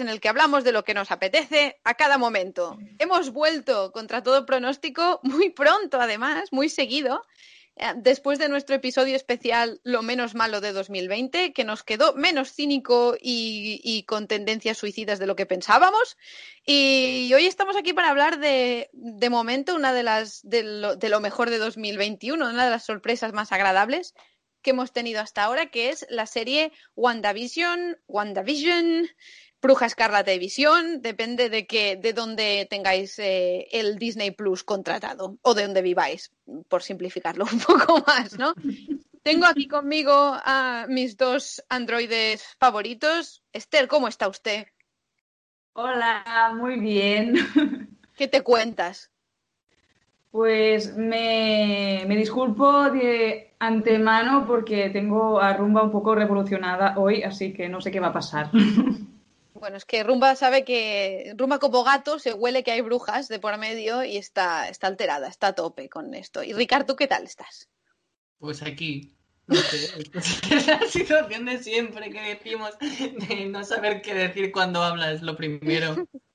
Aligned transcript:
en 0.00 0.08
el 0.08 0.20
que 0.20 0.28
hablamos 0.28 0.64
de 0.64 0.72
lo 0.72 0.84
que 0.84 0.94
nos 0.94 1.10
apetece 1.10 1.80
a 1.84 1.94
cada 1.94 2.18
momento. 2.18 2.78
Hemos 2.98 3.30
vuelto 3.30 3.92
contra 3.92 4.22
todo 4.22 4.46
pronóstico 4.46 5.20
muy 5.22 5.50
pronto, 5.50 6.00
además, 6.00 6.52
muy 6.52 6.68
seguido, 6.68 7.24
eh, 7.76 7.92
después 7.96 8.38
de 8.38 8.48
nuestro 8.50 8.76
episodio 8.76 9.16
especial 9.16 9.80
Lo 9.82 10.02
menos 10.02 10.34
malo 10.34 10.60
de 10.60 10.72
2020, 10.72 11.52
que 11.52 11.64
nos 11.64 11.82
quedó 11.82 12.14
menos 12.14 12.52
cínico 12.52 13.16
y, 13.20 13.80
y 13.82 14.02
con 14.04 14.28
tendencias 14.28 14.78
suicidas 14.78 15.18
de 15.18 15.26
lo 15.26 15.36
que 15.36 15.46
pensábamos. 15.46 16.16
Y 16.66 17.32
hoy 17.34 17.46
estamos 17.46 17.76
aquí 17.76 17.92
para 17.92 18.10
hablar 18.10 18.38
de, 18.38 18.90
de 18.92 19.30
momento, 19.30 19.74
una 19.74 19.92
de 19.92 20.02
las 20.02 20.40
de 20.42 20.62
lo, 20.62 20.96
de 20.96 21.08
lo 21.08 21.20
mejor 21.20 21.50
de 21.50 21.58
2021, 21.58 22.50
una 22.50 22.64
de 22.64 22.70
las 22.70 22.84
sorpresas 22.84 23.32
más 23.32 23.52
agradables 23.52 24.14
que 24.62 24.70
hemos 24.70 24.92
tenido 24.92 25.20
hasta 25.20 25.42
ahora, 25.42 25.66
que 25.66 25.90
es 25.90 26.06
la 26.08 26.26
serie 26.26 26.72
WandaVision, 26.94 27.98
WandaVision, 28.06 29.08
Bruja 29.62 29.86
Escarlata 29.86 30.32
y 30.34 30.40
Visión, 30.40 31.02
depende 31.02 31.48
de 31.48 31.68
que, 31.68 31.94
de 31.94 32.12
dónde 32.12 32.66
tengáis 32.68 33.16
eh, 33.20 33.68
el 33.70 33.96
Disney 33.96 34.32
Plus 34.32 34.64
contratado 34.64 35.38
o 35.40 35.54
de 35.54 35.62
dónde 35.62 35.82
viváis, 35.82 36.32
por 36.68 36.82
simplificarlo 36.82 37.44
un 37.52 37.60
poco 37.60 38.02
más, 38.04 38.36
¿no? 38.36 38.54
Tengo 39.22 39.46
aquí 39.46 39.68
conmigo 39.68 40.12
a 40.12 40.86
mis 40.88 41.16
dos 41.16 41.62
androides 41.68 42.56
favoritos. 42.58 43.44
Esther, 43.52 43.86
¿cómo 43.86 44.08
está 44.08 44.26
usted? 44.26 44.66
Hola, 45.74 46.52
muy 46.56 46.80
bien. 46.80 47.36
¿Qué 48.16 48.26
te 48.26 48.42
cuentas? 48.42 49.12
Pues 50.32 50.96
me, 50.96 52.04
me 52.08 52.16
disculpo 52.16 52.90
de 52.90 53.54
antemano 53.60 54.44
porque 54.44 54.90
tengo 54.90 55.40
a 55.40 55.52
Rumba 55.52 55.84
un 55.84 55.92
poco 55.92 56.16
revolucionada 56.16 56.98
hoy, 56.98 57.22
así 57.22 57.52
que 57.52 57.68
no 57.68 57.80
sé 57.80 57.92
qué 57.92 58.00
va 58.00 58.08
a 58.08 58.12
pasar. 58.12 58.50
Bueno, 59.62 59.76
es 59.76 59.84
que 59.84 60.02
Rumba 60.02 60.34
sabe 60.34 60.64
que 60.64 61.34
Rumba 61.36 61.60
como 61.60 61.84
gato 61.84 62.18
se 62.18 62.34
huele 62.34 62.64
que 62.64 62.72
hay 62.72 62.80
brujas 62.80 63.28
de 63.28 63.38
por 63.38 63.56
medio 63.58 64.02
y 64.02 64.16
está, 64.16 64.68
está 64.68 64.88
alterada, 64.88 65.28
está 65.28 65.46
a 65.46 65.54
tope 65.54 65.88
con 65.88 66.14
esto. 66.14 66.42
Y 66.42 66.52
Ricardo, 66.52 66.96
¿qué 66.96 67.06
tal 67.06 67.22
estás? 67.22 67.68
Pues 68.38 68.60
aquí, 68.62 69.14
no 69.46 69.54
sé, 69.54 70.02
es 70.50 70.66
la 70.66 70.80
situación 70.88 71.44
de 71.44 71.62
siempre 71.62 72.10
que 72.10 72.20
decimos 72.20 72.76
de 72.80 73.46
no 73.46 73.62
saber 73.62 74.02
qué 74.02 74.14
decir 74.14 74.50
cuando 74.50 74.82
hablas, 74.82 75.22
lo 75.22 75.36
primero. 75.36 76.08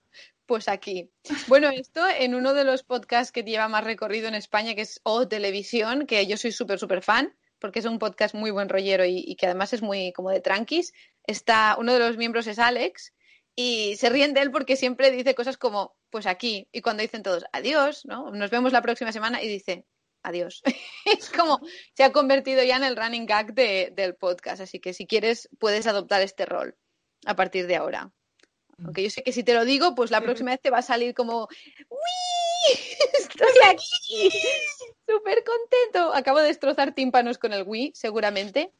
Pues 0.45 0.69
aquí. 0.69 1.11
Bueno, 1.47 1.69
esto 1.69 2.07
en 2.07 2.33
uno 2.33 2.53
de 2.53 2.63
los 2.63 2.83
podcasts 2.83 3.33
que 3.33 3.43
lleva 3.43 3.67
más 3.67 3.83
recorrido 3.83 4.29
en 4.29 4.35
España, 4.35 4.75
que 4.75 4.83
es 4.83 5.01
O 5.03 5.27
Televisión, 5.27 6.07
que 6.07 6.25
yo 6.25 6.37
soy 6.37 6.53
súper, 6.53 6.79
súper 6.79 7.01
fan, 7.01 7.35
porque 7.59 7.79
es 7.79 7.85
un 7.85 7.99
podcast 7.99 8.33
muy 8.33 8.51
buen 8.51 8.69
rollero 8.69 9.03
y, 9.03 9.21
y, 9.27 9.35
que 9.35 9.47
además 9.47 9.73
es 9.73 9.81
muy 9.81 10.13
como 10.13 10.29
de 10.29 10.39
tranquis. 10.39 10.93
Está, 11.25 11.75
uno 11.77 11.91
de 11.91 11.99
los 11.99 12.15
miembros 12.15 12.47
es 12.47 12.59
Alex 12.59 13.11
y 13.59 13.95
se 13.95 14.09
ríen 14.09 14.35
de 14.35 14.41
él 14.41 14.51
porque 14.51 14.75
siempre 14.75 15.09
dice 15.09 15.33
cosas 15.33 15.57
como, 15.57 15.97
pues 16.11 16.27
aquí, 16.27 16.69
y 16.71 16.81
cuando 16.81 17.01
dicen 17.01 17.23
todos, 17.23 17.43
adiós, 17.51 18.05
¿no? 18.05 18.29
Nos 18.29 18.51
vemos 18.51 18.71
la 18.71 18.83
próxima 18.83 19.11
semana 19.11 19.41
y 19.41 19.47
dice, 19.47 19.83
adiós. 20.21 20.61
es 21.05 21.31
como, 21.31 21.59
se 21.95 22.03
ha 22.03 22.11
convertido 22.11 22.63
ya 22.63 22.77
en 22.77 22.83
el 22.83 22.95
running 22.95 23.25
gag 23.25 23.55
de, 23.55 23.91
del 23.95 24.13
podcast, 24.13 24.61
así 24.61 24.79
que 24.79 24.93
si 24.93 25.07
quieres 25.07 25.49
puedes 25.57 25.87
adoptar 25.87 26.21
este 26.21 26.45
rol 26.45 26.77
a 27.25 27.35
partir 27.35 27.65
de 27.65 27.77
ahora. 27.77 28.11
Aunque 28.85 29.01
yo 29.01 29.09
sé 29.09 29.23
que 29.23 29.33
si 29.33 29.43
te 29.43 29.55
lo 29.55 29.65
digo, 29.65 29.95
pues 29.95 30.11
la 30.11 30.21
próxima 30.21 30.51
vez 30.51 30.61
te 30.61 30.69
va 30.69 30.77
a 30.77 30.83
salir 30.83 31.15
como 31.15 31.47
¡Wii! 31.89 32.77
Estoy 33.17 33.47
aquí. 33.67 34.29
Súper 35.07 35.43
contento. 35.43 36.13
Acabo 36.13 36.41
de 36.41 36.49
destrozar 36.49 36.93
tímpanos 36.93 37.39
con 37.39 37.53
el 37.53 37.63
Wii, 37.63 37.93
seguramente. 37.95 38.71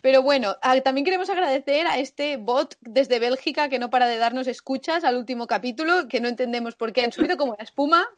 Pero 0.00 0.22
bueno, 0.22 0.56
también 0.84 1.04
queremos 1.04 1.28
agradecer 1.28 1.86
a 1.86 1.98
este 1.98 2.36
bot 2.36 2.76
desde 2.80 3.18
Bélgica 3.18 3.68
que 3.68 3.78
no 3.78 3.90
para 3.90 4.06
de 4.06 4.16
darnos 4.16 4.46
escuchas 4.46 5.04
al 5.04 5.16
último 5.16 5.46
capítulo, 5.46 6.06
que 6.08 6.20
no 6.20 6.28
entendemos 6.28 6.76
por 6.76 6.92
qué 6.92 7.02
han 7.02 7.12
subido 7.12 7.36
como 7.36 7.56
la 7.58 7.64
espuma 7.64 8.08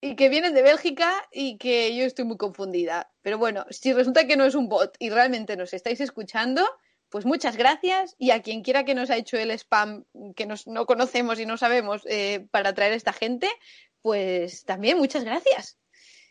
y 0.00 0.16
que 0.16 0.28
vienen 0.28 0.54
de 0.54 0.62
Bélgica 0.62 1.12
y 1.32 1.58
que 1.58 1.94
yo 1.96 2.04
estoy 2.04 2.24
muy 2.24 2.36
confundida. 2.36 3.10
Pero 3.22 3.38
bueno, 3.38 3.66
si 3.70 3.92
resulta 3.92 4.26
que 4.26 4.36
no 4.36 4.44
es 4.44 4.54
un 4.54 4.68
bot 4.68 4.96
y 4.98 5.10
realmente 5.10 5.56
nos 5.56 5.74
estáis 5.74 6.00
escuchando, 6.00 6.68
pues 7.08 7.24
muchas 7.24 7.56
gracias 7.56 8.14
y 8.18 8.30
a 8.30 8.42
quien 8.42 8.62
quiera 8.62 8.84
que 8.84 8.94
nos 8.94 9.10
ha 9.10 9.16
hecho 9.16 9.36
el 9.36 9.50
spam 9.50 10.04
que 10.34 10.46
nos, 10.46 10.66
no 10.66 10.86
conocemos 10.86 11.38
y 11.38 11.46
no 11.46 11.56
sabemos 11.56 12.02
eh, 12.06 12.46
para 12.50 12.74
traer 12.74 12.92
a 12.92 12.96
esta 12.96 13.12
gente, 13.12 13.48
pues 14.02 14.64
también 14.64 14.98
muchas 14.98 15.24
gracias. 15.24 15.78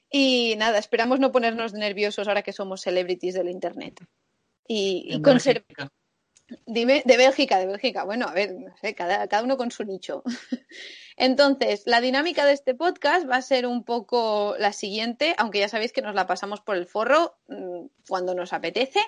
Y 0.09 0.55
nada, 0.57 0.77
esperamos 0.77 1.19
no 1.19 1.31
ponernos 1.31 1.73
nerviosos 1.73 2.27
ahora 2.27 2.41
que 2.41 2.51
somos 2.51 2.81
celebrities 2.81 3.35
del 3.35 3.49
Internet. 3.49 3.99
Y, 4.67 5.07
y 5.07 5.21
conserv... 5.21 5.63
Dime, 6.65 7.01
de 7.05 7.17
Bélgica, 7.17 7.59
de 7.59 7.65
Bélgica. 7.65 8.03
Bueno, 8.03 8.27
a 8.27 8.33
ver, 8.33 8.53
no 8.53 8.75
sé, 8.81 8.93
cada, 8.93 9.27
cada 9.27 9.43
uno 9.43 9.57
con 9.57 9.71
su 9.71 9.83
nicho. 9.83 10.23
Entonces, 11.17 11.83
la 11.85 12.01
dinámica 12.01 12.45
de 12.45 12.53
este 12.53 12.75
podcast 12.75 13.29
va 13.29 13.37
a 13.37 13.41
ser 13.41 13.65
un 13.65 13.83
poco 13.83 14.55
la 14.59 14.73
siguiente, 14.73 15.35
aunque 15.37 15.59
ya 15.59 15.69
sabéis 15.69 15.93
que 15.93 16.01
nos 16.01 16.15
la 16.15 16.27
pasamos 16.27 16.61
por 16.61 16.75
el 16.75 16.87
forro 16.87 17.37
mmm, 17.47 17.85
cuando 18.07 18.35
nos 18.35 18.53
apetece. 18.53 18.99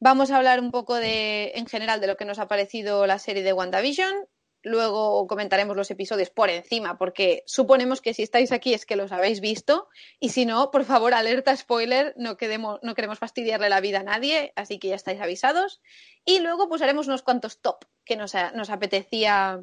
Vamos 0.00 0.30
a 0.30 0.36
hablar 0.36 0.60
un 0.60 0.70
poco 0.70 0.94
de, 0.94 1.52
en 1.54 1.66
general, 1.66 2.00
de 2.00 2.06
lo 2.06 2.16
que 2.16 2.24
nos 2.24 2.38
ha 2.38 2.48
parecido 2.48 3.06
la 3.06 3.18
serie 3.18 3.42
de 3.42 3.52
WandaVision. 3.52 4.14
Luego 4.62 5.26
comentaremos 5.26 5.76
los 5.76 5.90
episodios 5.90 6.30
por 6.30 6.50
encima, 6.50 6.98
porque 6.98 7.42
suponemos 7.46 8.00
que 8.00 8.14
si 8.14 8.22
estáis 8.22 8.50
aquí 8.50 8.74
es 8.74 8.86
que 8.86 8.96
los 8.96 9.12
habéis 9.12 9.40
visto. 9.40 9.88
Y 10.18 10.30
si 10.30 10.46
no, 10.46 10.70
por 10.70 10.84
favor, 10.84 11.14
alerta 11.14 11.56
spoiler, 11.56 12.14
no, 12.16 12.36
no 12.82 12.94
queremos 12.94 13.18
fastidiarle 13.18 13.68
la 13.68 13.80
vida 13.80 14.00
a 14.00 14.04
nadie, 14.04 14.52
así 14.56 14.78
que 14.78 14.88
ya 14.88 14.96
estáis 14.96 15.20
avisados. 15.20 15.80
Y 16.24 16.40
luego, 16.40 16.68
pues 16.68 16.82
haremos 16.82 17.06
unos 17.06 17.22
cuantos 17.22 17.60
top 17.60 17.84
que 18.04 18.16
nos, 18.16 18.32
nos 18.54 18.70
apetecía, 18.70 19.62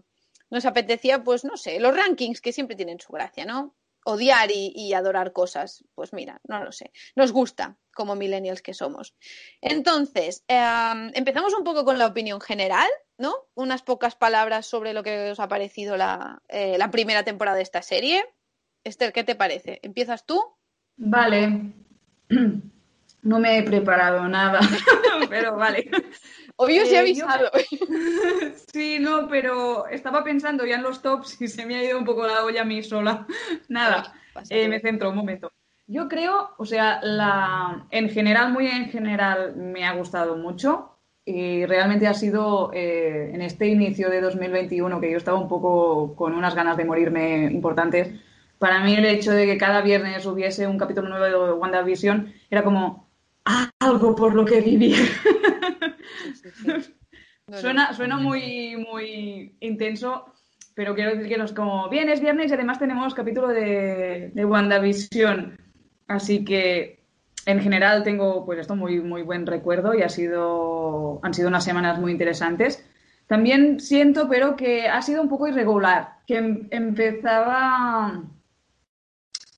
nos 0.50 0.66
apetecía, 0.66 1.24
pues 1.24 1.44
no 1.44 1.58
sé, 1.58 1.80
los 1.80 1.96
rankings 1.96 2.42
que 2.42 2.54
siempre 2.54 2.76
tienen 2.76 3.00
su 3.00 3.12
gracia, 3.12 3.46
¿no? 3.46 3.76
Odiar 4.06 4.50
y, 4.54 4.94
adorar 4.94 5.34
cosas. 5.34 5.84
Pues 5.94 6.14
mira, 6.14 6.40
no 6.48 6.64
lo 6.64 6.72
sé. 6.72 6.92
Nos 7.16 7.32
gusta 7.32 7.78
como 7.94 8.16
millennials 8.16 8.62
que 8.62 8.74
somos. 8.74 9.16
Entonces, 9.62 10.44
eh, 10.48 11.12
empezamos 11.14 11.54
un 11.54 11.64
poco 11.64 11.84
con 11.84 11.98
la 11.98 12.08
opinión 12.08 12.40
general, 12.40 12.90
¿no? 13.18 13.34
Unas 13.54 13.82
pocas 13.82 14.16
palabras 14.16 14.66
sobre 14.66 14.94
lo 14.94 15.04
que 15.04 15.32
os 15.32 15.40
ha 15.40 15.48
parecido 15.48 15.98
la, 15.98 16.42
eh, 16.48 16.78
la 16.78 16.92
primera 16.92 17.24
temporada 17.24 17.58
de 17.58 17.64
esta 17.64 17.82
serie. 17.82 18.26
Esther, 18.84 19.12
¿qué 19.12 19.24
te 19.24 19.36
parece? 19.36 19.80
¿Empiezas 19.82 20.26
tú? 20.26 20.42
Vale. 20.98 21.74
No 23.26 23.40
me 23.40 23.58
he 23.58 23.64
preparado 23.64 24.28
nada, 24.28 24.60
pero 25.30 25.56
vale. 25.56 25.90
Obvio 26.58 26.84
eh, 26.84 26.86
se 26.86 26.98
ha 26.98 27.02
avisado. 27.02 27.50
Yo... 27.72 27.88
Sí, 28.72 29.00
no, 29.00 29.28
pero 29.28 29.88
estaba 29.88 30.24
pensando 30.24 30.64
ya 30.64 30.76
en 30.76 30.84
los 30.84 31.02
tops 31.02 31.42
y 31.42 31.48
se 31.48 31.66
me 31.66 31.76
ha 31.76 31.84
ido 31.84 31.98
un 31.98 32.06
poco 32.06 32.28
la 32.28 32.44
olla 32.44 32.62
a 32.62 32.66
mí 32.66 32.84
sola. 32.84 33.26
Nada, 33.68 34.14
eh, 34.50 34.68
me 34.68 34.80
centro 34.80 35.10
un 35.10 35.16
momento. 35.16 35.52
Yo 35.88 36.08
creo, 36.08 36.52
o 36.58 36.66
sea, 36.66 37.00
la... 37.02 37.88
en 37.90 38.10
general, 38.10 38.54
muy 38.54 38.68
en 38.68 38.90
general, 38.90 39.56
me 39.56 39.86
ha 39.86 39.94
gustado 39.94 40.38
mucho 40.38 41.00
y 41.26 41.66
realmente 41.66 42.06
ha 42.06 42.14
sido 42.14 42.70
eh, 42.74 43.32
en 43.34 43.42
este 43.42 43.68
inicio 43.68 44.12
de 44.12 44.22
2021 44.22 45.02
que 45.02 45.12
yo 45.12 45.18
estaba 45.18 45.40
un 45.40 45.48
poco 45.48 46.16
con 46.16 46.36
unas 46.36 46.54
ganas 46.54 46.78
de 46.78 46.86
morirme 46.86 47.46
importantes. 47.46 48.20
Para 48.60 48.84
mí 48.84 48.94
el 48.94 49.06
hecho 49.06 49.32
de 49.32 49.48
que 49.48 49.58
cada 49.58 49.82
viernes 49.82 50.26
hubiese 50.28 50.68
un 50.68 50.78
capítulo 50.78 51.10
nuevo 51.10 51.48
de 51.48 51.54
WandaVision 51.54 52.32
era 52.52 52.64
como 52.64 53.05
algo 53.80 54.16
por 54.16 54.34
lo 54.34 54.46
que 54.46 54.62
vivir. 54.62 54.98
Sí, 56.34 56.50
sí, 56.54 56.82
sí. 56.82 56.96
No, 57.48 57.58
suena, 57.60 57.94
suena 57.94 58.18
muy, 58.18 58.76
muy 58.76 59.56
intenso, 59.60 60.34
pero 60.74 60.96
quiero 60.96 61.12
decir 61.12 61.28
que 61.28 61.38
no 61.38 61.46
es 61.46 61.54
como, 61.54 61.90
bien, 61.90 62.10
es 62.10 62.20
viernes 62.20 62.50
y 62.50 62.56
además 62.56 62.80
tenemos 62.80 63.14
capítulo 63.14 63.50
de, 63.50 64.32
de 64.34 64.46
WandaVision. 64.46 65.56
Así 66.08 66.44
que 66.44 67.06
en 67.46 67.62
general 67.62 68.04
tengo 68.04 68.46
pues 68.46 68.60
esto 68.60 68.76
muy, 68.76 69.00
muy 69.02 69.22
buen 69.22 69.46
recuerdo 69.46 69.94
y 69.94 70.02
ha 70.02 70.10
sido, 70.10 71.20
han 71.24 71.34
sido 71.34 71.48
unas 71.48 71.64
semanas 71.64 72.00
muy 72.00 72.12
interesantes. 72.12 72.84
También 73.28 73.80
siento, 73.80 74.28
pero 74.28 74.56
que 74.56 74.88
ha 74.88 75.02
sido 75.02 75.22
un 75.22 75.30
poco 75.30 75.48
irregular, 75.48 76.20
que 76.28 76.38
em 76.38 76.68
empezaba 76.72 78.24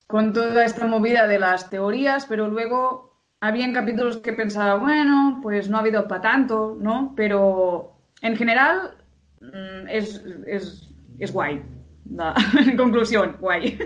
con 0.06 0.32
toda 0.32 0.64
esta 0.64 0.86
movida 0.86 1.26
de 1.26 1.38
las 1.38 1.68
teorías, 1.68 2.26
pero 2.26 2.48
luego 2.48 3.07
habían 3.40 3.72
capítulos 3.72 4.18
que 4.18 4.32
pensaba, 4.32 4.76
bueno, 4.76 5.40
pues 5.42 5.68
no 5.68 5.76
ha 5.76 5.80
habido 5.80 6.08
para 6.08 6.22
tanto, 6.22 6.76
¿no? 6.80 7.12
Pero 7.16 7.96
en 8.22 8.36
general 8.36 8.96
mm, 9.40 9.88
es, 9.88 10.24
es, 10.46 10.88
es 11.18 11.32
guay. 11.32 11.62
en 12.58 12.76
conclusión, 12.76 13.36
guay. 13.40 13.78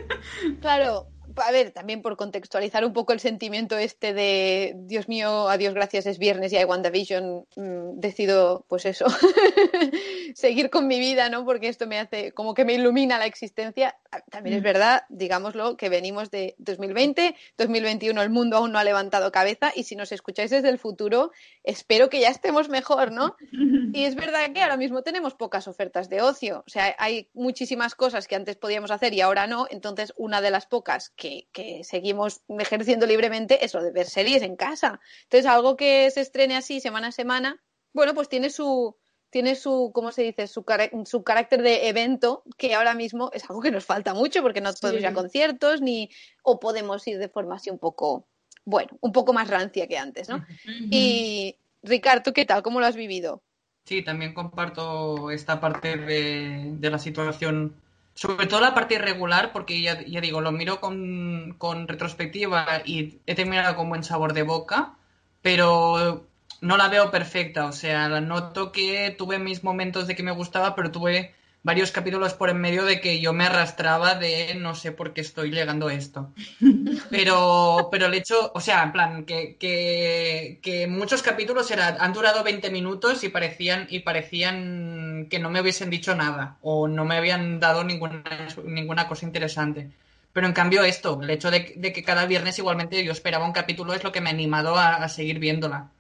Claro, 0.61 1.12
a 1.37 1.51
ver, 1.51 1.71
también 1.71 2.03
por 2.03 2.17
contextualizar 2.17 2.85
un 2.85 2.93
poco 2.93 3.13
el 3.13 3.21
sentimiento 3.21 3.77
este 3.79 4.13
de 4.13 4.75
Dios 4.77 5.09
mío, 5.09 5.49
adiós, 5.49 5.75
gracias, 5.75 6.07
es 6.07 6.19
viernes 6.19 6.53
y 6.53 6.57
hay 6.57 6.65
WandaVision, 6.65 7.47
mmm, 7.57 8.01
decido, 8.01 8.65
pues 8.69 8.87
eso, 8.87 9.07
seguir 10.35 10.71
con 10.71 10.87
mi 10.87 10.99
vida, 10.99 11.29
¿no? 11.29 11.45
Porque 11.45 11.69
esto 11.69 11.87
me 11.87 11.99
hace, 11.99 12.33
como 12.33 12.55
que 12.55 12.65
me 12.65 12.75
ilumina 12.75 13.19
la 13.19 13.27
existencia. 13.27 13.97
También 14.31 14.57
es 14.57 14.63
verdad, 14.63 15.05
digámoslo, 15.09 15.77
que 15.77 15.89
venimos 15.89 16.31
de 16.31 16.55
2020, 16.59 17.35
2021 17.57 18.23
el 18.23 18.31
mundo 18.31 18.59
aún 18.59 18.73
no 18.73 18.79
ha 18.79 18.85
levantado 18.85 19.33
cabeza 19.33 19.73
y 19.75 19.85
si 19.85 19.97
nos 19.97 20.13
escucháis 20.13 20.51
desde 20.51 20.69
el 20.69 20.79
futuro, 20.79 21.33
espero 21.65 22.11
que 22.11 22.21
ya 22.21 22.29
estemos 22.29 22.69
mejor, 22.69 23.13
¿no? 23.13 23.37
Y 23.95 24.05
es 24.05 24.15
verdad 24.15 24.53
que 24.55 24.63
ahora 24.63 24.79
mismo 24.79 25.03
tenemos 25.03 25.35
pocas 25.35 25.69
ofertas 25.69 26.09
de 26.09 26.23
ocio, 26.23 26.65
o 26.67 26.71
sea, 26.71 26.97
hay 26.99 27.29
muchísimas 27.35 27.95
cosas 27.95 28.27
que 28.27 28.35
antes 28.35 28.57
podíamos 28.57 28.91
hacer 28.91 29.13
y 29.13 29.21
ahora 29.21 29.47
no, 29.47 29.67
entonces 29.71 30.15
una 30.17 30.41
de 30.41 30.51
las 30.51 30.67
pocas 30.67 31.11
que, 31.11 31.22
que, 31.53 31.83
seguimos 31.85 32.43
ejerciendo 32.49 33.07
libremente 33.07 33.65
es 33.65 33.75
lo 33.75 33.83
de 33.83 33.93
ver 33.93 34.07
series 34.07 34.43
en 34.43 34.57
casa. 34.57 35.01
Entonces, 35.25 35.47
algo 35.47 35.77
que 35.77 36.11
se 36.11 36.21
estrene 36.21 36.57
así 36.57 36.81
semana 36.81 37.09
a 37.09 37.13
semana, 37.13 37.63
bueno, 37.93 38.15
pues 38.15 38.29
tiene 38.29 38.51
su, 38.51 38.97
tiene 39.31 39.55
su, 39.55 39.93
¿cómo 39.95 40.11
se 40.11 40.23
dice? 40.23 40.47
Su, 40.49 40.65
su 41.05 41.23
carácter 41.23 41.63
de 41.63 41.89
evento, 41.89 42.43
que 42.59 42.75
ahora 42.75 42.95
mismo 42.95 43.31
es 43.33 43.49
algo 43.49 43.63
que 43.63 43.71
nos 43.71 43.85
falta 43.85 44.15
mucho 44.15 44.43
porque 44.43 44.61
no 44.61 44.71
podemos 44.81 45.01
sí. 45.01 45.07
ir 45.07 45.07
a 45.07 45.15
conciertos 45.15 45.81
ni, 45.81 46.11
o 46.43 46.59
podemos 46.59 47.07
ir 47.07 47.19
de 47.19 47.29
forma 47.29 47.57
así 47.57 47.71
un 47.71 47.79
poco, 47.79 48.27
bueno, 48.65 48.91
un 49.01 49.13
poco 49.13 49.33
más 49.33 49.49
rancia 49.49 49.87
que 49.87 49.99
antes, 49.99 50.29
¿no? 50.29 50.45
Y, 50.91 51.57
Ricardo, 51.83 52.33
¿qué 52.33 52.45
tal? 52.45 52.63
¿Cómo 52.63 52.81
lo 52.81 52.87
has 52.87 52.97
vivido? 52.97 53.43
Sí, 53.85 54.03
también 54.03 54.33
comparto 54.35 55.33
esta 55.33 55.61
parte 55.61 55.97
de, 55.97 56.75
de 56.79 56.91
la 56.91 56.99
situación 56.99 57.82
sobre 58.15 58.47
todo 58.47 58.61
la 58.61 58.75
parte 58.75 58.95
irregular, 58.95 59.53
porque 59.53 59.81
ya, 59.81 59.97
digo, 59.97 60.41
lo 60.41 60.53
miro 60.53 60.81
con, 60.81 61.55
con, 61.59 61.89
retrospectiva 61.89 62.83
y 62.85 63.21
he 63.27 63.35
terminado 63.35 63.77
con 63.77 63.89
buen 63.89 64.05
sabor 64.05 64.35
de 64.35 64.43
boca, 64.43 64.95
pero 65.41 66.27
no 66.61 66.77
la 66.77 66.89
veo 66.89 67.11
perfecta. 67.11 67.67
O 67.67 67.73
sea, 67.73 68.09
noto 68.21 68.73
que 68.73 69.15
tuve 69.17 69.39
mis 69.39 69.65
momentos 69.65 70.07
de 70.07 70.15
que 70.15 70.23
me 70.23 70.33
gustaba, 70.33 70.75
pero 70.75 70.91
tuve 70.91 71.35
varios 71.63 71.93
capítulos 71.93 72.35
por 72.35 72.51
en 72.51 72.61
medio 72.61 72.85
de 72.85 73.01
que 73.01 73.21
yo 73.21 73.33
me 73.33 73.45
arrastraba 73.45 74.17
de 74.17 74.55
no 74.57 74.75
sé 74.75 74.93
por 74.93 75.13
qué 75.13 75.21
estoy 75.21 75.51
llegando 75.51 75.89
a 75.89 75.95
esto. 75.95 76.33
Pero, 77.11 77.89
pero 77.91 78.07
el 78.07 78.15
hecho, 78.15 78.51
o 78.55 78.61
sea, 78.61 78.83
en 78.83 78.93
plan, 78.93 79.25
que, 79.25 79.57
que, 79.57 80.59
que 80.63 80.87
muchos 80.87 81.23
capítulos 81.23 81.71
han 81.71 82.13
durado 82.13 82.43
20 82.43 82.71
minutos 82.71 83.23
y 83.23 83.29
parecían, 83.29 83.87
y 83.91 84.01
parecían 84.01 85.27
que 85.31 85.39
no 85.39 85.51
me 85.51 85.61
hubiesen 85.61 85.91
dicho 85.91 86.15
nada 86.15 86.57
o 86.63 86.89
no 86.89 87.05
me 87.05 87.17
habían 87.17 87.61
dado 87.61 87.85
ninguna, 87.85 88.25
ninguna 88.65 89.09
cosa 89.09 89.27
interesante. 89.27 89.91
Pero 90.33 90.47
en 90.47 90.55
cambio 90.55 90.83
esto, 90.85 91.21
el 91.23 91.31
hecho 91.31 91.51
de, 91.51 91.75
de, 91.77 91.93
que 91.93 92.03
cada 92.03 92.25
viernes 92.27 92.59
igualmente 92.59 93.05
yo 93.05 93.13
esperaba 93.13 93.47
un 93.47 93.53
capítulo 93.53 93.93
es 93.93 94.03
lo 94.03 94.13
que 94.13 94.21
me 94.21 94.31
ha 94.31 94.33
animado 94.33 94.77
a, 94.77 94.97
a 94.97 95.09
seguir 95.09 95.39
viéndola. 95.39 95.91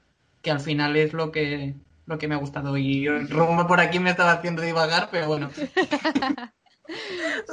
Que 0.40 0.50
al 0.50 0.60
final 0.60 0.96
es 0.96 1.12
lo 1.12 1.30
que, 1.30 1.74
lo 2.06 2.18
que 2.18 2.28
me 2.28 2.34
ha 2.34 2.38
gustado. 2.38 2.76
Y 2.76 3.06
el 3.06 3.28
rumbo 3.28 3.66
por 3.66 3.80
aquí 3.80 3.98
me 3.98 4.10
estaba 4.10 4.32
haciendo 4.32 4.62
divagar, 4.62 5.08
pero 5.10 5.28
bueno. 5.28 5.50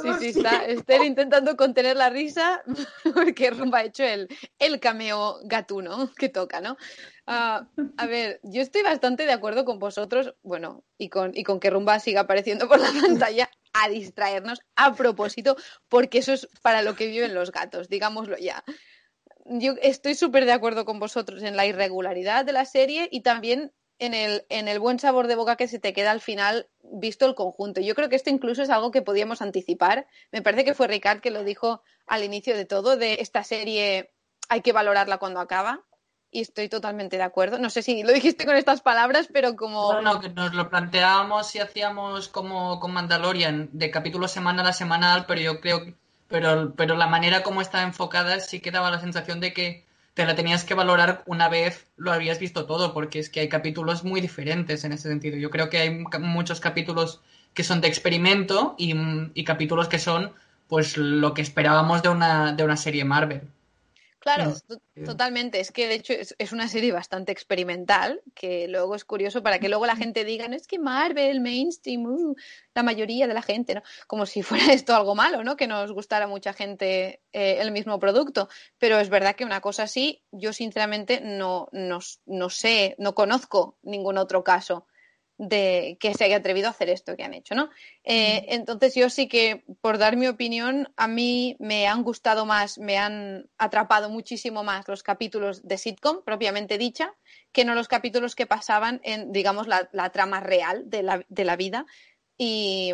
Sí, 0.02 0.08
sí, 0.18 0.38
está 0.38 0.64
Esther 0.66 1.04
intentando 1.04 1.56
contener 1.56 1.96
la 1.96 2.10
risa 2.10 2.62
porque 3.14 3.50
Rumba 3.50 3.78
ha 3.78 3.84
hecho 3.84 4.04
el, 4.04 4.28
el 4.58 4.80
cameo 4.80 5.38
gatuno 5.44 6.12
que 6.16 6.28
toca, 6.28 6.60
¿no? 6.60 6.76
Uh, 7.26 7.64
a 7.96 8.06
ver, 8.06 8.40
yo 8.42 8.60
estoy 8.60 8.82
bastante 8.82 9.26
de 9.26 9.32
acuerdo 9.32 9.64
con 9.64 9.78
vosotros, 9.78 10.34
bueno, 10.42 10.84
y 10.98 11.08
con, 11.10 11.30
y 11.34 11.44
con 11.44 11.60
que 11.60 11.70
Rumba 11.70 12.00
siga 12.00 12.22
apareciendo 12.22 12.68
por 12.68 12.80
la 12.80 12.90
pantalla 13.00 13.48
a 13.72 13.88
distraernos 13.88 14.60
a 14.74 14.94
propósito, 14.94 15.56
porque 15.88 16.18
eso 16.18 16.32
es 16.32 16.48
para 16.60 16.82
lo 16.82 16.96
que 16.96 17.06
viven 17.06 17.34
los 17.34 17.52
gatos, 17.52 17.88
digámoslo 17.88 18.36
ya. 18.36 18.64
Yo 19.44 19.74
estoy 19.80 20.14
súper 20.14 20.44
de 20.44 20.52
acuerdo 20.52 20.84
con 20.84 20.98
vosotros 20.98 21.42
en 21.42 21.56
la 21.56 21.66
irregularidad 21.66 22.44
de 22.44 22.52
la 22.52 22.64
serie 22.64 23.08
y 23.10 23.22
también 23.22 23.72
en 24.00 24.14
el, 24.14 24.44
en 24.48 24.66
el 24.66 24.80
buen 24.80 24.98
sabor 24.98 25.28
de 25.28 25.36
boca 25.36 25.56
que 25.56 25.68
se 25.68 25.78
te 25.78 25.92
queda 25.92 26.10
al 26.10 26.22
final 26.22 26.66
visto 26.82 27.26
el 27.26 27.34
conjunto. 27.34 27.80
Yo 27.80 27.94
creo 27.94 28.08
que 28.08 28.16
esto 28.16 28.30
incluso 28.30 28.62
es 28.62 28.70
algo 28.70 28.90
que 28.90 29.02
podíamos 29.02 29.42
anticipar. 29.42 30.06
Me 30.32 30.42
parece 30.42 30.64
que 30.64 30.74
fue 30.74 30.88
Ricard 30.88 31.20
que 31.20 31.30
lo 31.30 31.44
dijo 31.44 31.82
al 32.06 32.24
inicio 32.24 32.56
de 32.56 32.64
todo, 32.64 32.96
de 32.96 33.18
esta 33.20 33.44
serie 33.44 34.10
hay 34.48 34.62
que 34.62 34.72
valorarla 34.72 35.18
cuando 35.18 35.38
acaba. 35.38 35.82
Y 36.32 36.40
estoy 36.42 36.68
totalmente 36.68 37.16
de 37.16 37.24
acuerdo. 37.24 37.58
No 37.58 37.70
sé 37.70 37.82
si 37.82 38.02
lo 38.02 38.12
dijiste 38.12 38.46
con 38.46 38.56
estas 38.56 38.80
palabras, 38.80 39.28
pero 39.32 39.54
como... 39.54 39.92
No, 39.92 40.00
no, 40.00 40.20
que 40.20 40.28
nos 40.28 40.54
lo 40.54 40.70
planteábamos 40.70 41.54
y 41.56 41.58
hacíamos 41.58 42.28
como 42.28 42.80
con 42.80 42.92
Mandalorian, 42.92 43.68
de 43.72 43.90
capítulo 43.90 44.28
semanal 44.28 44.66
a 44.66 44.72
semanal, 44.72 45.26
pero 45.26 45.40
yo 45.40 45.60
creo 45.60 45.84
que... 45.84 45.94
Pero, 46.28 46.72
pero 46.76 46.96
la 46.96 47.08
manera 47.08 47.42
como 47.42 47.60
está 47.60 47.82
enfocada 47.82 48.38
sí 48.38 48.60
que 48.60 48.70
daba 48.70 48.92
la 48.92 49.00
sensación 49.00 49.40
de 49.40 49.52
que 49.52 49.84
te 50.20 50.26
la 50.26 50.34
tenías 50.34 50.64
que 50.64 50.74
valorar 50.74 51.22
una 51.24 51.48
vez 51.48 51.86
lo 51.96 52.12
habías 52.12 52.38
visto 52.38 52.66
todo, 52.66 52.92
porque 52.92 53.18
es 53.20 53.30
que 53.30 53.40
hay 53.40 53.48
capítulos 53.48 54.04
muy 54.04 54.20
diferentes 54.20 54.84
en 54.84 54.92
ese 54.92 55.08
sentido. 55.08 55.38
Yo 55.38 55.48
creo 55.48 55.70
que 55.70 55.78
hay 55.78 56.04
muchos 56.20 56.60
capítulos 56.60 57.22
que 57.54 57.64
son 57.64 57.80
de 57.80 57.88
experimento 57.88 58.74
y, 58.76 58.94
y 59.32 59.44
capítulos 59.44 59.88
que 59.88 59.98
son 59.98 60.32
pues 60.68 60.98
lo 60.98 61.32
que 61.32 61.40
esperábamos 61.40 62.02
de 62.02 62.10
una, 62.10 62.52
de 62.52 62.64
una 62.64 62.76
serie 62.76 63.02
Marvel. 63.02 63.48
Claro, 64.20 64.54
totalmente. 65.06 65.60
Es 65.60 65.72
que 65.72 65.88
de 65.88 65.94
hecho 65.94 66.12
es, 66.12 66.34
es, 66.38 66.52
una 66.52 66.68
serie 66.68 66.92
bastante 66.92 67.32
experimental, 67.32 68.20
que 68.34 68.68
luego 68.68 68.94
es 68.94 69.06
curioso 69.06 69.42
para 69.42 69.58
que 69.58 69.70
luego 69.70 69.86
la 69.86 69.96
gente 69.96 70.26
diga, 70.26 70.46
no 70.46 70.56
es 70.56 70.66
que 70.66 70.78
Marvel, 70.78 71.40
mainstream, 71.40 72.04
uh, 72.04 72.36
la 72.74 72.82
mayoría 72.82 73.26
de 73.26 73.32
la 73.32 73.40
gente, 73.40 73.74
¿no? 73.74 73.82
Como 74.06 74.26
si 74.26 74.42
fuera 74.42 74.64
esto 74.74 74.94
algo 74.94 75.14
malo, 75.14 75.42
¿no? 75.42 75.56
Que 75.56 75.66
nos 75.66 75.90
gustara 75.92 76.26
mucha 76.26 76.52
gente 76.52 77.22
eh, 77.32 77.56
el 77.60 77.72
mismo 77.72 77.98
producto. 77.98 78.50
Pero 78.76 78.98
es 79.00 79.08
verdad 79.08 79.36
que 79.36 79.46
una 79.46 79.62
cosa 79.62 79.84
así, 79.84 80.22
yo 80.30 80.52
sinceramente 80.52 81.22
no, 81.22 81.70
no, 81.72 82.00
no 82.26 82.50
sé, 82.50 82.96
no 82.98 83.14
conozco 83.14 83.78
ningún 83.82 84.18
otro 84.18 84.44
caso 84.44 84.86
de 85.40 85.96
que 85.98 86.12
se 86.12 86.24
haya 86.24 86.36
atrevido 86.36 86.68
a 86.68 86.72
hacer 86.72 86.90
esto 86.90 87.16
que 87.16 87.24
han 87.24 87.32
hecho, 87.32 87.54
¿no? 87.54 87.70
Eh, 88.04 88.44
entonces 88.48 88.94
yo 88.94 89.08
sí 89.08 89.26
que, 89.26 89.64
por 89.80 89.96
dar 89.96 90.18
mi 90.18 90.26
opinión, 90.26 90.92
a 90.96 91.08
mí 91.08 91.56
me 91.58 91.88
han 91.88 92.02
gustado 92.02 92.44
más, 92.44 92.76
me 92.78 92.98
han 92.98 93.48
atrapado 93.56 94.10
muchísimo 94.10 94.64
más 94.64 94.86
los 94.86 95.02
capítulos 95.02 95.66
de 95.66 95.78
sitcom, 95.78 96.22
propiamente 96.24 96.76
dicha, 96.76 97.14
que 97.52 97.64
no 97.64 97.74
los 97.74 97.88
capítulos 97.88 98.34
que 98.34 98.44
pasaban 98.44 99.00
en, 99.02 99.32
digamos, 99.32 99.66
la, 99.66 99.88
la 99.92 100.10
trama 100.10 100.40
real 100.40 100.90
de 100.90 101.02
la, 101.02 101.24
de 101.26 101.44
la, 101.44 101.56
vida. 101.56 101.86
Y 102.36 102.92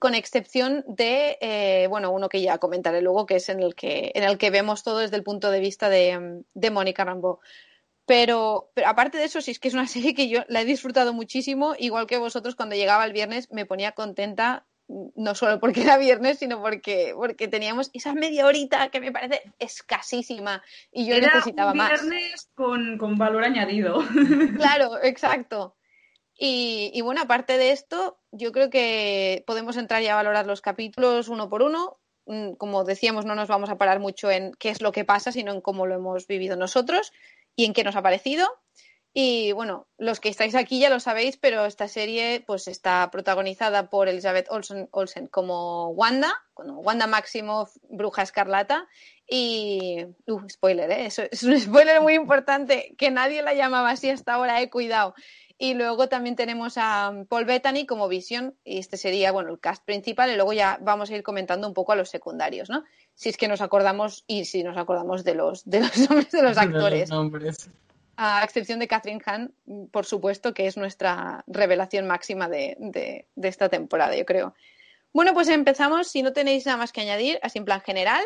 con 0.00 0.16
excepción 0.16 0.84
de, 0.88 1.38
eh, 1.40 1.86
bueno, 1.88 2.10
uno 2.10 2.28
que 2.28 2.42
ya 2.42 2.58
comentaré 2.58 3.02
luego, 3.02 3.24
que 3.24 3.36
es 3.36 3.48
en 3.50 3.60
el 3.60 3.76
que, 3.76 4.10
en 4.16 4.24
el 4.24 4.36
que 4.36 4.50
vemos 4.50 4.82
todo 4.82 4.98
desde 4.98 5.16
el 5.16 5.22
punto 5.22 5.52
de 5.52 5.60
vista 5.60 5.88
de, 5.88 6.42
de 6.54 6.70
Mónica 6.72 7.04
Rambeau. 7.04 7.38
Pero, 8.08 8.70
pero, 8.74 8.88
aparte 8.88 9.18
de 9.18 9.24
eso, 9.24 9.42
sí 9.42 9.50
es 9.50 9.60
que 9.60 9.68
es 9.68 9.74
una 9.74 9.86
serie 9.86 10.14
que 10.14 10.28
yo 10.30 10.40
la 10.48 10.62
he 10.62 10.64
disfrutado 10.64 11.12
muchísimo, 11.12 11.74
igual 11.78 12.06
que 12.06 12.16
vosotros 12.18 12.56
cuando 12.56 12.74
llegaba 12.74 13.04
el 13.04 13.12
viernes 13.12 13.52
me 13.52 13.66
ponía 13.66 13.92
contenta, 13.92 14.66
no 14.88 15.34
solo 15.34 15.60
porque 15.60 15.82
era 15.82 15.98
viernes, 15.98 16.38
sino 16.38 16.62
porque, 16.62 17.12
porque 17.14 17.46
teníamos 17.48 17.90
esa 17.92 18.14
media 18.14 18.46
horita 18.46 18.88
que 18.88 19.00
me 19.00 19.12
parece 19.12 19.42
escasísima 19.58 20.62
y 20.90 21.06
yo 21.06 21.14
era 21.14 21.28
necesitaba 21.34 21.72
un 21.72 21.76
más. 21.76 21.90
viernes 21.90 22.48
con, 22.54 22.96
con 22.96 23.18
valor 23.18 23.44
añadido. 23.44 23.98
Claro, 24.56 24.98
exacto. 25.02 25.76
Y, 26.40 26.90
y 26.94 27.02
bueno, 27.02 27.20
aparte 27.22 27.58
de 27.58 27.72
esto, 27.72 28.18
yo 28.30 28.52
creo 28.52 28.70
que 28.70 29.44
podemos 29.46 29.76
entrar 29.76 30.02
ya 30.02 30.14
a 30.14 30.16
valorar 30.16 30.46
los 30.46 30.62
capítulos 30.62 31.28
uno 31.28 31.50
por 31.50 31.62
uno. 31.62 31.98
Mm, 32.26 32.52
Como 32.54 32.84
decíamos, 32.84 33.26
no 33.26 33.34
nos 33.34 33.48
vamos 33.48 33.68
a 33.70 33.76
parar 33.76 34.00
mucho 34.00 34.30
en 34.30 34.52
qué 34.58 34.70
es 34.70 34.80
lo 34.80 34.92
que 34.92 35.04
pasa, 35.04 35.32
sino 35.32 35.52
en 35.52 35.60
cómo 35.60 35.84
lo 35.86 35.94
hemos 35.96 36.26
vivido 36.26 36.56
nosotros 36.56 37.12
y 37.58 37.64
en 37.64 37.72
qué 37.72 37.82
nos 37.82 37.96
ha 37.96 38.02
parecido. 38.02 38.48
Y 39.12 39.50
bueno, 39.50 39.88
los 39.98 40.20
que 40.20 40.28
estáis 40.28 40.54
aquí 40.54 40.78
ya 40.78 40.90
lo 40.90 41.00
sabéis, 41.00 41.36
pero 41.36 41.66
esta 41.66 41.88
serie 41.88 42.44
pues 42.46 42.68
está 42.68 43.10
protagonizada 43.10 43.90
por 43.90 44.08
Elizabeth 44.08 44.46
Olsen, 44.48 45.26
como 45.26 45.88
Wanda, 45.88 46.32
como 46.54 46.80
Wanda 46.82 47.08
Maximoff, 47.08 47.74
Bruja 47.90 48.22
Escarlata. 48.22 48.86
Y. 49.28 50.06
Uh, 50.28 50.48
spoiler, 50.48 50.88
¿eh? 50.92 51.06
Eso 51.06 51.24
es 51.28 51.42
un 51.42 51.58
spoiler 51.60 52.00
muy 52.00 52.14
importante, 52.14 52.94
que 52.96 53.10
nadie 53.10 53.42
la 53.42 53.54
llamaba 53.54 53.90
así 53.90 54.08
hasta 54.08 54.34
ahora, 54.34 54.62
eh, 54.62 54.70
cuidado. 54.70 55.14
Y 55.60 55.74
luego 55.74 56.08
también 56.08 56.36
tenemos 56.36 56.74
a 56.76 57.12
Paul 57.28 57.44
Bettany 57.44 57.84
como 57.84 58.06
Visión, 58.06 58.54
y 58.64 58.78
este 58.78 58.96
sería, 58.96 59.32
bueno, 59.32 59.50
el 59.50 59.58
cast 59.58 59.84
principal, 59.84 60.30
y 60.30 60.36
luego 60.36 60.52
ya 60.52 60.78
vamos 60.80 61.10
a 61.10 61.16
ir 61.16 61.24
comentando 61.24 61.66
un 61.66 61.74
poco 61.74 61.90
a 61.90 61.96
los 61.96 62.10
secundarios, 62.10 62.70
¿no? 62.70 62.84
Si 63.14 63.28
es 63.28 63.36
que 63.36 63.48
nos 63.48 63.60
acordamos, 63.60 64.22
y 64.28 64.44
si 64.44 64.62
nos 64.62 64.76
acordamos 64.76 65.24
de 65.24 65.34
los, 65.34 65.68
de 65.68 65.80
los 65.80 65.96
nombres 66.08 66.30
de 66.30 66.42
los 66.42 66.56
actores. 66.56 66.92
De 66.92 66.98
los 67.00 67.10
nombres. 67.10 67.70
A 68.16 68.42
excepción 68.44 68.78
de 68.78 68.86
Catherine 68.86 69.22
Hahn, 69.26 69.52
por 69.90 70.06
supuesto, 70.06 70.54
que 70.54 70.66
es 70.66 70.76
nuestra 70.76 71.44
revelación 71.48 72.06
máxima 72.06 72.48
de, 72.48 72.76
de, 72.78 73.26
de 73.34 73.48
esta 73.48 73.68
temporada, 73.68 74.16
yo 74.16 74.24
creo. 74.24 74.54
Bueno, 75.12 75.34
pues 75.34 75.48
empezamos. 75.48 76.08
Si 76.08 76.22
no 76.22 76.32
tenéis 76.32 76.66
nada 76.66 76.78
más 76.78 76.92
que 76.92 77.00
añadir, 77.00 77.38
así 77.42 77.58
en 77.58 77.64
plan 77.64 77.80
general, 77.80 78.22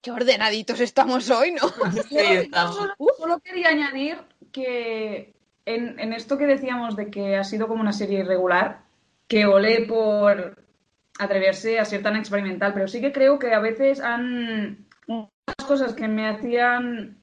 qué 0.00 0.10
ordenaditos 0.10 0.80
estamos 0.80 1.30
hoy, 1.30 1.52
¿no? 1.52 1.68
Sí, 2.08 2.16
estamos. 2.18 2.76
Solo, 2.76 2.94
solo 3.18 3.40
quería 3.40 3.68
añadir 3.68 4.18
que 4.52 5.34
en, 5.64 6.12
esto 6.12 6.38
que 6.38 6.46
decíamos 6.46 6.96
de 6.96 7.10
que 7.10 7.36
ha 7.36 7.44
sido 7.44 7.68
como 7.68 7.80
una 7.80 7.92
serie 7.92 8.20
irregular, 8.20 8.80
que 9.28 9.46
olé 9.46 9.86
por 9.86 10.62
atreverse 11.18 11.78
a 11.78 11.84
ser 11.84 12.02
tan 12.02 12.16
experimental, 12.16 12.72
pero 12.74 12.88
sí 12.88 13.00
que 13.00 13.12
creo 13.12 13.38
que 13.38 13.54
a 13.54 13.60
veces 13.60 14.00
han 14.00 14.86
unas 15.06 15.66
cosas 15.66 15.94
que 15.94 16.08
me 16.08 16.28
hacían, 16.28 17.18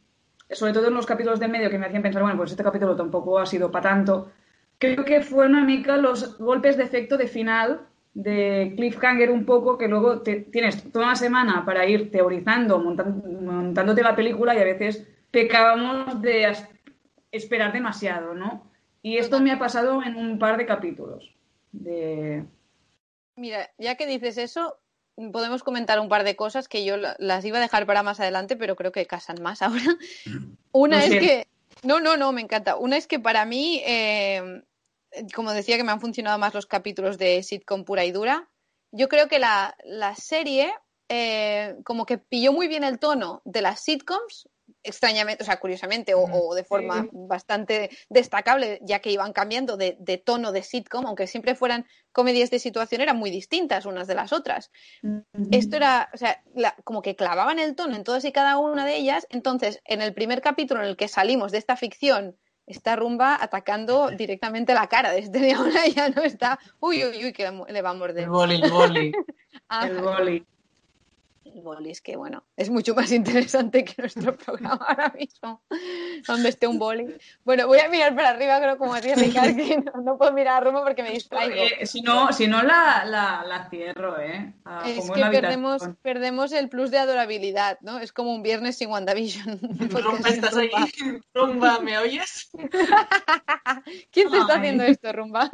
sobre 0.50 0.74
todo 0.74 0.88
en 0.88 0.94
los 0.94 1.06
capítulos 1.06 1.40
de 1.40 1.48
medio, 1.48 1.70
que 1.70 1.78
me 1.78 1.88
hacían 1.88 2.04
pensar, 2.04 2.22
bueno, 2.22 2.38
pues 2.38 2.52
este 2.52 2.64
capítulo 2.64 2.96
tampoco 2.96 3.40
ha 3.40 3.46
sido 3.46 3.72
para 3.72 3.90
tanto. 3.90 4.32
Creo 4.78 5.04
que 5.04 5.22
fue 5.22 5.46
una 5.46 5.64
mica 5.64 5.98
los 5.98 6.38
golpes 6.38 6.78
de 6.78 6.84
efecto 6.84 7.18
de 7.18 7.28
final 7.28 7.82
de 8.14 8.74
cliffhanger 8.76 9.30
un 9.30 9.46
poco 9.46 9.78
que 9.78 9.88
luego 9.88 10.22
te, 10.22 10.42
tienes 10.42 10.92
toda 10.92 11.06
una 11.06 11.16
semana 11.16 11.64
para 11.66 11.86
ir 11.86 12.12
teorizando, 12.12 12.80
montándote 12.80 14.02
la 14.02 14.16
película 14.16 14.56
y 14.56 14.60
a 14.60 14.64
veces 14.66 15.08
pecábamos 15.32 16.22
de 16.22 16.48
esperar 17.32 17.74
demasiado, 17.74 18.34
¿no? 18.34 18.70
Y 19.02 19.18
esto 19.18 19.40
me 19.40 19.52
ha 19.52 19.60
pasado 19.60 20.04
en 20.04 20.16
un 20.16 20.40
par 20.40 20.58
de 20.58 20.66
capítulos. 20.66 21.34
De... 21.72 22.46
Mira, 23.36 23.70
ya 23.78 23.96
que 23.96 24.06
dices 24.06 24.38
eso, 24.38 24.80
podemos 25.32 25.64
comentar 25.64 26.00
un 26.00 26.10
par 26.10 26.24
de 26.24 26.36
cosas 26.36 26.68
que 26.68 26.84
yo 26.84 26.98
las 26.98 27.46
iba 27.46 27.58
a 27.58 27.62
dejar 27.62 27.86
para 27.86 28.04
más 28.04 28.20
adelante, 28.20 28.56
pero 28.56 28.76
creo 28.76 28.92
que 28.92 29.06
casan 29.06 29.42
más 29.42 29.62
ahora. 29.62 29.98
Una 30.72 31.04
es 31.06 31.12
que... 31.12 31.48
No, 31.84 32.02
no, 32.02 32.18
no, 32.18 32.34
me 32.34 32.42
encanta. 32.42 32.76
Una 32.76 32.98
es 32.98 33.08
que 33.08 33.20
para 33.20 33.46
mí, 33.46 33.82
eh, 33.86 34.64
como 35.34 35.54
decía 35.54 35.78
que 35.78 35.84
me 35.84 35.94
han 35.94 36.02
funcionado 36.02 36.38
más 36.38 36.54
los 36.54 36.66
capítulos 36.66 37.18
de 37.18 37.42
sitcom 37.42 37.86
pura 37.86 38.04
y 38.04 38.12
dura, 38.12 38.50
yo 38.92 39.08
creo 39.08 39.30
que 39.30 39.40
la, 39.40 39.78
la 39.86 40.16
serie 40.16 40.74
eh, 41.12 41.76
como 41.84 42.06
que 42.06 42.20
pilló 42.20 42.54
muy 42.54 42.68
bien 42.68 42.84
el 42.84 43.00
tono 43.00 43.42
de 43.44 43.64
las 43.64 43.82
sitcoms, 43.82 44.48
extrañamente, 44.84 45.44
o 45.44 45.46
sea, 45.46 45.60
curiosamente 45.60 46.14
o, 46.16 46.54
de 46.56 46.64
forma 46.64 47.08
bastante 47.12 47.90
destacable, 48.10 48.80
ya 48.82 49.00
que 49.00 49.12
iban 49.12 49.34
cambiando 49.34 49.78
de, 49.78 50.24
tono 50.24 50.52
de 50.52 50.64
sitcom, 50.64 51.06
aunque 51.06 51.28
siempre 51.28 51.56
fueran 51.56 51.86
comedias 52.12 52.50
de 52.50 52.60
situación, 52.60 53.02
eran 53.02 53.18
muy 53.18 53.30
distintas 53.30 53.86
unas 53.86 54.08
de 54.08 54.16
las 54.16 54.34
otras. 54.34 54.72
Esto 55.52 55.78
era, 55.78 56.10
o 56.14 56.18
sea, 56.18 56.44
como 56.84 57.02
que 57.02 57.16
clavaban 57.16 57.60
el 57.60 57.76
tono 57.76 57.96
en 57.96 58.04
todas 58.04 58.26
y 58.26 58.32
cada 58.32 58.58
una 58.58 58.86
de 58.86 58.98
ellas. 58.98 59.28
Entonces, 59.30 59.82
en 59.86 60.02
el 60.02 60.14
primer 60.14 60.42
capítulo 60.42 60.82
en 60.82 60.88
el 60.88 60.98
que 60.98 61.08
salimos 61.08 61.52
de 61.52 61.58
esta 61.58 61.76
ficción, 61.76 62.38
está 62.66 62.96
Rumba 62.96 63.38
atacando 63.42 64.10
directamente 64.12 64.74
la 64.74 64.88
cara 64.88 65.12
de 65.12 65.20
este 65.20 65.54
ahora 65.54 65.88
ya 65.88 66.10
no 66.10 66.22
está, 66.22 66.60
uy, 66.80 67.04
uy, 67.04 67.26
uy, 67.26 67.34
que 67.34 67.52
le 67.68 67.82
va 67.82 67.90
a 67.90 67.94
morder. 67.94 68.26
El 68.26 68.30
boli, 68.30 68.62
el 68.62 68.72
boli. 68.72 69.12
Ah, 69.72 69.86
el 69.88 70.02
boli 70.02 70.46
el 71.60 71.64
boli 71.66 71.92
es 71.92 72.02
que, 72.02 72.16
bueno, 72.16 72.46
es 72.56 72.70
mucho 72.70 72.96
más 72.96 73.12
interesante 73.12 73.84
que 73.84 74.02
nuestro 74.02 74.36
programa 74.36 74.86
ahora 74.88 75.14
mismo, 75.18 75.62
donde 76.28 76.50
esté 76.50 76.68
un 76.68 76.80
boli. 76.80 77.16
Bueno, 77.44 77.68
voy 77.68 77.80
a 77.80 77.90
mirar 77.90 78.16
para 78.16 78.30
arriba, 78.30 78.60
creo, 78.60 78.78
como 78.78 78.96
decía 78.96 79.16
Ricardo, 79.16 79.56
que 79.56 79.84
no, 80.04 80.18
puedo 80.18 80.34
mirar 80.34 80.58
a 80.58 80.66
Roma 80.66 80.84
porque 80.84 81.04
me 81.04 81.12
distraigo. 81.12 81.56
Eh, 81.56 81.86
si 81.86 82.02
no, 82.02 82.32
si 82.32 82.48
no 82.48 82.64
la, 82.64 83.04
la, 83.06 83.44
la 83.46 83.70
cierro, 83.70 84.20
¿eh? 84.20 84.54
es 84.86 85.12
que 85.12 85.22
perdemos, 85.22 85.84
perdemos 86.02 86.52
el 86.52 86.70
plus 86.70 86.92
de 86.92 87.00
adorabilidad, 87.00 87.78
¿no? 87.82 88.00
Es 88.00 88.14
como 88.14 88.34
un 88.34 88.42
viernes 88.42 88.78
sin 88.78 88.90
WandaVision. 88.90 89.60
Rumba, 89.90 90.30
estás 90.30 90.56
ahí. 90.56 90.70
Rumba, 91.34 91.80
¿me 91.80 91.98
oyes? 91.98 92.50
¿Quién 94.12 94.30
te 94.30 94.38
está 94.38 94.56
haciendo 94.56 94.84
esto, 94.84 95.12
Rumba? 95.12 95.52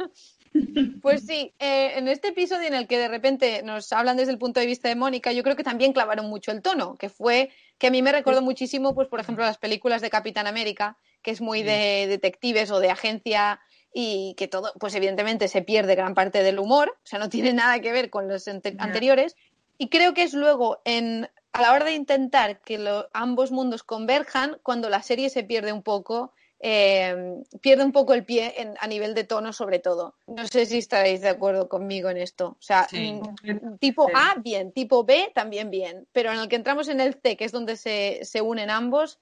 Pues 1.02 1.26
sí, 1.26 1.52
eh, 1.58 1.92
en 1.96 2.08
este 2.08 2.28
episodio 2.28 2.66
en 2.66 2.74
el 2.74 2.86
que 2.86 2.98
de 2.98 3.08
repente 3.08 3.62
nos 3.62 3.92
hablan 3.92 4.16
desde 4.16 4.32
el 4.32 4.38
punto 4.38 4.60
de 4.60 4.66
vista 4.66 4.88
de 4.88 4.96
Mónica, 4.96 5.32
yo 5.32 5.42
creo 5.42 5.56
que 5.56 5.62
también 5.64 5.92
clavaron 5.92 6.28
mucho 6.28 6.52
el 6.52 6.62
tono, 6.62 6.96
que 6.96 7.08
fue 7.08 7.50
que 7.78 7.88
a 7.88 7.90
mí 7.90 8.02
me 8.02 8.12
recordó 8.12 8.42
muchísimo, 8.42 8.94
pues 8.94 9.08
por 9.08 9.20
ejemplo, 9.20 9.44
las 9.44 9.58
películas 9.58 10.02
de 10.02 10.10
Capitán 10.10 10.46
América, 10.46 10.96
que 11.22 11.30
es 11.30 11.40
muy 11.40 11.62
de 11.62 12.06
detectives 12.08 12.70
o 12.70 12.80
de 12.80 12.90
agencia 12.90 13.60
y 13.92 14.34
que 14.36 14.48
todo, 14.48 14.72
pues 14.78 14.94
evidentemente 14.94 15.48
se 15.48 15.62
pierde 15.62 15.94
gran 15.94 16.14
parte 16.14 16.42
del 16.42 16.58
humor, 16.58 16.96
o 16.96 17.06
sea, 17.06 17.18
no 17.18 17.28
tiene 17.28 17.52
nada 17.52 17.80
que 17.80 17.92
ver 17.92 18.10
con 18.10 18.28
los 18.28 18.48
anteriores. 18.48 19.36
Y 19.78 19.88
creo 19.88 20.14
que 20.14 20.22
es 20.22 20.32
luego 20.32 20.80
en 20.84 21.28
a 21.56 21.62
la 21.62 21.72
hora 21.72 21.86
de 21.86 21.94
intentar 21.94 22.60
que 22.60 22.78
ambos 23.14 23.50
mundos 23.50 23.82
converjan 23.82 24.58
cuando 24.62 24.90
la 24.90 25.02
serie 25.02 25.30
se 25.30 25.42
pierde 25.42 25.72
un 25.72 25.82
poco 25.82 26.34
eh, 26.68 27.44
pierde 27.60 27.84
un 27.84 27.92
poco 27.92 28.12
el 28.12 28.24
pie 28.24 28.52
a 28.80 28.86
nivel 28.88 29.14
de 29.14 29.22
tono 29.22 29.52
sobre 29.52 29.78
todo. 29.78 30.16
No 30.26 30.48
sé 30.48 30.66
si 30.66 30.78
estaréis 30.78 31.20
de 31.20 31.28
acuerdo 31.28 31.68
conmigo 31.68 32.10
en 32.10 32.16
esto. 32.16 32.56
O 32.58 32.62
sea, 32.62 32.88
mm, 32.90 33.76
tipo 33.78 34.08
A, 34.12 34.34
bien, 34.42 34.72
tipo 34.72 35.04
B, 35.04 35.30
también 35.32 35.70
bien, 35.70 36.08
pero 36.10 36.32
en 36.32 36.40
el 36.40 36.48
que 36.48 36.56
entramos 36.56 36.88
en 36.88 37.00
el 37.00 37.20
C, 37.22 37.36
que 37.36 37.44
es 37.44 37.52
donde 37.52 37.76
se, 37.76 38.42
unen 38.42 38.70
ambos, 38.70 39.20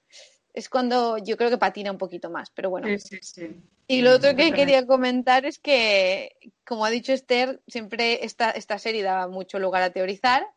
es 0.55 0.69
cuando 0.69 1.19
yo 1.19 1.37
creo 1.37 1.51
que 1.51 1.59
patina 1.59 1.91
un 1.91 1.99
poquito 1.99 2.31
más, 2.31 2.49
pero 2.49 2.71
bueno. 2.71 2.87
y 3.87 4.01
lo 4.01 4.15
otro 4.15 4.35
que 4.35 4.51
quería 4.51 4.87
comentar 4.87 5.45
es 5.45 5.59
que, 5.59 6.31
como 6.65 6.83
ha 6.83 6.89
dicho 6.89 7.13
Esther, 7.13 7.61
siempre 7.67 8.25
esta, 8.25 8.49
esta 8.49 8.79
serie 8.79 9.03
da 9.03 9.27
mucho 9.27 9.59
lugar 9.59 9.83
a 9.83 9.91
teorizar 9.91 10.47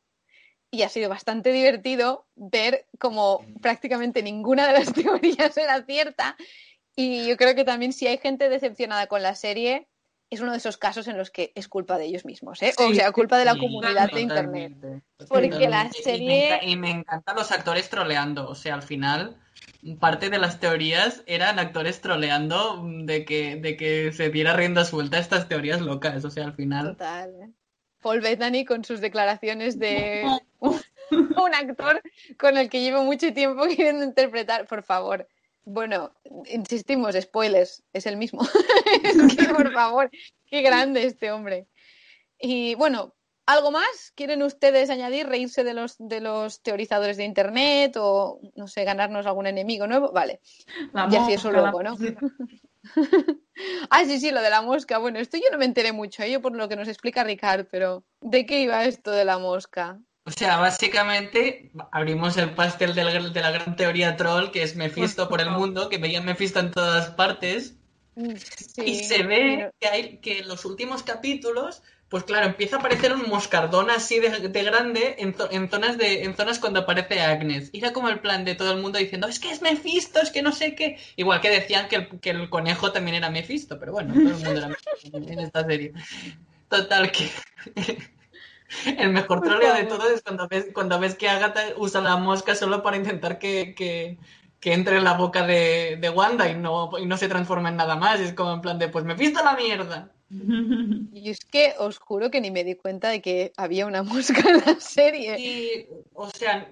y 0.71 0.83
ha 0.83 0.89
sido 0.89 1.11
bastante 1.11 1.53
divertido 1.53 2.27
ver 2.35 2.87
como 2.99 3.45
prácticamente 3.61 4.23
ninguna 4.23 4.67
de 4.67 4.73
las 4.73 4.93
teorías 4.95 5.55
era 5.59 5.85
cierta 5.85 6.35
y 7.01 7.29
yo 7.29 7.37
creo 7.37 7.55
que 7.55 7.63
también 7.63 7.93
si 7.93 8.09
hay 8.09 8.19
gente 8.19 8.49
decepcionada 8.49 9.07
con 9.07 9.23
la 9.23 9.37
serie, 9.37 9.87
es 10.31 10.41
uno 10.41 10.51
de 10.51 10.59
esos 10.59 10.79
casos 10.79 11.07
en 11.07 11.17
los 11.17 11.31
que 11.31 11.53
es 11.55 11.69
culpa 11.69 11.97
de 11.97 12.07
ellos 12.07 12.25
mismos, 12.25 12.61
¿eh? 12.61 12.73
o 12.77 12.93
sea, 12.93 13.13
culpa 13.13 13.39
de 13.39 13.45
la 13.45 13.57
comunidad 13.57 14.11
de 14.11 14.21
Internet. 14.21 14.73
Porque 15.29 15.69
la 15.69 15.89
serie... 15.93 16.59
Y 16.63 16.75
me, 16.75 16.91
encantan 16.91 17.37
los 17.37 17.53
actores 17.53 17.89
troleando, 17.89 18.49
o 18.49 18.57
sea, 18.57 18.75
al 18.75 18.83
final 18.83 19.37
parte 20.01 20.29
de 20.29 20.39
las 20.39 20.59
teorías 20.59 21.23
eran 21.27 21.61
actores 21.61 22.01
troleando 22.01 22.85
de 23.05 23.25
que, 23.25 23.55
de 23.55 23.77
que 23.77 24.11
se 24.13 24.31
diera 24.31 24.55
rienda 24.55 24.85
suelta 24.85 25.19
a 25.19 25.21
estas 25.21 25.49
teorías 25.49 25.81
locas, 25.81 26.25
o 26.25 26.31
sea, 26.31 26.47
al 26.47 26.55
final... 26.55 26.97
Total. 26.97 27.55
Paul 28.03 28.21
Bettany 28.21 28.65
con 28.65 28.85
sus 28.85 29.01
declaraciones 29.01 29.79
de 29.79 30.25
un 30.61 31.55
actor 31.55 32.03
con 32.41 32.59
el 32.59 32.69
que 32.69 32.81
llevo 32.81 33.05
mucho 33.05 33.33
tiempo 33.33 33.63
queriendo 33.69 34.03
interpretar, 34.03 34.67
por 34.67 34.83
favor 34.83 35.29
bueno, 35.69 36.13
insistimos, 36.47 37.15
spoilers, 37.15 37.83
es 37.93 38.07
el 38.07 38.17
mismo. 38.17 38.41
es 39.05 39.37
que, 39.37 39.55
por 39.55 39.73
favor, 39.73 40.11
qué 40.47 40.63
grande 40.63 41.05
este 41.05 41.31
hombre. 41.31 41.69
Y 42.41 42.75
bueno, 42.77 43.15
¿algo 43.47 43.71
más? 43.71 44.13
¿Quieren 44.15 44.43
ustedes 44.43 44.89
añadir, 44.89 45.27
reírse 45.27 45.65
de 45.65 45.75
los, 45.75 45.97
de 45.99 46.21
los 46.21 46.63
teorizadores 46.63 47.19
de 47.19 47.25
Internet 47.25 47.97
o, 47.99 48.41
no 48.57 48.67
sé, 48.67 48.85
ganarnos 48.85 49.27
algún 49.27 49.47
enemigo 49.47 49.87
nuevo? 49.87 50.11
Vale. 50.11 50.41
y 51.11 51.17
así 51.17 51.35
eso 51.35 51.53
luego, 51.53 51.83
¿no? 51.83 51.97
ah, 53.91 54.05
sí, 54.07 54.19
sí, 54.19 54.31
lo 54.31 54.41
de 54.41 54.51
la 54.51 54.63
mosca. 54.63 54.97
Bueno, 54.97 55.19
esto 55.19 55.37
yo 55.37 55.51
no 55.53 55.59
me 55.59 55.67
enteré 55.67 55.93
mucho, 55.93 56.23
¿eh? 56.23 56.31
yo 56.31 56.41
por 56.41 56.57
lo 56.57 56.69
que 56.69 56.77
nos 56.77 56.89
explica 56.89 57.25
Ricard, 57.25 57.67
pero 57.71 58.05
¿de 58.23 58.47
qué 58.47 58.61
iba 58.61 58.85
esto 58.85 59.11
de 59.11 59.27
la 59.27 59.39
mosca? 59.39 60.01
O 60.29 60.31
sea, 60.31 60.59
básicamente 60.59 61.71
abrimos 61.91 62.37
el 62.37 62.51
pastel 62.51 62.95
de 62.95 63.03
la, 63.03 63.51
gran 63.51 63.77
teoría 63.77 64.15
troll, 64.15 64.51
que 64.51 64.63
es 64.63 64.77
Mephisto 64.77 65.27
por 65.27 65.41
el 65.41 65.51
mundo, 65.51 65.89
que 65.89 65.97
veía 65.97 66.21
Mephisto 66.21 66.61
en 66.61 66.71
todas 66.71 67.11
partes. 67.13 67.77
y 68.77 68.95
se 69.05 69.23
ve 69.23 69.73
que, 69.81 69.89
hay, 69.89 70.17
que 70.19 70.41
en 70.41 70.49
los 70.49 70.67
últimos 70.67 71.03
capítulos, 71.03 71.83
pues 72.11 72.25
claro, 72.25 72.45
empieza 72.45 72.77
a 72.77 72.81
aparecer 72.81 73.15
un 73.15 73.27
moscardón 73.31 73.89
así 73.89 74.21
de, 74.21 74.63
grande 74.65 75.17
en, 75.19 75.71
zonas 75.71 75.97
de, 75.97 76.25
en 76.25 76.37
zonas 76.37 76.59
cuando 76.59 76.81
aparece 76.81 77.23
Agnes. 77.23 77.71
Y 77.73 77.79
era 77.79 77.95
como 77.95 78.11
el 78.11 78.21
plan 78.21 78.45
de 78.45 78.55
todo 78.55 78.73
el 78.73 78.83
mundo 78.83 78.99
diciendo, 78.99 79.29
es 79.29 79.39
que 79.39 79.51
es 79.51 79.63
Mephisto, 79.63 80.21
es 80.21 80.31
que 80.31 80.43
no 80.43 80.53
sé 80.53 80.75
qué. 80.75 80.99
Igual 81.17 81.41
que 81.41 81.49
decían 81.49 81.89
que 81.89 81.97
el, 81.97 82.21
que 82.21 82.31
el 82.31 82.51
conejo 82.51 82.93
también 82.93 83.17
era 83.17 83.31
Mephisto, 83.31 83.79
pero 83.81 83.93
bueno, 83.93 84.13
todo 84.13 84.29
el 84.29 84.35
mundo 84.35 84.51
era 84.51 84.69
Mephisto 84.69 85.17
en 85.17 85.39
esta 85.39 85.65
serie. 85.65 85.95
Total, 86.69 87.11
que 87.11 87.31
El 88.99 89.13
mejor 89.13 89.41
troleo 89.41 89.75
de 89.75 89.85
todo 89.85 90.09
es 90.09 90.23
cuando 90.23 90.49
ves, 90.49 90.67
cuando 90.73 90.99
ves 90.99 91.15
que 91.15 91.29
Agatha 91.29 91.63
usa 91.77 92.01
la 92.01 92.17
mosca 92.17 92.55
solo 92.55 92.83
para 92.83 92.97
intentar 92.97 93.39
que, 93.39 94.19
entre 94.63 94.99
en 94.99 95.05
la 95.05 95.15
boca 95.15 95.47
de, 95.47 96.13
Wanda 96.15 96.49
y 96.51 96.55
no, 96.55 96.91
y 96.99 97.07
no 97.07 97.17
se 97.17 97.29
transforma 97.29 97.71
en 97.71 97.77
nada 97.77 97.97
más. 97.97 98.21
Es 98.21 98.35
como 98.35 98.53
en 98.53 98.61
plan 98.61 98.79
de, 98.79 98.89
pues 98.89 99.05
me 99.05 99.15
visto 99.15 99.43
la 99.43 99.57
mierda. 99.57 100.13
Y 101.11 101.31
es 101.31 101.41
que 101.41 101.75
os 101.79 101.99
juro 101.99 102.31
que 102.31 102.41
ni 102.41 102.51
me 102.51 102.63
di 102.63 102.75
cuenta 102.75 103.09
de 103.09 103.23
que 103.23 103.53
había 103.57 103.87
una 103.87 104.03
mosca 104.03 104.41
en 104.49 104.63
la 104.65 104.79
serie. 104.79 105.39
Y, 105.41 105.89
o 106.13 106.29
sea, 106.31 106.71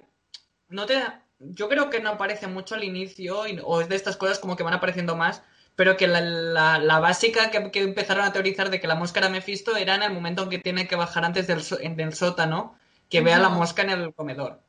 no 0.69 0.85
te, 0.85 1.01
yo 1.39 1.67
creo 1.67 1.89
que 1.89 1.99
no 1.99 2.11
aparece 2.11 2.47
mucho 2.47 2.75
al 2.75 2.83
inicio 2.83 3.41
o 3.63 3.81
es 3.81 3.89
de 3.89 3.95
estas 3.95 4.15
cosas 4.15 4.39
como 4.39 4.55
que 4.55 4.63
van 4.63 4.75
apareciendo 4.75 5.15
más 5.15 5.41
pero 5.77 5.95
que 5.95 6.07
la, 6.07 6.79
la, 6.79 6.99
básica 6.99 7.51
que, 7.51 7.69
empezaron 7.79 8.25
a 8.25 8.33
teorizar 8.33 8.71
de 8.71 8.81
que 8.81 8.87
la 8.87 8.95
mosca 8.95 9.19
era 9.19 9.29
Mephisto 9.29 9.77
era 9.77 9.93
en 9.93 10.01
el 10.01 10.11
momento 10.11 10.41
en 10.41 10.49
que 10.49 10.57
tiene 10.57 10.87
que 10.87 10.95
bajar 10.95 11.23
antes 11.23 11.45
del, 11.45 11.61
del 11.95 12.15
sótano, 12.15 12.75
que 13.09 13.21
vea 13.21 13.37
la 13.37 13.49
mosca 13.49 13.83
en 13.83 13.91
el 13.91 14.11
comedor. 14.11 14.59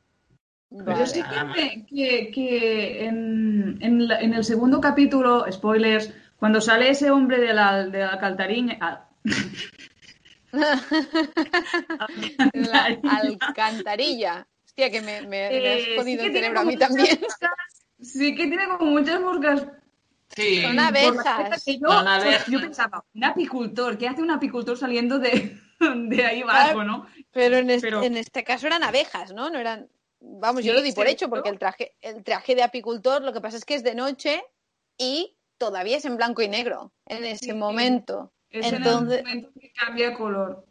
Yo 0.69 1.07
sí 1.07 1.23
que, 1.89 2.29
que, 2.31 3.05
en, 3.05 3.79
en, 3.81 4.33
el 4.35 4.43
segundo 4.43 4.79
capítulo, 4.79 5.51
spoilers, 5.51 6.13
cuando 6.37 6.61
sale 6.61 6.89
ese 6.89 7.09
hombre 7.09 7.39
de 7.39 7.55
la, 7.55 7.85
de 7.85 7.99
la 8.01 8.09
alcantarilla... 8.09 9.07
la 12.53 12.99
alcantarilla. 13.47 14.47
Hostia, 14.63 14.91
que 14.91 15.01
me, 15.01 15.23
me, 15.23 15.45
has 15.47 15.53
eh, 15.53 15.95
jodido 15.97 16.23
el 16.23 16.33
cerebro 16.33 16.59
a 16.59 16.65
mí 16.65 16.77
también. 16.77 17.19
sí 17.99 18.35
que 18.35 18.45
tiene 18.45 18.67
como 18.67 18.91
muchas 18.91 19.19
moscas 19.19 19.65
Sí. 20.35 20.61
Son 20.61 20.79
abejas. 20.79 21.65
yo, 21.65 21.87
Son 21.89 22.07
abejas. 22.07 22.45
yo 22.47 22.59
pensaba, 22.61 23.03
un 23.13 23.23
apicultor, 23.23 23.97
¿qué 23.97 24.07
hace 24.07 24.21
un 24.21 24.31
apicultor 24.31 24.77
saliendo 24.77 25.17
de, 25.19 25.57
de 25.79 26.25
ahí 26.25 26.41
abajo, 26.41 26.83
no? 26.83 27.07
Pero 27.31 27.57
en, 27.57 27.69
este, 27.69 27.87
Pero- 27.87 28.03
en 28.03 28.15
este 28.17 28.43
caso 28.43 28.67
eran 28.67 28.83
abejas, 28.83 29.33
¿no? 29.33 29.49
No 29.49 29.59
eran. 29.59 29.89
Vamos, 30.21 30.63
yo 30.65 30.73
lo 30.73 30.81
di 30.81 30.91
por 30.91 31.05
sí, 31.07 31.13
hecho, 31.13 31.29
porque 31.29 31.49
el 31.49 31.57
traje, 31.57 31.95
el 32.01 32.23
traje 32.23 32.53
de 32.53 32.63
apicultor, 32.63 33.23
lo 33.23 33.31
que 33.33 33.39
pasa 33.41 33.55
es 33.57 33.63
que 33.65 33.75
es 33.75 33.83
de 33.83 33.95
noche 33.95 34.43
y 34.97 35.37
todavía 35.57 35.97
es 35.97 36.05
en 36.05 36.17
blanco 36.17 36.41
y 36.41 36.47
negro 36.49 36.91
en 37.05 37.23
ese 37.25 37.45
Sí. 37.45 37.53
momento. 37.53 38.33
Es 38.49 38.71
Entonces- 38.71 39.19
en 39.21 39.27
el 39.27 39.35
momento 39.43 39.59
que 39.59 39.71
cambia 39.71 40.13
color. 40.13 40.65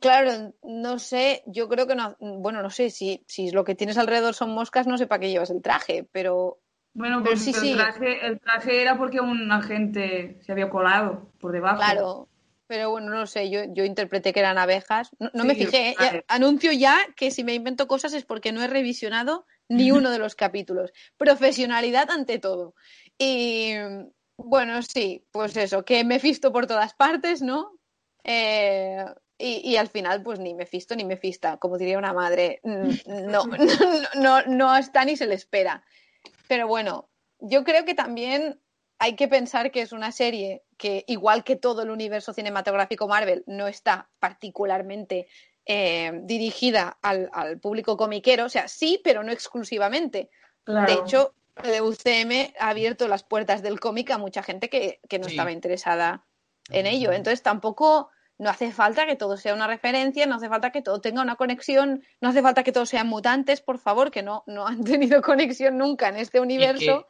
Claro, 0.00 0.52
no 0.62 0.98
sé, 0.98 1.42
yo 1.46 1.68
creo 1.68 1.86
que 1.86 1.94
no, 1.96 2.14
bueno, 2.20 2.62
no 2.62 2.68
sé, 2.70 2.90
si, 2.90 3.24
si 3.26 3.50
lo 3.50 3.64
que 3.64 3.74
tienes 3.74 3.96
alrededor 3.96 4.34
son 4.34 4.50
moscas, 4.50 4.86
no 4.86 4.98
sé 4.98 5.06
para 5.06 5.20
qué 5.20 5.30
llevas 5.30 5.50
el 5.50 5.62
traje, 5.62 6.06
pero 6.12 6.58
Bueno, 6.94 7.22
Pero 7.22 7.30
pues 7.30 7.44
sí, 7.44 7.50
el, 7.50 7.56
sí. 7.56 7.74
Traje, 7.74 8.26
el 8.26 8.40
traje 8.40 8.82
era 8.82 8.98
porque 8.98 9.20
un 9.20 9.50
agente 9.52 10.38
se 10.42 10.52
había 10.52 10.68
colado 10.70 11.30
por 11.38 11.52
debajo. 11.52 11.78
claro, 11.78 12.28
pero 12.66 12.90
bueno, 12.90 13.08
no 13.10 13.26
sé, 13.26 13.48
yo, 13.50 13.60
yo 13.72 13.84
interpreté 13.84 14.32
que 14.32 14.40
eran 14.40 14.58
abejas, 14.58 15.10
no, 15.18 15.30
no 15.32 15.44
me 15.44 15.54
fijé, 15.54 15.96
¿eh? 16.00 16.24
Anuncio 16.28 16.70
ya 16.72 16.98
que 17.16 17.30
si 17.30 17.42
me 17.42 17.54
invento 17.54 17.88
cosas 17.88 18.12
es 18.12 18.24
porque 18.24 18.52
no 18.52 18.62
he 18.62 18.66
revisionado 18.66 19.46
ni 19.68 19.90
uno 19.90 20.10
de 20.10 20.18
los 20.18 20.34
capítulos, 20.34 20.92
profesionalidad 21.16 22.10
ante 22.10 22.38
todo. 22.38 22.74
Y 23.18 23.72
bueno, 24.36 24.82
sí, 24.82 25.24
pues 25.30 25.56
eso, 25.56 25.84
que 25.84 26.04
Mephisto 26.04 26.52
por 26.52 26.66
todas 26.66 26.94
partes, 26.94 27.42
¿no? 27.42 27.78
Eh, 28.22 29.04
y, 29.38 29.70
y 29.70 29.76
al 29.76 29.88
final, 29.88 30.22
pues 30.22 30.38
ni 30.38 30.54
Mephisto 30.54 30.94
ni 30.94 31.04
Mefista, 31.04 31.56
como 31.56 31.78
diría 31.78 31.98
una 31.98 32.12
madre, 32.12 32.60
mm, 32.64 32.90
no, 33.30 33.44
no, 33.46 34.02
no, 34.14 34.42
no 34.46 34.76
está 34.76 35.04
ni 35.04 35.16
se 35.16 35.26
le 35.26 35.34
espera. 35.34 35.84
Pero 36.46 36.66
bueno, 36.66 37.08
yo 37.38 37.64
creo 37.64 37.84
que 37.84 37.94
también 37.94 38.60
hay 38.98 39.14
que 39.14 39.28
pensar 39.28 39.70
que 39.70 39.82
es 39.82 39.92
una 39.92 40.10
serie 40.12 40.64
que, 40.76 41.04
igual 41.06 41.44
que 41.44 41.56
todo 41.56 41.82
el 41.82 41.90
universo 41.90 42.32
cinematográfico 42.32 43.06
Marvel, 43.06 43.44
no 43.46 43.68
está 43.68 44.08
particularmente 44.18 45.28
eh, 45.66 46.12
dirigida 46.22 46.98
al, 47.02 47.30
al 47.32 47.60
público 47.60 47.96
comiquero, 47.96 48.46
o 48.46 48.48
sea, 48.48 48.68
sí, 48.68 49.00
pero 49.04 49.22
no 49.22 49.30
exclusivamente. 49.32 50.30
Claro. 50.64 50.86
De 50.86 51.00
hecho, 51.00 51.34
el 51.62 51.82
UCM 51.82 52.54
ha 52.58 52.70
abierto 52.70 53.06
las 53.08 53.22
puertas 53.22 53.62
del 53.62 53.78
cómic 53.80 54.10
a 54.10 54.18
mucha 54.18 54.42
gente 54.42 54.68
que, 54.68 55.00
que 55.08 55.18
no 55.18 55.24
Sí. 55.24 55.32
estaba 55.32 55.52
interesada 55.52 56.24
en 56.70 56.86
ello. 56.86 57.12
Entonces 57.12 57.42
tampoco 57.42 58.10
no 58.38 58.50
hace 58.50 58.72
falta 58.72 59.06
que 59.06 59.16
todo 59.16 59.36
sea 59.36 59.54
una 59.54 59.66
referencia, 59.66 60.26
no 60.26 60.36
hace 60.36 60.48
falta 60.48 60.70
que 60.70 60.82
todo 60.82 61.00
tenga 61.00 61.22
una 61.22 61.36
conexión, 61.36 62.04
no 62.20 62.28
hace 62.28 62.42
falta 62.42 62.62
que 62.62 62.72
todos 62.72 62.88
sean 62.88 63.08
mutantes, 63.08 63.60
por 63.60 63.78
favor, 63.78 64.10
que 64.10 64.22
no, 64.22 64.44
no 64.46 64.66
han 64.66 64.84
tenido 64.84 65.22
conexión 65.22 65.78
nunca 65.78 66.08
en 66.08 66.16
este 66.16 66.38
Y 66.38 66.40
universo. 66.40 67.06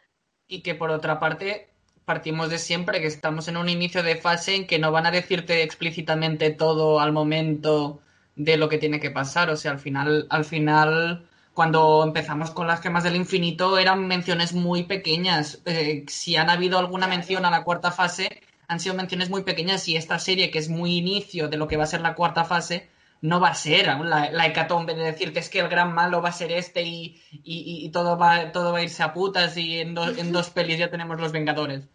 que, 0.47 0.57
y 0.57 0.62
que 0.62 0.75
por 0.75 0.91
otra 0.91 1.21
parte 1.21 1.69
partimos 2.05 2.49
de 2.49 2.59
siempre 2.59 3.01
que 3.03 3.07
estamos 3.07 3.49
en 3.49 3.59
un 3.59 3.69
inicio 3.69 4.03
de 4.03 4.17
fase 4.17 4.55
en 4.55 4.67
que 4.67 4.79
no 4.79 4.91
van 4.91 5.05
a 5.05 5.11
decirte 5.11 5.62
explícitamente 5.62 6.51
todo 6.51 7.01
al 7.01 7.12
momento 7.12 8.01
de 8.35 8.57
lo 8.57 8.71
que 8.71 8.79
tiene 8.79 8.99
que 8.99 9.11
pasar. 9.11 9.51
O 9.51 9.57
sea, 9.57 9.73
al 9.73 9.79
final, 9.79 10.27
al 10.31 10.47
final, 10.47 11.29
cuando 11.53 12.03
empezamos 12.03 12.51
con 12.53 12.67
las 12.67 12.81
gemas 12.81 13.05
del 13.05 13.17
infinito, 13.17 13.77
eran 13.77 14.07
menciones 14.07 14.55
muy 14.55 14.85
pequeñas. 14.85 15.61
Eh, 15.67 16.07
si 16.09 16.37
han 16.37 16.49
habido 16.49 16.79
alguna 16.79 17.09
mención 17.09 17.45
a 17.45 17.51
la 17.51 17.62
cuarta 17.62 17.91
fase, 17.91 18.41
han 18.69 18.81
sido 18.81 18.95
menciones 18.95 19.31
muy 19.31 19.43
pequeñas 19.43 19.89
y 19.89 19.97
esta 19.97 20.19
serie, 20.19 20.51
que 20.51 20.59
es 20.59 20.69
muy 20.69 20.97
inicio 20.97 21.49
de 21.49 21.57
lo 21.57 21.67
que 21.69 21.77
va 21.77 21.85
a 21.85 21.87
ser 21.89 22.01
la 22.03 22.15
cuarta 22.15 22.45
fase, 22.45 22.89
no 23.21 23.41
va 23.41 23.49
a 23.49 23.55
ser 23.55 23.87
la, 23.87 24.31
la 24.31 24.47
hecatombe 24.47 24.95
de 24.95 25.03
decirte 25.03 25.41
es 25.41 25.49
que 25.49 25.59
el 25.59 25.69
gran 25.69 25.93
malo 25.93 26.23
va 26.23 26.29
a 26.29 26.33
ser 26.33 26.53
este 26.53 26.83
y, 26.83 27.21
y- 27.33 27.91
todo, 27.91 28.17
va, 28.17 28.53
todo 28.53 28.73
va 28.73 28.79
a 28.79 28.83
irse 28.83 29.03
a 29.03 29.13
putas 29.13 29.57
y 29.57 29.81
en, 29.81 29.95
do- 29.95 30.11
en 30.17 30.31
dos 30.31 30.51
pelis 30.51 30.79
ya 30.79 30.91
tenemos 30.91 31.19
los 31.21 31.33
Vengadores. 31.33 31.89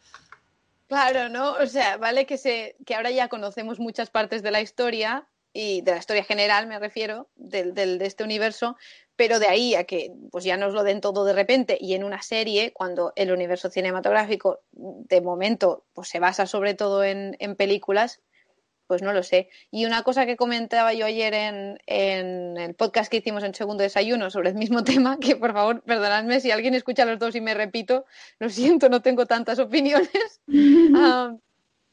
Claro, 0.87 1.29
¿no? 1.29 1.53
O 1.53 1.65
sea, 1.65 1.97
vale 1.97 2.25
que 2.25 2.37
se, 2.37 2.75
que 2.85 2.95
ahora 2.95 3.09
ya 3.11 3.27
conocemos 3.29 3.79
muchas 3.79 4.09
partes 4.09 4.43
de 4.43 4.51
la 4.51 4.61
historia 4.61 5.27
y 5.53 5.81
de 5.81 5.91
la 5.91 5.97
historia 5.97 6.23
general 6.23 6.67
me 6.67 6.77
refiero 6.79 7.29
del, 7.35 7.73
del- 7.73 7.97
de 7.99 8.05
este 8.05 8.23
universo, 8.23 8.75
pero 9.15 9.39
de 9.39 9.47
ahí 9.47 9.75
a 9.75 9.83
que 9.83 10.11
pues 10.31 10.43
ya 10.43 10.57
nos 10.57 10.73
lo 10.73 10.83
den 10.83 11.01
todo 11.01 11.25
de 11.25 11.33
repente 11.33 11.77
y 11.79 11.93
en 11.93 12.03
una 12.03 12.21
serie, 12.21 12.73
cuando 12.73 13.13
el 13.15 13.31
universo 13.31 13.69
cinematográfico 13.69 14.61
de 14.71 15.21
momento 15.21 15.85
pues 15.93 16.09
se 16.09 16.19
basa 16.19 16.45
sobre 16.47 16.73
todo 16.73 17.03
en, 17.03 17.35
en 17.39 17.55
películas, 17.55 18.21
pues 18.87 19.01
no 19.01 19.13
lo 19.13 19.23
sé. 19.23 19.49
Y 19.71 19.85
una 19.85 20.03
cosa 20.03 20.25
que 20.25 20.35
comentaba 20.35 20.93
yo 20.93 21.05
ayer 21.05 21.33
en, 21.33 21.79
en 21.85 22.57
el 22.57 22.75
podcast 22.75 23.09
que 23.09 23.17
hicimos 23.17 23.43
en 23.43 23.53
Segundo 23.53 23.83
Desayuno 23.83 24.29
sobre 24.29 24.49
el 24.49 24.55
mismo 24.55 24.83
tema, 24.83 25.17
que 25.19 25.35
por 25.35 25.53
favor, 25.53 25.81
perdonadme 25.83 26.39
si 26.39 26.51
alguien 26.51 26.73
escucha 26.73 27.05
los 27.05 27.19
dos 27.19 27.35
y 27.35 27.41
me 27.41 27.53
repito, 27.53 28.05
lo 28.39 28.49
siento, 28.49 28.89
no 28.89 29.01
tengo 29.01 29.25
tantas 29.25 29.59
opiniones. 29.59 30.09
Ah, 30.95 31.35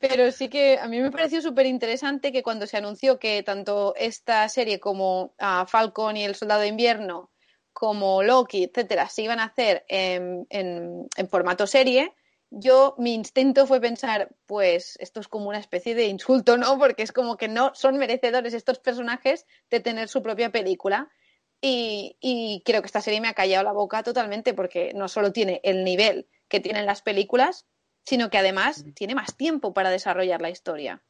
pero 0.01 0.33
sí 0.33 0.49
que 0.49 0.79
a 0.79 0.89
mí 0.89 1.01
me 1.01 1.11
pareció 1.13 1.43
súper 1.43 1.67
interesante 1.67 2.33
que 2.33 2.43
cuando 2.43 2.67
se 2.67 2.79
anunció 2.79 3.19
que 3.19 3.43
tanto 3.43 3.95
esta 3.97 4.49
serie 4.49 4.81
como 4.81 5.35
ah, 5.39 5.67
Falcon 5.69 6.17
y 6.17 6.25
el 6.25 6.35
Soldado 6.35 6.63
de 6.63 6.69
Invierno, 6.69 7.31
como 7.73 8.23
Loki, 8.23 8.65
etcétera, 8.65 9.09
se 9.09 9.23
iban 9.23 9.41
a 9.41 9.45
hacer 9.45 9.85
en, 9.89 10.47
en- 10.51 11.07
en 11.17 11.29
formato 11.29 11.67
serie, 11.67 12.15
yo, 12.51 12.97
mi 12.99 13.15
instinto 13.15 13.67
fue 13.67 13.81
pensar, 13.81 14.35
pues 14.47 14.97
esto 15.01 15.21
es 15.21 15.29
como 15.29 15.49
una 15.49 15.59
especie 15.61 15.95
de 15.95 16.07
insulto, 16.07 16.57
¿no? 16.59 16.79
Porque 16.79 17.05
es 17.05 17.13
como 17.13 17.37
que 17.37 17.47
no 17.49 17.73
son 17.75 17.97
merecedores 17.99 18.55
estos 18.55 18.81
personajes 18.81 19.47
de 19.71 19.81
tener 19.81 20.09
su 20.09 20.21
propia 20.23 20.51
película. 20.51 21.11
Y, 21.63 22.17
y 22.21 22.63
creo 22.65 22.81
que 22.83 22.87
esta 22.87 23.03
serie 23.03 23.21
me 23.21 23.29
ha 23.29 23.35
callado 23.35 23.65
la 23.65 23.73
boca 23.73 24.03
totalmente 24.03 24.55
porque 24.55 24.93
no 24.95 25.09
solo 25.09 25.33
tiene 25.33 25.61
el 25.63 25.85
nivel 25.85 26.27
que 26.49 26.59
tienen 26.61 26.87
las 26.87 27.03
películas, 27.03 27.67
sino 28.05 28.31
que 28.31 28.39
además 28.39 28.85
tiene 28.95 29.15
más 29.15 29.37
tiempo 29.37 29.73
para 29.73 29.91
desarrollar 29.91 30.41
la 30.41 30.51
historia. 30.51 31.03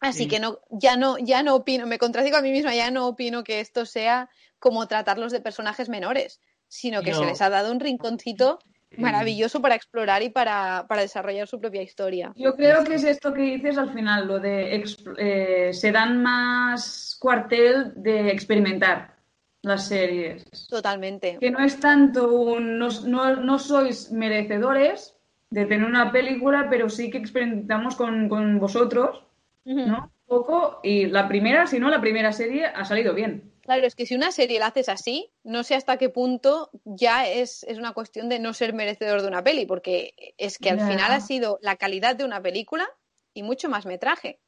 Así 0.00 0.24
Sí. 0.24 0.28
que 0.28 0.40
no, 0.40 0.58
ya 0.70 0.96
no, 0.96 1.18
ya 1.18 1.42
no 1.42 1.54
opino, 1.54 1.86
me 1.86 1.98
contradigo 1.98 2.36
a 2.36 2.42
mí 2.42 2.50
misma, 2.50 2.74
ya 2.74 2.90
no 2.90 3.06
opino 3.06 3.42
que 3.44 3.60
esto 3.60 3.86
sea 3.86 4.28
como 4.58 4.86
tratarlos 4.88 5.32
de 5.32 5.40
personajes 5.40 5.88
menores, 5.88 6.40
sino 6.68 7.02
que 7.02 7.14
se 7.14 7.24
les 7.24 7.40
ha 7.42 7.50
dado 7.50 7.70
un 7.72 7.80
rinconcito 7.80 8.58
Eh, 8.96 9.00
maravilloso 9.00 9.60
para 9.60 9.74
explorar 9.74 10.22
y 10.22 10.30
para, 10.30 10.86
para 10.88 11.02
desarrollar 11.02 11.48
su 11.48 11.58
propia 11.58 11.82
historia. 11.82 12.32
Yo 12.36 12.54
creo 12.54 12.84
que 12.84 12.94
es 12.94 13.02
esto 13.02 13.34
que 13.34 13.42
dices 13.42 13.76
al 13.76 13.92
final, 13.92 14.28
lo 14.28 14.38
de 14.38 14.84
eh, 15.18 15.72
se 15.72 15.90
dan 15.90 16.22
más 16.22 17.16
cuartel 17.20 17.92
de 17.96 18.30
experimentar 18.30 19.16
las 19.62 19.88
series. 19.88 20.44
Totalmente. 20.68 21.38
Que 21.40 21.50
no 21.50 21.64
es 21.64 21.80
tanto 21.80 22.32
un 22.32 22.78
no, 22.78 22.88
no, 23.04 23.34
no 23.34 23.58
sois 23.58 24.12
merecedores 24.12 25.13
de 25.54 25.66
tener 25.66 25.86
una 25.86 26.10
película, 26.10 26.66
pero 26.68 26.90
sí 26.90 27.10
que 27.10 27.18
experimentamos 27.18 27.94
con, 27.94 28.28
con 28.28 28.58
vosotros. 28.58 29.22
¿no? 29.64 30.10
Un 30.26 30.26
poco, 30.26 30.80
y 30.82 31.06
la 31.06 31.28
primera, 31.28 31.66
si 31.68 31.78
no, 31.78 31.88
la 31.90 32.00
primera 32.00 32.32
serie 32.32 32.66
ha 32.66 32.84
salido 32.84 33.14
bien. 33.14 33.52
Claro, 33.62 33.86
es 33.86 33.94
que 33.94 34.04
si 34.04 34.16
una 34.16 34.32
serie 34.32 34.58
la 34.58 34.66
haces 34.66 34.88
así, 34.88 35.30
no 35.44 35.62
sé 35.62 35.76
hasta 35.76 35.96
qué 35.96 36.10
punto 36.10 36.70
ya 36.84 37.26
es, 37.26 37.62
es 37.62 37.78
una 37.78 37.92
cuestión 37.92 38.28
de 38.28 38.40
no 38.40 38.52
ser 38.52 38.74
merecedor 38.74 39.22
de 39.22 39.28
una 39.28 39.44
peli, 39.44 39.64
porque 39.64 40.14
es 40.36 40.58
que 40.58 40.70
al 40.70 40.80
final 40.80 41.12
ha 41.12 41.20
sido 41.20 41.58
la 41.62 41.76
calidad 41.76 42.16
de 42.16 42.24
una 42.24 42.42
película 42.42 42.86
y 43.32 43.44
mucho 43.44 43.68
más 43.68 43.86
metraje. 43.86 44.40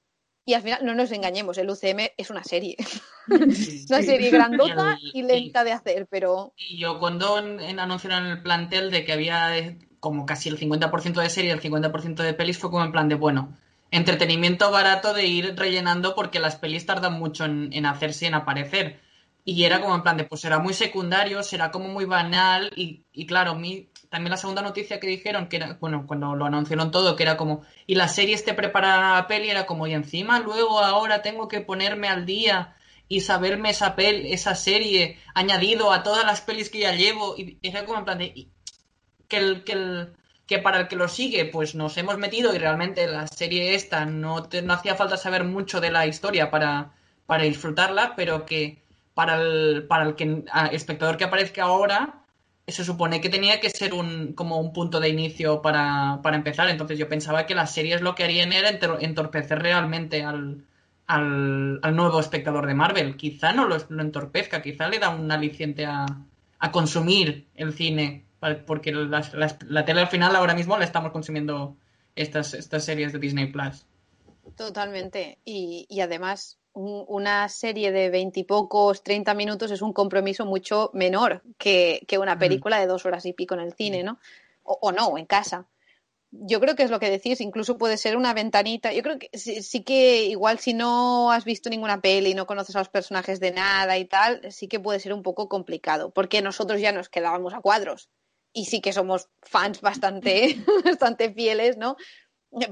Y 0.45 0.55
al 0.55 0.63
final, 0.63 0.85
no 0.85 0.95
nos 0.95 1.13
engañemos, 1.13 1.57
el 1.57 1.71
UCM 1.71 2.11
es 2.17 2.31
una 2.31 2.45
serie. 2.45 2.77
sí. 3.55 3.87
una 3.89 4.03
serie 4.03 4.31
grandota 4.31 4.99
Y 5.15 5.23
lenta 5.23 5.65
de 5.65 5.73
hacer, 5.73 6.07
pero 6.09 6.53
Y 6.57 6.79
yo 6.79 6.99
cuando 6.99 7.39
en, 7.39 7.61
en 7.61 7.79
anunciaron 7.79 8.27
el 8.27 8.43
plantel 8.43 8.91
de 8.91 9.05
que 9.05 9.13
había 9.13 9.57
como 10.07 10.25
casi 10.25 10.49
el 10.49 10.59
50% 10.59 11.21
de 11.21 11.31
serie 11.31 11.51
y 11.51 11.53
el 11.53 11.61
50% 11.61 12.23
de 12.23 12.33
pelis, 12.33 12.59
fue 12.59 12.71
como 12.71 12.85
en 12.85 12.93
plan 12.93 13.09
de, 13.09 13.17
bueno, 13.17 13.57
entretenimiento 13.91 14.71
barato 14.71 15.13
de 15.13 15.27
ir 15.27 15.57
rellenando 15.57 16.15
porque 16.15 16.39
las 16.39 16.55
pelis 16.55 16.87
tardan 16.87 17.15
mucho 17.15 17.45
en, 17.45 17.87
hacerse 17.87 18.25
y 18.27 18.29
en 18.29 18.35
aparecer. 18.35 19.01
Y 19.45 19.65
era 19.65 19.81
como 19.81 19.97
en 19.97 20.03
plan 20.03 20.17
de, 20.17 20.25
pues 20.25 20.41
será 20.41 20.61
muy 20.61 20.75
secundario, 20.75 21.43
será 21.43 21.73
como 21.73 21.89
muy 21.89 22.05
banal. 22.05 22.71
Y, 22.77 23.05
y 23.13 23.27
claro, 23.27 23.53
también 24.09 24.31
la 24.31 24.37
segunda 24.37 24.63
noticia 24.63 25.01
que 25.01 25.09
dijeron, 25.09 25.49
que 25.49 25.57
era, 25.57 25.77
bueno, 25.81 26.05
cuando 26.07 26.37
lo 26.37 26.47
anunciaron 26.47 26.93
todo, 26.93 27.17
que 27.17 27.25
era 27.25 27.37
como, 27.37 27.63
y 27.87 27.97
la 27.97 28.07
serie 28.07 28.35
esté 28.35 28.55
preparada 28.55 29.13
a 29.13 29.17
la 29.17 29.27
peli, 29.27 29.51
era 29.51 29.67
como, 29.67 29.89
y 29.89 29.95
encima 29.95 30.39
luego 30.39 30.79
ahora 30.79 31.23
tengo 31.23 31.49
que 31.49 31.61
ponerme 31.61 32.09
al 32.09 32.27
día 32.27 32.77
y 33.09 33.21
saberme 33.21 33.71
esa 33.71 33.95
pel, 33.97 34.27
esa 34.27 34.55
serie 34.55 35.19
añadido 35.35 35.93
a 35.93 36.03
todas 36.03 36.25
las 36.25 36.41
pelis 36.41 36.71
que 36.71 36.81
ya 36.81 36.93
llevo. 36.93 37.37
Y 37.37 37.59
era 37.63 37.85
como 37.85 37.99
en 37.99 38.05
plan 38.05 38.19
de, 38.19 38.49
que 39.29 39.37
el, 39.39 39.65
que 39.65 39.73
el, 39.73 40.13
que 40.47 40.59
para 40.59 40.81
el 40.81 40.89
que 40.89 40.97
lo 40.97 41.09
sigue, 41.09 41.45
pues 41.47 41.75
nos 41.75 41.97
hemos 41.97 42.19
metido 42.19 42.55
y 42.55 42.59
realmente 42.59 43.07
la 43.07 43.27
serie 43.27 43.75
esta 43.75 44.05
no, 44.07 44.45
te- 44.45 44.63
no 44.63 44.75
hacía 44.75 44.95
falta 44.95 45.17
saber 45.17 45.45
mucho 45.45 45.81
de 45.81 45.91
la 45.91 46.07
historia 46.07 46.51
para, 46.51 46.93
para 47.27 47.45
disfrutarla, 47.45 48.15
pero 48.17 48.47
que 48.47 48.83
para 49.15 49.37
el, 49.41 49.87
para 49.89 50.05
el 50.05 50.15
que, 50.15 50.45
espectador 50.73 51.17
que 51.17 51.25
aparezca 51.25 51.65
ahora, 51.65 52.23
se 52.67 52.85
supone 52.85 53.21
que 53.21 53.29
tenía 53.29 53.61
que 53.61 53.71
ser 53.71 53.95
un, 53.95 54.33
como 54.35 54.59
un 54.61 54.73
punto 54.73 54.99
de 55.01 55.09
inicio 55.09 55.63
para, 55.63 56.21
para 56.23 56.37
empezar. 56.37 56.69
Entonces 56.69 56.99
yo 56.99 57.09
pensaba 57.09 57.47
que 57.47 57.55
las 57.55 57.73
series 57.73 58.01
lo 58.03 58.15
que 58.15 58.25
harían 58.25 58.53
era 58.53 58.71
entorpecer 59.01 59.61
realmente 59.61 60.23
al, 60.25 60.65
al, 61.07 61.79
al 61.83 61.97
nuevo 61.97 62.19
espectador 62.21 62.67
de 62.67 62.75
Marvel. 62.75 63.17
Quizá 63.17 63.53
no 63.53 63.67
lo, 63.67 63.77
lo 63.89 64.03
entorpezca, 64.03 64.63
quizá 64.63 64.89
le 64.89 64.99
da 64.99 65.11
un 65.11 65.31
aliciente 65.31 65.87
a, 65.87 66.07
a 66.59 66.73
consumir 66.73 67.47
el 67.55 67.73
cine 67.73 68.26
porque 68.67 68.93
las- 68.93 69.35
la 69.35 69.85
tele 69.85 70.01
al 70.01 70.09
final 70.09 70.35
ahora 70.37 70.55
mismo 70.55 70.77
la 70.79 70.85
estamos 70.85 71.13
consumiendo 71.13 71.77
estas, 72.15 72.55
estas 72.55 72.85
series 72.85 73.13
de 73.13 73.19
Disney 73.19 73.47
Plus. 73.53 73.87
Totalmente. 74.57 75.39
Y, 75.45 75.87
y 75.89 76.01
además, 76.01 76.59
un- 76.73 77.05
una 77.09 77.49
serie 77.49 77.93
de 77.93 78.11
veintipocos, 78.11 79.03
treinta 79.03 79.35
minutos 79.35 79.71
es 79.71 79.83
un 79.83 79.93
compromiso 79.93 80.47
mucho 80.47 80.91
menor 80.95 81.43
que, 81.59 82.03
que 82.09 82.19
una 82.19 82.39
película 82.39 82.79
de 82.79 82.87
dos 82.87 83.05
horas 83.07 83.27
y 83.27 83.33
pico 83.33 83.55
en 83.55 83.61
el 83.61 83.75
cine, 83.75 84.03
¿no? 84.03 84.19
O, 84.63 84.79
o 84.81 84.93
no, 84.93 85.19
en 85.19 85.27
casa. 85.27 85.67
Yo 86.33 86.61
creo 86.61 86.75
que 86.75 86.83
es 86.83 86.91
lo 86.91 86.99
que 86.99 87.09
decís, 87.11 87.41
incluso 87.41 87.79
puede 87.79 87.97
ser 87.97 88.17
una 88.17 88.35
ventanita. 88.35 88.93
Yo 88.93 89.03
creo 89.03 89.19
que 89.19 89.31
sí, 89.33 89.63
sí 89.63 89.83
que 89.85 90.25
igual 90.25 90.59
si 90.59 90.75
no 90.75 91.31
has 91.31 91.45
visto 91.45 91.71
ninguna 91.71 92.01
peli, 92.01 92.35
no 92.35 92.47
conoces 92.47 92.75
a 92.77 92.81
los 92.81 92.89
personajes 92.89 93.41
de 93.41 93.53
nada 93.53 93.97
y 93.97 94.05
tal, 94.07 94.41
sí 94.53 94.69
que 94.69 94.81
puede 94.81 95.01
ser 95.01 95.13
un 95.15 95.23
poco 95.23 95.49
complicado, 95.49 96.11
porque 96.11 96.43
nosotros 96.43 96.81
ya 96.81 96.93
nos 96.93 97.09
quedábamos 97.09 97.55
a 97.55 97.61
cuadros 97.61 98.11
y 98.57 98.65
sí 98.65 98.81
que 98.81 98.93
somos 98.93 99.29
fans 99.43 99.81
bastante, 99.83 100.57
bastante 100.85 101.33
fieles, 101.33 101.77
¿no? 101.77 101.97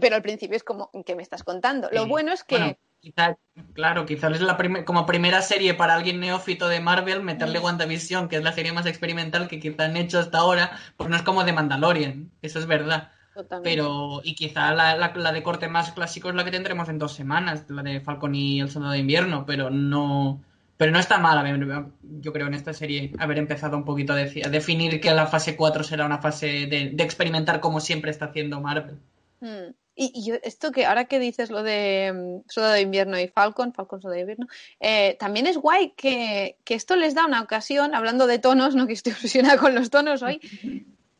Pero 0.01 0.17
al 0.17 0.23
principio 0.23 0.57
es 0.57 0.65
como, 0.65 0.91
¿qué 1.05 1.15
me 1.15 1.23
estás 1.23 1.43
contando? 1.45 1.89
Lo 1.93 2.05
Sí. 2.05 2.09
bueno 2.09 2.33
es 2.33 2.43
que... 2.43 2.57
Bueno, 2.57 2.77
quizá- 3.01 3.37
claro, 3.75 4.07
quizás 4.07 4.33
es 4.33 4.41
la 4.41 4.57
prime- 4.57 4.85
como 4.87 5.05
primera 5.05 5.43
serie 5.43 5.75
para 5.75 5.95
alguien 5.95 6.21
neófito 6.21 6.69
de 6.69 6.81
Marvel 6.81 7.23
meterle 7.23 7.61
Mm. 7.61 7.65
WandaVision, 7.65 8.29
que 8.29 8.37
es 8.37 8.43
la 8.43 8.53
serie 8.53 8.73
más 8.73 8.87
experimental 8.87 9.47
que 9.47 9.61
quizá 9.61 9.85
han 9.85 9.97
hecho 9.99 10.19
hasta 10.21 10.39
ahora, 10.39 10.79
pues 10.97 11.11
no 11.11 11.17
es 11.17 11.23
como 11.23 11.45
de 11.45 11.53
Mandalorian, 11.53 12.31
eso 12.41 12.59
es 12.59 12.67
verdad. 12.67 13.11
Totalmente. 13.35 13.69
Pero, 13.69 14.21
y 14.25 14.35
quizá 14.37 14.73
la, 14.73 14.97
la- 14.97 15.13
la 15.15 15.33
de 15.33 15.43
corte 15.43 15.69
más 15.69 15.93
clásico 15.93 16.31
es 16.31 16.35
la 16.35 16.45
que 16.45 16.51
tendremos 16.53 16.89
en 16.89 16.99
dos 16.99 17.13
semanas, 17.13 17.65
la 17.69 17.83
de 17.83 18.01
Falcon 18.01 18.35
y 18.35 18.61
el 18.61 18.71
Soldado 18.71 18.93
de 18.95 19.01
Invierno, 19.01 19.45
pero 19.45 19.69
no, 19.71 20.41
pero 20.77 20.91
no 20.91 20.99
está 20.99 21.19
mal, 21.19 21.97
yo 22.03 22.33
creo, 22.33 22.47
en 22.47 22.55
esta 22.55 22.73
serie 22.73 23.13
haber 23.19 23.39
empezado 23.39 23.77
un 23.77 23.85
poquito 23.85 24.13
a, 24.13 24.17
a 24.17 24.49
definir 24.49 25.01
que 25.01 25.13
la 25.13 25.27
fase 25.27 25.57
4 25.57 25.85
será 25.85 26.05
una 26.05 26.19
fase 26.19 26.67
de, 26.67 26.95
experimentar 26.99 27.61
como 27.61 27.81
siempre 27.81 28.11
está 28.11 28.27
haciendo 28.27 28.61
Marvel. 28.61 28.99
Mm. 29.41 29.75
Y, 29.97 30.33
esto 30.43 30.73
que 30.73 30.87
ahora 30.87 31.05
que 31.05 31.21
dices 31.21 31.51
lo 31.51 31.63
de 31.63 32.13
mm, 32.13 32.51
Soldado 32.51 32.75
de 32.75 32.81
Invierno 32.81 33.21
y 33.21 33.29
Falcon, 33.29 33.73
Falcon 33.73 34.03
Soldado 34.03 34.17
de 34.17 34.21
Invierno, 34.23 34.47
eh, 34.81 35.17
también 35.21 35.47
es 35.47 35.57
guay 35.57 35.93
que, 35.97 36.59
que 36.65 36.75
esto 36.75 36.97
les 36.97 37.15
da 37.15 37.27
una 37.27 37.41
ocasión, 37.41 37.95
hablando 37.95 38.27
de 38.27 38.41
tonos, 38.41 38.75
no 38.75 38.89
que 38.89 38.95
estoy 38.95 39.13
obsesionada 39.13 39.59
con 39.59 39.77
los 39.77 39.91
tonos 39.91 40.23
hoy, 40.23 40.41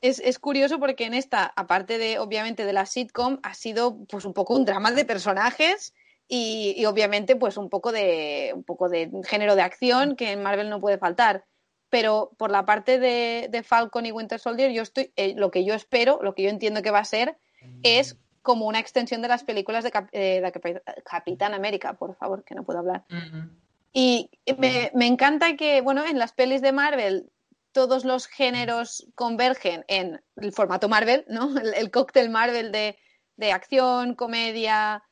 es, 0.01 0.19
es 0.19 0.41
curioso 0.41 0.81
porque 0.81 1.05
en 1.05 1.15
esta, 1.15 1.53
aparte 1.55 1.99
de, 1.99 2.19
obviamente, 2.19 2.67
de 2.67 2.73
la 2.73 2.87
sitcom, 2.87 3.39
ha 3.45 3.55
sido 3.55 3.97
pues 4.09 4.25
un 4.25 4.35
poco 4.35 4.55
un 4.55 4.65
drama 4.65 4.91
de 4.91 5.05
personajes 5.05 5.95
y, 6.29 6.75
y 6.77 6.85
obviamente 6.87 7.37
pues 7.37 7.57
un 7.57 7.69
poco 7.71 7.93
de 7.93 8.53
un 8.55 8.65
poco 8.65 8.89
de 8.89 9.11
género 9.25 9.55
de 9.57 9.63
acción 9.63 10.17
que 10.17 10.33
en 10.33 10.43
Marvel 10.43 10.71
no 10.71 10.81
puede 10.81 10.99
faltar. 10.99 11.45
Pero 11.91 12.33
por 12.39 12.51
la 12.51 12.65
parte 12.65 12.99
de, 12.99 13.47
de 13.51 13.63
Falcon 13.63 14.05
y 14.07 14.11
Winter 14.13 14.41
Soldier, 14.41 14.73
yo 14.73 14.83
estoy, 14.83 15.13
eh, 15.17 15.35
lo 15.37 15.51
que 15.51 15.65
yo 15.65 15.75
espero, 15.75 16.19
lo 16.23 16.35
que 16.35 16.43
yo 16.43 16.49
entiendo 16.51 16.83
que 16.83 16.91
va 16.91 16.99
a 16.99 17.05
ser, 17.05 17.37
es 17.85 18.17
como 18.43 18.67
una 18.67 18.81
extensión 18.81 19.23
de 19.23 19.29
las 19.29 19.45
películas 19.45 19.85
de, 19.85 19.91
Cap- 19.93 20.09
eh, 20.13 20.41
de 20.41 20.53
Capi- 20.53 20.83
Capitán 21.05 21.55
América, 21.55 21.93
por 21.95 22.17
favor, 22.17 22.43
que 22.45 22.55
no 22.55 22.65
puedo 22.65 22.81
hablar. 22.81 23.05
Ujú. 23.11 23.49
Y 23.93 24.29
me, 24.59 24.91
me 24.95 25.07
encanta 25.07 25.55
que, 25.57 25.83
bueno, 25.83 26.05
en 26.05 26.19
las 26.19 26.33
pelis 26.33 26.61
de 26.63 26.73
Marvel 26.73 27.31
todos 27.71 28.05
los 28.05 28.27
géneros 28.27 29.07
convergen 29.15 29.85
en 29.89 30.21
el 30.37 30.53
formato 30.53 30.89
Marvel, 30.89 31.25
¿no? 31.29 31.57
El, 31.59 31.75
el 31.75 31.91
cóctel 31.93 32.29
Marvel 32.29 32.73
de, 32.73 32.99
de 33.37 33.53
acción, 33.53 34.15
comedia, 34.15 35.03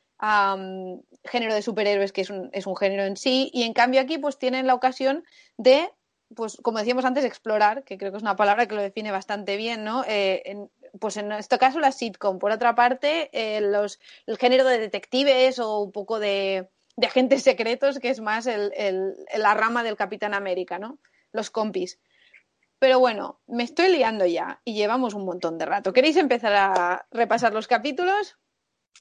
género 1.25 1.53
de 1.53 1.61
superhéroes, 1.61 2.11
que 2.11 2.21
es 2.21 2.29
un, 2.29 2.49
es 2.53 2.65
un 2.67 2.75
género 2.75 3.03
en 3.03 3.17
sí, 3.17 3.49
y 3.53 3.63
en 3.63 3.73
cambio 3.73 4.01
aquí 4.01 4.17
pues 4.17 4.37
tienen 4.37 4.67
la 4.67 4.73
ocasión 4.75 5.23
de, 5.57 5.89
pues 6.35 6.57
como 6.61 6.79
decíamos 6.79 7.05
antes, 7.05 7.25
explorar, 7.25 7.83
que 7.83 7.97
creo 7.97 8.11
que 8.11 8.17
es 8.17 8.23
una 8.23 8.35
palabra 8.35 8.65
que 8.67 8.75
lo 8.75 8.81
define 8.81 9.11
bastante 9.11 9.57
bien, 9.57 9.83
¿no? 9.83 10.03
Eh, 10.07 10.41
en- 10.45 10.69
pues 10.99 11.17
en 11.17 11.31
este 11.31 11.57
caso 11.57 11.79
la 11.79 11.91
sitcom. 11.91 12.37
Por 12.39 12.51
otra 12.51 12.75
parte, 12.75 13.29
eh, 13.33 13.61
los, 13.61 13.99
el 14.27 14.37
género 14.37 14.63
de 14.65 14.77
detectives 14.77 15.57
o 15.59 15.79
un 15.79 15.91
poco 15.91 16.19
de, 16.19 16.69
de 16.95 17.07
agentes 17.07 17.43
secretos, 17.43 17.99
que 17.99 18.09
es 18.09 18.19
más 18.21 18.45
el, 18.47 18.71
el- 18.75 19.15
la 19.35 19.53
rama 19.55 19.83
del 19.83 19.95
Capitán 19.95 20.33
América, 20.35 20.77
¿no? 20.79 20.99
Los 21.31 21.49
compis. 21.49 21.99
Pero 22.79 22.99
bueno, 22.99 23.39
me 23.47 23.63
estoy 23.63 23.89
liando 23.89 24.25
ya 24.25 24.61
y 24.65 24.73
llevamos 24.75 25.13
un 25.15 25.25
montón 25.25 25.57
de 25.57 25.65
rato. 25.65 25.93
¿Queréis 25.93 26.17
empezar 26.17 26.53
a 26.55 27.05
repasar 27.11 27.53
los 27.53 27.67
capítulos? 27.67 28.37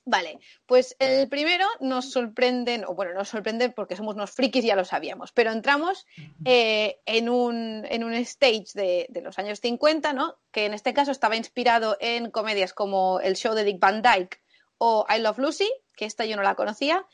Vale, 0.05 0.41
pues 0.67 0.97
el 0.99 1.29
primero 1.29 1.65
nos 1.81 2.11
sorprenden, 2.11 2.85
o 2.85 2.95
bueno, 2.95 3.15
nos 3.15 3.29
sorprende 3.29 3.71
porque 3.71 3.95
somos 3.95 4.17
unos 4.17 4.33
frikis, 4.33 4.65
ya 4.65 4.75
lo 4.75 4.85
sabíamos, 4.85 5.31
pero 5.31 5.53
entramos 5.53 6.07
eh, 6.45 6.99
en, 7.07 7.29
un, 7.29 7.87
en 7.89 8.03
un 8.03 8.13
stage 8.15 8.67
de, 8.75 9.07
de 9.11 9.21
los 9.21 9.39
años 9.39 9.61
50, 9.61 10.13
¿no? 10.13 10.39
Que 10.51 10.67
en 10.67 10.75
este 10.75 10.93
caso 10.93 11.13
estaba 11.13 11.37
inspirado 11.37 11.97
en 12.01 12.33
comedias 12.33 12.73
como 12.73 13.21
El 13.21 13.37
show 13.37 13.55
de 13.55 13.63
Dick 13.63 13.79
Van 13.79 14.03
Dyke 14.03 14.41
o 14.79 15.07
I 15.09 15.21
Love 15.21 15.39
Lucy, 15.39 15.71
que 15.95 16.05
esta 16.05 16.25
yo 16.25 16.35
no 16.35 16.43
la 16.43 16.57
conocía, 16.57 17.07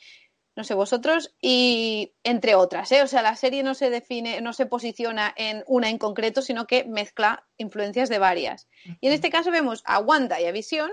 no 0.57 0.65
sé 0.65 0.73
vosotros, 0.73 1.35
y 1.41 2.15
entre 2.25 2.55
otras, 2.55 2.91
¿eh? 2.93 3.03
O 3.03 3.07
sea, 3.07 3.21
la 3.21 3.37
serie 3.37 3.63
no 3.63 3.75
se 3.75 3.91
define, 3.91 4.41
no 4.41 4.55
se 4.55 4.67
posiciona 4.67 5.33
en 5.37 5.63
una 5.67 5.91
en 5.91 5.99
concreto, 5.99 6.41
sino 6.41 6.67
que 6.67 6.85
mezcla 6.85 7.47
influencias 7.59 8.09
de 8.09 8.19
varias. 8.19 8.67
Y 9.01 9.07
en 9.07 9.13
este 9.13 9.31
caso 9.31 9.51
vemos 9.51 9.83
a 9.85 10.01
Wanda 10.01 10.41
y 10.41 10.47
a 10.47 10.51
Visión, 10.51 10.91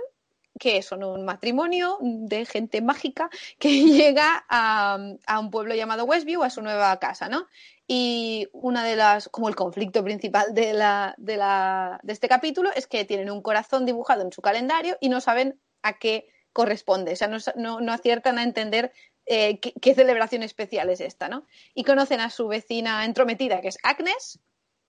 que 0.60 0.82
son 0.82 1.04
un 1.04 1.26
matrimonio 1.26 1.98
de 2.02 2.46
gente 2.46 2.82
mágica 2.82 3.30
que 3.60 3.70
llega 3.84 4.46
a, 4.50 4.98
un 5.39 5.52
pueblo 5.52 5.76
llamado 5.76 6.06
Westview, 6.06 6.44
a 6.44 6.50
su 6.50 6.62
nueva 6.62 6.98
casa, 7.00 7.30
¿no? 7.30 7.48
Y 7.88 8.48
una 8.52 8.84
de 8.84 8.96
las, 8.96 9.30
como 9.30 9.48
el 9.48 9.56
conflicto 9.56 10.04
principal 10.04 10.54
de, 10.54 10.74
la, 10.74 11.13
de, 11.18 11.38
la, 11.38 12.00
de 12.02 12.13
este 12.13 12.28
capítulo 12.28 12.72
es 12.76 12.88
que 12.88 13.06
tienen 13.06 13.30
un 13.30 13.41
corazón 13.41 13.86
dibujado 13.86 14.24
en 14.24 14.32
su 14.32 14.41
calendario 14.41 14.98
y 15.00 15.10
no 15.10 15.22
saben 15.22 15.60
a 15.84 16.00
qué 16.00 16.28
corresponde, 16.52 17.12
o 17.12 17.15
sea, 17.15 17.28
no, 17.28 17.38
no, 17.56 17.82
no 17.82 17.91
aciertan 17.91 18.39
a 18.39 18.44
entender 18.44 18.91
eh, 19.26 19.60
qué, 19.60 19.74
qué 19.82 19.94
celebración 19.94 20.41
especial 20.41 20.89
es 20.89 21.02
esta, 21.02 21.28
¿no? 21.28 21.46
Y 21.74 21.84
conocen 21.84 22.22
a 22.22 22.30
su 22.30 22.48
vecina 22.48 23.04
entrometida, 23.06 23.62
que 23.62 23.68
es 23.68 23.78
Agnes, 23.84 24.39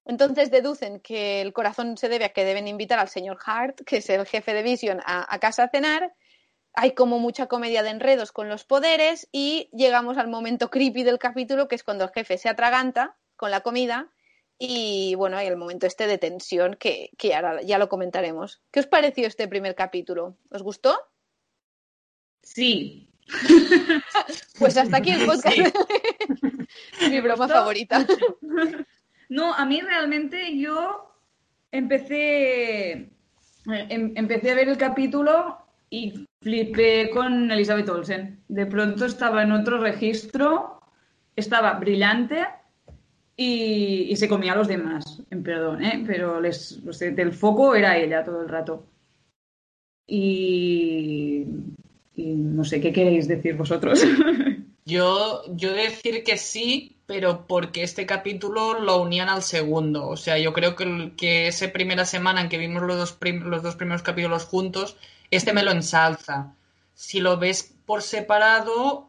entonces 0.07 0.51
deducen 0.51 1.01
que 1.01 1.41
el 1.41 1.53
corazón 1.53 1.97
se 1.97 2.09
debe 2.09 2.25
a 2.25 2.29
que 2.31 2.45
deben 2.45 2.69
invitar 2.69 2.99
al 2.99 3.09
señor 3.09 3.39
Hart, 3.45 3.83
que 3.85 3.99
es 3.99 4.09
el 4.09 4.25
jefe 4.27 4.55
de 4.55 4.63
Vision, 4.63 5.01
a, 5.05 5.33
a 5.33 5.39
casa 5.39 5.65
a 5.65 5.69
cenar. 5.69 6.15
Hay 6.73 6.95
como 6.95 7.19
mucha 7.19 7.47
comedia 7.47 7.83
de 7.83 7.91
enredos 7.91 8.33
con 8.33 8.49
los 8.49 8.65
poderes 8.65 9.29
y 9.33 9.69
llegamos 9.73 10.17
al 10.19 10.29
momento 10.29 10.71
creepy 10.71 11.03
del 11.03 11.19
capítulo, 11.19 11.69
que 11.69 11.75
es 11.75 11.83
cuando 11.83 12.05
el 12.05 12.11
jefe 12.11 12.39
se 12.39 12.49
atraganta 12.49 13.17
con 13.37 13.51
la 13.51 13.61
comida 13.61 14.11
y 14.59 15.15
bueno, 15.17 15.37
hay 15.37 15.47
el 15.49 15.57
momento 15.57 15.87
este 15.87 16.07
de 16.07 16.19
tensión 16.19 16.77
que, 16.79 17.11
que 17.19 17.35
ahora 17.35 17.63
ya 17.63 17.79
lo 17.79 17.89
comentaremos. 17.89 18.63
¿Qué 18.71 18.81
os 18.81 18.87
pareció 18.87 19.27
este 19.27 19.49
primer 19.49 19.75
capítulo? 19.75 20.39
¿Os 20.51 20.63
gustó? 20.63 20.99
Sí. 22.43 23.11
Pues 24.59 24.77
hasta 24.79 24.97
aquí 24.97 25.11
el 25.11 25.27
podcast. 25.27 25.55
Sí. 25.55 27.11
Mi 27.11 27.21
broma 27.21 27.47
favorita. 27.47 28.07
No, 29.29 29.55
a 29.55 29.65
mí 29.65 29.81
realmente 29.81 30.57
yo 30.59 31.13
empecé, 31.73 32.93
eh, 32.93 33.11
em- 33.67 34.13
empecé 34.17 34.51
a 34.51 34.55
ver 34.55 34.69
el 34.69 34.77
capítulo 34.79 35.59
y 35.91 36.27
flipé 36.41 37.11
con 37.11 37.51
Elizabeth 37.51 37.89
Olsen. 37.89 38.41
De 38.49 38.67
pronto 38.67 39.07
estaba 39.07 39.43
en 39.43 39.53
otro 39.53 39.79
registro, 39.79 40.81
estaba 41.35 41.75
brillante 41.75 42.47
y, 43.37 44.15
se 44.17 44.29
comía 44.29 44.53
a 44.53 44.57
los 44.57 44.69
demás. 44.69 45.23
Perdón, 45.43 45.85
¿eh? 45.85 46.03
pero 46.07 46.41
les, 46.41 46.83
del 47.01 47.33
foco 47.33 47.75
era 47.75 47.99
ella 47.99 48.25
todo 48.25 48.43
el 48.43 48.49
rato. 48.49 48.87
Y, 50.07 51.45
y 52.15 52.25
no 52.35 52.65
sé, 52.65 52.81
¿qué 52.81 52.93
queréis 52.93 53.27
decir 53.27 53.57
vosotros? 53.57 54.03
Yo, 54.89 55.43
yo 55.57 55.73
decir 55.73 56.23
que 56.23 56.37
sí, 56.37 56.96
pero 57.07 57.47
porque 57.47 57.83
este 57.83 58.05
capítulo 58.07 58.81
lo 58.81 58.97
unían 59.01 59.29
al 59.29 59.43
segundo. 59.43 60.09
O 60.09 60.17
sea, 60.17 60.39
yo 60.39 60.53
creo 60.53 60.75
que, 60.77 61.13
que 61.17 61.47
esa 61.49 61.69
primera 61.73 62.05
semana 62.05 62.41
en 62.41 62.49
que 62.49 62.59
vimos 62.59 62.83
los 62.83 62.97
dos, 62.97 63.17
los 63.45 63.63
dos 63.63 63.77
primeros 63.77 64.03
capítulos 64.03 64.45
juntos, 64.45 64.97
este 65.31 65.53
me 65.53 65.63
lo 65.63 65.71
ensalza. 65.71 66.55
Si 66.95 67.21
lo 67.21 67.37
ves 67.39 67.75
por 67.87 68.03
separado, 68.03 69.09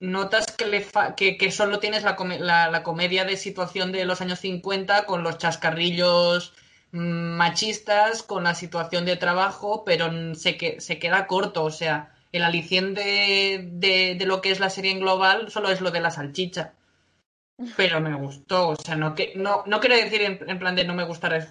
notas 0.00 0.46
que, 0.46 1.50
solo 1.52 1.78
tienes 1.78 2.02
la, 2.02 2.16
come- 2.16 2.38
la, 2.40 2.70
la 2.70 2.82
comedia 2.82 3.24
de 3.24 3.36
situación 3.36 3.92
de 3.92 4.04
los 4.04 4.20
años 4.20 4.40
50 4.40 5.06
con 5.06 5.22
los 5.22 5.38
chascarrillos 5.38 6.52
mm, 6.92 7.36
machistas, 7.36 8.22
con 8.22 8.44
la 8.44 8.54
situación 8.54 9.04
de 9.04 9.16
trabajo, 9.16 9.84
pero 9.84 10.10
se, 10.34 10.56
que, 10.56 10.80
se 10.80 10.98
queda 10.98 11.26
corto. 11.26 11.64
O 11.64 11.70
sea, 11.70 12.12
el 12.32 12.42
aliciente 12.42 13.60
de, 13.70 14.14
de 14.18 14.26
lo 14.26 14.40
que 14.40 14.50
es 14.50 14.60
la 14.60 14.70
serie 14.70 14.90
en 14.92 15.00
global 15.00 15.50
solo 15.50 15.70
es 15.70 15.80
lo 15.80 15.90
de 15.92 16.00
la 16.00 16.10
salchicha. 16.10 16.72
Pero 17.76 18.00
me 18.00 18.14
gustó, 18.14 18.68
o 18.68 18.76
sea, 18.76 18.96
no, 18.96 19.14
que, 19.14 19.32
no, 19.34 19.62
no 19.66 19.80
quiero 19.80 19.96
decir 19.96 20.20
en, 20.20 20.38
en 20.48 20.58
plan 20.58 20.76
de 20.76 20.84
no 20.84 20.94
me 20.94 21.04
gustará, 21.04 21.46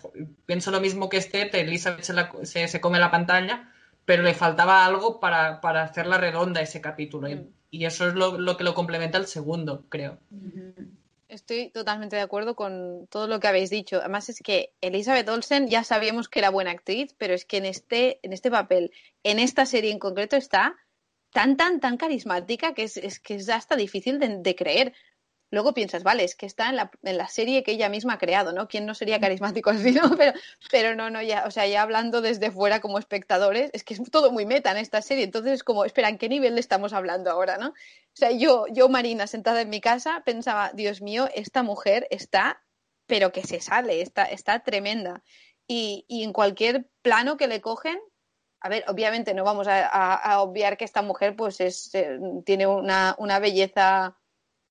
pienso 0.45 0.69
lo 0.69 0.79
mismo 0.79 1.09
que 1.09 1.17
este, 1.17 1.49
Elizabeth 1.59 2.03
se, 2.03 2.13
la- 2.13 2.31
se, 2.43 2.67
se 2.67 2.79
come 2.79 2.99
la 2.99 3.09
pantalla, 3.09 3.71
pero 4.05 4.21
le 4.21 4.35
faltaba 4.35 4.85
algo 4.85 5.19
para, 5.19 5.61
para 5.61 5.81
hacerla 5.81 6.19
redonda 6.19 6.61
ese 6.61 6.79
capítulo. 6.81 7.27
Y, 7.27 7.35
Mm. 7.35 7.47
y 7.71 7.85
eso 7.85 8.07
es 8.07 8.13
lo, 8.13 8.37
lo 8.37 8.55
que 8.55 8.63
lo 8.63 8.75
complementa 8.75 9.17
el 9.17 9.25
segundo, 9.25 9.85
creo. 9.89 10.19
Es- 10.31 10.85
estoy 11.27 11.71
totalmente 11.71 12.15
de 12.17 12.21
acuerdo 12.21 12.55
con 12.55 13.07
todo 13.09 13.27
lo 13.27 13.39
que 13.39 13.47
habéis 13.47 13.71
dicho. 13.71 13.97
Además 13.97 14.29
es 14.29 14.39
que 14.43 14.73
Elizabeth 14.81 15.27
Olsen 15.27 15.67
ya 15.69 15.83
sabíamos 15.83 16.29
que 16.29 16.37
era 16.39 16.51
buena 16.51 16.69
actriz, 16.69 17.15
pero 17.17 17.33
es 17.33 17.45
que 17.45 17.57
en 17.57 17.65
este, 17.65 18.19
en 18.21 18.31
este 18.31 18.51
papel, 18.51 18.91
en 19.23 19.39
esta 19.39 19.65
serie 19.65 19.91
en 19.91 19.97
concreto, 19.99 20.35
está 20.35 20.75
tan, 21.33 21.57
tan, 21.57 21.79
tan 21.79 21.97
carismática 21.97 22.73
que 22.75 22.83
es, 22.83 22.95
es 22.95 23.19
que 23.19 23.35
es 23.35 23.49
hasta 23.49 23.75
difícil 23.75 24.19
de, 24.19 24.37
de 24.37 24.55
creer. 24.55 24.93
Luego 25.51 25.73
piensas, 25.73 26.03
vale, 26.03 26.23
es 26.23 26.35
que 26.35 26.45
está 26.45 26.69
en 26.69 26.75
la, 26.75 26.91
en 27.03 27.17
la, 27.17 27.27
serie 27.27 27.63
que 27.63 27.71
ella 27.71 27.87
misma 27.87 28.13
ha 28.13 28.17
creado, 28.17 28.51
¿no? 28.51 28.67
¿Quién 28.67 28.85
no 28.85 28.95
sería 28.95 29.19
carismático 29.19 29.69
así, 29.69 29.91
no? 29.91 30.01
Pero, 30.17 30.33
pero 30.71 30.95
no, 30.95 31.09
no, 31.09 31.21
ya, 31.21 31.45
o 31.45 31.51
sea, 31.51 31.67
ya 31.67 31.81
hablando 31.81 32.21
desde 32.21 32.51
fuera 32.51 32.81
como 32.81 32.97
espectadores, 32.97 33.69
es 33.73 33.83
que 33.83 33.93
es 33.93 34.01
todo 34.11 34.31
muy 34.31 34.45
meta 34.45 34.71
en 34.71 34.77
esta 34.77 35.01
serie. 35.01 35.23
Entonces 35.23 35.53
es 35.53 35.63
como, 35.63 35.85
espera, 35.85 36.09
¿en 36.09 36.17
qué 36.17 36.29
nivel 36.29 36.55
le 36.55 36.59
estamos 36.59 36.93
hablando 36.93 37.29
ahora, 37.29 37.57
no? 37.57 37.69
O 37.69 37.73
sea, 38.13 38.31
yo, 38.31 38.65
yo, 38.71 38.89
Marina, 38.89 39.27
sentada 39.27 39.61
en 39.61 39.69
mi 39.69 39.81
casa, 39.81 40.23
pensaba, 40.25 40.71
Dios 40.73 41.01
mío, 41.01 41.29
esta 41.35 41.63
mujer 41.63 42.07
está, 42.09 42.63
pero 43.05 43.31
que 43.31 43.43
se 43.43 43.61
sale, 43.61 44.01
está, 44.01 44.25
está 44.25 44.59
tremenda. 44.63 45.23
Y, 45.67 46.05
y 46.07 46.23
en 46.23 46.33
cualquier 46.33 46.89
plano 47.01 47.37
que 47.37 47.47
le 47.47 47.61
cogen, 47.61 47.99
a 48.61 48.69
ver, 48.69 48.83
obviamente 48.87 49.33
no 49.33 49.43
vamos 49.43 49.67
a 49.69 50.41
obviar 50.41 50.75
que 50.77 50.85
esta 50.85 51.03
mujer, 51.03 51.35
pues, 51.35 51.61
es, 51.61 51.93
eh, 51.93 52.19
tiene 52.45 52.65
una, 52.65 53.15
una 53.19 53.39
belleza 53.39 54.17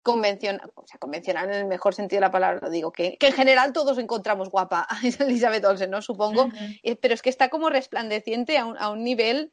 convencional, 0.05 0.71
o 0.75 0.87
sea, 0.87 0.99
convencional 0.99 1.49
en 1.49 1.55
el 1.55 1.65
mejor 1.65 1.95
sentido 1.95 2.19
de 2.19 2.27
la 2.27 2.31
palabra, 2.31 2.61
lo 2.63 2.71
digo, 2.71 2.93
que, 2.93 3.17
que 3.17 3.29
en 3.29 3.33
general 3.33 3.73
todos 3.73 3.99
encontramos 3.99 4.51
guapa 4.51 4.87
a 4.89 5.01
Elizabeth 5.25 5.65
Olsen, 5.65 5.91
¿no? 5.91 6.03
Supongo, 6.03 6.45
uh 6.45 6.51
-huh. 6.51 6.99
pero 7.01 7.15
es 7.15 7.23
que 7.23 7.31
está 7.31 7.49
como 7.49 7.71
resplandeciente 7.71 8.59
a 8.59 8.67
un, 8.67 8.77
a 8.79 8.91
un 8.91 9.03
nivel 9.03 9.51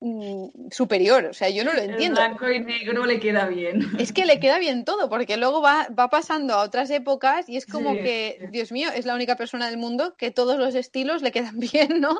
mmm, 0.00 0.68
superior, 0.72 1.26
o 1.26 1.32
sea, 1.32 1.48
yo 1.48 1.64
no 1.64 1.72
lo 1.72 1.80
entiendo. 1.80 2.20
El 2.20 2.28
blanco 2.28 2.50
y 2.50 2.58
negro 2.58 3.06
le 3.06 3.20
queda 3.20 3.46
bien. 3.46 3.78
Es 4.00 4.12
que 4.12 4.26
le 4.26 4.40
queda 4.40 4.58
bien 4.58 4.84
todo, 4.84 5.08
porque 5.08 5.36
luego 5.36 5.62
va, 5.62 5.86
va 5.96 6.10
pasando 6.10 6.54
a 6.54 6.62
otras 6.64 6.90
épocas 6.90 7.48
y 7.48 7.56
es 7.56 7.64
como 7.64 7.92
sí, 7.92 7.98
que. 8.00 8.48
Dios 8.50 8.72
mío, 8.72 8.90
es 8.92 9.06
la 9.06 9.14
única 9.14 9.36
persona 9.36 9.70
del 9.70 9.78
mundo 9.78 10.16
que 10.16 10.32
todos 10.32 10.58
los 10.58 10.74
estilos 10.74 11.22
le 11.22 11.30
quedan 11.30 11.60
bien, 11.72 12.00
¿no? 12.00 12.18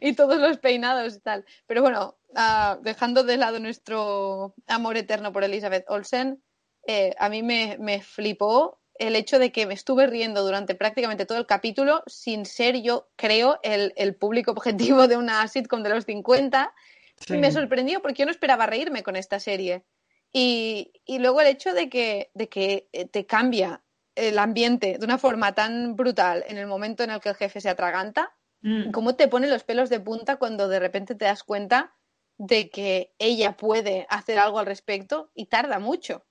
y 0.00 0.14
todos 0.14 0.40
los 0.40 0.56
peinados 0.56 1.16
y 1.16 1.20
tal. 1.20 1.44
Pero 1.66 1.82
bueno, 1.82 2.16
uh, 2.30 2.82
dejando 2.82 3.24
de 3.24 3.36
lado 3.36 3.60
nuestro 3.60 4.54
amor 4.66 4.96
eterno 4.96 5.34
por 5.34 5.44
Elizabeth 5.44 5.84
Olsen, 5.88 6.42
eh, 6.86 7.14
a 7.18 7.28
mí 7.28 7.42
me, 7.42 7.76
me, 7.78 8.00
flipó 8.02 8.80
el 8.98 9.16
hecho 9.16 9.38
de 9.38 9.52
que 9.52 9.66
me 9.66 9.74
estuve 9.74 10.06
riendo 10.06 10.44
durante 10.44 10.74
prácticamente 10.74 11.26
todo 11.26 11.38
el 11.38 11.46
capítulo 11.46 12.02
sin 12.06 12.46
ser 12.46 12.80
yo, 12.82 13.08
creo, 13.16 13.58
el, 13.62 13.92
el 13.96 14.14
público 14.14 14.52
objetivo 14.52 15.08
de 15.08 15.16
una 15.16 15.46
sitcom 15.48 15.82
de 15.82 15.90
los 15.90 16.04
50. 16.04 16.74
Sí. 17.16 17.34
Y 17.34 17.38
me 17.38 17.52
sorprendió 17.52 18.02
porque 18.02 18.20
yo 18.20 18.26
no 18.26 18.32
esperaba 18.32 18.66
reírme 18.66 19.02
con 19.02 19.16
esta 19.16 19.40
serie. 19.40 19.84
Y, 20.32 20.92
y 21.04 21.18
luego 21.20 21.40
el 21.40 21.46
hecho 21.46 21.72
de 21.74 21.88
que, 21.88 22.30
de 22.34 22.48
que 22.48 22.88
eh, 22.92 23.06
te 23.06 23.24
cambia 23.24 23.82
el 24.16 24.38
ambiente 24.38 24.98
de 24.98 25.04
una 25.04 25.18
forma 25.18 25.54
tan 25.54 25.96
brutal 25.96 26.44
en 26.48 26.58
el 26.58 26.66
momento 26.66 27.02
en 27.02 27.10
el 27.10 27.20
que 27.20 27.30
el 27.30 27.34
jefe 27.36 27.60
se 27.60 27.68
atraganta, 27.68 28.34
mm. 28.62 28.90
cómo 28.90 29.16
te 29.16 29.28
pone 29.28 29.48
los 29.48 29.64
pelos 29.64 29.90
de 29.90 30.00
punta 30.00 30.36
cuando 30.36 30.68
de 30.68 30.80
repente 30.80 31.14
te 31.14 31.24
das 31.24 31.42
cuenta 31.44 31.94
de 32.36 32.68
que 32.68 33.14
ella 33.18 33.56
puede 33.56 34.06
hacer 34.08 34.38
algo 34.38 34.58
al 34.58 34.66
respecto 34.66 35.30
y 35.34 35.46
tarda 35.46 35.78
mucho 35.78 36.24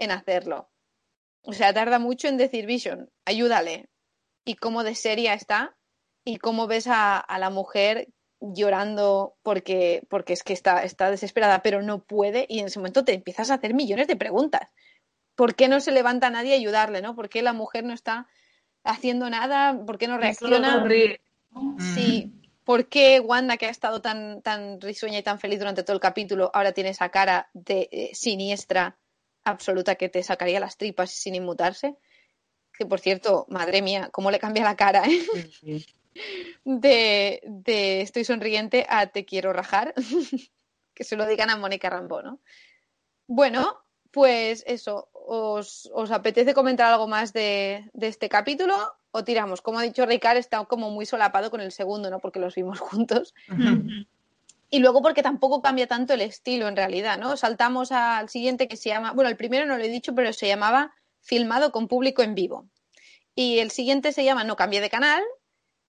en 0.00 0.10
hacerlo. 0.10 0.68
O 1.42 1.52
sea, 1.52 1.72
tarda 1.72 1.98
mucho 1.98 2.26
en 2.26 2.36
decir, 2.36 2.66
Vision, 2.66 3.10
ayúdale. 3.24 3.88
Y 4.44 4.56
cómo 4.56 4.82
de 4.82 4.94
seria 4.94 5.34
está 5.34 5.76
y 6.24 6.38
cómo 6.38 6.66
ves 6.66 6.86
a, 6.88 7.18
a 7.18 7.38
la 7.38 7.50
mujer 7.50 8.08
llorando 8.40 9.36
porque, 9.42 10.02
porque 10.08 10.32
es 10.32 10.42
que 10.42 10.54
está, 10.54 10.82
está 10.82 11.10
desesperada, 11.10 11.62
pero 11.62 11.82
no 11.82 12.02
puede 12.02 12.46
y 12.48 12.60
en 12.60 12.66
ese 12.66 12.78
momento 12.78 13.04
te 13.04 13.14
empiezas 13.14 13.50
a 13.50 13.54
hacer 13.54 13.74
millones 13.74 14.08
de 14.08 14.16
preguntas. 14.16 14.72
¿Por 15.34 15.54
qué 15.54 15.68
no 15.68 15.80
se 15.80 15.92
levanta 15.92 16.30
nadie 16.30 16.54
a 16.54 16.56
ayudarle? 16.56 17.02
¿no? 17.02 17.14
¿Por 17.14 17.28
qué 17.28 17.42
la 17.42 17.52
mujer 17.52 17.84
no 17.84 17.92
está 17.92 18.26
haciendo 18.82 19.28
nada? 19.30 19.78
¿Por 19.86 19.98
qué 19.98 20.08
no 20.08 20.18
reacciona? 20.18 20.86
Sí. 21.94 22.32
¿Por 22.64 22.88
qué 22.88 23.20
Wanda, 23.20 23.56
que 23.56 23.66
ha 23.66 23.70
estado 23.70 24.00
tan, 24.00 24.42
tan 24.42 24.80
risueña 24.80 25.18
y 25.18 25.22
tan 25.22 25.40
feliz 25.40 25.58
durante 25.58 25.82
todo 25.82 25.94
el 25.94 26.00
capítulo, 26.00 26.50
ahora 26.54 26.72
tiene 26.72 26.90
esa 26.90 27.08
cara 27.08 27.50
de 27.52 27.88
eh, 27.90 28.10
siniestra 28.14 28.96
absoluta 29.44 29.94
que 29.94 30.08
te 30.08 30.22
sacaría 30.22 30.60
las 30.60 30.76
tripas 30.76 31.10
sin 31.10 31.34
inmutarse. 31.34 31.96
Que 32.72 32.86
por 32.86 33.00
cierto, 33.00 33.46
madre 33.48 33.82
mía, 33.82 34.08
cómo 34.12 34.30
le 34.30 34.38
cambia 34.38 34.64
la 34.64 34.76
cara, 34.76 35.04
¿eh? 35.06 35.50
Sí. 35.60 35.86
De, 36.64 37.40
de, 37.44 38.00
estoy 38.00 38.24
sonriente 38.24 38.86
a 38.88 39.06
te 39.06 39.24
quiero 39.24 39.52
rajar. 39.52 39.94
que 40.94 41.04
se 41.04 41.16
lo 41.16 41.26
digan 41.26 41.50
a 41.50 41.56
Mónica 41.56 41.88
Rambó, 41.88 42.22
¿no? 42.22 42.40
Bueno, 43.26 43.78
pues 44.10 44.64
eso, 44.66 45.08
¿os, 45.12 45.90
os 45.94 46.10
apetece 46.10 46.52
comentar 46.52 46.92
algo 46.92 47.06
más 47.06 47.32
de, 47.32 47.88
de, 47.92 48.08
este 48.08 48.28
capítulo? 48.28 48.76
O 49.12 49.24
tiramos, 49.24 49.62
como 49.62 49.78
ha 49.78 49.82
dicho 49.82 50.04
Ricard, 50.04 50.36
está 50.36 50.64
como 50.64 50.90
muy 50.90 51.06
solapado 51.06 51.50
con 51.50 51.60
el 51.60 51.72
segundo, 51.72 52.10
¿no? 52.10 52.18
Porque 52.18 52.40
los 52.40 52.54
vimos 52.54 52.80
juntos. 52.80 53.34
Y 54.70 54.78
luego 54.78 55.02
porque 55.02 55.22
tampoco 55.22 55.60
cambia 55.60 55.88
tanto 55.88 56.14
el 56.14 56.20
estilo 56.20 56.68
en 56.68 56.76
realidad, 56.76 57.18
¿no? 57.18 57.36
Saltamos 57.36 57.90
al 57.90 58.28
siguiente 58.28 58.68
que 58.68 58.76
se 58.76 58.88
llama, 58.88 59.12
bueno, 59.12 59.28
el 59.28 59.36
primero 59.36 59.66
no 59.66 59.76
lo 59.76 59.82
he 59.82 59.88
dicho, 59.88 60.14
pero 60.14 60.32
se 60.32 60.46
llamaba 60.46 60.94
Filmado 61.20 61.72
con 61.72 61.88
público 61.88 62.22
en 62.22 62.36
vivo. 62.36 62.68
Y 63.34 63.58
el 63.58 63.72
siguiente 63.72 64.12
se 64.12 64.24
llama 64.24 64.44
No 64.44 64.54
cambie 64.54 64.80
de 64.80 64.88
canal 64.88 65.22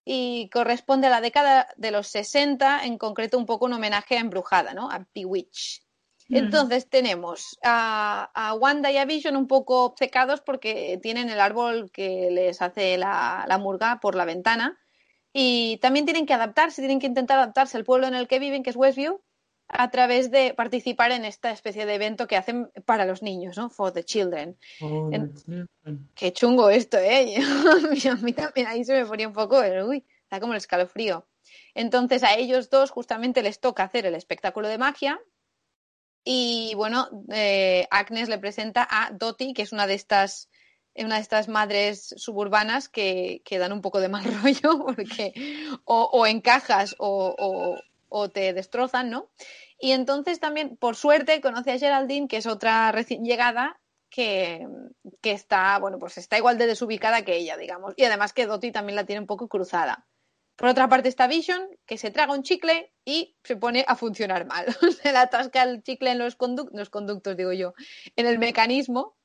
y 0.04 0.50
corresponde 0.50 1.08
a 1.08 1.12
la 1.12 1.22
década 1.22 1.68
de 1.78 1.92
los 1.92 2.08
60, 2.08 2.86
en 2.86 2.98
concreto 2.98 3.38
un 3.38 3.46
poco 3.46 3.66
un 3.66 3.74
homenaje 3.74 4.18
a 4.18 4.22
Embrujada, 4.22 4.74
¿no? 4.74 4.90
A 4.90 5.06
Bewitch. 5.14 5.84
Mm. 6.30 6.38
Entonces 6.38 6.90
tenemos 6.90 7.60
a, 7.64 8.32
a, 8.34 8.56
Wanda 8.56 8.92
y 8.92 8.98
a 8.98 9.06
Vision 9.06 9.36
un 9.36 9.48
poco 9.48 9.86
obcecados 9.86 10.42
porque 10.42 11.00
tienen 11.04 11.30
el 11.30 11.40
árbol 11.40 11.92
que 11.92 12.30
les 12.32 12.64
hace 12.64 12.98
la, 12.98 13.46
la 13.48 13.60
murga 13.60 14.00
por 14.00 14.16
la 14.16 14.26
ventana 14.26 14.81
y 15.34 15.78
también 15.78 16.06
tienen 16.06 16.26
que 16.26 16.34
adaptarse, 16.34 16.82
tienen 16.82 17.00
que 17.00 17.08
intentar 17.08 17.38
adaptarse 17.38 17.78
al 17.78 17.86
pueblo 17.86 18.08
en 18.08 18.16
el 18.16 18.28
que 18.28 18.40
viven, 18.40 18.64
que 18.64 18.70
es 18.70 18.76
Westview, 18.76 19.22
a 19.68 19.90
través 19.90 20.32
de 20.32 20.54
participar 20.54 21.12
en 21.12 21.24
esta 21.24 21.52
especie 21.52 21.86
de 21.86 21.96
evento 21.96 22.28
que 22.28 22.36
hacen 22.36 22.70
para 22.86 23.06
los 23.06 23.22
niños, 23.22 23.58
¿no? 23.58 23.70
For 23.70 23.94
the 23.94 24.04
children. 24.04 24.58
Oh, 24.82 25.10
en... 25.12 25.34
Qué 26.14 26.34
chungo 26.34 26.70
esto, 26.70 26.98
¿eh? 26.98 27.38
a 28.12 28.16
mí 28.16 28.34
también 28.34 28.68
ahí 28.68 28.84
se 28.84 28.94
me 28.94 29.06
ponía 29.06 29.28
un 29.28 29.34
poco, 29.34 29.62
uy, 29.88 30.06
está 30.24 30.40
como 30.40 30.54
el 30.54 30.58
escalofrío. 30.58 31.26
Entonces 31.74 32.24
a 32.24 32.36
ellos 32.36 32.70
dos 32.70 32.92
justamente 32.92 33.42
les 33.42 33.60
toca 33.60 33.84
hacer 33.84 34.06
el 34.06 34.16
espectáculo 34.16 34.68
de 34.68 34.78
magia 34.78 35.22
y 36.24 36.74
bueno, 36.76 37.10
eh, 37.32 37.88
Agnes 37.90 38.30
le 38.30 38.38
presenta 38.38 38.88
a 38.90 39.12
Dottie, 39.12 39.54
que 39.54 39.64
es 39.64 39.72
una 39.72 39.88
de 39.88 39.96
estas 39.96 40.50
una 40.96 41.16
de 41.16 41.22
estas 41.22 41.48
madres 41.48 42.14
suburbanas 42.18 42.90
que, 42.90 43.42
que, 43.46 43.58
dan 43.58 43.72
un 43.72 43.82
poco 43.82 44.00
de 44.00 44.10
mal 44.10 44.24
rollo 44.44 44.86
porque 44.86 45.34
o, 45.86 46.28
encajas 46.28 46.96
o, 47.00 47.80
o, 48.10 48.30
te 48.30 48.54
destrozan, 48.54 49.10
¿no? 49.10 49.30
Y 49.80 49.92
entonces 49.92 50.40
también, 50.40 50.78
por 50.78 50.96
suerte, 50.96 51.42
conoce 51.42 51.72
a 51.72 51.80
Geraldine, 51.80 52.28
que 52.28 52.38
es 52.38 52.46
otra 52.46 52.92
recién 52.92 53.24
llegada 53.24 53.80
que, 54.10 54.68
que 55.22 55.32
está, 55.32 55.80
bueno, 55.80 55.98
pues 55.98 56.18
está 56.18 56.38
igual 56.38 56.58
de 56.58 56.68
desubicada 56.68 57.24
que 57.24 57.38
ella, 57.38 57.58
digamos. 57.58 57.94
Y 57.98 58.04
además 58.04 58.34
que 58.34 58.46
Dottie 58.46 58.72
también 58.72 58.96
la 58.96 59.06
tiene 59.06 59.22
un 59.22 59.28
poco 59.28 59.48
cruzada. 59.48 60.06
Por 60.56 60.70
otra 60.70 60.88
parte 60.90 61.10
está 61.10 61.26
Vision, 61.26 61.68
que 61.88 61.98
se 61.98 62.12
traga 62.12 62.34
un 62.34 62.44
chicle 62.44 62.94
y 63.04 63.36
se 63.44 63.56
pone 63.56 63.84
a 63.88 63.96
funcionar 63.96 64.46
mal. 64.46 64.68
se 65.02 65.12
le 65.12 65.18
atasca 65.18 65.64
el 65.64 65.82
chicle 65.82 66.12
en 66.12 66.20
los, 66.20 66.38
los 66.74 66.90
conductos, 66.92 67.36
digo 67.36 67.54
yo, 67.54 67.74
en 68.16 68.28
el 68.28 68.38
mecanismo 68.38 69.16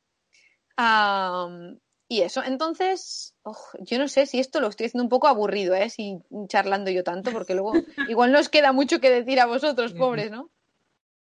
Um, 0.79 1.79
y 2.09 2.23
eso, 2.23 2.43
entonces, 2.45 3.35
oh, 3.43 3.57
yo 3.81 3.99
no 3.99 4.07
sé 4.07 4.27
si 4.27 4.39
esto 4.39 4.61
lo 4.61 4.69
estoy 4.69 4.87
haciendo 4.87 5.05
un 5.05 5.09
poco 5.09 5.27
aburrido, 5.27 5.75
¿eh? 5.75 5.91
Si 5.91 6.19
charlando 6.47 6.91
yo 6.91 7.03
tanto, 7.03 7.33
porque 7.33 7.55
luego 7.55 7.73
igual 8.09 8.31
nos 8.31 8.49
queda 8.49 8.73
mucho 8.73 9.01
que 9.01 9.11
decir 9.11 9.41
a 9.41 9.47
vosotros, 9.47 9.93
pobres, 9.95 10.31
¿no? 10.31 10.51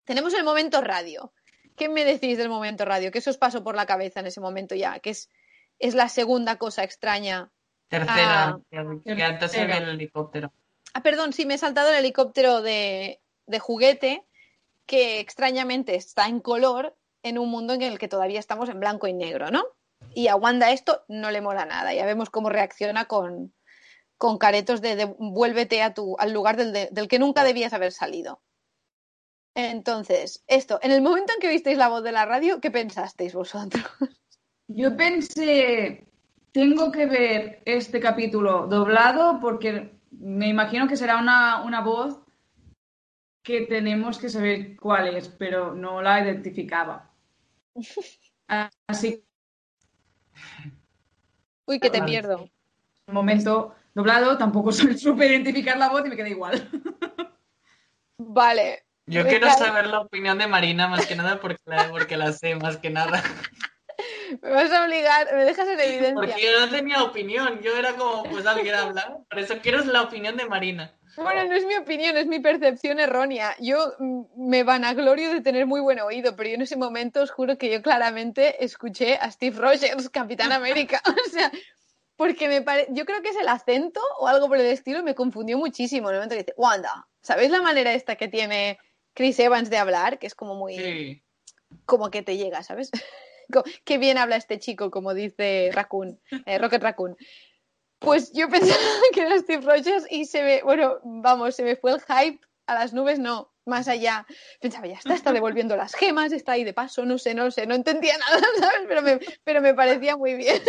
Tenemos 0.04 0.34
el 0.34 0.44
momento 0.44 0.82
radio. 0.82 1.32
¿Qué 1.78 1.88
me 1.88 2.04
decís 2.04 2.38
del 2.38 2.50
momento 2.50 2.84
radio? 2.84 3.12
¿Qué 3.12 3.22
se 3.22 3.30
os 3.30 3.38
pasó 3.38 3.64
por 3.64 3.76
la 3.76 3.86
cabeza 3.86 4.20
en 4.20 4.28
ese 4.28 4.42
momento 4.42 4.76
ya? 4.76 5.00
Que 5.00 5.12
es, 5.12 5.30
es 5.80 5.96
la 5.96 6.10
segunda 6.10 6.58
cosa 6.58 6.84
extraña. 6.84 7.52
Tercera, 7.88 8.50
ah, 8.50 8.60
que 9.04 9.24
antes 9.24 9.52
se 9.52 9.66
ve 9.66 9.78
el 9.78 9.90
helicóptero. 9.90 10.52
Ah, 10.94 11.02
perdón, 11.02 11.32
sí, 11.32 11.46
me 11.46 11.54
he 11.54 11.58
saltado 11.58 11.90
el 11.90 11.96
helicóptero 11.96 12.62
de, 12.62 13.22
de 13.48 13.60
juguete, 13.60 14.26
que 14.86 15.20
extrañamente 15.20 15.96
está 15.96 16.28
en 16.28 16.42
color 16.42 16.96
en 17.24 17.40
un 17.40 17.50
mundo 17.50 17.74
en 17.74 17.82
el 17.82 17.98
que 17.98 18.08
todavía 18.08 18.40
estamos 18.40 18.70
en 18.70 18.80
blanco 18.80 19.08
y 19.08 19.14
negro, 19.14 19.50
¿no? 19.50 19.64
Y 20.14 20.28
a 20.28 20.36
Wanda 20.36 20.72
esto 20.72 21.04
no 21.08 21.32
le 21.32 21.42
mola 21.42 21.66
nada. 21.66 21.94
Ya 21.94 22.06
vemos 22.06 22.30
cómo 22.30 22.50
reacciona 22.50 23.06
con, 23.06 23.54
con 24.18 24.38
caretos 24.38 24.82
de, 24.82 24.96
de 24.96 25.06
vuélvete 25.06 25.82
a 25.82 25.94
tu, 25.94 26.16
al 26.20 26.34
lugar 26.34 26.58
del, 26.58 26.74
de, 26.74 26.90
del 26.92 27.08
que 27.08 27.20
nunca 27.20 27.44
debías 27.44 27.74
haber 27.74 27.92
salido. 27.92 28.42
Entonces, 29.56 30.44
esto, 30.48 30.80
en 30.82 30.92
el 30.92 31.02
momento 31.02 31.34
en 31.34 31.40
que 31.40 31.50
visteis 31.50 31.78
la 31.78 31.90
voz 31.90 32.04
de 32.04 32.12
la 32.12 32.26
radio, 32.26 32.60
¿qué 32.60 32.72
pensasteis 32.72 33.34
vosotros? 33.34 33.84
Yo 34.68 34.96
pensé, 34.98 36.08
tengo 36.52 36.92
que 36.92 37.06
ver 37.06 37.62
este 37.66 38.00
capítulo 38.00 38.68
doblado 38.68 39.40
porque 39.40 40.00
me 40.12 40.48
imagino 40.48 40.88
que 40.88 40.98
será 40.98 41.18
una, 41.18 41.64
una 41.64 41.82
voz 41.82 42.20
que 43.44 43.62
tenemos 43.62 44.18
que 44.18 44.30
saber 44.30 44.78
cuál 44.78 45.16
es, 45.16 45.28
pero 45.28 45.76
no 45.76 46.02
la 46.02 46.22
identificaba. 46.22 47.13
Así 48.88 49.24
Uy, 51.66 51.80
que 51.80 51.90
te 51.90 52.00
Vale. 52.00 52.12
pierdo. 52.12 52.50
Un 53.08 53.14
momento 53.14 53.76
doblado, 53.94 54.38
tampoco 54.38 54.72
soy 54.72 54.98
súper 54.98 55.32
identificar 55.32 55.78
la 55.78 55.90
voz 55.90 56.06
y 56.06 56.10
me 56.10 56.16
queda 56.16 56.30
igual. 56.30 56.70
Vale. 58.18 58.86
Yo 59.06 59.26
quiero 59.28 59.48
cae- 59.48 59.58
saber 59.58 59.88
la 59.88 60.00
opinión 60.00 60.38
de 60.38 60.48
Marina 60.48 60.88
más 60.88 61.06
que 61.06 61.16
nada 61.16 61.40
porque 61.42 61.62
la, 61.66 61.90
porque 61.90 62.18
la 62.18 62.32
sé 62.32 62.56
más 62.56 62.78
que 62.78 62.90
nada. 62.90 63.22
Me 64.42 64.50
vas 64.50 64.72
a 64.72 64.84
obligar, 64.86 65.32
me 65.32 65.46
dejas 65.46 65.68
en 65.68 65.80
evidencia. 65.80 66.16
Porque 66.16 66.42
yo 66.42 66.60
no 66.60 66.68
tenía 66.70 67.04
opinión, 67.04 67.60
yo 67.62 67.78
era 67.78 67.94
como, 67.96 68.24
pues 68.24 68.46
alguien 68.48 68.74
habla. 68.74 69.20
Por 69.30 69.38
eso 69.38 69.56
quiero 69.62 69.84
la 69.86 70.02
opinión 70.02 70.36
de 70.36 70.48
Marina. 70.48 70.92
Bueno, 71.16 71.46
no 71.46 71.56
es 71.56 71.66
mi 71.66 71.76
opinión, 71.76 72.18
es 72.18 72.26
mi 72.28 72.40
percepción 72.40 73.00
errónea. 73.00 73.56
Yo 73.60 73.94
mm, 74.00 74.50
me 74.50 74.64
vanaglorio 74.64 75.32
de 75.32 75.42
tener 75.42 75.66
muy 75.68 75.80
buen 75.82 76.00
oído, 76.00 76.36
pero 76.36 76.50
yo 76.50 76.56
en 76.56 76.62
ese 76.64 76.76
momento 76.76 77.22
os 77.22 77.32
juro 77.32 77.58
que 77.58 77.72
yo 77.72 77.82
claramente 77.82 78.64
escuché 78.64 79.16
a 79.18 79.30
Steve 79.30 79.58
Rogers, 79.58 80.10
Capitán 80.10 80.52
América. 80.52 81.02
O 81.28 81.30
sea, 81.30 81.52
porque 82.16 82.48
me 82.48 82.62
pare... 82.62 82.88
yo 82.90 83.06
creo 83.06 83.22
que 83.22 83.30
es 83.30 83.36
el 83.36 83.48
acento 83.48 84.02
o 84.20 84.28
algo 84.28 84.48
por 84.48 84.58
el 84.58 84.66
estilo, 84.68 85.04
me 85.04 85.16
confundió 85.16 85.58
muchísimo. 85.58 86.10
En 86.10 86.16
el 86.16 86.20
momento 86.20 86.36
que 86.36 86.44
dice, 86.44 86.54
Wanda, 86.58 87.08
¿sabéis 87.22 87.52
la 87.52 87.62
manera 87.62 87.94
esta 87.94 88.16
que 88.16 88.28
tiene 88.28 88.78
Chris 89.14 89.40
Evans 89.40 89.70
de 89.70 89.78
hablar? 89.78 90.20
Que 90.20 90.28
es 90.28 90.36
como 90.36 90.56
muy, 90.56 90.78
Sí. 90.78 91.24
como 91.86 92.10
que 92.12 92.22
te 92.22 92.38
llega, 92.38 92.64
¿sabes? 92.64 92.92
Qué 93.84 93.98
bien 93.98 94.18
habla 94.18 94.36
este 94.36 94.60
chico, 94.60 94.90
como 94.90 95.14
dice 95.14 95.70
Raccoon, 95.74 96.20
eh, 96.46 96.58
Rocket 96.58 96.82
Raccoon. 96.82 97.18
Pues 98.04 98.32
yo 98.34 98.50
pensaba 98.50 98.80
que 99.14 99.22
era 99.22 99.38
Steve 99.40 99.66
Rogers 99.66 100.06
y 100.10 100.26
se 100.26 100.44
me, 100.44 100.62
bueno, 100.64 101.00
vamos, 101.04 101.56
se 101.56 101.64
me 101.64 101.76
fue 101.76 101.92
el 101.92 102.02
hype 102.02 102.40
a 102.66 102.76
las 102.76 102.94
nubes, 102.94 103.20
no, 103.20 103.52
más 103.66 103.88
allá. 103.88 104.26
Pensaba, 104.62 104.88
ya 104.88 104.96
está, 104.96 105.14
está 105.14 105.34
devolviendo 105.34 105.76
las 105.76 105.94
gemas, 105.94 106.32
está 106.32 106.54
ahí 106.54 106.64
de 106.64 106.74
paso, 106.74 107.06
no 107.06 107.18
sé, 107.18 107.34
no 107.34 107.52
sé, 107.52 107.66
no 107.66 107.76
entendía 107.76 108.18
nada, 108.18 108.42
¿sabes? 108.60 108.86
Pero 108.88 109.02
me, 109.02 109.20
pero 109.44 109.62
me 109.62 109.74
parecía 109.74 110.16
muy 110.18 110.36
bien. 110.36 110.62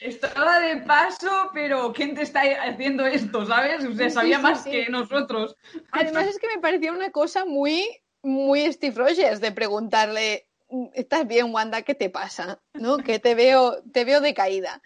Estaba 0.00 0.60
de 0.60 0.78
paso, 0.78 1.50
pero 1.52 1.92
¿quién 1.92 2.14
te 2.14 2.22
está 2.22 2.42
haciendo 2.62 3.06
esto, 3.06 3.46
sabes? 3.46 3.84
O 3.84 3.92
sea, 3.94 4.08
Sí, 4.08 4.14
sabía 4.14 4.36
sí, 4.38 4.42
más 4.42 4.64
sí. 4.64 4.70
que 4.70 4.88
nosotros. 4.88 5.56
Además 5.92 6.26
es 6.26 6.38
que 6.38 6.48
me 6.48 6.60
parecía 6.60 6.92
una 6.92 7.10
cosa 7.10 7.44
muy, 7.44 7.84
muy 8.22 8.72
Steve 8.72 8.96
Rogers 8.96 9.40
de 9.40 9.52
preguntarle, 9.52 10.48
¿estás 10.94 11.26
bien, 11.26 11.52
Wanda? 11.52 11.82
¿Qué 11.82 11.94
te 11.94 12.10
pasa? 12.10 12.62
¿No? 12.72 12.98
Que 12.98 13.18
te 13.18 13.34
veo, 13.34 13.82
te 13.92 14.04
veo 14.04 14.20
decaída. 14.20 14.80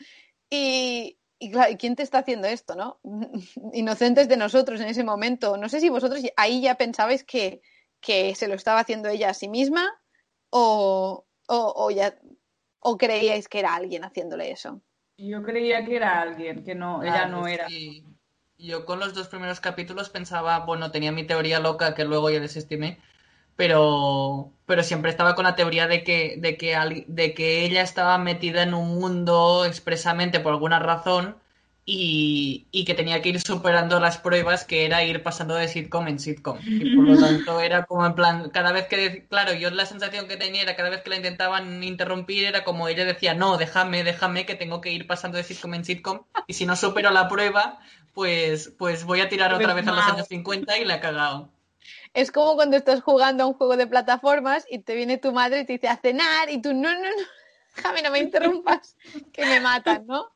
Y, 0.51 1.18
y 1.39 1.51
claro, 1.51 1.73
¿y 1.73 1.77
¿quién 1.77 1.97
te 1.97 2.03
está 2.03 2.19
haciendo 2.19 2.49
esto, 2.49 2.75
no? 2.75 3.01
Inocentes 3.73 4.29
de 4.29 4.37
nosotros 4.37 4.81
en 4.81 4.89
ese 4.89 5.05
momento. 5.05 5.57
No 5.57 5.69
sé 5.69 5.81
si 5.81 5.89
vosotros 5.89 6.21
ahí 6.37 6.61
ya 6.61 6.77
pensabais 6.77 7.25
que, 7.25 7.63
que 8.01 8.35
se 8.35 8.49
lo 8.49 8.55
estaba 8.55 8.81
haciendo 8.81 9.09
ella 9.09 9.31
a 9.31 9.35
sí 9.35 9.49
misma 9.49 9.89
o, 10.51 11.27
o, 11.49 11.73
o 11.77 11.91
ya 11.91 12.19
o 12.81 12.97
creíais 12.97 13.49
que 13.49 13.59
era 13.59 13.75
alguien 13.75 14.05
haciéndole 14.05 14.51
eso. 14.51 14.81
Yo 15.17 15.43
creía 15.43 15.85
que 15.85 15.97
era 15.97 16.21
alguien, 16.21 16.63
que 16.65 16.75
no, 16.75 17.03
ella 17.03 17.27
no 17.27 17.47
era. 17.47 17.67
Yo 18.57 18.85
con 18.85 18.99
los 18.99 19.15
dos 19.15 19.29
primeros 19.29 19.61
capítulos 19.61 20.11
pensaba, 20.11 20.61
bueno, 20.61 20.91
tenía 20.91 21.13
mi 21.13 21.25
teoría 21.25 21.61
loca 21.61 21.95
que 21.95 22.05
luego 22.05 22.31
ya 22.31 22.41
desestimé, 22.41 23.01
pero, 23.59 24.53
pero 24.67 24.85
siempre 24.85 25.11
estaba 25.11 25.35
con 25.35 25.43
la 25.43 25.57
teoría 25.57 25.89
de 25.89 26.05
que, 26.05 26.37
de 26.39 26.57
que, 26.57 27.05
de 27.09 27.35
que 27.35 27.65
ella 27.65 27.83
estaba 27.83 28.17
metida 28.17 28.63
en 28.63 28.73
un 28.73 29.01
mundo 29.01 29.65
expresamente 29.65 30.39
por 30.39 30.53
alguna 30.53 30.79
razón 30.79 31.37
y, 31.85 32.69
y 32.71 32.85
que 32.85 32.95
tenía 32.95 33.21
que 33.21 33.31
ir 33.31 33.41
superando 33.41 33.99
las 33.99 34.19
pruebas 34.19 34.65
que 34.65 34.85
era 34.87 35.03
ir 35.03 35.25
pasando 35.25 35.57
de 35.57 35.67
sitcom 35.67 36.07
en 36.07 36.21
sitcom. 36.21 36.61
Y 36.63 36.95
por 36.95 37.05
lo 37.05 37.17
tanto 37.19 37.61
era 37.61 37.85
como 37.85 38.07
en 38.07 38.15
plan, 38.15 38.51
cada 38.51 38.71
vez 38.71 38.87
que, 38.87 39.27
claro, 39.27 39.53
yo 39.55 39.71
la 39.71 39.87
sensación 39.87 40.29
que 40.29 40.37
tenía 40.37 40.63
era 40.63 40.77
cada 40.77 40.91
vez 40.91 41.03
que 41.03 41.11
la 41.11 41.17
intentaban 41.17 41.83
interrumpir 41.83 42.45
era 42.45 42.63
como 42.63 42.87
ella 42.87 43.05
decía, 43.05 43.35
no, 43.35 43.57
déjame, 43.57 44.05
déjame 44.05 44.47
que 44.47 44.55
tengo 44.55 44.81
que 44.81 44.93
ir 44.93 45.09
pasando 45.09 45.37
de 45.37 45.43
sitcom 45.43 45.75
en 45.75 45.85
sitcom 45.85 46.21
y 46.47 46.53
si 46.55 46.65
no 46.65 46.77
supero 46.77 47.11
la 47.11 47.27
prueba, 47.27 47.81
pues, 48.15 48.73
pues 48.79 49.03
voy 49.03 49.21
a 49.21 49.29
tirar 49.29 49.53
otra 49.53 49.75
vez 49.75 49.85
a 49.89 49.93
los 49.93 50.05
años 50.05 50.29
50 50.29 50.79
y 50.79 50.85
la 50.85 50.99
he 50.99 51.01
cagado. 51.01 51.51
Es 52.15 52.31
como 52.33 52.55
cuando 52.55 52.77
estás 52.77 53.01
jugando 53.03 53.45
a 53.45 53.47
un 53.47 53.55
juego 53.55 53.77
de 53.77 53.87
plataformas 53.87 54.65
y 54.71 54.81
te 54.81 54.95
viene 54.95 55.19
tu 55.19 55.33
madre 55.33 55.61
y 55.61 55.65
te 55.67 55.75
dice 55.75 55.89
a 55.89 55.97
cenar 55.97 56.51
y 56.51 56.61
tú 56.61 56.73
no, 56.75 56.93
no, 56.93 57.01
no, 57.01 57.83
Javi, 57.83 58.03
no 58.03 58.11
me 58.11 58.19
interrumpas, 58.21 58.97
que 59.33 59.47
me 59.47 59.61
matan, 59.61 60.07
¿no? 60.07 60.31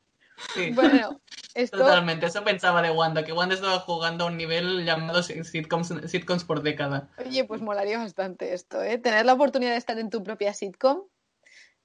Sí. 0.53 0.71
Bueno, 0.73 1.21
esto, 1.55 1.77
Totalmente, 1.77 2.25
eso 2.27 2.43
pensaba 2.43 2.81
de 2.81 2.91
Wanda, 2.91 3.23
que 3.23 3.33
Wanda 3.33 3.55
estaba 3.55 3.79
jugando 3.79 4.25
a 4.25 4.27
un 4.27 4.37
nivel 4.37 4.85
llamado 4.85 5.21
sitcoms, 5.23 5.93
sitcoms 6.07 6.43
por 6.43 6.61
década. 6.61 7.09
oye, 7.17 7.43
pues 7.45 7.61
molaría 7.61 7.97
bastante 7.97 8.53
esto, 8.53 8.81
¿eh? 8.81 8.97
Tener 8.97 9.25
la 9.25 9.33
oportunidad 9.33 9.71
de 9.71 9.77
estar 9.77 9.97
en 9.99 10.09
tu 10.09 10.23
propia 10.23 10.53
sitcom 10.53 11.03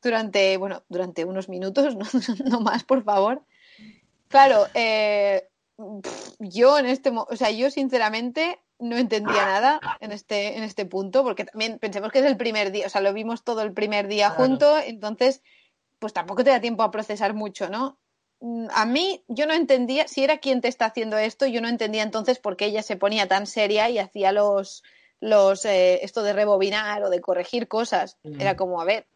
durante, 0.00 0.56
bueno, 0.58 0.84
durante 0.88 1.24
unos 1.24 1.48
minutos, 1.48 1.96
no, 1.96 2.06
no 2.44 2.60
más, 2.60 2.84
por 2.84 3.02
favor. 3.04 3.42
Claro, 4.28 4.66
eh, 4.74 5.48
yo 6.38 6.78
en 6.78 6.86
este, 6.86 7.10
mo- 7.10 7.26
o 7.30 7.36
sea, 7.36 7.50
yo 7.50 7.70
sinceramente 7.70 8.60
no 8.78 8.96
entendía 8.96 9.44
nada 9.44 9.80
en 10.00 10.12
este, 10.12 10.56
en 10.56 10.62
este 10.62 10.86
punto, 10.86 11.22
porque 11.24 11.44
también 11.44 11.78
pensemos 11.78 12.12
que 12.12 12.20
es 12.20 12.24
el 12.24 12.36
primer 12.36 12.70
día, 12.70 12.86
o 12.86 12.88
sea, 12.90 13.00
lo 13.00 13.12
vimos 13.12 13.42
todo 13.42 13.62
el 13.62 13.72
primer 13.72 14.08
día 14.08 14.28
Claro. 14.28 14.44
junto, 14.44 14.78
entonces, 14.78 15.42
pues 15.98 16.12
tampoco 16.12 16.44
te 16.44 16.50
da 16.50 16.60
tiempo 16.60 16.82
a 16.82 16.90
procesar 16.90 17.34
mucho, 17.34 17.68
¿no? 17.68 17.98
Mm, 18.40 18.68
A 18.72 18.86
mí, 18.86 19.24
yo 19.26 19.46
no 19.46 19.54
entendía, 19.54 20.06
si 20.06 20.22
era 20.22 20.38
quien 20.38 20.60
te 20.60 20.68
está 20.68 20.86
haciendo 20.86 21.18
esto, 21.18 21.46
yo 21.46 21.60
no 21.60 21.68
entendía 21.68 22.02
entonces 22.04 22.38
por 22.38 22.56
qué 22.56 22.66
ella 22.66 22.82
se 22.82 22.96
ponía 22.96 23.26
tan 23.26 23.46
seria 23.46 23.90
y 23.90 23.98
hacía 23.98 24.30
los, 24.30 24.84
los, 25.20 25.64
eh, 25.64 26.04
esto 26.04 26.22
de 26.22 26.32
rebobinar 26.32 27.02
o 27.02 27.10
de 27.10 27.20
corregir 27.20 27.66
cosas. 27.66 28.16
Mm. 28.22 28.40
Era 28.40 28.56
como, 28.56 28.80
a 28.80 28.84
ver, 28.84 29.08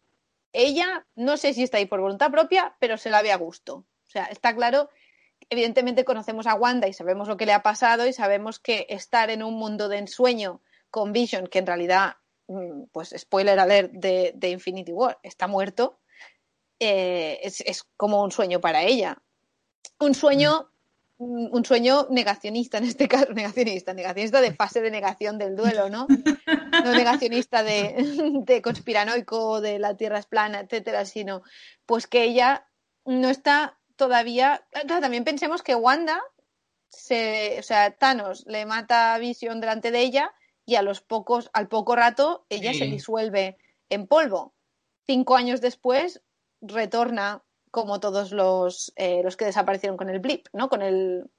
ella 0.51 1.05
no 1.15 1.37
sé 1.37 1.53
si 1.53 1.63
está 1.63 1.77
ahí 1.77 1.85
por 1.85 2.01
voluntad 2.01 2.31
propia, 2.31 2.75
pero 2.79 2.97
se 2.97 3.09
la 3.09 3.21
ve 3.21 3.31
a 3.31 3.37
gusto. 3.37 3.85
O 4.05 4.09
sea, 4.13 4.25
está 4.25 4.53
claro, 4.53 4.89
evidentemente 5.53 6.03
conocemos 6.03 6.47
a 6.47 6.55
Wanda 6.55 6.87
y 6.87 6.93
sabemos 6.93 7.27
lo 7.27 7.37
que 7.37 7.45
le 7.45 7.53
ha 7.53 7.63
pasado 7.63 8.05
y 8.05 8.13
sabemos 8.13 8.59
que 8.59 8.85
estar 8.89 9.29
en 9.29 9.43
un 9.43 9.53
mundo 9.53 9.87
de 9.87 9.99
ensueño 9.99 10.61
con 10.91 11.13
Vision, 11.13 11.47
que 11.47 11.59
en 11.59 11.67
realidad, 11.67 12.17
mm, 12.47 12.83
pues 12.91 13.15
spoiler 13.17 13.59
alert 13.59 13.91
de, 13.93 14.33
de 14.35 14.49
Infinity 14.49 14.91
War, 14.91 15.17
está 15.23 15.47
muerto, 15.47 15.99
eh, 16.79 17.39
es, 17.43 17.61
es 17.61 17.83
como 17.97 18.23
un 18.23 18.31
sueño 18.31 18.59
para 18.59 18.83
ella. 18.83 19.17
Un 19.99 20.13
sueño, 20.13 20.69
mm, 21.17 21.47
un 21.51 21.65
sueño 21.65 22.07
negacionista 22.09 22.77
en 22.77 22.83
este 22.83 23.07
caso, 23.07 23.27
negacionista, 23.33 23.93
negacionista 23.93 24.41
de 24.41 24.53
fase 24.53 24.81
de 24.81 24.91
negación 24.91 25.37
del 25.37 25.55
duelo, 25.55 25.89
¿no? 25.89 26.07
No 26.83 26.91
negacionista 26.91 27.63
de, 27.63 27.95
de 28.45 28.61
conspiranoico, 28.61 29.61
de 29.61 29.79
la 29.79 29.95
tierra 29.95 30.19
es 30.19 30.25
plana, 30.25 30.59
etcétera, 30.59 31.05
sino 31.05 31.43
pues 31.85 32.07
que 32.07 32.23
ella 32.23 32.67
no 33.05 33.29
está 33.29 33.77
todavía. 33.95 34.65
Claro, 34.71 35.01
también 35.01 35.23
pensemos 35.23 35.61
que 35.63 35.75
Wanda 35.75 36.21
se, 36.89 37.57
o 37.59 37.63
sea, 37.63 37.91
Thanos 37.91 38.45
le 38.47 38.65
mata 38.65 39.13
a 39.15 39.17
Vision 39.17 39.59
delante 39.59 39.91
de 39.91 40.01
ella 40.01 40.31
y 40.65 40.75
a 40.75 40.81
los 40.81 41.01
pocos, 41.01 41.49
al 41.53 41.67
poco 41.67 41.95
rato, 41.95 42.45
ella 42.49 42.71
Sí. 42.73 42.79
se 42.79 42.85
disuelve 42.85 43.57
en 43.89 44.07
polvo. 44.07 44.53
Cinco 45.05 45.35
años 45.35 45.59
después 45.61 46.21
retorna 46.61 47.43
como 47.71 47.99
todos 47.99 48.31
los, 48.31 48.93
eh, 48.95 49.21
los 49.23 49.35
que 49.35 49.45
desaparecieron 49.45 49.97
con 49.97 50.09
el 50.09 50.19
blip, 50.19 50.47
¿no? 50.53 50.69
Con 50.69 50.81
el 50.81 51.29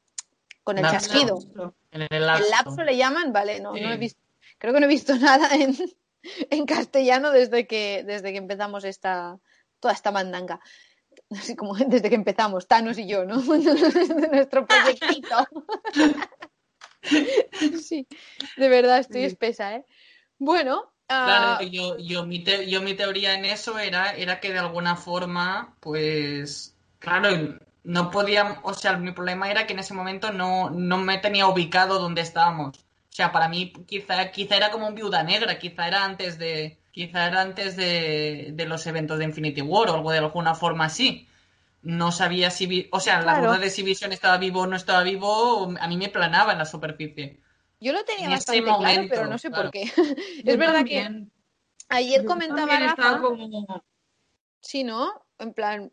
con 0.64 0.78
el 0.78 0.82
Lapso. 0.82 0.98
chasquido. 1.08 1.74
En 1.92 2.06
el 2.10 2.26
lapso. 2.26 2.44
¿El 2.44 2.50
lapso 2.50 2.82
le 2.84 2.96
llaman? 2.96 3.32
Vale, 3.32 3.60
no, 3.60 3.72
no 3.72 3.92
he 3.92 3.96
visto. 3.98 4.20
Creo 4.58 4.72
que 4.72 4.80
no 4.80 4.86
he 4.86 4.88
visto 4.88 5.14
nada 5.18 5.54
en, 5.54 5.76
en 6.50 6.66
castellano 6.66 7.30
desde 7.30 7.66
que, 7.66 8.02
desde 8.04 8.32
que 8.32 8.38
empezamos 8.38 8.84
esta, 8.84 9.38
toda 9.78 9.92
esta 9.94 10.10
mandanga. 10.10 10.60
Así 11.30 11.56
como 11.56 11.74
desde 11.74 12.08
que 12.08 12.14
empezamos, 12.14 12.66
Thanos 12.68 12.98
y 12.98 13.06
yo, 13.06 13.24
¿no? 13.24 13.36
Nuestro 14.32 14.66
proyectito. 14.66 15.36
Sí, 17.82 18.06
de 18.56 18.68
verdad 18.68 18.98
estoy 18.98 19.20
Sí. 19.20 19.26
espesa, 19.26 19.74
¿eh? 19.76 19.84
Bueno, 20.38 20.90
ah, 21.08 21.58
Claro, 21.58 21.70
yo, 21.70 21.98
yo, 21.98 22.24
mi 22.26 22.42
te- 22.42 22.68
yo 22.70 22.80
mi 22.80 22.94
teoría 22.94 23.34
en 23.34 23.44
eso 23.44 23.78
era, 23.78 24.12
era 24.16 24.40
que 24.40 24.52
de 24.52 24.58
alguna 24.58 24.96
forma, 24.96 25.76
pues, 25.80 26.74
claro, 26.98 27.58
no 27.84 28.10
podía, 28.10 28.60
o 28.62 28.72
sea, 28.74 28.96
mi 28.96 29.12
problema 29.12 29.50
era 29.50 29.66
que 29.66 29.74
en 29.74 29.80
ese 29.80 29.92
momento 29.94 30.32
no, 30.32 30.70
no 30.70 30.98
me 30.98 31.18
tenía 31.18 31.46
ubicado 31.46 31.98
donde 31.98 32.22
estábamos. 32.22 32.83
O 33.14 33.16
sea, 33.16 33.30
para 33.30 33.48
mí 33.48 33.72
quizá, 33.86 34.32
quizá 34.32 34.56
era 34.56 34.72
como 34.72 34.88
un 34.88 34.96
viuda 34.96 35.22
negra, 35.22 35.56
quizá 35.56 35.86
era 35.86 36.04
antes 36.04 36.36
de, 36.36 36.78
quizá 36.90 37.28
era 37.28 37.42
antes 37.42 37.76
de, 37.76 38.50
de 38.54 38.66
los 38.66 38.84
eventos 38.88 39.20
de 39.20 39.24
Infinity 39.30 39.62
War 39.62 39.88
o 39.90 39.94
algo 39.94 40.10
de 40.10 40.18
alguna 40.18 40.56
forma 40.56 40.86
así. 40.86 41.28
No 41.82 42.10
sabía 42.10 42.50
si, 42.50 42.66
vi- 42.66 42.88
o 42.90 42.98
sea, 42.98 43.18
la 43.18 43.34
Claro. 43.34 43.46
duda 43.46 43.58
de 43.58 43.70
si 43.70 43.84
Vision 43.84 44.10
estaba 44.12 44.36
vivo 44.38 44.62
o 44.62 44.66
no 44.66 44.74
estaba 44.74 45.04
vivo, 45.04 45.72
a 45.78 45.86
mí 45.86 45.96
me 45.96 46.08
planaba 46.08 46.52
en 46.52 46.58
la 46.58 46.64
superficie. 46.64 47.38
yo 47.80 47.92
lo 47.92 48.04
tenía 48.04 48.24
en 48.24 48.30
bastante 48.32 48.62
claro, 48.62 48.78
momento, 48.80 49.14
pero 49.14 49.26
no 49.28 49.38
sé 49.38 49.48
por 49.50 49.58
claro. 49.58 49.70
qué. 49.70 49.84
Yo 50.44 50.52
es 50.52 50.58
verdad 50.58 50.84
que 50.84 51.26
ayer 51.90 52.22
Yo 52.22 52.26
comentaba 52.26 52.78
Rafa. 52.80 53.20
como... 53.20 53.84
Sí, 54.60 54.82
¿no? 54.82 55.22
En 55.38 55.52
plan, 55.52 55.92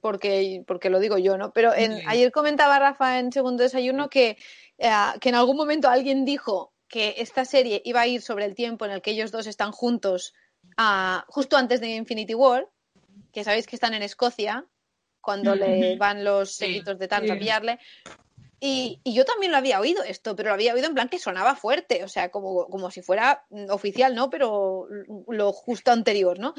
porque, 0.00 0.62
porque 0.66 0.90
lo 0.90 1.00
digo 1.00 1.18
yo, 1.18 1.38
¿no? 1.38 1.52
Pero 1.52 1.74
en, 1.74 2.02
ayer 2.08 2.30
comentaba 2.30 2.78
Rafa 2.78 3.18
en 3.18 3.32
Segundo 3.32 3.62
Desayuno 3.62 4.08
que, 4.10 4.36
eh, 4.78 4.90
que 5.20 5.28
en 5.28 5.34
algún 5.34 5.56
momento 5.56 5.88
alguien 5.88 6.24
dijo 6.24 6.72
que 6.88 7.14
esta 7.18 7.44
serie 7.44 7.82
iba 7.84 8.00
a 8.00 8.06
ir 8.06 8.22
sobre 8.22 8.44
el 8.44 8.54
tiempo 8.54 8.84
en 8.84 8.92
el 8.92 9.02
que 9.02 9.10
ellos 9.10 9.32
dos 9.32 9.46
están 9.46 9.72
juntos 9.72 10.34
ah, 10.76 11.24
justo 11.28 11.56
antes 11.56 11.80
de 11.80 11.88
Infinity 11.88 12.34
War, 12.34 12.68
que 13.32 13.44
sabéis 13.44 13.66
que 13.66 13.76
están 13.76 13.94
en 13.94 14.02
Escocia 14.02 14.66
cuando 15.20 15.56
le 15.56 15.96
van 15.96 16.24
los 16.24 16.54
Sí, 16.54 16.82
de 16.84 17.08
Thanos 17.08 17.30
a 17.30 17.34
sí. 17.34 17.40
pillarle. 17.40 17.78
Y, 18.60 19.00
y 19.04 19.12
yo 19.12 19.24
también 19.24 19.52
lo 19.52 19.58
había 19.58 19.80
oído 19.80 20.02
esto, 20.02 20.34
pero 20.34 20.48
lo 20.48 20.54
había 20.54 20.72
oído 20.72 20.86
en 20.86 20.94
plan 20.94 21.08
que 21.08 21.18
sonaba 21.18 21.56
fuerte, 21.56 22.04
o 22.04 22.08
sea, 22.08 22.30
como, 22.30 22.68
como 22.68 22.90
si 22.90 23.02
fuera 23.02 23.44
mm, 23.50 23.70
oficial, 23.70 24.14
¿no? 24.14 24.30
Pero 24.30 24.86
lo 25.28 25.52
justo 25.52 25.90
anterior, 25.90 26.38
¿no? 26.38 26.54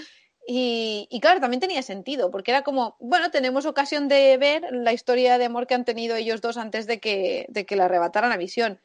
Y, 0.49 1.07
y 1.11 1.19
claro, 1.19 1.41
también 1.41 1.59
tenía 1.59 1.81
sentido, 1.83 2.31
porque 2.31 2.51
era 2.51 2.63
como, 2.63 2.95
bueno, 2.99 3.31
tenemos 3.31 3.65
ocasión 3.65 4.07
de 4.07 4.37
ver 4.37 4.63
la 4.71 4.93
historia 4.93 5.37
de 5.37 5.45
amor 5.45 5.67
que 5.67 5.75
han 5.75 5.83
tenido 5.85 6.15
ellos 6.15 6.39
dos 6.41 6.55
antes 6.57 6.87
de 6.87 6.99
que, 7.01 7.45
de 7.49 7.65
que 7.65 7.75
le 7.75 7.83
arrebataran 7.83 8.31
a 8.31 8.37
Visión. 8.37 8.79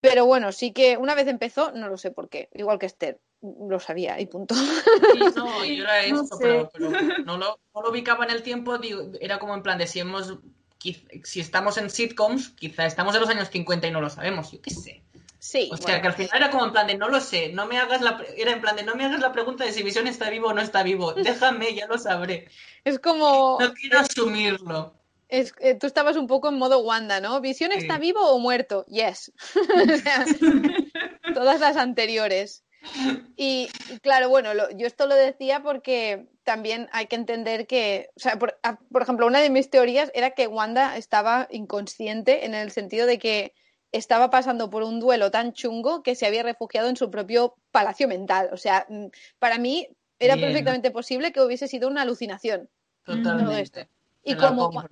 Pero 0.00 0.26
bueno, 0.26 0.52
sí 0.52 0.72
que 0.72 0.96
una 0.96 1.14
vez 1.16 1.26
empezó, 1.26 1.72
no 1.72 1.88
lo 1.88 1.96
sé 1.98 2.12
por 2.12 2.28
qué, 2.28 2.50
igual 2.54 2.78
que 2.78 2.86
Esther, 2.86 3.20
lo 3.42 3.80
sabía 3.80 4.20
y 4.20 4.26
punto. 4.26 4.54
Sí, 4.54 5.20
no, 5.34 5.64
yo 5.64 5.82
era 5.84 6.06
No 6.06 6.22
esto, 6.22 6.38
sé. 6.38 6.44
pero, 6.44 6.70
pero 6.72 6.90
no, 7.24 7.38
lo, 7.38 7.58
no 7.74 7.82
lo 7.82 7.90
ubicaba 7.90 8.24
en 8.24 8.30
el 8.30 8.42
tiempo, 8.42 8.78
digo, 8.78 9.10
era 9.20 9.38
como 9.40 9.54
en 9.54 9.62
plan 9.64 9.78
de 9.78 9.88
si 9.88 9.98
hemos, 10.00 10.38
quiz- 10.78 11.08
si 11.24 11.40
estamos 11.40 11.78
en 11.78 11.90
sitcoms, 11.90 12.50
quizá 12.50 12.86
estamos 12.86 13.14
en 13.14 13.22
los 13.22 13.30
años 13.30 13.50
50 13.50 13.88
y 13.88 13.90
no 13.90 14.00
lo 14.00 14.10
sabemos, 14.10 14.52
yo 14.52 14.60
qué 14.62 14.70
sé. 14.70 15.05
Sí, 15.48 15.68
O 15.72 15.76
sea, 15.76 15.86
bueno. 15.86 16.02
que 16.02 16.08
al 16.08 16.14
final 16.14 16.30
era 16.42 16.50
como 16.50 16.64
en 16.66 16.72
plan 16.72 16.86
de 16.88 16.96
no 16.98 17.08
lo 17.08 17.20
sé, 17.20 17.50
no 17.52 17.66
me 17.66 17.78
hagas 17.78 18.00
la, 18.00 18.20
era 18.36 18.50
en 18.50 18.60
plan 18.60 18.74
de 18.74 18.82
no 18.82 18.96
me 18.96 19.04
hagas 19.04 19.20
la 19.20 19.30
pregunta 19.30 19.64
de 19.64 19.70
si 19.72 19.84
Visión 19.84 20.08
está 20.08 20.28
vivo 20.28 20.48
o 20.48 20.52
no 20.54 20.60
está 20.60 20.82
vivo, 20.82 21.12
déjame, 21.14 21.72
ya 21.74 21.86
lo 21.86 21.98
sabré. 21.98 22.48
es 22.84 22.98
como, 22.98 23.56
No 23.60 23.72
quiero 23.74 24.00
asumirlo. 24.00 24.94
es, 25.28 25.54
eh, 25.60 25.74
tú 25.76 25.86
estabas 25.86 26.16
un 26.16 26.26
poco 26.26 26.48
en 26.48 26.58
modo 26.58 26.80
Wanda, 26.80 27.20
¿no? 27.20 27.40
¿Visión 27.40 27.70
Sí. 27.70 27.78
está 27.78 27.96
vivo 27.98 28.20
o 28.28 28.38
muerto? 28.40 28.84
Yes. 28.86 29.30
O 29.92 29.96
sea, 29.98 30.24
todas 31.34 31.60
las 31.60 31.76
anteriores. 31.76 32.64
Y, 33.36 33.68
y 33.90 33.98
claro, 34.00 34.28
bueno, 34.28 34.54
lo- 34.54 34.70
yo 34.70 34.86
esto 34.86 35.06
lo 35.06 35.14
decía 35.14 35.60
porque 35.62 36.28
también 36.44 36.88
hay 36.92 37.06
que 37.06 37.16
entender 37.16 37.66
que, 37.66 38.10
o 38.16 38.20
sea, 38.20 38.38
por, 38.38 38.58
a- 38.62 38.78
por 38.92 39.02
ejemplo, 39.02 39.26
una 39.26 39.40
de 39.40 39.50
mis 39.50 39.70
teorías 39.70 40.10
era 40.14 40.30
que 40.30 40.46
Wanda 40.46 40.96
estaba 40.96 41.48
inconsciente 41.50 42.46
en 42.46 42.54
el 42.54 42.70
sentido 42.70 43.06
de 43.06 43.18
que 43.18 43.54
estaba 43.96 44.30
pasando 44.30 44.70
por 44.70 44.82
un 44.82 45.00
duelo 45.00 45.30
tan 45.30 45.52
chungo 45.52 46.02
que 46.02 46.14
se 46.14 46.26
había 46.26 46.42
refugiado 46.42 46.88
en 46.88 46.96
su 46.96 47.10
propio 47.10 47.54
palacio 47.70 48.08
mental. 48.08 48.50
O 48.52 48.56
sea, 48.56 48.86
mm, 48.88 49.06
para 49.38 49.58
mí 49.58 49.88
era 50.18 50.34
Bien. 50.34 50.48
perfectamente 50.48 50.90
posible 50.90 51.32
que 51.32 51.40
hubiese 51.40 51.68
sido 51.68 51.88
una 51.88 52.02
alucinación. 52.02 52.68
Totalmente. 53.04 53.60
esto. 53.60 53.80
Y 54.22 54.34
Te 54.34 54.40
como. 54.40 54.84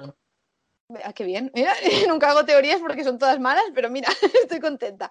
Ah, 1.02 1.12
qué 1.12 1.24
bien. 1.24 1.50
Mira, 1.54 1.72
nunca 2.08 2.30
hago 2.30 2.44
teorías 2.44 2.80
porque 2.80 3.04
son 3.04 3.18
todas 3.18 3.40
malas, 3.40 3.64
pero 3.74 3.90
mira, 3.90 4.08
estoy 4.42 4.60
contenta. 4.60 5.10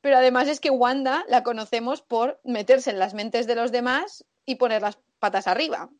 Pero 0.00 0.16
además 0.16 0.48
es 0.48 0.60
que 0.60 0.70
Wanda 0.70 1.24
la 1.28 1.42
conocemos 1.42 2.02
por 2.02 2.40
meterse 2.44 2.90
en 2.90 2.98
las 2.98 3.14
mentes 3.14 3.46
de 3.46 3.54
los 3.54 3.70
demás 3.70 4.24
y 4.44 4.56
poner 4.56 4.82
las 4.82 4.98
patas 5.20 5.46
arriba. 5.46 5.90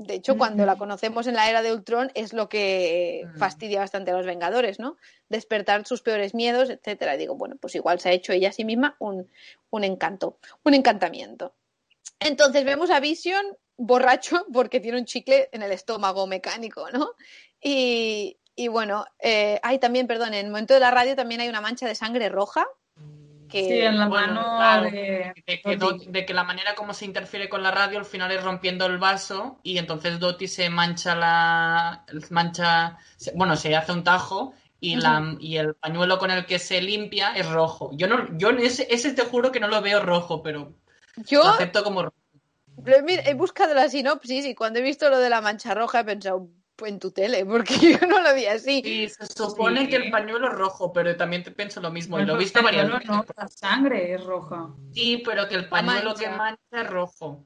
De 0.00 0.14
hecho, 0.14 0.38
cuando 0.38 0.64
la 0.64 0.76
conocemos 0.76 1.26
en 1.26 1.34
la 1.34 1.50
era 1.50 1.60
de 1.60 1.72
Ultron 1.72 2.12
es 2.14 2.32
lo 2.32 2.48
que 2.48 3.26
Mm. 3.26 3.36
fastidia 3.38 3.80
bastante 3.80 4.12
a 4.12 4.16
los 4.16 4.26
Vengadores, 4.26 4.78
¿no? 4.78 4.96
Despertar 5.28 5.84
sus 5.86 6.02
peores 6.02 6.34
miedos, 6.34 6.70
etcétera. 6.70 7.16
Y 7.16 7.18
digo, 7.18 7.34
bueno, 7.34 7.56
pues 7.60 7.74
igual 7.74 7.98
se 7.98 8.08
ha 8.08 8.12
hecho 8.12 8.32
ella 8.32 8.50
a 8.50 8.52
sí 8.52 8.64
misma 8.64 8.94
un, 9.00 9.28
un 9.70 9.82
encanto, 9.84 10.38
un 10.62 10.74
encantamiento. 10.74 11.52
Entonces 12.20 12.64
vemos 12.64 12.90
a 12.90 13.00
Vision 13.00 13.44
borracho 13.76 14.46
porque 14.52 14.78
tiene 14.78 14.98
un 14.98 15.04
chicle 15.04 15.48
en 15.50 15.62
el 15.62 15.72
estómago 15.72 16.28
mecánico, 16.28 16.88
¿no? 16.92 17.10
Y, 17.60 18.38
y 18.54 18.68
bueno, 18.68 19.04
eh, 19.18 19.58
hay 19.64 19.80
también, 19.80 20.06
perdón, 20.06 20.28
en 20.28 20.46
el 20.46 20.50
momento 20.52 20.74
de 20.74 20.80
la 20.80 20.92
radio 20.92 21.16
también 21.16 21.40
hay 21.40 21.48
una 21.48 21.60
mancha 21.60 21.88
de 21.88 21.96
sangre 21.96 22.28
roja. 22.28 22.66
Que, 23.48 23.62
Sí, 23.64 23.80
en 23.80 23.98
la 23.98 24.06
Bueno, 24.06 24.34
mano 24.34 24.56
claro, 24.56 24.90
de... 24.90 25.32
de 25.46 25.60
que, 25.62 25.76
de 26.26 26.34
la 26.34 26.44
manera 26.44 26.74
como 26.74 26.92
se 26.94 27.04
interfiere 27.04 27.48
con 27.48 27.62
la 27.62 27.70
radio 27.70 27.98
al 27.98 28.04
final 28.04 28.30
es 28.32 28.42
rompiendo 28.42 28.86
el 28.86 28.98
vaso 28.98 29.58
y 29.62 29.78
entonces 29.78 30.18
Dottie 30.20 30.48
se 30.48 30.70
mancha 30.70 31.14
la 31.14 32.04
mancha 32.30 32.98
bueno 33.34 33.56
se 33.56 33.74
hace 33.76 33.92
un 33.92 34.04
tajo 34.04 34.54
y 34.80 34.96
la 34.96 35.36
y 35.40 35.56
el 35.56 35.74
pañuelo 35.74 36.18
con 36.18 36.30
el 36.30 36.46
que 36.46 36.58
se 36.58 36.80
limpia 36.80 37.32
es 37.34 37.48
rojo. 37.48 37.90
Yo 37.94 38.06
no 38.06 38.28
yo 38.38 38.50
ese, 38.50 38.86
ese 38.90 39.12
te 39.12 39.22
juro 39.24 39.50
que 39.50 39.60
no 39.60 39.68
lo 39.68 39.80
veo 39.82 40.00
rojo 40.00 40.42
pero 40.42 40.72
yo 41.16 41.42
lo 41.42 41.48
acepto 41.50 41.82
como 41.82 42.02
rojo. 42.04 42.14
he 42.86 43.34
buscado 43.34 43.74
la 43.74 43.88
sinopsis 43.88 44.44
y 44.46 44.54
cuando 44.54 44.78
he 44.78 44.82
visto 44.82 45.08
lo 45.10 45.18
de 45.18 45.30
la 45.30 45.40
mancha 45.40 45.74
roja 45.74 46.00
he 46.00 46.04
pensado 46.04 46.48
"Pues 46.78 46.92
en 46.92 47.00
tu 47.00 47.10
tele, 47.10 47.44
porque 47.44 47.74
yo 48.00 48.06
no 48.06 48.20
lo 48.22 48.32
vi 48.34 48.46
así. 48.46 48.80
y 48.84 49.08
se 49.08 49.26
supone 49.26 49.80
Sí. 49.82 49.88
que 49.88 49.96
el 49.96 50.10
pañuelo 50.12 50.46
es 50.48 50.54
rojo 50.54 50.92
pero 50.92 51.16
también 51.16 51.42
te 51.42 51.50
pienso 51.50 51.80
lo 51.80 51.90
mismo 51.90 52.20
y 52.20 52.24
lo 52.24 52.36
he 52.36 52.38
visto 52.38 52.62
varias 52.62 52.86
no, 52.88 52.94
veces 52.94 53.10
no, 53.10 53.24
la 53.36 53.48
sangre 53.48 54.14
es 54.14 54.22
roja. 54.24 54.68
sí 54.94 55.20
pero 55.24 55.48
que 55.48 55.56
el 55.56 55.68
pañuelo 55.68 56.10
mancha. 56.10 56.30
que 56.30 56.36
mancha 56.36 56.60
es 56.82 56.86
rojo 56.88 57.44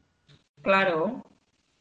Claro. 0.63 1.25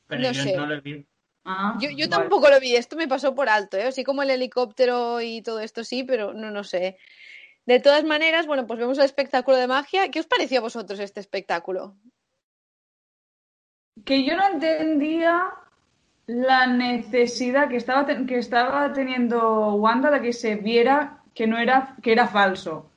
pero 0.07 0.21
No 0.21 0.31
yo 0.31 0.43
sé. 0.43 0.55
no 0.55 0.65
lo 0.65 0.75
he 0.75 0.79
visto 0.81 1.11
Ah, 1.43 1.75
Yo, 1.81 1.89
yo 1.89 2.07
vale. 2.07 2.09
tampoco 2.09 2.49
lo 2.49 2.59
vi, 2.59 2.75
esto 2.75 2.95
me 2.95 3.07
pasó 3.07 3.33
por 3.33 3.49
alto, 3.49 3.75
¿eh? 3.75 3.83
Así 3.87 4.03
como 4.03 4.21
el 4.21 4.29
helicóptero 4.29 5.21
y 5.21 5.41
todo 5.41 5.59
esto 5.59 5.83
sí, 5.83 6.03
pero 6.03 6.33
no, 6.33 6.51
no 6.51 6.63
sé. 6.63 6.99
De 7.65 7.79
todas 7.79 8.03
maneras, 8.03 8.45
bueno, 8.45 8.67
pues 8.67 8.77
vemos 8.79 8.99
el 8.99 9.05
espectáculo 9.05 9.57
de 9.57 9.65
magia. 9.65 10.11
¿Qué 10.11 10.19
os 10.19 10.27
pareció 10.27 10.59
a 10.59 10.61
vosotros 10.61 10.99
este 10.99 11.19
espectáculo? 11.19 11.95
Que 14.05 14.23
yo 14.23 14.35
no 14.37 14.47
entendía 14.47 15.51
la 16.27 16.67
necesidad 16.67 17.69
que 17.69 17.77
estaba, 17.77 18.05
ten- 18.05 18.25
que 18.27 18.37
estaba 18.37 18.93
teniendo 18.93 19.73
Wanda 19.75 20.11
de 20.11 20.21
que 20.21 20.33
se 20.33 20.55
viera 20.55 21.23
que 21.33 21.47
no 21.47 21.57
era, 21.57 21.95
que 22.01 22.11
era 22.11 22.27
falso. 22.27 22.89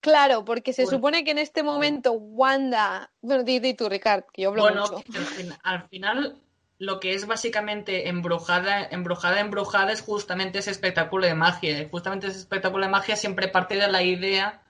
Claro, 0.00 0.44
porque 0.44 0.72
se 0.74 0.82
Bueno. 0.84 0.98
supone 0.98 1.24
que 1.24 1.30
en 1.30 1.38
este 1.38 1.62
momento 1.62 2.12
Wanda. 2.12 3.10
Bueno, 3.22 3.42
di, 3.42 3.58
di 3.58 3.72
tú, 3.74 3.88
Ricard, 3.88 4.24
que 4.32 4.42
yo 4.42 4.50
hablo 4.50 4.62
Bueno, 4.62 4.82
mucho. 4.82 4.96
al, 4.96 5.24
fin- 5.26 5.52
al 5.62 5.88
final 5.88 6.36
lo 6.78 7.00
que 7.00 7.14
es 7.14 7.26
básicamente 7.26 8.08
embrujada, 8.08 8.84
embrujada, 8.84 9.40
embrujada 9.40 9.92
es 9.92 10.02
justamente 10.02 10.58
ese 10.58 10.72
espectáculo 10.72 11.26
de 11.26 11.34
magia. 11.34 11.88
Justamente 11.90 12.26
ese 12.26 12.38
espectáculo 12.38 12.84
de 12.84 12.90
magia 12.90 13.16
siempre 13.16 13.48
parte 13.48 13.76
de 13.76 13.88
la 13.88 14.02
idea 14.02 14.60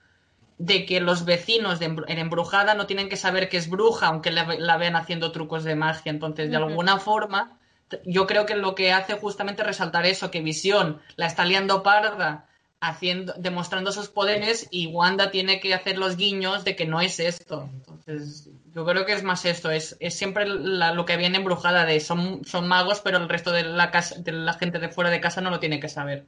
de 0.58 0.86
que 0.86 1.00
los 1.00 1.24
vecinos 1.24 1.78
de 1.80 1.86
en 1.86 2.18
embrujada 2.18 2.74
no 2.74 2.86
tienen 2.86 3.08
que 3.08 3.16
saber 3.16 3.48
que 3.48 3.56
es 3.56 3.68
bruja, 3.68 4.06
aunque 4.06 4.30
la, 4.30 4.44
ve- 4.44 4.58
la 4.60 4.76
vean 4.76 4.96
haciendo 4.96 5.32
trucos 5.32 5.64
de 5.64 5.74
magia. 5.74 6.10
Entonces, 6.10 6.50
de 6.50 6.56
alguna 6.68 6.98
forma, 6.98 7.58
yo 8.04 8.26
creo 8.26 8.46
que 8.46 8.54
lo 8.54 8.74
que 8.74 8.92
hace 8.92 9.14
justamente 9.14 9.62
es 9.62 9.66
resaltar 9.68 10.06
eso, 10.06 10.30
que 10.30 10.40
Visión 10.42 11.00
la 11.16 11.26
está 11.26 11.44
liando 11.44 11.82
parda 11.82 12.46
haciendo, 12.80 13.32
demostrando 13.38 13.92
sus 13.92 14.08
poderes 14.08 14.68
y 14.70 14.86
Wanda 14.88 15.30
tiene 15.30 15.58
que 15.58 15.72
hacer 15.74 15.96
los 15.98 16.16
guiños 16.16 16.64
de 16.64 16.76
que 16.76 16.84
no 16.86 17.00
es 17.00 17.18
esto. 17.18 17.68
Entonces, 17.72 18.50
yo 18.74 18.84
creo 18.84 19.06
que 19.06 19.12
es 19.14 19.22
más 19.22 19.44
esto, 19.46 19.70
es, 19.70 19.96
es 20.00 20.14
siempre 20.14 20.46
la- 20.46 20.92
lo 20.92 21.04
que 21.06 21.16
viene 21.16 21.38
embrujada 21.38 21.84
de 21.86 21.98
son, 22.00 22.44
son 22.44 22.68
magos, 22.68 23.00
pero 23.00 23.16
el 23.18 23.28
resto 23.28 23.52
de 23.52 23.62
la 23.62 23.90
casa, 23.90 24.16
de 24.18 24.32
la 24.32 24.52
gente 24.54 24.78
de 24.80 24.88
fuera 24.88 25.10
de 25.10 25.20
casa 25.20 25.40
no 25.40 25.50
lo 25.50 25.60
tiene 25.60 25.80
que 25.80 25.88
saber. 25.88 26.26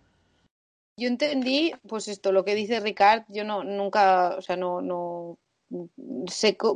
Yo 0.99 1.09
entendí, 1.09 1.75
pues 1.87 2.09
esto, 2.09 2.33
lo 2.33 2.45
que 2.45 2.55
dice 2.55 2.81
Ricard, 2.81 3.25
yo 3.29 3.45
no, 3.45 3.65
nunca, 3.65 4.35
o 4.39 4.41
sea, 4.41 4.57
no, 4.57 4.81
no 4.81 5.39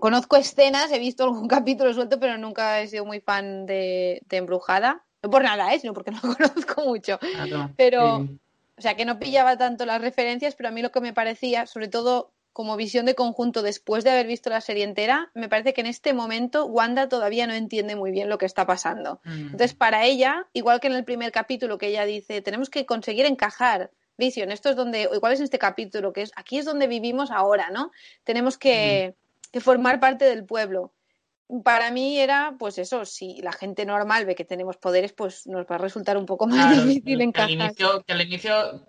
conozco 0.01 0.37
escenas, 0.37 0.93
he 0.93 0.99
visto 0.99 1.25
algún 1.25 1.49
capítulo 1.49 1.95
suelto, 1.95 2.21
pero 2.21 2.37
nunca 2.37 2.81
he 2.81 2.89
sido 2.89 3.05
muy 3.05 3.21
fan 3.21 3.67
de, 3.67 4.23
de 4.29 4.37
Embrujada. 4.37 5.03
No 5.23 5.31
por 5.31 5.43
nada, 5.43 5.73
¿eh? 5.75 5.79
sino 5.79 5.95
porque 5.95 6.11
no 6.11 6.21
conozco 6.21 6.85
mucho. 6.85 7.19
Pero, 7.77 8.27
Sí. 8.27 8.39
o 8.79 8.83
sea, 8.83 8.95
que 8.95 9.05
no 9.05 9.19
pillaba 9.19 9.57
tanto 9.57 9.87
las 9.87 10.01
referencias, 10.01 10.55
pero 10.55 10.69
a 10.69 10.73
mí 10.73 10.83
lo 10.83 10.93
que 10.93 11.01
me 11.01 11.13
parecía, 11.13 11.67
sobre 11.67 11.89
todo 11.89 12.33
como 12.53 12.77
visión 12.77 13.07
de 13.07 13.15
conjunto 13.15 13.63
después 13.63 14.03
de 14.05 14.11
haber 14.11 14.27
visto 14.27 14.51
la 14.51 14.61
serie 14.61 14.85
entera, 14.85 15.31
me 15.35 15.49
parece 15.49 15.73
que 15.73 15.81
en 15.83 15.87
este 15.87 16.13
momento 16.13 16.67
Wanda 16.67 17.09
todavía 17.09 17.47
no 17.47 17.55
entiende 17.55 17.95
muy 17.97 18.11
bien 18.11 18.29
lo 18.29 18.39
que 18.39 18.47
está 18.47 18.67
pasando. 18.67 19.21
Mm. 19.25 19.53
Entonces, 19.53 19.73
para 19.75 20.05
ella, 20.05 20.47
igual 20.53 20.81
que 20.81 20.89
en 20.89 20.95
el 20.95 21.05
primer 21.05 21.31
capítulo 21.33 21.79
que 21.79 21.87
ella 21.87 22.05
dice, 22.05 22.43
tenemos 22.43 22.69
que 22.69 22.85
conseguir 22.87 23.25
encajar. 23.25 23.91
Vision, 24.21 24.53
esto 24.53 24.71
es 24.71 24.77
donde, 24.77 25.09
o 25.09 25.15
igual 25.17 25.33
es 25.33 25.41
en 25.41 25.45
este 25.45 25.59
capítulo, 25.59 26.13
que 26.13 26.23
es 26.23 26.31
aquí 26.37 26.59
es 26.59 26.65
donde 26.65 26.87
vivimos 26.87 27.33
ahora, 27.33 27.71
¿no? 27.71 27.91
Tenemos 28.23 28.57
que, 28.57 29.17
que 29.51 29.61
formar 29.61 29.99
parte 29.99 30.25
del 30.27 30.45
pueblo. 30.45 30.93
Para 31.65 31.91
mí 31.91 32.21
era, 32.21 32.55
pues 32.57 32.79
eso, 32.79 33.05
si 33.05 33.43
la 33.43 33.51
gente 33.51 33.85
normal 33.85 34.25
ve 34.25 34.37
que 34.37 34.45
tenemos 34.45 34.77
poderes, 34.77 35.13
pues 35.13 35.49
nos 35.49 35.67
va 35.67 35.75
a 35.75 35.79
resultar 35.79 36.17
un 36.17 36.25
poco 36.27 36.47
más 36.47 36.69
Claro, 36.69 36.85
difícil 36.87 37.15
al 37.17 37.21
encajar. 37.23 37.51
inicio, 37.51 38.05
que 38.07 38.13
al 38.13 38.21
inicio, 38.21 38.87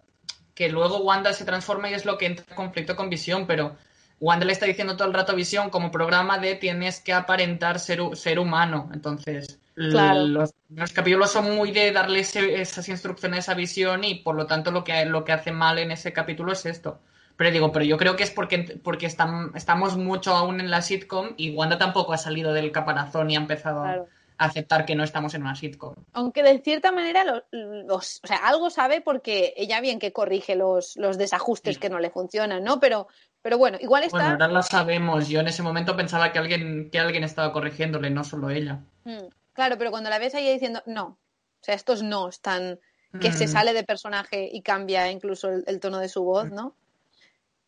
que 0.53 0.69
luego 0.69 0.99
Wanda 0.99 1.33
se 1.33 1.43
transforma 1.45 1.89
y 1.89 1.95
es 1.95 2.05
lo 2.05 2.19
que 2.19 2.27
entra 2.27 2.45
en 2.47 2.55
conflicto 2.55 2.95
con 2.95 3.09
Visión, 3.09 3.47
pero 3.47 3.75
Wanda 4.21 4.45
le 4.45 4.53
está 4.53 4.65
diciendo 4.67 4.95
todo 4.95 5.07
el 5.07 5.13
rato 5.13 5.35
Visión 5.35 5.69
como 5.71 5.91
programa 5.91 6.37
de 6.37 6.55
tienes 6.55 7.01
que 7.01 7.11
aparentar 7.11 7.79
ser, 7.79 7.99
ser 8.13 8.39
humano. 8.39 8.89
Entonces, 8.93 9.59
Claro. 9.75 10.25
los, 10.27 10.53
los 10.69 10.91
capítulos 10.93 11.31
son 11.31 11.55
muy 11.55 11.71
de 11.71 11.91
darle 11.91 12.19
ese- 12.19 12.61
esas 12.61 12.87
instrucciones 12.87 13.49
a 13.49 13.55
Visión 13.55 14.03
y 14.03 14.15
por 14.15 14.35
lo 14.35 14.45
tanto 14.45 14.69
lo 14.71 14.83
que, 14.83 15.03
lo 15.05 15.23
que 15.25 15.31
hace 15.31 15.51
mal 15.51 15.79
en 15.79 15.91
ese 15.91 16.13
capítulo 16.13 16.51
es 16.53 16.65
esto. 16.65 16.99
Pero 17.35 17.49
digo, 17.49 17.71
pero 17.71 17.83
yo 17.83 17.97
creo 17.97 18.15
que 18.15 18.23
es 18.23 18.29
porque, 18.31 18.79
porque 18.83 19.07
estam- 19.07 19.51
estamos 19.55 19.97
mucho 19.97 20.35
aún 20.35 20.59
en 20.61 20.69
la 20.69 20.83
sitcom 20.83 21.29
y 21.37 21.51
Wanda 21.55 21.79
tampoco 21.79 22.13
ha 22.13 22.17
salido 22.17 22.53
del 22.53 22.71
caparazón 22.71 23.31
y 23.31 23.35
ha 23.35 23.39
empezado 23.39 23.81
Claro. 23.81 24.07
a 24.37 24.45
aceptar 24.45 24.85
que 24.85 24.93
no 24.95 25.03
estamos 25.03 25.33
en 25.33 25.41
una 25.43 25.55
sitcom. 25.55 25.95
Aunque 26.13 26.43
de 26.43 26.59
cierta 26.59 26.91
manera 26.91 27.23
los, 27.23 27.41
los- 27.51 28.19
o 28.23 28.27
sea, 28.27 28.37
algo 28.37 28.69
sabe 28.69 29.01
porque 29.01 29.53
ella 29.57 29.81
bien 29.81 29.97
que 29.97 30.13
corrige 30.13 30.55
los, 30.55 30.95
los 30.97 31.17
desajustes 31.17 31.75
Sí. 31.75 31.79
que 31.79 31.89
no 31.89 31.97
le 31.99 32.11
funcionan, 32.11 32.63
¿no? 32.63 32.79
Pero, 32.79 33.07
pero 33.41 33.57
bueno, 33.57 33.77
igual 33.81 34.03
está. 34.03 34.17
Bueno, 34.17 34.31
ahora 34.31 34.47
lo 34.47 34.61
sabemos. 34.63 35.27
Yo 35.27 35.39
en 35.39 35.47
ese 35.47 35.63
momento 35.63 35.95
pensaba 35.95 36.31
que 36.31 36.39
alguien, 36.39 36.89
que 36.91 36.99
alguien 36.99 37.23
estaba 37.23 37.51
corrigiéndole, 37.51 38.09
no 38.09 38.23
solo 38.23 38.49
ella. 38.49 38.79
Mm. 39.03 39.27
Claro, 39.53 39.77
pero 39.77 39.91
cuando 39.91 40.09
la 40.09 40.19
ves 40.19 40.33
ahí 40.35 40.51
diciendo, 40.51 40.81
no, 40.85 41.05
o 41.05 41.17
sea, 41.63 41.75
estos 41.75 42.03
no 42.03 42.29
están, 42.29 42.79
que 43.19 43.31
se 43.31 43.45
Mm. 43.45 43.49
sale 43.49 43.73
de 43.73 43.83
personaje 43.83 44.49
y 44.51 44.61
cambia 44.61 45.11
incluso 45.11 45.49
el, 45.49 45.63
el 45.67 45.79
tono 45.79 45.99
de 45.99 46.07
su 46.09 46.23
voz, 46.23 46.49
¿no? 46.51 46.75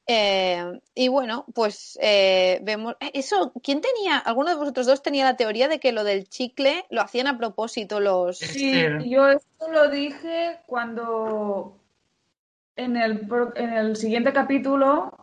Eh, 0.05 0.81
y 0.95 1.07
bueno, 1.07 1.45
pues 1.53 1.97
eh, 2.01 2.59
vemos. 2.61 2.95
eh, 2.99 3.11
Eso, 3.13 3.53
¿quién 3.63 3.79
tenía? 3.79 4.17
¿Alguno 4.17 4.49
de 4.49 4.55
vosotros 4.55 4.85
dos 4.85 5.01
tenía 5.01 5.23
la 5.23 5.37
teoría 5.37 5.69
de 5.69 5.79
que 5.79 5.93
lo 5.93 6.03
del 6.03 6.27
chicle 6.27 6.85
lo 6.89 7.01
hacían 7.01 7.27
a 7.27 7.37
propósito 7.37 7.99
los. 8.01 8.37
Sí, 8.37 8.79
Esther. 8.79 9.03
yo 9.05 9.29
esto 9.29 9.69
lo 9.71 9.89
dije 9.89 10.59
cuando 10.65 11.77
en 12.75 12.97
el, 12.97 13.29
en 13.55 13.73
el 13.73 13.95
siguiente 13.95 14.33
capítulo, 14.33 15.13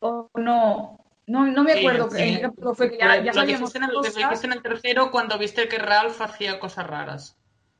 o 0.00 0.30
no, 0.34 0.98
no, 1.26 1.46
no 1.46 1.64
me 1.64 1.72
Sí, 1.74 1.78
acuerdo 1.80 2.10
sí. 2.10 2.22
en 2.22 2.34
qué 2.36 2.40
capítulo 2.42 2.74
fue, 2.74 2.90
que 2.90 2.98
ya, 2.98 3.22
ya 3.22 3.32
sabíamos 3.32 3.74
en 3.74 3.84
el- 3.84 3.90
lo 3.92 4.02
cosas. 4.02 4.16
dijiste 4.16 4.46
en 4.46 4.52
el 4.52 4.62
tercero 4.62 5.10
cuando 5.10 5.38
viste 5.38 5.68
que 5.68 5.78
Ralph 5.78 6.20
hacía 6.20 6.58
cosas 6.58 6.86
raras. 6.86 7.36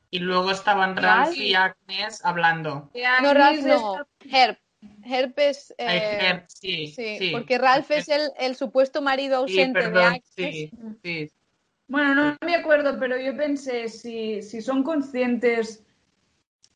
Y 0.09 0.19
luego 0.19 0.51
estaban 0.51 0.97
Ralph 0.97 1.37
y 1.37 1.53
Agnes 1.53 2.23
hablando. 2.23 2.89
que 2.93 3.03
No, 3.21 3.33
Ralph 3.33 3.61
no, 3.63 4.05
Herb. 4.29 4.57
Herb 5.03 5.33
es. 5.37 5.73
Ay, 5.77 5.97
eh, 5.99 6.17
Herb, 6.19 6.45
sí, 6.47 6.87
sí, 6.87 7.17
sí. 7.17 7.31
porque 7.31 7.57
Ralph 7.57 7.89
es 7.91 8.09
el, 8.09 8.29
el 8.37 8.55
supuesto 8.55 9.01
marido 9.01 9.47
Sí, 9.47 9.59
ausente 9.61 9.89
de 9.89 10.03
Agnes. 10.03 10.23
sí, 10.35 10.71
sí. 11.03 11.31
Bueno, 11.87 12.15
no 12.15 12.37
me 12.45 12.55
acuerdo, 12.55 12.97
pero 12.99 13.17
yo 13.17 13.35
pensé 13.37 13.89
si, 13.89 14.41
si 14.41 14.61
son 14.61 14.83
conscientes, 14.83 15.83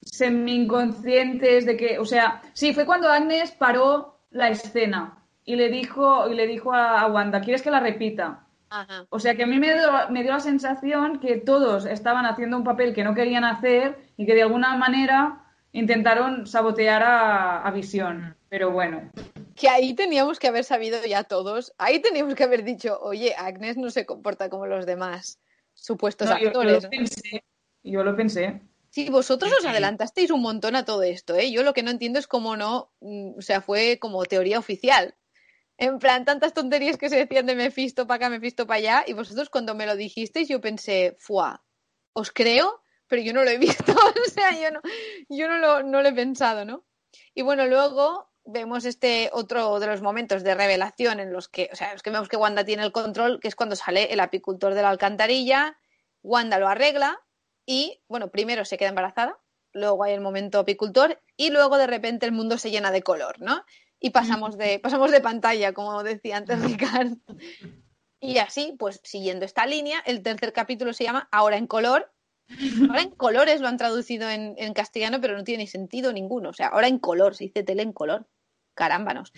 semi-inconscientes 0.02 1.66
de 1.66 1.78
que, 1.78 2.00
o 2.00 2.06
sea, 2.06 2.42
sí, 2.54 2.74
fue 2.74 2.86
cuando 2.86 3.10
Agnes 3.10 3.52
paró 3.52 4.20
la 4.30 4.50
escena 4.50 5.25
y 5.46 5.56
le 5.56 5.70
dijo, 5.70 6.28
y 6.30 6.36
le 6.36 6.48
dijo 6.48 6.74
a, 6.74 7.02
a 7.02 7.08
Wanda, 7.08 7.42
¿quieres 7.42 7.62
que 7.62 7.72
la 7.72 7.80
repita? 7.80 8.48
Ajá. 8.70 9.06
O 9.10 9.20
sea 9.20 9.36
que 9.36 9.44
a 9.44 9.48
mí 9.48 9.60
me 9.60 9.74
dio, 9.74 9.92
me 10.10 10.24
dio 10.24 10.32
la 10.34 10.40
sensación 10.40 11.20
que 11.20 11.38
todos 11.38 11.86
estaban 11.86 12.26
haciendo 12.26 12.58
un 12.58 12.64
papel 12.64 12.94
que 12.94 13.04
no 13.04 13.14
querían 13.14 13.44
hacer 13.46 13.98
y 14.18 14.26
que 14.26 14.34
de 14.34 14.42
alguna 14.42 14.76
manera 14.76 15.46
intentaron 15.72 16.48
sabotear 16.48 17.04
a, 17.04 17.62
a 17.62 17.72
Visión. 17.72 18.36
Pero 18.50 18.72
bueno, 18.72 19.12
Que 19.56 19.70
ahí 19.70 19.94
teníamos 19.94 20.40
que 20.40 20.48
haber 20.48 20.64
sabido 20.64 20.98
ya 21.06 21.24
todos. 21.24 21.74
Ahí 21.78 22.00
teníamos 22.00 22.36
que 22.36 22.44
haber 22.44 22.64
dicho, 22.64 22.98
oye, 23.02 23.36
Agnes 23.38 23.78
no 23.78 23.90
se 23.90 24.06
comporta 24.06 24.50
como 24.50 24.66
los 24.66 24.86
demás 24.86 25.40
supuestos 25.74 26.30
no, 26.30 26.38
yo, 26.38 26.42
yo 26.42 26.48
actores. 26.48 26.84
lo 26.84 26.90
pensé. 26.90 27.44
Yo 27.84 28.04
lo 28.04 28.16
pensé. 28.16 28.62
Sí, 28.90 29.10
vosotros 29.10 29.52
os 29.60 29.66
adelantasteis 29.66 30.32
un 30.32 30.42
montón 30.42 30.76
a 30.76 30.86
todo 30.86 31.04
esto, 31.04 31.36
¿eh? 31.36 31.52
Yo 31.52 31.64
lo 31.64 31.74
que 31.74 31.84
no 31.84 31.92
entiendo 31.92 32.18
es 32.18 32.28
cómo 32.28 32.56
no, 32.56 32.92
mm, 33.02 33.38
o 33.38 33.42
sea, 33.42 33.62
fue 33.62 34.00
como 34.00 34.24
teoría 34.26 34.58
oficial. 34.58 35.16
En 35.78 36.00
plan, 36.00 36.24
tantas 36.24 36.54
tonterías 36.54 36.98
que 36.98 37.10
se 37.10 37.18
decían 37.18 37.46
de 37.46 37.56
Mephisto 37.56 38.08
para 38.08 38.16
acá, 38.16 38.30
Mephisto 38.30 38.66
para 38.66 38.78
allá, 38.78 39.04
y 39.08 39.14
vosotros 39.14 39.50
cuando 39.50 39.76
me 39.76 39.86
lo 39.86 39.96
dijisteis 39.96 40.48
yo 40.48 40.62
pensé, 40.62 41.16
fuá, 41.20 41.64
os 42.14 42.32
creo, 42.32 42.82
pero 43.08 43.22
yo 43.22 43.34
no 43.34 43.44
lo 43.44 43.50
he 43.50 43.58
visto, 43.60 43.94
o 43.94 44.30
sea, 44.30 44.52
yo 44.52 44.72
no, 44.72 44.82
yo 45.30 45.48
no 45.48 45.58
lo, 45.58 45.84
no 45.84 46.02
lo 46.02 46.10
he 46.10 46.14
pensado, 46.14 46.64
¿no? 46.64 46.86
Y 47.34 47.42
bueno, 47.42 47.66
luego 47.66 48.32
vemos 48.46 48.86
este 48.86 49.30
otro 49.34 49.80
de 49.80 49.88
los 49.88 50.02
momentos 50.02 50.44
de 50.44 50.56
revelación 50.56 51.20
en 51.20 51.34
los 51.34 51.50
que, 51.50 51.70
o 51.74 51.76
sea, 51.76 51.94
es 51.94 52.04
que 52.04 52.12
vemos 52.12 52.30
que 52.30 52.38
Wanda 52.38 52.64
tiene 52.64 52.84
el 52.84 52.92
control, 52.92 53.40
que 53.40 53.48
es 53.48 53.56
cuando 53.56 53.76
sale 53.76 54.14
el 54.14 54.20
apicultor 54.20 54.76
de 54.76 54.82
la 54.82 54.90
alcantarilla, 54.90 55.78
Wanda 56.22 56.60
lo 56.60 56.68
arregla 56.68 57.20
y, 57.66 58.02
bueno, 58.08 58.30
primero 58.30 58.64
se 58.64 58.78
queda 58.78 58.90
embarazada, 58.90 59.40
luego 59.74 60.04
hay 60.04 60.14
el 60.14 60.22
momento 60.22 60.60
apicultor 60.60 61.22
y 61.36 61.50
luego 61.50 61.78
de 61.78 61.88
repente 61.88 62.26
el 62.26 62.32
mundo 62.32 62.58
se 62.58 62.72
llena 62.72 62.92
de 62.92 63.04
color, 63.04 63.42
¿no? 63.42 63.66
Y 64.06 64.12
pasamos 64.12 64.56
de, 64.58 64.78
pasamos 64.84 65.12
de 65.12 65.20
pantalla, 65.20 65.74
como 65.74 66.04
decía 66.04 66.38
antes 66.38 66.62
Ricardo. 66.62 67.18
Y 68.20 68.38
así, 68.38 68.76
pues 68.78 69.02
siguiendo 69.04 69.46
esta 69.46 69.66
línea, 69.66 70.00
el 70.06 70.22
tercer 70.22 70.54
capítulo 70.54 70.94
se 70.94 71.04
llama 71.04 71.28
Ahora 71.32 71.58
en 71.58 71.66
color. 71.68 72.12
Ahora 72.88 73.02
en 73.02 73.10
colores 73.10 73.62
lo 73.62 73.68
han 73.68 73.78
traducido 73.78 74.30
en, 74.30 74.54
en 74.60 74.74
castellano, 74.74 75.20
pero 75.22 75.36
no 75.36 75.44
tiene 75.44 75.64
ni 75.64 75.68
sentido 75.68 76.14
ninguno. 76.14 76.50
O 76.50 76.54
sea, 76.54 76.68
ahora 76.68 76.88
en 76.88 77.00
color, 77.00 77.34
se 77.36 77.46
dice 77.46 77.64
tele 77.64 77.82
en 77.82 77.94
color. 77.94 78.28
Carámbanos. 78.76 79.32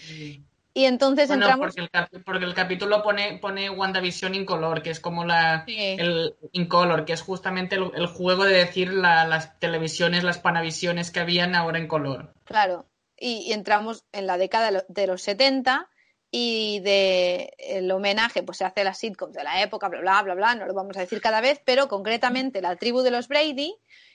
Y 0.74 0.84
entonces 0.86 1.28
Bueno, 1.30 1.46
entramos. 1.46 1.68
porque 1.74 1.82
el, 1.82 1.90
capi- 1.92 2.24
porque 2.26 2.46
el 2.46 2.54
capítulo 2.54 3.02
pone, 3.04 3.38
pone 3.40 3.70
WandaVision 3.70 4.36
Incolor, 4.36 4.82
que 4.84 4.90
es 4.90 5.00
como 5.00 5.24
la 5.26 5.64
Sí. 5.66 5.76
el 5.98 6.36
Incolor, 6.52 7.06
que 7.06 7.14
es 7.14 7.22
justamente 7.22 7.76
el, 7.78 7.92
el 7.96 8.08
juego 8.08 8.44
de 8.44 8.58
decir 8.58 8.92
la- 8.94 9.26
las 9.26 9.58
televisiones, 9.60 10.24
las 10.26 10.38
panavisiones 10.40 11.10
que 11.10 11.22
habían 11.22 11.56
ahora 11.56 11.80
en 11.80 11.88
color. 11.88 12.34
Claro, 12.44 12.86
y, 13.20 13.40
y 13.48 13.54
entramos 13.54 14.06
en 14.12 14.28
la 14.28 14.38
década 14.38 14.68
de 14.68 14.72
lo- 14.74 14.86
de 14.88 15.08
los 15.08 15.22
70 15.22 15.90
y 16.30 16.82
de 16.82 17.54
el 17.58 17.90
homenaje 17.92 18.44
pues 18.44 18.58
se 18.58 18.66
hace 18.66 18.82
a 18.82 18.84
las 18.84 18.98
sitcoms 18.98 19.34
de 19.34 19.44
la 19.44 19.62
época, 19.62 19.88
bla, 19.88 20.02
bla, 20.02 20.22
bla, 20.24 20.36
bla, 20.36 20.56
no 20.56 20.66
lo 20.66 20.74
vamos 20.74 20.98
a 20.98 21.00
decir 21.02 21.22
cada 21.22 21.40
vez, 21.42 21.62
pero 21.66 21.88
concretamente 21.88 22.62
la 22.62 22.76
tribu 22.76 23.02
de 23.02 23.12
los 23.12 23.28
Brady 23.30 23.74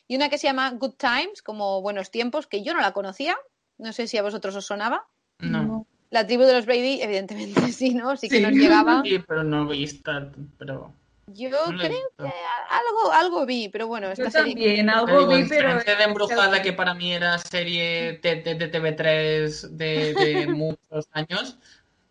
y 0.09 0.17
una 0.17 0.29
que 0.29 0.37
se 0.39 0.47
llama 0.47 0.71
Good 0.73 0.95
Times, 0.97 1.43
como 1.43 1.81
Buenos 1.81 2.11
Tiempos, 2.11 2.47
que 2.47 2.63
yo 2.63 2.75
no 2.75 2.81
la 2.81 2.93
conocía, 2.93 3.37
no 3.79 3.93
sé 3.93 4.07
si 4.07 4.19
a 4.19 4.23
vosotros 4.23 4.55
os 4.57 4.67
sonaba. 4.67 5.07
No. 5.39 5.87
La 6.11 6.27
tribu 6.27 6.43
de 6.45 6.53
los 6.53 6.67
Brady, 6.67 7.01
evidentemente 7.01 7.61
sí, 7.73 7.95
¿no? 7.95 8.15
Sí 8.19 8.29
que 8.29 8.41
nos 8.41 8.53
llegaba. 8.53 9.03
Sí, 9.05 9.19
pero 9.27 9.43
no 9.43 9.73
he 9.73 9.77
visto, 9.79 10.13
pero... 10.59 10.95
Yo 11.27 11.51
no 11.51 11.79
creo 11.79 12.09
que 12.19 12.33
algo, 12.71 13.13
algo 13.13 13.47
vi, 13.47 13.69
pero 13.69 13.87
bueno, 13.87 14.11
esta 14.11 14.25
Yo 14.25 14.31
serie... 14.31 14.55
también, 14.55 14.91
algo 14.91 15.29
vi, 15.29 15.45
pero... 15.49 15.79
de 15.79 16.05
Embrujada, 16.05 16.61
que 16.63 16.73
para 16.73 16.95
mí 16.95 17.13
era 17.13 17.39
serie 17.39 18.19
de, 18.23 18.43
de- 18.43 18.55
de 18.57 18.73
TV3 18.73 19.69
de, 19.71 20.15
de 20.15 20.47
muchos 20.49 21.09
años. 21.13 21.59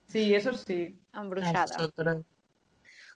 Sí, 0.08 0.34
eso 0.34 0.54
sí. 0.54 0.98
Embrujada. 1.14 1.66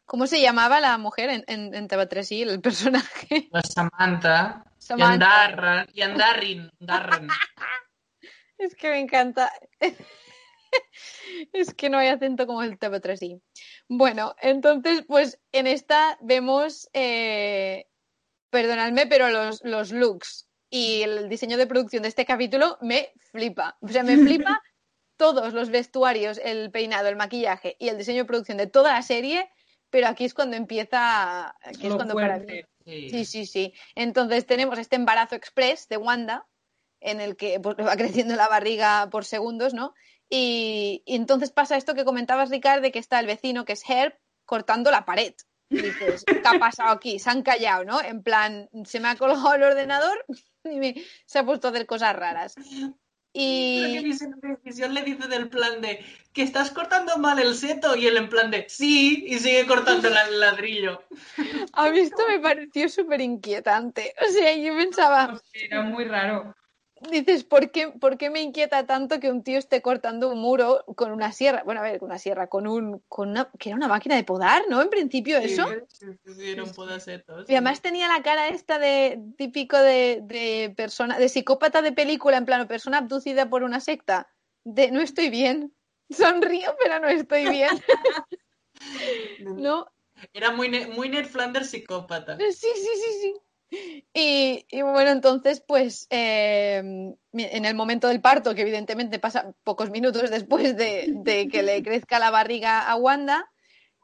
¿Cómo 0.06 0.28
se 0.28 0.40
llamaba 0.40 0.80
la 0.80 0.98
mujer 0.98 1.30
en, 1.30 1.44
en, 1.48 1.74
en 1.74 1.88
TV3 1.88 2.50
el 2.52 2.62
personaje? 2.62 3.50
La 3.52 3.62
Samantha, 3.64 4.66
Samantha. 4.78 5.10
y 5.10 5.14
Andarra, 5.14 5.88
y 5.94 6.02
Andarrin, 6.02 6.72
Darren. 6.80 7.28
Es 8.58 8.74
que 8.76 8.90
me 8.90 9.00
encanta. 9.00 9.52
Es 11.54 11.74
que 11.74 11.90
no 11.90 11.98
hay 11.98 12.08
acento 12.08 12.48
como 12.48 12.64
el 12.64 12.80
TV3i. 12.80 13.42
Bueno, 13.88 14.36
entonces, 14.42 15.04
pues 15.08 15.40
en 15.52 15.68
esta 15.68 16.18
vemos, 16.22 16.90
eh, 16.94 17.88
perdonadme, 18.50 19.08
pero 19.08 19.30
los, 19.30 19.64
los 19.64 19.92
looks 19.92 20.48
y 20.70 21.02
el 21.02 21.30
diseño 21.30 21.58
de 21.58 21.68
producción 21.68 22.04
de 22.04 22.10
este 22.10 22.26
capítulo 22.26 22.78
me 22.82 23.12
flipa. 23.32 23.78
O 23.82 23.88
sea, 23.88 24.04
me 24.04 24.18
flipa 24.18 24.62
todos 25.18 25.54
los 25.54 25.70
vestuarios, 25.70 26.40
el 26.44 26.72
peinado, 26.72 27.08
el 27.08 27.16
maquillaje 27.16 27.76
y 27.80 27.90
el 27.90 27.98
diseño 27.98 28.20
de 28.20 28.26
producción 28.26 28.58
de 28.58 28.68
toda 28.68 28.94
la 28.94 29.02
serie, 29.02 29.50
pero 29.90 30.08
aquí 30.08 30.26
es 30.26 30.34
cuando 30.34 30.58
empieza, 30.58 31.56
aquí 31.62 31.88
es 31.88 31.96
cuando 31.96 32.16
para 32.16 32.40
mí. 32.40 32.62
Sí, 32.86 33.26
sí, 33.26 33.46
sí. 33.46 33.74
Entonces 33.96 34.46
tenemos 34.46 34.78
este 34.78 34.96
embarazo 34.96 35.36
express 35.36 35.88
de 35.88 35.98
Wanda, 35.98 36.46
en 37.00 37.22
el 37.22 37.36
que 37.36 37.60
pues, 37.60 37.78
va 37.78 37.96
creciendo 37.96 38.36
la 38.36 38.48
barriga 38.48 39.10
por 39.10 39.26
segundos, 39.26 39.74
¿no? 39.74 39.94
Y, 40.30 41.04
y 41.06 41.16
entonces 41.16 41.52
pasa 41.52 41.78
esto 41.78 41.94
que 41.94 42.06
comentabas, 42.06 42.50
Ricardo, 42.50 42.82
de 42.82 42.92
que 42.92 43.00
está 43.00 43.20
el 43.20 43.28
vecino, 43.28 43.66
que 43.66 43.74
es 43.74 43.84
Herb, 43.88 44.14
cortando 44.46 44.92
la 44.92 45.06
pared. 45.06 45.34
Y 45.70 45.78
dices, 45.82 46.24
¿qué 46.26 46.42
ha 46.46 46.60
pasado 46.60 46.90
aquí? 46.92 47.20
Se 47.20 47.30
han 47.30 47.42
callado, 47.42 47.84
¿no? 47.86 48.02
En 48.02 48.22
plan, 48.24 48.70
se 48.86 49.00
me 49.00 49.08
ha 49.08 49.16
colgado 49.16 49.54
el 49.56 49.64
ordenador 49.64 50.26
y 50.64 50.78
me- 50.78 50.96
se 51.26 51.40
ha 51.40 51.46
puesto 51.46 51.68
a 51.68 51.72
hacer 51.72 51.86
cosas 51.86 52.16
raras. 52.16 52.56
Lo 52.58 52.64
que 52.64 53.00
Y 53.34 54.04
Visión 54.64 54.94
le 54.94 55.02
dice 55.04 55.28
del 55.28 55.50
plan 55.50 55.82
de 55.82 56.06
que 56.32 56.42
estás 56.44 56.72
cortando 56.72 57.18
mal 57.18 57.38
el 57.40 57.54
seto 57.56 57.96
y 57.96 58.08
él 58.08 58.16
en 58.18 58.30
plan 58.30 58.50
de 58.50 58.66
sí 58.70 59.26
y 59.28 59.40
sigue 59.40 59.68
cortando 59.68 60.10
la- 60.10 60.28
el 60.28 60.40
ladrillo. 60.40 61.04
a 61.74 61.90
mí 61.90 62.00
esto 62.00 62.24
me 62.30 62.40
pareció 62.40 62.88
súper 62.88 63.20
inquietante. 63.22 64.14
O 64.26 64.32
sea, 64.32 64.56
yo 64.56 64.76
pensaba, 64.78 65.30
Pues 65.32 65.42
sí, 65.52 65.60
Era 65.66 65.82
muy 65.82 66.06
raro. 66.06 66.56
Dices, 67.12 67.44
¿por 67.44 67.72
qué, 67.72 67.90
¿por 67.90 68.18
qué 68.18 68.30
me 68.30 68.42
inquieta 68.42 68.86
tanto 68.86 69.20
que 69.20 69.30
un 69.30 69.44
tío 69.44 69.58
esté 69.58 69.82
cortando 69.82 70.30
un 70.30 70.40
muro 70.40 70.84
con 70.96 71.12
una 71.12 71.32
sierra? 71.32 71.64
Bueno, 71.64 71.82
a 71.82 71.84
ver, 71.84 72.00
con 72.00 72.10
una 72.10 72.20
sierra, 72.20 72.48
con 72.48 72.68
un, 72.68 73.04
con 73.08 73.30
una, 73.30 73.50
que 73.60 73.70
era 73.70 73.76
una 73.76 73.88
máquina 73.88 74.16
de 74.16 74.24
podar, 74.24 74.64
¿no? 74.70 74.82
En 74.82 74.90
principio 74.90 75.38
eso. 75.38 75.66
Sí, 75.88 76.06
sí, 76.24 76.34
sí, 76.34 76.50
era 76.52 76.64
un 76.64 76.74
podaceto. 76.74 77.44
Y 77.48 77.54
además 77.54 77.82
tenía 77.82 78.08
la 78.08 78.24
cara 78.24 78.48
esta 78.50 78.80
de 78.80 79.20
típico 79.38 79.78
de, 79.78 80.22
de 80.24 80.74
persona, 80.76 81.18
de 81.18 81.30
psicópata 81.30 81.82
de 81.82 81.92
película, 81.92 82.38
en 82.38 82.46
plano, 82.46 82.68
persona 82.68 83.00
abducida 83.00 83.50
por 83.50 83.64
una 83.64 83.80
secta. 83.80 84.30
De 84.64 84.92
no 84.92 85.02
estoy 85.02 85.30
bien. 85.30 85.74
Sonrío, 86.10 86.76
pero 86.82 87.00
no 87.00 87.08
estoy 87.08 87.50
bien. 87.50 87.70
¿No? 89.40 89.88
Era 90.34 90.52
muy, 90.52 90.70
muy 90.88 91.10
Ned 91.10 91.26
Flanders 91.26 91.70
psicópata. 91.70 92.38
Sí, 92.38 92.52
sí, 92.52 92.68
sí, 92.76 93.20
sí. 93.22 93.34
Y, 94.14 94.66
y 94.70 94.82
bueno, 94.82 95.12
entonces, 95.12 95.62
pues 95.62 96.08
eh, 96.10 96.78
en 97.34 97.66
el 97.66 97.76
momento 97.76 98.08
del 98.08 98.22
parto, 98.22 98.56
que 98.56 98.62
evidentemente 98.62 99.20
pasa 99.20 99.54
pocos 99.64 99.90
minutos 99.90 100.30
después 100.30 100.76
de, 100.78 101.06
de 101.10 101.48
que 101.50 101.64
le 101.64 101.84
crezca 101.84 102.20
la 102.20 102.30
barriga 102.32 102.90
a 102.90 102.96
Wanda, 102.96 103.52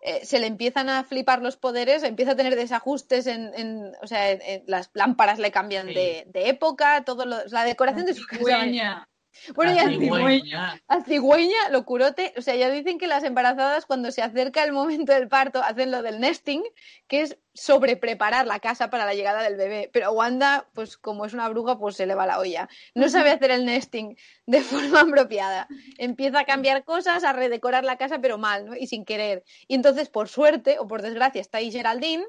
eh, 0.03 0.26
se 0.26 0.39
le 0.39 0.47
empiezan 0.47 0.89
a 0.89 1.03
flipar 1.03 1.41
los 1.41 1.57
poderes, 1.57 2.01
empieza 2.03 2.32
a 2.32 2.36
tener 2.36 2.55
desajustes 2.55 3.28
en, 3.28 3.51
en- 3.55 3.91
o 4.01 4.07
sea, 4.07 4.32
en- 4.32 4.41
en- 4.41 4.63
las 4.65 4.89
lámparas 4.93 5.38
le 5.39 5.51
cambian 5.51 5.88
Sí. 5.89 5.93
de, 5.93 6.24
de 6.28 6.49
época, 6.49 7.03
todo 7.05 7.26
lo- 7.26 7.45
la 7.47 7.63
decoración 7.63 8.05
de 8.07 8.13
su 8.15 8.26
casa. 8.26 8.41
Bueno, 9.55 9.73
y 9.73 9.79
A 9.79 9.84
a 9.84 9.89
cigüeña, 9.89 10.82
a 10.88 11.01
cigüeña, 11.03 11.69
lo 11.69 11.86
curote, 11.86 12.34
o 12.38 12.41
sea, 12.41 12.55
ya 12.55 12.69
dicen 12.69 12.97
que 12.97 13.07
las 13.07 13.23
embarazadas 13.23 13.86
cuando 13.86 14.11
se 14.11 14.21
acerca 14.21 14.63
el 14.63 14.73
momento 14.73 15.13
del 15.13 15.27
parto 15.27 15.61
hacen 15.63 15.91
lo 15.91 16.01
del 16.01 16.19
nesting, 16.19 16.63
que 17.07 17.21
es 17.21 17.38
sobrepreparar 17.53 18.45
la 18.45 18.59
casa 18.59 18.89
para 18.89 19.05
la 19.05 19.13
llegada 19.13 19.43
del 19.43 19.55
bebé. 19.55 19.89
Pero 19.91 20.11
Wanda, 20.11 20.67
pues 20.73 20.97
como 20.97 21.25
es 21.25 21.34
una 21.34 21.49
bruja, 21.49 21.77
pues 21.77 21.95
se 21.95 22.05
le 22.05 22.15
va 22.15 22.25
la 22.25 22.39
olla. 22.39 22.69
No 22.95 23.09
sabe 23.09 23.32
hacer 23.32 23.51
el 23.51 23.65
nesting 23.65 24.17
de 24.45 24.61
forma 24.61 25.01
apropiada. 25.01 25.67
Empieza 25.97 26.39
a 26.39 26.45
cambiar 26.45 26.84
cosas, 26.84 27.23
a 27.23 27.34
redecorar 27.34 27.84
la 27.84 27.97
casa, 27.97 28.19
pero 28.19 28.38
mal, 28.38 28.65
¿no? 28.65 28.75
Y 28.75 28.88
sin 28.88 29.05
querer. 29.05 29.43
Y 29.67 29.75
entonces, 29.75 30.09
por 30.09 30.29
suerte 30.29 30.79
o 30.79 30.88
por 30.88 31.01
desgracia, 31.01 31.41
está 31.41 31.59
ahí 31.59 31.71
Geraldine 31.71 32.25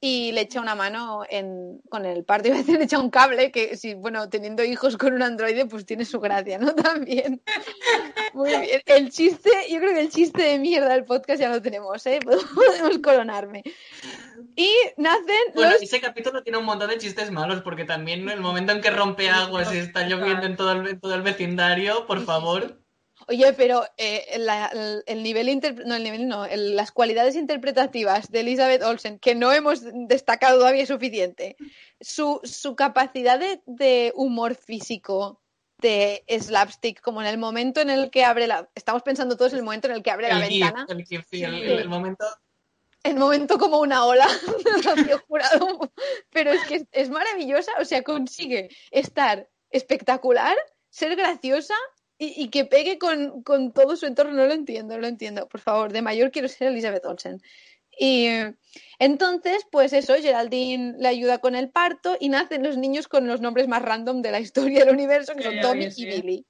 y 0.00 0.32
le 0.32 0.42
echa 0.42 0.60
una 0.60 0.74
mano 0.74 1.22
en, 1.28 1.80
con 1.88 2.04
el 2.04 2.24
parto. 2.24 2.48
Iba 2.48 2.56
a 2.56 2.60
decir, 2.60 2.78
le 2.78 2.84
echa 2.84 2.98
un 2.98 3.10
cable, 3.10 3.50
que 3.50 3.76
si, 3.76 3.94
bueno, 3.94 4.28
teniendo 4.28 4.62
hijos 4.62 4.96
con 4.96 5.14
un 5.14 5.22
androide, 5.22 5.66
pues 5.66 5.86
tiene 5.86 6.04
su 6.04 6.20
gracia, 6.20 6.58
¿no? 6.58 6.74
También. 6.74 7.42
Muy 8.34 8.50
bien. 8.50 8.82
El 8.84 9.10
chiste, 9.10 9.50
yo 9.70 9.78
creo 9.78 9.94
que 9.94 10.00
el 10.00 10.10
chiste 10.10 10.42
de 10.42 10.58
mierda 10.58 10.90
del 10.90 11.04
podcast 11.04 11.40
ya 11.40 11.48
lo 11.48 11.62
tenemos, 11.62 12.04
¿eh? 12.06 12.20
Podemos 12.54 12.98
coronarme. 12.98 13.62
Y 14.54 14.70
nacen 14.96 15.24
Bueno, 15.54 15.72
los... 15.72 15.82
ese 15.82 16.00
capítulo 16.00 16.42
tiene 16.42 16.58
un 16.58 16.64
montón 16.64 16.90
de 16.90 16.98
chistes 16.98 17.30
malos, 17.30 17.62
porque 17.62 17.84
también 17.84 18.28
el 18.28 18.40
momento 18.40 18.72
en 18.72 18.82
que 18.82 18.90
rompe 18.90 19.30
aguas 19.30 19.74
y 19.74 19.78
está 19.78 20.06
lloviendo 20.06 20.46
en 20.46 20.56
todo 20.56 20.72
el, 20.72 20.86
en 20.88 21.00
todo 21.00 21.14
el 21.14 21.22
vecindario, 21.22 22.06
por 22.06 22.24
favor. 22.24 22.85
Oye, 23.28 23.52
pero 23.54 23.84
eh, 23.96 24.36
la- 24.38 24.66
el, 24.72 25.02
el 25.06 25.22
nivel 25.22 25.48
interpre- 25.48 25.84
no, 25.84 25.96
el 25.96 26.04
nivel 26.04 26.28
no, 26.28 26.44
el- 26.44 26.76
las 26.76 26.92
cualidades 26.92 27.34
interpretativas 27.34 28.30
de 28.30 28.40
Elizabeth 28.40 28.82
Olsen, 28.82 29.18
que 29.18 29.34
no 29.34 29.52
hemos 29.52 29.80
destacado 29.84 30.58
todavía 30.58 30.86
suficiente, 30.86 31.56
su, 32.00 32.40
su 32.44 32.76
capacidad 32.76 33.38
de, 33.40 33.60
de 33.66 34.12
humor 34.14 34.54
físico, 34.54 35.40
de 35.78 36.24
slapstick, 36.28 37.00
como 37.00 37.20
en 37.20 37.26
el 37.26 37.36
momento 37.36 37.80
en 37.80 37.90
el 37.90 38.10
que 38.10 38.24
abre 38.24 38.46
la... 38.46 38.68
Estamos 38.74 39.02
pensando 39.02 39.36
todos 39.36 39.52
en 39.52 39.58
el 39.58 39.64
momento 39.64 39.88
en 39.88 39.94
el 39.94 40.02
que 40.02 40.10
abre 40.10 40.28
la 40.28 40.40
gif, 40.46 40.62
ventana, 40.62 40.86
el 40.88 41.04
gif, 41.04 41.24
sí, 41.30 41.42
el, 41.42 41.54
Sí. 41.54 41.62
el- 41.62 41.78
el 41.80 41.88
momento. 41.88 42.24
el 43.02 43.16
momento 43.16 43.58
como 43.58 43.80
una 43.80 44.04
ola 44.04 44.26
Jurado, 45.28 45.92
pero 46.30 46.52
es 46.52 46.62
que 46.64 46.86
es 46.92 47.10
maravillosa, 47.10 47.72
o 47.80 47.84
sea, 47.84 48.02
consigue 48.02 48.68
estar 48.90 49.48
espectacular, 49.70 50.56
ser 50.90 51.14
graciosa 51.16 51.74
y, 52.18 52.44
y 52.44 52.48
que 52.48 52.64
pegue 52.64 52.98
con, 52.98 53.42
con 53.42 53.72
todo 53.72 53.96
su 53.96 54.06
entorno. 54.06 54.32
No 54.32 54.46
lo 54.46 54.52
entiendo, 54.52 54.94
no 54.94 55.00
lo 55.00 55.06
entiendo. 55.06 55.48
Por 55.48 55.60
favor, 55.60 55.92
de 55.92 56.02
mayor 56.02 56.30
quiero 56.30 56.48
ser 56.48 56.68
Elizabeth 56.68 57.04
Olsen. 57.04 57.40
Y 57.98 58.28
entonces, 58.98 59.66
pues 59.70 59.92
eso, 59.92 60.14
Geraldine 60.14 60.94
le 60.98 61.08
ayuda 61.08 61.38
con 61.38 61.54
el 61.54 61.70
parto 61.70 62.16
y 62.20 62.28
nacen 62.28 62.62
los 62.62 62.76
niños 62.76 63.08
con 63.08 63.26
los 63.26 63.40
nombres 63.40 63.68
más 63.68 63.82
random 63.82 64.22
de 64.22 64.30
la 64.30 64.40
historia 64.80 64.84
del 64.84 64.94
universo, 64.94 65.34
que 65.34 65.42
son 65.42 65.60
Tommy 65.60 65.88
y. 65.96 66.06
Billy. 66.06 66.46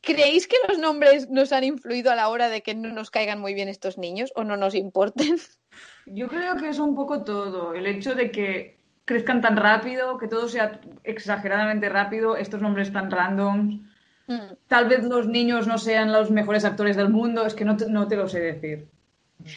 ¿Creéis 0.00 0.46
que 0.46 0.56
los 0.68 0.78
nombres 0.78 1.30
nos 1.30 1.50
han 1.52 1.64
influido 1.64 2.10
a 2.10 2.14
la 2.14 2.28
hora 2.28 2.50
de 2.50 2.62
que 2.62 2.74
no 2.74 2.92
nos 2.92 3.10
caigan 3.10 3.40
muy 3.40 3.54
bien 3.54 3.70
estos 3.70 3.96
niños 3.96 4.32
o 4.34 4.44
no 4.44 4.58
nos 4.58 4.74
importen? 4.74 5.36
Yo 6.06 6.28
creo 6.28 6.56
que 6.56 6.68
es 6.68 6.78
un 6.78 6.94
poco 6.94 7.24
todo. 7.24 7.72
El 7.72 7.86
hecho 7.86 8.14
de 8.14 8.30
que 8.30 8.78
crezcan 9.06 9.40
tan 9.40 9.56
rápido, 9.56 10.18
que 10.18 10.28
todo 10.28 10.48
sea 10.48 10.80
exageradamente 11.04 11.88
rápido, 11.88 12.36
estos 12.36 12.60
nombres 12.60 12.92
tan 12.92 13.10
randoms. 13.10 13.80
Mm. 14.26 14.54
Tal 14.68 14.88
vez 14.88 15.04
los 15.04 15.26
niños 15.26 15.66
no 15.66 15.78
sean 15.78 16.12
los 16.12 16.30
mejores 16.30 16.64
actores 16.64 16.96
del 16.96 17.08
mundo, 17.10 17.44
es 17.46 17.54
que 17.54 17.64
no 17.64 17.76
te, 17.76 17.86
no 17.88 18.08
te 18.08 18.16
lo 18.16 18.28
sé 18.28 18.40
decir. 18.40 18.88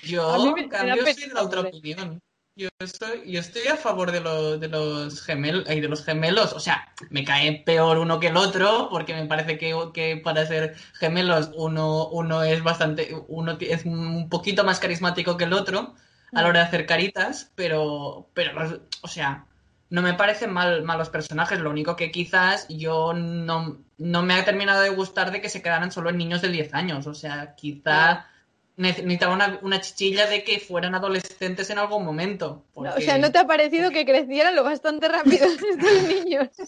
Yo, 0.04 0.34
en 0.58 0.70
cambio, 0.70 0.96
soy 1.06 1.28
de 1.30 1.34
la 1.34 1.44
otra 1.44 1.62
opinión. 1.62 2.22
Yo 2.56 2.70
estoy, 2.80 3.32
yo 3.32 3.40
estoy 3.40 3.68
a 3.68 3.76
favor 3.78 4.12
de, 4.12 4.20
lo- 4.20 4.58
de 4.58 4.68
los 4.68 5.22
gemelos, 5.22 5.64
de 5.66 5.80
los 5.88 6.04
gemelos. 6.04 6.54
O 6.54 6.60
sea, 6.60 6.92
me 7.12 7.24
cae 7.24 7.62
peor 7.64 8.00
uno 8.00 8.20
que 8.20 8.28
el 8.28 8.36
otro, 8.38 8.88
porque 8.90 9.14
me 9.14 9.28
parece 9.28 9.60
que, 9.60 9.76
que 9.94 10.18
para 10.18 10.44
ser 10.48 10.76
gemelos 10.96 11.52
uno, 11.56 12.08
uno 12.08 12.42
es 12.44 12.64
bastante, 12.64 13.16
uno 13.28 13.58
es 13.60 13.86
un 13.86 14.28
poquito 14.28 14.64
más 14.64 14.80
carismático 14.80 15.38
que 15.38 15.44
el 15.44 15.54
otro 15.54 15.94
a 16.34 16.42
la 16.42 16.48
hora 16.50 16.60
de 16.62 16.66
hacer 16.66 16.86
caritas, 16.88 17.52
pero, 17.56 18.28
pero 18.34 18.54
los- 18.54 18.80
o 19.04 19.08
sea, 19.08 19.46
no 19.90 20.02
me 20.02 20.14
parecen 20.14 20.52
mal, 20.52 20.84
malos 20.84 21.10
personajes. 21.10 21.60
Lo 21.60 21.70
único 21.70 21.96
que 21.96 22.12
quizás 22.12 22.66
yo 22.70 23.14
no, 23.14 23.78
no 23.98 24.24
me 24.24 24.34
ha 24.36 24.46
terminado 24.46 24.82
de 24.82 24.90
gustar 24.90 25.32
de 25.32 25.42
que 25.42 25.50
se 25.50 25.62
quedaran 25.62 25.92
solo 25.92 26.10
en 26.10 26.18
niños 26.18 26.42
de 26.42 26.50
10 26.50 26.74
años. 26.74 27.08
O 27.08 27.14
sea, 27.14 27.56
quizá 27.56 28.28
necesitaba 28.76 29.34
una, 29.34 29.60
una 29.64 29.82
chichilla 29.82 30.28
de 30.28 30.44
que 30.44 30.60
fueran 30.60 30.94
adolescentes 30.94 31.70
en 31.72 31.80
algún 31.80 32.06
momento. 32.06 32.66
No, 32.76 32.94
o 32.96 33.02
sea, 33.02 33.18
¿no 33.18 33.32
te 33.32 33.40
ha 33.40 33.48
parecido 33.48 33.90
que 33.92 34.06
crecieran 34.06 34.56
lo 34.56 34.64
bastante 34.64 35.08
rápido 35.08 35.46
estos 35.48 36.04
niños? 36.08 36.50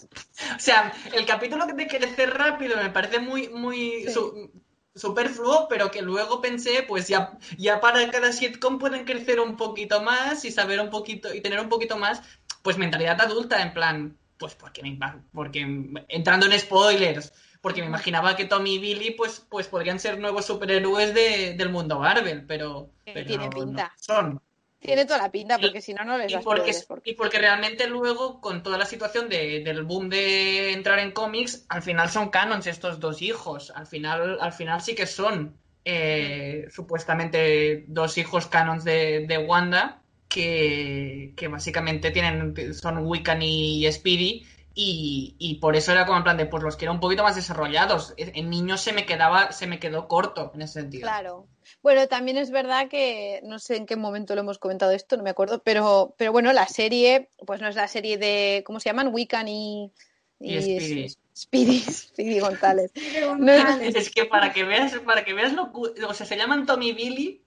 O 0.56 0.58
sea, 0.58 0.92
el 1.12 1.24
capítulo 1.26 1.66
de 1.66 1.86
crecer 1.86 2.30
rápido 2.30 2.76
me 2.78 2.90
parece 2.90 3.20
muy, 3.20 3.48
muy 3.48 4.04
Sí. 4.06 4.12
su- 4.12 4.50
superfluo, 4.94 5.68
pero 5.68 5.90
que 5.90 6.02
luego 6.02 6.40
pensé, 6.40 6.82
pues 6.82 7.06
ya, 7.08 7.38
ya 7.56 7.80
para 7.80 8.10
cada 8.10 8.32
sitcom 8.32 8.78
pueden 8.78 9.04
crecer 9.04 9.38
un 9.40 9.56
poquito 9.56 10.02
más 10.02 10.44
y 10.44 10.50
saber 10.50 10.80
un 10.80 10.90
poquito, 10.90 11.32
y 11.32 11.40
tener 11.40 11.60
un 11.60 11.68
poquito 11.68 11.96
más, 11.96 12.22
pues 12.62 12.76
mentalidad 12.78 13.20
adulta, 13.20 13.62
en 13.62 13.72
plan, 13.72 14.16
pues 14.38 14.54
porque, 14.54 14.82
me, 14.82 14.98
porque 15.32 15.60
entrando 16.08 16.46
en 16.46 16.58
spoilers, 16.58 17.32
porque 17.60 17.80
me 17.82 17.88
imaginaba 17.88 18.36
que 18.36 18.46
Tommy 18.46 18.74
y 18.76 18.78
Billy, 18.78 19.10
pues, 19.12 19.44
pues 19.50 19.66
podrían 19.66 19.98
ser 20.00 20.18
nuevos 20.18 20.46
superhéroes 20.46 21.14
de, 21.14 21.54
del 21.54 21.68
mundo 21.68 21.98
Marvel, 21.98 22.44
pero, 22.46 22.90
pero 23.04 23.26
tiene 23.26 23.44
no 23.44 23.50
pinta. 23.50 23.92
son. 23.98 24.40
Tiene 24.78 25.04
toda 25.04 25.18
la 25.18 25.30
pinta, 25.30 25.58
porque 25.58 25.82
si 25.82 25.92
no, 25.92 26.04
no 26.04 26.16
les 26.16 26.32
Y 26.32 26.38
porque, 26.38 26.72
porque- 26.88 27.10
y 27.10 27.14
porque 27.14 27.38
realmente 27.38 27.86
luego, 27.86 28.40
con 28.40 28.62
toda 28.62 28.78
la 28.78 28.86
situación 28.86 29.28
de- 29.28 29.60
del 29.62 29.82
boom 29.82 30.08
de 30.08 30.72
entrar 30.72 30.98
en 31.00 31.12
cómics, 31.12 31.66
al 31.68 31.82
final 31.82 32.08
son 32.08 32.30
canons 32.30 32.66
estos 32.66 32.98
dos 32.98 33.20
hijos. 33.20 33.70
Al 33.76 33.86
final, 33.86 34.38
al 34.40 34.54
final 34.54 34.80
sí 34.80 34.94
que 34.94 35.04
son 35.06 35.54
eh, 35.84 36.66
supuestamente 36.70 37.84
dos 37.88 38.16
hijos 38.18 38.46
canons 38.46 38.84
de, 38.84 39.26
de 39.26 39.38
Wanda, 39.38 40.00
que, 40.30 41.32
que 41.36 41.48
básicamente 41.48 42.10
tienen, 42.10 42.54
son 42.74 43.06
Wiccan 43.06 43.42
y 43.42 43.90
Speedy. 43.92 44.46
Y, 44.72 45.34
y 45.38 45.56
por 45.56 45.74
eso 45.74 45.90
era 45.92 46.06
como 46.06 46.18
en 46.18 46.24
plan 46.24 46.36
de, 46.36 46.46
pues 46.46 46.62
los 46.62 46.76
quiero 46.76 46.92
un 46.92 47.00
poquito 47.00 47.24
más 47.24 47.34
desarrollados. 47.34 48.14
En 48.16 48.48
niños 48.48 48.80
se 48.80 48.92
me 48.92 49.04
quedaba, 49.04 49.50
se 49.52 49.66
me 49.66 49.80
quedó 49.80 50.06
corto 50.06 50.52
en 50.54 50.62
ese 50.62 50.80
sentido. 50.80 51.02
Claro. 51.02 51.48
Bueno, 51.82 52.06
también 52.06 52.38
es 52.38 52.50
verdad 52.52 52.88
que 52.88 53.40
no 53.42 53.58
sé 53.58 53.76
en 53.76 53.84
qué 53.84 53.96
momento 53.96 54.34
lo 54.34 54.42
hemos 54.42 54.58
comentado 54.58 54.92
esto, 54.92 55.16
no 55.16 55.24
me 55.24 55.30
acuerdo, 55.30 55.60
pero, 55.64 56.14
pero 56.16 56.30
bueno, 56.32 56.52
la 56.52 56.66
serie, 56.68 57.30
pues 57.46 57.60
no 57.60 57.68
es 57.68 57.74
la 57.74 57.88
serie 57.88 58.16
de, 58.16 58.62
¿cómo 58.64 58.78
se 58.80 58.88
llaman? 58.88 59.12
Wiccan 59.12 59.48
y, 59.48 59.92
Y 60.38 60.60
Speedy. 60.62 61.08
Speedy, 61.36 61.78
Speedy 61.90 62.38
González. 62.38 62.92
No 63.38 63.52
es- 63.52 63.96
Es 63.96 64.10
que 64.10 64.24
para 64.24 64.52
que 64.52 64.62
veas, 64.64 64.96
para 65.00 65.24
que 65.24 65.34
veas 65.34 65.52
lo 65.52 65.72
cu- 65.72 65.92
o 66.08 66.14
sea, 66.14 66.24
se 66.26 66.36
llaman 66.36 66.64
Tommy 66.64 66.92
Billy 66.92 67.42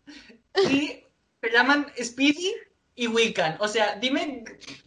y 0.70 0.88
se 1.42 1.52
llaman 1.52 1.88
Speedy 2.02 2.52
y 2.96 3.08
Wiccan. 3.08 3.58
O 3.60 3.68
sea, 3.68 3.96
dime 3.96 4.44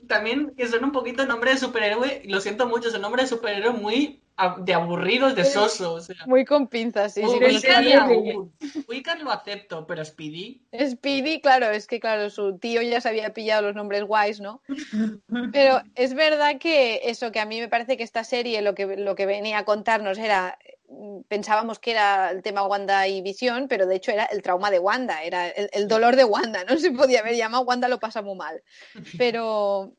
también 0.07 0.53
que 0.57 0.69
son 0.69 0.85
un 0.85 0.93
poquito 0.93 1.27
nombre 1.27 1.53
de 1.53 1.59
superhéroe, 1.59 2.23
lo 2.27 2.41
siento 2.41 2.69
mucho, 2.69 2.91
son 2.91 3.03
nombres 3.03 3.29
de 3.29 3.37
superhéroe 3.37 3.73
muy 3.73 4.23
de 4.59 4.75
aburridos, 4.75 5.35
de 5.35 5.45
soso. 5.45 5.95
O 5.95 6.01
sea, 6.01 6.17
Muy 6.27 6.45
con 6.45 6.69
pinzas, 6.69 7.15
sí, 7.15 7.23
sí. 7.23 7.39
Wiccan. 7.39 8.53
Wiccan 8.87 9.25
lo 9.25 9.31
acepto, 9.31 9.87
pero 9.87 10.05
Speedy. 10.05 10.61
Speedy, 10.79 11.41
claro, 11.41 11.71
es 11.71 11.87
que 11.87 12.01
claro, 12.01 12.29
su 12.29 12.59
tío 12.59 12.83
ya 12.83 13.01
se 13.01 13.09
había 13.09 13.33
pillado 13.33 13.63
los 13.63 13.75
nombres 13.75 14.05
guays, 14.05 14.41
¿no? 14.41 14.61
Pero 15.53 15.81
es 15.95 16.15
verdad 16.15 16.59
que 16.59 17.01
eso, 17.05 17.33
que 17.33 17.41
a 17.41 17.47
mí 17.47 17.61
me 17.61 17.69
parece 17.69 17.97
que 17.97 18.03
esta 18.03 18.25
serie 18.25 18.61
lo 18.61 18.75
que, 18.75 18.97
lo 18.97 19.15
que 19.15 19.27
venía 19.27 19.59
a 19.59 19.65
contarnos 19.65 20.19
era, 20.19 20.59
pensábamos 21.29 21.79
que 21.79 21.91
era 21.93 22.31
el 22.31 22.43
tema 22.43 22.67
Wanda 22.67 23.07
y 23.09 23.21
Visión, 23.23 23.67
pero 23.69 23.87
de 23.87 23.97
hecho 23.97 24.13
era 24.13 24.25
el 24.27 24.43
trauma 24.43 24.71
de 24.71 24.79
Wanda, 24.79 25.23
era 25.23 25.49
el, 25.49 25.69
el 25.73 25.89
dolor 25.89 26.17
de 26.17 26.25
Wanda, 26.25 26.65
no 26.65 26.77
se 26.79 26.91
podía 26.93 27.21
haber 27.21 27.35
llamado 27.37 27.65
Wanda 27.65 27.89
lo 27.89 27.99
pasa 27.99 28.23
muy 28.23 28.37
mal. 28.37 28.63
Pero, 29.19 29.93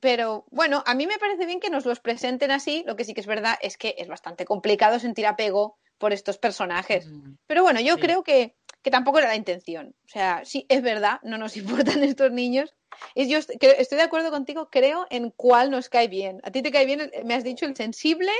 pero 0.00 0.46
bueno, 0.50 0.82
a 0.86 0.94
mí 0.94 1.06
me 1.06 1.18
parece 1.18 1.46
bien 1.46 1.58
que 1.60 1.68
nos 1.70 1.84
los 1.84 1.98
presenten 2.00 2.50
así, 2.52 2.84
lo 2.86 2.94
que 2.96 3.04
sí 3.04 3.12
que 3.12 3.20
es 3.20 3.26
verdad 3.26 3.56
es 3.60 3.76
que 3.76 3.94
es 3.98 4.06
bastante 4.08 4.44
complicado 4.44 4.98
sentir 5.00 5.26
apego 5.26 5.76
por 5.98 6.12
estos 6.12 6.38
personajes. 6.38 7.06
Mm. 7.06 7.34
Pero 7.46 7.62
bueno, 7.64 7.80
yo 7.80 7.94
Sí. 7.96 8.00
creo 8.00 8.22
que, 8.22 8.54
que 8.82 8.90
tampoco 8.90 9.18
era 9.18 9.28
la 9.28 9.36
intención. 9.36 9.94
O 10.04 10.08
sea, 10.08 10.42
sí, 10.44 10.64
es 10.68 10.80
verdad, 10.82 11.18
no 11.24 11.38
nos 11.38 11.56
importan 11.98 12.02
estos 12.04 12.30
niños. 12.30 12.72
Y 13.16 13.28
yo 13.28 13.38
est- 13.38 13.50
creo- 13.58 13.74
estoy 13.76 13.98
de 13.98 14.04
acuerdo 14.04 14.30
contigo, 14.30 14.68
creo, 14.70 15.06
en 15.10 15.30
cuál 15.30 15.70
nos 15.70 15.88
cae 15.88 16.06
bien. 16.08 16.40
¿A 16.44 16.50
ti 16.52 16.62
te 16.62 16.70
cae 16.70 16.86
bien, 16.86 17.10
me 17.24 17.34
has 17.34 17.42
dicho, 17.44 17.66
el 17.66 17.74
sensible 17.76 18.30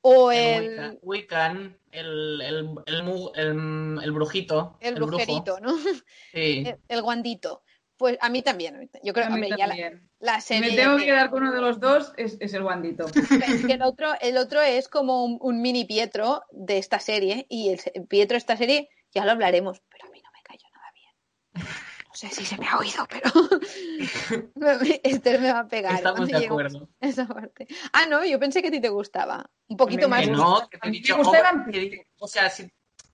o 0.00 0.30
El 0.32 0.78
el, 0.78 0.98
Wiccan, 1.02 1.78
el, 1.90 2.40
el, 2.40 2.68
el, 2.86 3.02
mu- 3.02 3.30
el- 3.34 3.98
el 4.02 4.12
brujito. 4.12 4.76
el 4.80 4.94
brujerito, 4.94 5.58
¿no? 5.60 5.76
Sí. 5.78 5.92
El, 6.66 6.78
el 6.88 7.02
guandito. 7.02 7.62
Pues 7.96 8.16
a 8.20 8.28
mí 8.28 8.42
también. 8.42 8.88
Yo 9.02 9.12
creo 9.12 9.26
A 9.26 9.30
mí 9.30 9.34
hombre, 9.34 9.50
ya 9.58 9.66
la, 9.66 9.76
la 10.20 10.40
Si 10.40 10.54
serie. 10.54 10.70
me 10.70 10.76
tengo 10.76 10.94
te- 10.94 11.00
que 11.00 11.06
quedar 11.06 11.30
con 11.30 11.42
uno 11.42 11.52
de 11.52 11.60
los 11.60 11.80
dos, 11.80 12.12
es, 12.16 12.36
es 12.38 12.54
el 12.54 12.62
guandito. 12.62 13.06
Es 13.58 13.66
que 13.66 13.72
el 13.72 13.82
otro, 13.82 14.12
el 14.20 14.36
otro 14.36 14.62
es 14.62 14.88
como 14.88 15.24
un, 15.24 15.38
un 15.40 15.60
mini 15.60 15.84
Pietro 15.84 16.42
de 16.52 16.78
esta 16.78 17.00
serie. 17.00 17.46
Y 17.48 17.70
el 17.70 18.06
Pietro 18.06 18.34
de 18.34 18.38
esta 18.38 18.56
serie 18.56 18.88
ya 19.12 19.24
lo 19.24 19.32
hablaremos, 19.32 19.82
pero 19.88 20.06
a 20.06 20.10
mí 20.12 20.22
no 20.22 20.30
me 20.30 20.42
cayó 20.44 20.66
nada 20.72 20.92
bien. 20.94 21.14
sé 22.18 22.28
si 22.30 22.44
se 22.44 22.56
me 22.58 22.66
ha 22.66 22.78
oído, 22.78 23.06
pero 23.08 23.30
Esther 25.02 25.40
me 25.40 25.52
va 25.52 25.60
a 25.60 25.68
pegar. 25.68 25.94
Estamos 25.94 26.28
de 26.28 26.46
acuerdo. 26.46 26.88
Esa 27.00 27.26
parte. 27.26 27.66
Ah, 27.92 28.06
no, 28.08 28.24
yo 28.24 28.38
pensé 28.38 28.60
que 28.62 28.68
a 28.68 28.70
ti 28.72 28.80
te 28.80 28.88
gustaba. 28.88 29.48
Un 29.68 29.76
poquito 29.76 30.08
Me- 30.08 30.16
más. 30.16 30.24
Que 30.24 30.30
no, 30.32 30.68
que 30.68 30.78
te 30.78 30.88
A 30.88 30.90
mí 30.90 31.02
oh, 31.12 31.70
que- 31.70 32.06
o 32.18 32.26
sea, 32.28 32.50
si- 32.50 32.70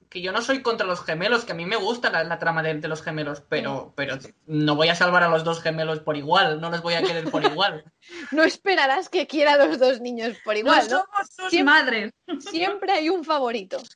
que 0.08 0.22
yo 0.22 0.30
no 0.32 0.42
soy 0.42 0.62
contra 0.62 0.86
los 0.86 1.02
gemelos, 1.04 1.44
que 1.44 1.52
a 1.52 1.54
mí 1.56 1.66
me 1.66 1.74
gusta 1.76 2.08
la, 2.08 2.22
la 2.24 2.38
trama 2.38 2.62
de, 2.62 2.74
de 2.74 2.86
los 2.88 3.02
gemelos, 3.02 3.42
pero, 3.48 3.92
pero 3.96 4.16
no 4.46 4.76
voy 4.76 4.88
a 4.88 4.94
salvar 4.94 5.24
a 5.24 5.28
los 5.28 5.42
dos 5.42 5.60
gemelos 5.60 5.98
por 6.00 6.16
igual, 6.16 6.60
no 6.60 6.70
los 6.70 6.82
voy 6.82 6.94
a 6.94 7.02
querer 7.02 7.30
por 7.30 7.44
igual. 7.44 7.84
No 8.30 8.42
esperarás 8.44 9.08
que 9.08 9.26
quiera 9.26 9.54
a 9.54 9.66
los 9.66 9.78
dos 9.78 10.00
niños 10.00 10.36
por 10.44 10.56
igual, 10.56 10.86
no 10.88 10.98
¿no? 10.98 11.04
somos 11.04 11.28
sus 11.30 11.50
Siempre- 11.50 11.64
madres. 11.74 12.12
Siempre 12.38 12.92
hay 12.92 13.08
un 13.10 13.24
favorito. 13.24 13.78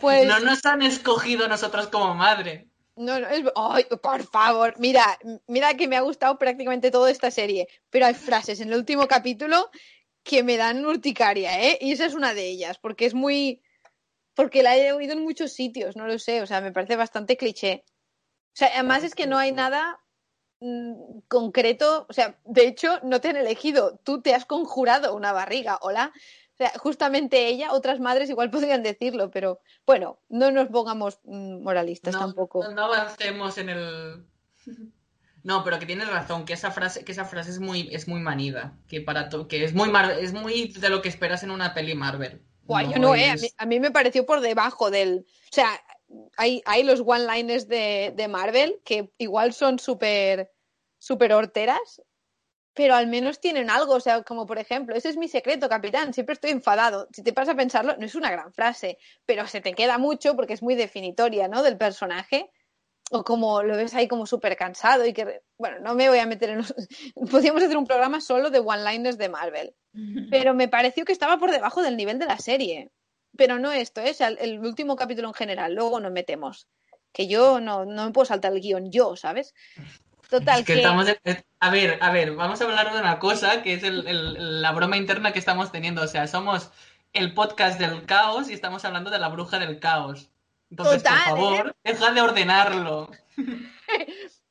Pues 0.00 0.26
No 0.26 0.40
nos 0.40 0.64
han 0.64 0.80
escogido 0.80 1.44
a 1.44 1.48
nosotros 1.48 1.88
como 1.88 2.14
madre. 2.14 2.69
No, 3.00 3.18
no, 3.18 3.26
es... 3.28 3.44
Ay, 3.56 3.84
por 4.02 4.22
favor, 4.24 4.74
mira, 4.78 5.18
mira 5.46 5.74
que 5.74 5.88
me 5.88 5.96
ha 5.96 6.02
gustado 6.02 6.36
prácticamente 6.38 6.90
toda 6.90 7.10
esta 7.10 7.30
serie, 7.30 7.66
pero 7.88 8.04
hay 8.04 8.12
frases 8.12 8.60
en 8.60 8.68
el 8.68 8.78
último 8.78 9.08
capítulo 9.08 9.70
que 10.22 10.42
me 10.42 10.58
dan 10.58 10.84
urticaria, 10.84 11.62
¿eh? 11.62 11.78
Y 11.80 11.92
esa 11.92 12.04
es 12.04 12.12
una 12.12 12.34
de 12.34 12.46
ellas, 12.46 12.78
porque 12.78 13.06
es 13.06 13.14
muy... 13.14 13.62
Porque 14.34 14.62
la 14.62 14.76
he 14.76 14.92
oído 14.92 15.14
en 15.14 15.24
muchos 15.24 15.54
sitios, 15.54 15.96
no 15.96 16.06
lo 16.06 16.18
sé, 16.18 16.42
o 16.42 16.46
sea, 16.46 16.60
me 16.60 16.72
parece 16.72 16.96
bastante 16.96 17.38
cliché. 17.38 17.84
O 17.86 18.56
sea, 18.56 18.68
además 18.74 19.02
es 19.02 19.14
que 19.14 19.26
no 19.26 19.38
hay 19.38 19.52
nada 19.52 19.98
mm, 20.60 21.20
concreto, 21.26 22.04
o 22.06 22.12
sea, 22.12 22.38
de 22.44 22.66
hecho, 22.66 23.00
no 23.02 23.22
te 23.22 23.28
han 23.28 23.36
elegido, 23.36 23.98
tú 24.04 24.20
te 24.20 24.34
has 24.34 24.44
conjurado 24.44 25.14
una 25.14 25.32
barriga, 25.32 25.78
hola. 25.80 26.12
Sea, 26.60 26.72
justamente 26.78 27.46
ella, 27.48 27.72
otras 27.72 28.00
madres 28.00 28.28
igual 28.28 28.50
podrían 28.78 28.82
decirlo, 28.82 29.30
pero 29.30 29.60
bueno, 29.86 30.18
no 30.28 30.50
nos 30.50 30.68
pongamos 30.68 31.18
mm, 31.24 31.62
moralistas 31.62 32.12
No, 32.12 32.20
tampoco. 32.20 32.62
no, 32.62 32.70
no 32.72 32.84
avancemos 32.84 33.56
en 33.58 33.68
el. 33.70 34.26
No, 35.42 35.64
pero 35.64 35.78
que 35.78 35.86
tienes 35.86 36.06
razón, 36.06 36.44
que 36.44 36.52
esa 36.52 36.70
frase, 36.70 37.02
que 37.02 37.12
esa 37.12 37.24
frase 37.24 37.50
es 37.50 37.60
muy, 37.60 37.88
es 37.92 38.06
muy 38.08 38.20
manida, 38.20 38.76
que 38.88 39.00
para 39.00 39.30
to- 39.30 39.48
que 39.48 39.64
es 39.64 39.72
muy 39.72 39.88
mar- 39.88 40.18
es 40.20 40.34
muy 40.34 40.68
de 40.74 40.90
lo 40.90 41.00
que 41.00 41.08
esperas 41.08 41.42
en 41.42 41.50
una 41.50 41.72
peli 41.72 41.94
Marvel. 41.94 42.42
Guay, 42.64 42.90
yo 42.92 42.98
no, 42.98 43.14
eh, 43.14 43.30
a, 43.30 43.36
mí, 43.36 43.48
a 43.56 43.64
mí 43.64 43.80
me 43.80 43.90
pareció 43.90 44.26
por 44.26 44.42
debajo 44.42 44.90
del. 44.90 45.24
O 45.50 45.54
sea, 45.54 45.70
hay, 46.36 46.60
hay 46.66 46.82
los 46.82 47.00
one-liners 47.00 47.68
de, 47.68 48.12
de 48.14 48.28
Marvel 48.28 48.82
que 48.84 49.14
igual 49.16 49.54
son 49.54 49.78
súper 49.78 50.52
súper 50.98 51.32
horteras, 51.32 52.02
pero 52.80 52.94
al 52.94 53.08
menos 53.08 53.40
tienen 53.40 53.68
algo. 53.68 53.92
O 53.92 54.00
sea, 54.00 54.22
como 54.22 54.46
por 54.46 54.56
ejemplo, 54.56 54.96
ese 54.96 55.10
es 55.10 55.18
mi 55.18 55.28
secreto, 55.28 55.68
capitán, 55.68 56.14
siempre 56.14 56.32
estoy 56.32 56.52
enfadado. 56.52 57.08
Si 57.12 57.22
te 57.22 57.34
pasas 57.34 57.52
a 57.52 57.56
pensarlo, 57.58 57.94
no 57.98 58.06
es 58.06 58.14
una 58.14 58.30
gran 58.30 58.54
frase, 58.54 58.96
pero 59.26 59.46
se 59.46 59.60
te 59.60 59.74
queda 59.74 59.98
mucho 59.98 60.34
porque 60.34 60.54
es 60.54 60.62
muy 60.62 60.76
definitoria, 60.76 61.46
¿no? 61.46 61.62
Del 61.62 61.76
personaje. 61.76 62.50
O 63.10 63.22
como 63.22 63.62
lo 63.62 63.76
ves 63.76 63.92
ahí 63.94 64.08
como 64.08 64.24
súper 64.24 64.56
cansado 64.56 65.04
y 65.04 65.12
que. 65.12 65.42
Bueno, 65.58 65.78
no 65.80 65.94
me 65.94 66.08
voy 66.08 66.20
a 66.20 66.24
meter 66.24 66.48
en 66.48 66.58
los. 66.58 66.74
Podríamos 67.30 67.62
hacer 67.62 67.76
un 67.76 67.84
programa 67.84 68.22
solo 68.22 68.48
de 68.48 68.60
one-liners 68.60 69.18
de 69.18 69.28
Marvel 69.28 69.74
pero 70.30 70.54
me 70.54 70.68
pareció 70.68 71.04
que 71.04 71.12
estaba 71.12 71.36
por 71.36 71.50
debajo 71.50 71.82
del 71.82 71.98
nivel 71.98 72.18
de 72.18 72.26
la 72.26 72.38
serie. 72.38 72.92
Pero 73.36 73.58
no 73.58 73.72
esto, 73.72 74.00
¿eh? 74.00 74.12
O 74.12 74.14
sea, 74.14 74.28
el, 74.28 74.38
el 74.38 74.60
último 74.60 74.96
capítulo 74.96 75.28
en 75.28 75.34
general, 75.34 75.74
luego 75.74 76.00
nos 76.00 76.12
metemos. 76.12 76.66
Que 77.12 77.26
yo 77.26 77.60
no, 77.60 77.84
no 77.84 78.06
me 78.06 78.12
puedo 78.12 78.24
saltar 78.24 78.52
el 78.52 78.60
guion 78.60 78.90
yo, 78.90 79.16
¿sabes? 79.16 79.52
Total, 80.30 80.60
Es 80.60 80.66
que 80.66 80.74
que... 80.74 80.78
estamos 80.80 81.08
eh, 81.08 81.44
A 81.58 81.70
ver, 81.70 81.98
a 82.00 82.10
ver, 82.12 82.32
vamos 82.34 82.60
a 82.60 82.64
hablar 82.64 82.92
de 82.92 83.00
una 83.00 83.18
cosa 83.18 83.62
que 83.62 83.74
es 83.74 83.82
el- 83.82 84.06
el- 84.06 84.62
la 84.62 84.72
broma 84.72 84.96
interna 84.96 85.32
que 85.32 85.38
estamos 85.38 85.72
teniendo. 85.72 86.02
O 86.02 86.08
sea, 86.08 86.26
somos 86.26 86.70
el 87.12 87.34
podcast 87.34 87.78
del 87.80 88.06
caos 88.06 88.48
y 88.48 88.52
estamos 88.54 88.84
hablando 88.84 89.10
de 89.10 89.18
la 89.18 89.28
bruja 89.28 89.58
del 89.58 89.80
caos. 89.80 90.30
Entonces, 90.70 91.02
Total, 91.02 91.18
por 91.30 91.38
favor, 91.38 91.76
deja 91.84 92.12
de 92.12 92.20
ordenarlo. 92.20 93.10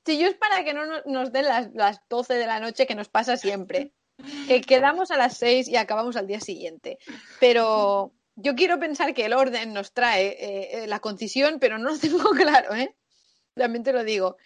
Si 0.05 0.17
yo 0.17 0.27
es 0.27 0.33
para 0.33 0.63
que 0.63 0.73
no 0.73 0.87
nos, 0.87 1.05
nos 1.05 1.31
den 1.31 1.45
las, 1.45 1.69
las 1.75 2.01
12 2.09 2.33
de 2.33 2.47
la 2.47 2.59
noche, 2.59 2.87
que 2.87 2.95
nos 2.95 3.09
pasa 3.09 3.37
siempre. 3.37 3.91
Que 4.47 4.59
quedamos 4.61 5.11
a 5.11 5.17
las 5.17 5.37
6 5.37 5.67
y 5.67 5.75
acabamos 5.75 6.15
al 6.15 6.25
día 6.25 6.39
siguiente. 6.39 6.97
Pero 7.39 8.11
yo 8.35 8.55
quiero 8.55 8.79
pensar 8.79 9.13
que 9.13 9.25
el 9.25 9.33
orden 9.33 9.71
nos 9.71 9.93
trae 9.93 10.29
eh, 10.29 10.69
eh, 10.83 10.87
la 10.87 10.99
concisión, 10.99 11.59
pero 11.59 11.77
no 11.77 11.91
lo 11.91 11.99
tengo 11.99 12.29
claro, 12.31 12.73
¿eh? 12.73 12.95
También 13.53 13.83
te 13.83 13.93
lo 13.93 14.03
digo. 14.03 14.37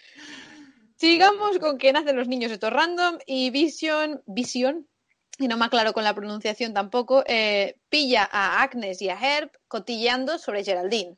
Sigamos 1.04 1.60
con 1.60 1.78
que 1.78 1.92
nacen 1.92 2.16
los 2.16 2.30
niños 2.30 2.50
estos 2.50 2.72
random 2.72 3.18
y 3.26 3.50
Vision, 3.50 4.24
Vision, 4.26 4.88
y 5.38 5.50
no 5.50 5.58
me 5.58 5.66
aclaro 5.66 5.92
con 5.92 6.06
la 6.06 6.16
pronunciación 6.16 6.74
tampoco, 6.74 7.26
eh, 7.28 7.76
pilla 7.90 8.24
a 8.32 8.64
Agnes 8.64 9.02
y 9.02 9.10
a 9.10 9.20
Herb 9.20 9.52
cotilleando 9.68 10.40
sobre 10.40 10.64
Geraldine. 10.64 11.18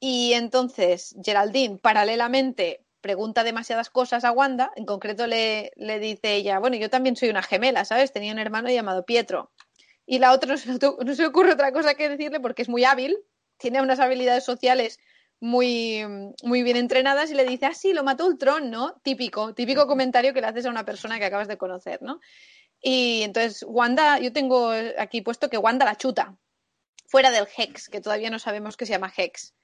Y 0.00 0.32
entonces 0.32 1.14
Geraldine, 1.22 1.76
paralelamente, 1.76 2.86
pregunta 3.02 3.44
demasiadas 3.44 3.90
cosas 3.90 4.24
a 4.24 4.32
Wanda. 4.32 4.72
En 4.76 4.86
concreto 4.86 5.26
le, 5.26 5.72
le 5.76 5.98
dice 5.98 6.34
ella, 6.34 6.58
bueno, 6.58 6.76
yo 6.76 6.88
también 6.88 7.16
soy 7.16 7.28
una 7.28 7.42
gemela, 7.42 7.84
¿sabes? 7.84 8.14
Tenía 8.14 8.32
un 8.32 8.38
hermano 8.38 8.70
llamado 8.70 9.04
Pietro. 9.04 9.52
Y 10.06 10.20
la 10.20 10.32
otra 10.32 10.48
no 10.54 10.56
se, 10.56 10.70
no 10.78 11.14
se 11.14 11.26
ocurre 11.26 11.52
otra 11.52 11.70
cosa 11.70 11.96
que 11.96 12.08
decirle 12.08 12.40
porque 12.40 12.62
es 12.62 12.70
muy 12.70 12.84
hábil, 12.84 13.18
tiene 13.58 13.82
unas 13.82 14.00
habilidades 14.00 14.44
sociales 14.44 14.98
muy, 15.44 16.02
muy 16.42 16.62
bien 16.62 16.78
entrenadas 16.78 17.30
y 17.30 17.34
le 17.34 17.44
dice, 17.44 17.66
ah, 17.66 17.74
sí, 17.74 17.92
lo 17.92 18.02
mató 18.02 18.26
Ultron, 18.26 18.70
¿no? 18.70 18.94
Típico, 19.02 19.52
típico 19.52 19.86
comentario 19.86 20.32
que 20.32 20.40
le 20.40 20.46
haces 20.46 20.64
a 20.64 20.70
una 20.70 20.86
persona 20.86 21.18
que 21.18 21.26
acabas 21.26 21.48
de 21.48 21.58
conocer, 21.58 22.00
¿no? 22.00 22.18
Y 22.80 23.20
entonces 23.22 23.62
Wanda, 23.68 24.18
yo 24.20 24.32
tengo 24.32 24.72
aquí 24.98 25.20
puesto 25.20 25.50
que 25.50 25.58
Wanda 25.58 25.84
la 25.84 25.96
chuta, 25.96 26.34
fuera 27.08 27.30
del 27.30 27.46
Hex, 27.54 27.90
que 27.90 28.00
todavía 28.00 28.30
no 28.30 28.38
sabemos 28.38 28.78
que 28.78 28.86
se 28.86 28.94
llama 28.94 29.12
Hex. 29.14 29.54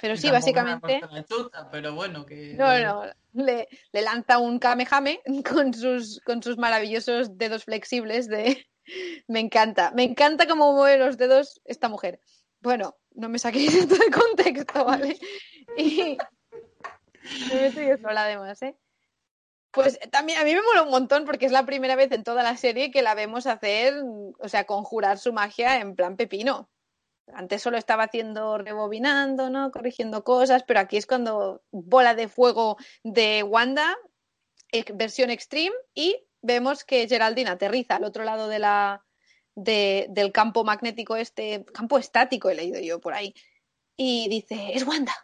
Pero 0.00 0.16
sí, 0.16 0.30
básicamente... 0.30 0.98
la 1.10 1.24
chuta, 1.24 1.68
pero 1.70 1.94
bueno, 1.94 2.24
que. 2.24 2.54
No, 2.54 2.78
no, 2.78 3.02
le, 3.34 3.68
le 3.92 4.02
lanza 4.02 4.38
un 4.38 4.58
kamehame 4.58 5.20
con 5.52 5.74
sus, 5.74 6.20
con 6.24 6.42
sus 6.42 6.56
maravillosos 6.56 7.36
dedos 7.36 7.64
flexibles 7.64 8.28
de... 8.28 8.66
Me 9.26 9.40
encanta, 9.40 9.92
me 9.94 10.04
encanta 10.04 10.46
cómo 10.46 10.72
mueve 10.72 10.96
los 10.96 11.18
dedos 11.18 11.60
esta 11.66 11.90
mujer. 11.90 12.22
Bueno, 12.60 12.96
no 13.18 13.28
me 13.28 13.38
saquéis 13.38 13.74
esto 13.74 13.96
de 13.96 14.10
contexto, 14.10 14.84
¿vale? 14.84 15.18
Y 15.76 16.16
me 17.52 17.60
meto 17.60 17.82
yo 17.82 17.98
sola 17.98 18.24
además, 18.24 18.62
¿eh? 18.62 18.76
Pues 19.70 19.98
también 20.10 20.38
a 20.38 20.44
mí 20.44 20.54
me 20.54 20.62
mola 20.62 20.82
un 20.82 20.90
montón 20.90 21.26
porque 21.26 21.44
es 21.44 21.52
la 21.52 21.66
primera 21.66 21.94
vez 21.94 22.10
en 22.12 22.24
toda 22.24 22.42
la 22.42 22.56
serie 22.56 22.90
que 22.90 23.02
la 23.02 23.14
vemos 23.14 23.46
hacer, 23.46 23.94
o 24.38 24.48
sea, 24.48 24.64
conjurar 24.64 25.18
su 25.18 25.32
magia 25.32 25.78
en 25.80 25.94
plan 25.94 26.16
pepino. 26.16 26.70
Antes 27.34 27.60
solo 27.60 27.76
estaba 27.76 28.04
haciendo 28.04 28.56
rebobinando, 28.56 29.50
¿no? 29.50 29.70
Corrigiendo 29.70 30.24
cosas, 30.24 30.64
pero 30.66 30.80
aquí 30.80 30.96
es 30.96 31.06
cuando 31.06 31.62
bola 31.70 32.14
de 32.14 32.28
fuego 32.28 32.78
de 33.04 33.42
Wanda, 33.42 33.94
versión 34.94 35.28
extreme, 35.28 35.76
y 35.94 36.24
vemos 36.40 36.84
que 36.84 37.06
Geraldine 37.06 37.50
aterriza 37.50 37.96
al 37.96 38.04
otro 38.04 38.24
lado 38.24 38.48
de 38.48 38.60
la, 38.60 39.04
de- 39.58 40.06
del 40.10 40.32
campo 40.32 40.64
magnético 40.64 41.16
este, 41.16 41.64
campo 41.74 41.98
estático 41.98 42.48
he 42.50 42.54
leído 42.54 42.80
yo 42.80 43.00
por 43.00 43.14
ahí, 43.14 43.34
y 43.96 44.28
dice, 44.28 44.72
es 44.74 44.86
Wanda, 44.86 45.14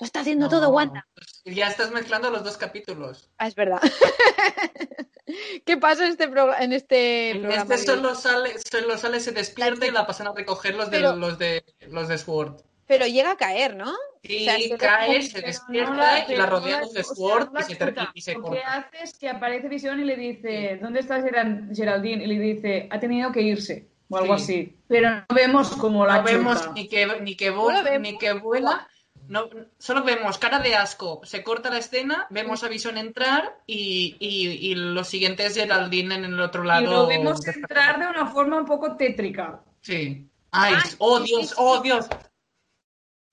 lo 0.00 0.04
está 0.06 0.20
haciendo 0.20 0.48
todo 0.48 0.70
Wanda. 0.70 1.08
Ya 1.44 1.68
estás 1.68 1.90
mezclando 1.90 2.30
los 2.30 2.44
dos 2.44 2.56
capítulos. 2.56 3.30
Ah, 3.38 3.46
es 3.46 3.54
verdad. 3.54 3.80
¿Qué 5.66 5.76
pasa 5.76 6.04
en 6.06 6.12
este, 6.12 6.28
progr- 6.30 6.56
en 6.60 6.72
este 6.72 7.30
En 7.30 7.42
programa? 7.42 7.74
este 7.74 7.86
solo 7.86 8.14
sale, 8.14 8.54
solo 8.58 8.96
sale, 8.96 9.20
se 9.20 9.32
despierta 9.32 9.86
y 9.86 9.90
la 9.90 10.06
pasan 10.06 10.28
a 10.28 10.32
recoger 10.32 10.74
los 10.74 10.90
de, 10.90 10.98
Pero- 10.98 11.16
los 11.16 11.38
de 11.38 11.64
los 11.88 12.08
de 12.08 12.18
Sword. 12.18 12.60
Pero 12.88 13.06
llega 13.06 13.32
a 13.32 13.36
caer, 13.36 13.76
¿no? 13.76 13.92
Y 14.22 14.36
O 14.48 14.50
sea, 14.50 14.58
se 14.58 14.76
cae, 14.78 15.22
se 15.22 15.40
despierta 15.42 15.92
no 16.26 16.32
y 16.32 16.36
la 16.36 16.44
o 16.54 16.60
sea, 16.90 17.04
Sword 17.04 17.50
y 17.58 17.62
se, 17.62 17.76
chuta. 17.76 18.10
y 18.14 18.20
se 18.22 18.32
Lo 18.34 18.38
que 18.44 18.48
corta. 18.48 18.72
hace 18.74 19.02
es 19.04 19.18
que 19.18 19.28
aparece 19.28 19.68
Visión 19.68 20.00
y 20.00 20.04
le 20.04 20.16
dice, 20.16 20.78
¿dónde 20.82 21.00
está 21.00 21.20
Geral- 21.22 21.68
Geraldine? 21.74 22.24
Y 22.24 22.26
le 22.26 22.38
dice, 22.38 22.88
ha 22.90 22.98
tenido 22.98 23.30
que 23.30 23.42
irse, 23.42 23.86
o 24.08 24.16
algo 24.16 24.36
Sí. 24.38 24.42
así. 24.42 24.76
Pero 24.88 25.10
no 25.10 25.24
vemos 25.34 25.68
como 25.76 26.04
la 26.06 26.16
No 26.18 26.22
vemos 26.24 26.72
ni 26.74 26.88
que, 26.88 27.06
ni 27.20 27.36
que, 27.36 27.50
No 27.50 27.62
vo- 27.64 27.72
lo 27.72 27.84
vemos. 27.84 28.00
ni 28.00 28.18
que 28.18 28.32
vuela. 28.32 28.88
No, 29.28 29.50
solo 29.78 30.02
vemos 30.04 30.38
cara 30.38 30.58
de 30.60 30.74
asco. 30.74 31.20
Se 31.24 31.42
corta 31.42 31.68
la 31.68 31.76
escena, 31.78 32.26
vemos 32.30 32.64
a 32.64 32.68
Vision 32.68 32.96
entrar 32.96 33.58
y, 33.66 34.16
y, 34.18 34.48
y 34.70 34.74
lo 34.74 35.04
siguiente 35.04 35.44
es 35.44 35.54
Geraldine 35.54 36.14
en 36.14 36.24
el 36.24 36.40
otro 36.40 36.64
lado. 36.64 36.82
Y 36.82 36.86
lo 36.86 37.06
vemos 37.06 37.46
entrar 37.46 37.98
de 38.00 38.06
una 38.06 38.26
forma 38.30 38.56
un 38.56 38.64
poco 38.64 38.96
tétrica. 38.96 39.60
Sí. 39.82 40.26
Ay, 40.50 40.74
Ah, 40.78 40.82
oh 40.96 41.18
sí, 41.20 41.26
sí, 41.26 41.34
Dios, 41.36 41.48
sí. 41.50 41.54
oh 41.58 41.80
Dios. 41.82 42.06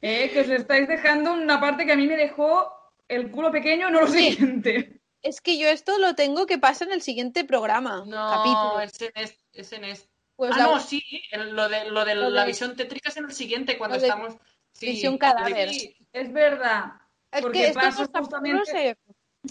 Eh, 0.08 0.30
que 0.32 0.42
os 0.42 0.50
estáis 0.50 0.88
dejando 0.88 1.34
una 1.34 1.60
parte 1.60 1.86
que 1.86 1.94
a 1.94 1.96
mí 1.96 2.06
me 2.06 2.16
dejó 2.16 2.72
el 3.08 3.32
culo 3.32 3.52
pequeño, 3.52 3.90
no 3.90 4.02
lo 4.02 4.08
Sí. 4.08 4.32
siguiente. 4.34 5.02
Es 5.24 5.42
que 5.42 5.58
yo 5.58 5.68
esto 5.68 5.98
lo 5.98 6.14
tengo 6.14 6.46
que 6.46 6.60
pasa 6.60 6.86
en 6.86 6.92
el 6.92 7.02
siguiente 7.02 7.44
programa. 7.44 8.04
No, 8.06 8.30
capítulo. 8.30 8.82
es 8.82 9.02
en 9.02 9.12
este. 9.16 9.40
Es 9.54 9.72
en 9.74 9.84
este. 9.86 10.10
Pues 10.36 10.52
ah, 10.54 10.58
la- 10.58 10.64
no, 10.66 10.80
sí, 10.80 11.02
el- 11.32 11.56
lo 11.56 11.68
de, 11.70 11.86
lo 11.90 12.06
de 12.06 12.14
Lo 12.14 12.30
la 12.30 12.42
de- 12.42 12.48
visión 12.48 12.76
tétrica 12.76 13.10
es 13.10 13.18
en 13.18 13.26
el 13.26 13.32
siguiente, 13.32 13.78
cuando 13.80 13.96
lo 13.96 14.02
de 14.02 14.08
estamos. 14.10 14.36
sí, 14.74 14.86
visión 14.88 15.18
cadáver. 15.18 15.70
sí, 15.70 15.96
Es 16.14 16.32
verdad. 16.32 16.92
Es 17.32 17.42
porque 17.42 17.60
que 17.62 17.68
estos 17.70 17.96
justamente- 17.96 18.66
se, 18.66 18.98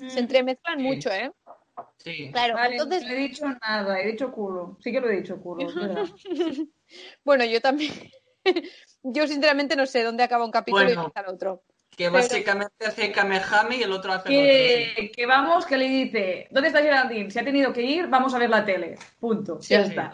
se 0.08 0.20
entremezclan 0.20 0.78
Sí. 0.78 0.84
mucho, 0.84 1.10
¿eh? 1.10 1.32
sí. 1.98 2.30
Claro, 2.30 2.54
Vale, 2.54 2.76
entonces, 2.76 3.02
no 3.02 3.10
he 3.10 3.16
dicho 3.16 3.44
nada, 3.60 4.00
he 4.00 4.12
dicho 4.12 4.30
culo. 4.30 4.76
Sí 4.80 4.92
que 4.92 5.00
lo 5.00 5.08
he 5.10 5.16
dicho 5.16 5.40
culo, 5.42 5.66
es 5.68 5.74
verdad. 5.74 6.04
bueno, 7.24 7.44
yo 7.44 7.60
también. 7.60 7.92
yo 9.04 9.26
sinceramente 9.28 9.76
no 9.76 9.86
sé 9.86 10.02
dónde 10.02 10.24
acaba 10.24 10.44
un 10.44 10.50
capítulo 10.50 10.82
y 10.82 10.86
Bueno. 10.86 11.02
empieza 11.04 11.28
el 11.28 11.34
otro. 11.34 11.62
Que 11.96 12.08
básicamente 12.08 12.86
hace 12.86 13.12
Kamehame 13.12 13.76
y 13.76 13.82
el 13.84 13.92
otro 13.92 14.12
hace 14.12 14.28
que, 14.28 14.82
el 14.82 14.90
otro. 14.92 15.04
que 15.14 15.26
vamos, 15.26 15.64
que 15.66 15.76
le 15.76 15.88
dice, 15.88 16.48
¿dónde 16.50 16.68
está 16.68 16.82
Geraldine? 16.82 17.30
Se 17.30 17.38
ha 17.38 17.44
tenido 17.44 17.72
que 17.72 17.82
ir, 17.82 18.08
vamos 18.08 18.34
a 18.34 18.38
ver 18.38 18.50
la 18.50 18.64
tele. 18.64 18.98
Punto. 19.20 19.62
Sí, 19.62 19.74
ya 19.74 19.84
sí. 19.84 19.90
está. 19.90 20.10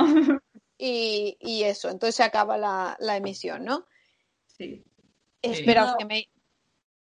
Y, 0.76 1.36
y 1.40 1.62
eso, 1.64 1.88
entonces 1.88 2.16
se 2.16 2.22
acaba 2.22 2.58
la, 2.58 2.96
la 3.00 3.16
emisión, 3.16 3.64
¿no? 3.64 3.86
Sí. 4.46 4.84
Espera, 5.42 5.86
No. 5.86 5.96
que 5.96 6.04
me... 6.04 6.28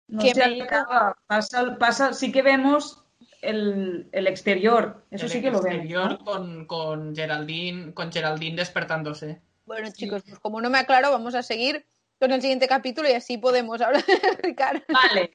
No 0.08 0.22
Que 0.24 0.34
se 0.34 0.48
me- 0.48 0.62
acaba. 0.64 1.18
Pasa, 1.28 1.78
pasa, 1.80 2.14
sí 2.14 2.32
que 2.32 2.42
vemos 2.42 3.04
el, 3.42 4.10
el 4.12 4.28
exterior. 4.28 5.06
Eso 5.12 5.26
El 5.26 5.32
sí 5.32 5.42
que 5.42 5.52
lo 5.52 5.58
exterior 5.58 6.24
con, 6.24 6.66
con 6.66 7.16
Geraldine, 7.16 7.94
con 7.94 8.12
Geraldine 8.12 8.56
despertándose. 8.58 9.42
Bueno, 9.66 9.90
chicos, 9.92 10.24
pues 10.28 10.40
como 10.40 10.62
no 10.62 10.70
me 10.70 10.78
aclaro, 10.80 11.12
vamos 11.12 11.36
a 11.36 11.44
seguir 11.44 11.86
con 12.20 12.32
el 12.32 12.42
siguiente 12.42 12.68
capítulo 12.68 13.10
y 13.10 13.14
así 13.14 13.38
podemos 13.38 13.82
hablar 13.82 14.04
de 14.06 14.38
Ricardo. 14.42 14.82
Vale. 14.90 15.32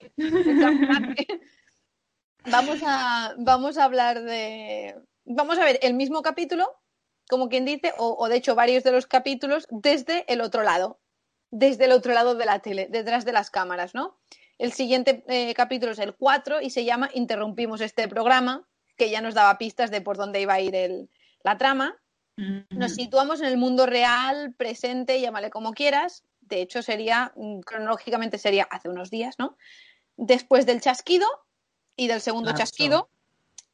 Vamos 2.46 2.80
a, 2.84 3.34
vamos 3.38 3.78
a 3.78 3.84
hablar 3.84 4.22
de. 4.22 4.94
Vamos 5.24 5.58
a 5.58 5.64
ver 5.64 5.78
el 5.82 5.94
mismo 5.94 6.22
capítulo, 6.22 6.66
como 7.28 7.48
quien 7.48 7.64
dice, 7.64 7.92
o, 7.98 8.16
o 8.18 8.28
de 8.28 8.36
hecho 8.36 8.54
varios 8.54 8.84
de 8.84 8.92
los 8.92 9.06
capítulos, 9.06 9.66
desde 9.70 10.24
el 10.32 10.40
otro 10.40 10.62
lado. 10.62 11.00
Desde 11.50 11.86
el 11.86 11.92
otro 11.92 12.12
lado 12.12 12.34
de 12.34 12.44
la 12.44 12.58
tele, 12.58 12.88
detrás 12.90 13.24
de 13.24 13.32
las 13.32 13.50
cámaras, 13.50 13.94
¿no? 13.94 14.18
El 14.58 14.72
siguiente 14.72 15.24
eh, 15.28 15.54
capítulo 15.54 15.92
es 15.92 15.98
el 15.98 16.14
4 16.14 16.60
y 16.60 16.68
se 16.70 16.84
llama 16.84 17.08
Interrumpimos 17.14 17.80
este 17.80 18.06
programa, 18.08 18.68
que 18.96 19.08
ya 19.08 19.20
nos 19.22 19.34
daba 19.34 19.56
pistas 19.56 19.90
de 19.90 20.00
por 20.02 20.16
dónde 20.18 20.40
iba 20.42 20.54
a 20.54 20.60
ir 20.60 20.74
el- 20.74 21.08
la 21.42 21.56
trama. 21.56 21.96
Nos 22.70 22.94
situamos 22.94 23.40
en 23.40 23.46
el 23.46 23.56
mundo 23.56 23.84
real, 23.84 24.54
presente, 24.56 25.20
llámale 25.20 25.50
como 25.50 25.72
quieras. 25.72 26.22
De 26.40 26.60
hecho, 26.60 26.82
sería, 26.82 27.32
mm, 27.34 27.60
cronológicamente 27.60 28.38
sería 28.38 28.64
hace 28.70 28.88
unos 28.88 29.10
días, 29.10 29.34
¿no? 29.38 29.56
Después 30.16 30.64
del 30.64 30.80
chasquido 30.80 31.26
y 31.96 32.06
del 32.06 32.20
segundo 32.20 32.52
chasquido. 32.54 33.10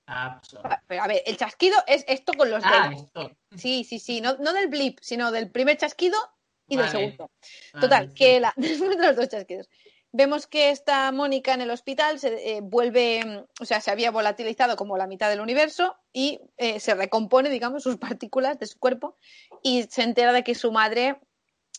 Lapso. 0.06 0.62
Pero 0.86 1.02
a 1.02 1.06
ver, 1.06 1.22
el 1.26 1.36
chasquido 1.36 1.76
es 1.86 2.04
esto 2.08 2.32
con 2.32 2.50
los 2.50 2.62
Ah, 2.64 2.88
dedos. 2.88 3.04
esto. 3.04 3.36
Sí, 3.56 3.84
sí, 3.84 3.98
sí. 3.98 4.20
No, 4.20 4.36
no 4.38 4.52
del 4.52 4.68
blip, 4.68 4.98
sino 5.02 5.30
del 5.30 5.50
primer 5.50 5.76
chasquido 5.76 6.18
y 6.66 6.76
del 6.76 6.88
segundo. 6.88 7.30
Total, 7.78 8.12
que 8.14 8.40
la, 8.40 8.52
después 8.56 8.96
de 8.96 9.06
los 9.06 9.16
dos 9.16 9.28
chasquidos. 9.28 9.68
Vemos 10.16 10.46
que 10.46 10.70
está 10.70 11.10
Mónica 11.10 11.54
en 11.54 11.60
el 11.60 11.72
hospital, 11.72 12.20
se 12.20 12.28
eh, 12.56 12.60
vuelve, 12.60 13.24
mm, 13.24 13.62
o 13.62 13.64
sea, 13.64 13.80
se 13.80 13.90
había 13.90 14.12
volatilizado 14.12 14.76
como 14.76 14.96
la 14.96 15.08
mitad 15.08 15.28
del 15.28 15.40
universo 15.40 15.96
y 16.12 16.38
eh, 16.56 16.78
se 16.78 16.94
recompone, 16.94 17.50
digamos, 17.50 17.82
sus 17.82 17.96
partículas 18.20 18.60
de 18.60 18.66
su 18.66 18.78
cuerpo 18.78 19.16
y 19.60 19.82
se 19.90 20.04
entera 20.04 20.32
de 20.32 20.44
que 20.44 20.54
su 20.54 20.70
madre, 20.70 21.16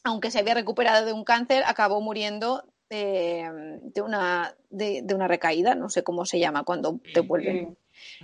aunque 0.04 0.32
se 0.32 0.40
había 0.40 0.54
recuperado 0.54 1.06
de 1.06 1.14
un 1.14 1.24
cáncer, 1.24 1.64
acabó 1.66 2.02
muriendo 2.02 2.66
eh, 2.90 3.50
de, 3.82 4.02
una, 4.02 4.54
de, 4.70 5.00
de 5.02 5.16
una 5.16 5.30
recaída, 5.30 5.74
no 5.74 5.88
sé 5.88 6.04
cómo 6.04 6.26
se 6.26 6.38
llama 6.38 6.66
cuando 6.66 7.00
te 7.14 7.22
vuelven. 7.22 7.78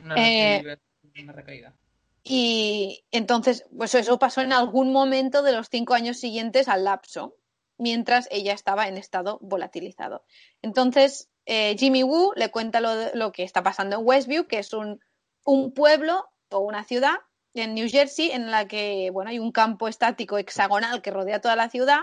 Una, 0.04 0.16
Eh, 0.18 0.78
una 1.24 1.32
recaída. 1.32 1.74
Y 2.22 3.06
entonces, 3.12 3.66
pues 3.78 3.96
eso 3.96 4.20
pasó 4.20 4.42
en 4.42 4.52
algún 4.52 4.92
momento 4.92 5.42
de 5.42 5.54
los 5.54 5.70
cinco 5.70 5.94
años 5.94 6.18
siguientes 6.18 6.68
al 6.68 6.84
lapso, 6.84 7.38
mientras 7.82 8.28
ella 8.30 8.54
estaba 8.54 8.88
en 8.88 8.98
estado 8.98 9.40
volatilizado. 9.42 10.24
Entonces, 10.62 11.30
eh, 11.46 11.76
Jimmy 11.78 12.04
Woo 12.04 12.32
le 12.36 12.52
cuenta 12.52 12.80
lo, 12.80 12.94
lo 13.16 13.32
que 13.32 13.44
está 13.44 13.64
pasando 13.64 13.98
en 13.98 14.06
Westview, 14.06 14.46
que 14.46 14.60
es 14.60 14.72
un, 14.72 15.00
un 15.44 15.74
pueblo 15.74 16.30
o 16.52 16.60
una 16.60 16.84
ciudad 16.84 17.16
en 17.56 17.74
New 17.74 17.90
Jersey 17.90 18.32
en 18.32 18.52
la 18.52 18.68
que 18.68 19.10
bueno, 19.12 19.32
hay 19.32 19.40
un 19.40 19.52
campo 19.52 19.88
estático 19.88 20.38
hexagonal 20.38 21.02
que 21.02 21.10
rodea 21.10 21.42
toda 21.42 21.56
la 21.56 21.70
ciudad 21.70 22.02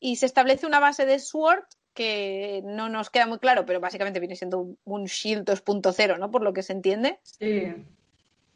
y 0.00 0.16
se 0.16 0.26
establece 0.26 0.66
una 0.66 0.80
base 0.80 1.04
de 1.04 1.18
SWORD 1.18 1.64
que 1.94 2.62
no 2.64 2.88
nos 2.88 3.10
queda 3.10 3.26
muy 3.26 3.38
claro, 3.38 3.66
pero 3.66 3.80
básicamente 3.80 4.18
viene 4.18 4.34
siendo 4.34 4.60
un, 4.60 4.78
un 4.84 5.04
Shield 5.04 5.46
2.0, 5.46 6.18
¿no? 6.18 6.30
Por 6.30 6.42
lo 6.42 6.54
que 6.54 6.62
se 6.62 6.72
entiende 6.72 7.20
Sí. 7.22 7.74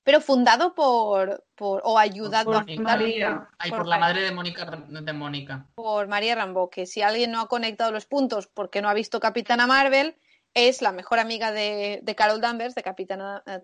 Pero 0.07 0.21
fundado 0.21 0.73
por, 0.73 1.45
por 1.57 1.83
o 1.85 1.99
ayudado 1.99 2.53
Por 2.53 2.63
a 2.63 2.65
fundar 2.65 3.01
María. 3.01 3.49
Ay, 3.59 3.71
por 3.71 3.81
por 3.81 3.89
la 3.89 3.99
madre 3.99 4.21
de 4.23 4.31
Mónica, 4.31 4.65
de 4.65 5.13
Mónica. 5.13 5.67
por 5.75 6.07
María 6.07 6.37
Rambo, 6.37 6.71
que 6.71 6.87
si 6.87 7.03
alguien 7.03 7.33
no 7.33 7.41
ha 7.41 7.49
conectado 7.49 7.91
los 7.91 8.07
puntos 8.07 8.47
porque 8.47 8.81
no 8.81 8.89
ha 8.89 8.95
visto 8.95 9.19
Capitana 9.19 9.67
Marvel, 9.67 10.17
es 10.55 10.81
la 10.81 10.93
mejor 10.93 11.19
amiga 11.19 11.51
de, 11.51 11.99
de 12.05 12.15
Carol 12.15 12.41
Danvers, 12.41 12.77
de 12.77 12.85
Capitana... 12.85 13.43
eh, 13.47 13.61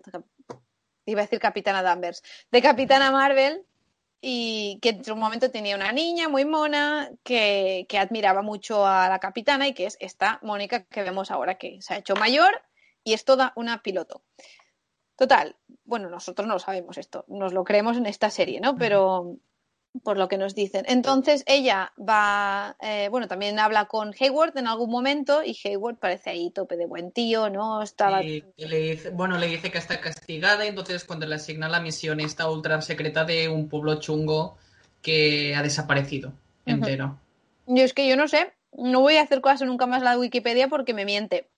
iba 1.05 1.21
a 1.21 1.23
decir 1.23 1.39
Capitana 1.39 1.81
Danvers, 1.81 2.21
de 2.51 2.61
Capitana 2.61 3.09
Marvel, 3.09 3.65
y 4.19 4.79
que 4.81 4.89
en 4.89 5.05
su 5.05 5.15
momento 5.15 5.49
tenía 5.49 5.77
una 5.77 5.93
niña 5.93 6.27
muy 6.27 6.43
mona 6.43 7.09
que, 7.23 7.85
que 7.87 7.97
admiraba 7.97 8.41
mucho 8.41 8.85
a 8.85 9.07
la 9.07 9.19
capitana 9.19 9.69
y 9.69 9.73
que 9.73 9.85
es 9.85 9.95
esta 10.01 10.39
Mónica 10.41 10.83
que 10.83 11.03
vemos 11.03 11.31
ahora 11.31 11.57
que 11.57 11.81
se 11.81 11.93
ha 11.93 11.97
hecho 11.99 12.17
mayor 12.17 12.61
y 13.05 13.13
es 13.13 13.23
toda 13.23 13.53
una 13.55 13.81
piloto. 13.81 14.23
Total, 15.15 15.55
bueno, 15.85 16.09
nosotros 16.09 16.47
no 16.47 16.55
lo 16.55 16.59
sabemos 16.59 16.97
esto, 16.97 17.25
nos 17.27 17.53
lo 17.53 17.63
creemos 17.63 17.97
en 17.97 18.05
esta 18.05 18.29
serie, 18.29 18.59
¿no? 18.59 18.75
Pero 18.75 19.37
por 20.01 20.17
lo 20.17 20.27
que 20.27 20.37
nos 20.37 20.55
dicen. 20.55 20.85
Entonces 20.87 21.43
ella 21.45 21.93
va, 21.97 22.75
eh, 22.81 23.09
bueno, 23.09 23.27
también 23.27 23.59
habla 23.59 23.85
con 23.85 24.13
Hayward 24.19 24.57
en 24.57 24.67
algún 24.67 24.89
momento 24.89 25.43
y 25.43 25.55
Hayward 25.63 25.97
parece 25.97 26.31
ahí 26.31 26.49
tope 26.49 26.77
de 26.77 26.87
buen 26.87 27.11
tío, 27.11 27.49
¿no? 27.49 27.81
Estaba... 27.83 28.23
Y 28.23 28.43
le 28.57 28.77
dice, 28.79 29.11
bueno, 29.11 29.37
le 29.37 29.47
dice 29.47 29.71
que 29.71 29.77
está 29.77 29.99
castigada 30.01 30.65
y 30.65 30.69
entonces 30.69 31.03
cuando 31.03 31.27
le 31.27 31.35
asigna 31.35 31.69
la 31.69 31.79
misión 31.79 32.19
esta 32.19 32.49
ultra 32.49 32.81
secreta 32.81 33.23
de 33.23 33.49
un 33.49 33.69
pueblo 33.69 33.99
chungo 33.99 34.57
que 35.01 35.55
ha 35.55 35.61
desaparecido 35.61 36.33
entero. 36.65 37.19
Yo 37.67 37.83
es 37.83 37.93
que 37.93 38.07
yo 38.07 38.17
no 38.17 38.27
sé, 38.27 38.53
no 38.71 39.01
voy 39.01 39.17
a 39.17 39.21
hacer 39.21 39.41
caso 39.41 39.65
nunca 39.65 39.85
más 39.85 40.01
la 40.01 40.17
Wikipedia 40.17 40.69
porque 40.69 40.93
me 40.93 41.05
miente. 41.05 41.49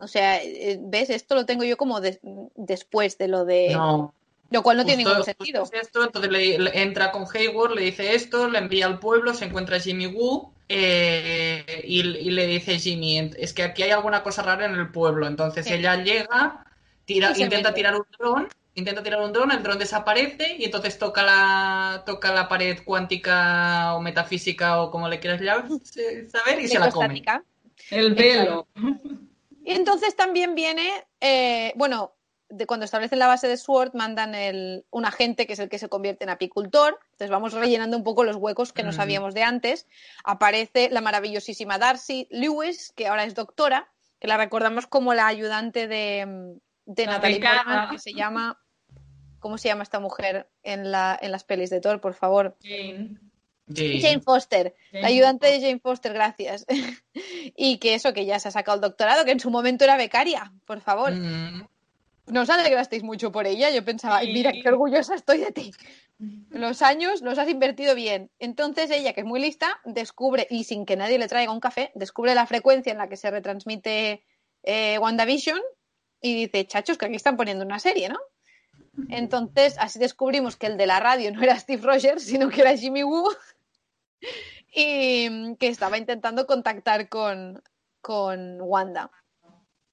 O 0.00 0.06
sea, 0.08 0.42
eh, 0.42 0.78
¿ves? 0.80 1.10
Esto 1.10 1.34
lo 1.34 1.46
tengo 1.46 1.64
yo 1.64 1.76
como 1.76 2.00
des- 2.00 2.20
después 2.56 3.18
de 3.18 3.28
lo 3.28 3.44
de... 3.44 3.70
No, 3.72 4.14
Lo 4.50 4.62
cual 4.62 4.76
no 4.78 4.84
tiene 4.84 5.04
ningún 5.04 5.24
sentido. 5.24 5.64
esto, 5.72 6.04
entonces 6.04 6.30
le, 6.30 6.58
le 6.58 6.82
entra 6.82 7.12
con 7.12 7.24
Hayward, 7.32 7.74
le 7.74 7.82
dice 7.82 8.14
esto, 8.14 8.48
le 8.48 8.58
envía 8.58 8.86
al 8.86 8.98
pueblo, 8.98 9.32
se 9.34 9.44
encuentra 9.44 9.78
Jimmy 9.80 10.06
Woo 10.06 10.52
eh, 10.68 11.82
y, 11.86 12.00
y 12.00 12.30
le 12.30 12.46
dice 12.46 12.78
Jimmy, 12.78 13.18
"Ent- 13.18 13.36
es 13.38 13.52
que 13.52 13.62
aquí 13.62 13.82
hay 13.82 13.90
alguna 13.90 14.22
cosa 14.22 14.42
rara 14.42 14.66
en 14.66 14.74
el 14.74 14.90
pueblo. 14.90 15.26
Entonces 15.26 15.66
Sí. 15.66 15.74
ella 15.74 15.96
llega, 16.02 16.64
tira, 17.04 17.30
intenta 17.30 17.68
mete. 17.68 17.72
tirar 17.72 17.94
un 17.94 18.06
dron, 18.18 18.48
intenta 18.74 19.02
tirar 19.02 19.20
un 19.20 19.32
dron, 19.32 19.52
el 19.52 19.62
dron 19.62 19.78
desaparece 19.78 20.56
y 20.58 20.64
entonces 20.64 20.98
toca 20.98 21.22
la, 21.22 22.02
toca 22.06 22.32
la 22.34 22.48
pared 22.48 22.78
cuántica 22.84 23.94
o 23.94 24.00
metafísica 24.00 24.82
o 24.82 24.90
como 24.90 25.08
le 25.08 25.20
quieras 25.20 25.40
llamar, 25.40 25.68
saber 26.28 26.60
y 26.60 26.68
se 26.68 26.78
la 26.78 26.90
come. 26.90 27.22
El 27.90 28.14
velo. 28.14 28.66
Y 29.64 29.72
entonces 29.72 30.16
también 30.16 30.54
viene, 30.54 30.90
eh, 31.20 31.72
bueno, 31.76 32.14
de 32.48 32.66
cuando 32.66 32.84
establecen 32.84 33.18
la 33.18 33.26
base 33.26 33.48
de 33.48 33.56
SWORD, 33.56 33.94
mandan 33.94 34.34
el, 34.34 34.84
un 34.90 35.06
agente 35.06 35.46
que 35.46 35.54
es 35.54 35.58
el 35.58 35.70
que 35.70 35.78
se 35.78 35.88
convierte 35.88 36.24
en 36.24 36.30
apicultor. 36.30 36.98
Entonces 37.12 37.30
vamos 37.30 37.54
rellenando 37.54 37.96
un 37.96 38.04
poco 38.04 38.24
los 38.24 38.36
huecos 38.36 38.72
que 38.74 38.82
no 38.82 38.90
Mm. 38.90 38.94
sabíamos 38.94 39.34
de 39.34 39.42
antes. 39.42 39.86
Aparece 40.24 40.90
la 40.90 41.00
maravillosísima 41.00 41.78
Darcy 41.78 42.28
Lewis, 42.30 42.92
que 42.94 43.06
ahora 43.06 43.24
es 43.24 43.34
doctora, 43.34 43.90
que 44.20 44.28
la 44.28 44.36
recordamos 44.36 44.86
como 44.86 45.14
la 45.14 45.26
ayudante 45.28 45.88
de, 45.88 46.58
de 46.84 47.06
La 47.06 47.12
Natalie. 47.12 47.40
Portman, 47.40 47.90
que 47.90 47.98
se 47.98 48.12
llama. 48.12 48.58
¿Cómo 49.38 49.58
se 49.58 49.68
llama 49.68 49.82
esta 49.82 49.98
mujer 49.98 50.48
en, 50.62 50.92
la, 50.92 51.18
en 51.20 51.32
las 51.32 51.42
pelis 51.44 51.70
de 51.70 51.80
Thor, 51.80 52.00
por 52.00 52.14
favor? 52.14 52.56
Jane. 52.62 53.16
Jane 54.02 54.20
Foster, 54.20 54.74
la 54.92 55.00
Jane 55.00 55.06
ayudante 55.06 55.46
de 55.46 55.60
Jane 55.60 55.78
Foster, 55.80 56.12
gracias. 56.12 56.66
y 57.56 57.78
que 57.78 57.94
eso, 57.94 58.12
que 58.12 58.24
ya 58.26 58.38
se 58.38 58.48
ha 58.48 58.50
sacado 58.50 58.76
el 58.76 58.80
doctorado, 58.80 59.24
que 59.24 59.30
en 59.32 59.40
su 59.40 59.50
momento 59.50 59.84
era 59.84 59.96
becaria, 59.96 60.52
por 60.66 60.80
favor. 60.80 61.12
Mm, 61.12 61.66
No 62.26 62.42
os 62.42 62.50
alegrasteis 62.50 63.02
mucho 63.02 63.32
por 63.32 63.46
ella. 63.48 63.70
Yo 63.70 63.84
pensaba, 63.84 64.18
"Ay, 64.18 64.32
mira, 64.32 64.52
qué 64.52 64.68
orgullosa 64.68 65.14
estoy 65.14 65.38
de 65.38 65.50
ti. 65.52 65.72
Los 66.50 66.80
años 66.82 67.20
los 67.20 67.36
has 67.38 67.48
invertido 67.48 67.96
bien. 67.96 68.30
Entonces 68.38 68.90
ella, 68.92 69.12
que 69.12 69.22
es 69.22 69.26
muy 69.26 69.40
lista, 69.40 69.80
descubre, 69.84 70.46
y 70.48 70.62
sin 70.64 70.86
que 70.86 70.96
nadie 70.96 71.18
le 71.18 71.26
traiga 71.26 71.52
un 71.52 71.58
café, 71.58 71.90
descubre 71.96 72.34
la 72.36 72.46
frecuencia 72.46 72.92
en 72.92 72.98
la 72.98 73.08
que 73.08 73.16
se 73.16 73.28
retransmite 73.30 74.22
eh, 74.62 74.98
WandaVision 74.98 75.60
y 76.20 76.46
dice, 76.46 76.64
chachos, 76.66 76.96
que 76.96 77.06
aquí 77.06 77.16
están 77.16 77.36
poniendo 77.36 77.64
una 77.64 77.80
serie, 77.80 78.08
¿no? 78.08 78.20
Entonces, 79.08 79.76
así 79.78 79.98
descubrimos 79.98 80.56
que 80.56 80.66
el 80.66 80.76
de 80.76 80.86
la 80.86 81.00
radio 81.00 81.32
no 81.32 81.42
era 81.42 81.58
Steve 81.58 81.82
Rogers, 81.82 82.24
sino 82.24 82.50
que 82.50 82.60
era 82.60 82.76
Jimmy 82.76 83.04
Woo 83.04 83.30
y 84.74 85.28
mm, 85.30 85.54
que 85.56 85.68
estaba 85.68 85.98
intentando 85.98 86.46
contactar 86.46 87.08
con, 87.08 87.62
con 88.00 88.60
Wanda. 88.60 89.10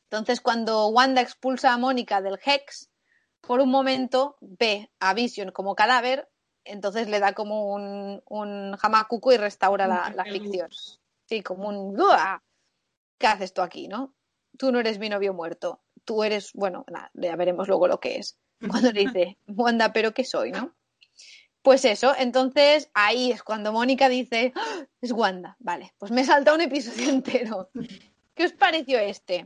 Entonces, 0.03 0.41
cuando 0.41 0.87
Wanda 0.87 1.21
expulsa 1.21 1.73
a 1.73 1.77
Mónica 1.77 2.21
del 2.21 2.39
Hex, 2.43 2.89
por 3.41 3.61
un 3.61 3.69
momento 3.69 4.37
ve 4.41 4.89
a 4.99 5.13
Vision 5.13 5.51
como 5.51 5.75
cadáver, 5.75 6.29
entonces 6.65 7.07
le 7.07 7.19
da 7.19 7.33
como 7.33 7.73
un, 7.73 8.21
un 8.27 8.77
hamacuco 8.81 9.31
y 9.31 9.37
restaura 9.37 9.87
la, 9.87 10.11
la 10.15 10.25
ficción. 10.25 10.69
Sí, 11.25 11.41
como 11.41 11.69
un 11.69 11.99
"Uah, 11.99 12.41
¿Qué 13.17 13.27
haces 13.27 13.53
tú 13.53 13.61
aquí, 13.61 13.87
no? 13.87 14.13
Tú 14.57 14.71
no 14.71 14.79
eres 14.79 14.97
mi 14.97 15.09
novio 15.09 15.33
muerto. 15.33 15.81
Tú 16.05 16.23
eres, 16.23 16.53
bueno, 16.53 16.85
nada, 16.87 17.11
ya 17.13 17.35
veremos 17.35 17.67
luego 17.67 17.87
lo 17.87 17.99
que 17.99 18.17
es. 18.17 18.37
Cuando 18.70 18.91
le 18.91 19.01
dice, 19.01 19.38
Wanda, 19.47 19.93
¿pero 19.93 20.14
qué 20.14 20.24
soy, 20.24 20.51
no? 20.51 20.74
Pues 21.62 21.84
eso, 21.86 22.14
entonces 22.18 22.89
ahí 22.93 23.32
es 23.32 23.43
cuando 23.43 23.74
Mónica 23.74 24.07
dice, 24.07 24.53
"Ah, 24.55 24.86
es 25.01 25.12
Wanda, 25.12 25.57
vale, 25.60 25.93
pues 25.97 26.10
me 26.12 26.22
he 26.22 26.26
saltado 26.26 26.55
un 26.55 26.62
episodio 26.62 27.10
entero. 27.10 27.70
¿Qué 28.34 28.45
os 28.45 28.53
pareció 28.53 28.97
este? 28.99 29.45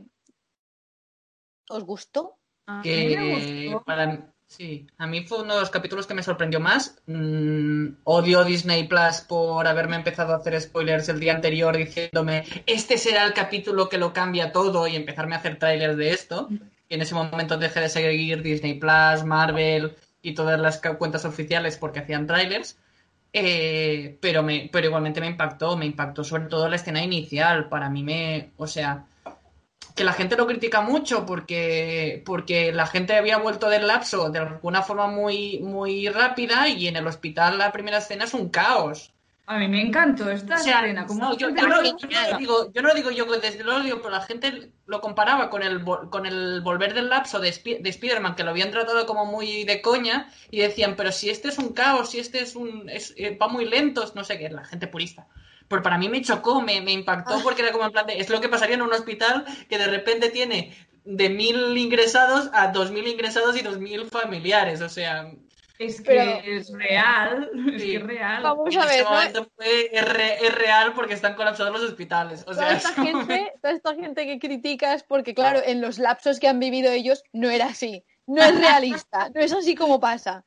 ¿Os 1.68 1.84
gustó? 1.84 2.36
Que 2.82 3.16
me 3.16 3.66
gustó. 3.70 3.84
para 3.84 4.06
mí- 4.06 4.18
sí, 4.46 4.86
a 4.98 5.06
mí 5.06 5.24
fue 5.26 5.42
uno 5.42 5.54
de 5.54 5.60
los 5.60 5.70
capítulos 5.70 6.06
que 6.06 6.14
me 6.14 6.22
sorprendió 6.22 6.60
más. 6.60 7.02
Mm, 7.06 7.96
odio 8.04 8.44
Disney 8.44 8.86
Plus 8.86 9.22
por 9.28 9.66
haberme 9.66 9.96
empezado 9.96 10.32
a 10.34 10.36
hacer 10.36 10.58
spoilers 10.60 11.08
el 11.08 11.20
día 11.20 11.34
anterior 11.34 11.76
diciéndome 11.76 12.44
este 12.66 12.96
será 12.96 13.24
el 13.24 13.34
capítulo 13.34 13.88
que 13.88 13.98
lo 13.98 14.12
cambia 14.12 14.52
todo 14.52 14.86
y 14.86 14.96
empezarme 14.96 15.34
a 15.34 15.38
hacer 15.38 15.58
trailers 15.58 15.96
de 15.96 16.10
esto. 16.10 16.48
En 16.94 17.02
ese 17.02 17.14
momento 17.14 17.58
dejé 17.58 17.80
de 17.80 17.88
seguir 17.88 18.40
Disney 18.42 18.74
Plus, 18.74 19.24
Marvel 19.24 19.96
y 20.22 20.32
todas 20.34 20.60
las 20.60 20.80
cuentas 20.96 21.24
oficiales 21.24 21.76
porque 21.76 21.98
hacían 22.00 22.26
trailers. 22.26 22.78
Eh, 23.32 24.16
pero 24.20 24.46
pero 24.70 24.86
igualmente 24.86 25.20
me 25.20 25.26
impactó, 25.26 25.76
me 25.76 25.86
impactó 25.86 26.22
sobre 26.22 26.44
todo 26.44 26.68
la 26.68 26.76
escena 26.76 27.02
inicial. 27.02 27.68
Para 27.68 27.90
mí 27.90 28.04
me, 28.04 28.52
o 28.58 28.68
sea, 28.68 29.06
que 29.94 30.04
la 30.04 30.12
gente 30.12 30.36
lo 30.36 30.46
critica 30.46 30.82
mucho 30.82 31.26
porque, 31.26 32.22
porque 32.24 32.72
la 32.72 32.86
gente 32.86 33.16
había 33.16 33.38
vuelto 33.38 33.68
del 33.68 33.86
lapso 33.88 34.30
de 34.30 34.40
alguna 34.40 34.82
forma 34.82 35.08
muy, 35.08 35.58
muy 35.60 36.08
rápida 36.08 36.68
y 36.68 36.86
en 36.86 36.96
el 36.96 37.06
hospital 37.08 37.58
la 37.58 37.72
primera 37.72 37.98
escena 37.98 38.24
es 38.24 38.34
un 38.34 38.50
caos. 38.50 39.13
A 39.46 39.58
mí 39.58 39.68
me 39.68 39.82
encantó 39.82 40.30
esta 40.30 40.54
O 40.54 40.58
sea, 40.58 40.80
escena. 40.80 41.06
como 41.06 41.20
no, 41.20 41.36
yo, 41.36 41.50
yo 41.50 41.68
no, 41.68 41.82
yo 41.82 42.08
no 42.08 42.22
lo 42.32 42.38
digo, 42.38 42.72
yo 42.72 42.80
no 42.82 42.88
lo 42.88 42.94
digo 42.94 43.10
yo 43.10 43.26
desde 43.26 43.62
luego, 43.62 43.80
digo, 43.80 43.98
pero 43.98 44.10
la 44.10 44.22
gente 44.22 44.72
lo 44.86 45.02
comparaba 45.02 45.50
con 45.50 45.62
el, 45.62 45.84
con 45.84 46.24
el 46.24 46.62
volver 46.62 46.94
del 46.94 47.10
lapso 47.10 47.40
de, 47.40 47.50
de 47.80 47.90
Spider-Man, 47.90 48.36
que 48.36 48.42
lo 48.44 48.50
habían 48.50 48.70
tratado 48.70 49.04
como 49.04 49.26
muy 49.26 49.64
de 49.64 49.82
coña, 49.82 50.32
y 50.50 50.60
decían, 50.60 50.96
pero 50.96 51.12
si 51.12 51.28
este 51.28 51.48
es 51.48 51.58
un 51.58 51.74
caos, 51.74 52.10
si 52.10 52.20
este 52.20 52.40
es 52.40 52.56
un. 52.56 52.88
es- 52.88 53.12
eh, 53.18 53.36
va 53.40 53.48
muy 53.48 53.66
lento, 53.66 54.10
no 54.14 54.24
sé 54.24 54.38
qué, 54.38 54.48
la 54.48 54.64
gente 54.64 54.86
purista. 54.86 55.26
Pero 55.68 55.82
para 55.82 55.98
mí 55.98 56.08
me 56.08 56.22
chocó, 56.22 56.62
me, 56.62 56.80
me 56.80 56.92
impactó, 56.92 57.42
porque 57.42 57.62
era 57.62 57.72
como 57.72 57.84
en 57.84 57.92
plan 57.92 58.06
de, 58.06 58.18
es 58.20 58.30
lo 58.30 58.40
que 58.40 58.48
pasaría 58.48 58.76
en 58.76 58.82
un 58.82 58.92
hospital 58.94 59.44
que 59.68 59.78
de 59.78 59.86
repente 59.88 60.30
tiene 60.30 60.74
de 61.04 61.28
mil 61.28 61.76
ingresados 61.76 62.48
a 62.54 62.68
dos 62.68 62.90
mil 62.90 63.06
ingresados 63.06 63.56
y 63.58 63.62
dos 63.62 63.78
mil 63.78 64.06
familiares, 64.06 64.80
o 64.80 64.88
sea, 64.88 65.30
Es 65.78 66.00
que 66.00 66.04
Pero- 66.12 66.40
es 66.44 66.72
real. 66.72 67.50
Es 67.74 67.82
Sí. 67.82 67.90
que 67.90 67.96
es 67.96 68.02
real. 68.02 68.42
Vamos 68.42 68.74
en 68.74 68.80
a 68.80 68.84
ver, 68.86 68.94
ese 68.94 69.04
¿no? 69.04 69.10
momento 69.10 69.48
fue, 69.56 69.96
es, 69.96 70.08
re- 70.12 70.46
es 70.46 70.54
real 70.54 70.92
porque 70.94 71.14
están 71.14 71.34
colapsados 71.34 71.72
los 71.72 71.82
hospitales. 71.90 72.42
O 72.42 72.52
Toda 72.52 72.56
sea, 72.68 72.72
esta 72.76 72.88
es 72.90 72.94
como- 72.94 73.06
gente, 73.26 73.52
toda 73.62 73.72
esta 73.74 73.94
gente 73.94 74.26
que 74.26 74.38
criticas, 74.38 75.02
porque 75.02 75.34
claro, 75.34 75.60
en 75.64 75.80
los 75.80 75.98
lapsos 75.98 76.38
que 76.38 76.48
han 76.48 76.60
vivido 76.60 76.92
ellos 76.92 77.24
no 77.32 77.50
era 77.50 77.66
así. 77.66 78.04
No 78.26 78.42
es 78.42 78.58
realista, 78.58 79.28
no 79.34 79.40
es 79.40 79.52
así 79.52 79.74
como 79.74 80.00
pasa. 80.00 80.44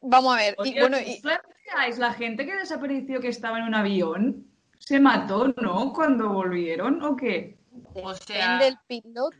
Vamos 0.00 0.32
a 0.34 0.38
ver. 0.38 0.56
Y 0.64 0.78
bueno, 0.78 0.96
¿os 0.96 1.06
y, 1.06 1.20
planteáis 1.20 1.98
la 1.98 2.12
gente 2.12 2.46
que 2.46 2.54
desapareció 2.54 3.20
que 3.20 3.28
estaba 3.28 3.58
en 3.58 3.64
un 3.64 3.74
avión? 3.74 4.46
¿Se 4.78 5.00
mató, 5.00 5.48
no? 5.60 5.92
Cuando 5.92 6.28
volvieron 6.28 7.02
o 7.02 7.16
qué? 7.16 7.58
O 7.94 8.14
sea, 8.14 8.58
del 8.58 8.78
piloto. 8.86 9.34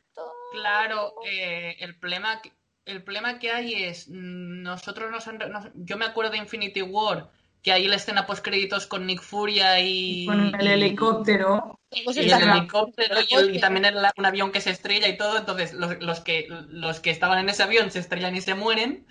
Claro, 0.52 1.14
eh, 1.30 1.76
el 1.80 1.96
problema 1.98 2.42
que, 2.42 2.52
el 2.88 3.02
problema 3.02 3.38
que 3.38 3.50
hay 3.50 3.74
es 3.84 4.08
mm, 4.08 4.62
nosotros 4.62 5.10
nos, 5.10 5.26
han- 5.28 5.38
nos- 5.38 5.68
yo 5.74 5.96
me 5.96 6.04
acuerdo 6.06 6.32
de 6.32 6.38
Infinity 6.38 6.82
War 6.82 7.30
que 7.62 7.72
hay 7.72 7.86
la 7.88 7.96
escena 7.96 8.26
post 8.26 8.44
créditos 8.44 8.86
con 8.86 9.06
Nick 9.06 9.20
Furia 9.20 9.80
y 9.80 10.26
Con 10.26 10.54
el 10.54 10.66
y- 10.66 10.70
helicóptero. 10.72 11.78
Todos 11.90 12.16
y 12.16 12.20
el 12.20 12.30
helicóptero 12.30 13.16
y, 13.28 13.34
el- 13.34 13.56
y 13.56 13.60
también 13.60 13.84
el- 13.86 13.96
un 14.16 14.26
avión 14.26 14.52
que 14.52 14.60
se 14.60 14.70
estrella 14.70 15.08
y 15.08 15.16
todo, 15.16 15.38
entonces 15.38 15.72
los, 15.72 16.00
los 16.00 16.20
que 16.20 16.46
los 16.48 17.00
que 17.00 17.10
estaban 17.10 17.38
en 17.38 17.48
ese 17.48 17.62
avión 17.62 17.90
se 17.90 17.98
estrellan 17.98 18.36
y 18.36 18.40
se 18.40 18.54
mueren, 18.54 19.06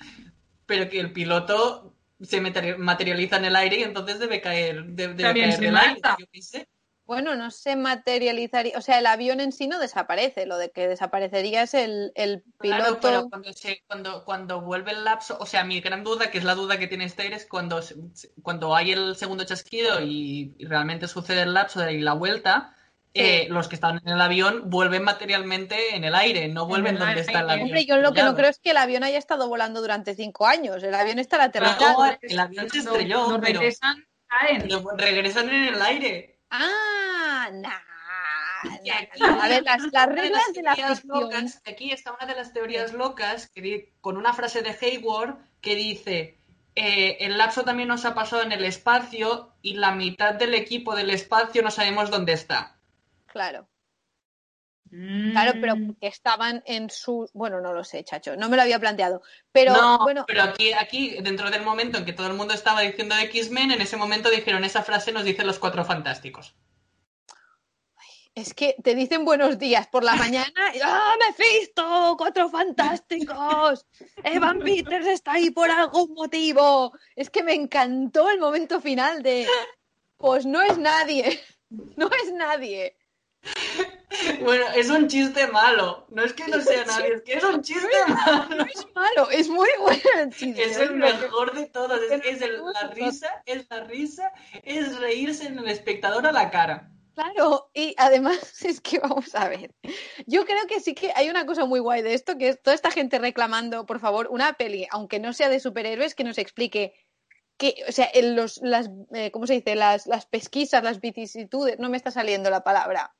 pero 0.65 0.89
que 0.89 0.99
el 0.99 1.11
piloto 1.11 1.93
se 2.21 2.41
materi- 2.41 2.77
materializa 2.77 3.37
en 3.37 3.45
el 3.45 3.55
aire 3.55 3.79
y 3.79 3.83
entonces 3.83 4.19
debe 4.19 4.41
caer, 4.41 4.85
de- 4.85 5.09
debe 5.09 5.33
caer 5.41 5.53
se 5.53 5.61
del 5.61 5.71
mata. 5.73 5.87
aire, 5.87 6.01
yo 6.19 6.25
qué 6.31 6.41
sé. 6.41 6.67
Bueno, 7.07 7.35
no 7.35 7.49
se 7.51 7.75
materializaría, 7.77 8.77
o 8.77 8.81
sea, 8.81 8.99
el 8.99 9.05
avión 9.05 9.39
en 9.39 9.51
sí 9.53 9.67
no 9.67 9.79
desaparece, 9.79 10.45
lo 10.45 10.57
de 10.57 10.71
que 10.71 10.87
desaparecería 10.89 11.63
es 11.63 11.73
el, 11.73 12.11
el 12.15 12.43
Claro, 12.59 12.83
piloto. 12.83 12.99
pero 13.01 13.29
cuando, 13.29 13.53
se, 13.53 13.81
cuando, 13.87 14.25
cuando 14.25 14.61
vuelve 14.61 14.91
el 14.91 15.05
lapso, 15.05 15.37
o 15.39 15.45
sea, 15.45 15.63
mi 15.63 15.79
gran 15.79 16.03
duda, 16.03 16.29
que 16.29 16.37
es 16.37 16.43
la 16.43 16.53
duda 16.53 16.77
que 16.77 16.87
tiene 16.87 17.05
Esther, 17.05 17.31
es 17.33 17.45
cuando, 17.45 17.81
se- 17.81 17.95
cuando 18.43 18.75
hay 18.75 18.91
el 18.91 19.15
segundo 19.15 19.45
chasquido 19.45 20.01
y, 20.01 20.53
y 20.57 20.65
realmente 20.65 21.07
sucede 21.07 21.43
el 21.43 21.53
lapso 21.53 21.89
y 21.89 22.01
la 22.01 22.13
vuelta, 22.13 22.73
Sí. 23.15 23.23
eh, 23.23 23.47
los 23.49 23.67
que 23.67 23.73
estaban 23.75 23.99
en 24.05 24.09
el 24.13 24.21
avión 24.21 24.69
vuelven 24.69 25.01
materialmente 25.03 25.95
en 25.95 26.03
el 26.03 26.13
aire, 26.13 26.49
no 26.49 26.67
vuelven 26.67 26.95
el 26.95 26.99
donde 26.99 27.21
está 27.21 27.39
el 27.39 27.49
avión. 27.49 27.67
Hombre, 27.67 27.85
yo 27.85 27.97
lo 27.97 28.13
que 28.13 28.21
no 28.21 28.35
creo 28.35 28.49
es 28.49 28.59
que 28.59 28.71
el 28.71 28.77
avión 28.77 29.03
haya 29.03 29.17
estado 29.17 29.47
volando 29.47 29.81
durante 29.81 30.13
cinco 30.13 30.45
años. 30.45 30.83
El 30.83 30.93
avión 30.93 31.17
está 31.17 31.41
aterrizado. 31.41 32.05
no, 32.05 32.17
el 32.21 32.37
avión 32.39 32.69
se 32.69 32.79
estrelló, 32.79 33.37
regresan, 33.39 34.05
caen. 34.27 34.61
pero 34.61 34.83
regresan 34.97 35.49
en 35.49 35.73
el 35.73 35.81
aire. 35.81 36.36
Ah, 36.49 37.49
nah, 37.53 37.79
Y 38.83 38.89
aquí- 38.89 39.19
nah. 39.19 39.43
A 39.43 39.47
ver, 39.49 39.63
las, 39.63 39.81
las 39.91 40.07
de 40.09 40.15
reglas 40.15 40.53
de 40.53 40.63
la 40.63 40.75
teorías 40.75 41.01
ficción. 41.01 41.21
locas, 41.21 41.61
aquí 41.65 41.91
está 41.91 42.11
una 42.13 42.25
de 42.25 42.35
las 42.35 42.53
teorías 42.53 42.93
locas 42.93 43.47
que 43.49 43.93
con 44.01 44.17
una 44.17 44.33
frase 44.33 44.61
de 44.61 44.75
Hayward 44.81 45.37
que 45.61 45.75
dice 45.75 46.37
eh, 46.75 47.17
el 47.21 47.37
lapso 47.37 47.63
también 47.63 47.89
nos 47.89 48.05
ha 48.05 48.13
pasado 48.13 48.43
en 48.43 48.51
el 48.51 48.63
espacio 48.63 49.51
y 49.61 49.75
la 49.75 49.91
mitad 49.93 50.35
del 50.35 50.53
equipo 50.53 50.95
del 50.95 51.09
espacio 51.09 51.61
no 51.63 51.71
sabemos 51.71 52.09
dónde 52.11 52.33
está. 52.33 52.75
Claro, 53.27 53.67
Mm. 54.99 55.31
claro, 55.31 55.51
pero 55.61 55.75
porque 55.75 56.07
estaban 56.07 56.63
en 56.65 56.89
su. 56.89 57.29
Bueno, 57.33 57.61
no 57.61 57.71
lo 57.71 57.83
sé, 57.83 58.03
chacho, 58.03 58.35
no 58.35 58.49
me 58.49 58.55
lo 58.55 58.63
había 58.63 58.79
planteado. 58.79 59.21
Pero 59.51 59.73
no, 59.73 59.99
bueno, 59.99 60.25
pero 60.25 60.41
aquí, 60.41 60.73
aquí, 60.73 61.17
dentro 61.21 61.51
del 61.51 61.61
momento 61.61 61.99
en 61.99 62.05
que 62.05 62.13
todo 62.13 62.25
el 62.25 62.33
mundo 62.33 62.55
estaba 62.55 62.81
diciendo 62.81 63.15
X-Men, 63.15 63.71
en 63.71 63.81
ese 63.81 63.95
momento 63.95 64.31
dijeron 64.31 64.63
esa 64.63 64.81
frase 64.81 65.11
nos 65.11 65.23
dicen 65.23 65.45
los 65.45 65.59
cuatro 65.59 65.85
fantásticos. 65.85 66.55
es 68.33 68.55
que 68.55 68.75
te 68.83 68.95
dicen 68.95 69.23
buenos 69.23 69.59
días 69.59 69.85
por 69.85 70.03
la 70.03 70.15
mañana. 70.15 70.73
y, 70.73 70.79
¡Ah, 70.83 71.13
Mephisto! 71.27 72.15
¡Cuatro 72.17 72.49
fantásticos! 72.49 73.85
Evan 74.23 74.57
Peters 74.61 75.05
está 75.05 75.33
ahí 75.33 75.51
por 75.51 75.69
algún 75.69 76.15
motivo. 76.15 76.91
Es 77.15 77.29
que 77.29 77.43
me 77.43 77.53
encantó 77.53 78.31
el 78.31 78.39
momento 78.39 78.81
final 78.81 79.21
de. 79.21 79.45
Pues 80.17 80.47
no 80.47 80.59
es 80.63 80.77
nadie. 80.79 81.39
No 81.97 82.09
es 82.23 82.31
nadie. 82.31 82.95
Bueno, 84.41 84.65
es 84.75 84.89
un 84.89 85.07
chiste 85.07 85.47
malo. 85.47 86.05
No 86.09 86.23
es 86.23 86.33
que 86.33 86.47
no 86.47 86.61
sea 86.61 86.85
nadie, 86.85 87.15
es 87.15 87.21
que 87.23 87.33
es 87.33 87.43
un 87.43 87.61
chiste 87.61 87.87
malo. 88.07 88.55
No 88.55 88.63
es 88.65 88.87
malo, 88.95 89.29
es 89.31 89.49
muy 89.49 89.67
bueno 89.81 90.01
el 90.19 90.33
chiste. 90.33 90.63
Es 90.63 90.77
el 90.77 90.97
Lo 90.97 91.05
que- 91.07 91.13
mejor 91.13 91.53
de 91.53 91.65
todos. 91.65 91.99
Es, 92.09 92.21
es 92.25 92.41
el- 92.41 92.61
la 92.73 92.87
risa, 92.87 93.27
es 93.45 93.65
la 93.69 93.83
risa, 93.83 94.31
es 94.63 94.97
reírse 94.99 95.47
en 95.47 95.59
el 95.59 95.67
espectador 95.67 96.25
a 96.25 96.31
la 96.31 96.49
cara. 96.49 96.89
Claro, 97.15 97.69
y 97.73 97.95
además 97.97 98.37
es 98.63 98.79
que 98.79 98.99
vamos 98.99 99.33
a 99.35 99.49
ver. 99.49 99.73
Yo 100.25 100.45
creo 100.45 100.67
que 100.67 100.79
sí 100.79 100.93
que 100.93 101.11
hay 101.15 101.29
una 101.29 101.45
cosa 101.45 101.65
muy 101.65 101.79
guay 101.79 102.01
de 102.01 102.13
esto, 102.13 102.37
que 102.37 102.49
es 102.49 102.61
toda 102.61 102.75
esta 102.75 102.91
gente 102.91 103.19
reclamando, 103.19 103.85
por 103.85 103.99
favor, 103.99 104.27
una 104.29 104.53
peli, 104.53 104.87
aunque 104.91 105.19
no 105.19 105.33
sea 105.33 105.49
de 105.49 105.59
superhéroes, 105.59 106.15
que 106.15 106.23
nos 106.23 106.37
explique 106.37 106.93
que, 107.57 107.73
o 107.89 107.91
sea, 107.91 108.07
en 108.13 108.35
los, 108.35 108.59
las, 108.61 108.89
eh, 109.15 109.31
¿cómo 109.31 109.47
se 109.47 109.53
dice? 109.55 109.73
Las, 109.75 110.05
las 110.05 110.27
pesquisas, 110.27 110.83
las 110.83 111.01
vicisitudes, 111.01 111.79
no 111.79 111.89
me 111.89 111.97
está 111.97 112.11
saliendo 112.11 112.51
la 112.51 112.63
palabra. 112.63 113.15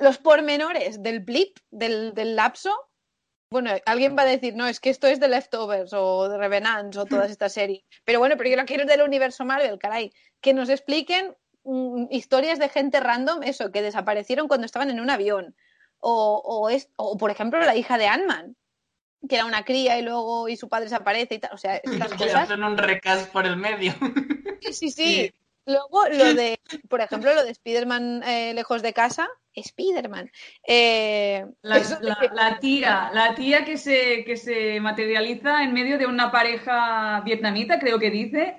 Los 0.00 0.18
pormenores 0.18 1.02
del 1.02 1.20
blip, 1.20 1.58
del, 1.70 2.12
del 2.14 2.36
lapso. 2.36 2.74
Bueno, 3.50 3.70
alguien 3.86 4.16
va 4.18 4.22
a 4.22 4.26
decir, 4.26 4.56
no, 4.56 4.66
es 4.66 4.80
que 4.80 4.90
esto 4.90 5.06
es 5.06 5.20
de 5.20 5.28
Leftovers 5.28 5.92
o 5.92 6.28
de 6.28 6.36
Revenants 6.36 6.96
o 6.96 7.06
todas 7.06 7.30
estas 7.30 7.52
series. 7.52 7.84
Pero 8.04 8.18
bueno, 8.18 8.36
pero 8.36 8.50
yo 8.50 8.56
lo 8.56 8.64
quiero 8.64 8.84
del 8.84 9.02
universo 9.02 9.44
Marvel, 9.44 9.78
caray. 9.78 10.12
Que 10.40 10.52
nos 10.52 10.68
expliquen 10.68 11.36
mm, 11.62 12.06
historias 12.10 12.58
de 12.58 12.68
gente 12.68 12.98
random, 12.98 13.44
eso, 13.44 13.70
que 13.70 13.82
desaparecieron 13.82 14.48
cuando 14.48 14.66
estaban 14.66 14.90
en 14.90 15.00
un 15.00 15.10
avión. 15.10 15.54
O, 15.98 16.42
o, 16.44 16.68
es, 16.68 16.90
o 16.96 17.16
por 17.16 17.30
ejemplo, 17.30 17.60
la 17.60 17.76
hija 17.76 17.98
de 17.98 18.08
Ant-Man, 18.08 18.56
que 19.28 19.36
era 19.36 19.44
una 19.44 19.64
cría 19.64 19.98
y 19.98 20.02
luego 20.02 20.48
y 20.48 20.56
su 20.56 20.68
padre 20.68 20.86
desaparece 20.86 21.36
y 21.36 21.38
tal. 21.38 21.52
O 21.54 21.58
sea, 21.58 21.76
estas 21.84 22.14
cosas. 22.14 22.34
hacen 22.34 22.64
un 22.64 22.76
recast 22.76 23.30
por 23.30 23.46
el 23.46 23.56
medio. 23.56 23.94
Sí, 24.60 24.72
sí, 24.72 24.90
sí. 24.90 25.34
Luego 25.66 26.08
lo 26.08 26.34
de, 26.34 26.60
por 26.88 27.00
ejemplo, 27.00 27.34
lo 27.34 27.44
de 27.44 27.50
Spider-Man 27.50 28.22
eh, 28.24 28.54
lejos 28.54 28.82
de 28.82 28.92
casa. 28.92 29.28
Spider-Man. 29.60 30.30
Eh, 30.66 31.46
La, 31.62 32.58
tía, 32.60 33.10
la 33.12 33.34
tía 33.34 33.64
que 33.64 33.78
se, 33.78 34.24
que 34.24 34.36
se 34.36 34.80
materializa 34.80 35.62
en 35.62 35.72
medio 35.72 35.98
de 35.98 36.06
una 36.06 36.30
pareja 36.30 37.22
vietnamita, 37.24 37.78
creo 37.78 37.98
que 37.98 38.10
dice, 38.10 38.58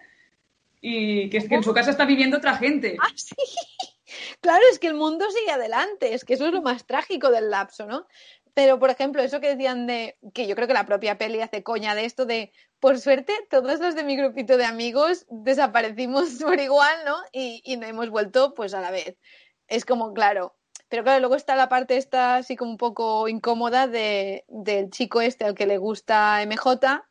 y 0.82 1.30
que 1.30 1.38
en 1.50 1.64
su 1.64 1.74
casa 1.74 1.92
está 1.92 2.06
viviendo 2.06 2.38
otra 2.38 2.56
gente. 2.58 2.98
Ah, 3.00 3.12
sí. 3.16 3.36
Claro, 4.40 4.64
es 4.72 4.80
que 4.80 4.88
el 4.88 4.94
mundo 4.94 5.30
sigue 5.32 5.52
adelante, 5.52 6.14
es 6.14 6.24
que 6.24 6.36
eso 6.36 6.46
es 6.48 6.54
lo 6.54 6.62
más 6.62 6.86
trágico 6.86 7.30
del 7.30 7.50
lapso, 7.50 7.86
¿no? 7.86 8.08
Pero, 8.54 8.80
por 8.80 8.90
ejemplo, 8.90 9.22
eso 9.22 9.40
que 9.40 9.50
decían 9.50 9.86
de, 9.86 10.18
que 10.34 10.48
yo 10.48 10.56
creo 10.56 10.68
que 10.68 10.74
la 10.74 10.86
propia 10.86 11.18
peli 11.18 11.42
hace 11.42 11.62
coña 11.62 11.94
de 11.94 12.06
esto 12.06 12.26
de, 12.26 12.52
por 12.80 13.00
suerte, 13.00 13.34
todos 13.50 13.80
los 13.80 13.96
de 13.96 14.04
mi 14.04 14.16
grupito 14.16 14.58
de 14.58 14.66
amigos 14.66 15.26
desaparecimos 15.30 16.30
por 16.42 16.60
igual, 16.60 16.96
¿no? 17.06 17.18
Y, 17.32 17.62
y 17.66 17.78
no 17.78 17.86
hemos 17.86 18.10
vuelto, 18.10 18.54
pues, 18.54 18.74
a 18.74 18.82
la 18.82 18.92
vez. 18.92 19.18
Es 19.68 19.86
como, 19.86 20.14
claro. 20.14 20.57
Pero 20.90 21.04
claro, 21.04 21.20
luego 21.20 21.36
está 21.36 21.56
la 21.56 21.70
parte 21.70 21.98
esta 21.98 22.38
así 22.38 22.56
como 22.56 22.72
un 22.72 22.78
poco 22.78 23.28
incómoda 23.28 23.88
de, 23.88 24.46
del 24.48 24.90
chico 24.90 25.22
este 25.22 25.44
al 25.46 25.56
que 25.56 25.66
le 25.66 25.78
gusta 25.78 26.42
MJ, 26.46 27.04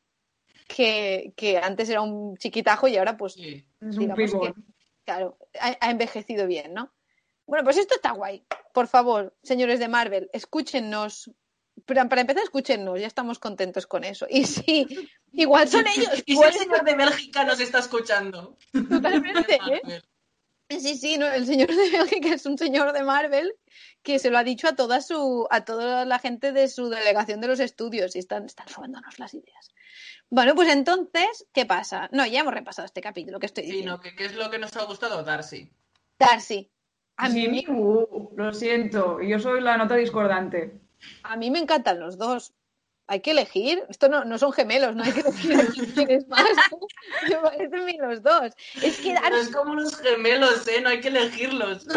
que, 0.66 1.32
que 1.36 1.58
antes 1.58 1.88
era 1.88 2.00
un 2.00 2.36
chiquitajo 2.36 2.88
y 2.88 2.96
ahora 2.96 3.16
pues 3.16 3.34
Sí. 3.34 3.66
Es 3.80 3.96
un 3.96 3.98
digamos 3.98 4.30
pibón. 4.30 4.54
que, 4.54 4.62
claro, 5.04 5.38
ha, 5.60 5.76
ha 5.80 5.90
envejecido 5.90 6.46
bien, 6.46 6.72
¿no? 6.74 6.92
Bueno, 7.46 7.64
pues 7.64 7.76
esto 7.76 7.94
está 7.94 8.12
guay. 8.12 8.44
Por 8.72 8.88
favor, 8.88 9.36
señores 9.42 9.78
de 9.78 9.88
Marvel, 9.88 10.28
escúchennos. 10.32 11.30
Para 11.84 12.02
empezar, 12.02 12.42
escúchennos, 12.42 12.98
ya 13.00 13.06
estamos 13.06 13.38
contentos 13.38 13.86
con 13.86 14.02
eso. 14.02 14.26
Y 14.28 14.44
sí, 14.44 14.86
igual 15.32 15.68
son 15.68 15.86
ellos. 15.96 16.22
Y 16.26 16.36
si 16.36 16.42
el 16.42 16.52
señor 16.54 16.84
de 16.84 16.94
Bélgica 16.96 17.44
nos 17.44 17.60
está 17.60 17.78
escuchando. 17.78 18.56
Totalmente, 18.72 19.58
¿eh? 19.70 19.80
Sí, 20.68 20.96
sí, 20.96 21.16
no, 21.16 21.26
el 21.26 21.46
señor 21.46 21.68
de 21.68 21.90
Bélgica 21.90 22.28
es 22.34 22.44
un 22.46 22.58
señor 22.58 22.92
de 22.92 23.02
Marvel 23.04 23.54
que 24.02 24.18
se 24.18 24.30
lo 24.30 24.38
ha 24.38 24.44
dicho 24.44 24.68
a 24.68 24.74
toda 24.76 25.00
su, 25.00 25.46
a 25.50 25.64
toda 25.64 26.04
la 26.04 26.18
gente 26.18 26.52
de 26.52 26.68
su 26.68 26.88
delegación 26.88 27.40
de 27.40 27.48
los 27.48 27.60
estudios 27.60 28.16
y 28.16 28.18
están, 28.18 28.44
están 28.46 28.66
robándonos 28.74 29.18
las 29.18 29.34
ideas. 29.34 29.70
Bueno, 30.28 30.54
pues 30.56 30.68
entonces, 30.70 31.46
¿qué 31.52 31.66
pasa? 31.66 32.08
No, 32.12 32.26
ya 32.26 32.40
hemos 32.40 32.52
repasado 32.54 32.84
este 32.86 33.00
capítulo 33.00 33.38
que 33.38 33.46
estoy 33.46 33.64
Sí, 33.64 33.70
diciendo. 33.70 33.96
no, 33.96 34.00
¿qué, 34.00 34.14
qué 34.16 34.24
es 34.26 34.34
lo 34.34 34.50
que 34.50 34.58
nos 34.58 34.76
ha 34.76 34.84
gustado? 34.84 35.22
Darcy. 35.22 35.70
Darcy. 36.18 36.70
A 37.16 37.28
mí, 37.28 37.40
Jimmy 37.42 37.64
Woo, 37.68 38.32
lo 38.36 38.52
siento, 38.52 39.20
yo 39.22 39.38
soy 39.38 39.60
la 39.60 39.76
nota 39.76 39.94
discordante. 39.94 40.80
a 41.22 41.36
mí 41.36 41.50
me 41.50 41.58
encantan 41.60 42.00
los 42.00 42.18
dos. 42.18 42.52
Hay 43.08 43.20
que 43.20 43.30
elegir. 43.30 43.84
Esto 43.88 44.08
no, 44.08 44.24
no 44.24 44.36
son 44.38 44.52
gemelos, 44.52 44.96
no 44.96 45.04
hay 45.04 45.12
que 45.12 45.20
elegir 45.20 45.56
a 45.60 45.66
quién 45.66 45.86
quieres 45.92 46.26
más. 46.28 46.42
Me 47.28 47.36
parecen 47.36 47.86
bien 47.86 48.00
los 48.02 48.22
dos. 48.22 48.52
Es 48.82 48.98
que 48.98 49.14
Pero 49.22 49.36
es 49.36 49.48
como 49.54 49.74
los 49.74 49.96
gemelos, 50.00 50.66
¿eh? 50.68 50.80
No 50.80 50.88
hay 50.88 51.00
que 51.00 51.08
elegirlos. 51.08 51.86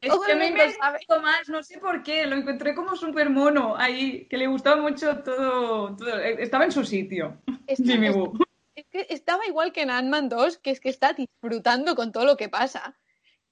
Es 0.00 0.10
que 0.26 0.34
me 0.34 0.72
sabe. 0.72 0.98
gustó 1.06 1.20
más, 1.20 1.46
no 1.50 1.62
sé 1.62 1.76
por 1.78 2.02
qué, 2.02 2.24
lo 2.26 2.34
encontré 2.34 2.74
como 2.74 2.96
súper 2.96 3.28
mono 3.28 3.76
ahí, 3.76 4.24
que 4.30 4.38
le 4.38 4.46
gustaba 4.46 4.80
mucho 4.80 5.18
todo, 5.18 5.94
todo- 5.96 6.18
estaba 6.18 6.64
en 6.64 6.72
su 6.72 6.82
sitio, 6.82 7.36
Jimmy 7.76 8.08
Woo. 8.08 8.32
es 8.74 8.86
que 8.90 9.06
estaba 9.10 9.46
igual 9.46 9.70
que 9.72 9.82
en 9.82 9.90
Ant-Man 9.90 10.30
2, 10.30 10.56
que 10.56 10.70
es 10.70 10.80
que 10.80 10.88
está 10.88 11.12
disfrutando 11.12 11.94
con 11.94 12.10
todo 12.10 12.24
lo 12.24 12.38
que 12.38 12.48
pasa. 12.48 12.98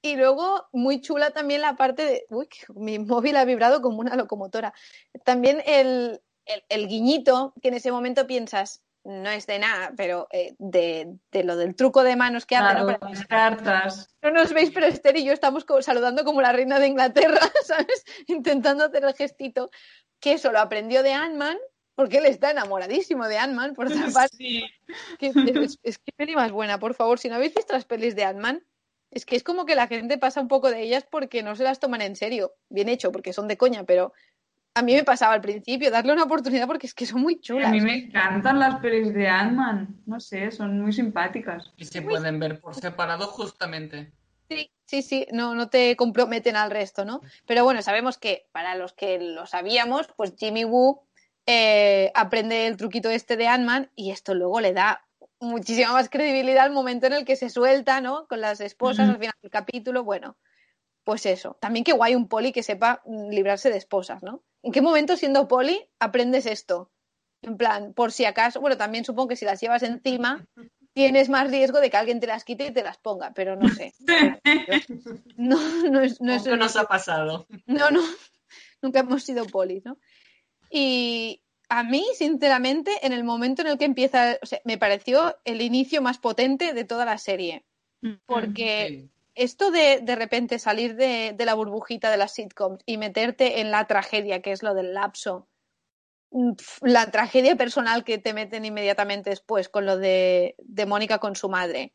Y 0.02 0.16
luego, 0.16 0.68
muy 0.72 1.00
chula 1.00 1.30
también 1.32 1.60
la 1.60 1.76
parte 1.76 2.04
de. 2.04 2.26
Uy, 2.30 2.48
mi 2.74 2.98
móvil 2.98 3.36
ha 3.36 3.44
vibrado 3.44 3.82
como 3.82 3.98
una 3.98 4.14
locomotora. 4.16 4.72
También 5.24 5.62
el, 5.66 6.20
el, 6.46 6.64
el 6.68 6.86
guiñito, 6.88 7.52
que 7.60 7.68
en 7.68 7.74
ese 7.74 7.90
momento 7.90 8.26
piensas, 8.26 8.82
no 9.04 9.30
es 9.30 9.46
de 9.46 9.58
nada, 9.58 9.92
pero 9.96 10.28
eh, 10.30 10.54
de, 10.58 11.16
de 11.32 11.42
lo 11.44 11.56
del 11.56 11.74
truco 11.74 12.02
de 12.04 12.14
manos 12.14 12.46
que 12.46 12.56
hace, 12.56 12.78
¿no? 12.78 12.84
Claro, 12.86 12.98
Para- 13.00 13.12
las 13.12 13.26
cartas. 13.26 14.14
No 14.22 14.30
nos 14.30 14.52
veis, 14.52 14.70
pero 14.72 14.86
Esther 14.86 15.16
y 15.16 15.24
yo 15.24 15.32
estamos 15.32 15.64
co- 15.64 15.82
saludando 15.82 16.24
como 16.24 16.42
la 16.42 16.52
reina 16.52 16.78
de 16.78 16.86
Inglaterra, 16.88 17.40
¿sabes? 17.64 18.04
Intentando 18.26 18.84
hacer 18.84 19.04
el 19.04 19.14
gestito. 19.14 19.70
Que 20.20 20.32
eso 20.32 20.52
lo 20.52 20.58
aprendió 20.60 21.02
de 21.02 21.12
Ant-Man, 21.14 21.56
porque 21.94 22.18
él 22.18 22.26
está 22.26 22.50
enamoradísimo 22.50 23.26
de 23.28 23.38
Ant-Man, 23.38 23.74
por 23.74 23.86
otra 24.06 24.08
parte. 24.12 24.36
Sí. 24.36 24.64
Que 25.18 25.28
es, 25.28 25.78
es 25.82 25.98
que 25.98 26.12
peli 26.16 26.34
más 26.36 26.52
buena, 26.52 26.78
por 26.78 26.94
favor. 26.94 27.18
Si 27.18 27.28
no 27.28 27.36
habéis 27.36 27.54
visto 27.54 27.72
las 27.72 27.84
pelis 27.84 28.14
de 28.14 28.24
Ant-Man, 28.24 28.62
es 29.10 29.24
que 29.24 29.36
es 29.36 29.42
como 29.42 29.64
que 29.64 29.74
la 29.74 29.86
gente 29.86 30.18
pasa 30.18 30.40
un 30.40 30.48
poco 30.48 30.70
de 30.70 30.82
ellas 30.82 31.06
porque 31.10 31.42
no 31.42 31.56
se 31.56 31.64
las 31.64 31.80
toman 31.80 32.02
en 32.02 32.16
serio. 32.16 32.52
Bien 32.68 32.88
hecho, 32.88 33.10
porque 33.12 33.32
son 33.32 33.48
de 33.48 33.56
coña, 33.56 33.84
pero 33.84 34.12
a 34.74 34.82
mí 34.82 34.94
me 34.94 35.02
pasaba 35.04 35.34
al 35.34 35.40
principio 35.40 35.90
darle 35.90 36.12
una 36.12 36.24
oportunidad 36.24 36.66
porque 36.66 36.86
es 36.86 36.94
que 36.94 37.06
son 37.06 37.20
muy 37.22 37.34
A 37.34 37.40
chulas. 37.40 37.70
mí 37.70 37.80
me 37.80 37.96
encantan 37.96 38.58
las 38.58 38.80
pelis 38.80 39.12
de 39.12 39.26
Ant-Man, 39.28 40.02
no 40.06 40.20
sé, 40.20 40.50
son 40.50 40.80
muy 40.80 40.92
simpáticas. 40.92 41.72
Y 41.76 41.84
se 41.84 42.02
pueden 42.02 42.38
ver 42.38 42.60
por 42.60 42.74
separado 42.74 43.26
justamente. 43.26 44.12
Sí, 44.48 44.70
sí, 44.86 45.02
sí, 45.02 45.26
no, 45.32 45.54
no 45.54 45.68
te 45.68 45.96
comprometen 45.96 46.56
al 46.56 46.70
resto, 46.70 47.04
¿no? 47.04 47.20
Pero 47.46 47.64
bueno, 47.64 47.82
sabemos 47.82 48.18
que 48.18 48.46
para 48.52 48.76
los 48.76 48.92
que 48.92 49.18
lo 49.18 49.46
sabíamos, 49.46 50.08
pues 50.16 50.34
Jimmy 50.38 50.64
Woo 50.64 51.02
eh, 51.46 52.12
aprende 52.14 52.66
el 52.66 52.76
truquito 52.76 53.10
este 53.10 53.36
de 53.36 53.48
Ant-Man 53.48 53.90
y 53.96 54.10
esto 54.10 54.34
luego 54.34 54.60
le 54.60 54.72
da 54.74 55.07
muchísima 55.40 55.92
más 55.92 56.08
credibilidad 56.08 56.64
al 56.64 56.72
momento 56.72 57.06
en 57.06 57.12
el 57.12 57.24
que 57.24 57.36
se 57.36 57.50
suelta, 57.50 58.00
¿no? 58.00 58.26
Con 58.26 58.40
las 58.40 58.60
esposas 58.60 59.08
al 59.08 59.18
final 59.18 59.34
del 59.42 59.50
capítulo, 59.50 60.04
bueno, 60.04 60.36
pues 61.04 61.26
eso. 61.26 61.56
También 61.60 61.84
qué 61.84 61.92
guay 61.92 62.14
un 62.14 62.28
poli 62.28 62.52
que 62.52 62.62
sepa 62.62 63.02
mm, 63.06 63.30
librarse 63.30 63.70
de 63.70 63.78
esposas, 63.78 64.22
¿no? 64.22 64.42
¿En 64.62 64.72
qué 64.72 64.80
momento 64.82 65.16
siendo 65.16 65.48
poli 65.48 65.88
aprendes 65.98 66.46
esto? 66.46 66.90
En 67.42 67.56
plan, 67.56 67.92
por 67.94 68.12
si 68.12 68.24
acaso, 68.24 68.60
bueno, 68.60 68.76
también 68.76 69.04
supongo 69.04 69.28
que 69.28 69.36
si 69.36 69.44
las 69.44 69.60
llevas 69.60 69.82
encima 69.84 70.44
tienes 70.92 71.28
más 71.28 71.48
riesgo 71.48 71.80
de 71.80 71.90
que 71.90 71.96
alguien 71.96 72.18
te 72.18 72.26
las 72.26 72.44
quite 72.44 72.66
y 72.66 72.72
te 72.72 72.82
las 72.82 72.98
ponga, 72.98 73.32
pero 73.32 73.56
no 73.56 73.68
sé. 73.68 73.94
No, 75.36 75.56
no 75.88 76.00
es, 76.00 76.20
no 76.20 76.32
es 76.32 76.44
nos 76.46 76.76
ha 76.76 76.84
pasado. 76.84 77.46
no, 77.66 77.90
no, 77.90 78.00
nunca 78.82 79.00
hemos 79.00 79.22
sido 79.22 79.46
polis, 79.46 79.84
¿no? 79.84 79.96
Y 80.70 81.42
a 81.68 81.82
mí, 81.84 82.04
sinceramente, 82.14 82.90
en 83.02 83.12
el 83.12 83.24
momento 83.24 83.62
en 83.62 83.68
el 83.68 83.78
que 83.78 83.84
empieza, 83.84 84.38
o 84.42 84.46
sea, 84.46 84.60
me 84.64 84.78
pareció 84.78 85.36
el 85.44 85.60
inicio 85.60 86.00
más 86.02 86.18
potente 86.18 86.72
de 86.72 86.84
toda 86.84 87.04
la 87.04 87.18
serie. 87.18 87.64
Porque 88.26 88.86
Sí. 88.88 89.10
esto 89.34 89.70
de 89.70 90.00
de 90.02 90.16
repente 90.16 90.58
salir 90.58 90.96
de, 90.96 91.32
de 91.36 91.44
la 91.44 91.54
burbujita 91.54 92.10
de 92.10 92.16
las 92.16 92.32
sitcoms 92.32 92.80
y 92.86 92.96
meterte 92.96 93.60
en 93.60 93.70
la 93.70 93.86
tragedia, 93.86 94.40
que 94.40 94.52
es 94.52 94.62
lo 94.62 94.74
del 94.74 94.94
lapso, 94.94 95.48
mm, 96.30 96.52
la 96.82 97.10
tragedia 97.10 97.56
personal 97.56 98.04
que 98.04 98.18
te 98.18 98.32
meten 98.34 98.64
inmediatamente 98.64 99.30
después 99.30 99.68
con 99.68 99.84
lo 99.86 99.96
de, 99.98 100.54
de 100.58 100.86
Mónica 100.86 101.18
con 101.18 101.36
su 101.36 101.48
madre. 101.48 101.92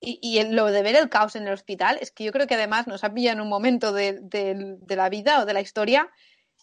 Y, 0.00 0.18
y 0.20 0.38
el- 0.38 0.56
lo 0.56 0.66
de 0.66 0.82
ver 0.82 0.96
el 0.96 1.08
caos 1.08 1.36
en 1.36 1.46
el 1.46 1.52
hospital, 1.52 1.96
es 2.00 2.10
que 2.10 2.24
yo 2.24 2.32
creo 2.32 2.46
que 2.48 2.54
además 2.56 2.86
nos 2.88 3.04
ha 3.04 3.14
pillado 3.14 3.36
en 3.36 3.42
un 3.42 3.48
momento 3.48 3.92
de, 3.92 4.18
de- 4.20 4.76
de 4.80 4.96
la 4.96 5.08
vida 5.08 5.40
o 5.40 5.46
de 5.46 5.52
la 5.54 5.60
historia 5.60 6.10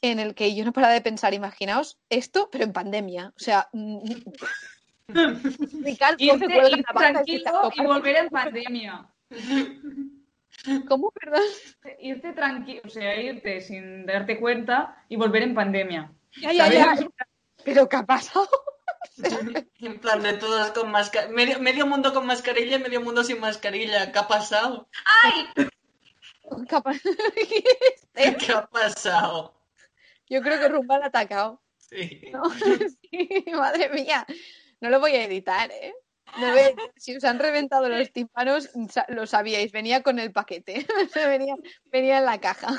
en 0.02 0.20
el 0.20 0.36
que 0.36 0.56
yo 0.56 0.64
no 0.66 0.74
paraba 0.74 0.93
de 0.93 1.02
pensar, 1.02 1.34
imaginaos 1.34 1.97
esto, 2.10 2.50
pero 2.52 2.64
en 2.64 2.74
pandemia. 2.74 3.34
O 3.36 3.39
sea, 3.39 3.68
mm, 3.74 4.00
Ricardo 5.84 6.16
Irte, 6.20 6.84
tranquilo 6.97 7.72
y 7.76 7.82
volver 7.86 8.16
en 8.18 8.30
pandemia. 8.30 9.10
¿Cómo, 10.88 11.12
perdón? 11.12 11.41
Irte 12.00 12.34
tranquilo, 12.34 12.82
o 12.86 12.89
sea, 12.89 13.20
irte 13.22 13.62
sin 13.62 14.06
darte 14.06 14.39
cuenta 14.39 15.04
y 15.10 15.16
volver 15.16 15.43
en 15.43 15.56
pandemia. 15.56 16.12
Ya, 16.41 16.52
ya. 16.52 16.95
¿Pero 17.64 17.89
qué 17.89 17.95
ha 17.97 18.06
pasado? 18.06 18.47
En 19.82 20.00
plan 20.00 20.22
de 20.24 20.34
todos 20.34 20.72
con 20.72 20.91
mascarilla. 20.91 21.34
Medio, 21.34 21.60
medio 21.60 21.86
mundo 21.88 22.14
con 22.14 22.26
mascarilla 22.26 22.78
y 22.78 22.80
medio 22.82 23.02
mundo 23.02 23.23
sin 23.23 23.40
mascarilla. 23.40 24.11
¿Qué 24.14 24.19
ha 24.19 24.28
pasado? 24.28 24.88
¿Qué 26.69 26.76
ha 26.76 26.82
pa- 26.82 26.94
¿Qué 28.15 28.52
ha 28.53 28.65
pasado? 28.68 29.59
Yo 30.30 30.41
creo 30.41 30.60
que 30.60 30.68
Rumba 30.69 30.99
la 30.99 31.06
ha 31.06 31.07
atacado. 31.10 31.61
Sí. 31.77 32.22
¿no? 32.31 32.43
Sí, 33.11 33.45
madre 33.51 33.89
mía. 33.89 34.26
No 34.80 34.89
lo 34.89 34.99
voy 34.99 35.14
a 35.14 35.26
editar, 35.26 35.72
¿eh? 35.72 35.93
No 36.38 36.47
lo 36.47 36.53
voy 36.53 36.61
a 36.61 36.68
editar. 36.68 36.91
Si 36.95 37.15
os 37.15 37.23
han 37.23 37.39
reventado 37.39 37.89
los 37.89 38.11
tímpanos, 38.14 38.69
lo 39.07 39.26
sabíais, 39.26 39.72
venía 39.72 40.03
con 40.03 40.19
el 40.19 40.31
paquete. 40.31 40.85
Venía, 41.15 41.56
venía 41.85 42.19
en 42.19 42.26
la 42.26 42.39
caja. 42.39 42.69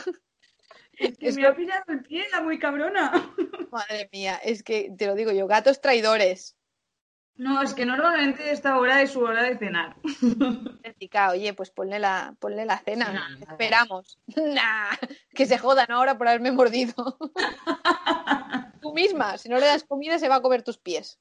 Que 0.92 1.14
Es 1.20 1.36
me 1.36 1.46
ha 1.46 1.54
pillado 1.54 1.84
el 1.88 2.02
pie, 2.02 2.26
la 2.30 2.42
muy 2.42 2.58
cabrona. 2.58 3.10
Madre 3.72 4.08
mía, 4.12 4.38
es 4.44 4.62
que 4.62 4.92
te 4.96 5.06
lo 5.06 5.14
digo 5.14 5.32
yo, 5.32 5.46
gatos 5.46 5.80
traidores. 5.80 6.56
No, 7.40 7.62
es 7.62 7.72
que 7.72 7.86
normalmente 7.86 8.50
esta 8.52 8.76
hora 8.78 9.00
es 9.00 9.12
su 9.12 9.20
hora 9.20 9.42
de 9.44 9.56
cenar. 9.56 9.96
Oye, 11.32 11.54
pues 11.54 11.70
ponle 11.70 11.98
la, 11.98 12.34
ponle 12.38 12.66
la 12.66 12.78
cena. 12.78 13.28
Esperamos. 13.40 14.18
Nah, 14.36 14.90
que 15.34 15.46
se 15.46 15.56
jodan 15.56 15.90
ahora 15.90 16.18
por 16.18 16.28
haberme 16.28 16.52
mordido. 16.52 17.16
Tú 18.82 18.92
misma, 18.92 19.38
si 19.38 19.48
no 19.48 19.58
le 19.58 19.64
das 19.66 19.84
comida, 19.84 20.18
se 20.18 20.28
va 20.28 20.36
a 20.36 20.42
comer 20.42 20.62
tus 20.62 20.76
pies. 20.76 21.18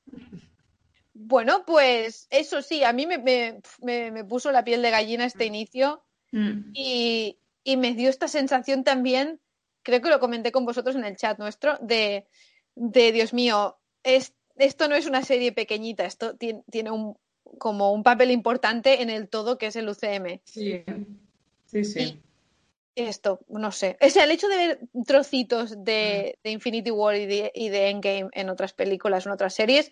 Bueno, 1.13 1.63
pues 1.65 2.27
eso 2.29 2.61
sí, 2.61 2.83
a 2.83 2.91
mí 2.93 3.05
me, 3.07 3.17
me- 3.17 3.61
me- 3.81 4.11
me 4.11 4.23
puso 4.25 4.51
la 4.51 4.63
piel 4.65 4.81
de 4.81 4.91
gallina 4.91 5.25
este 5.25 5.45
inicio 5.45 6.03
Mm. 6.31 6.73
y, 6.75 7.39
y 7.63 7.77
me 7.77 7.95
dio 7.95 8.07
esta 8.09 8.27
sensación 8.27 8.83
también, 8.83 9.39
creo 9.81 9.99
que 9.99 10.09
lo 10.09 10.19
comenté 10.19 10.51
con 10.51 10.63
vosotros 10.63 10.95
en 10.95 11.03
el 11.03 11.15
chat 11.17 11.39
nuestro, 11.39 11.77
de, 11.81 12.27
de 12.75 13.11
Dios 13.11 13.33
mío, 13.33 13.79
es, 14.03 14.35
esto 14.59 14.87
no 14.87 14.95
es 14.95 15.05
una 15.07 15.23
serie 15.23 15.51
pequeñita, 15.51 16.05
esto 16.05 16.35
tiene, 16.35 16.63
tiene 16.69 16.91
un, 16.91 17.17
como 17.57 17.91
un 17.93 18.03
papel 18.03 18.31
importante 18.31 19.01
en 19.01 19.09
el 19.09 19.27
todo 19.29 19.57
que 19.57 19.67
es 19.67 19.75
el 19.75 19.89
UCM. 19.89 20.39
Sí, 20.43 20.83
sí, 21.65 21.83
sí. 21.83 22.19
Esto, 22.95 23.39
no 23.47 23.71
sé. 23.71 23.97
O 24.01 24.09
sea, 24.09 24.25
el 24.25 24.31
hecho 24.31 24.47
de 24.49 24.57
ver 24.57 24.79
trocitos 25.05 25.83
de, 25.85 26.37
de 26.43 26.51
Infinity 26.51 26.91
War 26.91 27.15
y 27.15 27.25
de, 27.25 27.51
y 27.55 27.69
de 27.69 27.89
Endgame 27.89 28.29
en 28.33 28.49
otras 28.49 28.73
películas, 28.73 29.25
en 29.25 29.31
otras 29.31 29.53
series, 29.53 29.91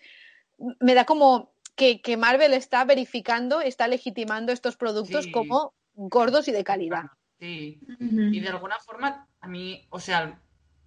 me 0.80 0.94
da 0.94 1.04
como 1.06 1.52
que, 1.74 2.00
que 2.02 2.16
Marvel 2.16 2.52
está 2.52 2.84
verificando, 2.84 3.60
está 3.60 3.88
legitimando 3.88 4.52
estos 4.52 4.76
productos 4.76 5.24
Sí. 5.24 5.30
como 5.30 5.72
gordos 5.94 6.48
y 6.48 6.52
de 6.52 6.64
calidad. 6.64 7.04
Sí. 7.40 7.80
Y 8.00 8.40
de 8.40 8.48
alguna 8.48 8.78
forma, 8.80 9.26
a 9.40 9.46
mí, 9.48 9.86
o 9.90 10.00
sea, 10.00 10.40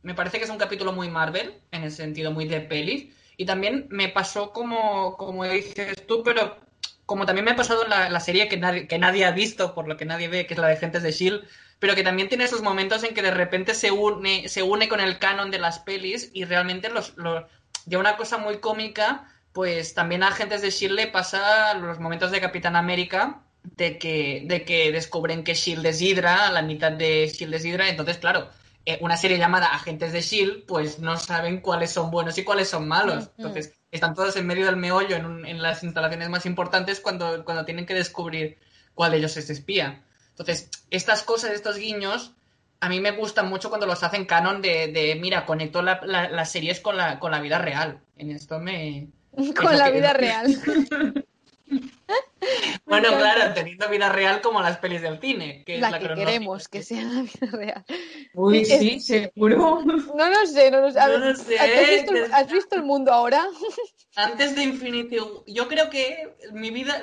me 0.03 0.14
parece 0.14 0.38
que 0.38 0.44
es 0.44 0.49
un 0.49 0.58
capítulo 0.58 0.91
muy 0.91 1.10
Marvel, 1.10 1.53
en 1.72 1.84
el 1.84 1.91
sentido 1.91 2.32
muy 2.32 2.45
de 2.45 2.60
pelis. 2.62 3.16
Y 3.38 3.45
también 3.45 3.88
me 3.90 4.10
pasó 4.10 4.52
como, 4.52 5.18
como 5.18 5.45
dices 5.45 6.06
tú, 6.08 6.24
pero 6.24 6.58
como 7.06 7.26
también 7.26 7.45
me 7.45 7.52
ha 7.52 7.56
pasado 7.56 7.84
en 7.84 7.90
la, 7.90 8.10
la 8.10 8.20
serie 8.20 8.48
que 8.48 8.58
nadie, 8.58 8.88
que 8.88 8.98
nadie 8.98 9.26
ha 9.26 9.32
visto, 9.32 9.74
por 9.74 9.88
lo 9.88 9.98
que 9.98 10.06
nadie 10.06 10.28
ve, 10.28 10.45
que 10.45 10.53
es 10.53 10.60
la 10.60 10.68
de 10.68 10.78
Gentes 10.78 11.03
de 11.03 11.12
Shield, 11.12 11.44
pero 11.80 11.95
que 11.95 12.03
también 12.03 12.30
tiene 12.30 12.44
esos 12.44 12.62
momentos 12.62 13.03
en 13.03 13.14
que 13.14 13.22
de 13.22 13.32
repente 13.32 13.74
se 13.74 13.91
une, 13.91 14.48
se 14.48 14.64
une 14.64 14.88
con 14.88 14.99
el 14.99 15.18
canon 15.18 15.52
de 15.52 15.60
las 15.60 15.80
pelis 15.80 16.30
y 16.32 16.45
realmente 16.45 16.90
los, 16.90 17.18
los 17.18 17.45
una 17.91 18.18
cosa 18.18 18.38
muy 18.38 18.60
cómica, 18.60 19.28
pues 19.52 19.94
también 19.94 20.24
a 20.24 20.28
Agentes 20.28 20.62
de 20.62 20.70
Shield 20.70 20.95
le 20.95 21.08
pasa 21.08 21.74
los 21.74 21.99
momentos 21.99 22.32
de 22.32 22.40
Capitán 22.40 22.76
América, 22.76 23.41
de 23.64 23.98
que, 23.98 24.44
de 24.45 24.64
que 24.64 24.91
descubren 24.91 25.44
que 25.44 25.56
Shield 25.56 25.86
es 25.86 26.02
Hydra, 26.02 26.52
la 26.52 26.62
mitad 26.62 26.91
de 26.91 27.28
Shield 27.28 27.53
es 27.56 27.66
Hydra, 27.66 27.90
entonces, 27.90 28.18
claro, 28.18 28.49
eh, 28.86 28.98
una 29.02 29.16
serie 29.18 29.38
llamada 29.38 29.68
Agentes 29.68 30.12
de 30.14 30.22
Shield, 30.22 30.66
pues 30.66 30.99
no 30.99 31.18
saben 31.18 31.62
cuáles 31.62 31.91
son 31.91 32.10
buenos 32.12 32.38
y 32.38 32.44
cuáles 32.44 32.70
son 32.70 32.88
malos. 32.88 33.30
Entonces, 33.38 33.74
están 33.91 34.14
todos 34.16 34.36
en 34.38 34.48
medio 34.48 34.66
del 34.66 34.78
meollo 34.78 35.16
en, 35.16 35.26
un- 35.26 35.45
en 35.45 35.62
las 35.62 35.84
instalaciones 35.84 36.30
más 36.30 36.45
importantes 36.45 36.99
cuando, 36.99 37.44
cuando 37.45 37.66
tienen 37.66 37.86
que 37.86 37.94
descubrir 37.94 38.58
cuál 38.95 39.12
de 39.12 39.18
ellos 39.18 39.38
es 39.38 39.49
espía. 39.49 40.03
Entonces, 40.30 40.70
estas 40.90 41.24
cosas, 41.24 41.52
estos 41.52 41.78
guiños, 41.78 42.34
a 42.80 42.90
mí 42.90 42.99
me 42.99 43.12
gustan 43.12 43.48
mucho 43.49 43.70
cuando 43.70 43.86
los 43.86 44.02
hacen 44.03 44.26
canon 44.26 44.62
de, 44.62 44.88
de 44.91 45.16
mira, 45.22 45.45
conecto 45.45 45.82
la- 45.82 46.02
la- 46.03 46.30
las 46.30 46.52
series 46.52 46.80
con 46.80 46.98
la, 46.98 47.20
con 47.20 47.32
la 47.32 47.40
vida 47.41 47.60
real. 47.60 48.02
En 48.18 48.32
esto 48.32 48.60
me... 48.60 49.08
Con 49.56 49.78
la 49.78 49.90
vida 49.91 50.14
real. 50.14 50.56
Bueno, 52.86 53.10
claro, 53.18 53.54
teniendo 53.54 53.88
vida 53.90 54.10
real 54.10 54.42
como 54.42 54.62
las 54.62 54.78
pelis 54.78 55.02
del 55.02 55.20
cine. 55.20 55.64
Que 55.66 55.76
es 55.76 55.82
La 55.82 55.92
la 55.92 56.00
que 56.00 56.14
queremos 56.14 56.68
que 56.68 56.84
sea 56.84 57.04
la 57.04 57.22
vida 57.22 57.48
real. 57.52 57.86
Uy, 58.34 58.62
Es- 58.62 58.80
sí, 58.80 59.00
seguro. 59.00 59.82
No 59.84 60.30
lo 60.30 60.46
sé, 60.46 60.72
no 60.72 60.82
lo 60.82 60.92
sé. 60.92 61.00
No 61.00 61.18
lo 61.18 61.36
sé, 61.36 61.58
¿has, 61.60 61.90
visto, 61.90 62.12
des- 62.14 62.34
has 62.34 62.52
visto 62.52 62.76
el 62.76 62.84
mundo 62.84 63.12
ahora? 63.14 63.46
Antes 64.16 64.56
de 64.56 64.64
Infinity 64.64 65.18
yo 65.48 65.68
creo 65.70 65.90
que 65.90 66.36
mi 66.52 66.70
vida, 66.70 67.02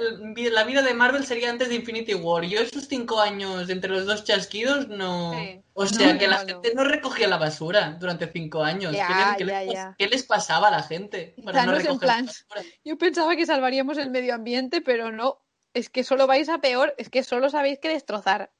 la 0.52 0.64
vida 0.64 0.82
de 0.82 0.92
Marvel 0.92 1.24
sería 1.24 1.48
antes 1.48 1.70
de 1.70 1.76
Infinity 1.76 2.12
War. 2.14 2.44
Yo 2.44 2.60
esos 2.60 2.86
cinco 2.86 3.18
años 3.20 3.70
entre 3.70 3.90
los 3.90 4.04
dos 4.04 4.24
chasquidos 4.24 4.88
no... 4.88 5.32
Sí. 5.32 5.62
O 5.80 5.86
sea, 5.86 6.12
No, 6.12 6.18
que 6.18 6.26
la 6.26 6.42
no, 6.42 6.46
gente 6.48 6.74
no 6.74 6.84
recogía 6.84 7.28
la 7.28 7.36
basura 7.38 7.96
durante 8.00 8.26
cinco 8.32 8.62
años. 8.64 8.92
Ya, 8.92 9.06
¿Qué, 9.06 9.14
les, 9.14 9.36
qué 9.36 9.44
ya, 9.46 9.60
les 9.64 9.68
pas- 9.68 9.74
ya. 9.74 9.94
qué 9.98 10.06
les 10.08 10.22
pasaba 10.24 10.68
a 10.68 10.70
la 10.72 10.82
gente 10.82 11.34
para 11.44 11.64
no 11.66 11.72
en 11.72 11.78
recoger 11.78 11.98
plan, 12.00 12.26
la 12.26 12.32
basura? 12.32 12.62
Yo 12.84 12.98
pensaba 12.98 13.36
que 13.36 13.46
salvaríamos 13.46 13.96
el 13.98 14.10
medio 14.10 14.34
ambiente, 14.34 14.80
pero 14.80 15.12
no. 15.12 15.40
Es 15.74 15.88
que 15.90 16.02
solo 16.02 16.26
vais 16.26 16.48
a 16.48 16.58
peor, 16.58 16.94
es 16.98 17.10
que 17.10 17.22
solo 17.22 17.48
sabéis 17.50 17.78
que 17.78 17.90
destrozar. 17.90 18.50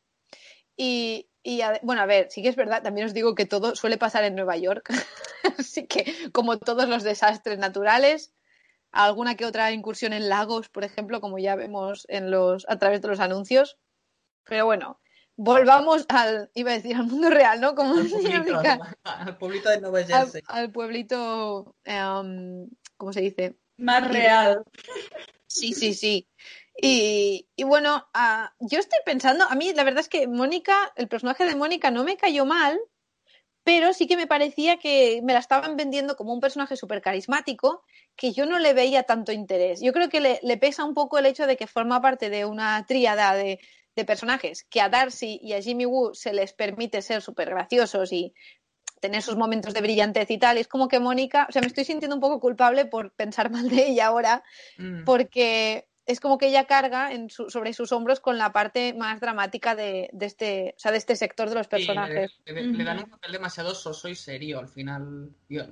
Y, 0.77 1.29
y 1.43 1.63
a- 1.63 1.81
bueno, 1.83 2.03
a 2.03 2.07
ver, 2.07 2.31
sí 2.31 2.43
que 2.43 2.49
es 2.49 2.57
verdad, 2.57 2.83
también 2.83 3.07
os 3.07 3.15
digo 3.15 3.35
que 3.35 3.47
todo 3.47 3.75
suele 3.75 3.99
pasar 3.99 4.25
en 4.25 4.35
Nueva 4.37 4.57
York. 4.57 4.89
Así 5.59 5.87
que, 5.87 6.31
como 6.33 6.59
todos 6.59 6.89
los 6.89 7.03
desastres 7.03 7.59
naturales, 7.59 8.33
alguna 8.93 9.35
que 9.35 9.45
otra 9.45 9.73
incursión 9.73 10.13
en 10.13 10.29
lagos, 10.29 10.69
por 10.69 10.85
ejemplo, 10.85 11.21
como 11.21 11.39
ya 11.39 11.57
vemos 11.57 12.07
en 12.09 12.31
los, 12.31 12.65
a 12.69 12.79
través 12.79 13.03
de 13.03 13.09
los 13.09 13.21
anuncios. 13.21 13.77
Pero 14.45 14.67
bueno, 14.67 15.01
volvamos 15.39 16.05
al, 16.09 16.51
iba 16.55 16.73
a 16.73 16.75
decir, 16.75 16.97
al 16.97 17.07
mundo 17.07 17.31
real, 17.31 17.61
¿no? 17.61 17.75
Como 17.75 17.95
Al 17.95 18.09
pueblito, 18.09 18.45
Mica, 18.45 18.97
al 19.05 19.39
pueblito 19.39 19.71
de 19.71 19.81
Nueva 19.81 20.01
al, 20.01 20.07
Jersey. 20.07 20.43
al 20.47 20.73
pueblito, 20.73 21.77
em, 21.85 22.69
¿cómo 22.97 23.13
se 23.13 23.21
dice? 23.21 23.57
Más 23.79 24.07
real. 24.07 24.65
Sí, 25.47 25.73
sí, 25.73 25.95
sí. 25.95 26.29
Y, 26.77 27.49
y 27.57 27.65
bueno, 27.65 28.09
yo 28.61 28.81
estoy 28.81 28.99
pensando, 29.05 29.45
a 29.49 29.55
mí 29.55 29.73
la 29.75 29.85
verdad 29.85 30.01
es 30.01 30.09
que 30.09 30.27
Mónica, 30.27 30.93
el 30.97 31.09
personaje 31.09 31.45
de 31.45 31.55
Mónica 31.55 31.93
no 31.93 32.03
me 32.05 32.17
cayó 32.17 32.45
mal, 32.45 32.79
pero 33.63 33.93
sí 33.93 34.09
que 34.09 34.17
me 34.17 34.27
parecía 34.27 34.79
que 34.79 35.21
me 35.23 35.35
la 35.35 35.39
estaban 35.39 35.77
vendiendo 35.77 36.17
como 36.17 36.33
un 36.33 36.41
personaje 36.41 36.77
súper 36.77 37.01
carismático 37.01 37.85
que 38.17 38.33
yo 38.33 38.47
no 38.47 38.59
le 38.59 38.75
veía 38.75 39.05
tanto 39.05 39.31
interés. 39.31 39.81
Yo 39.81 39.93
creo 39.93 40.09
que 40.09 40.21
le, 40.21 40.41
le 40.43 40.57
pesa 40.57 40.85
un 40.85 40.95
poco 40.95 41.19
el 41.19 41.27
hecho 41.27 41.47
de 41.47 41.57
que 41.57 41.67
forma 41.69 42.01
parte 42.01 42.29
de 42.31 42.45
una 42.45 42.85
tríada 42.87 43.35
de, 43.35 43.61
de 43.99 44.05
personajes 44.07 44.65
que 44.71 44.81
a 44.81 44.89
Darcy 44.89 45.39
y 45.43 45.53
a 45.53 45.61
Jimmy 45.61 45.85
Woo 45.87 46.15
se 46.15 46.33
les 46.33 46.53
permite 46.53 47.03
ser 47.03 47.21
súper 47.21 47.51
graciosos 47.51 48.13
y 48.13 48.33
tener 49.01 49.23
sus 49.23 49.37
momentos 49.37 49.75
de 49.75 49.81
brillantez 49.81 50.31
y 50.31 50.39
tal. 50.39 50.57
Y 50.57 50.61
es 50.61 50.69
como 50.69 50.89
que 50.89 50.99
Mónica, 51.01 51.47
o 51.49 51.53
sea, 51.53 51.61
me 51.63 51.69
estoy 51.69 51.85
sintiendo 51.85 52.17
un 52.17 52.21
poco 52.21 52.41
culpable 52.41 52.85
por 52.87 53.13
pensar 53.13 53.51
mal 53.51 53.69
de 53.69 53.89
ella 53.89 54.07
ahora, 54.07 54.43
Mm. 54.79 55.05
porque 55.05 55.87
es 56.07 56.21
como 56.21 56.39
que 56.39 56.47
ella 56.49 56.65
carga 56.67 57.13
en 57.13 57.29
su- 57.29 57.51
sobre 57.51 57.75
sus 57.75 57.93
hombros 57.93 58.19
con 58.21 58.39
la 58.39 58.51
parte 58.53 58.95
más 58.95 59.21
dramática 59.21 59.75
de, 59.75 60.09
de 60.13 60.27
este, 60.27 60.75
o 60.77 60.79
sea, 60.81 60.91
de 60.93 60.99
este 60.99 61.17
sector 61.17 61.49
de 61.51 61.57
los 61.57 61.67
Sí, 61.67 61.71
le- 61.73 61.77
personajes. 61.87 62.31
le, 62.47 62.63
le 62.63 62.85
dan 62.85 62.99
un 63.05 63.11
papel 63.11 63.33
demasiado 63.33 63.75
soso 63.75 64.09
y 64.09 64.15
serio 64.15 64.59
al 64.59 64.69
final. 64.69 65.31
Yo 65.51 65.65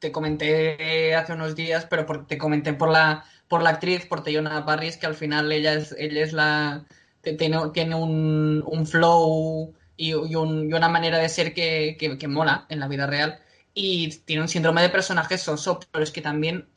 te 0.00 0.10
comenté 0.10 1.14
hace 1.14 1.34
unos 1.34 1.54
días, 1.54 1.86
pero 1.88 2.04
por- 2.06 2.26
te 2.26 2.36
comenté 2.38 2.72
por 2.72 2.90
la 2.90 3.24
por 3.48 3.62
la 3.62 3.70
actriz, 3.70 4.06
por 4.06 4.22
Teyona 4.22 4.64
Parris, 4.64 4.96
que 4.96 5.06
al 5.06 5.16
final 5.16 5.50
ella 5.50 5.74
es, 5.74 5.90
ella 5.98 6.22
es 6.22 6.32
la 6.32 6.84
tiene, 7.22 7.58
tiene 7.72 7.94
un, 7.94 8.62
un 8.66 8.86
flow 8.86 9.74
y, 9.96 10.10
y 10.10 10.34
un- 10.34 10.68
y 10.70 10.72
una 10.72 10.88
manera 10.88 11.18
de 11.18 11.28
ser 11.28 11.52
que, 11.54 11.96
que- 11.98 12.28
mola 12.28 12.66
en 12.68 12.80
la 12.80 12.88
vida 12.88 13.06
real. 13.06 13.40
Y 13.74 14.08
tiene 14.24 14.42
un 14.42 14.48
síndrome 14.48 14.82
de 14.82 14.88
personaje 14.90 15.38
soso, 15.38 15.80
pero 15.92 16.02
es 16.04 16.10
que 16.10 16.22
también 16.22 16.68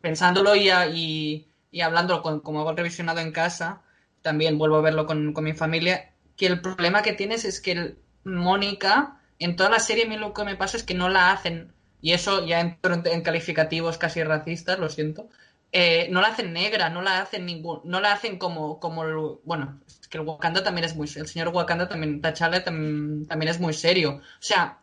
pensándolo 0.00 0.54
y, 0.56 0.70
y, 0.94 1.48
y 1.70 1.80
hablándolo 1.80 2.22
con- 2.22 2.40
como 2.40 2.60
hago 2.60 2.72
revisionado 2.74 3.20
en 3.20 3.32
casa, 3.32 3.82
también 4.22 4.58
vuelvo 4.58 4.76
a 4.76 4.80
verlo 4.82 5.06
con, 5.06 5.32
con 5.32 5.44
mi 5.44 5.52
familia, 5.54 6.12
que 6.36 6.46
el 6.46 6.60
problema 6.60 7.02
que 7.02 7.12
tienes 7.12 7.44
es 7.44 7.60
que 7.60 7.96
Mónica, 8.24 9.20
en 9.38 9.56
toda 9.56 9.70
la 9.70 9.78
serie, 9.80 10.04
a 10.12 10.16
lo 10.16 10.32
que 10.34 10.44
me 10.44 10.56
pasa 10.56 10.76
es 10.76 10.82
que 10.82 10.94
no 10.94 11.08
la 11.08 11.32
hacen, 11.32 11.72
y 12.00 12.12
eso 12.12 12.44
ya 12.46 12.60
entro 12.60 12.94
en, 12.94 13.06
en 13.06 13.22
calificativos 13.22 13.98
casi 13.98 14.22
racistas, 14.22 14.78
lo 14.78 14.88
siento, 14.88 15.28
eh, 15.72 16.08
no 16.10 16.20
la 16.20 16.28
hacen 16.28 16.52
negra, 16.52 16.88
no 16.90 17.02
la 17.02 17.20
hacen 17.20 17.44
ningún, 17.46 17.80
no 17.84 18.00
la 18.00 18.12
hacen 18.12 18.38
como, 18.38 18.80
como 18.80 19.04
el- 19.04 19.38
bueno, 19.44 19.80
es 19.86 20.08
que 20.08 20.18
el 20.18 20.24
Wakanda 20.26 20.62
también 20.64 20.84
es 20.84 20.94
muy, 20.96 21.08
el 21.16 21.26
señor 21.28 21.48
Wakanda 21.48 21.88
también, 21.88 22.20
T'Challa 22.22 22.64
tam- 22.64 23.26
también 23.28 23.50
es 23.50 23.60
muy 23.60 23.72
serio, 23.74 24.16
o 24.18 24.42
sea, 24.42 24.78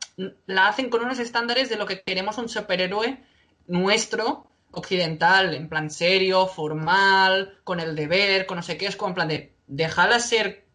la 0.46 0.68
hacen 0.68 0.90
con 0.90 1.02
unos 1.04 1.20
estándares 1.20 1.70
de 1.70 1.78
lo 1.78 1.86
que 1.86 2.02
queremos 2.04 2.38
un 2.38 2.50
superhéroe 2.50 3.24
nuestro, 3.68 4.48
occidental, 4.72 5.54
en 5.54 5.70
plan 5.70 5.90
serio, 5.90 6.48
formal, 6.48 7.60
con 7.64 7.80
el 7.80 7.96
deber, 7.96 8.46
con 8.46 8.58
no 8.58 8.64
sé 8.64 8.78
qué, 8.78 8.88
es 8.88 8.96
como 8.96 9.10
en 9.10 9.16
plan 9.16 9.28
de, 9.28 9.56
déjala 9.68 10.20
ser, 10.20 10.66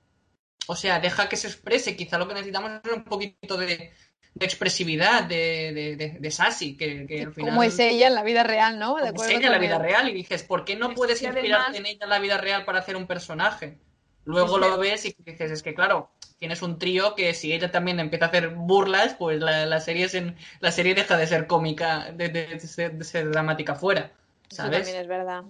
o 0.66 0.76
sea, 0.76 1.00
deja 1.00 1.28
que 1.28 1.36
se 1.36 1.48
exprese, 1.48 1.96
quizá 1.96 2.18
lo 2.18 2.28
que 2.28 2.34
necesitamos 2.34 2.72
es 2.84 2.92
un 2.92 3.04
poquito 3.04 3.56
de, 3.56 3.92
de 4.38 4.46
expresividad, 4.46 5.24
de, 5.24 5.72
de, 5.74 5.96
de, 5.96 6.16
de 6.20 6.30
sassy, 6.30 6.76
que, 6.76 7.06
que 7.06 7.22
al 7.22 7.32
final... 7.32 7.50
Como 7.50 7.62
es 7.62 7.78
ella 7.78 8.06
en 8.08 8.14
la 8.14 8.22
vida 8.22 8.42
real, 8.42 8.78
¿no? 8.78 8.96
De 8.96 9.10
como 9.10 9.24
es 9.24 9.30
ella 9.30 9.46
en 9.46 9.52
la 9.52 9.58
vida 9.58 9.78
real 9.78 10.08
y 10.08 10.12
dices, 10.12 10.42
¿por 10.44 10.64
qué 10.64 10.76
no 10.76 10.90
Es 10.90 10.94
puedes 10.96 11.22
inspirarte 11.22 11.54
además- 11.54 11.76
en 11.78 11.86
ella 11.86 12.04
en 12.04 12.10
la 12.10 12.18
vida 12.18 12.38
real 12.38 12.64
para 12.64 12.78
hacer 12.80 12.96
un 12.96 13.06
personaje? 13.06 13.78
Luego 14.24 14.56
Es 14.56 14.60
lo 14.70 14.78
ves 14.78 15.04
y 15.06 15.16
dices, 15.24 15.50
es 15.50 15.62
que 15.62 15.74
claro, 15.74 16.10
tienes 16.38 16.60
un 16.62 16.78
trío 16.78 17.14
que 17.14 17.32
si 17.34 17.52
ella 17.52 17.70
también 17.70 17.98
empieza 17.98 18.26
a 18.26 18.28
hacer 18.28 18.50
burlas, 18.50 19.14
pues 19.14 19.40
la, 19.40 19.64
la 19.66 19.80
serie, 19.80 20.04
es 20.04 20.14
en, 20.14 20.36
la 20.60 20.70
serie 20.70 20.94
deja 20.94 21.16
de 21.16 21.26
ser 21.26 21.46
cómica, 21.46 22.12
de, 22.12 22.28
de- 22.28 22.46
de 22.46 22.60
ser, 22.60 22.92
de 22.92 23.04
ser 23.04 23.30
dramática 23.30 23.74
fuera, 23.74 24.12
Eso 24.50 24.62
¿sabes? 24.62 24.80
también 24.82 25.00
es 25.02 25.08
verdad. 25.08 25.44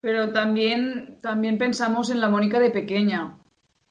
Pero 0.00 0.32
también, 0.32 1.18
también 1.22 1.58
pensamos 1.58 2.10
en 2.10 2.20
la 2.20 2.28
Mónica 2.28 2.60
de 2.60 2.70
pequeña, 2.70 3.36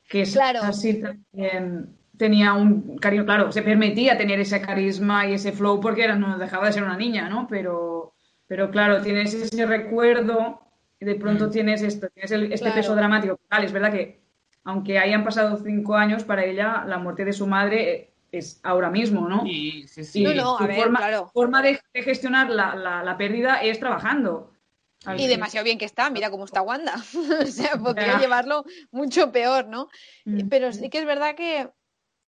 que 0.08 0.22
es 0.22 0.34
Claro. 0.34 0.60
así 0.64 1.02
también 1.02 1.97
tenía 2.18 2.54
un 2.54 2.98
cariño, 2.98 3.26
claro, 3.26 3.52
se 3.52 3.62
permitía 3.62 4.18
tener 4.18 4.40
ese 4.40 4.62
carisma 4.62 5.28
y 5.28 5.34
ese 5.34 5.52
flow 5.52 5.80
porque 5.80 6.04
era, 6.04 6.16
no 6.16 6.38
dejaba 6.38 6.68
de 6.68 6.74
ser 6.74 6.84
una 6.84 6.98
niña, 6.98 7.30
¿no? 7.30 7.48
Pero, 7.48 8.14
pero 8.48 8.72
claro, 8.72 9.02
tienes 9.02 9.34
ese 9.34 9.66
recuerdo 9.66 10.62
y 11.00 11.06
de 11.06 11.16
pronto 11.16 11.48
Mm. 11.48 11.52
tienes 11.52 11.82
esto, 11.84 12.08
tienes 12.10 12.32
el- 12.32 12.52
este 12.52 12.66
Claro. 12.66 12.76
peso 12.76 12.96
dramático. 12.96 13.40
Vale, 13.50 13.66
es 13.66 13.72
verdad 13.72 13.92
que 13.92 14.20
aunque 14.64 15.00
hayan 15.00 15.24
pasado 15.24 15.58
cinco 15.64 15.96
años, 15.96 16.24
para 16.24 16.44
ella 16.44 16.84
la 16.88 16.98
muerte 16.98 17.24
de 17.24 17.34
su 17.34 17.48
madre 17.48 17.92
eh, 17.92 18.14
es 18.32 18.60
ahora 18.64 18.90
mismo, 18.90 19.30
¿no? 19.30 19.44
Sí, 19.44 19.86
sí, 19.88 20.04
sí. 20.04 20.24
No, 20.24 20.34
no, 20.34 20.56
a 20.56 20.58
su 20.60 20.68
ver, 20.68 20.76
forma, 20.76 21.00
claro. 21.00 21.30
forma 21.34 21.62
de, 21.62 21.80
de 21.94 22.04
gestionar 22.04 22.50
la, 22.50 22.76
la- 22.76 23.04
la 23.04 23.16
pérdida 23.18 23.62
es 23.62 23.80
trabajando. 23.80 24.52
Y 25.16 25.20
fin. 25.20 25.30
demasiado 25.30 25.64
bien 25.64 25.78
que 25.78 25.86
está, 25.86 26.10
mira 26.10 26.30
cómo 26.32 26.44
está 26.44 26.62
Wanda. 26.64 26.96
o 27.44 27.46
sea, 27.46 27.78
podría 27.78 28.20
llevarlo 28.20 28.66
mucho 28.92 29.32
peor, 29.32 29.68
¿no? 29.68 29.88
Mm. 30.26 30.50
Pero 30.50 30.74
sí 30.74 30.90
que 30.90 30.98
es 30.98 31.06
verdad 31.06 31.36
que 31.36 31.70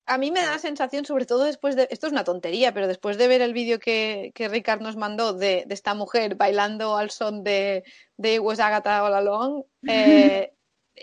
a 0.08 0.18
mí 0.18 0.32
me 0.32 0.42
da 0.42 0.52
la 0.52 0.60
sensación, 0.60 1.06
sobre 1.06 1.26
todo 1.26 1.44
después 1.44 1.76
de. 1.76 1.88
Esto 1.92 2.08
es 2.08 2.14
una 2.14 2.24
tontería, 2.24 2.74
pero 2.74 2.88
después 2.88 3.18
de 3.18 3.28
ver 3.28 3.42
el 3.42 3.54
vídeo 3.54 3.78
que, 3.78 4.32
que 4.34 4.48
Ricard 4.48 4.82
nos 4.82 4.96
mandó 4.96 5.34
de, 5.34 5.66
de 5.68 5.74
esta 5.74 5.94
mujer 5.94 6.36
bailando 6.36 6.96
al 6.96 7.12
son 7.12 7.44
de, 7.44 7.84
de 8.16 8.40
Was 8.40 8.62
Agatha 8.62 9.04
All 9.04 9.14
Along, 9.14 9.64
eh, 9.88 10.54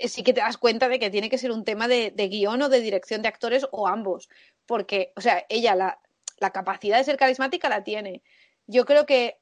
sí 0.06 0.22
que 0.22 0.32
te 0.32 0.40
das 0.40 0.56
cuenta 0.56 0.88
de 0.88 0.98
que 0.98 1.10
tiene 1.10 1.28
que 1.28 1.38
ser 1.38 1.52
un 1.52 1.64
tema 1.64 1.86
de, 1.86 2.12
de 2.12 2.28
guion 2.28 2.62
o 2.62 2.68
de 2.70 2.80
dirección 2.80 3.20
de 3.20 3.28
actores 3.28 3.66
o 3.70 3.86
ambos. 3.86 4.30
Porque, 4.66 5.12
o 5.16 5.20
sea, 5.20 5.44
ella 5.50 5.74
la, 5.74 6.00
la 6.38 6.50
capacidad 6.50 6.96
de 6.96 7.04
ser 7.04 7.18
carismática 7.18 7.68
la 7.68 7.84
tiene. 7.84 8.22
Yo 8.66 8.86
creo 8.86 9.04
que 9.04 9.38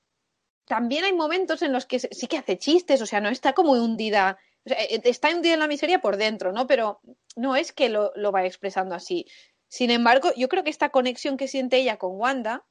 también 0.66 1.04
hay 1.04 1.12
momentos 1.12 1.62
en 1.62 1.72
los 1.72 1.86
que 1.86 2.00
sí 2.00 2.26
que 2.26 2.38
hace 2.38 2.58
chistes, 2.58 3.00
o 3.00 3.06
sea, 3.06 3.20
no 3.20 3.28
está 3.28 3.52
como 3.52 3.72
hundida, 3.72 4.38
o 4.64 4.68
sea, 4.68 4.82
eh, 4.82 5.00
está 5.04 5.30
hundida 5.30 5.54
en 5.54 5.60
la 5.60 5.68
miseria 5.68 6.00
por 6.00 6.16
dentro, 6.16 6.52
¿no? 6.52 6.66
Pero 6.66 7.00
no 7.36 7.56
es 7.56 7.72
que 7.72 7.88
lo, 7.88 8.12
lo 8.16 8.32
vaya 8.32 8.48
expresando 8.48 8.94
así. 8.94 9.26
Sin 9.72 9.90
embargo, 9.90 10.34
yo 10.36 10.50
creo 10.50 10.64
que 10.64 10.68
esta 10.68 10.90
conexión 10.90 11.38
que 11.38 11.48
siente 11.48 11.78
ella 11.78 11.96
con 11.96 12.20
Wanda, 12.20 12.62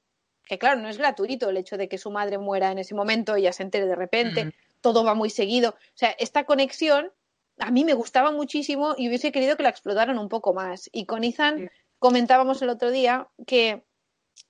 que 0.46 0.60
claro, 0.60 0.80
no 0.80 0.88
es 0.88 1.00
gratuito 1.00 1.50
el 1.50 1.58
hecho 1.58 1.76
de 1.76 1.90
que 1.90 1.98
su 1.98 2.12
madre 2.12 2.38
muera 2.38 2.72
en 2.72 2.78
ese 2.78 2.94
momento 2.94 3.36
y 3.36 3.42
ella 3.42 3.54
se 3.54 3.64
entere 3.64 3.88
de 3.88 3.96
repente, 3.96 4.54
todo 4.82 5.04
va 5.04 5.16
muy 5.16 5.32
seguido. 5.32 5.72
O 5.72 5.96
sea, 5.98 6.12
esta 6.20 6.44
conexión 6.44 7.12
a 7.58 7.72
mí 7.72 7.86
me 7.86 7.96
gustaba 7.96 8.30
muchísimo 8.30 8.94
y 8.96 9.08
hubiese 9.08 9.32
querido 9.32 9.58
que 9.58 9.64
la 9.64 9.70
explotaran 9.70 10.20
un 10.20 10.30
poco 10.30 10.54
más. 10.54 10.92
Y 10.94 11.08
con 11.08 11.24
Ethan 11.24 11.58
Sí. 11.58 11.70
comentábamos 11.98 12.62
el 12.62 12.70
otro 12.70 12.92
día 12.92 13.30
que 13.48 13.84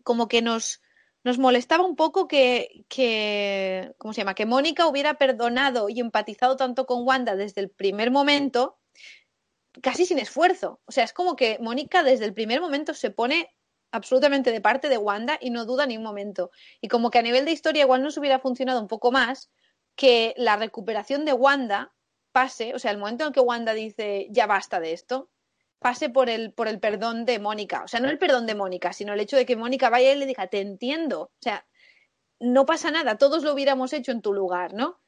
como 0.03 0.27
que 0.27 0.41
nos 0.41 0.81
nos 1.23 1.37
molestaba 1.37 1.85
un 1.85 1.95
poco 1.95 2.27
que, 2.27 2.83
que, 2.89 3.93
¿cómo 3.97 4.13
se 4.13 4.21
llama? 4.21 4.33
Que 4.33 4.45
Mónica 4.45 4.87
hubiera 4.87 5.13
perdonado 5.13 5.87
y 5.87 6.01
empatizado 6.01 6.57
tanto 6.57 6.85
con 6.85 7.07
Wanda 7.07 7.37
desde 7.37 7.61
el 7.61 7.69
primer 7.69 8.11
momento, 8.11 8.77
casi 9.81 10.05
sin 10.05 10.19
esfuerzo. 10.19 10.81
O 10.85 10.91
sea, 10.91 11.03
es 11.03 11.13
como 11.13 11.35
que 11.35 11.57
Mónica 11.59 12.03
desde 12.03 12.25
el 12.25 12.33
primer 12.33 12.61
momento 12.61 12.93
se 12.93 13.11
pone 13.11 13.55
absolutamente 13.91 14.51
de 14.51 14.61
parte 14.61 14.89
de 14.89 14.97
Wanda 14.97 15.37
y 15.41 15.49
no 15.49 15.65
duda 15.65 15.85
ni 15.85 15.97
un 15.97 16.03
momento. 16.03 16.51
Y 16.81 16.87
como 16.87 17.11
que 17.11 17.19
a 17.19 17.23
nivel 17.23 17.45
de 17.45 17.51
historia 17.51 17.83
igual 17.83 18.01
nos 18.01 18.17
hubiera 18.17 18.39
funcionado 18.39 18.81
un 18.81 18.87
poco 18.87 19.11
más 19.11 19.51
que 19.95 20.33
la 20.37 20.55
recuperación 20.55 21.25
de 21.25 21.33
Wanda 21.33 21.93
pase, 22.31 22.73
o 22.73 22.79
sea, 22.79 22.91
el 22.91 22.97
momento 22.97 23.25
en 23.27 23.33
que 23.33 23.41
Wanda 23.41 23.73
dice 23.73 24.27
ya 24.31 24.47
basta 24.47 24.79
de 24.79 24.93
esto, 24.93 25.29
pase 25.79 26.09
por 26.09 26.29
el, 26.29 26.53
por 26.53 26.67
el 26.67 26.79
perdón 26.79 27.25
de 27.25 27.39
Mónica. 27.39 27.83
O 27.83 27.87
sea, 27.87 27.99
no 27.99 28.09
el 28.09 28.17
perdón 28.17 28.45
de 28.45 28.55
Mónica, 28.55 28.93
sino 28.93 29.13
el 29.13 29.19
hecho 29.19 29.35
de 29.35 29.45
que 29.45 29.55
Mónica 29.55 29.89
vaya 29.89 30.13
y 30.13 30.17
le 30.17 30.25
diga, 30.25 30.47
te 30.47 30.61
entiendo. 30.61 31.21
O 31.23 31.41
sea, 31.41 31.65
no 32.39 32.65
pasa 32.65 32.91
nada, 32.91 33.17
todos 33.17 33.43
lo 33.43 33.53
hubiéramos 33.53 33.91
hecho 33.93 34.11
en 34.11 34.21
tu 34.21 34.33
lugar, 34.33 34.73
¿no? 34.73 35.00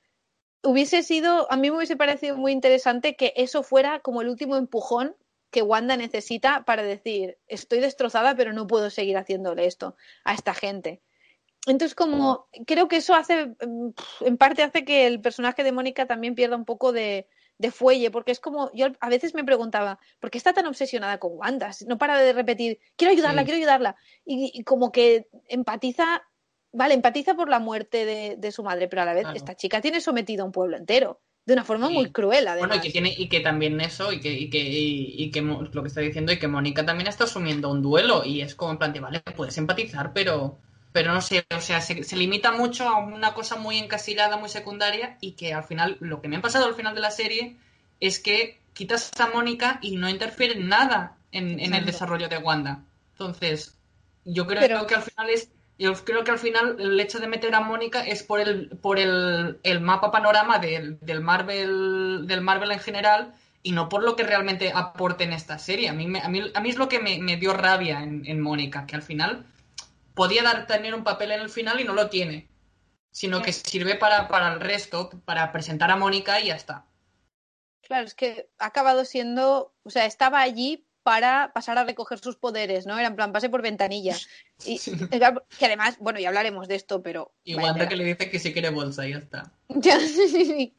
Hubiese 0.64 1.04
sido, 1.04 1.52
a 1.52 1.58
mí 1.58 1.70
me 1.70 1.78
hubiese 1.78 1.98
parecido 1.98 2.38
muy 2.38 2.52
interesante 2.52 3.16
que 3.16 3.34
eso 3.36 3.64
fuera 3.64 4.00
como 4.00 4.22
el 4.22 4.30
último 4.30 4.56
empujón 4.56 5.16
que 5.52 5.62
Wanda 5.62 5.98
necesita 5.98 6.64
para 6.66 6.84
decir, 6.84 7.38
estoy 7.48 7.80
destrozada, 7.80 8.36
pero 8.36 8.54
no 8.54 8.66
puedo 8.66 8.90
seguir 8.90 9.18
haciéndole 9.18 9.66
esto 9.66 9.96
a 10.24 10.34
esta 10.34 10.54
gente. 10.54 11.02
Entonces, 11.68 11.96
como 11.96 12.48
creo 12.66 12.88
que 12.88 12.98
eso 12.98 13.14
hace, 13.14 13.48
mm, 13.48 13.90
en 14.22 14.38
parte 14.38 14.64
hace 14.64 14.84
que 14.84 15.06
el 15.06 15.22
personaje 15.22 15.64
de 15.64 15.72
Mónica 15.72 16.08
también 16.08 16.36
pierda 16.36 16.56
un 16.56 16.66
poco 16.66 16.92
de, 16.92 17.28
de 17.58 17.72
fuelle, 17.72 18.12
porque 18.12 18.32
es 18.32 18.40
como, 18.40 18.72
yo 18.74 18.88
a 19.00 19.10
veces 19.10 19.34
me 19.36 19.44
preguntaba, 19.44 20.00
¿por 20.20 20.32
qué 20.32 20.38
está 20.38 20.54
tan 20.54 20.66
obsesionada 20.66 21.20
con 21.20 21.38
Wanda? 21.38 21.72
No 21.88 21.98
para 21.98 22.18
de 22.18 22.34
repetir, 22.34 22.80
quiero 22.96 23.14
ayudarla, 23.14 23.42
Sí. 23.42 23.46
quiero 23.46 23.58
ayudarla. 23.60 23.96
Y, 24.26 24.52
y 24.54 24.64
como 24.64 24.92
que 24.92 25.28
empatiza, 25.48 26.24
vale, 26.74 26.94
empatiza 26.94 27.36
por 27.36 27.48
la 27.50 27.60
muerte 27.60 28.06
de, 28.06 28.36
de 28.38 28.52
su 28.52 28.64
madre, 28.64 28.88
pero 28.88 29.04
a 29.04 29.06
la 29.06 29.14
vez 29.14 29.24
Claro. 29.24 29.38
esta 29.38 29.56
chica 29.56 29.80
tiene 29.82 30.02
sometido 30.02 30.44
a 30.44 30.46
un 30.46 30.52
pueblo 30.52 30.76
entero, 30.78 31.22
de 31.46 31.54
una 31.54 31.64
forma 31.64 31.88
Sí. 31.88 31.94
muy 31.94 32.12
cruel, 32.12 32.48
además. 32.48 32.70
Bueno, 32.70 32.84
y 32.84 32.86
que 32.88 32.92
tiene, 32.92 33.14
y 33.18 33.28
que 33.30 33.40
también 33.40 33.80
eso, 33.82 34.12
y 34.12 34.20
que, 34.20 34.32
y 34.34 34.50
que, 34.50 34.60
y, 34.60 35.16
y 35.24 35.32
que 35.32 35.42
lo 35.42 35.82
que 35.82 35.88
está 35.88 36.02
diciendo, 36.02 36.32
y 36.32 36.40
que 36.40 36.48
Mónica 36.48 36.86
también 36.86 37.08
está 37.08 37.24
asumiendo 37.26 37.70
un 37.70 37.82
duelo, 37.82 38.24
y 38.26 38.42
es 38.42 38.56
como 38.56 38.72
en 38.72 38.78
plan 38.78 38.94
de, 38.94 39.00
vale, 39.00 39.20
puedes 39.36 39.58
empatizar, 39.58 40.14
pero, 40.14 40.58
pero 40.92 41.14
no 41.14 41.22
sé, 41.22 41.46
o 41.56 41.62
sea, 41.62 41.82
se, 41.82 42.04
se 42.04 42.16
limita 42.16 42.52
mucho 42.52 42.88
a 42.88 43.00
una 43.00 43.34
cosa 43.34 43.56
muy 43.58 43.78
encasillada, 43.78 44.38
muy 44.38 44.50
secundaria, 44.50 45.18
y 45.22 45.34
que 45.34 45.54
al 45.54 45.64
final, 45.64 45.98
lo 46.00 46.22
que 46.22 46.28
me 46.28 46.38
ha 46.38 46.42
pasado 46.42 46.66
al 46.66 46.76
final 46.76 46.96
de 46.96 47.02
la 47.02 47.12
serie 47.12 47.58
es 48.00 48.20
que 48.20 48.60
quitas 48.74 49.12
a 49.20 49.28
Mónica 49.28 49.80
y 49.82 49.98
no 49.98 50.10
interfiere 50.10 50.56
nada 50.56 51.18
en, 51.32 51.60
en 51.60 51.74
el 51.74 51.86
desarrollo 51.86 52.28
de 52.30 52.38
Wanda. 52.38 52.84
Entonces, 53.12 53.76
yo 54.26 54.48
creo 54.48 54.62
Pero- 54.62 54.88
que 54.88 54.96
al 54.96 55.04
final 55.04 55.30
es 55.30 55.50
yo 55.78 55.94
creo 56.06 56.24
que 56.24 56.32
al 56.32 56.40
final 56.40 56.78
el 56.80 57.00
hecho 57.00 57.20
de 57.20 57.28
meter 57.28 57.54
a 57.56 57.62
Mónica 57.62 58.02
es 58.02 58.24
por 58.24 58.40
el, 58.40 58.70
por 58.70 59.00
el, 59.00 59.60
el 59.64 59.82
mapa 59.82 60.12
panorama 60.12 60.60
del, 60.60 61.00
del 61.00 61.22
Marvel 61.22 62.26
del 62.28 62.42
Marvel 62.42 62.72
en 62.72 62.80
general 62.80 63.34
y 63.64 63.72
no 63.72 63.90
por 63.90 64.04
lo 64.04 64.16
que 64.16 64.24
realmente 64.24 64.72
aporte 64.74 65.24
en 65.24 65.34
esta 65.34 65.58
serie. 65.58 65.90
A 65.90 65.94
mí, 65.94 66.06
a 66.22 66.30
mí, 66.30 66.52
a 66.54 66.60
mí 66.60 66.70
es 66.70 66.78
lo 66.78 66.90
que 66.90 67.00
me, 67.00 67.20
me 67.20 67.38
dio 67.38 67.54
rabia 67.54 68.04
en, 68.04 68.24
en 68.26 68.40
Mónica, 68.40 68.86
que 68.86 68.96
al 68.96 69.02
final 69.02 69.46
podía 70.14 70.44
dar, 70.44 70.68
tener 70.68 70.94
un 70.94 71.04
papel 71.04 71.32
en 71.32 71.42
el 71.42 71.50
final 71.50 71.80
y 71.80 71.86
no 71.86 71.94
lo 71.94 72.10
tiene, 72.10 72.48
sino 73.12 73.42
que 73.42 73.54
sirve 73.54 73.96
para, 73.96 74.28
para 74.28 74.54
el 74.54 74.60
resto, 74.60 75.10
para 75.26 75.52
presentar 75.52 75.92
a 75.92 75.96
Mónica 75.96 76.40
y 76.40 76.48
ya 76.48 76.56
está. 76.56 76.86
Claro, 77.82 78.06
es 78.06 78.14
que 78.14 78.50
ha 78.60 78.68
acabado 78.68 79.06
siendo, 79.06 79.74
o 79.84 79.90
sea, 79.90 80.06
estaba 80.06 80.42
allí 80.42 80.86
para 81.04 81.52
pasar 81.54 81.78
a 81.78 81.84
recoger 81.84 82.20
sus 82.20 82.38
poderes, 82.38 82.86
¿no? 82.86 82.98
Era 82.98 83.10
en 83.10 83.16
plan, 83.16 83.32
pase 83.32 83.50
por 83.50 83.62
ventanilla. 83.62 84.18
Y, 84.66 84.80
que 84.80 85.66
además, 85.66 85.98
bueno, 86.00 86.20
ya 86.20 86.30
hablaremos 86.30 86.70
de 86.70 86.76
esto, 86.76 87.04
pero... 87.04 87.34
Y 87.44 87.56
Wanda 87.56 87.90
que 87.90 87.98
le 87.98 88.06
dice 88.06 88.30
que 88.30 88.40
sí 88.40 88.54
quiere 88.54 88.70
bolsa 88.70 89.06
y 89.06 89.12
ya 89.12 89.18
está. 89.18 89.52
Ya, 89.68 90.00
sí, 90.00 90.30
sí, 90.30 90.46
sí. 90.46 90.74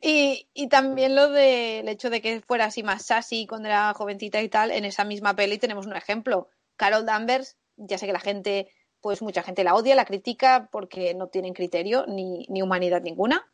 Y, 0.00 0.48
y 0.52 0.68
también 0.68 1.14
lo 1.14 1.30
del 1.30 1.88
hecho 1.88 2.10
de 2.10 2.20
que 2.20 2.40
fuera 2.40 2.64
así 2.64 2.82
más 2.82 3.06
sassy 3.06 3.46
cuando 3.46 3.68
era 3.68 3.94
jovencita 3.94 4.42
y 4.42 4.48
tal, 4.48 4.72
en 4.72 4.84
esa 4.84 5.04
misma 5.04 5.36
peli 5.36 5.58
tenemos 5.58 5.86
un 5.86 5.94
ejemplo. 5.94 6.48
Carol 6.74 7.06
Danvers, 7.06 7.56
ya 7.76 7.98
sé 7.98 8.06
que 8.06 8.12
la 8.12 8.18
gente, 8.18 8.68
pues 9.00 9.22
mucha 9.22 9.44
gente 9.44 9.62
la 9.62 9.76
odia, 9.76 9.94
la 9.94 10.06
critica 10.06 10.68
porque 10.72 11.14
no 11.14 11.28
tienen 11.28 11.54
criterio 11.54 12.04
ni, 12.08 12.46
ni 12.48 12.62
humanidad 12.62 13.02
ninguna, 13.02 13.48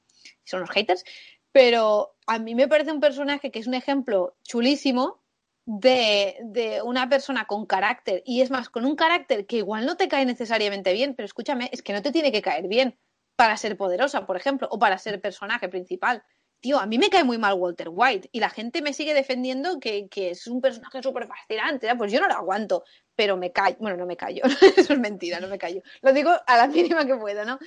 son 0.44 0.60
los 0.60 0.70
haters, 0.70 1.04
pero 1.52 2.16
a 2.26 2.38
mí 2.38 2.54
me 2.54 2.68
parece 2.68 2.92
un 2.92 3.00
personaje 3.00 3.50
que 3.50 3.58
es 3.58 3.66
un 3.66 3.74
ejemplo 3.74 4.36
chulísimo 4.42 5.22
de, 5.66 6.36
de 6.42 6.80
una 6.82 7.08
persona 7.08 7.44
con 7.46 7.66
carácter, 7.66 8.22
y 8.24 8.40
es 8.40 8.50
más, 8.50 8.70
con 8.70 8.86
un 8.86 8.96
carácter 8.96 9.46
que 9.46 9.58
igual 9.58 9.84
no 9.84 9.96
te 9.96 10.08
cae 10.08 10.24
necesariamente 10.24 10.92
bien, 10.92 11.14
pero 11.14 11.26
escúchame, 11.26 11.68
es 11.72 11.82
que 11.82 11.92
no 11.92 12.02
te 12.02 12.12
tiene 12.12 12.32
que 12.32 12.40
caer 12.40 12.68
bien 12.68 12.98
para 13.36 13.56
ser 13.56 13.76
poderosa, 13.76 14.26
por 14.26 14.36
ejemplo, 14.36 14.68
o 14.70 14.78
para 14.78 14.98
ser 14.98 15.20
personaje 15.20 15.68
principal. 15.68 16.22
Tío, 16.60 16.78
a 16.78 16.86
mí 16.86 16.98
me 16.98 17.10
cae 17.10 17.22
muy 17.22 17.36
mal 17.36 17.54
Walter 17.54 17.88
White 17.90 18.30
y 18.32 18.40
la 18.40 18.48
gente 18.48 18.80
me 18.80 18.94
sigue 18.94 19.12
defendiendo 19.12 19.78
que, 19.78 20.08
que 20.08 20.30
es 20.30 20.46
un 20.46 20.62
personaje 20.62 21.02
súper 21.02 21.28
fascinante. 21.28 21.94
Pues 21.96 22.10
yo 22.10 22.20
no 22.20 22.28
lo 22.28 22.34
aguanto, 22.34 22.82
pero 23.14 23.36
me 23.36 23.52
callo. 23.52 23.76
Bueno, 23.78 23.98
no 23.98 24.06
me 24.06 24.16
callo, 24.16 24.42
eso 24.76 24.92
es 24.92 24.98
mentira, 24.98 25.38
no 25.38 25.48
me 25.48 25.58
callo. 25.58 25.82
Lo 26.00 26.12
digo 26.12 26.30
a 26.46 26.56
la 26.56 26.66
mínima 26.68 27.04
que 27.04 27.16
pueda, 27.16 27.44
¿no? 27.44 27.58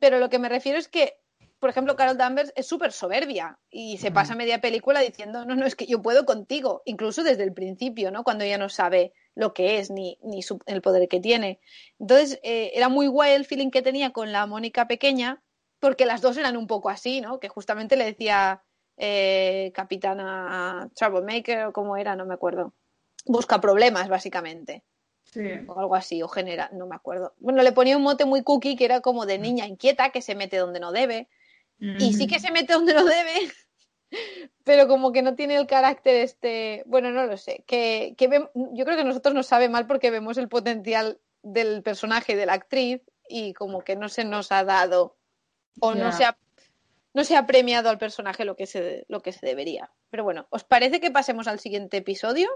Pero 0.00 0.18
lo 0.18 0.28
que 0.28 0.38
me 0.38 0.48
refiero 0.48 0.78
es 0.78 0.88
que, 0.88 1.18
por 1.58 1.70
ejemplo, 1.70 1.96
Carol 1.96 2.16
Danvers 2.18 2.52
es 2.56 2.66
súper 2.66 2.92
soberbia 2.92 3.58
y 3.70 3.98
se 3.98 4.10
pasa 4.10 4.34
media 4.34 4.60
película 4.60 5.00
diciendo, 5.00 5.44
no, 5.44 5.54
no, 5.56 5.66
es 5.66 5.74
que 5.74 5.86
yo 5.86 6.02
puedo 6.02 6.26
contigo, 6.26 6.82
incluso 6.84 7.22
desde 7.24 7.44
el 7.44 7.52
principio, 7.52 8.10
¿no? 8.10 8.24
Cuando 8.24 8.44
ella 8.44 8.58
no 8.58 8.68
sabe 8.68 9.12
lo 9.34 9.54
que 9.54 9.78
es 9.78 9.90
ni, 9.90 10.18
ni 10.22 10.42
su- 10.42 10.60
el 10.66 10.82
poder 10.82 11.08
que 11.08 11.20
tiene. 11.20 11.60
Entonces, 11.98 12.38
eh, 12.42 12.72
era 12.74 12.88
muy 12.88 13.06
guay 13.06 13.32
el 13.32 13.44
feeling 13.44 13.70
que 13.70 13.82
tenía 13.82 14.10
con 14.10 14.32
la 14.32 14.46
Mónica 14.46 14.86
pequeña, 14.86 15.42
porque 15.80 16.06
las 16.06 16.20
dos 16.22 16.36
eran 16.36 16.56
un 16.56 16.66
poco 16.66 16.88
así, 16.90 17.20
¿no? 17.20 17.38
Que 17.40 17.48
justamente 17.48 17.96
le 17.96 18.04
decía 18.04 18.62
eh, 18.98 19.72
Capitana 19.74 20.88
Troublemaker 20.94 21.66
o 21.66 21.72
cómo 21.72 21.96
era, 21.96 22.16
no 22.16 22.24
me 22.26 22.34
acuerdo. 22.34 22.72
Busca 23.26 23.60
problemas, 23.60 24.08
básicamente 24.08 24.84
Sí. 25.24 25.42
o 25.66 25.78
algo 25.78 25.94
así, 25.96 26.22
o 26.22 26.28
genera, 26.28 26.70
no 26.72 26.86
me 26.86 26.94
acuerdo. 26.94 27.34
Bueno, 27.38 27.62
le 27.62 27.72
ponía 27.72 27.96
un 27.96 28.02
mote 28.04 28.24
muy 28.24 28.42
cookie 28.42 28.76
que 28.76 28.84
era 28.84 29.00
como 29.00 29.26
de 29.26 29.38
niña 29.38 29.66
inquieta 29.66 30.10
que 30.10 30.22
se 30.22 30.34
mete 30.34 30.56
donde 30.56 30.80
no 30.80 30.92
debe. 30.92 31.28
Y 31.98 32.12
sí 32.14 32.26
que 32.26 32.38
se 32.40 32.50
mete 32.50 32.72
donde 32.72 32.94
no 32.94 33.04
debe, 33.04 33.32
pero 34.64 34.88
como 34.88 35.12
que 35.12 35.22
no 35.22 35.34
tiene 35.34 35.56
el 35.56 35.66
carácter 35.66 36.16
este, 36.16 36.82
bueno, 36.86 37.10
no 37.10 37.24
lo 37.26 37.36
sé, 37.36 37.64
que, 37.66 38.14
que 38.16 38.28
ve- 38.28 38.50
yo 38.54 38.84
creo 38.84 38.96
que 38.96 39.02
a 39.02 39.04
nosotros 39.04 39.34
nos 39.34 39.46
sabe 39.46 39.68
mal 39.68 39.86
porque 39.86 40.10
vemos 40.10 40.38
el 40.38 40.48
potencial 40.48 41.20
del 41.42 41.82
personaje 41.82 42.32
y 42.32 42.36
de 42.36 42.46
la 42.46 42.54
actriz 42.54 43.02
y 43.28 43.52
como 43.54 43.82
que 43.82 43.96
no 43.96 44.08
se 44.08 44.24
nos 44.24 44.52
ha 44.52 44.64
dado 44.64 45.16
o 45.80 45.94
no 45.94 46.12
se 46.12 46.24
ha 46.24 46.38
no 47.14 47.24
se 47.24 47.36
ha 47.36 47.46
premiado 47.46 47.88
al 47.88 47.98
personaje 47.98 48.44
lo 48.44 48.56
que 48.56 48.66
se 48.66 49.04
lo 49.08 49.20
que 49.20 49.32
se 49.32 49.46
debería. 49.46 49.90
Pero 50.10 50.22
bueno, 50.24 50.46
¿os 50.50 50.64
parece 50.64 51.00
que 51.00 51.10
pasemos 51.10 51.46
al 51.48 51.60
siguiente 51.60 51.96
episodio? 51.98 52.48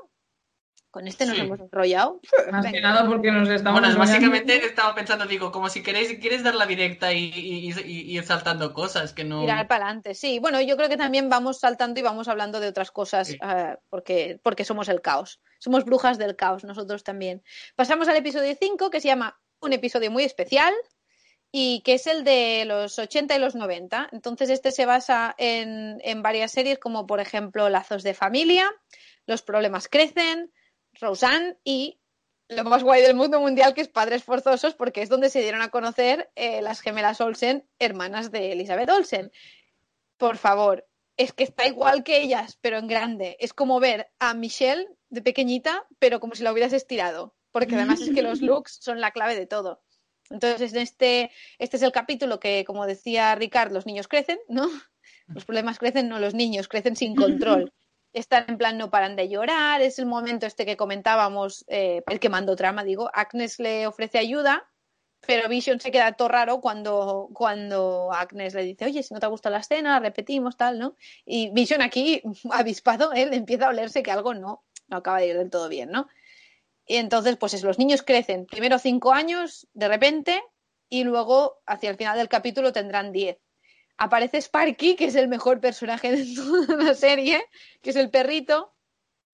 Con 0.91 1.07
este 1.07 1.25
nos 1.25 1.37
Sí. 1.37 1.43
hemos 1.43 1.61
enrollado. 1.61 2.21
Más 2.53 2.67
que 2.67 2.81
nada 2.81 3.07
porque 3.07 3.31
nos 3.31 3.49
estamos. 3.49 3.81
Bueno, 3.81 3.97
básicamente 3.97 4.57
estaba 4.65 4.95
pensando, 4.95 5.25
digo, 5.27 5.53
como 5.53 5.69
si 5.69 5.83
queréis, 5.83 6.19
quieres 6.19 6.43
dar 6.43 6.55
la 6.57 6.67
directa 6.67 7.13
y, 7.13 7.27
y- 7.33 7.71
y- 7.71 7.81
y 7.85 8.17
ir 8.19 8.25
saltando 8.25 8.73
cosas, 8.73 9.13
que 9.13 9.23
no... 9.23 9.41
Tirar 9.43 9.69
para 9.69 9.85
adelante, 9.85 10.15
sí. 10.15 10.41
Bueno, 10.41 10.61
yo 10.61 10.77
creo 10.77 10.89
que 10.89 10.97
también 10.97 11.29
vamos 11.29 11.61
saltando 11.61 12.01
y 12.01 12.03
vamos 12.03 12.27
hablando 12.27 12.59
de 12.59 12.67
otras 12.69 12.91
cosas 12.91 13.29
Sí. 13.29 13.39
eh, 13.41 13.77
porque, 13.89 14.41
porque 14.43 14.65
somos 14.65 14.89
el 14.89 15.01
caos. 15.01 15.41
Somos 15.61 15.85
brujas 15.85 16.19
del 16.19 16.35
caos, 16.35 16.65
nosotros 16.65 17.05
también. 17.05 17.43
Pasamos 17.77 18.09
al 18.09 18.17
episodio 18.17 18.57
5, 18.61 18.91
que 18.91 19.01
se 19.01 19.09
llama 19.09 19.39
un 19.61 19.73
episodio 19.73 20.11
muy 20.11 20.25
especial 20.25 20.75
y 21.53 21.83
que 21.85 21.95
es 21.95 22.07
el 22.09 22.25
de 22.25 22.65
los 22.67 22.99
80 22.99 23.37
y 23.37 23.39
los 23.39 23.55
90. 23.55 24.09
Entonces, 24.11 24.51
este 24.51 24.73
se 24.73 24.87
basa 24.87 25.35
en, 25.39 25.99
en 26.03 26.23
varias 26.23 26.51
series, 26.53 26.79
como 26.79 27.07
por 27.07 27.21
ejemplo 27.21 27.69
Lazos 27.69 28.03
de 28.03 28.15
Familia, 28.15 28.71
Los 29.27 29.43
Problemas 29.43 29.87
Crecen, 29.89 30.51
Roseanne 31.01 31.57
y 31.65 32.01
lo 32.49 32.65
más 32.65 32.83
guay 32.83 33.03
del 33.03 33.15
mundo 33.15 33.41
mundial, 33.41 33.75
que 33.75 33.81
es 33.81 33.89
Padres 33.89 34.25
Forzosos, 34.25 34.75
porque 34.75 35.03
es 35.03 35.09
donde 35.09 35.31
se 35.31 35.41
dieron 35.41 35.63
a 35.63 35.71
conocer 35.71 36.31
eh, 36.35 36.63
las 36.63 36.81
gemelas 36.81 37.21
Olsen, 37.21 37.69
hermanas 37.79 38.33
de 38.33 38.53
Elizabeth 38.53 38.91
Olsen. 38.91 39.31
Por 40.17 40.37
favor, 40.37 40.87
es 41.17 41.33
que 41.33 41.45
está 41.45 41.67
igual 41.67 42.03
que 42.03 42.21
ellas, 42.21 42.59
pero 42.61 42.79
en 42.79 42.89
grande. 42.89 43.37
Es 43.41 43.53
como 43.53 43.79
ver 43.79 44.11
a 44.19 44.35
Michelle 44.35 44.89
de 45.11 45.23
pequeñita, 45.23 45.87
pero 45.99 46.19
como 46.19 46.35
si 46.35 46.43
la 46.43 46.53
hubieras 46.53 46.73
estirado, 46.73 47.37
porque 47.53 47.77
además 47.77 48.01
es 48.01 48.13
que 48.13 48.23
los 48.23 48.41
looks 48.43 48.79
son 48.81 49.01
la 49.01 49.13
clave 49.13 49.37
de 49.37 49.47
todo. 49.47 49.83
Entonces, 50.29 50.73
en 50.73 50.81
este, 50.81 51.31
este 51.59 51.77
es 51.77 51.83
el 51.83 51.93
capítulo 51.93 52.41
que, 52.41 52.65
como 52.65 52.87
decía 52.87 53.35
Ricard, 53.35 53.73
los 53.73 53.87
niños 53.87 54.09
crecen, 54.09 54.39
¿no? 54.49 54.69
Los 55.27 55.45
problemas 55.45 55.79
crecen, 55.79 56.09
no 56.09 56.19
los 56.19 56.35
niños, 56.35 56.67
crecen 56.67 56.97
sin 56.97 57.15
control. 57.15 57.73
Están 58.13 58.45
en 58.49 58.59
plan, 58.59 58.77
no 58.77 58.91
paran 58.91 59.17
de 59.17 59.29
llorar, 59.29 59.81
es 59.83 59.99
el 59.99 60.07
momento 60.07 60.47
este 60.47 60.67
que 60.67 60.77
comentábamos, 60.77 61.65
eh, 61.69 62.03
el 62.09 62.19
que 62.19 62.29
mandó 62.29 62.57
trama, 62.57 62.83
digo, 62.83 63.11
Agnes 63.15 63.61
le 63.61 63.87
ofrece 63.87 64.19
ayuda, 64.19 64.69
pero 65.27 65.49
Vision 65.49 65.81
se 65.81 65.91
queda 65.91 66.13
todo 66.13 66.29
raro 66.29 66.61
cuando, 66.61 67.29
cuando 67.33 68.11
Agnes 68.13 68.55
le 68.55 68.65
dice, 68.65 68.87
oye, 68.87 69.03
si 69.03 69.15
no 69.15 69.21
te 69.21 69.27
gusta 69.27 69.51
la 69.51 69.59
escena, 69.59 70.01
repetimos, 70.01 70.57
tal, 70.57 70.79
¿no? 70.79 70.97
Y 71.25 71.51
Vision 71.51 71.83
aquí, 71.83 72.23
avispado, 72.51 73.13
él 73.13 73.33
empieza 73.35 73.67
a 73.67 73.71
olerse 73.71 74.03
que 74.03 74.11
algo 74.11 74.35
no, 74.35 74.65
no 74.89 74.97
acaba 74.97 75.19
de 75.19 75.29
ir 75.29 75.39
del 75.39 75.51
todo 75.51 75.69
bien, 75.69 75.91
¿no? 75.91 76.09
Y 76.87 76.97
entonces, 76.97 77.37
pues 77.37 77.55
es, 77.55 77.63
los 77.63 77.79
niños 77.79 78.03
crecen 78.03 78.47
primero 78.47 78.79
cinco 78.79 79.13
años 79.13 79.69
de 79.75 79.87
repente 79.87 80.43
y 80.89 81.05
luego 81.05 81.61
hacia 81.67 81.91
el 81.91 81.97
final 81.97 82.19
del 82.19 82.29
capítulo 82.29 82.73
tendrán 82.73 83.13
diez. 83.13 83.39
Aparece 84.03 84.39
Sparky, 84.39 84.97
que 84.97 85.05
es 85.05 85.15
el 85.15 85.29
mejor 85.29 85.61
personaje 85.61 86.11
de 86.11 86.35
toda 86.35 86.75
la 86.77 86.95
serie, 86.95 87.45
que 87.83 87.91
es 87.91 87.97
el 87.97 88.09
perrito, 88.09 88.75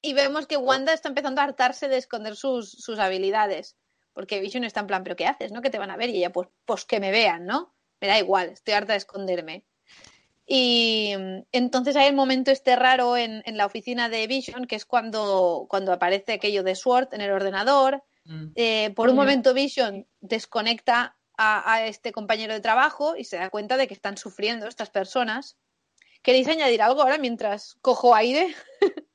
y 0.02 0.12
vemos 0.12 0.48
que 0.48 0.56
Wanda 0.56 0.92
está 0.92 1.08
empezando 1.08 1.40
a 1.40 1.44
hartarse 1.44 1.88
de 1.88 1.96
esconder 1.96 2.34
sus, 2.34 2.72
sus 2.72 2.98
habilidades. 2.98 3.76
Porque 4.12 4.40
Vision 4.40 4.64
está 4.64 4.80
en 4.80 4.88
plan, 4.88 5.04
¿pero 5.04 5.14
qué 5.14 5.26
haces? 5.26 5.52
¿No? 5.52 5.62
Que 5.62 5.70
te 5.70 5.78
van 5.78 5.92
a 5.92 5.96
ver. 5.96 6.10
Y 6.10 6.16
ella, 6.16 6.32
pues, 6.32 6.48
pues 6.64 6.84
que 6.84 6.98
me 6.98 7.12
vean, 7.12 7.46
¿no? 7.46 7.74
Me 8.00 8.08
da 8.08 8.18
igual, 8.18 8.48
estoy 8.48 8.74
harta 8.74 8.94
de 8.94 8.98
esconderme. 8.98 9.64
Y 10.46 11.12
entonces 11.52 11.94
hay 11.94 12.08
el 12.08 12.14
momento 12.14 12.50
este 12.50 12.74
raro 12.74 13.16
en, 13.16 13.42
en, 13.46 13.56
la 13.56 13.66
oficina 13.66 14.08
de 14.08 14.26
Vision, 14.26 14.66
que 14.66 14.74
es 14.74 14.84
cuando, 14.84 15.66
cuando 15.68 15.92
aparece 15.92 16.32
aquello 16.32 16.64
de 16.64 16.74
Sword 16.74 17.12
en 17.12 17.20
el 17.20 17.30
ordenador. 17.30 18.02
Mm. 18.24 18.46
Eh, 18.56 18.92
por 18.96 19.08
un 19.10 19.16
momento 19.16 19.54
Vision 19.54 20.06
desconecta 20.20 21.15
a, 21.36 21.72
a, 21.72 21.86
este 21.86 22.12
compañero 22.12 22.54
de 22.54 22.60
trabajo 22.60 23.16
y 23.16 23.24
se 23.24 23.36
da 23.36 23.50
cuenta 23.50 23.76
de 23.76 23.86
que 23.86 23.94
están 23.94 24.16
sufriendo 24.16 24.66
estas 24.66 24.90
personas. 24.90 25.56
¿Queréis 26.22 26.48
añadir 26.48 26.82
algo 26.82 27.02
ahora 27.02 27.18
mientras 27.18 27.76
cojo 27.82 28.14
aire? 28.14 28.54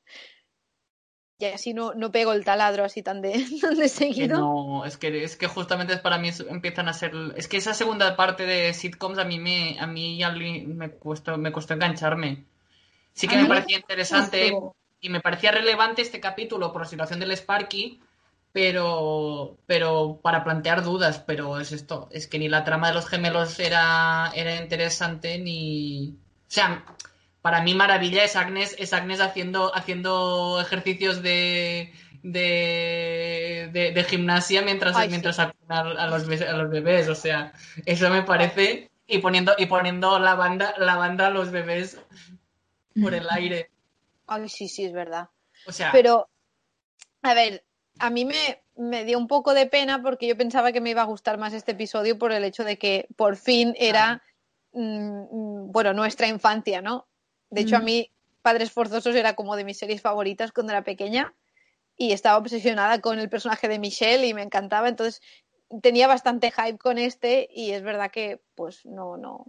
y 1.42 1.46
así 1.46 1.74
no, 1.74 1.94
no 1.94 2.12
pego 2.12 2.34
el 2.34 2.46
taladro 2.46 2.86
así 2.86 3.02
tan 3.02 3.22
de, 3.22 3.34
tan 3.62 3.76
de 3.76 3.90
seguido. 3.90 4.40
no, 4.40 4.86
es 4.86 4.98
que, 4.98 5.24
es 5.24 5.36
que 5.36 5.48
justamente 5.48 5.98
para 5.98 6.18
mí 6.18 6.30
empiezan 6.50 6.88
a 6.88 6.94
ser... 6.94 7.14
Es 7.36 7.48
que 7.48 7.58
esa 7.58 7.74
segunda 7.74 8.16
parte 8.16 8.46
de 8.46 8.74
sitcoms 8.74 9.18
a 9.18 9.26
mí 9.26 9.40
me, 9.40 9.78
a 9.80 9.88
mí 9.88 10.18
ya 10.18 10.32
me, 10.32 10.92
costó, 10.98 11.38
me 11.38 11.52
costó 11.52 11.74
engancharme. 11.74 12.46
Sí 13.14 13.28
que 13.28 13.38
me 13.38 13.48
parecía 13.48 13.78
interesante 13.78 14.54
y 15.02 15.10
me 15.10 15.20
parecía 15.20 15.52
relevante 15.52 16.02
este 16.02 16.20
capítulo 16.20 16.72
por 16.72 16.84
la 16.84 16.88
situación 16.88 17.20
del 17.20 17.32
Sparky, 17.32 18.00
pero, 18.54 19.58
pero 19.66 20.20
para 20.22 20.44
plantear 20.44 20.84
dudas, 20.84 21.20
pero 21.26 21.60
es 21.60 21.72
esto, 21.72 22.10
es 22.12 22.28
que 22.28 22.40
ni 22.40 22.50
la 22.50 22.64
trama 22.64 22.90
de 22.90 22.94
los 22.94 23.08
gemelos 23.08 23.60
era, 23.60 24.32
era 24.36 24.56
interesante 24.58 25.38
ni... 25.38 26.18
O 26.48 26.54
sea, 26.54 26.84
para 27.42 27.62
mí 27.62 27.74
maravilla 27.74 28.24
es 28.24 28.36
Agnes, 28.36 28.76
es 28.78 28.94
Agnes 28.94 29.22
haciendo, 29.22 29.76
haciendo 29.76 30.60
ejercicios 30.62 31.24
de, 31.24 31.94
de, 32.24 33.70
de, 33.72 33.92
de 33.92 34.04
gimnasia 34.04 34.62
mientras, 34.62 34.96
Ay, 34.96 35.10
mientras 35.10 35.38
sí. 35.38 35.42
a, 35.42 35.54
a, 35.70 36.08
los, 36.08 36.42
a 36.42 36.54
los 36.54 36.70
bebés. 36.70 37.08
O 37.08 37.16
sea, 37.16 37.54
eso 37.86 38.10
me 38.10 38.24
parece. 38.24 38.92
Y 39.08 39.18
poniendo, 39.20 39.54
y 39.58 39.66
poniendo 39.66 40.20
la 40.20 40.36
banda, 40.36 40.76
la 40.78 40.96
banda 40.96 41.28
a 41.28 41.32
los 41.32 41.52
bebés 41.52 42.00
por 43.02 43.14
el 43.14 43.28
aire. 43.30 43.72
Ay, 44.28 44.48
sí, 44.48 44.68
sí, 44.68 44.86
es 44.86 44.94
verdad. 44.94 45.30
O 45.66 45.72
sea. 45.72 45.92
Pero, 45.92 46.30
a 47.22 47.34
ver, 47.34 47.64
a 48.02 48.10
mí 48.10 48.26
me, 48.26 48.62
me 48.76 49.06
dio 49.06 49.18
un 49.18 49.28
poco 49.28 49.54
de 49.54 49.68
pena 49.68 50.02
porque 50.02 50.28
yo 50.28 50.36
pensaba 50.36 50.72
que 50.72 50.82
me 50.82 50.90
iba 50.90 51.04
a 51.04 51.06
gustar 51.06 51.38
más 51.38 51.54
este 51.54 51.74
episodio 51.74 52.18
por 52.18 52.32
el 52.32 52.44
hecho 52.44 52.64
de 52.64 52.78
que 52.78 53.08
por 53.16 53.36
fin 53.36 53.76
era, 53.78 54.24
mmm, 54.74 55.72
bueno, 55.72 55.94
nuestra 55.94 56.28
infancia, 56.28 56.82
¿no? 56.82 57.08
De 57.52 57.62
hecho, 57.62 57.76
a 57.76 57.80
mí 57.80 58.10
Padres 58.42 58.72
Forzosos 58.72 59.16
era 59.16 59.36
como 59.36 59.56
de 59.56 59.66
mis 59.66 59.78
series 59.78 60.02
favoritas 60.02 60.52
cuando 60.52 60.74
era 60.74 60.84
pequeña 60.84 61.36
y 61.96 62.12
estaba 62.14 62.38
obsesionada 62.38 63.02
con 63.02 63.20
el 63.20 63.30
personaje 63.30 63.68
de 63.68 63.78
Michelle 63.78 64.26
y 64.26 64.34
me 64.34 64.42
encantaba. 64.42 64.90
Entonces 64.90 65.22
tenía 65.84 66.08
bastante 66.08 66.50
hype 66.50 66.80
con 66.80 66.98
este 66.98 67.50
y 67.54 67.72
es 67.72 67.84
verdad 67.84 68.10
que 68.10 68.42
pues 68.56 68.84
no, 68.86 69.16
no. 69.16 69.46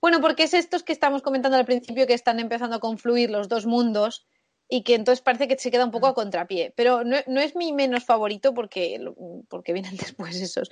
Bueno, 0.00 0.20
porque 0.20 0.44
es 0.44 0.54
estos 0.54 0.84
que 0.84 0.92
estamos 0.92 1.22
comentando 1.22 1.56
al 1.56 1.64
principio 1.64 2.06
que 2.06 2.14
están 2.14 2.38
empezando 2.38 2.76
a 2.76 2.80
confluir 2.80 3.30
los 3.30 3.48
dos 3.48 3.66
mundos 3.66 4.28
y 4.68 4.82
que 4.82 4.94
entonces 4.94 5.22
parece 5.22 5.46
que 5.48 5.58
se 5.58 5.70
queda 5.70 5.84
un 5.84 5.90
poco 5.90 6.08
a 6.08 6.14
contrapié. 6.14 6.72
Pero 6.76 7.04
no, 7.04 7.16
no 7.26 7.40
es 7.40 7.54
mi 7.54 7.72
menos 7.72 8.04
favorito 8.04 8.54
porque, 8.54 9.00
porque 9.48 9.72
vienen 9.72 9.96
después 9.96 10.40
esos. 10.40 10.70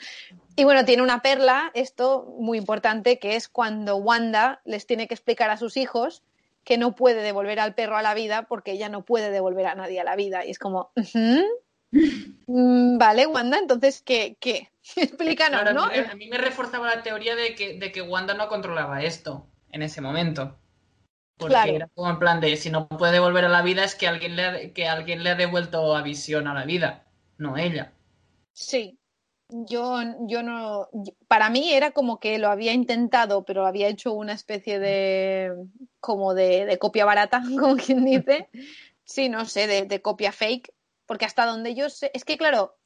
Y 0.56 0.64
bueno, 0.64 0.84
tiene 0.84 1.02
una 1.02 1.22
perla, 1.22 1.70
esto 1.74 2.34
muy 2.38 2.58
importante, 2.58 3.18
que 3.18 3.36
es 3.36 3.48
cuando 3.48 3.96
Wanda 3.96 4.60
les 4.64 4.86
tiene 4.86 5.06
que 5.06 5.14
explicar 5.14 5.50
a 5.50 5.56
sus 5.56 5.76
hijos 5.76 6.22
que 6.64 6.78
no 6.78 6.94
puede 6.94 7.22
devolver 7.22 7.60
al 7.60 7.74
perro 7.74 7.96
a 7.96 8.02
la 8.02 8.14
vida 8.14 8.46
porque 8.48 8.72
ella 8.72 8.88
no 8.88 9.04
puede 9.04 9.30
devolver 9.30 9.66
a 9.66 9.74
nadie 9.74 10.00
a 10.00 10.04
la 10.04 10.16
vida. 10.16 10.44
Y 10.44 10.50
es 10.50 10.58
como, 10.58 10.90
uh 10.96 11.00
-huh. 11.00 11.44
mm, 12.46 12.98
vale, 12.98 13.26
Wanda, 13.26 13.58
entonces, 13.58 14.02
¿qué? 14.02 14.36
qué? 14.40 14.70
Explícanos, 14.96 15.60
claro, 15.60 15.74
¿no? 15.74 15.84
A 15.84 15.90
mí, 15.90 15.98
a 16.10 16.14
mí, 16.14 16.28
me 16.28 16.38
reforzaba 16.38 16.86
la 16.86 17.02
teoría 17.02 17.36
de 17.36 17.54
que, 17.54 17.78
de 17.78 17.92
que 17.92 18.02
Wanda 18.02 18.34
no 18.34 18.48
controlaba 18.48 19.02
esto 19.02 19.46
en 19.70 19.82
ese 19.82 20.00
momento. 20.00 20.58
Porque 21.36 21.52
claro. 21.52 21.72
era 21.72 21.88
como 21.88 22.10
en 22.10 22.18
plan 22.18 22.40
de 22.40 22.56
si 22.56 22.70
no 22.70 22.86
puede 22.88 23.12
devolver 23.12 23.44
a 23.44 23.48
la 23.48 23.62
vida 23.62 23.84
es 23.84 23.94
que 23.94 24.06
alguien 24.06 24.36
le 24.36 24.44
ha, 24.44 24.72
que 24.72 24.86
alguien 24.88 25.24
le 25.24 25.30
ha 25.30 25.34
devuelto 25.34 25.96
a 25.96 26.02
visión 26.02 26.46
a 26.46 26.54
la 26.54 26.64
vida, 26.64 27.04
no 27.38 27.56
ella. 27.56 27.92
Sí, 28.52 28.98
yo, 29.48 30.00
yo 30.26 30.42
no. 30.42 30.88
Para 31.28 31.50
mí 31.50 31.72
era 31.72 31.90
como 31.92 32.18
que 32.18 32.38
lo 32.38 32.48
había 32.48 32.72
intentado, 32.72 33.44
pero 33.44 33.66
había 33.66 33.88
hecho 33.88 34.12
una 34.12 34.32
especie 34.32 34.78
de. 34.78 35.52
como 36.00 36.34
de, 36.34 36.64
de 36.66 36.78
copia 36.78 37.04
barata, 37.04 37.42
como 37.60 37.76
quien 37.76 38.04
dice. 38.04 38.48
Sí, 39.04 39.28
no 39.28 39.44
sé, 39.44 39.66
de, 39.66 39.82
de, 39.84 40.02
copia 40.02 40.32
fake. 40.32 40.72
Porque 41.06 41.26
hasta 41.26 41.46
donde 41.46 41.74
yo 41.74 41.90
sé. 41.90 42.10
Es 42.14 42.24
que, 42.24 42.38
claro, 42.38 42.76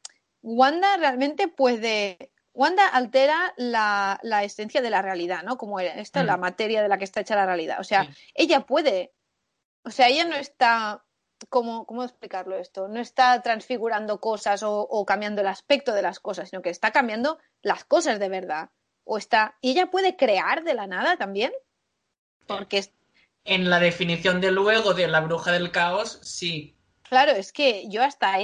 Wanda 0.42 0.96
realmente 0.96 1.48
puede. 1.48 2.32
Wanda 2.52 2.88
altera 2.88 3.54
la, 3.56 4.18
la 4.22 4.44
esencia 4.44 4.82
de 4.82 4.90
la 4.90 5.02
realidad, 5.02 5.42
¿no? 5.42 5.58
Como 5.58 5.80
esta, 5.80 6.22
mm. 6.22 6.26
la 6.26 6.36
materia 6.36 6.82
de 6.82 6.88
la 6.88 6.98
que 6.98 7.04
está 7.04 7.20
hecha 7.20 7.36
la 7.36 7.46
realidad. 7.46 7.78
O 7.80 7.84
sea, 7.84 8.04
sí. 8.04 8.10
ella 8.34 8.66
puede. 8.66 9.12
O 9.84 9.90
sea, 9.90 10.08
ella 10.08 10.24
no 10.24 10.34
está 10.34 11.04
¿Cómo, 11.48 11.86
¿cómo, 11.86 12.02
explicarlo 12.02 12.56
esto? 12.56 12.88
No 12.88 13.00
está 13.00 13.40
transfigurando 13.42 14.20
cosas 14.20 14.62
o, 14.64 14.80
o, 14.80 15.06
cambiando 15.06 15.40
el 15.40 15.46
aspecto 15.46 15.92
de 15.92 16.02
las 16.02 16.18
cosas, 16.18 16.50
sino 16.50 16.62
que 16.62 16.70
está 16.70 16.90
cambiando 16.90 17.38
las 17.62 17.84
cosas 17.84 18.18
de 18.18 18.28
verdad. 18.28 18.70
O 19.04 19.18
está. 19.18 19.56
¿Y 19.60 19.70
ella 19.70 19.90
puede 19.90 20.16
crear 20.16 20.64
de 20.64 20.74
la 20.74 20.86
nada 20.86 21.16
también? 21.16 21.52
Porque. 22.46 22.84
En 23.44 23.70
la 23.70 23.78
definición 23.78 24.40
de 24.40 24.50
luego 24.50 24.94
de 24.94 25.06
la 25.06 25.20
bruja 25.20 25.52
del 25.52 25.70
caos, 25.70 26.18
sí. 26.22 26.76
Claro, 27.02 27.32
es 27.32 27.52
que 27.52 27.88
yo 27.88 28.02
hasta 28.02 28.40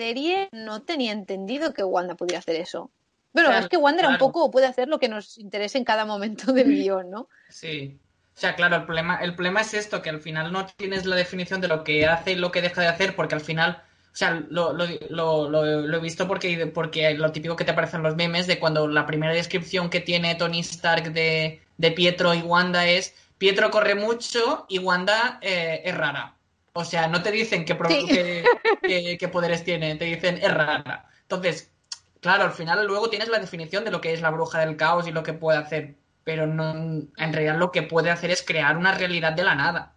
serie 0.00 0.48
no 0.52 0.80
tenía 0.80 1.12
entendido 1.12 1.74
que 1.74 1.84
Wanda 1.84 2.14
pudiera 2.14 2.38
hacer 2.38 2.56
eso. 2.56 2.90
Claro, 3.34 3.52
es 3.52 3.68
que 3.68 3.76
Wanda 3.76 4.00
claro. 4.00 4.14
un 4.14 4.18
poco 4.18 4.50
puede 4.50 4.66
hacer 4.66 4.88
lo 4.88 4.98
que 4.98 5.08
nos 5.08 5.36
interese 5.36 5.76
en 5.76 5.84
cada 5.84 6.06
momento 6.06 6.52
del 6.52 6.68
guion, 6.68 7.10
¿no? 7.10 7.28
Sí. 7.50 7.98
O 8.34 8.40
sea, 8.40 8.54
claro, 8.54 8.76
el 8.76 8.84
problema, 8.84 9.16
el 9.16 9.34
problema 9.34 9.60
es 9.60 9.74
esto, 9.74 10.00
que 10.00 10.08
al 10.08 10.20
final 10.20 10.50
no 10.52 10.64
tienes 10.64 11.04
la 11.04 11.16
definición 11.16 11.60
de 11.60 11.68
lo 11.68 11.84
que 11.84 12.06
hace 12.06 12.32
y 12.32 12.36
lo 12.36 12.50
que 12.50 12.62
deja 12.62 12.80
de 12.80 12.88
hacer, 12.88 13.14
porque 13.14 13.34
al 13.34 13.42
final, 13.42 13.82
o 14.10 14.16
sea, 14.16 14.42
lo, 14.48 14.72
lo, 14.72 14.86
lo, 15.10 15.50
lo 15.50 15.96
he 15.96 16.00
visto 16.00 16.26
porque, 16.26 16.66
porque 16.68 17.12
lo 17.12 17.30
típico 17.32 17.56
que 17.56 17.64
te 17.64 17.72
aparecen 17.72 18.02
los 18.02 18.16
memes 18.16 18.46
de 18.46 18.58
cuando 18.58 18.88
la 18.88 19.04
primera 19.04 19.34
descripción 19.34 19.90
que 19.90 20.00
tiene 20.00 20.34
Tony 20.36 20.60
Stark 20.60 21.12
de, 21.12 21.60
de 21.76 21.90
Pietro 21.90 22.32
y 22.32 22.40
Wanda 22.40 22.86
es 22.86 23.14
Pietro 23.36 23.70
corre 23.70 23.94
mucho 23.94 24.64
y 24.70 24.78
Wanda 24.78 25.38
eh, 25.42 25.82
es 25.84 25.94
rara. 25.94 26.39
O 26.72 26.84
sea, 26.84 27.08
no 27.08 27.22
te 27.22 27.32
dicen 27.32 27.64
qué, 27.64 27.76
sí. 27.88 28.06
qué, 28.06 28.44
qué, 28.82 29.18
qué 29.18 29.28
poderes 29.28 29.64
tiene, 29.64 29.96
te 29.96 30.04
dicen 30.04 30.38
es 30.40 30.54
rara. 30.54 31.08
Entonces, 31.22 31.72
claro, 32.20 32.44
al 32.44 32.52
final 32.52 32.86
luego 32.86 33.10
tienes 33.10 33.28
la 33.28 33.38
definición 33.38 33.84
de 33.84 33.90
lo 33.90 34.00
que 34.00 34.12
es 34.12 34.20
la 34.20 34.30
bruja 34.30 34.60
del 34.60 34.76
caos 34.76 35.06
y 35.08 35.12
lo 35.12 35.22
que 35.22 35.32
puede 35.32 35.58
hacer 35.58 35.96
pero 36.24 36.46
no, 36.46 36.72
en 36.72 37.32
realidad 37.32 37.58
lo 37.58 37.72
que 37.72 37.82
puede 37.82 38.10
hacer 38.10 38.30
es 38.30 38.42
crear 38.42 38.76
una 38.76 38.92
realidad 38.92 39.32
de 39.32 39.42
la 39.42 39.54
nada. 39.54 39.96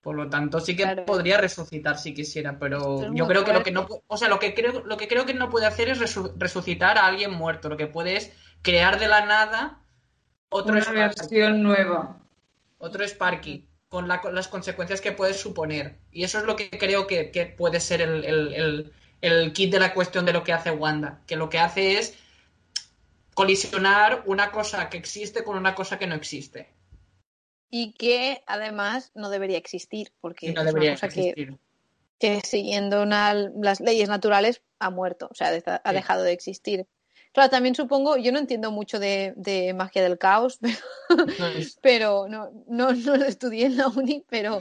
Por 0.00 0.16
lo 0.16 0.30
tanto, 0.30 0.60
sí 0.60 0.76
que 0.76 0.84
claro. 0.84 1.04
podría 1.04 1.38
resucitar 1.38 1.98
si 1.98 2.14
quisiera, 2.14 2.58
pero 2.58 3.12
yo 3.12 3.26
creo 3.26 3.44
fuerte. 3.44 3.44
que 3.44 3.52
lo 3.52 3.64
que 3.64 3.72
no, 3.72 4.02
o 4.06 4.16
sea, 4.16 4.28
lo 4.28 4.38
que 4.38 4.54
creo, 4.54 4.84
lo 4.86 4.96
que 4.96 5.08
creo 5.08 5.26
que 5.26 5.34
no 5.34 5.50
puede 5.50 5.66
hacer 5.66 5.88
es 5.88 5.98
resucitar 6.36 6.96
a 6.96 7.06
alguien 7.06 7.32
muerto. 7.32 7.68
Lo 7.68 7.76
que 7.76 7.88
puede 7.88 8.16
es 8.16 8.32
crear 8.62 8.98
de 8.98 9.08
la 9.08 9.26
nada 9.26 9.82
una 10.50 10.80
Sparky, 10.80 10.98
versión 10.98 11.62
nueva, 11.62 12.20
otro 12.78 13.04
Sparky 13.04 13.67
con, 13.88 14.08
la, 14.08 14.20
con, 14.20 14.34
las 14.34 14.48
consecuencias 14.48 15.00
que 15.00 15.12
puede 15.12 15.34
suponer. 15.34 15.96
Y 16.12 16.24
eso 16.24 16.38
es 16.38 16.44
lo 16.44 16.56
que 16.56 16.70
creo 16.70 17.06
que, 17.06 17.30
que 17.30 17.46
puede 17.46 17.80
ser 17.80 18.00
el, 18.00 18.24
el, 18.24 18.54
el, 18.54 18.92
el 19.20 19.52
kit 19.52 19.72
de 19.72 19.80
la 19.80 19.94
cuestión 19.94 20.24
de 20.24 20.32
lo 20.32 20.44
que 20.44 20.52
hace 20.52 20.70
Wanda, 20.70 21.20
que 21.26 21.36
lo 21.36 21.48
que 21.48 21.58
hace 21.58 21.98
es 21.98 22.18
colisionar 23.34 24.22
una 24.26 24.50
cosa 24.50 24.90
que 24.90 24.98
existe 24.98 25.44
con 25.44 25.56
una 25.56 25.74
cosa 25.74 25.98
que 25.98 26.06
no 26.06 26.14
existe. 26.14 26.68
Y 27.70 27.92
que 27.92 28.42
además 28.46 29.12
no 29.14 29.30
debería 29.30 29.58
existir, 29.58 30.12
porque 30.20 30.52
no 30.52 30.64
debería 30.64 30.94
es 30.94 31.02
una 31.02 31.08
cosa 31.08 31.20
existir. 31.20 31.58
Que, 32.18 32.40
que 32.40 32.40
siguiendo 32.46 33.02
una, 33.02 33.34
las 33.34 33.80
leyes 33.80 34.08
naturales 34.08 34.62
ha 34.78 34.90
muerto, 34.90 35.28
o 35.30 35.34
sea, 35.34 35.52
ha 35.84 35.92
dejado 35.92 36.24
de 36.24 36.32
existir. 36.32 36.86
Claro, 37.32 37.50
también 37.50 37.74
supongo, 37.74 38.16
yo 38.16 38.32
no 38.32 38.38
entiendo 38.38 38.70
mucho 38.70 38.98
de, 38.98 39.34
de 39.36 39.74
magia 39.74 40.02
del 40.02 40.18
caos, 40.18 40.58
pero, 40.60 41.66
pero 41.82 42.28
no, 42.28 42.50
no, 42.66 42.92
no, 42.92 43.16
lo 43.16 43.24
estudié 43.24 43.66
en 43.66 43.76
la 43.76 43.88
uni, 43.88 44.24
pero, 44.28 44.60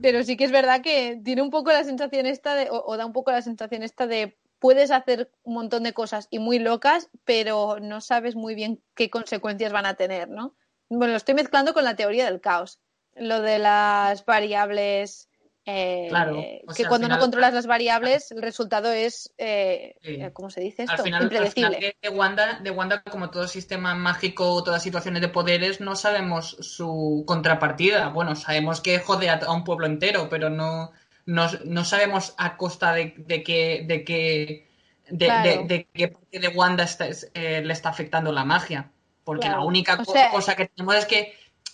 pero 0.00 0.22
sí 0.24 0.36
que 0.36 0.44
es 0.44 0.52
verdad 0.52 0.82
que 0.82 1.20
tiene 1.24 1.42
un 1.42 1.50
poco 1.50 1.72
la 1.72 1.84
sensación 1.84 2.26
esta 2.26 2.54
de, 2.54 2.70
o, 2.70 2.84
o 2.84 2.96
da 2.96 3.06
un 3.06 3.12
poco 3.12 3.30
la 3.30 3.42
sensación 3.42 3.82
esta 3.82 4.06
de 4.06 4.36
puedes 4.62 4.92
hacer 4.92 5.28
un 5.42 5.54
montón 5.54 5.82
de 5.82 5.92
cosas 5.92 6.28
y 6.30 6.38
muy 6.38 6.60
locas, 6.60 7.10
pero 7.24 7.78
no 7.80 8.00
sabes 8.00 8.36
muy 8.36 8.54
bien 8.54 8.80
qué 8.94 9.10
consecuencias 9.10 9.72
van 9.72 9.86
a 9.86 9.94
tener, 9.94 10.28
¿no? 10.28 10.54
Bueno, 10.88 11.12
lo 11.12 11.16
estoy 11.16 11.34
mezclando 11.34 11.74
con 11.74 11.82
la 11.82 11.96
teoría 11.96 12.26
del 12.26 12.40
caos. 12.40 12.78
Lo 13.16 13.40
de 13.40 13.58
las 13.58 14.24
variables 14.24 15.28
Eh, 15.64 16.06
Claro, 16.08 16.40
o 16.66 16.74
que 16.74 16.86
cuando 16.86 17.06
no 17.06 17.20
controlas 17.20 17.54
las 17.54 17.66
variables, 17.68 18.32
el 18.32 18.42
resultado 18.42 18.90
es, 18.92 19.32
eh, 19.38 19.94
Sí. 20.02 20.14
eh, 20.20 20.30
¿cómo 20.32 20.50
se 20.50 20.60
dice 20.60 20.82
Al 20.82 20.88
esto? 20.90 21.04
final, 21.04 21.20
al 21.20 21.24
Impredecible. 21.32 21.76
final 21.76 21.80
de, 21.80 21.96
de 22.02 22.08
Wanda, 22.16 22.58
de 22.60 22.70
Wanda, 22.72 23.02
como 23.04 23.30
todo 23.30 23.46
sistema 23.46 23.94
mágico, 23.94 24.64
todas 24.64 24.82
situaciones 24.82 25.22
de 25.22 25.28
poderes, 25.28 25.80
no 25.80 25.94
sabemos 25.94 26.56
su 26.60 27.22
contrapartida. 27.28 28.08
Bueno, 28.08 28.34
sabemos 28.34 28.80
que 28.80 28.98
jode 28.98 29.30
a, 29.30 29.38
un 29.52 29.62
pueblo 29.62 29.86
entero, 29.86 30.28
pero 30.28 30.50
no, 30.50 30.90
no, 31.26 31.46
no 31.64 31.84
sabemos 31.84 32.34
a 32.38 32.56
costa 32.56 32.92
de, 32.92 33.14
de 33.18 33.44
que, 33.44 33.84
de 33.86 34.04
que, 34.04 34.68
de, 35.10 35.26
Claro. 35.26 35.48
de- 35.48 35.64
de 35.68 35.88
qué 35.92 36.08
parte 36.08 36.40
de 36.40 36.48
Wanda 36.48 36.82
está- 36.82 37.06
eh, 37.34 37.62
le 37.64 37.72
está 37.72 37.88
afectando 37.90 38.32
la 38.32 38.44
magia. 38.44 38.90
Porque 39.24 39.42
Claro. 39.46 39.60
la 39.60 39.66
única 39.66 39.94
O 39.94 40.04
co- 40.04 40.12
sea- 40.12 40.30
cosa 40.32 40.56
que 40.56 40.66
tenemos 40.66 40.96
es 40.96 41.06
que 41.06 41.32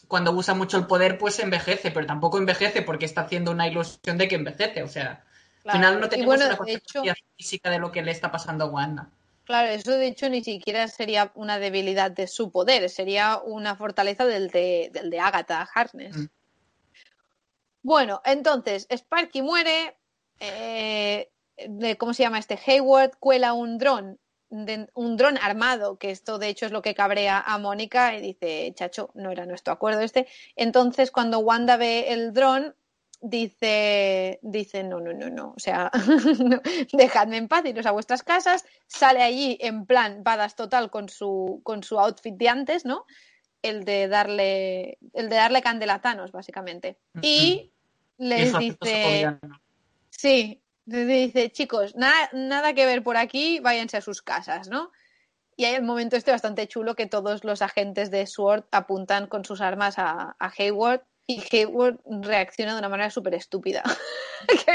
cuando 0.08 0.32
usa 0.32 0.54
mucho 0.54 0.76
el 0.78 0.86
poder, 0.86 1.18
pues 1.18 1.38
envejece, 1.38 1.90
pero 1.90 2.06
tampoco 2.06 2.38
envejece 2.38 2.82
porque 2.82 3.04
está 3.04 3.20
haciendo 3.22 3.50
una 3.52 3.68
ilusión 3.68 4.18
de 4.18 4.26
que 4.26 4.34
envejece. 4.36 4.82
O 4.82 4.88
sea, 4.88 5.24
al 5.64 5.72
final 5.72 6.00
no 6.00 6.08
tenemos 6.08 6.34
bueno, 6.34 6.46
una 6.46 6.56
consecuencia 6.56 7.12
hecho- 7.12 7.22
física 7.36 7.70
de 7.70 7.78
lo 7.78 7.92
que 7.92 8.02
le 8.02 8.10
está 8.10 8.32
pasando 8.32 8.64
a 8.64 8.68
Wanda. 8.68 9.10
Claro, 9.44 9.68
eso 9.68 9.92
de 9.92 10.08
hecho 10.08 10.28
ni 10.28 10.42
siquiera 10.44 10.88
sería 10.88 11.30
una 11.34 11.58
debilidad 11.58 12.10
de 12.10 12.26
su 12.26 12.50
poder, 12.50 12.90
sería 12.90 13.38
una 13.42 13.76
fortaleza 13.76 14.26
del 14.26 14.50
de, 14.50 14.90
del 14.92 15.08
de 15.10 15.20
Agatha 15.20 15.66
Harkness. 15.74 16.16
Mm. 16.16 16.26
Bueno, 17.82 18.20
entonces, 18.24 18.86
Sparky 18.90 19.42
muere, 19.42 19.96
eh, 20.40 21.30
de- 21.66 21.96
¿cómo 21.96 22.12
se 22.14 22.22
llama 22.22 22.38
este? 22.38 22.58
Hayward 22.66 23.12
cuela 23.18 23.52
un 23.54 23.78
dron, 23.78 24.18
de- 24.50 24.88
un 24.94 25.16
dron 25.16 25.38
armado, 25.38 25.98
que 25.98 26.10
esto 26.10 26.38
de 26.38 26.48
hecho 26.48 26.66
es 26.66 26.72
lo 26.72 26.82
que 26.82 26.94
cabrea 26.94 27.40
a 27.40 27.58
Mónica 27.58 28.14
y 28.16 28.20
dice, 28.20 28.72
chacho, 28.74 29.10
no 29.14 29.30
era 29.30 29.46
nuestro 29.46 29.72
acuerdo 29.72 30.00
este. 30.00 30.26
Entonces, 30.56 31.10
cuando 31.10 31.40
Wanda 31.40 31.76
ve 31.76 32.12
el 32.12 32.32
dron, 32.32 32.74
dice, 33.20 34.38
dice, 34.42 34.84
no, 34.84 35.00
no, 35.00 35.12
no, 35.12 35.28
no, 35.28 35.54
o 35.56 35.58
sea, 35.58 35.90
no, 36.38 36.60
dejadme 36.92 37.36
en 37.36 37.48
paz, 37.48 37.64
iros 37.66 37.86
a 37.86 37.90
vuestras 37.90 38.22
casas, 38.22 38.64
sale 38.86 39.22
allí 39.22 39.58
en 39.60 39.86
plan 39.86 40.22
badass 40.22 40.54
total 40.54 40.90
con 40.90 41.08
su, 41.08 41.60
con 41.64 41.82
su 41.82 41.98
outfit 41.98 42.34
de 42.36 42.48
antes, 42.48 42.84
¿no? 42.84 43.04
El 43.60 43.84
de 43.84 44.06
darle, 44.06 44.98
el 45.14 45.28
de 45.28 45.36
darle 45.36 45.62
candela 45.62 45.94
a 45.94 46.00
Thanos, 46.00 46.30
básicamente. 46.30 46.98
Y 47.22 47.72
les 48.18 48.48
Eso 48.50 48.58
hace 48.58 48.72
todo 48.74 48.88
dice, 48.88 49.38
sí, 50.10 50.60
les 50.60 50.67
dice, 50.88 51.50
chicos, 51.50 51.94
nada, 51.96 52.30
nada 52.32 52.72
que 52.74 52.86
ver 52.86 53.02
por 53.02 53.16
aquí, 53.16 53.60
váyanse 53.60 53.98
a 53.98 54.00
sus 54.00 54.22
casas, 54.22 54.68
¿no? 54.68 54.90
Y 55.56 55.64
hay 55.64 55.74
el 55.74 55.82
momento 55.82 56.16
este 56.16 56.30
bastante 56.30 56.68
chulo 56.68 56.94
que 56.94 57.06
todos 57.06 57.44
los 57.44 57.62
agentes 57.62 58.10
de 58.10 58.26
SWORD 58.26 58.64
apuntan 58.70 59.26
con 59.26 59.44
sus 59.44 59.60
armas 59.60 59.96
a, 59.98 60.36
Hayward 60.38 61.02
y 61.26 61.42
Hayward 61.50 61.98
reacciona 62.22 62.72
de 62.72 62.78
una 62.78 62.88
manera 62.88 63.10
súper 63.10 63.34
estúpida. 63.34 63.82
que 64.64 64.72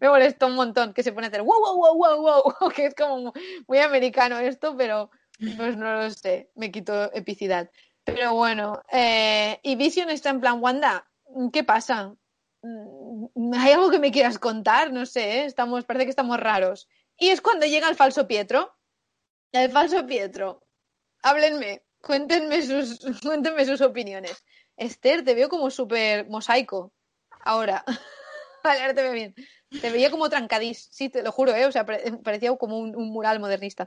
me, 0.00 0.10
me 0.10 0.46
un 0.46 0.54
montón, 0.54 0.92
que 0.92 1.02
se 1.02 1.12
pone 1.12 1.26
a 1.26 1.28
hacer 1.28 1.42
wow, 1.42 1.60
wow, 1.60 1.76
wow, 1.76 1.96
wow, 1.96 2.42
wow, 2.60 2.70
que 2.76 2.86
es 2.86 2.94
como 2.94 3.32
muy 3.66 3.78
americano 3.78 4.38
esto, 4.38 4.76
pero 4.76 5.10
pues 5.56 5.76
no 5.76 5.94
lo 5.94 6.10
sé, 6.10 6.50
me 6.54 6.70
quitó 6.70 7.12
epicidad. 7.14 7.70
Pero 8.04 8.34
bueno, 8.34 8.82
eh, 8.92 9.58
y 9.62 9.76
Vision 9.76 10.10
está 10.10 10.30
en 10.30 10.40
plan, 10.40 10.62
Wanda, 10.62 11.08
¿qué 11.52 11.64
pasa? 11.64 12.14
Mm, 12.68 13.54
¿Hay 13.54 13.72
algo 13.72 13.90
que 13.90 13.98
me 13.98 14.12
quieras 14.12 14.38
contar? 14.38 14.92
No 14.92 15.06
sé, 15.06 15.40
¿eh? 15.40 15.44
estamos, 15.46 15.84
parece 15.84 16.04
que 16.06 16.10
estamos 16.10 16.38
raros. 16.38 16.88
Y 17.16 17.28
es 17.30 17.40
cuando 17.40 17.66
llega 17.66 17.88
el 17.88 17.96
falso 17.96 18.26
Pietro. 18.28 18.74
El 19.52 19.70
falso 19.70 20.06
Pietro. 20.06 20.62
Háblenme, 21.22 21.82
cuéntenme 22.00 22.62
sus, 22.62 23.00
cuéntenme 23.22 23.64
sus 23.64 23.80
opiniones. 23.80 24.44
Esther, 24.76 25.24
te 25.24 25.34
veo 25.34 25.48
como 25.48 25.70
súper 25.70 26.28
mosaico. 26.28 26.92
Ahora. 27.44 27.84
Vale, 28.64 28.80
ahora 28.80 28.94
te 28.94 29.02
veo 29.02 29.12
bien. 29.12 29.34
Te 29.80 29.90
veía 29.90 30.10
como 30.10 30.28
trancadís, 30.28 30.88
sí, 30.90 31.08
te 31.08 31.22
lo 31.22 31.30
juro, 31.32 31.54
¿eh? 31.54 31.66
O 31.66 31.72
sea, 31.72 31.86
pare- 31.86 32.18
parecía 32.24 32.54
como 32.56 32.78
un, 32.78 32.96
un 32.96 33.08
mural 33.10 33.38
modernista. 33.40 33.86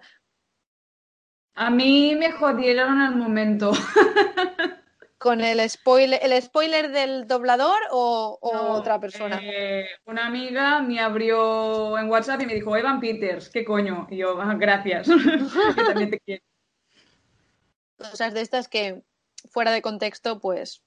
A 1.55 1.69
mí 1.69 2.15
me 2.15 2.31
jodieron 2.31 2.99
al 3.01 3.15
momento. 3.15 3.71
¿Con 5.22 5.41
el 5.41 5.69
spoiler, 5.69 6.19
el 6.23 6.41
spoiler 6.41 6.89
del 6.89 7.27
doblador 7.27 7.77
o, 7.91 8.39
o 8.41 8.53
No, 8.53 8.72
otra 8.72 8.99
persona? 8.99 9.39
eh, 9.39 9.85
una 10.06 10.26
amiga 10.26 10.81
me 10.81 10.99
abrió 10.99 11.95
en 11.99 12.10
WhatsApp 12.10 12.41
y 12.41 12.48
me 12.48 12.56
dijo, 12.56 12.76
Evan 12.76 12.99
Peters, 12.99 13.52
¿qué 13.52 13.64
coño? 13.64 14.07
Y 14.10 14.18
yo, 14.18 14.41
"Ah, 14.41 14.56
gracias. 14.60 15.06
También 15.88 16.10
te 16.10 16.19
quiero. 16.22 16.43
Cosas 17.98 18.34
de 18.34 18.41
estas 18.41 18.68
que 18.68 19.03
fuera 19.52 19.69
de 19.69 19.84
contexto, 19.84 20.39
pues. 20.39 20.81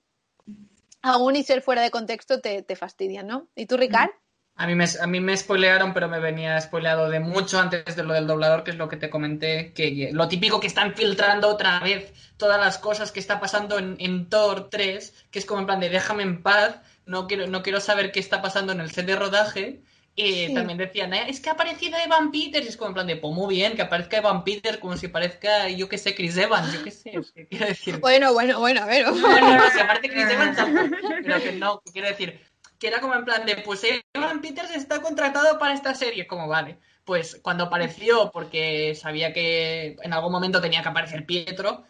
Aún 1.00 1.36
y 1.36 1.44
ser 1.44 1.62
fuera 1.62 1.82
de 1.82 1.92
contexto 1.92 2.40
te, 2.40 2.62
te 2.64 2.74
fastidian, 2.74 3.28
¿no? 3.28 3.46
¿Y 3.54 3.66
tú, 3.66 3.76
Ricard? 3.76 4.10
A 4.56 4.68
mí, 4.68 4.76
me, 4.76 4.84
a 5.00 5.06
mí 5.08 5.18
me 5.20 5.36
spoilearon, 5.36 5.92
pero 5.92 6.08
me 6.08 6.20
venía 6.20 6.60
spoileado 6.60 7.10
de 7.10 7.18
mucho 7.18 7.58
antes 7.58 7.96
de 7.96 8.04
lo 8.04 8.14
del 8.14 8.28
doblador, 8.28 8.62
que 8.62 8.70
es 8.70 8.76
lo 8.76 8.88
que 8.88 8.96
te 8.96 9.10
comenté, 9.10 9.72
que 9.72 10.10
lo 10.12 10.28
típico 10.28 10.60
que 10.60 10.68
están 10.68 10.94
filtrando 10.94 11.48
otra 11.48 11.80
vez 11.80 12.12
todas 12.36 12.60
las 12.60 12.78
cosas 12.78 13.10
que 13.10 13.18
está 13.18 13.40
pasando 13.40 13.78
en, 13.78 13.96
en 13.98 14.28
Thor 14.28 14.70
3, 14.70 15.26
que 15.32 15.40
es 15.40 15.44
como 15.44 15.60
en 15.60 15.66
plan 15.66 15.80
de 15.80 15.88
déjame 15.88 16.22
en 16.22 16.40
paz, 16.42 16.78
no 17.04 17.26
quiero, 17.26 17.48
no 17.48 17.62
quiero 17.64 17.80
saber 17.80 18.12
qué 18.12 18.20
está 18.20 18.42
pasando 18.42 18.72
en 18.72 18.80
el 18.80 18.92
set 18.92 19.06
de 19.06 19.16
rodaje. 19.16 19.82
Y 20.16 20.46
Sí. 20.46 20.54
también 20.54 20.78
decían, 20.78 21.12
"Eh, 21.12 21.24
es 21.28 21.40
que 21.40 21.50
ha 21.50 21.54
aparecido 21.54 21.98
Evan 21.98 22.30
Peters, 22.30 22.66
y 22.66 22.68
es 22.68 22.76
como 22.76 22.90
en 22.90 22.94
plan 22.94 23.06
de, 23.08 23.16
pues 23.16 23.34
muy 23.34 23.52
bien, 23.56 23.74
que 23.74 23.82
aparezca 23.82 24.18
Evan 24.18 24.44
Peters 24.44 24.78
como 24.78 24.96
si 24.96 25.08
parezca, 25.08 25.68
yo 25.68 25.88
qué 25.88 25.98
sé, 25.98 26.14
Chris 26.14 26.36
Evans, 26.36 26.72
yo 26.72 26.84
qué 26.84 26.92
sé, 26.92 27.10
¿qué 27.34 27.48
quiero 27.48 27.66
decir? 27.66 27.98
Bueno, 27.98 28.32
bueno, 28.32 28.60
bueno, 28.60 28.82
a 28.82 28.86
ver. 28.86 29.04
No, 29.06 29.12
no, 29.40 29.56
no, 29.56 29.70
si 29.72 29.80
aparte 29.80 30.08
Chris 30.08 30.30
Evans 30.30 30.56
tampoco, 30.56 30.88
pero 31.24 31.42
que 31.42 31.52
no, 31.54 31.80
quiero 31.92 32.06
decir, 32.06 32.38
que 32.84 32.88
era 32.88 33.00
como 33.00 33.14
en 33.14 33.24
plan 33.24 33.46
de, 33.46 33.56
pues 33.56 33.82
Evan 34.12 34.42
Peters 34.42 34.70
está 34.72 35.00
contratado 35.00 35.58
para 35.58 35.72
esta 35.72 35.94
serie, 35.94 36.26
como 36.26 36.46
vale. 36.48 36.78
Pues 37.06 37.40
cuando 37.42 37.64
apareció, 37.64 38.30
porque 38.30 38.94
sabía 38.94 39.32
que 39.32 39.96
en 40.02 40.12
algún 40.12 40.30
momento 40.30 40.60
tenía 40.60 40.82
que 40.82 40.90
aparecer 40.90 41.24
Pietro, 41.24 41.84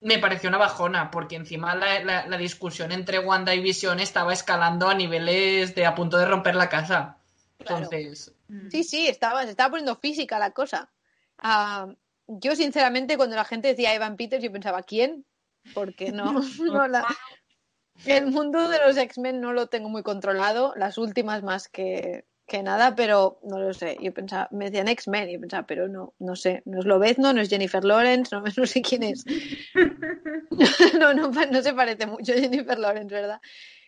me 0.00 0.20
pareció 0.20 0.48
una 0.48 0.58
bajona, 0.58 1.10
porque 1.10 1.34
encima 1.34 1.74
la, 1.74 2.04
la- 2.04 2.26
la 2.28 2.36
discusión 2.38 2.92
entre 2.92 3.18
Wanda 3.18 3.52
y 3.52 3.60
Vision 3.60 3.98
estaba 3.98 4.32
escalando 4.32 4.88
a 4.88 4.94
niveles 4.94 5.74
de 5.74 5.86
a 5.86 5.96
punto 5.96 6.18
de 6.18 6.26
romper 6.26 6.54
la 6.54 6.68
casa. 6.68 7.16
Claro. 7.58 7.78
Entonces, 7.90 8.32
Sí, 8.70 8.84
sí, 8.84 9.08
estaba, 9.08 9.42
se 9.42 9.50
estaba 9.50 9.70
poniendo 9.70 9.96
física 9.96 10.38
la 10.38 10.52
cosa. 10.52 10.92
Ah, 11.38 11.88
yo, 12.28 12.54
sinceramente, 12.54 13.16
cuando 13.16 13.34
la 13.34 13.44
gente 13.44 13.66
decía 13.66 13.92
Evan 13.92 14.16
Peters, 14.16 14.44
yo 14.44 14.52
pensaba, 14.52 14.84
¿quién? 14.84 15.24
Porque 15.74 16.12
no, 16.12 16.32
no 16.60 16.86
la- 16.86 17.08
El 18.06 18.26
mundo 18.26 18.68
de 18.68 18.78
los 18.78 18.96
X-Men 18.96 19.40
no 19.40 19.52
lo 19.52 19.66
tengo 19.68 19.88
muy 19.88 20.02
controlado, 20.02 20.72
las 20.76 20.98
últimas 20.98 21.42
más 21.42 21.68
que, 21.68 22.24
que 22.46 22.62
nada, 22.62 22.94
pero 22.96 23.38
no 23.44 23.58
lo 23.58 23.72
sé. 23.74 23.96
Yo 24.00 24.12
pensaba, 24.12 24.48
me 24.50 24.66
decían 24.66 24.88
X-Men 24.88 25.28
y 25.30 25.34
yo 25.34 25.40
pensaba, 25.40 25.66
pero 25.66 25.88
no, 25.88 26.14
no 26.18 26.34
sé, 26.36 26.62
no 26.64 26.80
es 26.80 26.84
Lobezno, 26.84 27.32
no 27.32 27.40
es 27.40 27.48
Jennifer 27.48 27.84
Lawrence, 27.84 28.34
no, 28.34 28.42
no 28.56 28.66
sé 28.66 28.82
quién 28.82 29.02
es. 29.04 29.24
No, 30.98 31.14
no, 31.14 31.30
no 31.30 31.62
se 31.62 31.72
parece 31.72 32.06
mucho 32.06 32.32
a 32.32 32.36
Jennifer 32.36 32.78
Lawrence, 32.78 33.14
¿verdad? 33.14 33.40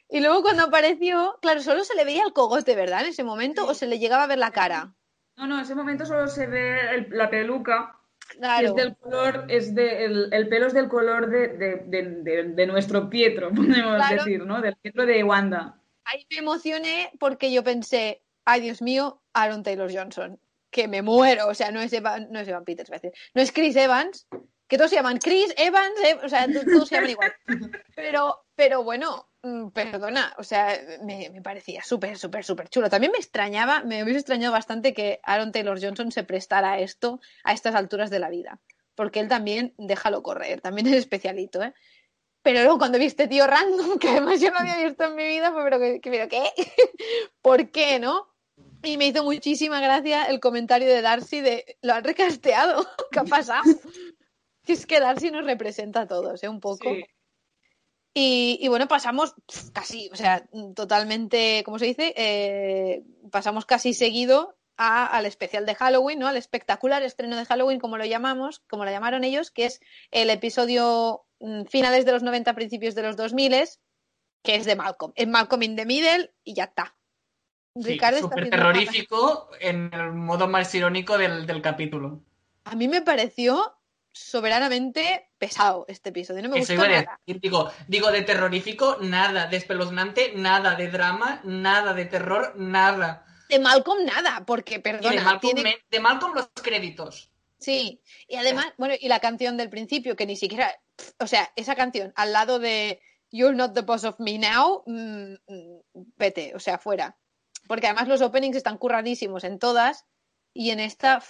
Y 0.09 0.21
luego 0.21 0.43
cuando 0.43 0.65
apareció, 0.65 1.39
claro, 1.43 1.61
solo 1.63 1.85
se 1.85 1.95
le 1.95 2.05
veía 2.05 2.25
el 2.25 2.33
cogote, 2.33 2.75
¿verdad? 2.75 3.03
En 3.03 3.09
ese 3.09 3.23
momento, 3.25 3.67
o 3.67 3.75
se 3.75 3.87
le 3.87 3.99
llegaba 3.99 4.25
a 4.25 4.27
ver 4.27 4.39
la 4.39 4.51
cara. 4.51 4.95
No, 5.37 5.47
no, 5.47 5.57
en 5.57 5.63
ese 5.63 5.75
momento 5.75 6.07
solo 6.07 6.29
se 6.29 6.47
ve 6.47 6.95
el- 6.95 7.09
la 7.11 7.29
peluca. 7.29 7.99
Claro. 8.29 8.69
Es 8.69 8.75
del 8.75 8.97
color, 8.97 9.45
es 9.49 9.75
de, 9.75 10.05
el, 10.07 10.29
el 10.33 10.49
pelo 10.49 10.67
es 10.67 10.73
del 10.75 10.89
color 10.89 11.29
de, 11.29 11.49
de, 11.49 12.45
de- 12.55 12.67
nuestro 12.67 13.09
Pietro, 13.11 13.51
podemos 13.55 13.97
Claro. 13.97 14.17
decir, 14.25 14.45
¿no? 14.45 14.61
Del 14.61 14.77
Pietro 14.77 15.07
de 15.07 15.23
Wanda. 15.23 15.79
Ahí 16.05 16.27
me 16.31 16.39
emocioné 16.39 17.11
porque 17.19 17.53
yo 17.53 17.63
pensé, 17.63 18.23
ay 18.45 18.61
Dios 18.61 18.83
mío, 18.83 19.21
Aaron 19.33 19.63
Taylor 19.63 19.91
Johnson, 19.95 20.39
que 20.71 20.89
me 20.89 21.03
muero, 21.03 21.47
o 21.49 21.55
sea, 21.55 21.71
no 21.71 21.81
es 21.81 21.93
Evan, 21.93 22.29
no 22.31 22.41
es 22.41 22.49
Evan 22.49 22.65
Peters, 22.65 22.89
iba 22.89 22.97
a 22.97 23.01
decir, 23.01 23.13
no 23.35 23.41
es 23.43 23.53
Chris 23.53 23.77
Evans, 23.77 24.27
que 24.67 24.77
todos 24.77 24.91
se 24.91 24.97
llaman 24.97 25.19
Chris 25.19 25.55
Evans, 25.57 25.95
eh, 26.05 26.19
o 26.23 26.29
sea, 26.29 26.47
to- 26.47 26.65
todos 26.65 26.89
se 26.89 26.97
llaman 26.97 27.11
igual. 27.11 27.33
Pero, 27.95 28.45
pero 28.57 28.83
bueno, 28.83 29.29
perdona, 29.73 30.35
o 30.39 30.45
sea, 30.45 30.79
me, 31.03 31.41
parecía 31.43 31.83
súper, 31.83 32.17
súper, 32.17 32.45
súper 32.45 32.69
chulo. 32.69 32.89
También 32.89 33.13
me 33.13 33.19
extrañaba, 33.19 33.83
me 33.83 34.03
hubiese 34.03 34.21
extrañado 34.21 34.53
bastante 34.53 34.95
que 34.95 35.21
Aaron 35.23 35.53
Taylor 35.53 35.79
Johnson 35.81 36.13
se 36.13 36.25
prestara 36.25 36.73
a 36.73 36.79
esto 36.79 37.21
a 37.45 37.53
estas 37.53 37.75
alturas 37.75 38.11
de 38.11 38.19
la 38.19 38.31
vida, 38.31 38.61
porque 38.95 39.21
él 39.21 39.29
también, 39.29 39.75
déjalo 39.77 40.23
correr, 40.23 40.61
también 40.61 40.87
es 40.89 40.95
especialito, 40.95 41.63
¿eh? 41.63 41.75
Pero 42.43 42.61
luego 42.61 42.79
cuando 42.79 42.99
vi 42.99 43.07
este 43.07 43.27
tío 43.27 43.47
random, 43.47 43.99
que 44.01 44.09
además 44.09 44.41
yo 44.41 44.51
no 44.51 44.59
había 44.59 44.85
visto 44.85 45.05
en 45.05 45.17
mi 45.17 45.27
vida, 45.27 45.53
fue, 45.53 45.65
pero, 45.65 45.79
pero 46.03 46.29
¿qué? 46.29 46.43
¿Por 47.43 47.71
qué, 47.71 47.99
no? 47.99 48.29
Y 48.83 48.99
me 48.99 49.07
hizo 49.07 49.25
muchísima 49.25 49.81
gracia 49.81 50.25
el 50.25 50.41
comentario 50.41 50.89
de 50.89 51.01
Darcy 51.01 51.41
de, 51.41 51.79
lo 51.81 51.95
han 51.95 52.05
recasteado, 52.05 52.87
¿qué 53.11 53.21
ha 53.21 53.25
pasado? 53.25 53.63
Es 54.67 54.87
que 54.87 55.01
Darcy 55.01 55.31
nos 55.31 55.45
representa 55.45 56.03
a 56.03 56.07
todos, 56.07 56.43
¿eh? 56.43 56.49
Un 56.49 56.61
poco. 56.61 56.91
Y, 58.15 58.59
y 58.63 58.69
bueno, 58.69 58.87
pasamos 58.87 59.35
casi, 59.73 60.09
o 60.13 60.17
sea, 60.17 60.47
totalmente, 60.77 61.63
¿cómo 61.65 61.79
se 61.81 61.87
dice? 61.87 62.15
Eh, 62.17 63.03
pasamos 63.33 63.67
casi 63.67 63.93
seguido 63.93 64.57
a- 64.77 65.07
al 65.07 65.27
especial 65.27 65.67
de 65.67 65.75
Halloween, 65.75 66.21
¿no? 66.21 66.29
Al 66.29 66.37
espectacular 66.37 67.03
estreno 67.03 67.37
de 67.37 67.45
Halloween, 67.45 67.81
como 67.81 67.99
lo 67.99 68.05
llamamos, 68.05 68.61
como 68.71 68.85
lo 68.85 68.91
llamaron 68.93 69.25
ellos, 69.25 69.51
que 69.51 69.67
es 69.67 69.81
el 70.13 70.31
episodio 70.31 71.25
mm, 71.41 71.65
finales 71.65 72.05
de 72.05 72.13
los 72.13 72.23
90, 72.23 72.55
principios 72.55 72.95
de 72.95 73.03
los 73.03 73.17
2000, 73.17 73.55
que 74.45 74.55
es 74.55 74.65
de 74.65 74.77
Malcolm. 74.77 75.13
Es 75.17 75.27
Malcolm 75.27 75.63
in 75.65 75.75
the 75.77 75.85
Middle 75.87 76.33
y 76.45 76.55
ya 76.55 76.65
está. 76.65 76.97
Ricardo 77.75 78.19
está 78.19 78.29
súper 78.29 78.45
haciendo 78.45 78.57
terrorífico 78.57 79.51
en 79.59 79.91
el 79.93 80.13
modo 80.13 80.47
más 80.47 80.73
irónico 80.75 81.19
del, 81.19 81.47
del 81.47 81.61
capítulo. 81.61 82.21
A 82.65 82.77
mí 82.77 82.87
me 82.87 83.03
pareció 83.03 83.77
soberanamente 84.15 85.29
pesado 85.39 85.85
este 85.89 86.11
episodio. 86.11 86.43
No 86.43 86.49
me 86.49 86.59
Eso 86.61 86.73
gustó 86.73 86.87
iba 86.87 86.99
a 86.99 87.03
nada. 87.03 87.21
decir, 87.27 87.41
digo, 87.43 87.71
digo, 87.89 88.11
de 88.11 88.23
terrorífico, 88.23 88.97
nada, 89.01 89.47
de 89.47 89.57
espeluznante, 89.57 90.33
nada, 90.37 90.77
de 90.77 90.89
drama, 90.89 91.41
nada, 91.45 91.93
de 91.95 92.05
terror, 92.07 92.55
nada. 92.57 93.27
De 93.49 93.59
Malcolm 93.59 94.05
nada, 94.07 94.45
porque, 94.47 94.77
Y 94.77 94.79
perdona, 94.79 95.11
de 95.17 95.21
Malcolm, 95.21 95.55
tiene- 95.55 95.63
me- 95.71 95.85
de 95.91 96.01
Malcolm 96.01 96.35
los 96.35 96.49
créditos. 96.63 97.31
Sí, 97.59 98.01
y 98.29 98.37
además, 98.37 98.67
bueno, 98.79 98.95
y 98.99 99.09
la 99.09 99.21
canción 99.21 99.57
del 99.57 99.71
principio, 99.71 100.17
que 100.17 100.27
ni 100.27 100.37
siquiera, 100.37 100.71
o 101.19 101.27
sea, 101.27 101.51
esa 101.57 101.75
canción 101.75 102.13
al 102.17 102.33
lado 102.33 102.59
de 102.59 103.01
You're 103.31 103.57
not 103.57 103.75
the 103.75 103.81
boss 103.83 104.05
of 104.05 104.21
me 104.21 104.39
now, 104.39 104.83
mm, 104.87 105.35
mm, 105.49 105.81
vete, 106.17 106.53
o 106.55 106.61
sea, 106.61 106.79
fuera. 106.79 107.17
Porque 107.67 107.87
además 107.87 108.07
los 108.07 108.21
openings 108.21 108.57
están 108.57 108.79
curradísimos 108.79 109.43
en 109.45 109.59
todas, 109.59 110.05
y 110.53 110.71
en 110.71 110.79
esta, 110.81 111.21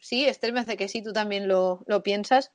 sí, 0.00 0.26
Esther 0.26 0.52
me 0.52 0.60
hace 0.60 0.76
que 0.76 0.88
sí, 0.88 1.02
tú 1.02 1.12
también 1.12 1.46
lo, 1.48 1.84
lo 1.86 2.02
piensas. 2.02 2.52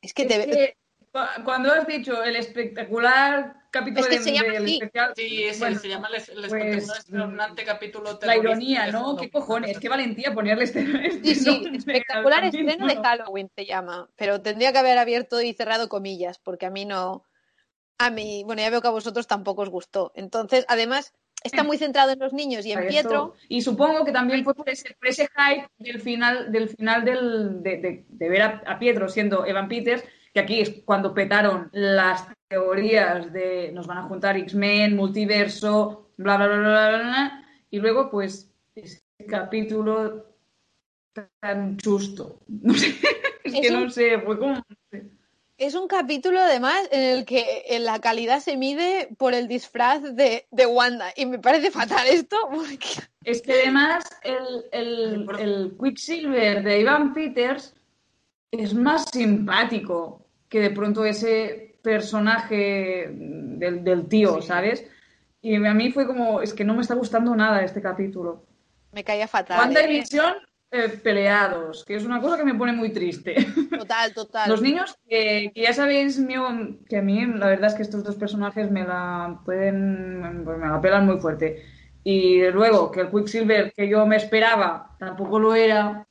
Es 0.00 0.14
que 0.14 0.24
Es 0.24 0.28
te 0.28 0.50
que, 0.50 0.76
cu- 1.12 1.44
cuando 1.44 1.72
has 1.72 1.86
dicho 1.86 2.22
el 2.24 2.36
espectacular 2.36 3.68
capítulo 3.70 4.00
Es 4.00 4.08
que 4.08 4.18
de- 4.18 4.22
se 4.24 4.32
llama 4.32 4.52
del 4.52 4.64
así. 4.64 4.72
especial, 4.74 5.12
Sí, 5.14 5.44
es, 5.44 5.58
bueno, 5.60 5.78
se 5.78 5.88
llama 5.88 6.08
el, 6.08 6.14
el 6.14 6.20
pues, 6.22 6.34
espectacular 6.44 6.98
espeluznante 6.98 7.64
capítulo 7.64 8.18
la 8.22 8.36
ironía, 8.36 8.86
¿no? 8.88 9.16
¿Qué 9.16 9.30
cojones? 9.30 9.78
Qué 9.78 9.88
valentía 9.88 10.34
ponerle 10.34 10.64
este, 10.64 10.80
este 11.06 11.22
Sí, 11.28 11.34
sí, 11.36 11.44
nombre 11.44 11.76
espectacular 11.76 12.44
estreno 12.44 12.86
de. 12.86 12.96
Halloween 12.96 13.50
se 13.54 13.64
llama, 13.64 14.10
pero 14.16 14.40
tendría 14.42 14.72
que 14.72 14.78
haber 14.78 14.98
abierto 14.98 15.40
y 15.40 15.52
cerrado 15.54 15.88
comillas, 15.88 16.38
porque 16.38 16.66
a 16.66 16.70
mí 16.70 16.84
no, 16.84 17.24
a 17.98 18.10
mí, 18.10 18.42
bueno, 18.44 18.62
ya 18.62 18.70
veo 18.70 18.82
que 18.82 18.88
a 18.88 18.92
vosotros 18.92 19.26
tampoco 19.26 19.62
os 19.62 19.68
gustó. 19.70 20.12
Entonces, 20.14 20.64
además, 20.68 21.14
está 21.44 21.62
muy 21.62 21.78
centrado 21.78 22.10
en 22.12 22.18
los 22.18 22.32
niños 22.32 22.64
y 22.66 22.72
en 22.72 22.86
Pietro. 22.88 23.34
Y 23.48 23.62
supongo 23.62 24.04
que 24.04 24.12
también 24.12 24.44
fue 24.44 24.54
por 24.54 24.68
ese, 24.68 24.94
por 24.98 25.08
ese 25.08 25.28
hype 25.36 25.68
del 25.78 26.00
final, 26.00 26.50
del 26.52 26.68
final 26.68 27.04
del, 27.04 27.62
de, 27.62 27.76
de- 27.78 28.04
de 28.08 28.28
ver 28.28 28.42
a, 28.42 28.62
a 28.66 28.78
Pietro 28.78 29.08
siendo 29.08 29.44
Evan 29.46 29.68
Peters, 29.68 30.04
que 30.32 30.40
aquí 30.40 30.60
es 30.60 30.70
cuando 30.84 31.12
petaron 31.12 31.68
las 31.72 32.26
teorías 32.48 33.32
de 33.32 33.70
nos 33.72 33.86
van 33.86 33.98
a 33.98 34.02
juntar 34.04 34.36
X-Men, 34.36 34.96
multiverso, 34.96 36.10
bla, 36.16 36.36
bla, 36.36 36.46
bla, 36.46 36.58
bla, 36.58 36.88
bla, 36.88 36.98
bla, 36.98 37.46
y 37.70 37.78
luego, 37.78 38.10
pues, 38.10 38.50
ese 38.74 39.02
capítulo 39.28 40.26
tan 41.40 41.76
chusto. 41.76 42.40
No 42.48 42.74
sé, 42.74 42.88
es 43.44 43.54
Es 43.54 43.60
que 43.60 43.74
un- 43.74 43.84
no 43.84 43.90
sé, 43.90 44.18
fue 44.20 44.38
como... 44.38 44.62
Es 45.62 45.76
un 45.76 45.86
capítulo, 45.86 46.40
además, 46.40 46.88
en 46.90 47.02
el 47.02 47.24
que 47.24 47.64
la 47.78 48.00
calidad 48.00 48.40
se 48.40 48.56
mide 48.56 49.08
por 49.16 49.32
el 49.32 49.46
disfraz 49.46 50.02
de, 50.02 50.44
de 50.50 50.66
Wanda. 50.66 51.12
Y 51.14 51.24
me 51.24 51.38
parece 51.38 51.70
fatal 51.70 52.04
esto, 52.08 52.36
porque 52.52 52.88
Es 53.22 53.42
que 53.42 53.52
además 53.52 54.04
el, 54.24 54.64
el, 54.72 55.26
el 55.38 55.76
Quicksilver 55.80 56.64
de 56.64 56.80
Ivan 56.80 57.14
Peters 57.14 57.76
es 58.50 58.74
más 58.74 59.08
simpático 59.12 60.26
que 60.48 60.58
de 60.58 60.70
pronto 60.70 61.04
ese 61.04 61.76
personaje 61.80 63.08
del, 63.12 63.84
del 63.84 64.08
tío, 64.08 64.42
¿sabes? 64.42 64.84
Y 65.40 65.54
a 65.54 65.74
mí 65.74 65.92
fue 65.92 66.08
como, 66.08 66.42
es 66.42 66.52
que 66.52 66.64
no 66.64 66.74
me 66.74 66.82
está 66.82 66.96
gustando 66.96 67.36
nada 67.36 67.62
este 67.62 67.80
capítulo. 67.80 68.42
me 68.90 69.04
caía 69.04 69.28
fatal. 69.28 69.60
Wanda 69.60 69.80
y 69.82 69.84
¿eh? 69.84 70.00
Visión 70.00 70.34
eh, 70.72 70.88
peleados, 70.88 71.84
que 71.84 71.96
es 71.96 72.04
una 72.06 72.20
cosa 72.20 72.38
que 72.38 72.44
me 72.44 72.54
pone 72.54 72.72
muy 72.72 72.90
triste. 72.92 73.34
Total, 73.78 74.14
total. 74.14 74.48
Los 74.48 74.62
niños, 74.62 74.96
que, 75.06 75.52
que 75.54 75.62
ya 75.62 75.74
sabéis 75.74 76.18
mío, 76.18 76.44
que 76.88 76.96
a 76.96 77.02
mí 77.02 77.26
la 77.26 77.48
verdad 77.48 77.70
es 77.70 77.74
que 77.74 77.82
estos 77.82 78.02
dos 78.02 78.16
personajes 78.16 78.70
me 78.70 78.84
la 78.84 79.40
pueden, 79.44 80.42
pues 80.44 80.58
me 80.58 80.68
la 80.68 80.80
pelan 80.80 81.04
muy 81.04 81.18
fuerte. 81.18 81.62
Y 82.04 82.42
luego 82.50 82.90
que 82.90 83.02
el 83.02 83.10
Quicksilver 83.10 83.72
que 83.72 83.86
yo 83.88 84.06
me 84.06 84.16
esperaba 84.16 84.96
tampoco 84.98 85.38
lo 85.38 85.54
era, 85.54 86.06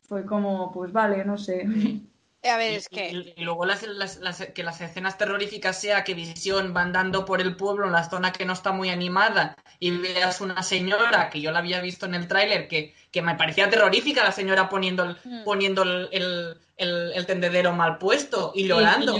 fue 0.00 0.24
como, 0.24 0.72
pues 0.72 0.90
vale, 0.90 1.24
no 1.24 1.36
sé. 1.36 1.66
A 2.48 2.56
ver, 2.56 2.72
Y, 2.72 2.76
es 2.76 2.88
que. 2.88 3.10
y- 3.10 3.34
y 3.36 3.44
luego 3.44 3.64
las, 3.66 3.82
las- 3.82 4.16
las- 4.18 4.46
que 4.54 4.62
las 4.62 4.80
escenas 4.80 5.16
terroríficas 5.18 5.80
sea 5.80 6.04
que 6.04 6.14
Visión 6.14 6.74
va 6.76 6.82
andando 6.82 7.24
por 7.24 7.40
el 7.40 7.56
pueblo 7.56 7.86
en 7.86 7.92
la 7.92 8.08
zona 8.08 8.32
que 8.32 8.44
no 8.44 8.52
está 8.52 8.72
muy 8.72 8.90
animada 8.90 9.56
y 9.78 9.90
veas 9.92 10.40
una 10.40 10.62
señora 10.62 11.30
que 11.30 11.40
yo 11.40 11.50
la 11.52 11.58
había 11.60 11.80
visto 11.80 12.06
en 12.06 12.14
el 12.14 12.26
tráiler 12.28 12.68
que, 12.68 12.94
que 13.10 13.22
me 13.22 13.34
parecía 13.34 13.68
terrorífica 13.70 14.24
la 14.24 14.32
señora 14.32 14.68
poniendo 14.68 15.04
el, 15.04 15.16
Mm. 15.24 15.44
poniendo 15.44 15.82
el, 15.82 16.08
el- 16.12 16.58
el- 16.76 17.12
el 17.14 17.26
tendedero 17.26 17.72
mal 17.72 17.98
puesto 17.98 18.52
y 18.54 18.66
llorando. 18.68 19.12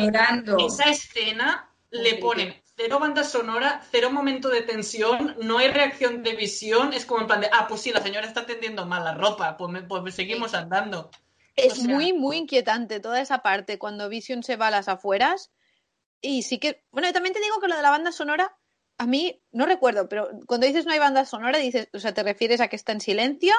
Esa 0.66 0.84
escena 0.90 1.70
le 1.90 2.14
ponen 2.20 2.54
cero 2.76 2.98
banda 3.00 3.24
sonora, 3.24 3.82
cero 3.90 4.10
momento 4.12 4.48
de 4.50 4.62
tensión, 4.62 5.34
no 5.42 5.58
hay 5.58 5.68
reacción 5.68 6.22
de 6.22 6.34
visión, 6.36 6.92
es 6.92 7.04
como 7.04 7.22
en 7.22 7.26
plan 7.26 7.40
de, 7.40 7.50
ah, 7.52 7.66
pues 7.68 7.80
sí, 7.80 7.90
la 7.90 8.00
señora 8.00 8.26
está 8.26 8.46
tendiendo 8.46 8.86
mal 8.86 9.02
la 9.02 9.14
ropa, 9.14 9.56
pues, 9.56 9.70
me- 9.72 9.82
pues 9.82 10.14
seguimos 10.14 10.54
andando. 10.54 11.10
Es 11.58 11.72
O 11.72 11.76
sea- 11.76 11.94
muy, 11.94 12.12
muy 12.12 12.36
inquietante 12.38 13.00
toda 13.00 13.20
esa 13.20 13.38
parte 13.42 13.78
cuando 13.78 14.08
Vision 14.08 14.42
se 14.42 14.56
va 14.56 14.68
a 14.68 14.70
las 14.70 14.88
afueras. 14.88 15.50
Y 16.20 16.42
sí 16.42 16.58
que. 16.58 16.84
Bueno, 16.90 17.12
también 17.12 17.32
te 17.34 17.40
digo 17.40 17.60
que 17.60 17.68
lo 17.68 17.76
de 17.76 17.82
la 17.82 17.90
banda 17.90 18.12
sonora, 18.12 18.56
a 18.98 19.06
mí 19.06 19.40
no 19.52 19.66
recuerdo, 19.66 20.08
pero 20.08 20.28
cuando 20.46 20.66
dices 20.66 20.84
no 20.86 20.92
hay 20.92 20.98
banda 20.98 21.24
sonora, 21.24 21.58
dices, 21.58 21.88
o 21.92 21.98
sea, 21.98 22.12
¿te 22.14 22.22
refieres 22.22 22.60
a 22.60 22.68
que 22.68 22.76
está 22.76 22.92
en 22.92 23.00
silencio? 23.00 23.54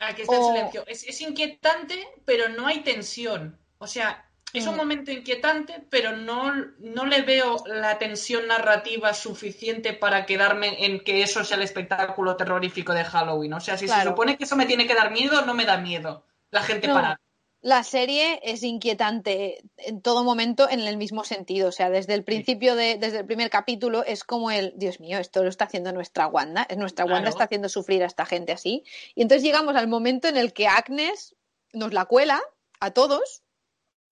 Ah, 0.00 0.14
que 0.14 0.22
está 0.22 0.36
en 0.36 0.44
silencio. 0.44 0.84
Es, 0.88 1.04
es 1.04 1.20
inquietante, 1.20 2.08
pero 2.24 2.48
no 2.48 2.66
hay 2.66 2.80
tensión. 2.80 3.60
O 3.78 3.86
sea, 3.86 4.28
es 4.52 4.66
un 4.66 4.74
Mm. 4.74 4.78
momento 4.78 5.10
inquietante, 5.12 5.86
pero 5.90 6.16
no, 6.16 6.52
no 6.80 7.06
le 7.06 7.22
veo 7.22 7.62
la 7.66 7.98
tensión 7.98 8.48
narrativa 8.48 9.14
suficiente 9.14 9.92
para 9.92 10.26
quedarme 10.26 10.84
en 10.84 11.04
que 11.04 11.22
eso 11.22 11.44
sea 11.44 11.56
el 11.56 11.62
espectáculo 11.62 12.36
terrorífico 12.36 12.92
de 12.92 13.04
Halloween. 13.04 13.52
O 13.54 13.60
sea, 13.60 13.78
si 13.78 13.86
Claro. 13.86 14.02
se 14.02 14.08
supone 14.08 14.36
que 14.36 14.44
eso 14.44 14.56
me 14.56 14.66
tiene 14.66 14.86
que 14.88 14.94
dar 14.94 15.12
miedo, 15.12 15.46
no 15.46 15.54
me 15.54 15.64
da 15.64 15.78
miedo. 15.78 16.26
La 16.50 16.62
gente 16.62 16.88
No. 16.88 16.94
para. 16.94 17.20
La 17.64 17.84
serie 17.84 18.40
es 18.42 18.64
inquietante 18.64 19.62
en 19.76 20.02
todo 20.02 20.24
momento 20.24 20.68
en 20.68 20.80
el 20.80 20.96
mismo 20.96 21.22
sentido. 21.22 21.68
O 21.68 21.72
sea, 21.72 21.90
desde 21.90 22.14
el 22.14 22.24
principio, 22.24 22.74
de, 22.74 22.96
desde 22.98 23.20
el 23.20 23.24
primer 23.26 23.50
capítulo, 23.50 24.04
es 24.04 24.24
como 24.24 24.50
el, 24.50 24.72
Dios 24.76 24.98
mío, 24.98 25.18
esto 25.18 25.44
lo 25.44 25.48
está 25.48 25.66
haciendo 25.66 25.92
nuestra 25.92 26.26
Wanda. 26.26 26.66
Es 26.68 26.76
nuestra 26.76 27.04
Wanda 27.04 27.20
Claro. 27.20 27.30
está 27.30 27.44
haciendo 27.44 27.68
sufrir 27.68 28.02
a 28.02 28.06
esta 28.06 28.26
gente 28.26 28.50
así. 28.50 28.82
Y 29.14 29.22
entonces 29.22 29.44
llegamos 29.44 29.76
al 29.76 29.86
momento 29.86 30.26
en 30.26 30.36
el 30.36 30.52
que 30.52 30.66
Agnes 30.66 31.36
nos 31.72 31.92
la 31.92 32.04
cuela 32.06 32.42
a 32.80 32.90
todos, 32.90 33.42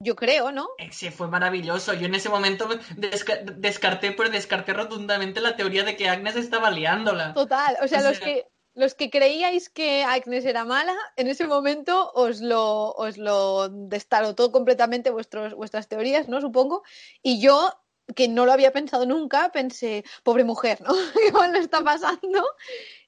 yo 0.03 0.15
creo, 0.17 0.53
¿no? 0.53 0.69
Sí, 0.93 1.11
fue 1.11 1.27
maravilloso. 1.29 1.93
Yo 1.95 2.07
en 2.07 2.15
ese 2.15 2.29
momento 2.29 2.69
desca- 2.97 3.43
descarté, 3.45 4.13
pero 4.13 4.31
descarté 4.31 4.73
rotundamente 4.73 5.41
la 5.41 5.57
teoría 5.57 5.83
de 5.83 5.97
que 5.97 6.09
Agnes 6.09 6.37
estaba 6.37 6.71
liándola. 6.71 7.35
Total. 7.35 7.77
O 7.83 7.89
sea, 7.89 7.99
O 7.99 8.03
los 8.05 8.21
que 8.21 8.47
los 8.75 8.95
que 8.95 9.11
creíais 9.11 9.69
que 9.69 10.05
Agnes 10.05 10.45
era 10.45 10.65
mala, 10.65 10.95
en 11.17 11.27
ese 11.27 11.47
momento 11.47 12.11
os 12.15 12.41
lo, 12.41 12.93
os 12.93 13.19
lo 13.19 13.69
destarotó 13.69 14.53
completamente 14.53 15.11
vuestros, 15.11 15.55
vuestras 15.55 15.89
teorías, 15.89 16.29
¿no? 16.29 16.41
Supongo. 16.41 16.83
Y 17.23 17.41
yo, 17.41 17.73
que 18.17 18.29
no 18.29 18.47
lo 18.47 18.53
había 18.53 18.73
pensado 18.73 19.07
nunca, 19.07 19.51
pensé, 19.53 20.05
pobre 20.23 20.45
mujer, 20.45 20.81
¿no? 20.83 20.93
¿Qué 21.15 21.33
mal 21.33 21.53
le 21.53 21.59
está 21.61 21.83
pasando? 21.83 22.45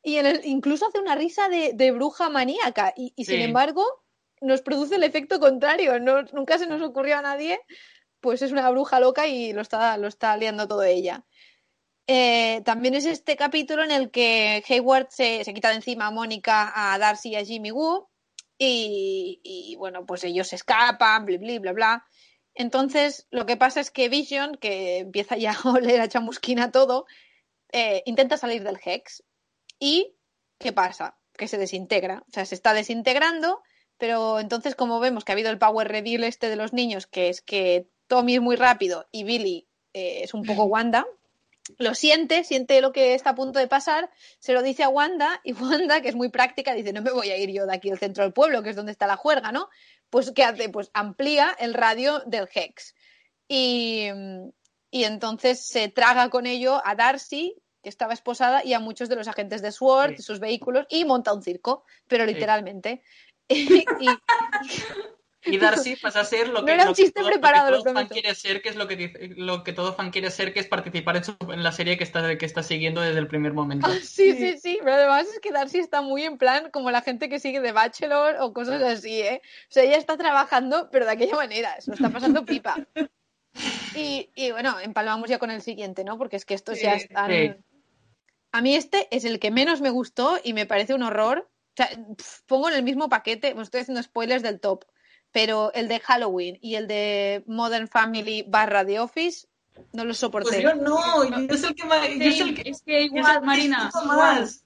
Y 0.03 0.17
en 0.17 0.27
el- 0.27 0.45
incluso 0.45 0.87
hace 0.87 0.99
una 0.99 1.15
risa 1.15 1.49
de, 1.49 1.73
de 1.75 1.91
bruja 1.93 2.29
maníaca. 2.29 2.93
Y, 2.97 3.13
y 3.17 3.25
sin 3.25 3.41
embargo, 3.41 3.85
nos 4.41 4.63
produce 4.63 4.97
el 4.97 5.05
efecto 5.05 5.39
contrario. 5.41 5.99
No, 6.01 6.23
nunca 6.33 6.59
se 6.59 6.67
nos 6.67 6.83
ocurrió 6.83 7.19
a 7.19 7.23
nadie, 7.23 7.61
pues 8.21 8.43
es 8.43 8.53
una 8.53 8.69
bruja 8.71 9.01
loca 9.01 9.27
y 9.27 9.53
lo 9.53 9.61
está, 9.63 9.97
lo 9.97 10.09
está 10.09 10.37
liando 10.37 10.67
todo 10.69 10.83
ella. 10.85 11.25
Eh, 12.07 12.63
también 12.65 12.95
es 12.95 13.05
este 13.07 13.37
capítulo 13.37 13.85
en 13.85 13.91
el 13.91 14.11
que 14.11 14.63
Hayward 14.69 15.09
se, 15.11 15.45
se 15.45 15.55
quita 15.55 15.69
de 15.69 15.77
encima 15.77 16.07
a 16.07 16.11
Mónica, 16.11 16.73
a 16.75 16.99
Darcy 16.99 17.31
y 17.31 17.37
a 17.37 17.45
Jimmy 17.45 17.71
Woo. 17.71 18.09
Y, 18.59 19.41
y, 19.43 19.75
bueno, 19.77 20.07
pues 20.07 20.23
ellos 20.25 20.49
se 20.49 20.57
escapan, 20.57 21.25
bla, 21.27 21.39
bla, 21.39 21.59
bla, 21.59 21.73
bla. 21.73 22.07
Entonces, 22.55 23.27
lo 23.31 23.47
que 23.47 23.57
pasa 23.57 23.81
es 23.81 23.91
que 23.91 24.09
Vision, 24.09 24.57
que 24.57 24.99
empieza 24.99 25.37
ya 25.37 25.53
a 25.65 25.71
oler 25.71 26.01
a 26.01 26.09
chamusquina 26.09 26.71
todo, 26.71 27.07
eh, 27.73 28.03
intenta 28.07 28.37
salir 28.37 28.63
del 28.63 28.79
Hex. 28.85 29.25
¿Y 29.79 30.15
qué 30.59 30.73
pasa? 30.73 31.19
Que 31.37 31.49
se 31.49 31.59
desintegra. 31.59 32.25
O 32.29 32.33
sea, 32.33 32.45
se 32.45 32.55
está 32.55 32.75
desintegrando, 32.75 33.63
pero 33.99 34.39
entonces, 34.39 34.75
como 34.75 35.01
vemos 35.01 35.25
que 35.25 35.33
ha 35.33 35.35
habido 35.35 35.51
el 35.51 35.59
power 35.59 35.89
reveal 35.89 36.25
este 36.25 36.49
de 36.49 36.57
los 36.57 36.73
niños, 36.73 37.07
que 37.07 37.29
es 37.29 37.41
que 37.41 37.89
Tommy 38.07 38.35
es 38.37 38.41
muy 38.41 38.57
rápido 38.57 39.09
y 39.11 39.25
Billy 39.25 39.69
eh, 39.95 40.21
es 40.23 40.35
un 40.35 40.45
poco 40.45 40.65
Wanda, 40.67 41.07
lo 41.79 41.95
siente, 41.95 42.45
siente 42.45 42.81
lo 42.81 42.93
que 42.93 43.15
está 43.15 43.31
a 43.31 43.35
punto 43.35 43.59
de 43.59 43.69
pasar, 43.69 44.11
se 44.39 44.53
lo 44.53 44.63
dice 44.63 44.83
a 44.83 44.89
Wanda 44.89 45.41
y 45.45 45.53
Wanda, 45.53 46.01
que 46.01 46.09
es 46.09 46.15
muy 46.15 46.29
práctica, 46.29 46.75
dice, 46.75 46.93
no 46.93 47.03
me 47.03 47.13
voy 47.13 47.31
a 47.31 47.37
ir 47.37 47.51
yo 47.51 47.67
de 47.67 47.75
aquí 47.75 47.91
al 47.91 47.99
centro 47.99 48.25
del 48.25 48.33
pueblo, 48.33 48.63
que 48.63 48.71
es 48.71 48.77
donde 48.77 48.93
está 48.93 49.07
la 49.07 49.17
juerga, 49.17 49.53
¿no? 49.53 49.69
Pues 50.11 50.33
¿qué 50.33 50.45
hace? 50.45 50.69
Pues 50.69 50.91
amplía 50.93 51.55
el 51.59 51.75
radio 51.75 52.21
del 52.27 52.49
Hex. 52.53 52.95
Y, 53.49 54.09
y 54.91 55.05
entonces 55.05 55.65
se 55.65 55.89
traga 55.89 56.31
con 56.31 56.47
ello 56.47 56.83
a 56.85 56.95
Darcy, 56.95 57.57
que 57.83 57.89
estaba 57.89 58.13
esposada, 58.13 58.65
y 58.65 58.75
a 58.75 58.81
muchos 58.81 59.09
de 59.09 59.17
los 59.17 59.29
agentes 59.29 59.63
de 59.63 59.73
SWORD, 59.73 60.17
Sí. 60.17 60.23
sus 60.23 60.41
vehículos, 60.41 60.87
y 60.89 61.05
monta 61.05 61.33
un 61.33 61.43
circo, 61.43 61.85
pero 62.09 62.27
Sí. 62.27 62.35
literalmente. 62.35 63.03
y, 63.49 64.09
Y 65.45 65.59
Darcy 65.59 65.97
pasa 65.97 66.21
a 66.21 66.25
ser 66.25 66.49
lo 66.49 66.61
No 66.61 66.67
que, 66.67 66.73
era 66.73 66.83
un 66.85 66.89
lo 66.91 66.95
que 66.95 67.11
todo, 67.11 67.25
lo 67.25 67.29
que 67.29 67.33
preparado, 67.33 67.71
lo 67.71 67.83
todo 67.83 67.95
fan 67.95 68.09
quiere 68.09 68.35
ser, 68.35 68.63
que 68.63 68.69
es 68.69 68.77
lo 68.77 68.87
que 68.87 68.97
dice- 68.97 69.31
lo 69.37 69.65
que 69.65 69.73
todo 69.73 69.95
fan 69.95 70.11
quiere 70.11 70.31
ser, 70.31 70.53
que 70.53 70.61
es 70.61 70.67
participar 70.67 71.17
en, 71.17 71.25
su- 71.25 71.37
en 71.51 71.63
la 71.63 71.73
serie 71.73 71.99
que 71.99 72.05
está, 72.05 72.37
que 72.39 72.47
está 72.47 72.63
siguiendo 72.63 73.01
desde 73.01 73.19
el 73.19 73.27
primer 73.29 73.53
momento. 73.53 73.87
Ah, 73.91 73.95
sí, 74.03 74.33
sí, 74.35 74.59
sí, 74.59 74.79
pero 74.81 74.95
además 74.95 75.27
es 75.29 75.41
que 75.41 75.51
Darcy 75.51 75.79
está 75.79 76.03
muy 76.03 76.23
en 76.23 76.39
plan 76.39 76.71
como 76.71 76.91
la 76.91 77.03
gente 77.03 77.29
que 77.29 77.41
sigue 77.41 77.61
de 77.61 77.73
Bachelor 77.73 78.37
o 78.41 78.53
cosas 78.53 78.83
así, 78.83 79.21
¿eh? 79.21 79.41
O 79.69 79.73
sea, 79.73 79.83
ella 79.83 79.97
está 79.97 80.17
trabajando, 80.17 80.89
pero 80.93 81.07
de 81.07 81.13
aquella 81.13 81.37
manera, 81.37 81.81
se 81.81 81.91
lo 81.91 81.95
está 81.95 82.11
pasando 82.11 82.45
pipa. 82.47 82.77
Y, 83.95 84.31
y 84.35 84.51
bueno, 84.53 84.79
empalmamos 84.81 85.29
ya 85.29 85.39
con 85.39 85.51
el 85.51 85.61
siguiente, 85.63 86.05
¿no? 86.05 86.17
Porque 86.19 86.37
es 86.37 86.45
que 86.45 86.55
estos 86.55 86.81
ya 86.81 86.95
están... 86.95 87.31
sí. 87.31 87.53
A 88.55 88.61
mí 88.61 88.75
este 88.75 89.09
es 89.11 89.25
el 89.25 89.39
que 89.41 89.51
menos 89.51 89.81
me 89.81 89.89
gustó 89.91 90.39
y 90.45 90.53
me 90.53 90.67
parece 90.67 90.93
un 90.95 91.03
horror. 91.03 91.49
O 91.71 91.75
sea, 91.75 91.89
pf, 91.89 92.43
pongo 92.47 92.69
en 92.69 92.75
el 92.75 92.83
mismo 92.83 93.09
paquete, 93.09 93.55
os 93.55 93.63
estoy 93.63 93.81
haciendo 93.81 94.03
spoilers 94.03 94.43
del 94.43 94.61
top, 94.61 94.85
pero 95.33 95.73
el 95.75 95.89
de 95.89 95.99
Halloween 96.01 96.59
y 96.61 96.75
el 96.77 96.87
de 96.87 97.43
Modern 97.47 97.89
Family 97.89 98.45
barra 98.47 98.85
The 98.85 99.01
Office 99.01 99.47
no 99.93 100.05
los 100.05 100.19
soporté. 100.19 100.51
Pues 100.51 100.63
yo 100.63 100.75
no, 100.75 101.25
yo 101.25 101.55
es 101.55 101.65
el 101.65 101.75
que 101.75 101.85
más. 101.85 102.07
Yo 102.09 102.25
es 102.25 102.41
el 102.41 102.55
que, 102.55 102.71
Es 102.71 102.83
que 102.83 102.93
yo 102.93 102.99
es 102.99 103.11
el 103.13 103.17
igual, 103.19 103.41
que 103.41 103.47
Marina. 103.47 103.85
disfruto 103.87 104.05
igual. 104.15 104.41
más. 104.41 104.65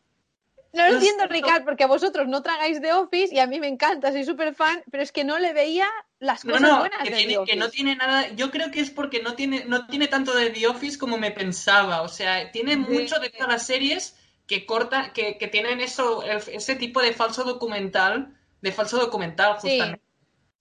No 0.73 0.83
lo 0.83 0.89
Lo 0.91 0.95
entiendo, 0.97 1.25
siento. 1.25 1.33
Ricard, 1.33 1.65
porque 1.65 1.85
a 1.85 1.87
vosotros 1.87 2.29
no 2.29 2.43
tragáis 2.43 2.83
The 2.83 2.93
Office 2.93 3.35
y 3.35 3.39
a 3.39 3.47
mí 3.47 3.61
me 3.61 3.69
encanta, 3.69 4.13
soy 4.13 4.25
súper 4.25 4.55
fan, 4.55 4.83
pero 4.91 5.03
es 5.03 5.11
que 5.11 5.25
no 5.25 5.39
le 5.39 5.55
veía 5.55 5.89
las 6.19 6.45
No, 6.45 6.53
cosas 6.53 6.69
no, 6.69 6.79
buenas 6.81 7.03
que, 7.03 7.11
de 7.11 7.17
tiene- 7.17 7.33
The 7.33 7.39
Office. 7.39 7.53
que 7.53 7.59
no 7.59 7.71
tiene 7.71 7.97
nada. 7.97 8.29
Yo 8.35 8.51
creo 8.51 8.71
que 8.71 8.81
es 8.81 8.91
porque 8.91 9.23
no 9.23 9.35
tiene, 9.35 9.65
no 9.65 9.87
tiene 9.87 10.07
tanto 10.09 10.35
de 10.35 10.51
The 10.51 10.67
Office 10.67 10.99
como 10.99 11.17
me 11.17 11.31
pensaba. 11.31 12.03
O 12.03 12.09
sea, 12.09 12.51
tiene 12.53 12.77
mucho 12.77 13.19
de 13.21 13.31
todas 13.31 13.49
las 13.49 13.63
series 13.67 14.17
que 14.47 14.67
cortan, 14.67 15.13
que, 15.15 15.39
que 15.39 15.49
tienen 15.49 15.81
eso, 15.81 16.23
ese 16.25 16.75
tipo 16.77 17.01
de 17.01 17.15
falso 17.15 17.45
documental, 17.45 18.37
de 18.61 18.73
falso 18.73 18.99
documental, 18.99 19.57
Sí. 19.63 19.79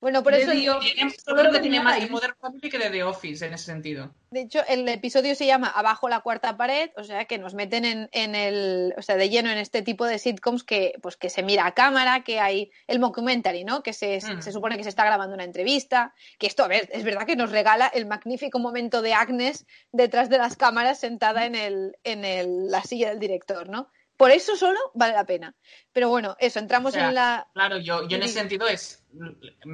Bueno, 0.02 0.22
por 0.22 0.34
eso, 0.36 0.54
yo 0.54 0.80
creo 1.26 1.52
que 1.52 1.60
tiene 1.62 1.80
más 1.80 2.00
de. 2.00 2.08
Modern 2.10 2.36
Family 2.40 2.70
que 2.70 2.78
de 2.78 2.90
The 2.90 3.04
Office 3.04 3.46
en 3.46 3.54
ese 3.54 3.66
sentido. 3.66 4.14
de 4.30 4.42
hecho, 4.42 4.60
el 4.68 4.88
episodio 4.90 5.34
se 5.34 5.46
llama 5.48 5.68
Abajo 5.70 6.10
la 6.10 6.20
cuarta 6.20 6.58
pared, 6.58 6.92
o 6.98 7.04
sea, 7.04 7.26
que 7.26 7.38
nos 7.38 7.54
meten 7.54 7.86
en, 7.86 8.10
en 8.12 8.36
el, 8.36 8.94
o 8.98 9.02
sea, 9.02 9.16
de 9.16 9.30
lleno 9.30 9.50
en 9.50 9.58
este 9.58 9.82
tipo 9.82 10.06
de 10.06 10.20
sitcoms 10.20 10.64
que, 10.64 10.94
pues, 11.02 11.16
que 11.18 11.30
se 11.30 11.42
mira 11.42 11.66
a 11.66 11.74
cámara, 11.74 12.24
que 12.24 12.40
hay 12.40 12.72
el 12.88 13.00
mockumentary, 13.00 13.64
¿no? 13.64 13.82
Que 13.82 13.94
se, 13.94 14.18
Mm. 14.18 14.42
se 14.42 14.52
supone 14.52 14.78
que 14.78 14.84
se 14.84 14.90
está 14.90 15.06
grabando 15.06 15.34
una 15.34 15.44
entrevista, 15.46 16.14
que 16.38 16.48
esto, 16.48 16.64
a 16.64 16.68
ver, 16.68 16.90
es 16.92 17.04
verdad 17.04 17.26
que 17.26 17.36
nos 17.38 17.52
regala 17.52 17.88
el 17.88 18.06
magnífico 18.06 18.60
momento 18.60 19.02
de 19.02 19.14
Agnes 19.14 19.66
detrás 19.92 20.30
de 20.30 20.38
las 20.38 20.56
cámaras 20.58 21.00
sentada 21.00 21.46
en, 21.46 21.56
el, 21.56 21.98
en 22.04 22.26
el- 22.26 22.70
la 22.70 22.84
silla 22.84 23.10
del 23.10 23.20
director, 23.20 23.70
¿no? 23.70 23.90
Por 24.18 24.32
eso 24.32 24.56
solo 24.56 24.80
vale 24.94 25.14
la 25.14 25.26
pena. 25.26 25.56
Pero 25.92 26.10
bueno, 26.10 26.36
eso, 26.40 26.60
entramos 26.60 26.92
O 26.92 26.94
sea, 26.94 27.10
en 27.10 27.16
la... 27.16 27.48
Claro, 27.54 27.78
yo, 27.78 28.08
yo 28.08 28.18
en 28.18 28.24
ese 28.24 28.34
sentido 28.40 28.68
es, 28.68 29.06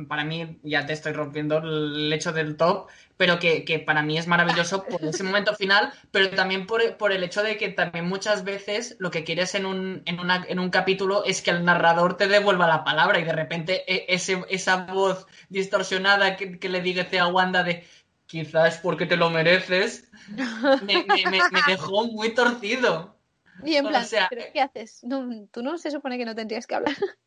para 0.07 0.23
mí, 0.23 0.59
ya 0.63 0.85
te 0.85 0.93
estoy 0.93 1.13
rompiendo 1.13 1.57
el 1.57 2.11
hecho 2.13 2.31
del 2.31 2.55
top, 2.57 2.89
pero 3.17 3.39
que, 3.39 3.65
que 3.65 3.79
para 3.79 4.03
mí 4.03 4.17
es 4.17 4.27
maravilloso 4.27 4.83
por 4.87 5.03
ese 5.03 5.23
momento 5.23 5.55
final, 5.55 5.91
pero 6.11 6.29
también 6.31 6.67
por, 6.67 6.97
por 6.97 7.11
el 7.11 7.23
hecho 7.23 7.41
de 7.43 7.57
que 7.57 7.69
también 7.69 8.07
muchas 8.07 8.43
veces 8.43 8.95
lo 8.99 9.09
que 9.11 9.23
quieres 9.23 9.55
en 9.55 9.65
un, 9.65 10.03
en, 10.05 10.19
una, 10.19 10.45
en 10.47 10.59
un 10.59 10.69
capítulo 10.69 11.23
es 11.25 11.41
que 11.41 11.49
el 11.51 11.65
narrador 11.65 12.17
te 12.17 12.27
devuelva 12.27 12.67
la 12.67 12.83
palabra 12.83 13.19
y 13.19 13.23
de 13.23 13.33
repente 13.33 13.83
e- 13.91 14.05
ese, 14.13 14.43
esa 14.49 14.85
voz 14.85 15.25
distorsionada 15.49 16.35
que, 16.37 16.59
que 16.59 16.69
le 16.69 16.81
dice 16.81 17.19
a 17.19 17.27
Wanda 17.27 17.63
de 17.63 17.83
quizás 18.27 18.77
porque 18.77 19.05
te 19.07 19.17
lo 19.17 19.29
mereces, 19.31 20.09
me, 20.79 21.03
me- 21.07 21.27
me- 21.27 21.47
me 21.51 21.63
dejó 21.63 22.05
muy 22.05 22.33
torcido. 22.35 23.20
Y 23.65 23.75
en 23.75 23.85
O 23.85 23.89
plan, 23.89 24.05
sea, 24.05 24.27
¿pero 24.29 24.43
qué 24.53 24.61
haces? 24.61 25.03
No, 25.03 25.47
tú 25.51 25.61
no 25.63 25.77
se 25.77 25.91
supone 25.91 26.17
que 26.17 26.25
no 26.25 26.35
tendrías 26.35 26.67
que 26.67 26.75
hablar. 26.75 26.95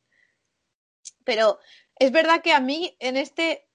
Pero 1.24 1.58
es 1.98 2.12
verdad 2.12 2.42
que 2.42 2.52
a 2.52 2.60
mí 2.60 2.96
en 2.98 3.16
este, 3.16 3.66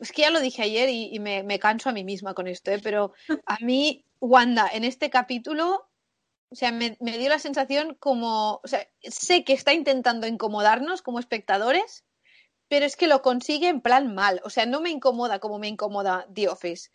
es 0.00 0.12
que 0.12 0.22
ya 0.22 0.30
lo 0.30 0.40
dije 0.40 0.62
ayer 0.62 0.88
y, 0.88 1.14
y 1.14 1.18
me, 1.18 1.42
me 1.42 1.58
canso 1.58 1.88
a 1.88 1.92
mí 1.92 2.04
misma 2.04 2.34
con 2.34 2.46
esto, 2.46 2.70
¿eh? 2.70 2.80
pero 2.82 3.12
a 3.46 3.56
mí 3.60 4.04
Wanda 4.20 4.68
en 4.72 4.84
este 4.84 5.10
capítulo, 5.10 5.88
o 6.50 6.54
sea, 6.54 6.72
me, 6.72 6.96
me 7.00 7.18
dio 7.18 7.28
la 7.28 7.38
sensación 7.38 7.94
como, 7.94 8.60
o 8.62 8.68
sea, 8.68 8.88
sé 9.02 9.44
que 9.44 9.52
está 9.52 9.72
intentando 9.72 10.26
incomodarnos 10.26 11.02
como 11.02 11.18
espectadores, 11.18 12.04
pero 12.68 12.86
es 12.86 12.96
que 12.96 13.06
lo 13.06 13.22
consigue 13.22 13.68
en 13.68 13.80
plan 13.80 14.14
mal, 14.14 14.40
o 14.44 14.50
sea, 14.50 14.66
no 14.66 14.80
me 14.80 14.90
incomoda 14.90 15.38
como 15.38 15.58
me 15.58 15.68
incomoda 15.68 16.26
The 16.32 16.48
Office. 16.48 16.90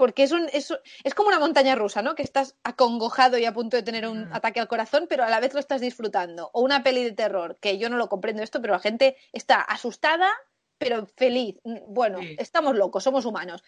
Porque 0.00 0.22
es, 0.22 0.32
un, 0.32 0.48
es, 0.54 0.72
es 1.04 1.14
como 1.14 1.28
una 1.28 1.38
montaña 1.38 1.74
rusa, 1.74 2.00
¿no? 2.00 2.14
Que 2.14 2.22
estás 2.22 2.56
acongojado 2.64 3.36
y 3.36 3.44
a 3.44 3.52
punto 3.52 3.76
de 3.76 3.82
tener 3.82 4.08
un 4.08 4.30
Mm. 4.30 4.32
ataque 4.32 4.58
al 4.58 4.66
corazón, 4.66 5.06
pero 5.10 5.24
a 5.24 5.28
la 5.28 5.40
vez 5.40 5.52
lo 5.52 5.60
estás 5.60 5.82
disfrutando. 5.82 6.48
O 6.54 6.62
una 6.62 6.82
peli 6.82 7.04
de 7.04 7.12
terror, 7.12 7.58
que 7.60 7.76
yo 7.76 7.90
no 7.90 7.98
lo 7.98 8.08
comprendo 8.08 8.42
esto, 8.42 8.62
pero 8.62 8.72
la 8.72 8.78
gente 8.80 9.18
está 9.34 9.60
asustada, 9.60 10.30
pero 10.78 11.06
feliz. 11.18 11.56
Mm, 11.64 11.76
Bueno, 11.88 12.18
Sí. 12.20 12.34
estamos 12.38 12.74
locos, 12.76 13.04
somos 13.04 13.26
humanos. 13.26 13.62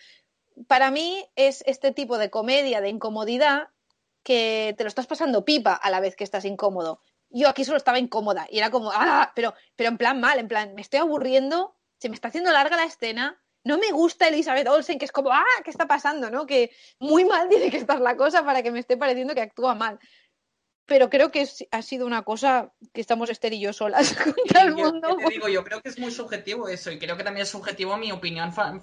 Para 0.67 0.91
mí 0.91 1.23
es 1.37 1.63
este 1.67 1.93
tipo 1.93 2.17
de 2.17 2.31
comedia, 2.31 2.81
de 2.81 2.89
incomodidad, 2.89 3.69
que 4.23 4.75
te 4.79 4.85
lo 4.85 4.89
estás 4.89 5.07
pasando 5.07 5.45
pipa 5.45 5.75
a 5.75 5.91
la 5.91 6.01
vez 6.01 6.17
que 6.17 6.25
estás 6.25 6.47
incómodo. 6.47 7.01
Yo 7.29 7.49
aquí 7.49 7.65
solo 7.67 7.77
estaba 7.77 7.99
incómoda 7.99 8.47
y 8.51 8.57
era 8.59 8.71
como, 8.71 8.91
ah, 8.95 9.33
pero, 9.35 9.53
pero 9.77 9.91
en 9.91 9.99
plan 9.99 10.19
mal, 10.19 10.39
en 10.39 10.49
plan, 10.49 10.75
me 10.75 10.81
estoy 10.81 11.01
aburriendo, 11.01 11.77
se 11.99 12.09
me 12.09 12.15
está 12.15 12.29
haciendo 12.29 12.51
larga 12.53 12.77
la 12.77 12.85
escena, 12.85 13.39
no 13.65 13.79
me 13.79 13.91
gusta 13.93 14.29
Elizabeth 14.29 14.67
Olsen, 14.69 14.99
que 14.99 15.05
es 15.05 15.13
como, 15.13 15.31
ah, 15.33 15.45
¿qué 15.65 15.71
está 15.71 15.87
pasando? 15.87 16.31
¿no? 16.31 16.47
Que 16.47 16.71
muy 16.99 17.25
mal 17.25 17.49
tiene 17.51 17.71
que 17.71 17.77
estar 17.79 18.01
la 18.01 18.17
cosa 18.17 18.45
para 18.45 18.63
que 18.63 18.71
me 18.71 18.81
esté 18.81 18.97
pareciendo 18.97 19.35
que 19.35 19.41
actúa 19.43 19.75
mal. 19.75 19.99
Pero 20.85 21.09
creo 21.09 21.31
que 21.31 21.49
ha 21.71 21.81
sido 21.81 22.07
una 22.07 22.23
cosa 22.23 22.73
que 22.93 23.01
estamos 23.01 23.31
Esther 23.31 23.53
y 23.53 23.61
yo 23.61 23.73
solas 23.73 24.15
contra 24.25 24.63
el 24.63 24.71
yo, 24.71 24.77
mundo. 24.77 25.17
te 25.17 25.31
digo, 25.35 25.49
yo 25.49 25.63
creo 25.63 25.81
que 25.81 25.89
es 25.89 25.99
muy 25.99 26.11
subjetivo 26.11 26.69
eso, 26.69 26.91
y 26.91 26.99
creo 26.99 27.17
que 27.17 27.23
también 27.23 27.45
es 27.45 27.51
subjetivo 27.51 27.97
mi 27.97 28.11
opinión 28.11 28.53
fa- 28.53 28.79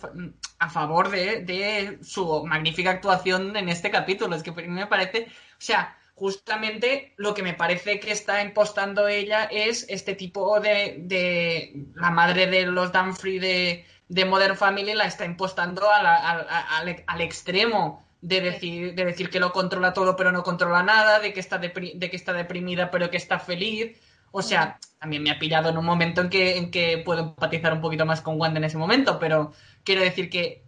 a 0.60 0.70
favor 0.70 1.10
de, 1.10 1.42
de 1.44 2.00
su 2.02 2.46
magnífica 2.46 2.92
actuación 2.92 3.56
en 3.58 3.68
este 3.68 3.92
capítulo. 3.92 4.34
Es 4.36 4.44
que 4.44 4.52
a 4.52 4.54
mí 4.54 4.68
me 4.70 4.88
parece, 4.88 5.26
o 5.28 5.62
sea, 5.62 5.98
justamente 6.16 7.14
lo 7.18 7.34
que 7.34 7.44
me 7.44 7.54
parece 7.54 8.00
que 8.00 8.12
está 8.12 8.42
impostando 8.42 9.08
ella 9.10 9.44
es 9.52 9.86
este 9.90 10.16
tipo 10.16 10.60
de, 10.62 10.96
de 11.00 11.86
la 11.96 12.12
madre 12.12 12.48
de 12.48 12.66
los 12.66 12.92
Dunphy 12.94 13.40
de, 13.40 13.86
de 14.10 14.26
Modern 14.26 14.58
Family 14.58 14.94
la 14.94 15.06
está 15.06 15.24
impostando 15.26 15.90
a 15.90 16.04
la- 16.04 16.18
a- 16.18 16.42
a- 16.42 16.78
al, 16.80 17.04
al 17.08 17.22
extremo 17.22 18.06
de 18.22 18.42
decir, 18.42 18.96
de 18.96 19.06
decir 19.06 19.30
que 19.30 19.40
lo 19.40 19.54
controla 19.54 19.94
todo 19.94 20.16
pero 20.18 20.32
no 20.34 20.44
controla 20.44 20.84
nada, 20.84 21.20
de 21.20 21.32
que 21.34 21.40
está, 21.40 21.62
depri- 21.62 21.94
de 21.96 22.10
que 22.10 22.18
está 22.18 22.34
deprimida 22.34 22.92
pero 22.92 23.10
que 23.10 23.18
está 23.18 23.40
feliz. 23.40 23.98
O 24.32 24.42
sea, 24.42 24.78
también 25.00 25.24
me 25.24 25.32
ha 25.32 25.40
pillado 25.40 25.70
en 25.70 25.78
un 25.78 25.86
momento 25.86 26.22
en 26.22 26.30
que, 26.30 26.58
en 26.58 26.70
que 26.72 26.98
puedo 27.06 27.22
empatizar 27.22 27.72
un 27.74 27.82
poquito 27.82 28.06
más 28.06 28.22
con 28.22 28.40
Wanda 28.40 28.58
en 28.60 28.66
ese 28.66 28.78
momento, 28.78 29.18
pero 29.20 29.54
quiero 29.84 30.02
decir 30.02 30.30
que 30.30 30.66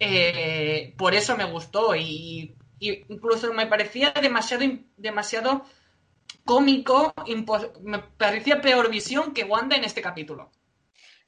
eh, 0.00 0.94
por 0.98 1.14
eso 1.14 1.36
me 1.36 1.44
gustó 1.44 1.94
y, 1.96 2.54
y 2.78 3.04
incluso 3.08 3.52
me 3.52 3.66
parecía 3.66 4.10
demasiado, 4.12 4.64
demasiado 4.96 5.64
cómico, 6.44 7.12
me 7.82 7.98
parecía 8.00 8.60
peor 8.60 8.90
visión 8.90 9.32
que 9.34 9.44
Wanda 9.44 9.76
en 9.76 9.84
este 9.84 10.02
capítulo. 10.02 10.44
O 10.44 10.50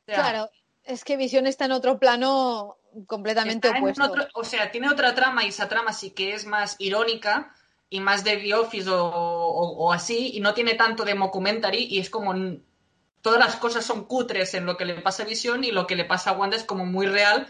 sea, 0.07 0.16
Claro, 0.16 0.51
es 0.85 1.05
que 1.05 1.16
Visión 1.16 1.47
está 1.47 1.65
en 1.66 1.73
otro 1.73 1.98
plano 1.98 2.77
completamente 3.07 3.69
está 3.69 3.78
opuesto. 3.78 4.05
otro- 4.05 4.28
o 4.35 4.44
sea, 4.44 4.70
tiene 4.70 4.89
otra 4.90 5.15
trama 5.15 5.44
y 5.44 5.48
esa 5.48 5.69
trama 5.69 5.93
sí 5.93 6.11
que 6.11 6.35
es 6.35 6.44
más 6.47 6.77
irónica 6.78 7.55
y 7.89 8.01
más 8.01 8.24
de 8.24 8.36
The 8.36 8.55
Office 8.55 8.89
o, 8.90 9.05
o- 9.05 9.77
o 9.86 9.93
así, 9.93 10.32
y 10.35 10.40
no 10.40 10.55
tiene 10.55 10.74
tanto 10.74 11.05
de 11.05 11.15
mockumentary 11.15 11.85
y 11.85 11.98
es 11.98 12.11
como 12.11 12.35
todas 13.23 13.39
las 13.39 13.57
cosas 13.57 13.85
son 13.85 14.05
cutres 14.07 14.55
en 14.55 14.66
lo 14.66 14.77
que 14.77 14.85
le 14.85 14.94
pasa 15.01 15.23
a 15.23 15.27
Visión 15.27 15.62
y 15.65 15.70
lo 15.73 15.86
que 15.86 15.97
le 15.97 16.05
pasa 16.05 16.31
a 16.31 16.32
Wanda 16.35 16.57
es 16.57 16.65
como 16.65 16.86
muy 16.86 17.07
real 17.07 17.47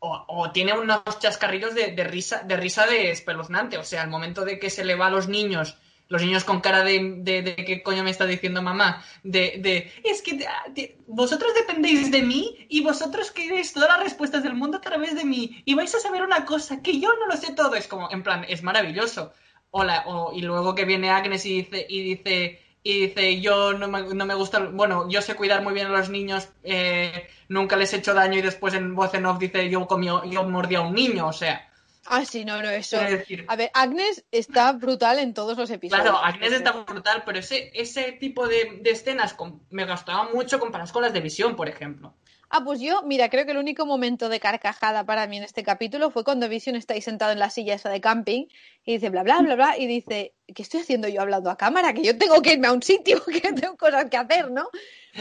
o, 0.00 0.24
o 0.28 0.50
tiene 0.50 0.72
unos 0.76 1.02
chascarrillos 1.20 1.74
de, 1.74 1.92
de 1.92 2.04
risa 2.04 2.42
de 2.42 2.56
risa 2.56 2.86
de 2.86 3.10
espeluznante, 3.12 3.78
o 3.78 3.84
sea, 3.84 4.02
al 4.02 4.10
momento 4.10 4.44
de 4.44 4.58
que 4.58 4.68
se 4.68 4.84
le 4.84 4.96
va 4.96 5.06
a 5.06 5.10
los 5.10 5.28
niños 5.28 5.78
los 6.08 6.22
niños 6.22 6.44
con 6.44 6.60
cara 6.60 6.84
de, 6.84 7.14
de, 7.18 7.42
de 7.42 7.56
¿qué 7.56 7.82
coño 7.82 8.04
me 8.04 8.10
está 8.10 8.26
diciendo 8.26 8.60
mamá? 8.62 9.02
De, 9.22 9.56
de 9.58 9.92
es 10.04 10.22
que 10.22 10.44
ah, 10.46 10.64
de- 10.70 10.96
vosotros 11.06 11.52
dependéis 11.54 12.10
de 12.10 12.22
mí 12.22 12.66
y 12.68 12.82
vosotros 12.82 13.30
queréis 13.30 13.72
todas 13.72 13.88
las 13.88 14.00
respuestas 14.00 14.42
del 14.42 14.54
mundo 14.54 14.78
a 14.78 14.80
través 14.80 15.14
de 15.14 15.24
mí 15.24 15.62
y 15.64 15.74
vais 15.74 15.94
a 15.94 16.00
saber 16.00 16.22
una 16.22 16.44
cosa 16.44 16.82
que 16.82 17.00
yo 17.00 17.08
no 17.18 17.26
lo 17.26 17.36
sé 17.36 17.54
todo. 17.54 17.74
Es 17.76 17.88
como, 17.88 18.10
en 18.10 18.22
plan, 18.22 18.44
es 18.48 18.62
maravilloso. 18.62 19.32
Hola, 19.70 20.04
o, 20.06 20.32
y 20.34 20.42
luego 20.42 20.74
que 20.74 20.84
viene 20.84 21.10
Agnes 21.10 21.46
y 21.46 21.62
dice, 21.62 21.86
y 21.88 22.02
dice, 22.02 22.60
y 22.82 23.06
dice, 23.06 23.40
yo 23.40 23.72
no 23.72 23.88
me, 23.88 24.02
no 24.14 24.26
me 24.26 24.34
gusta, 24.34 24.58
bueno, 24.60 25.08
yo 25.08 25.22
sé 25.22 25.34
cuidar 25.34 25.62
muy 25.62 25.72
bien 25.72 25.86
a 25.86 25.90
los 25.90 26.10
niños, 26.10 26.48
eh, 26.62 27.28
nunca 27.48 27.76
les 27.76 27.92
he 27.92 27.96
hecho 27.98 28.12
daño 28.14 28.38
y 28.38 28.42
después 28.42 28.74
en 28.74 28.94
voz 28.94 29.14
en 29.14 29.24
off 29.26 29.38
dice, 29.38 29.70
yo 29.70 29.86
comió, 29.86 30.24
yo 30.24 30.44
mordí 30.44 30.74
a 30.74 30.82
un 30.82 30.94
niño, 30.94 31.26
o 31.28 31.32
sea, 31.32 31.71
Ah, 32.06 32.24
sí, 32.24 32.44
no, 32.44 32.60
no, 32.62 32.68
eso. 32.70 32.98
Decir, 33.00 33.44
A 33.48 33.56
ver, 33.56 33.70
Agnes 33.74 34.24
está 34.32 34.72
brutal 34.72 35.18
en 35.18 35.34
todos 35.34 35.56
los 35.56 35.70
episodios. 35.70 36.02
Claro, 36.04 36.18
Agnes 36.18 36.52
está 36.52 36.72
brutal, 36.72 37.22
pero 37.24 37.38
ese, 37.38 37.70
ese 37.74 38.12
tipo 38.12 38.48
de, 38.48 38.78
de 38.82 38.90
escenas 38.90 39.34
con- 39.34 39.62
me 39.70 39.84
gustaba 39.86 40.28
mucho 40.32 40.58
comparadas 40.58 40.92
con 40.92 41.02
las 41.02 41.12
de 41.12 41.20
Visión, 41.20 41.54
por 41.56 41.68
ejemplo. 41.68 42.14
Ah, 42.54 42.62
pues 42.64 42.80
yo, 42.80 43.02
mira, 43.04 43.30
creo 43.30 43.46
que 43.46 43.52
el 43.52 43.56
único 43.56 43.86
momento 43.86 44.28
de 44.28 44.38
carcajada 44.38 45.06
para 45.06 45.26
mí 45.26 45.38
en 45.38 45.42
este 45.44 45.62
capítulo 45.62 46.10
fue 46.10 46.22
cuando 46.22 46.50
Vision 46.50 46.76
está 46.76 46.92
ahí 46.92 47.00
sentado 47.00 47.32
en 47.32 47.38
la 47.38 47.48
silla 47.48 47.72
esa 47.72 47.88
de 47.88 48.02
camping 48.02 48.44
y 48.84 48.92
dice 48.92 49.08
bla, 49.08 49.22
bla, 49.22 49.40
bla, 49.40 49.54
bla, 49.54 49.78
y 49.78 49.86
dice, 49.86 50.34
¿qué 50.54 50.60
estoy 50.60 50.80
haciendo 50.80 51.08
yo 51.08 51.22
hablando 51.22 51.48
a 51.50 51.56
cámara? 51.56 51.94
Que 51.94 52.02
yo 52.04 52.18
tengo 52.18 52.42
que 52.42 52.52
irme 52.52 52.66
a 52.66 52.72
un 52.72 52.82
sitio, 52.82 53.24
que 53.42 53.54
tengo 53.54 53.74
cosas 53.78 54.10
que 54.10 54.18
hacer, 54.18 54.50
¿no? 54.50 54.68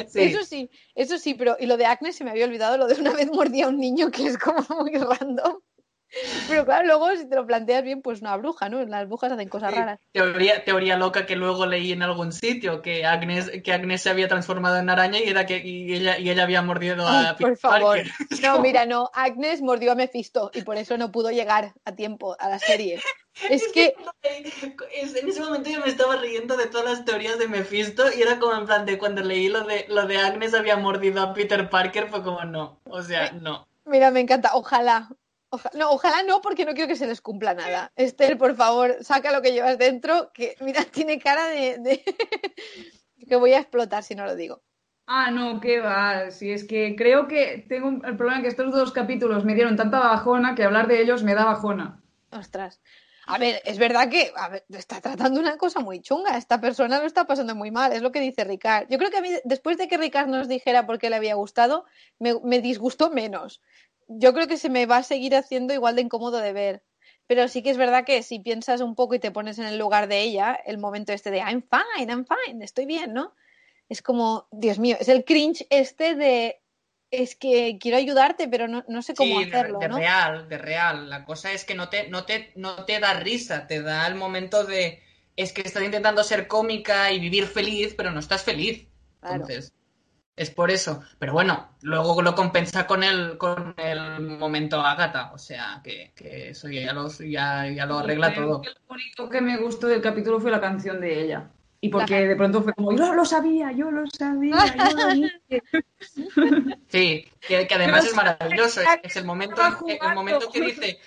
Sí. 0.09 0.23
Eso 0.23 0.43
sí, 0.43 0.69
eso 0.93 1.17
sí, 1.17 1.33
pero 1.35 1.55
y 1.57 1.67
lo 1.67 1.77
de 1.77 1.85
Agnes 1.85 2.17
se 2.17 2.25
me 2.25 2.31
había 2.31 2.43
olvidado, 2.45 2.77
lo 2.77 2.87
de 2.87 2.95
una 2.99 3.11
vez 3.13 3.31
mordía 3.31 3.65
a 3.67 3.69
un 3.69 3.77
niño, 3.77 4.11
que 4.11 4.25
es 4.25 4.37
como 4.37 4.65
muy 4.81 4.91
random. 4.97 5.57
Pero 6.47 6.65
claro, 6.65 6.85
luego 6.85 7.15
si 7.15 7.27
te 7.27 7.35
lo 7.35 7.45
planteas 7.45 7.83
bien, 7.83 8.01
pues 8.01 8.21
una 8.21 8.35
bruja, 8.35 8.69
¿no? 8.69 8.83
Las 8.83 9.07
brujas 9.07 9.31
hacen 9.31 9.47
cosas 9.47 9.73
raras. 9.73 9.99
Teoría, 10.11 10.63
teoría 10.65 10.97
loca 10.97 11.25
que 11.25 11.35
luego 11.35 11.65
leí 11.65 11.91
en 11.91 12.03
algún 12.03 12.33
sitio 12.33 12.81
que 12.81 13.05
Agnes, 13.05 13.49
que 13.63 13.73
Agnes 13.73 14.01
se 14.01 14.09
había 14.09 14.27
transformado 14.27 14.77
en 14.77 14.89
araña 14.89 15.19
y 15.19 15.29
era 15.29 15.45
que 15.45 15.59
y 15.59 15.93
ella, 15.93 16.19
y 16.19 16.29
ella 16.29 16.43
había 16.43 16.61
mordido 16.61 17.07
Ay, 17.07 17.27
a 17.27 17.35
por 17.35 17.51
Peter 17.51 17.57
favor. 17.57 17.99
No, 18.41 18.59
mira, 18.61 18.85
no, 18.85 19.09
Agnes 19.13 19.61
mordió 19.61 19.93
a 19.93 19.95
Mephisto 19.95 20.51
y 20.53 20.63
por 20.63 20.77
eso 20.77 20.97
no 20.97 21.11
pudo 21.11 21.31
llegar 21.31 21.73
a 21.85 21.93
tiempo 21.93 22.35
a 22.39 22.49
la 22.49 22.59
serie. 22.59 23.01
Es 23.49 23.71
que, 23.71 23.95
en 24.23 25.29
ese 25.29 25.39
momento 25.39 25.69
yo 25.69 25.79
me 25.79 25.87
estaba 25.87 26.17
riendo 26.17 26.57
de 26.57 26.67
todas 26.67 26.85
las 26.85 27.05
teorías 27.05 27.39
de 27.39 27.47
Mephisto 27.47 28.03
y 28.13 28.21
era 28.21 28.39
como 28.39 28.53
en 28.55 28.65
plan 28.65 28.85
de 28.85 28.97
cuando 28.97 29.21
leí 29.21 29.47
lo 29.47 29.63
de 29.63 29.85
lo 29.87 30.05
de 30.05 30.17
Agnes 30.17 30.53
había 30.53 30.75
mordido 30.75 31.21
a 31.21 31.33
Peter 31.33 31.69
Parker 31.69 32.09
fue 32.09 32.23
como 32.23 32.43
no, 32.43 32.81
o 32.83 33.01
sea, 33.01 33.31
no. 33.31 33.69
mira, 33.85 34.11
me 34.11 34.19
encanta, 34.19 34.51
ojalá. 34.53 35.09
Oja- 35.51 35.71
no, 35.75 35.91
ojalá 35.91 36.23
no, 36.23 36.41
porque 36.41 36.65
no 36.65 36.73
quiero 36.73 36.87
que 36.87 36.95
se 36.95 37.07
les 37.07 37.21
cumpla 37.21 37.53
nada. 37.53 37.91
Esther, 37.95 38.37
por 38.37 38.55
favor, 38.55 38.97
saca 39.01 39.31
lo 39.31 39.41
que 39.41 39.51
llevas 39.51 39.77
dentro, 39.77 40.31
que 40.33 40.55
mira, 40.61 40.83
tiene 40.91 41.19
cara 41.19 41.47
de, 41.47 41.77
de- 41.77 42.03
que 43.27 43.35
voy 43.35 43.53
a 43.53 43.59
explotar 43.59 44.03
si 44.03 44.15
no 44.15 44.25
lo 44.25 44.35
digo. 44.35 44.61
Ah, 45.07 45.29
no, 45.29 45.59
qué 45.59 45.79
va. 45.81 46.31
Si 46.31 46.51
es 46.51 46.63
que 46.63 46.95
creo 46.95 47.27
que 47.27 47.65
tengo 47.67 47.89
el 48.05 48.15
problema 48.15 48.41
que 48.41 48.47
estos 48.47 48.71
dos 48.71 48.91
capítulos 48.93 49.43
me 49.43 49.55
dieron 49.55 49.75
tanta 49.75 49.99
bajona 49.99 50.55
que 50.55 50.63
hablar 50.63 50.87
de 50.87 51.01
ellos 51.01 51.21
me 51.23 51.35
da 51.35 51.43
bajona. 51.45 52.01
Ostras. 52.31 52.79
A 53.27 53.37
ver, 53.37 53.61
es 53.65 53.77
verdad 53.77 54.09
que 54.09 54.31
a 54.35 54.49
ver, 54.49 54.65
está 54.69 54.99
tratando 54.99 55.39
una 55.39 55.57
cosa 55.57 55.79
muy 55.79 56.01
chunga. 56.01 56.37
Esta 56.37 56.59
persona 56.61 56.99
lo 56.99 57.05
está 57.05 57.25
pasando 57.25 57.55
muy 57.55 57.71
mal, 57.71 57.91
es 57.93 58.01
lo 58.01 58.11
que 58.11 58.19
dice 58.19 58.43
Ricard. 58.45 58.87
Yo 58.89 58.97
creo 58.97 59.11
que 59.11 59.17
a 59.17 59.21
mí, 59.21 59.29
después 59.43 59.77
de 59.77 59.87
que 59.87 59.97
Ricard 59.97 60.27
nos 60.27 60.47
dijera 60.47 60.85
por 60.85 60.97
qué 60.97 61.09
le 61.09 61.17
había 61.17 61.35
gustado, 61.35 61.85
me, 62.17 62.35
me 62.43 62.61
disgustó 62.61 63.09
menos. 63.11 63.61
Yo 64.19 64.33
creo 64.33 64.47
que 64.47 64.57
se 64.57 64.69
me 64.69 64.85
va 64.85 64.97
a 64.97 65.03
seguir 65.03 65.35
haciendo 65.35 65.73
igual 65.73 65.95
de 65.95 66.01
incómodo 66.03 66.37
de 66.37 66.53
ver. 66.53 66.83
Pero 67.27 67.47
sí 67.47 67.63
que 67.63 67.69
es 67.69 67.77
verdad 67.77 68.03
que 68.05 68.23
si 68.23 68.39
piensas 68.39 68.81
un 68.81 68.95
poco 68.95 69.15
y 69.15 69.19
te 69.19 69.31
pones 69.31 69.57
en 69.59 69.65
el 69.65 69.77
lugar 69.77 70.07
de 70.07 70.21
ella, 70.21 70.53
el 70.65 70.77
momento 70.77 71.13
este 71.13 71.31
de 71.31 71.37
I'm 71.37 71.63
fine, 71.63 72.11
I'm 72.11 72.25
fine, 72.25 72.63
estoy 72.63 72.85
bien, 72.85 73.13
¿no? 73.13 73.33
Es 73.89 74.01
como, 74.01 74.47
Dios 74.51 74.79
mío, 74.79 74.97
es 74.99 75.07
el 75.07 75.23
cringe 75.23 75.65
este 75.69 76.15
de 76.15 76.61
es 77.11 77.35
que 77.35 77.77
quiero 77.79 77.97
ayudarte, 77.97 78.47
pero 78.47 78.67
no, 78.67 78.83
no 78.87 79.01
sé 79.01 79.13
cómo 79.15 79.37
Sí, 79.37 79.45
de- 79.45 79.57
hacerlo, 79.57 79.79
de, 79.79 79.87
¿no? 79.89 79.95
real, 79.97 80.49
de 80.49 80.57
real. 80.57 81.09
La 81.09 81.25
cosa 81.25 81.51
es 81.51 81.65
que 81.65 81.75
no 81.75 81.89
te, 81.89 82.07
no 82.09 82.25
te, 82.25 82.51
no 82.55 82.85
te 82.85 82.99
da 82.99 83.13
risa, 83.19 83.67
te 83.67 83.81
da 83.81 84.07
el 84.07 84.15
momento 84.15 84.63
de 84.65 85.01
es 85.35 85.53
que 85.53 85.61
estás 85.61 85.83
intentando 85.83 86.23
ser 86.23 86.47
cómica 86.47 87.11
y 87.11 87.19
vivir 87.19 87.45
feliz, 87.47 87.93
pero 87.95 88.11
no 88.11 88.19
estás 88.19 88.43
feliz. 88.43 88.87
Claro. 89.19 89.35
Entonces, 89.35 89.73
es 90.35 90.49
por 90.49 90.71
eso. 90.71 91.01
Pero 91.19 91.33
bueno, 91.33 91.75
luego 91.81 92.21
lo 92.21 92.33
compensa 92.35 92.87
con 92.87 93.03
el, 93.03 93.37
con 93.37 93.73
el 93.77 94.21
momento 94.21 94.81
Agatha. 94.81 95.31
O 95.33 95.37
sea, 95.37 95.81
que, 95.83 96.11
que 96.15 96.49
eso 96.49 96.69
ya, 96.69 96.93
los, 96.93 97.19
ya, 97.19 97.67
ya 97.69 97.85
lo 97.85 97.99
arregla 97.99 98.33
Creo 98.33 98.45
todo. 98.47 98.61
que 98.61 98.69
Lo 98.69 98.75
único 98.95 99.29
que 99.29 99.41
me 99.41 99.57
gustó 99.57 99.87
del 99.87 100.01
capítulo 100.01 100.39
fue 100.39 100.51
la 100.51 100.61
canción 100.61 100.99
de 101.01 101.23
ella. 101.23 101.49
Y 101.83 101.89
porque 101.89 102.27
de 102.27 102.35
pronto 102.35 102.61
fue 102.61 102.73
como, 102.73 102.95
yo 102.95 103.13
lo 103.15 103.25
sabía, 103.25 103.71
yo 103.71 103.89
lo 103.89 104.07
sabía, 104.07 104.55
yo 104.77 104.97
lo 104.97 105.07
dije. 105.15 105.63
Sí, 106.89 107.27
que, 107.47 107.67
que 107.67 107.75
además 107.75 108.01
Pero 108.01 108.11
es 108.11 108.15
maravilloso. 108.15 108.81
Es 109.03 109.15
el 109.15 109.25
momento, 109.25 109.61
el 109.87 110.13
momento 110.15 110.51
que 110.51 110.61
dice, 110.61 110.99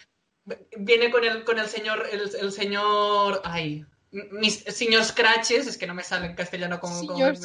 viene 0.77 1.11
con 1.11 1.25
el, 1.25 1.45
con 1.45 1.59
el 1.59 1.67
señor, 1.67 2.05
el, 2.11 2.23
el 2.41 2.53
señor, 2.53 3.41
ay, 3.45 3.85
mis 4.33 4.65
señor 4.65 5.05
Scratches, 5.05 5.67
es 5.67 5.79
que 5.79 5.87
no 5.87 5.95
me 5.95 6.03
sale 6.03 6.27
en 6.27 6.35
castellano 6.35 6.81
como, 6.81 6.95
como- 7.07 7.15
Señor 7.35 7.37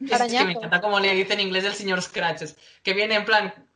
es 0.00 0.32
que 0.32 0.44
me 0.44 0.52
encanta 0.52 0.80
como 0.80 1.00
le 1.00 1.14
dice 1.14 1.34
en 1.34 1.40
inglés 1.40 1.64
el 1.64 1.74
señor 1.74 2.02
Scratches, 2.02 2.56
que 2.82 2.94
viene 2.94 3.16
en 3.16 3.24
plan 3.24 3.67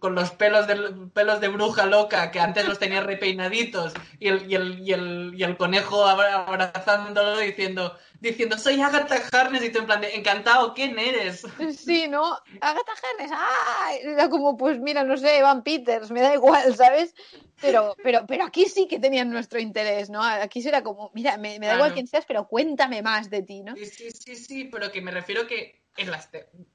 con 0.00 0.14
los 0.14 0.30
pelos 0.32 0.66
de, 0.66 0.76
pelos 1.12 1.40
de 1.40 1.48
bruja 1.48 1.84
loca, 1.86 2.30
que 2.30 2.40
antes 2.40 2.66
los 2.66 2.78
tenía 2.78 3.02
repeinaditos, 3.02 3.92
y 4.18 4.28
el, 4.28 4.50
y 4.50 4.54
el, 4.54 4.80
y 4.80 4.92
el, 4.92 5.34
y 5.36 5.42
el 5.42 5.56
conejo 5.56 6.06
abra- 6.06 6.46
abrazándolo 6.46 7.38
diciendo, 7.38 7.96
diciendo, 8.20 8.56
soy 8.56 8.80
Agatha 8.80 9.16
Harness, 9.32 9.62
y 9.64 9.70
tú 9.70 9.80
en 9.80 9.86
plan 9.86 10.00
de, 10.00 10.14
encantado, 10.14 10.72
¿quién 10.72 10.98
eres? 10.98 11.46
Sí, 11.78 12.08
¿no? 12.08 12.38
Agatha 12.60 12.92
Harkness, 13.02 13.30
¡ah! 13.34 13.90
Era 14.02 14.30
como, 14.30 14.56
pues 14.56 14.78
mira, 14.80 15.04
no 15.04 15.16
sé, 15.16 15.38
Evan 15.38 15.62
Peters, 15.62 16.10
me 16.10 16.22
da 16.22 16.34
igual, 16.34 16.74
¿sabes? 16.74 17.14
Pero, 17.60 17.96
pero, 18.02 18.24
pero 18.26 18.44
aquí 18.44 18.66
sí 18.66 18.86
que 18.86 19.00
tenían 19.00 19.30
nuestro 19.30 19.58
interés, 19.58 20.08
¿no? 20.10 20.22
Aquí 20.22 20.62
será 20.62 20.82
como, 20.82 21.10
mira, 21.12 21.36
me, 21.38 21.58
me 21.58 21.66
da 21.66 21.74
igual 21.74 21.92
quién 21.92 22.06
seas, 22.06 22.24
pero 22.24 22.46
cuéntame 22.46 23.02
más 23.02 23.28
de 23.30 23.42
ti, 23.42 23.62
¿no? 23.62 23.74
Sí, 23.76 23.84
sí, 23.86 24.10
sí, 24.12 24.36
sí, 24.36 24.64
pero 24.64 24.92
que 24.92 25.02
me 25.02 25.10
refiero 25.10 25.46
que 25.46 25.82
en 25.98 26.10
las 26.10 26.28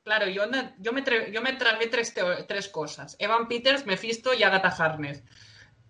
claro, 0.04 0.28
yo, 0.28 0.44
yo, 0.80 0.94
me 0.94 1.04
tra- 1.04 1.32
yo 1.32 1.42
me 1.42 1.54
tragué 1.54 1.88
tres, 1.88 2.14
tres 2.48 2.68
cosas. 2.70 3.16
Evan 3.20 3.48
Peters, 3.48 3.86
Mephisto 3.86 4.34
y 4.34 4.44
Agatha 4.44 4.70
Harness. 4.70 5.24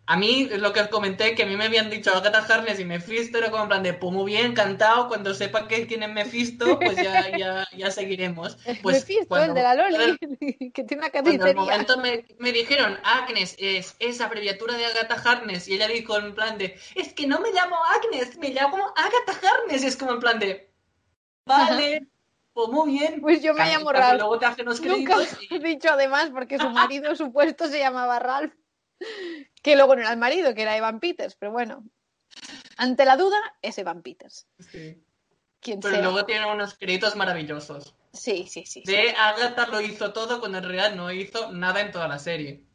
A 0.06 0.18
mí, 0.18 0.50
es 0.52 0.60
lo 0.60 0.74
que 0.74 0.82
os 0.82 0.90
comenté, 0.90 1.34
que 1.34 1.44
a 1.44 1.46
mí 1.46 1.56
me 1.56 1.64
habían 1.64 1.90
dicho 1.90 2.14
Agatha 2.14 2.40
Harness 2.54 2.78
y 2.78 2.84
Mephisto, 2.84 3.38
era 3.38 3.50
como 3.50 3.64
en 3.64 3.70
plan 3.70 3.84
de, 3.84 3.94
pues 3.94 4.12
muy 4.12 4.26
bien, 4.26 4.48
encantado, 4.48 5.08
cuando 5.08 5.34
sepa 5.34 5.66
que 5.66 5.86
tiene 5.86 6.10
Mephisto, 6.10 6.78
pues 6.78 6.98
ya, 6.98 7.36
ya, 7.38 7.66
ya 7.76 7.90
seguiremos. 7.90 8.58
Pues 8.82 9.00
Mephisto, 9.00 9.28
cuando- 9.30 9.54
el 9.54 9.56
de 9.56 9.62
la 9.64 9.76
Loli, 9.76 10.18
que 10.74 10.84
tiene 10.84 11.04
una 11.04 11.12
el 11.50 11.56
momento 11.56 11.98
me, 12.02 12.26
me 12.38 12.52
dijeron 12.52 13.00
Agnes 13.06 13.56
es, 13.58 13.96
es 14.00 14.20
abreviatura 14.20 14.76
de 14.76 14.86
Agatha 14.88 15.16
Harness 15.16 15.70
y 15.70 15.76
ella 15.76 15.88
dijo 15.88 16.18
en 16.20 16.36
plan 16.36 16.58
de 16.58 16.78
es 16.96 17.14
que 17.14 17.26
no 17.26 17.40
me 17.40 17.54
llamo 17.54 17.78
Agnes, 17.86 18.38
me 18.38 18.50
llamo 18.50 18.94
Agatha 18.98 19.48
Harness 19.48 19.84
y 19.84 19.88
es 19.88 19.96
como 19.96 20.12
en 20.12 20.20
plan 20.20 20.38
de 20.38 20.70
vale, 21.46 22.08
pues 22.54 22.70
muy 22.70 22.92
bien. 22.94 23.22
Pues 23.22 23.42
yo 23.42 23.54
me 23.54 23.66
llamo 23.66 23.92
Ralph. 23.92 24.20
Luego 24.20 24.40
te 24.40 24.46
hacen 24.46 24.66
los 24.66 24.82
Nunca 24.82 25.16
he 25.50 25.60
dicho 25.60 25.90
además, 25.92 26.30
porque 26.32 26.58
su 26.58 26.70
marido 26.70 27.16
supuesto 27.16 27.68
se 27.68 27.80
llamaba 27.80 28.20
Ralph, 28.20 28.54
que 29.62 29.76
luego 29.76 29.96
no 29.96 30.02
era 30.02 30.12
el 30.12 30.20
marido, 30.20 30.54
que 30.54 30.62
era 30.62 30.78
Evan 30.78 31.00
Peters, 31.00 31.36
pero 31.36 31.52
bueno. 31.52 31.84
Ante 32.78 33.06
la 33.06 33.18
duda, 33.18 33.38
es 33.62 33.78
Evan 33.78 34.02
Peters. 34.02 34.48
Sí. 34.60 35.04
Quien 35.60 35.80
Pero 35.80 35.96
sea. 35.96 36.04
luego 36.04 36.26
tiene 36.26 36.52
unos 36.52 36.78
créditos 36.78 37.16
maravillosos. 37.16 37.96
Sí, 38.12 38.48
sí, 38.50 38.66
sí. 38.66 38.84
sí. 38.86 38.92
De 38.92 39.12
Agatha 39.12 39.68
lo 39.68 39.80
hizo 39.82 40.12
todo 40.14 40.40
cuando 40.40 40.58
en 40.58 40.64
realidad 40.66 40.94
no 40.96 41.12
hizo 41.12 41.52
nada 41.52 41.82
en 41.82 41.92
toda 41.92 42.08
la 42.08 42.20
serie. 42.20 42.66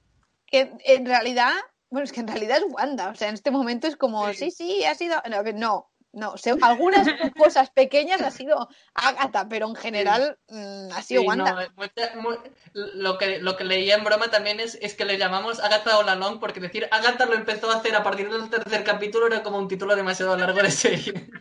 en 0.51 1.05
realidad, 1.07 1.53
bueno, 1.91 2.05
es 2.05 2.13
que 2.13 2.21
en 2.21 2.29
realidad 2.29 2.59
es 2.59 2.65
Wanda, 2.69 3.11
o 3.11 3.15
sea, 3.15 3.29
en 3.29 3.35
este 3.35 3.51
momento 3.51 3.87
es 3.87 3.97
como, 3.97 4.27
sí, 4.33 4.51
Sí. 4.51 4.51
sí, 4.51 4.85
ha 4.85 4.95
sido, 4.95 5.21
no, 5.29 5.43
no, 5.55 5.91
no, 6.13 6.37
se- 6.39 6.57
algunas 6.63 7.07
cosas 7.37 7.71
pequeñas 7.71 8.23
ha 8.23 8.31
sido 8.31 8.69
Agatha, 8.95 9.49
pero 9.49 9.69
en 9.69 9.75
general 9.75 10.39
mm, 10.49 10.91
ha 10.93 11.03
sido 11.03 11.23
Sí, 11.23 11.29
Wanda. 11.29 11.53
no, 11.53 11.69
mucha- 11.77 12.15
mu- 12.17 12.37
lo, 12.73 13.19
que, 13.19 13.39
lo 13.41 13.57
que 13.57 13.65
leía 13.65 13.97
en 13.97 14.05
broma 14.05 14.31
también 14.31 14.61
es, 14.61 14.79
es 14.81 14.95
que 14.95 15.05
le 15.05 15.19
llamamos 15.19 15.61
Agatha 15.61 15.99
All 15.99 16.09
Along 16.09 16.41
porque 16.41 16.61
decir 16.61 16.89
Agatha 16.91 17.27
lo 17.27 17.35
empezó 17.35 17.71
a 17.71 17.77
hacer 17.77 17.95
a 17.95 18.03
partir 18.03 18.31
del 18.31 18.49
tercer 18.51 18.85
capítulo 18.85 19.27
era 19.27 19.43
como 19.43 19.59
un 19.59 19.69
título 19.69 19.95
demasiado 19.97 20.37
largo 20.37 20.63
de 20.63 20.71
serie. 20.71 21.13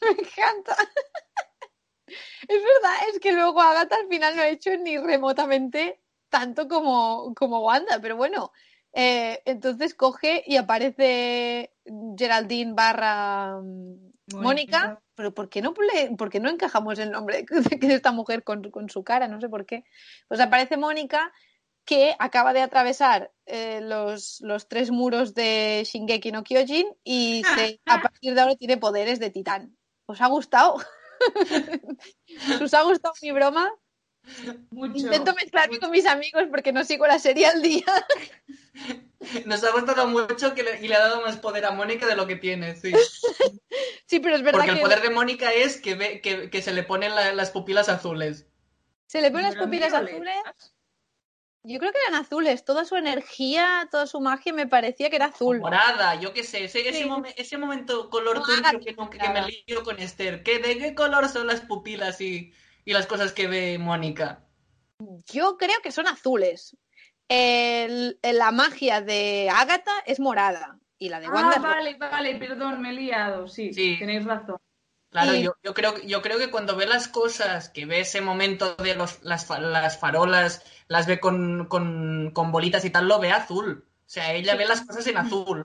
Me 0.00 0.08
encanta. 0.10 0.76
Es 2.48 2.62
verdad, 2.62 2.94
es 3.12 3.20
que 3.20 3.32
luego 3.32 3.60
Agatha 3.60 3.96
al 3.96 4.08
final 4.08 4.36
no 4.36 4.42
ha 4.42 4.48
hecho 4.48 4.76
ni 4.76 4.98
remotamente 4.98 6.00
tanto 6.28 6.66
como, 6.68 7.34
como 7.34 7.60
Wanda, 7.60 7.98
pero 8.00 8.16
bueno, 8.16 8.52
eh, 8.92 9.42
entonces 9.44 9.94
coge 9.94 10.42
y 10.46 10.56
aparece 10.56 11.72
Geraldine 12.16 12.74
barra 12.74 13.58
mm, 13.62 14.12
Mónica, 14.42 15.00
pero 15.14 15.34
¿por 15.34 15.48
qué 15.48 15.60
no, 15.62 15.74
le- 15.92 16.16
por 16.16 16.30
qué 16.30 16.40
no 16.40 16.48
encajamos 16.50 16.98
el 16.98 17.10
nombre 17.10 17.44
de, 17.50 17.76
de 17.88 17.94
esta 17.94 18.12
mujer 18.12 18.44
con, 18.44 18.70
con 18.70 18.88
su 18.88 19.02
cara? 19.04 19.28
No 19.28 19.40
sé 19.40 19.48
por 19.48 19.66
qué. 19.66 19.84
Pues 20.28 20.40
aparece 20.40 20.76
Mónica 20.76 21.32
que 21.84 22.14
acaba 22.20 22.52
de 22.52 22.60
atravesar 22.62 23.32
eh, 23.46 23.80
los, 23.82 24.40
los 24.40 24.68
tres 24.68 24.90
muros 24.92 25.34
de 25.34 25.82
Shingeki 25.84 26.30
no 26.30 26.44
Kyojin 26.44 26.86
y 27.02 27.42
se- 27.56 27.80
a 27.86 28.00
partir 28.00 28.34
de 28.34 28.40
ahora 28.40 28.54
tiene 28.56 28.76
poderes 28.76 29.18
de 29.18 29.30
titán. 29.30 29.76
¿Os 30.06 30.20
ha 30.20 30.28
gustado? 30.28 30.76
¿Os 32.62 32.74
ha 32.74 32.82
gustado 32.82 33.14
mi 33.22 33.32
broma? 33.32 33.70
Mucho. 34.70 34.98
Intento 34.98 35.34
mezclarme 35.34 35.78
con 35.78 35.90
mis 35.90 36.06
amigos 36.06 36.44
porque 36.50 36.72
no 36.72 36.84
sigo 36.84 37.06
la 37.06 37.18
serie 37.18 37.46
al 37.46 37.60
día. 37.62 37.84
Nos 39.46 39.62
ha 39.64 39.70
gustado 39.72 40.06
mucho 40.08 40.54
que 40.54 40.62
le, 40.62 40.80
y 40.84 40.88
le 40.88 40.94
ha 40.96 41.00
dado 41.00 41.20
más 41.22 41.36
poder 41.36 41.64
a 41.64 41.70
Mónica 41.70 42.06
de 42.06 42.16
lo 42.16 42.26
que 42.26 42.36
tiene, 42.36 42.76
sí. 42.76 42.92
Sí, 44.06 44.20
pero 44.20 44.36
es 44.36 44.42
verdad 44.42 44.58
Porque 44.60 44.72
el 44.72 44.76
que 44.76 44.82
poder 44.82 45.00
de 45.00 45.10
Mónica 45.10 45.52
es 45.52 45.80
que, 45.80 45.94
ve, 45.94 46.20
que, 46.20 46.50
que 46.50 46.60
se 46.60 46.72
le 46.74 46.82
ponen 46.82 47.14
la- 47.14 47.32
las 47.32 47.50
pupilas 47.50 47.88
azules. 47.88 48.46
se 49.06 49.22
le 49.22 49.30
ponen 49.30 49.46
las 49.46 49.56
pupilas 49.56 49.92
azules. 49.94 50.36
Yo 51.64 51.78
creo 51.78 51.92
que 51.92 51.98
eran 52.08 52.20
azules, 52.20 52.64
toda 52.64 52.84
su 52.84 52.96
energía, 52.96 53.88
toda 53.90 54.06
su 54.06 54.20
magia 54.20 54.52
me 54.52 54.66
parecía 54.66 55.08
que 55.08 55.16
era 55.16 55.26
azul. 55.26 55.60
Morada, 55.60 56.16
yo 56.16 56.32
qué 56.34 56.42
sé, 56.44 56.64
ese, 56.64 56.86
ese, 56.88 57.04
Sí. 57.04 57.08
momen- 57.08 57.32
ese 57.36 57.56
momento 57.56 58.10
color 58.10 58.36
No 58.38 58.42
que, 58.42 59.28
me 59.28 59.42
lío 59.66 59.82
con 59.84 59.98
Esther. 60.00 60.42
¿Qué, 60.42 60.58
¿De 60.58 60.76
qué 60.76 60.94
color 60.94 61.28
son 61.28 61.46
las 61.46 61.60
pupilas 61.60 62.20
y, 62.20 62.52
y 62.84 62.92
las 62.92 63.06
cosas 63.06 63.32
que 63.32 63.46
ve 63.46 63.78
Mónica? 63.78 64.40
Yo 65.32 65.56
creo 65.56 65.80
que 65.82 65.92
son 65.92 66.06
azules. 66.06 66.76
El- 67.28 68.18
la 68.22 68.50
magia 68.52 69.00
de 69.00 69.50
Ágata 69.52 69.92
es 70.06 70.20
morada 70.20 70.78
y 70.98 71.08
la 71.08 71.20
de 71.20 71.28
Wanda 71.28 71.48
Ah, 71.48 71.52
es 71.52 71.56
roja. 71.62 71.68
vale, 71.76 71.96
vale, 71.98 72.34
perdón, 72.36 72.82
me 72.82 72.90
he 72.90 72.92
liado. 72.92 73.48
Sí, 73.48 73.72
Sí. 73.72 73.96
tenéis 73.98 74.24
razón. 74.24 74.56
Claro, 75.10 75.34
Y- 75.34 75.42
yo, 75.42 75.54
yo 75.62 75.74
creo, 75.74 75.98
yo 76.02 76.22
creo 76.22 76.38
que 76.38 76.50
cuando 76.50 76.74
ve 76.76 76.86
las 76.86 77.06
cosas, 77.08 77.68
que 77.68 77.84
ve 77.84 78.00
ese 78.00 78.20
momento 78.22 78.76
de 78.76 78.94
los, 78.94 79.22
las, 79.22 79.44
fa- 79.46 79.60
las 79.60 79.98
farolas, 79.98 80.62
las 80.88 81.06
ve 81.06 81.20
con, 81.20 81.66
con, 81.66 82.30
con 82.32 82.50
bolitas 82.50 82.84
y 82.84 82.90
tal, 82.90 83.08
lo 83.08 83.18
ve 83.18 83.30
azul. 83.30 83.84
O 83.86 84.08
sea, 84.12 84.32
ella 84.32 84.52
Sí. 84.52 84.58
ve 84.58 84.66
las 84.66 84.80
cosas 84.82 85.06
en 85.06 85.16
azul. 85.18 85.64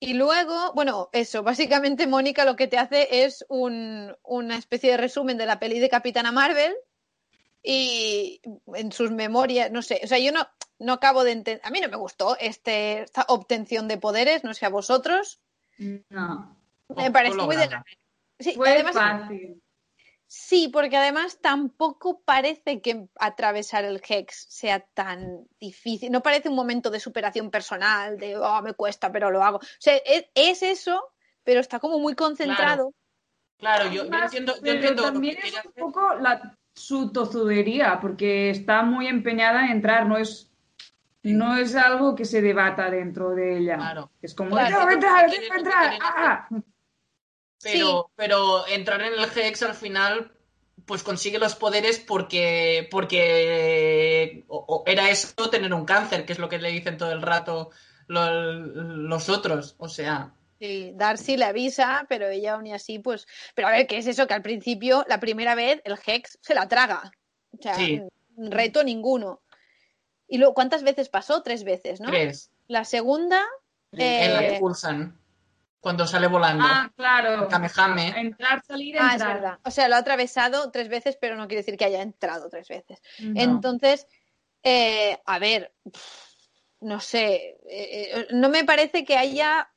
Y 0.00 0.14
luego, 0.14 0.72
bueno, 0.74 1.08
eso, 1.12 1.42
básicamente 1.42 2.06
Mónica 2.06 2.44
lo 2.44 2.54
que 2.56 2.68
te 2.68 2.78
hace 2.78 3.24
es 3.24 3.44
un- 3.48 4.16
una 4.22 4.56
especie 4.56 4.92
de 4.92 4.96
resumen 4.96 5.36
de 5.38 5.46
la 5.46 5.58
peli 5.58 5.80
de 5.80 5.88
Capitana 5.88 6.30
Marvel 6.30 6.72
y 7.62 8.40
en 8.74 8.92
sus 8.92 9.10
memorias, 9.10 9.70
no 9.72 9.82
sé, 9.82 10.00
o 10.04 10.06
sea, 10.06 10.18
yo 10.18 10.30
no, 10.30 10.46
no 10.78 10.92
acabo 10.94 11.24
de 11.24 11.32
entender, 11.32 11.60
a 11.64 11.70
mí 11.70 11.80
no 11.80 11.88
me 11.88 11.96
gustó 11.96 12.36
este, 12.38 13.02
esta 13.02 13.24
obtención 13.28 13.88
de 13.88 13.98
poderes, 13.98 14.44
no 14.44 14.54
sé 14.54 14.66
a 14.66 14.70
vosotros, 14.70 15.40
No. 15.78 16.56
me 16.96 17.10
parece 17.10 17.36
muy 17.36 17.56
de. 17.56 17.68
Sí, 18.38 18.52
Fue 18.54 18.70
además, 18.70 18.94
fácil. 18.94 19.60
Sí, 20.30 20.68
porque 20.68 20.96
además 20.96 21.38
tampoco 21.40 22.20
parece 22.22 22.80
que 22.82 23.06
atravesar 23.18 23.84
el 23.84 24.00
Hex 24.06 24.46
sea 24.50 24.80
tan 24.94 25.46
difícil. 25.58 26.12
No 26.12 26.22
parece 26.22 26.48
un 26.50 26.54
momento 26.54 26.90
de 26.90 27.00
superación 27.00 27.50
personal, 27.50 28.18
de, 28.18 28.36
oh, 28.36 28.62
me 28.62 28.74
cuesta, 28.74 29.10
pero 29.10 29.30
lo 29.30 29.42
hago. 29.42 29.56
O 29.56 29.60
sea, 29.80 29.96
es, 29.96 30.26
es 30.34 30.62
eso, 30.62 31.02
pero 31.42 31.60
está 31.60 31.80
como 31.80 31.98
muy 31.98 32.14
concentrado. 32.14 32.92
Claro, 33.58 33.90
yo, 33.90 34.02
entiendo, 34.04 34.54
yo 34.56 34.60
pero 34.62 34.74
entiendo 34.74 35.02
lo 35.02 35.12
también 35.12 35.36
que 35.36 35.48
es 35.48 35.52
un 35.54 35.58
hacer. 35.60 35.72
poco 35.74 36.14
la, 36.16 36.56
su 36.74 37.10
tozudería, 37.10 37.98
porque 38.00 38.50
está 38.50 38.82
muy 38.82 39.08
empeñada 39.08 39.64
en 39.64 39.72
entrar, 39.72 40.06
no 40.06 40.16
es, 40.18 40.52
no 41.24 41.56
es 41.56 41.74
algo 41.74 42.14
que 42.14 42.24
se 42.24 42.40
debata 42.42 42.88
dentro 42.90 43.30
de 43.30 43.58
ella. 43.58 43.76
Claro. 43.76 44.10
Es 44.22 44.34
como, 44.34 44.50
Claro. 44.50 44.68
tengo 44.76 44.86
que 44.88 44.94
entrar, 44.94 45.26
Quiere- 45.26 45.40
tengo 45.40 45.52
que 45.54 45.58
entrar. 45.58 45.88
quiere- 45.88 46.04
¡ah! 46.04 46.48
Pero, 47.62 48.10
pero 48.16 48.66
entrar 48.68 49.00
en 49.02 49.14
el 49.14 49.24
Hex 49.36 49.62
al 49.62 49.74
final, 49.74 50.32
pues 50.86 51.02
consigue 51.02 51.38
los 51.38 51.54
poderes 51.56 51.98
porque, 51.98 52.88
porque 52.90 54.44
o- 54.48 54.64
o 54.68 54.84
era 54.86 55.10
eso 55.10 55.50
tener 55.50 55.72
un 55.74 55.84
cáncer, 55.84 56.24
que 56.24 56.32
es 56.32 56.38
lo 56.38 56.48
que 56.48 56.58
le 56.58 56.70
dicen 56.70 56.96
todo 56.98 57.12
el 57.12 57.22
rato 57.22 57.70
lo- 58.06 58.52
los 58.52 59.28
otros. 59.28 59.74
O 59.78 59.88
sea, 59.88 60.32
Sí, 60.60 60.90
Darcy 60.96 61.36
le 61.36 61.44
avisa, 61.44 62.04
pero 62.08 62.26
ella 62.28 62.54
aún 62.54 62.66
y 62.66 62.72
así, 62.72 62.98
pues. 62.98 63.28
Pero 63.54 63.68
a 63.68 63.70
ver, 63.70 63.86
¿qué 63.86 63.98
es 63.98 64.08
eso? 64.08 64.26
Que 64.26 64.34
al 64.34 64.42
principio, 64.42 65.04
la 65.08 65.20
primera 65.20 65.54
vez, 65.54 65.80
el 65.84 65.96
Hex 66.04 66.36
se 66.42 66.52
la 66.52 66.66
traga. 66.66 67.12
O 67.56 67.62
sea, 67.62 67.74
Sí. 67.74 68.02
reto 68.36 68.82
ninguno. 68.82 69.40
Y 70.26 70.38
luego, 70.38 70.54
¿cuántas 70.54 70.82
veces 70.82 71.08
pasó? 71.10 71.42
Tres 71.42 71.62
veces, 71.62 72.00
¿no? 72.00 72.08
tres. 72.08 72.50
La 72.66 72.84
segunda. 72.84 73.44
En 73.92 74.32
la 74.34 74.44
eh, 74.46 74.52
que 74.54 74.58
pulsan. 74.58 75.17
Cuando 75.80 76.06
sale 76.06 76.26
volando. 76.26 76.64
Ah, 76.66 76.90
claro. 76.96 77.46
Kamehame. 77.48 78.08
Entrar, 78.20 78.62
salir, 78.66 78.96
Ah, 78.98 79.06
es 79.08 79.12
entrar. 79.14 79.34
verdad. 79.34 79.58
O 79.64 79.70
sea, 79.70 79.88
lo 79.88 79.94
ha 79.94 79.98
atravesado 79.98 80.70
tres 80.72 80.88
veces, 80.88 81.16
pero 81.20 81.36
no 81.36 81.46
quiere 81.46 81.62
decir 81.62 81.76
que 81.78 81.84
haya 81.84 82.02
entrado 82.02 82.48
tres 82.48 82.68
veces. 82.68 83.00
No. 83.20 83.40
Entonces, 83.40 84.06
eh, 84.64 85.18
a 85.24 85.38
ver, 85.38 85.72
no 86.80 87.00
sé, 87.00 87.58
eh, 87.68 88.10
eh, 88.12 88.26
no 88.32 88.48
me 88.48 88.64
parece 88.64 89.04
que 89.04 89.16
haya. 89.16 89.70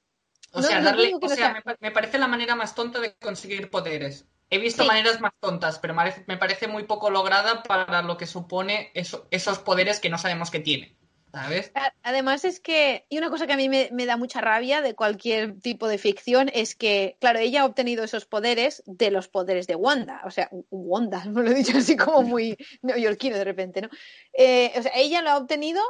O 0.54 0.60
no- 0.62 0.68
sea, 0.68 0.80
no 0.80 0.86
darle, 0.86 1.14
o 1.16 1.20
no 1.20 1.28
sea, 1.28 1.38
sea- 1.38 1.54
me, 1.54 1.62
pa- 1.62 1.78
me 1.80 1.92
parece 1.92 2.18
la 2.18 2.28
manera 2.28 2.56
más 2.56 2.76
tonta 2.76 3.00
de 3.00 3.16
conseguir 3.16 3.70
poderes. 3.70 4.26
He 4.50 4.58
visto 4.58 4.82
Sí. 4.84 4.88
maneras 4.88 5.22
más 5.22 5.32
tontas, 5.40 5.80
pero 5.80 5.94
me 5.94 6.00
parece, 6.00 6.26
me 6.28 6.38
parece 6.38 6.68
muy 6.68 6.84
poco 6.84 7.10
lograda 7.10 7.64
para 7.64 8.02
lo 8.02 8.18
que 8.18 8.26
supone 8.28 8.92
eso- 8.96 9.28
esos 9.32 9.60
poderes 9.60 10.00
que 10.02 10.10
no 10.10 10.18
sabemos 10.18 10.52
que 10.52 10.60
tiene. 10.60 10.98
Además 12.04 12.46
es 12.46 12.60
que, 12.60 13.06
y 13.10 13.18
una 13.18 13.30
cosa 13.30 13.48
que 13.48 13.54
a 13.54 13.58
mí 13.58 13.70
me, 13.70 13.90
me 13.92 14.06
da 14.06 14.18
mucha 14.18 14.42
rabia 14.42 14.82
de 14.82 14.96
cualquier 14.96 15.60
tipo 15.60 15.88
de 15.88 15.98
ficción 15.98 16.50
es 16.54 16.76
que, 16.76 17.18
claro, 17.20 17.40
ella 17.40 17.62
ha 17.62 17.66
obtenido 17.66 18.04
esos 18.04 18.26
poderes 18.26 18.84
de 18.86 19.12
los 19.12 19.28
poderes 19.28 19.68
de 19.68 19.76
Wanda, 19.76 20.22
o 20.26 20.32
sea, 20.32 20.50
Wanda, 20.70 21.24
me 21.30 21.44
lo 21.44 21.52
he 21.52 21.56
dicho 21.56 21.78
así 21.78 21.96
como 21.96 22.24
muy 22.24 22.58
neoyorquino 22.82 23.38
de 23.38 23.44
repente, 23.44 23.82
¿no? 23.82 23.90
Eh, 24.34 24.72
o 24.78 24.82
sea, 24.82 24.92
ella 24.96 25.22
lo 25.22 25.30
ha 25.30 25.38
obtenido 25.38 25.82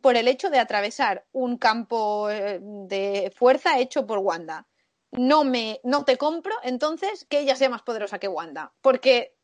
por 0.00 0.16
el 0.16 0.28
hecho 0.28 0.50
de 0.50 0.58
atravesar 0.58 1.26
un 1.32 1.58
campo 1.58 2.30
eh, 2.30 2.60
de 2.62 3.32
fuerza 3.34 3.78
hecho 3.78 4.06
por 4.06 4.18
Wanda. 4.18 4.66
No 5.10 5.44
me, 5.44 5.80
no 5.84 6.04
te 6.04 6.16
compro, 6.16 6.54
entonces, 6.62 7.26
que 7.28 7.40
ella 7.40 7.56
sea 7.56 7.68
más 7.68 7.82
poderosa 7.82 8.18
que 8.18 8.28
Wanda, 8.28 8.72
porque 8.80 9.36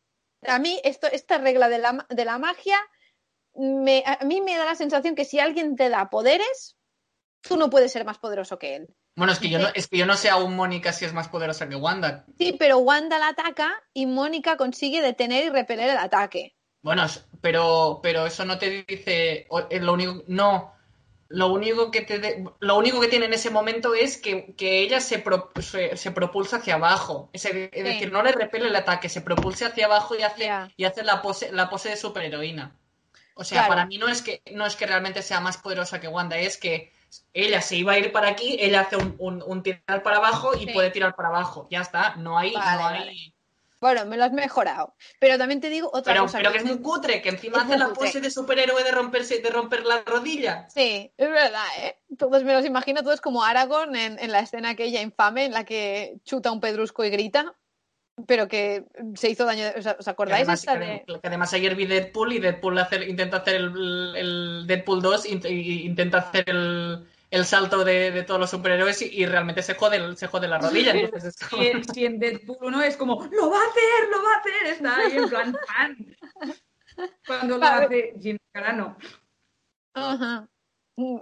a 0.47 0.59
mí 0.59 0.81
esto, 0.85 1.07
esta 1.09 1.39
regla 1.39 1.69
de 1.69 1.79
la, 1.79 2.07
de 2.09 2.25
la 2.25 2.39
magia 2.39 2.79
me, 3.59 4.03
a 4.07 4.25
mí 4.25 4.41
me 4.41 4.57
da 4.57 4.65
la 4.65 4.75
sensación 4.75 5.15
que 5.15 5.25
si 5.25 5.39
alguien 5.41 5.77
te 5.77 5.89
da 5.89 6.09
poderes, 6.11 6.77
tú 7.41 7.57
no 7.57 7.69
puedes 7.71 7.93
ser 7.93 8.05
más 8.05 8.19
poderoso 8.19 8.59
que 8.59 8.77
él. 8.77 8.89
Bueno, 9.17 9.33
es 9.33 9.41
que 9.41 9.49
yo 9.49 9.59
no, 9.59 9.67
es 9.75 9.89
que 9.89 9.99
yo 9.99 10.07
no 10.07 10.17
sé 10.17 10.31
aún 10.31 10.55
Mónica 10.55 10.93
si 10.93 11.05
es 11.05 11.13
más 11.13 11.29
poderosa 11.29 11.69
que 11.69 11.75
Wanda. 11.75 12.25
Sí, 12.39 12.55
pero 12.59 12.79
Wanda 12.79 13.19
la 13.19 13.29
ataca 13.29 13.75
y 13.93 14.07
Mónica 14.07 14.57
consigue 14.57 15.03
detener 15.03 15.45
y 15.45 15.51
repeler 15.51 15.91
el 15.91 15.99
ataque. 15.99 16.55
Bueno, 16.83 17.05
pero, 17.41 17.99
pero 18.01 18.27
eso 18.27 18.45
no 18.45 18.59
te 18.59 18.85
dice. 18.87 19.49
eh, 19.71 19.81
Lo 19.81 19.93
único. 19.95 20.23
No. 20.29 20.73
Lo 21.31 21.49
único 21.53 21.91
que 21.91 22.03
te 22.03 22.21
de- 22.21 22.45
lo 22.61 22.79
único 22.79 23.01
que 23.01 23.09
tiene 23.09 23.27
en 23.27 23.35
ese 23.35 23.51
momento 23.51 23.95
es 23.95 24.17
que, 24.17 24.55
que 24.55 24.81
ella 24.81 24.99
se, 25.01 25.19
pro- 25.19 25.51
se, 25.61 25.97
se 25.97 26.11
propulsa 26.13 26.57
hacia 26.57 26.77
abajo. 26.77 27.29
Es, 27.35 27.43
de- 27.43 27.69
es 27.73 27.85
decir, 27.85 28.11
no 28.13 28.23
le 28.23 28.33
repele 28.33 28.69
el 28.69 28.77
ataque, 28.77 29.09
se 29.11 29.21
propulsa 29.21 29.67
hacia 29.67 29.87
abajo 29.87 30.15
y 30.17 30.23
hace, 30.23 30.49
y 30.77 30.85
hace 30.85 31.03
la 31.03 31.21
pose, 31.21 31.53
la 31.53 31.69
pose 31.69 31.91
de 31.91 31.97
superheroína. 31.99 32.77
O 33.41 33.45
sea, 33.45 33.61
Claro. 33.61 33.69
para 33.75 33.87
mí 33.87 33.99
no 33.99 34.09
es 34.09 34.21
que 34.21 34.43
no 34.53 34.67
es 34.67 34.75
que 34.75 34.85
realmente 34.87 35.23
sea 35.23 35.39
más 35.41 35.57
poderosa 35.59 36.01
que 36.01 36.09
Wanda, 36.09 36.37
es 36.39 36.57
que 36.59 36.93
ella 37.33 37.61
se 37.63 37.77
iba 37.77 37.93
a 37.93 37.99
ir 37.99 38.11
para 38.13 38.29
aquí, 38.29 38.57
ella 38.61 38.81
hace 38.81 38.97
un, 38.97 39.15
un- 39.19 39.43
un 39.47 39.63
tirar 39.63 40.03
para 40.03 40.17
abajo 40.17 40.55
y 40.57 40.67
Sí. 40.67 40.73
puede 40.73 40.91
tirar 40.91 41.15
para 41.15 41.29
abajo. 41.29 41.69
Ya 41.71 41.81
está, 41.81 42.17
no 42.17 42.37
hay, 42.37 42.53
Vale, 42.53 42.83
no 42.83 42.87
hay. 42.89 42.99
vale. 42.99 43.35
Bueno, 43.81 44.07
me 44.07 44.17
lo 44.17 44.25
has 44.25 44.33
mejorado. 44.33 44.97
Pero 45.21 45.39
también 45.39 45.61
te 45.61 45.69
digo 45.69 45.89
otra 45.93 46.13
Pero, 46.13 46.25
cosa. 46.25 46.39
pero 46.39 46.51
que 46.51 46.59
es 46.59 46.65
muy 46.65 46.81
cutre, 46.81 47.23
que 47.23 47.29
encima 47.29 47.63
hace 47.63 47.79
la 47.79 47.91
pose 47.93 48.21
de 48.21 48.29
superhéroe 48.29 48.83
de 48.83 48.91
romperse, 48.91 49.39
de 49.39 49.51
romper 49.51 49.85
la 49.85 50.03
rodilla. 50.05 50.67
Sí, 50.69 51.13
es 51.17 51.31
verdad, 51.31 51.65
¿eh? 51.79 51.97
Todos 52.19 52.43
me 52.43 52.55
los 52.55 52.65
imagino, 52.65 53.05
todos 53.05 53.21
como 53.21 53.45
Aragorn 53.45 53.95
en, 53.95 54.19
en 54.19 54.33
la 54.33 54.41
escena 54.41 54.71
aquella 54.71 55.01
infame 55.01 55.45
en 55.45 55.53
la 55.53 55.63
que 55.65 56.17
chuta 56.25 56.51
un 56.51 56.61
pedrusco 56.61 57.05
y 57.05 57.11
grita, 57.11 57.55
pero 58.27 58.49
que 58.49 58.85
se 59.15 59.31
hizo 59.31 59.45
daño. 59.45 59.65
¿Os, 59.77 59.87
os 59.87 60.05
Que 60.05 60.11
acordáis 60.11 60.43
además, 60.43 60.61
esta 60.61 60.73
que 60.75 60.79
de- 60.79 60.85
además- 60.87 61.21
que 61.23 61.29
además 61.29 61.53
ayer 61.55 61.75
vi 61.75 61.87
Deadpool 61.87 62.33
y 62.33 62.39
Deadpool 62.41 62.79
hacer- 62.79 63.09
intenta 63.09 63.39
hacer 63.39 63.57
el, 63.57 64.15
el 64.17 64.65
Deadpool 64.67 65.01
2 65.03 65.27
int- 65.27 65.51
y 65.51 65.83
intenta 65.87 66.19
hacer 66.19 66.45
el, 66.51 67.07
el 67.31 67.45
salto 67.45 67.85
de, 67.85 68.11
de 68.11 68.23
todos 68.23 68.41
los 68.41 68.51
superhéroes 68.51 69.03
y, 69.03 69.07
y 69.07 69.27
realmente 69.27 69.63
se 69.63 69.75
jode, 69.75 69.97
el- 69.97 70.17
se 70.17 70.27
jode 70.27 70.49
la 70.49 70.59
rodilla. 70.59 70.93
Entonces 70.93 71.37
es 71.41 71.49
como- 71.49 71.63
Si, 71.63 71.83
si 71.95 72.07
en 72.07 72.19
Deadpool 72.19 72.57
1 72.63 72.83
es 72.83 72.97
como, 72.97 73.23
lo 73.31 73.51
va 73.51 73.59
a 73.59 73.69
hacer, 73.69 74.09
lo 74.11 74.23
va 74.23 74.33
a 74.33 74.39
hacer, 74.39 74.67
está 74.73 74.97
ahí 74.99 75.17
en 75.17 75.29
plan 75.29 75.57
fan. 75.67 76.17
Cuando 77.27 77.59
lo 77.59 77.65
hace 77.67 78.15
Gina 78.21 78.39
Carano. 78.53 78.97
Ajá. 79.95 80.49
Mm, 80.97 81.19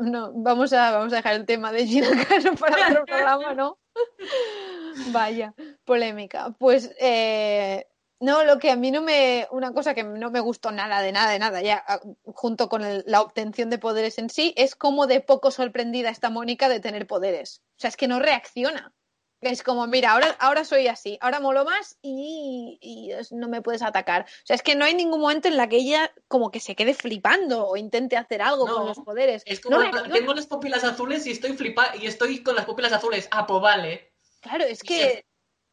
no, 0.00 0.32
vamos, 0.34 0.72
a, 0.72 0.90
vamos 0.92 1.12
a 1.12 1.16
dejar 1.16 1.34
el 1.34 1.44
tema 1.44 1.70
de 1.72 1.86
Gina 1.86 2.08
Carano 2.24 2.54
para 2.56 2.88
otro 2.88 3.04
programa, 3.06 3.54
¿no? 3.54 3.78
Vaya, 5.12 5.54
polémica. 5.84 6.54
Pues 6.58 6.94
eh, 7.00 7.86
no, 8.20 8.42
lo 8.44 8.58
que 8.58 8.70
a 8.70 8.76
mí 8.76 8.90
no 8.90 9.00
me. 9.00 9.46
Una 9.50 9.72
cosa 9.72 9.94
que 9.94 10.02
no 10.02 10.30
me 10.30 10.40
gustó 10.40 10.72
nada, 10.72 11.00
de 11.02 11.12
nada, 11.12 11.30
de 11.30 11.38
nada, 11.38 11.62
ya 11.62 11.84
ah, 11.86 12.00
junto 12.24 12.68
con 12.68 12.82
la 13.06 13.20
obtención 13.20 13.70
de 13.70 13.78
poderes 13.78 14.18
en 14.18 14.28
sí, 14.30 14.54
es 14.56 14.74
como 14.74 15.06
de 15.06 15.20
poco 15.20 15.50
sorprendida 15.50 16.10
está 16.10 16.30
Mónica 16.30 16.68
de 16.68 16.80
tener 16.80 17.06
poderes. 17.06 17.62
O 17.76 17.80
sea, 17.80 17.88
es 17.88 17.96
que 17.96 18.08
no 18.08 18.18
reacciona. 18.18 18.92
Es 19.40 19.62
como, 19.62 19.86
mira, 19.86 20.12
ahora, 20.12 20.36
ahora 20.40 20.64
soy 20.64 20.88
así, 20.88 21.16
ahora 21.20 21.38
molo 21.38 21.64
más 21.64 21.96
y, 22.02 22.78
y 22.80 23.12
no 23.34 23.48
me 23.48 23.62
puedes 23.62 23.82
atacar. 23.82 24.22
O 24.22 24.46
sea, 24.46 24.56
es 24.56 24.62
que 24.62 24.74
no 24.74 24.84
hay 24.84 24.94
ningún 24.94 25.20
momento 25.20 25.46
en 25.46 25.56
la 25.56 25.68
que 25.68 25.76
ella 25.76 26.12
como 26.26 26.50
que 26.50 26.58
se 26.58 26.74
quede 26.74 26.92
flipando 26.92 27.66
o 27.66 27.76
intente 27.76 28.16
hacer 28.16 28.42
algo 28.42 28.66
No, 28.66 28.74
con 28.74 28.86
los 28.86 28.98
poderes. 28.98 29.42
Es 29.46 29.60
como 29.60 29.78
No 29.78 30.02
tengo 30.12 30.34
las 30.34 30.46
pupilas 30.46 30.82
azules 30.82 31.24
y 31.26 31.30
estoy 31.30 31.52
flipa 31.52 31.94
y 31.96 32.06
estoy 32.06 32.42
con 32.42 32.56
las 32.56 32.64
pupilas 32.64 32.92
azules. 32.92 33.28
Ah, 33.30 33.46
pues 33.46 33.62
vale. 33.62 34.12
Claro, 34.40 34.64
es 34.64 34.82
que 34.82 35.24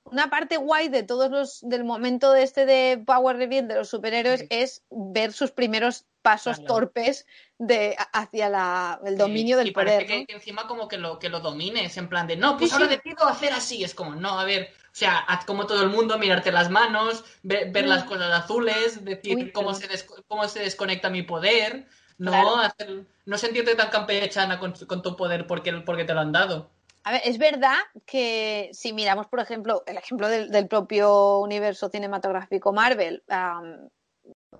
una 0.03 0.29
parte 0.29 0.57
guay 0.57 0.89
de 0.89 1.01
todos 1.01 1.31
los 1.31 1.61
del 1.61 1.83
momento 1.83 2.31
de 2.31 2.43
este 2.43 2.67
de 2.67 3.01
Power 3.03 3.37
Reveal 3.37 3.67
de 3.67 3.75
los 3.75 3.89
superhéroes 3.89 4.41
Sí. 4.41 4.47
es 4.51 4.83
ver 4.91 5.33
sus 5.33 5.51
primeros 5.51 6.05
pasos 6.21 6.57
Claro. 6.57 6.73
torpes 6.75 7.25
de 7.57 7.95
hacia 8.13 8.49
la, 8.49 8.99
el 9.05 9.17
dominio 9.17 9.57
del 9.57 9.67
y 9.67 9.71
parece 9.71 9.97
poder. 9.97 10.07
que, 10.07 10.19
¿no? 10.21 10.25
que 10.25 10.33
encima 10.33 10.67
como 10.67 10.87
que 10.87 10.97
lo, 10.97 11.19
que 11.19 11.29
lo 11.29 11.39
domines, 11.39 11.95
en 11.97 12.09
plan 12.09 12.27
de, 12.27 12.35
no, 12.37 12.57
pues 12.57 12.71
Sí, 12.71 12.73
ahora 12.73 12.87
sí. 12.89 12.95
decido 12.95 13.25
hacer 13.25 13.53
así. 13.53 13.83
Es 13.83 13.95
como, 13.95 14.15
no, 14.15 14.39
a 14.39 14.45
ver, 14.45 14.69
sea, 14.91 15.17
haz 15.19 15.45
como 15.45 15.65
todo 15.65 15.83
el 15.83 15.89
mundo, 15.89 16.17
mirarte 16.17 16.51
las 16.51 16.69
manos, 16.69 17.23
ver, 17.43 17.71
ver 17.71 17.87
las 17.87 18.03
cosas 18.03 18.31
azules, 18.31 19.03
decir 19.05 19.37
Uy, 19.37 19.51
cómo, 19.51 19.73
se 19.73 19.87
des- 19.87 20.05
cómo 20.27 20.47
se 20.47 20.59
desconecta 20.59 21.09
mi 21.09 21.21
poder, 21.23 21.87
no, 22.17 22.31
Claro. 22.31 22.55
hacer- 22.57 23.05
no 23.25 23.37
sentirte 23.37 23.75
tan 23.75 23.89
campechana 23.89 24.59
con, 24.59 24.73
con 24.87 25.01
tu 25.01 25.15
poder 25.15 25.47
porque, 25.47 25.73
porque 25.73 26.05
te 26.05 26.13
lo 26.13 26.21
han 26.21 26.31
dado. 26.31 26.69
A 27.03 27.11
ver, 27.11 27.21
es 27.23 27.37
verdad 27.37 27.77
que 28.05 28.69
si 28.73 28.91
miramos, 28.91 29.27
por 29.27 29.39
ejemplo, 29.39 29.83
el 29.85 29.97
ejemplo 29.97 30.27
del, 30.27 30.49
del 30.49 30.67
propio 30.67 31.37
universo 31.39 31.87
cinematográfico 31.89 32.73
Marvel, 32.73 33.23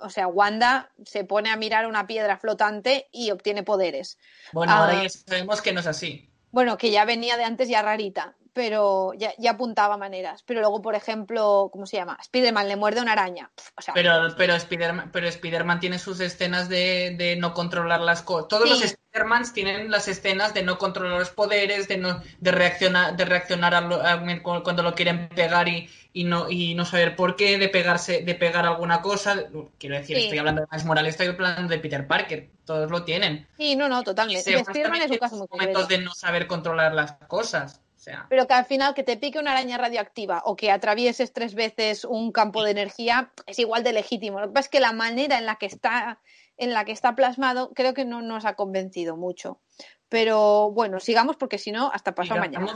o 0.02 0.10
sea, 0.10 0.28
Wanda 0.28 0.92
se 1.06 1.24
pone 1.24 1.50
a 1.50 1.56
mirar 1.56 1.88
una 1.88 2.08
piedra 2.08 2.38
flotante 2.38 3.08
y 3.12 3.32
obtiene 3.32 3.64
poderes. 3.64 4.18
Bueno, 4.54 4.74
Ah. 4.74 4.80
ahora 4.86 5.04
ya 5.04 5.10
sabemos 5.10 5.62
que 5.62 5.74
no 5.74 5.80
es 5.80 5.88
así. 5.88 6.30
Bueno, 6.52 6.78
que 6.78 6.92
ya 6.92 7.06
venía 7.06 7.38
de 7.38 7.44
antes 7.44 7.68
ya 7.68 7.82
rarita, 7.82 8.36
pero 8.56 9.12
ya, 9.16 9.34
ya 9.38 9.52
apuntaba 9.52 9.98
maneras. 9.98 10.42
Pero 10.48 10.62
luego, 10.62 10.82
por 10.82 10.96
ejemplo, 10.96 11.70
¿cómo 11.72 11.86
se 11.86 11.98
llama? 11.98 12.18
Spiderman 12.24 12.70
le 12.70 12.78
muerde 12.78 13.02
una 13.02 13.12
araña. 13.12 13.52
Pf, 13.54 13.72
O 13.78 13.82
sea, 13.82 13.94
Pero, 13.94 14.14
pero, 14.38 14.58
Spiderman, 14.58 15.12
pero 15.12 15.30
Spiderman 15.30 15.82
tiene 15.82 16.00
sus 16.00 16.22
escenas 16.22 16.70
de, 16.70 17.14
de 17.18 17.36
no 17.36 17.54
controlar 17.54 18.00
las 18.00 18.22
cosas. 18.22 18.48
Todos 18.48 18.64
Sí. 18.64 18.70
los 18.82 18.90
Spidermans 18.92 19.52
tienen 19.54 19.92
las 19.92 20.08
escenas 20.08 20.54
de 20.54 20.64
no 20.64 20.78
controlar 20.78 21.20
los 21.20 21.30
poderes, 21.32 21.88
de 21.90 21.98
no 21.98 22.22
de 22.40 22.52
reaccionar, 22.52 23.16
de 23.18 23.26
reaccionar 23.26 23.76
a 23.76 23.82
lo- 23.82 24.02
a- 24.02 24.24
cuando 24.64 24.84
lo 24.84 24.96
quieren 24.96 25.28
pegar 25.30 25.68
y, 25.68 25.90
y 26.14 26.24
no 26.24 26.50
y 26.50 26.76
no 26.76 26.86
saber 26.86 27.16
por 27.18 27.36
qué, 27.36 27.58
de 27.58 27.68
pegarse, 27.68 28.22
de 28.24 28.36
pegar 28.36 28.66
alguna 28.66 29.02
cosa. 29.02 29.36
Quiero 29.78 29.98
decir, 29.98 30.16
Sí. 30.16 30.24
estoy 30.24 30.38
hablando 30.40 30.62
de 30.62 30.68
Miles 30.72 30.86
Morales, 30.86 31.10
estoy 31.12 31.28
hablando 31.28 31.70
de 31.74 31.80
Peter 31.80 32.08
Parker. 32.08 32.50
Todos 32.66 32.90
lo 32.90 33.04
tienen. 33.04 33.48
sí, 33.58 33.76
no, 33.76 33.88
no, 33.90 34.02
totalmente. 34.02 34.64
Spiderman 34.64 35.02
es 35.02 35.12
un 35.12 35.18
caso 35.18 35.36
muy 35.36 35.48
momentos 35.52 35.88
de 35.90 35.98
no 36.00 36.14
saber 36.14 36.48
controlar 36.48 36.94
las 36.94 37.14
cosas. 37.28 37.82
Sea, 38.06 38.28
Pero 38.30 38.48
que 38.48 38.54
al 38.54 38.66
final 38.66 38.94
que 38.94 39.02
te 39.02 39.18
pique 39.18 39.40
una 39.40 39.54
araña 39.54 39.80
radioactiva 39.80 40.44
o 40.46 40.56
que 40.56 40.70
atravieses 40.70 41.34
tres 41.34 41.56
veces 41.56 42.06
un 42.06 42.32
campo 42.32 42.64
de 42.64 42.70
energía 42.70 43.32
es 43.48 43.58
igual 43.58 43.84
de 43.84 43.94
legítimo. 43.94 44.40
Lo 44.40 44.48
que 44.48 44.54
pasa 44.54 44.66
es 44.68 44.70
que 44.70 44.80
la 44.80 44.92
manera 44.92 45.40
en 45.40 45.48
la 45.48 45.56
que 45.56 45.66
está, 45.66 46.20
en 46.56 46.72
la 46.72 46.86
que 46.86 46.92
está 46.92 47.16
plasmado 47.16 47.72
creo 47.74 47.96
que 47.96 48.06
no 48.06 48.22
nos 48.22 48.46
ha 48.46 48.54
convencido 48.54 49.18
mucho. 49.18 49.60
Pero 50.08 50.70
bueno, 50.70 51.00
sigamos 51.00 51.36
porque 51.36 51.58
si 51.58 51.72
no, 51.72 51.90
hasta 51.92 52.14
pasado 52.14 52.40
mañana. 52.40 52.76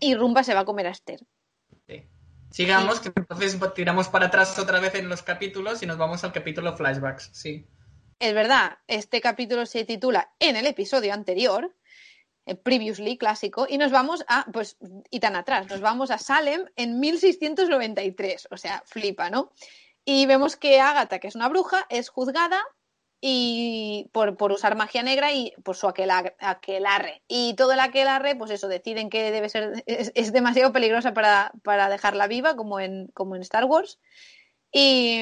Y 0.00 0.16
Rumba 0.16 0.42
se 0.42 0.52
va 0.52 0.60
a 0.60 0.64
comer 0.64 0.88
a 0.88 0.90
Esther. 0.90 1.20
Sí. 1.86 2.02
Sigamos, 2.50 2.98
que 2.98 3.12
entonces 3.14 3.56
tiramos 3.76 4.08
para 4.08 4.26
atrás 4.26 4.58
otra 4.58 4.80
vez 4.80 4.96
en 4.96 5.08
los 5.08 5.22
capítulos 5.22 5.80
y 5.84 5.86
nos 5.86 5.96
vamos 5.96 6.24
al 6.24 6.32
capítulo 6.32 6.76
flashbacks, 6.76 7.30
sí. 7.32 7.68
Es 8.18 8.34
verdad, 8.34 8.78
este 8.88 9.20
capítulo 9.20 9.64
se 9.64 9.84
titula 9.84 10.32
en 10.40 10.56
el 10.56 10.66
episodio 10.66 11.12
anterior, 11.12 11.72
previously 12.62 13.16
clásico, 13.16 13.66
y 13.68 13.78
nos 13.78 13.90
vamos 13.90 14.24
a, 14.28 14.44
pues, 14.52 14.76
y 15.10 15.20
tan 15.20 15.36
atrás, 15.36 15.66
nos 15.68 15.80
vamos 15.80 16.10
a 16.10 16.18
Salem 16.18 16.66
en 16.76 17.00
1693, 17.00 18.48
o 18.50 18.56
sea, 18.56 18.82
flipa, 18.86 19.30
¿no? 19.30 19.52
Y 20.04 20.26
vemos 20.26 20.56
que 20.56 20.80
Agatha, 20.80 21.18
que 21.18 21.28
es 21.28 21.34
una 21.34 21.48
bruja, 21.48 21.86
es 21.88 22.10
juzgada 22.10 22.62
y 23.20 24.10
por, 24.12 24.36
por 24.36 24.52
usar 24.52 24.76
magia 24.76 25.02
negra 25.02 25.32
y 25.32 25.54
por 25.62 25.76
su 25.76 25.88
aquela- 25.88 26.34
aquelarre. 26.40 27.22
Y 27.26 27.54
todo 27.54 27.72
el 27.72 27.80
aquelarre, 27.80 28.36
pues 28.36 28.50
eso, 28.50 28.68
deciden 28.68 29.08
que 29.08 29.30
debe 29.30 29.48
ser, 29.48 29.82
es, 29.86 30.12
es 30.14 30.30
demasiado 30.32 30.72
peligrosa 30.72 31.14
para, 31.14 31.52
para 31.62 31.88
dejarla 31.88 32.26
viva, 32.26 32.54
como 32.54 32.80
en, 32.80 33.06
como 33.14 33.34
en 33.34 33.40
Star 33.40 33.64
Wars. 33.64 33.98
Y 34.76 35.20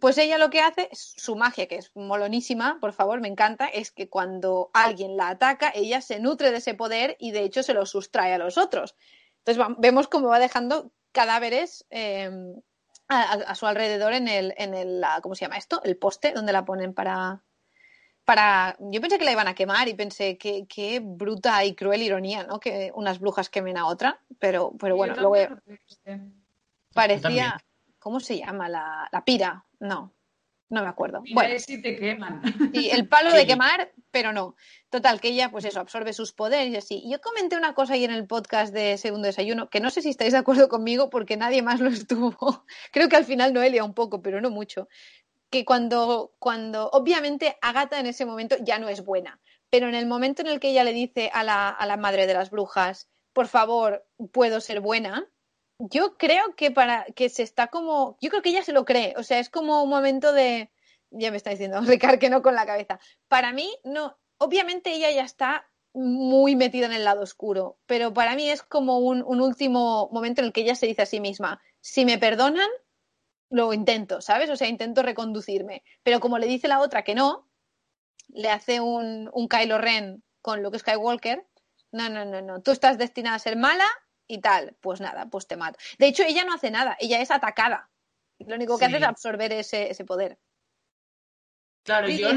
pues 0.00 0.16
ella 0.16 0.38
lo 0.38 0.48
que 0.48 0.60
hace, 0.62 0.88
su 0.92 1.36
magia, 1.36 1.68
que 1.68 1.76
es 1.76 1.94
molonísima, 1.94 2.78
por 2.80 2.94
favor, 2.94 3.20
me 3.20 3.28
encanta, 3.28 3.66
es 3.66 3.90
que 3.92 4.08
cuando 4.08 4.70
alguien 4.72 5.18
la 5.18 5.28
ataca, 5.28 5.70
ella 5.74 6.00
se 6.00 6.20
nutre 6.20 6.50
de 6.50 6.56
ese 6.56 6.72
poder 6.72 7.14
y 7.20 7.30
de 7.32 7.42
hecho 7.42 7.62
se 7.62 7.74
lo 7.74 7.84
sustrae 7.84 8.32
a 8.32 8.38
los 8.38 8.56
otros. 8.56 8.96
Entonces 9.40 9.62
va- 9.62 9.76
vemos 9.78 10.08
cómo 10.08 10.28
va 10.28 10.38
dejando 10.38 10.90
cadáveres 11.12 11.84
eh, 11.90 12.30
a, 13.08 13.54
su 13.54 13.66
alrededor 13.66 14.14
en 14.14 14.26
el, 14.26 14.54
en 14.56 14.72
el, 14.72 15.02
la- 15.02 15.20
¿cómo 15.20 15.34
se 15.34 15.44
llama 15.44 15.58
esto? 15.58 15.82
El 15.84 15.98
poste 15.98 16.32
donde 16.32 16.54
la 16.54 16.64
ponen 16.64 16.94
para, 16.94 17.42
para... 18.24 18.74
Yo 18.80 19.02
pensé 19.02 19.18
que 19.18 19.26
la 19.26 19.32
iban 19.32 19.48
a 19.48 19.54
quemar 19.54 19.86
y 19.86 19.92
pensé 19.92 20.38
que 20.38 20.64
qué 20.66 21.00
bruta 21.04 21.62
y 21.66 21.74
cruel 21.74 22.00
ironía, 22.02 22.44
¿no? 22.44 22.58
Que 22.58 22.90
unas 22.94 23.20
brujas 23.20 23.50
quemen 23.50 23.76
a 23.76 23.86
otra, 23.86 24.18
pero, 24.38 24.72
pero 24.80 24.96
bueno, 24.96 25.12
luego 25.20 25.60
parecía... 26.94 27.62
¿Cómo 28.04 28.20
se 28.20 28.36
llama? 28.36 28.68
La, 28.68 29.08
la 29.10 29.24
pira. 29.24 29.64
No, 29.80 30.12
no 30.68 30.82
me 30.82 30.88
acuerdo. 30.88 31.22
Mira, 31.22 31.34
Bueno, 31.34 31.58
si 31.58 31.80
te 31.80 31.96
queman. 31.96 32.42
sí, 32.74 32.90
el 32.90 33.08
palo 33.08 33.32
de 33.32 33.46
quemar, 33.46 33.92
pero 34.10 34.34
no. 34.34 34.56
Total, 34.90 35.22
que 35.22 35.28
ella, 35.28 35.50
pues 35.50 35.64
eso, 35.64 35.80
absorbe 35.80 36.12
sus 36.12 36.34
poderes 36.34 36.70
y 36.70 36.76
así. 36.76 37.02
Yo 37.10 37.22
comenté 37.22 37.56
una 37.56 37.72
cosa 37.72 37.94
ahí 37.94 38.04
en 38.04 38.10
el 38.10 38.26
podcast 38.26 38.74
de 38.74 38.98
Segundo 38.98 39.24
Desayuno, 39.24 39.70
que 39.70 39.80
no 39.80 39.88
sé 39.88 40.02
si 40.02 40.10
estáis 40.10 40.32
de 40.32 40.38
acuerdo 40.38 40.68
conmigo 40.68 41.08
porque 41.08 41.38
nadie 41.38 41.62
más 41.62 41.80
lo 41.80 41.88
estuvo. 41.88 42.36
Creo 42.92 43.08
que 43.08 43.16
al 43.16 43.24
final 43.24 43.54
Noelia 43.54 43.84
un 43.84 43.94
poco, 43.94 44.20
pero 44.20 44.42
no 44.42 44.50
mucho. 44.50 44.86
Que 45.48 45.64
cuando, 45.64 46.34
cuando, 46.38 46.90
obviamente, 46.90 47.56
Agatha 47.62 47.98
en 48.00 48.06
ese 48.06 48.26
momento 48.26 48.56
ya 48.60 48.78
no 48.78 48.90
es 48.90 49.02
buena, 49.02 49.40
pero 49.70 49.88
en 49.88 49.94
el 49.94 50.04
momento 50.04 50.42
en 50.42 50.48
el 50.48 50.60
que 50.60 50.68
ella 50.72 50.84
le 50.84 50.92
dice 50.92 51.30
a 51.32 51.42
la, 51.42 51.70
a 51.70 51.86
la 51.86 51.96
madre 51.96 52.26
de 52.26 52.34
las 52.34 52.50
brujas, 52.50 53.08
por 53.32 53.48
favor, 53.48 54.04
puedo 54.30 54.60
ser 54.60 54.80
buena, 54.80 55.26
yo 55.90 56.16
creo 56.16 56.54
que 56.56 56.70
para 56.70 57.04
que 57.14 57.28
se 57.28 57.42
está 57.42 57.68
como, 57.68 58.16
yo 58.20 58.30
creo 58.30 58.42
que 58.42 58.50
ella 58.50 58.62
se 58.62 58.72
lo 58.72 58.84
cree, 58.84 59.14
o 59.16 59.22
sea, 59.22 59.38
es 59.38 59.50
como 59.50 59.82
un 59.82 59.90
momento 59.90 60.32
de, 60.32 60.70
ya 61.10 61.30
me 61.30 61.36
está 61.36 61.50
diciendo 61.50 61.80
Ricard 61.80 62.18
que 62.18 62.30
no 62.30 62.42
con 62.42 62.54
la 62.54 62.66
cabeza. 62.66 62.98
Para 63.28 63.52
mí, 63.52 63.70
no, 63.84 64.16
obviamente 64.38 64.92
ella 64.92 65.10
ya 65.10 65.24
está 65.24 65.68
muy 65.92 66.56
metida 66.56 66.86
en 66.86 66.92
el 66.92 67.04
lado 67.04 67.22
oscuro, 67.22 67.78
pero 67.86 68.12
para 68.12 68.34
mí 68.34 68.50
es 68.50 68.62
como 68.62 68.98
un, 68.98 69.22
un 69.22 69.40
último 69.40 70.08
momento 70.12 70.40
en 70.40 70.46
el 70.46 70.52
que 70.52 70.62
ella 70.62 70.74
se 70.74 70.86
dice 70.86 71.02
a 71.02 71.06
sí 71.06 71.20
misma, 71.20 71.60
si 71.80 72.04
me 72.04 72.18
perdonan, 72.18 72.68
lo 73.50 73.72
intento, 73.72 74.20
¿sabes? 74.20 74.50
O 74.50 74.56
sea, 74.56 74.68
intento 74.68 75.02
reconducirme. 75.02 75.84
Pero 76.02 76.18
como 76.18 76.38
le 76.38 76.46
dice 76.46 76.66
la 76.66 76.80
otra 76.80 77.04
que 77.04 77.14
no, 77.14 77.48
le 78.28 78.50
hace 78.50 78.80
un, 78.80 79.30
un 79.32 79.48
Kylo 79.48 79.78
Ren 79.78 80.24
con 80.40 80.62
Luke 80.62 80.78
Skywalker, 80.78 81.46
no, 81.92 82.08
no, 82.08 82.24
no, 82.24 82.42
no, 82.42 82.60
tú 82.60 82.72
estás 82.72 82.98
destinada 82.98 83.36
a 83.36 83.38
ser 83.38 83.56
mala 83.56 83.86
y 84.26 84.40
tal, 84.40 84.76
pues 84.80 85.00
nada, 85.00 85.26
pues 85.26 85.46
te 85.46 85.56
mato. 85.56 85.78
De 85.98 86.06
hecho, 86.06 86.22
ella 86.22 86.44
no 86.44 86.54
hace 86.54 86.70
nada, 86.70 86.96
ella 87.00 87.20
es 87.20 87.30
atacada. 87.30 87.90
Lo 88.38 88.54
único 88.56 88.78
que 88.78 88.86
Sí. 88.86 88.88
hace 88.88 88.96
es 88.98 89.02
absorber 89.04 89.52
ese, 89.52 89.90
ese 89.90 90.04
poder. 90.04 90.38
Claro, 91.84 92.08
yo, 92.08 92.28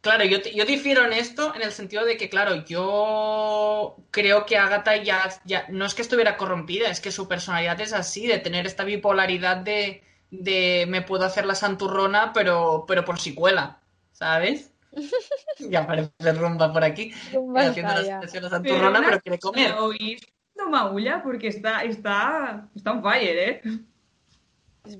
claro, 0.00 0.24
yo, 0.24 0.38
yo 0.38 0.64
difiero 0.64 1.04
en 1.04 1.12
esto 1.12 1.54
en 1.54 1.62
el 1.62 1.72
sentido 1.72 2.04
de 2.04 2.16
que, 2.16 2.28
claro, 2.28 2.64
yo 2.64 3.96
creo 4.10 4.46
que 4.46 4.56
Agatha 4.56 4.96
ya, 4.96 5.40
ya 5.44 5.66
no 5.68 5.84
es 5.84 5.94
que 5.94 6.02
estuviera 6.02 6.36
corrompida, 6.36 6.90
es 6.90 7.00
que 7.00 7.12
su 7.12 7.28
personalidad 7.28 7.80
es 7.80 7.92
así, 7.92 8.26
de 8.26 8.38
tener 8.38 8.66
esta 8.66 8.84
bipolaridad 8.84 9.58
de, 9.58 10.02
de 10.30 10.86
me 10.88 11.02
puedo 11.02 11.24
hacer 11.24 11.46
la 11.46 11.54
santurrona, 11.54 12.32
pero, 12.32 12.84
pero 12.86 13.04
por 13.04 13.18
si 13.20 13.34
cuela, 13.34 13.80
¿sabes? 14.12 14.72
Ya 15.58 15.80
aparece 15.80 16.32
rumba 16.32 16.72
por 16.72 16.84
aquí, 16.84 17.12
Rumba 17.32 17.60
haciendo 17.62 17.94
la 17.94 18.20
la 18.20 18.50
santurrona, 18.50 19.02
pero 19.04 19.20
quiere 19.20 19.38
comer. 19.38 19.70
¿Lo 19.70 19.86
oís? 19.86 20.20
No 20.66 20.72
maulla 20.72 21.22
porque 21.22 21.48
está, 21.48 21.82
está, 21.84 22.68
está 22.74 22.92
on 22.92 23.02
fire, 23.02 23.38
¿eh? 23.38 23.62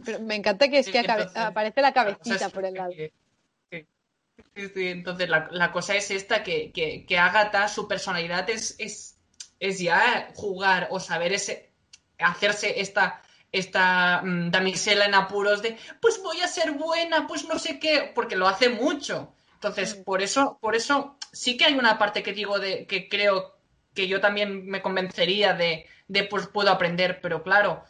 Pero 0.05 0.21
me 0.21 0.35
encanta 0.37 0.69
que 0.69 0.79
es 0.79 0.87
Sí, 0.87 0.93
que 0.93 0.99
entonces, 1.01 1.37
aparece 1.37 1.81
la 1.81 1.93
cabecita 1.93 2.47
es 2.47 2.53
por 2.53 2.65
el 2.65 2.75
lado. 2.75 2.91
que- 2.91 3.13
que- 3.71 3.87
sí, 4.55 4.69
sí, 4.75 4.89
entonces 4.89 5.29
la, 5.29 5.49
la 5.51 5.73
cosa 5.73 5.95
es 5.95 6.11
esta, 6.11 6.43
que, 6.43 6.73
que, 6.73 7.05
que 7.07 7.19
Agatha, 7.19 7.69
su 7.69 7.87
personalidad 7.89 8.49
es, 8.51 8.75
es, 8.79 9.19
es 9.61 9.79
ya 9.79 10.31
jugar 10.35 10.89
o 10.91 11.01
saber 11.01 11.33
ese, 11.33 11.73
hacerse 12.19 12.81
esta, 12.81 13.23
esta 13.53 14.23
mm, 14.23 14.51
damisela 14.51 15.05
en 15.07 15.15
apuros 15.15 15.63
de, 15.63 15.77
pues 16.01 16.21
voy 16.23 16.41
a 16.41 16.49
ser 16.49 16.73
buena, 16.73 17.27
pues 17.27 17.47
no 17.49 17.59
sé 17.59 17.79
qué, 17.79 18.11
porque 18.15 18.37
lo 18.37 18.49
hace 18.49 18.69
mucho. 18.69 19.33
Entonces, 19.55 19.97
Mm. 19.99 20.03
por 20.05 20.23
eso, 20.23 20.59
por 20.61 20.77
eso 20.77 21.17
sí 21.33 21.57
que 21.57 21.65
hay 21.65 21.75
una 21.75 21.99
parte 21.99 22.23
que 22.23 22.33
digo 22.33 22.59
de 22.59 22.87
que 22.87 23.09
creo 23.09 23.56
que 23.97 24.09
yo 24.09 24.20
también 24.20 24.66
me 24.68 24.82
convencería 24.82 25.55
de, 25.55 25.86
de 26.09 26.24
pues 26.24 26.47
puedo 26.48 26.70
aprender, 26.70 27.20
pero 27.23 27.43
claro, 27.43 27.85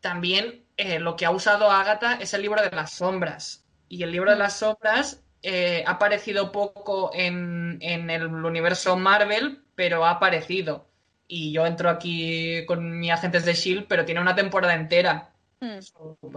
también 0.00 0.64
eh, 0.76 0.98
lo 1.00 1.16
que 1.16 1.26
ha 1.26 1.30
usado 1.30 1.70
Agatha 1.70 2.14
es 2.20 2.34
el 2.34 2.42
libro 2.42 2.62
de 2.62 2.70
las 2.70 2.92
sombras. 2.92 3.64
Y 3.88 4.02
el 4.02 4.12
libro 4.12 4.30
de 4.30 4.38
las 4.38 4.58
sombras 4.58 5.22
eh, 5.42 5.84
ha 5.86 5.92
aparecido 5.92 6.52
poco 6.52 7.10
en, 7.14 7.78
en 7.82 8.10
el 8.10 8.26
universo 8.26 8.96
Marvel, 8.96 9.62
pero 9.74 10.04
ha 10.04 10.10
aparecido. 10.12 10.88
Y 11.28 11.52
yo 11.52 11.66
entro 11.66 11.90
aquí 11.90 12.64
con 12.66 12.98
mi 12.98 13.10
agentes 13.10 13.44
de 13.44 13.54
Shield, 13.54 13.86
pero 13.88 14.04
tiene 14.04 14.20
una 14.20 14.34
temporada 14.34 14.74
entera 14.74 15.28
Mm. 15.62 15.80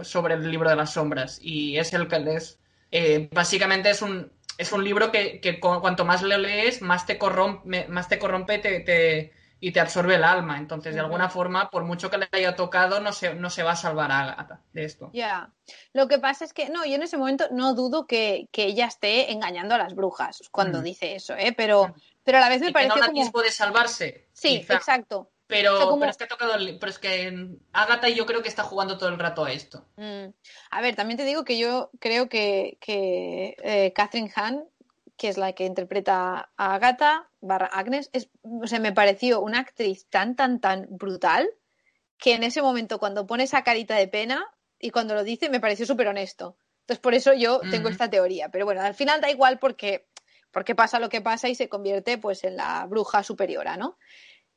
sobre 0.02 0.34
el 0.34 0.50
libro 0.50 0.68
de 0.68 0.76
las 0.76 0.92
sombras. 0.92 1.38
Y 1.42 1.78
es 1.78 1.92
el 1.94 2.08
que 2.08 2.16
es. 2.36 2.58
eh, 2.90 3.28
básicamente 3.32 3.90
es 3.90 4.02
un, 4.02 4.30
es 4.58 4.72
un 4.72 4.84
libro 4.84 5.10
que, 5.12 5.40
que 5.40 5.60
cu- 5.60 5.80
cuanto 5.80 6.04
más 6.04 6.22
lo 6.22 6.36
lees, 6.38 6.82
más 6.82 7.06
te 7.06 7.18
corrompe, 7.18 7.86
más 7.88 8.08
te 8.08 8.18
corrompe 8.18 8.58
te, 8.58 8.80
te- 8.80 9.32
y 9.60 9.72
te 9.72 9.80
absorbe 9.80 10.16
el 10.16 10.24
alma. 10.24 10.58
Entonces, 10.58 10.94
de 10.94 11.00
alguna 11.00 11.30
forma, 11.30 11.70
por 11.70 11.84
mucho 11.84 12.10
que 12.10 12.18
le 12.18 12.28
haya 12.32 12.54
tocado, 12.54 13.00
no 13.00 13.12
se, 13.12 13.34
no 13.34 13.48
se 13.48 13.62
va 13.62 13.72
a 13.72 13.76
salvar 13.76 14.12
a 14.12 14.20
Agatha 14.20 14.60
de 14.74 14.84
esto. 14.84 15.10
Ya. 15.14 15.50
Lo 15.94 16.06
que 16.06 16.18
pasa 16.18 16.44
es 16.44 16.52
que, 16.52 16.68
no, 16.68 16.84
yo 16.84 16.96
en 16.96 17.02
ese 17.02 17.16
momento 17.16 17.46
no 17.50 17.74
dudo 17.74 18.06
que, 18.06 18.48
que 18.52 18.64
ella 18.64 18.86
esté 18.86 19.32
engañando 19.32 19.74
a 19.74 19.78
las 19.78 19.94
brujas 19.94 20.42
cuando 20.50 20.82
dice 20.82 21.14
eso, 21.14 21.34
¿eh? 21.34 21.54
Pero, 21.56 21.94
pero 22.24 22.38
a 22.38 22.40
la 22.42 22.48
vez 22.50 22.60
me 22.60 22.68
Y 22.68 22.72
tenga 22.72 22.94
pareció 22.94 23.10
un 23.12 23.30
como. 23.30 23.42
de 23.42 23.50
salvarse. 23.50 24.28
Sí, 24.34 24.58
quizá. 24.60 24.74
exacto. 24.74 25.30
Pero, 25.46 25.74
O 25.74 25.76
sea, 25.76 25.86
como- 25.86 26.00
pero 26.00 26.10
es 26.10 26.16
que 26.16 26.24
ha 26.24 26.28
tocado. 26.28 26.54
Pero 26.56 26.90
es 26.90 26.98
que 26.98 27.48
Agatha 27.72 28.08
yo 28.08 28.24
creo 28.26 28.42
que 28.42 28.48
está 28.48 28.62
jugando 28.62 28.96
todo 28.96 29.10
el 29.10 29.18
rato 29.18 29.44
a 29.44 29.52
esto. 29.52 29.86
Mm. 29.96 30.26
A 30.70 30.80
ver, 30.80 30.96
también 30.96 31.18
te 31.18 31.24
digo 31.24 31.44
que 31.44 31.58
yo 31.58 31.90
creo 32.00 32.28
que, 32.28 32.78
que 32.80 33.56
eh, 33.62 33.92
Catherine 33.94 34.32
Hahn, 34.34 34.64
que 35.16 35.28
es 35.28 35.36
la 35.36 35.52
que 35.52 35.64
interpreta 35.66 36.50
a 36.56 36.74
Agatha, 36.74 37.28
barra 37.40 37.66
Agnes, 37.66 38.08
es, 38.12 38.30
o 38.42 38.66
sea, 38.66 38.80
me 38.80 38.92
pareció 38.92 39.40
una 39.40 39.60
actriz 39.60 40.06
tan, 40.08 40.34
tan, 40.34 40.60
tan 40.60 40.86
brutal 40.90 41.48
que 42.16 42.32
en 42.34 42.42
ese 42.42 42.62
momento 42.62 42.98
cuando 42.98 43.26
pone 43.26 43.44
esa 43.44 43.62
carita 43.64 43.96
de 43.96 44.08
pena 44.08 44.46
y 44.78 44.90
cuando 44.90 45.14
lo 45.14 45.24
dice 45.24 45.50
me 45.50 45.60
pareció 45.60 45.84
súper 45.84 46.08
honesto. 46.08 46.56
Entonces 46.80 47.00
por 47.00 47.14
eso 47.14 47.32
yo 47.34 47.60
tengo 47.70 47.88
esta 47.88 48.08
teoría. 48.10 48.48
Pero 48.50 48.64
bueno, 48.64 48.80
al 48.82 48.94
final 48.94 49.20
da 49.20 49.30
igual 49.30 49.58
porque, 49.58 50.06
porque 50.50 50.74
pasa 50.74 50.98
lo 51.00 51.08
que 51.08 51.20
pasa 51.20 51.48
y 51.48 51.54
se 51.54 51.68
convierte 51.68 52.18
pues 52.18 52.44
en 52.44 52.56
la 52.56 52.84
bruja 52.86 53.22
superiora, 53.22 53.76
¿no? 53.76 53.98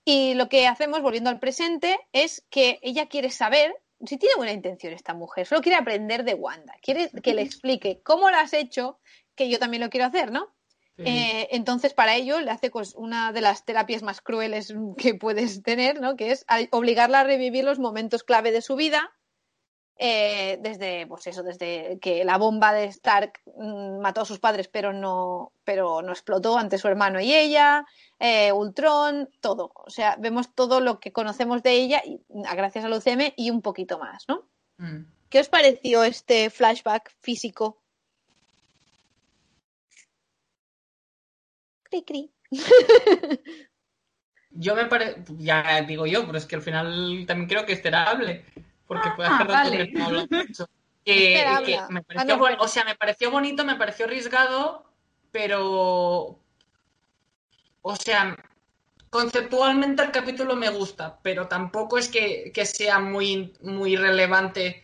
Y 0.09 0.35
lo 0.35 0.47
que 0.47 0.67
hacemos, 0.67 1.01
volviendo 1.01 1.29
al 1.29 1.37
presente, 1.37 1.99
es 2.13 2.45
que 2.49 2.79
ella 2.81 3.07
quiere 3.07 3.29
saber 3.29 3.75
si 4.05 4.15
tiene 4.15 4.35
buena 4.37 4.53
intención 4.53 4.93
esta 4.93 5.13
mujer, 5.13 5.45
solo 5.45 5.59
quiere 5.59 5.77
aprender 5.77 6.23
de 6.23 6.33
Wanda, 6.33 6.73
quiere 6.81 7.11
que 7.21 7.33
le 7.33 7.41
explique 7.41 7.99
cómo 8.03 8.29
lo 8.29 8.37
has 8.37 8.53
hecho, 8.53 8.99
que 9.35 9.49
yo 9.49 9.59
también 9.59 9.83
lo 9.83 9.89
quiero 9.89 10.05
hacer, 10.05 10.31
¿no? 10.31 10.55
Eh, 10.99 11.49
entonces, 11.51 11.93
para 11.93 12.15
ello, 12.15 12.39
le 12.39 12.51
hace 12.51 12.71
pues, 12.71 12.95
una 12.95 13.33
de 13.33 13.41
las 13.41 13.65
terapias 13.65 14.01
más 14.01 14.21
crueles 14.21 14.73
que 14.97 15.13
puedes 15.13 15.61
tener, 15.61 15.99
¿no? 15.99 16.15
Que 16.15 16.31
es 16.31 16.45
obligarla 16.71 17.19
a 17.19 17.23
revivir 17.25 17.65
los 17.65 17.77
momentos 17.77 18.23
clave 18.23 18.53
de 18.53 18.61
su 18.61 18.77
vida, 18.77 19.13
eh, 19.99 20.59
desde, 20.61 21.07
pues 21.07 21.25
eso, 21.25 21.41
desde 21.41 21.97
que 21.99 22.23
la 22.23 22.37
bomba 22.37 22.71
de 22.71 22.85
Stark 22.85 23.41
mm, 23.57 23.99
mató 23.99 24.21
a 24.21 24.25
sus 24.25 24.39
padres, 24.39 24.67
pero 24.67 24.93
no, 24.93 25.53
pero 25.63 26.03
no 26.03 26.11
explotó 26.11 26.57
ante 26.57 26.77
su 26.77 26.87
hermano 26.87 27.19
y 27.19 27.33
ella, 27.33 27.83
eh, 28.19 28.51
Ultron, 28.51 29.29
todo. 29.41 29.71
O 29.75 29.89
sea, 29.89 30.15
vemos 30.19 30.53
todo 30.55 30.79
lo 30.79 30.99
que 30.99 31.11
conocemos 31.11 31.61
de 31.63 31.71
ella, 31.73 32.01
y, 32.05 32.19
a- 32.45 32.55
gracias 32.55 32.85
al 32.85 32.93
UCM, 32.93 33.33
y 33.35 33.49
un 33.49 33.61
poquito 33.61 33.99
más, 33.99 34.25
¿no? 34.27 34.47
Mm. 34.77 35.05
¿Qué 35.29 35.39
os 35.39 35.49
pareció 35.49 36.03
este 36.03 36.49
flashback 36.49 37.11
físico? 37.21 37.81
Cri, 41.83 42.03
cri. 42.03 42.31
Yo 44.51 44.75
me 44.75 44.85
parece, 44.85 45.23
ya 45.37 45.81
digo 45.81 46.07
yo, 46.07 46.25
pero 46.25 46.37
es 46.39 46.45
que 46.47 46.55
al 46.55 46.61
final 46.63 47.25
también 47.27 47.47
creo 47.47 47.65
que 47.65 47.73
es 47.73 47.77
esperable, 47.79 48.43
porque 48.87 49.09
puede 49.15 49.29
Ah, 49.29 49.35
hacer 49.35 49.47
rato 49.47 49.69
vale. 49.69 49.91
que 49.91 49.97
no 49.99 50.05
hablo 50.05 50.25
mucho. 50.29 50.67
Que, 51.05 51.35
Esperable. 51.35 51.65
que 51.87 51.93
me 51.93 51.99
Ah, 51.99 52.03
pareció, 52.05 52.33
no, 52.33 52.37
bueno. 52.39 52.57
o 52.59 52.67
sea, 52.67 52.83
me 52.83 52.95
pareció 52.95 53.31
bonito, 53.31 53.63
me 53.63 53.75
pareció 53.75 54.05
arriesgado, 54.07 54.83
pero, 55.31 56.37
o 57.87 57.95
sea, 57.95 58.35
conceptualmente 59.09 60.03
el 60.03 60.11
capítulo 60.11 60.57
me 60.57 60.69
gusta, 60.69 61.19
pero 61.23 61.47
tampoco 61.47 61.97
es 61.97 62.09
que, 62.09 62.51
sea 62.65 62.99
muy, 62.99 63.53
muy 63.61 63.95
relevante 63.95 64.83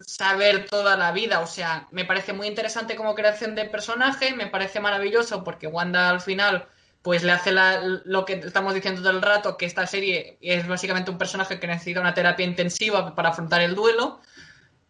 saber 0.00 0.64
toda 0.64 0.96
la 0.96 1.12
vida. 1.12 1.40
O 1.40 1.46
sea, 1.46 1.88
me 1.90 2.06
parece 2.06 2.32
muy 2.32 2.46
interesante 2.46 2.96
como 2.96 3.14
creación 3.14 3.54
de 3.54 3.66
personaje, 3.66 4.34
me 4.34 4.46
parece 4.46 4.80
maravilloso 4.80 5.44
porque 5.44 5.66
Wanda 5.66 6.08
al 6.08 6.22
final 6.22 6.66
pues 7.02 7.22
le 7.22 7.32
hace 7.32 7.52
lo 7.52 8.24
que 8.24 8.34
estamos 8.34 8.74
diciendo 8.74 9.02
todo 9.02 9.10
el 9.10 9.22
rato, 9.22 9.56
que 9.58 9.66
esta 9.66 9.86
serie 9.86 10.38
es 10.40 10.66
básicamente 10.66 11.10
un 11.10 11.18
personaje 11.18 11.60
que 11.60 11.66
necesita 11.66 12.00
una 12.00 12.14
terapia 12.14 12.46
intensiva 12.46 13.14
para 13.14 13.30
afrontar 13.30 13.60
el 13.60 13.74
duelo, 13.74 14.20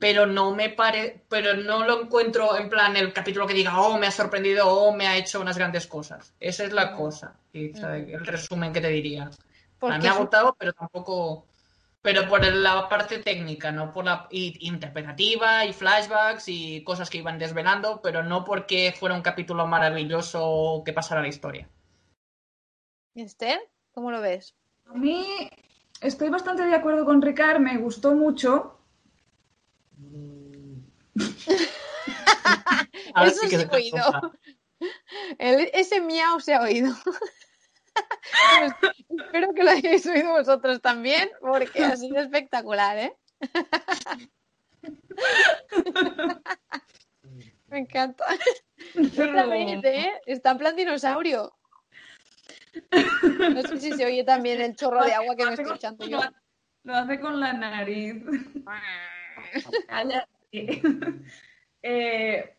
pero 0.03 0.27
no 0.27 0.53
me 0.53 0.69
pare, 0.69 1.23
pero 1.29 1.55
no 1.55 1.87
lo 1.87 2.03
encuentro 2.03 2.57
en 2.57 2.69
plan 2.69 2.97
el 2.97 3.13
capítulo 3.13 3.47
que 3.47 3.55
diga, 3.55 3.81
oh, 3.81 3.97
me 3.99 4.09
ha 4.09 4.11
sorprendido, 4.11 4.67
oh, 4.67 4.93
me 4.93 5.07
ha 5.07 5.17
hecho 5.17 5.41
unas 5.41 5.57
grandes 5.57 5.87
cosas. 5.87 6.35
Esa 6.41 6.65
es 6.65 6.73
la 6.73 6.97
cosa, 6.97 7.35
y, 7.53 7.73
¿sabes? 7.73 8.09
el 8.09 8.27
resumen 8.27 8.73
que 8.73 8.81
te 8.81 8.89
diría. 8.89 9.23
A 9.23 9.27
mí 9.29 9.33
Porque 9.79 9.99
me 10.01 10.09
ha 10.09 10.19
gustado, 10.19 10.57
pero 10.59 10.73
tampoco. 10.73 11.47
Pero 12.03 12.29
por 12.29 12.45
la 12.45 12.89
parte 12.89 13.21
técnica, 13.21 13.71
no 13.71 13.93
por 13.93 14.05
la 14.05 14.27
y- 14.33 14.67
interpretativa 14.67 15.65
y 15.67 15.73
flashbacks 15.73 16.49
y 16.49 16.83
cosas 16.83 17.09
que 17.09 17.19
iban 17.19 17.39
desvelando, 17.39 18.01
pero 18.03 18.25
no 18.25 18.45
porque 18.45 18.93
fuera 18.99 19.15
un 19.15 19.23
capítulo 19.23 19.69
maravilloso 19.69 20.83
que 20.85 20.93
pasara 20.93 21.23
la 21.23 21.29
historia. 21.29 21.69
Esther, 23.15 23.61
¿cómo 23.93 24.11
lo 24.11 24.21
ves? 24.21 24.57
A 24.87 24.95
mí 24.95 25.49
estoy 26.01 26.29
bastante 26.29 26.65
de 26.65 26.75
acuerdo 26.75 27.05
con 27.05 27.23
Ricard, 27.23 27.61
me 27.61 27.77
gustó 27.79 28.17
mucho. 28.17 28.82
Ahora 33.15 33.31
Eso 33.31 33.41
sí 33.43 33.49
que 33.51 33.59
se 33.59 33.69
oído. 33.69 34.33
El- 35.39 35.71
ese 35.75 36.01
miau 36.01 36.41
se 36.41 36.55
ha 36.55 36.63
oído. 36.63 36.95
Pues, 38.59 38.73
espero 39.21 39.53
que 39.53 39.63
lo 39.63 39.71
hayáis 39.71 40.07
oído 40.07 40.31
vosotros 40.31 40.81
también, 40.81 41.29
porque 41.43 41.85
ha 41.85 41.95
sido 41.95 42.19
espectacular, 42.21 42.97
¿eh? 42.97 43.15
Me 47.69 47.81
encanta. 47.81 48.25
No 48.95 49.11
te 49.11 49.43
ríes, 49.45 49.85
¿eh? 49.85 50.13
Está 50.25 50.53
en 50.53 50.59
plan 50.59 50.75
dinosaurio. 50.77 51.53
No 53.51 53.61
sé 53.63 53.79
si 53.79 53.93
se 53.93 54.07
oye 54.07 54.25
también 54.25 54.63
el 54.63 54.75
chorro 54.77 55.05
de 55.05 55.13
agua 55.13 55.37
que 55.37 55.45
me 55.45 55.53
estoy 55.55 55.73
echando 55.75 56.07
yo. 56.07 56.21
Lo 56.85 56.95
hace 56.95 57.21
con 57.21 57.39
la 57.41 57.53
nariz. 57.53 58.23
Eh, 61.85 62.55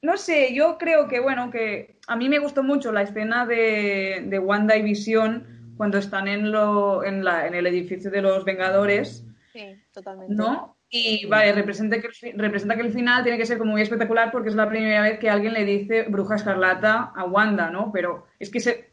no 0.00 0.16
sé, 0.16 0.54
yo 0.54 0.78
creo 0.78 1.06
que, 1.06 1.20
bueno, 1.20 1.50
que 1.50 1.98
a 2.06 2.16
mí 2.16 2.30
me 2.30 2.38
gustó 2.38 2.62
mucho 2.62 2.92
la 2.92 3.02
escena 3.02 3.44
de, 3.44 4.24
de 4.24 4.38
Wanda 4.38 4.74
y 4.74 4.80
Visión 4.80 5.74
cuando 5.76 5.98
están 5.98 6.28
en, 6.28 6.50
lo, 6.50 7.04
en, 7.04 7.22
la, 7.22 7.46
en 7.46 7.54
el 7.54 7.66
edificio 7.66 8.10
de 8.10 8.22
los 8.22 8.46
Vengadores, 8.46 9.28
Sí, 9.52 9.82
totalmente. 9.92 10.34
¿no? 10.34 10.76
Y 10.90 11.26
vale, 11.26 11.52
representa 11.52 12.00
que, 12.00 12.08
representa 12.34 12.76
que 12.76 12.82
el 12.82 12.92
final 12.92 13.22
tiene 13.22 13.38
que 13.38 13.46
ser 13.46 13.58
como 13.58 13.72
muy 13.72 13.82
espectacular 13.82 14.30
porque 14.30 14.48
es 14.48 14.54
la 14.54 14.68
primera 14.68 15.02
vez 15.02 15.18
que 15.18 15.28
alguien 15.28 15.52
le 15.52 15.64
dice 15.64 16.04
bruja 16.04 16.36
escarlata 16.36 17.12
a 17.14 17.24
Wanda, 17.24 17.70
¿no? 17.70 17.90
Pero 17.92 18.26
es 18.38 18.50
que 18.50 18.60
se, 18.60 18.92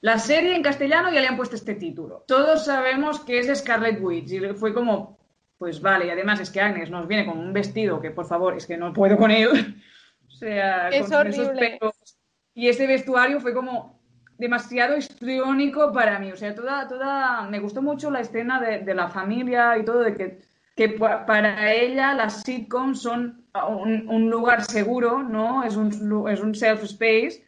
la 0.00 0.18
serie 0.18 0.54
en 0.54 0.62
castellano 0.62 1.10
ya 1.12 1.20
le 1.20 1.28
han 1.28 1.36
puesto 1.36 1.56
este 1.56 1.74
título. 1.74 2.24
Todos 2.26 2.64
sabemos 2.66 3.20
que 3.20 3.38
es 3.38 3.58
Scarlet 3.58 4.00
Witch 4.02 4.32
y 4.32 4.40
fue 4.54 4.74
como, 4.74 5.18
pues 5.60 5.82
vale, 5.82 6.06
y 6.06 6.10
además 6.10 6.40
es 6.40 6.48
que 6.50 6.58
Agnes 6.62 6.88
nos 6.90 7.06
viene 7.06 7.26
con 7.26 7.36
un 7.38 7.52
vestido 7.52 8.00
que 8.00 8.10
por 8.10 8.24
favor, 8.24 8.56
es 8.56 8.66
que 8.66 8.78
no 8.78 8.94
puedo 8.94 9.16
con 9.18 9.30
él. 9.30 9.50
O 10.26 10.42
sea, 10.42 10.88
Es 10.88 11.06
con 11.10 11.26
esos 11.26 11.48
horrible. 11.48 11.78
pelos. 11.78 12.18
Y 12.54 12.68
ese 12.70 12.86
vestuario 12.86 13.40
fue 13.40 13.52
como 13.52 14.00
demasiado 14.38 14.96
histriónico 14.96 15.92
para 15.92 16.18
mí. 16.18 16.32
O 16.32 16.36
sea, 16.36 16.54
toda, 16.54 16.88
toda, 16.88 17.42
me 17.42 17.58
gustó 17.60 17.82
mucho 17.82 18.10
la 18.10 18.20
escena 18.20 18.58
de, 18.58 18.78
de 18.78 18.94
la 18.94 19.08
familia 19.10 19.76
y 19.76 19.84
todo, 19.84 19.98
de 20.00 20.14
que, 20.16 20.38
que 20.74 20.88
pa- 20.88 21.26
para 21.26 21.70
ella 21.74 22.14
las 22.14 22.40
sitcoms 22.42 23.02
son 23.02 23.44
un, 23.68 24.08
un 24.08 24.30
lugar 24.30 24.62
seguro, 24.64 25.22
¿no? 25.22 25.62
Es 25.62 25.76
un, 25.76 25.88
es 26.30 26.40
un 26.40 26.54
self 26.54 26.84
space 26.84 27.44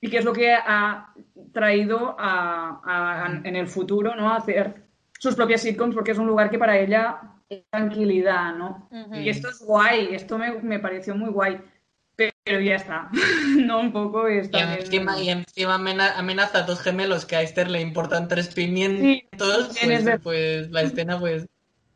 y 0.00 0.08
que 0.08 0.16
es 0.16 0.24
lo 0.24 0.32
que 0.32 0.54
ha 0.54 1.12
traído 1.52 2.16
a, 2.18 2.80
a- 3.26 3.40
en 3.44 3.54
el 3.54 3.66
futuro, 3.68 4.14
¿no? 4.16 4.30
A 4.30 4.36
hacer 4.36 4.82
sus 5.18 5.34
propias 5.34 5.60
sitcoms 5.60 5.94
porque 5.94 6.12
es 6.12 6.18
un 6.18 6.26
lugar 6.26 6.48
que 6.48 6.58
para 6.58 6.78
ella 6.78 7.20
tranquilidad, 7.70 8.54
¿no? 8.54 8.88
Ujú. 8.90 9.14
Y 9.16 9.28
esto 9.28 9.48
es 9.48 9.58
guay, 9.60 10.14
esto 10.14 10.38
me, 10.38 10.52
me 10.62 10.78
pareció 10.78 11.14
muy 11.14 11.30
guay, 11.30 11.60
pero 12.16 12.60
ya 12.60 12.76
está, 12.76 13.08
no 13.56 13.80
un 13.80 13.92
poco 13.92 14.26
es 14.26 14.50
Y 14.52 14.58
encima, 14.58 15.18
y 15.20 15.30
encima 15.30 15.74
amena- 15.74 16.16
amenaza 16.18 16.58
a 16.58 16.62
dos 16.62 16.80
gemelos 16.80 17.24
que 17.26 17.36
a 17.36 17.42
Esther 17.42 17.70
le 17.70 17.80
importan 17.80 18.28
tres 18.28 18.48
pimientos, 18.54 19.70
tienes 19.74 20.02
pues, 20.04 20.20
pues 20.22 20.70
la 20.70 20.82
escena 20.82 21.18
pues 21.18 21.46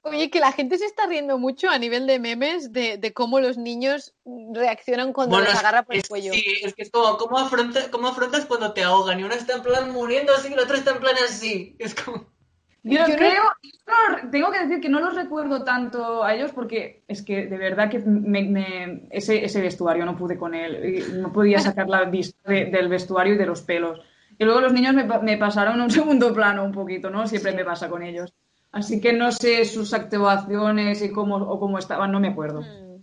Oye, 0.07 0.29
que 0.29 0.39
la 0.39 0.53
gente 0.53 0.77
se 0.77 0.85
está 0.85 1.07
riendo 1.07 1.39
mucho 1.39 1.71
a 1.71 1.79
nivel 1.79 2.07
de 2.07 2.19
memes 2.19 2.75
de, 2.75 2.99
de 2.99 3.15
cómo 3.15 3.41
los 3.41 3.57
niños 3.57 4.13
reaccionan 4.53 5.15
cuando 5.15 5.37
Bueno, 5.37 5.47
les 5.47 5.55
es- 5.55 5.61
agarra 5.61 5.83
por 5.85 5.95
el 5.95 6.03
es- 6.03 6.09
cuello. 6.11 6.31
Sí, 6.35 6.45
es 6.63 6.75
que 6.75 6.83
es 6.83 6.91
como, 6.91 7.17
¿cómo, 7.17 7.39
afronta- 7.39 7.91
¿cómo 7.91 8.09
afrontas 8.09 8.45
cuando 8.45 8.75
te 8.75 8.83
ahogan? 8.83 9.19
Y 9.19 9.25
uno 9.25 9.33
está 9.35 9.55
en 9.57 9.63
plan 9.63 9.91
muriendo 9.93 10.35
así 10.35 10.49
y 10.51 10.53
el 10.53 10.59
otro 10.59 10.77
está 10.77 10.91
en 10.91 10.99
plan 11.01 11.17
así. 11.27 11.75
Es 11.79 11.95
como... 11.95 12.27
Yo, 12.87 12.99
Yo 13.09 13.17
creo, 13.17 13.43
no, 13.87 14.31
tengo 14.31 14.51
que 14.53 14.59
decir 14.61 14.81
que 14.81 14.91
no 14.91 15.01
los 15.01 15.15
recuerdo 15.15 15.65
tanto 15.65 16.23
a 16.23 16.35
ellos 16.35 16.53
porque 16.53 17.03
es 17.09 17.23
que 17.23 17.47
de 17.47 17.57
verdad 17.57 17.89
que 17.91 17.99
me- 18.01 18.43
me- 18.45 19.09
ese, 19.11 19.43
ese 19.43 19.63
vestuario 19.63 20.05
no 20.05 20.17
pude 20.19 20.37
con 20.37 20.55
él, 20.55 20.99
y 21.09 21.13
no 21.15 21.33
podía 21.33 21.59
sacar 21.61 21.89
la 21.89 22.05
vista 22.05 22.39
de- 22.51 22.67
del 22.67 22.89
vestuario 22.89 23.35
y 23.35 23.39
de 23.39 23.47
los 23.47 23.63
pelos. 23.63 24.01
Y 24.39 24.45
luego 24.45 24.61
los 24.61 24.73
niños 24.75 24.93
me, 24.95 25.05
me 25.05 25.39
pasaron 25.39 25.81
a 25.81 25.85
un 25.85 25.89
segundo 26.31 26.35
plano 26.35 26.63
un 26.63 26.73
poquito, 26.73 27.09
¿no? 27.09 27.27
Siempre 27.27 27.53
Sí. 27.53 27.57
me 27.57 27.65
pasa 27.65 27.89
con 27.89 28.03
ellos. 28.03 28.35
Así 28.71 29.01
que 29.01 29.13
no 29.15 29.33
sé 29.33 29.65
sus 29.65 29.95
actuaciones 29.95 31.01
y 31.01 31.11
cómo, 31.11 31.37
o 31.37 31.59
cómo 31.59 31.79
estaban, 31.79 32.13
no 32.13 32.21
me 32.21 32.29
acuerdo. 32.29 32.61
Mm. 32.63 33.03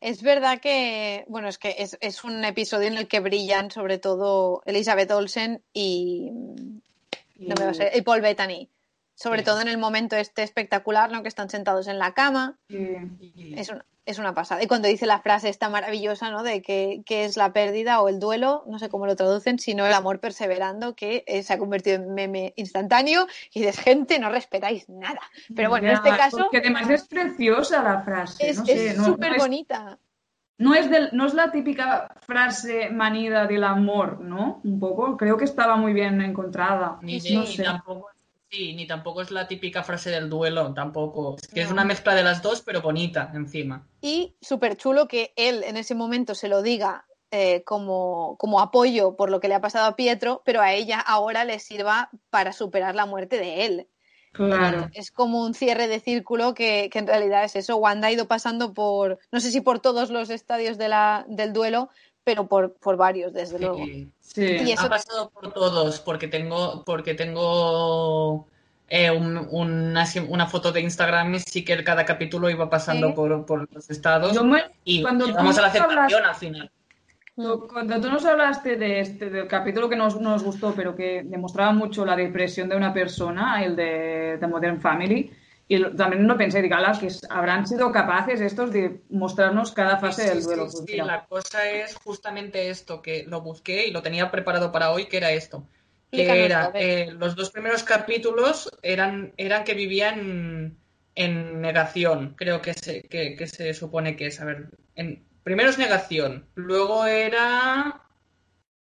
Es 0.00 0.22
verdad 0.22 0.60
que, 0.60 1.24
bueno, 1.26 1.48
es 1.48 1.56
que 1.56 1.74
es, 1.78 1.96
es 2.02 2.22
un 2.22 2.44
episodio 2.44 2.88
en 2.88 2.98
el 2.98 3.08
que 3.08 3.20
brillan 3.20 3.70
sobre 3.70 3.96
todo 3.98 4.60
Elizabeth 4.66 5.10
Olsen 5.10 5.62
y, 5.72 6.30
no 7.38 7.54
me 7.58 7.64
va 7.64 7.70
a 7.70 7.74
ser, 7.74 7.92
y 7.96 8.02
Paul 8.02 8.20
Bettany. 8.20 8.68
Sobre 9.16 9.40
Sí. 9.40 9.46
todo 9.46 9.60
en 9.62 9.68
el 9.68 9.78
momento 9.78 10.14
este 10.14 10.42
espectacular, 10.44 11.10
¿no? 11.10 11.22
Que 11.22 11.28
están 11.28 11.48
sentados 11.50 11.88
en 11.88 11.98
la 11.98 12.12
cama. 12.12 12.58
Sí. 12.68 13.54
Es 13.56 13.70
una, 13.70 13.84
es 14.04 14.18
una 14.18 14.34
pasada. 14.34 14.62
Y 14.62 14.66
cuando 14.66 14.88
dice 14.88 15.06
la 15.06 15.20
frase 15.20 15.48
esta 15.48 15.70
maravillosa, 15.70 16.30
¿no? 16.30 16.42
De 16.42 16.60
que, 16.60 17.02
que 17.06 17.24
es 17.24 17.36
la 17.38 17.52
pérdida 17.54 18.02
o 18.02 18.08
el 18.10 18.20
duelo, 18.20 18.62
no 18.68 18.78
sé 18.78 18.90
cómo 18.90 19.06
lo 19.06 19.16
traducen, 19.16 19.58
sino 19.58 19.86
el 19.86 19.94
amor 19.94 20.20
perseverando, 20.20 20.94
que 20.94 21.24
eh, 21.26 21.42
se 21.42 21.54
ha 21.54 21.58
convertido 21.58 21.96
en 21.96 22.12
meme 22.14 22.52
instantáneo 22.56 23.26
y 23.54 23.60
dices, 23.60 23.80
gente, 23.80 24.18
no 24.18 24.28
respetáis 24.28 24.86
nada. 24.90 25.20
Pero 25.54 25.70
bueno, 25.70 25.88
en 25.88 25.94
este 25.94 26.10
caso... 26.10 26.36
Porque 26.36 26.58
además 26.58 26.88
es 26.90 27.08
preciosa 27.08 27.82
la 27.82 28.02
frase. 28.02 28.50
Es 28.50 28.58
no 28.58 28.66
sé, 28.66 28.94
súper 28.96 29.30
no 29.30 29.36
es- 29.36 29.42
bonita. 29.42 29.98
No 30.58 30.74
es, 30.74 30.88
del- 30.90 31.10
no 31.12 31.26
es 31.26 31.34
la 31.34 31.50
típica 31.52 32.14
frase 32.20 32.88
manida 32.90 33.46
del 33.46 33.64
amor, 33.64 34.20
¿no? 34.20 34.60
Un 34.64 34.78
poco. 34.80 35.16
Creo 35.18 35.36
que 35.36 35.44
estaba 35.44 35.76
muy 35.76 35.92
bien 35.92 36.20
encontrada. 36.22 36.98
Ni 37.02 37.18
no 37.34 37.44
sé. 37.44 37.62
tampoco, 37.62 38.08
sí, 38.50 38.74
ni 38.74 38.86
tampoco 38.86 39.22
es 39.22 39.30
la 39.30 39.46
típica 39.48 39.82
frase 39.82 40.10
del 40.10 40.28
duelo, 40.28 40.72
tampoco. 40.74 41.36
Es 41.40 41.48
que 41.48 41.62
es 41.62 41.70
una 41.70 41.84
mezcla 41.84 42.14
de 42.14 42.22
las 42.22 42.42
dos, 42.42 42.62
pero 42.62 42.82
bonita 42.82 43.30
encima. 43.34 43.86
Y 44.00 44.36
súper 44.40 44.76
chulo 44.76 45.08
que 45.08 45.32
él 45.36 45.64
en 45.64 45.76
ese 45.76 45.94
momento 45.94 46.34
se 46.34 46.48
lo 46.48 46.62
diga 46.62 47.06
eh, 47.30 47.64
como, 47.64 48.36
como 48.38 48.60
apoyo 48.60 49.16
por 49.16 49.30
lo 49.30 49.40
que 49.40 49.48
le 49.48 49.54
ha 49.54 49.60
pasado 49.60 49.86
a 49.86 49.96
Pietro, 49.96 50.42
pero 50.44 50.60
a 50.60 50.72
ella 50.72 51.00
ahora 51.00 51.44
le 51.44 51.58
sirva 51.58 52.10
para 52.30 52.52
superar 52.52 52.94
la 52.94 53.06
muerte 53.06 53.38
de 53.38 53.66
él. 53.66 53.88
Claro. 54.32 54.90
Es 54.92 55.10
como 55.10 55.42
un 55.42 55.54
cierre 55.54 55.88
de 55.88 55.98
círculo 55.98 56.54
que, 56.54 56.90
que 56.92 56.98
en 56.98 57.06
realidad 57.06 57.44
es 57.44 57.56
eso. 57.56 57.78
Wanda 57.78 58.08
ha 58.08 58.12
ido 58.12 58.28
pasando 58.28 58.74
por, 58.74 59.18
no 59.32 59.40
sé 59.40 59.50
si 59.50 59.60
por 59.60 59.80
todos 59.80 60.10
los 60.10 60.30
estadios 60.30 60.76
de 60.76 60.88
la, 60.88 61.24
del 61.28 61.52
duelo, 61.52 61.88
pero 62.26 62.48
por, 62.48 62.72
por 62.74 62.96
varios, 62.96 63.32
desde 63.32 63.60
luego. 63.60 63.76
Sí. 63.86 64.08
Sí. 64.20 64.42
Y 64.66 64.72
eso- 64.72 64.86
Ha 64.86 64.88
pasado 64.88 65.30
por 65.30 65.52
todos, 65.52 66.00
porque 66.00 66.26
tengo, 66.26 66.82
porque 66.84 67.14
tengo 67.14 68.48
eh, 68.88 69.10
un- 69.12 69.46
una, 69.50 70.04
una 70.28 70.46
foto 70.46 70.72
de 70.72 70.80
Instagram 70.80 71.34
y 71.36 71.40
sí 71.40 71.64
que 71.64 71.82
cada 71.84 72.04
capítulo 72.04 72.50
iba 72.50 72.68
pasando 72.68 73.08
Sí. 73.08 73.12
por, 73.14 73.46
por 73.46 73.72
los 73.72 73.88
estados 73.90 74.32
Yo 74.32 74.44
me- 74.44 74.64
y 74.84 75.02
cuando 75.02 75.26
llegamos 75.26 75.54
tú 75.54 75.60
a 75.60 75.62
la 75.62 75.68
nos 75.68 75.76
hablas- 75.80 75.98
aceptación 75.98 76.24
al 76.28 76.34
final. 76.34 76.70
Tú- 77.36 77.68
Cuando 77.72 78.00
tú 78.00 78.08
nos 78.10 78.24
hablaste 78.24 78.76
de 78.76 79.00
este, 79.00 79.30
del 79.30 79.46
capítulo 79.46 79.88
que 79.88 79.94
nos, 79.96 80.20
nos 80.20 80.42
gustó, 80.42 80.72
pero 80.74 80.96
que 80.96 81.22
demostraba 81.24 81.72
mucho 81.72 82.04
la 82.04 82.16
depresión 82.16 82.68
de 82.68 82.76
una 82.76 82.92
persona, 82.92 83.62
el 83.64 83.76
de, 83.76 84.38
de 84.40 84.46
Modern 84.48 84.80
Family, 84.80 85.30
y 85.68 85.78
lo- 85.78 85.94
también 85.94 86.26
lo 86.28 86.36
pensé, 86.36 86.62
digo, 86.62 86.76
"Ala, 86.76 86.96
que 86.98 87.08
habrán 87.28 87.66
sido 87.66 87.90
capaces 87.92 88.40
estos 88.40 88.72
de 88.72 89.02
mostrarnos 89.10 89.72
cada 89.72 89.98
fase 89.98 90.22
Sí, 90.22 90.28
del 90.28 90.42
duelo. 90.44 90.66
sí, 90.68 90.76
Pues 90.76 90.86
sí, 90.90 90.96
la 90.98 91.26
cosa 91.26 91.68
es 91.70 91.94
justamente 91.96 92.70
esto, 92.70 93.02
que 93.02 93.24
lo 93.26 93.40
busqué 93.40 93.86
y 93.86 93.90
lo 93.90 94.02
tenía 94.02 94.30
preparado 94.30 94.70
para 94.72 94.92
hoy, 94.92 95.06
que 95.06 95.16
era 95.16 95.32
esto. 95.32 95.66
Que 96.10 96.44
era, 96.44 96.70
eh, 96.74 97.10
los 97.12 97.34
dos 97.34 97.50
primeros 97.50 97.82
capítulos 97.82 98.70
eran, 98.82 99.34
eran 99.36 99.64
que 99.64 99.74
vivían 99.74 100.78
en 101.16 101.60
negación, 101.60 102.34
creo 102.36 102.62
que 102.62 102.72
se, 102.74 103.02
que, 103.02 103.34
que 103.36 103.46
se 103.48 103.74
supone 103.74 104.16
que 104.16 104.26
es. 104.28 104.40
A 104.40 104.44
ver, 104.44 104.68
en, 104.94 105.24
primero 105.42 105.68
es 105.70 105.78
negación, 105.78 106.46
luego 106.54 107.06
era... 107.06 108.02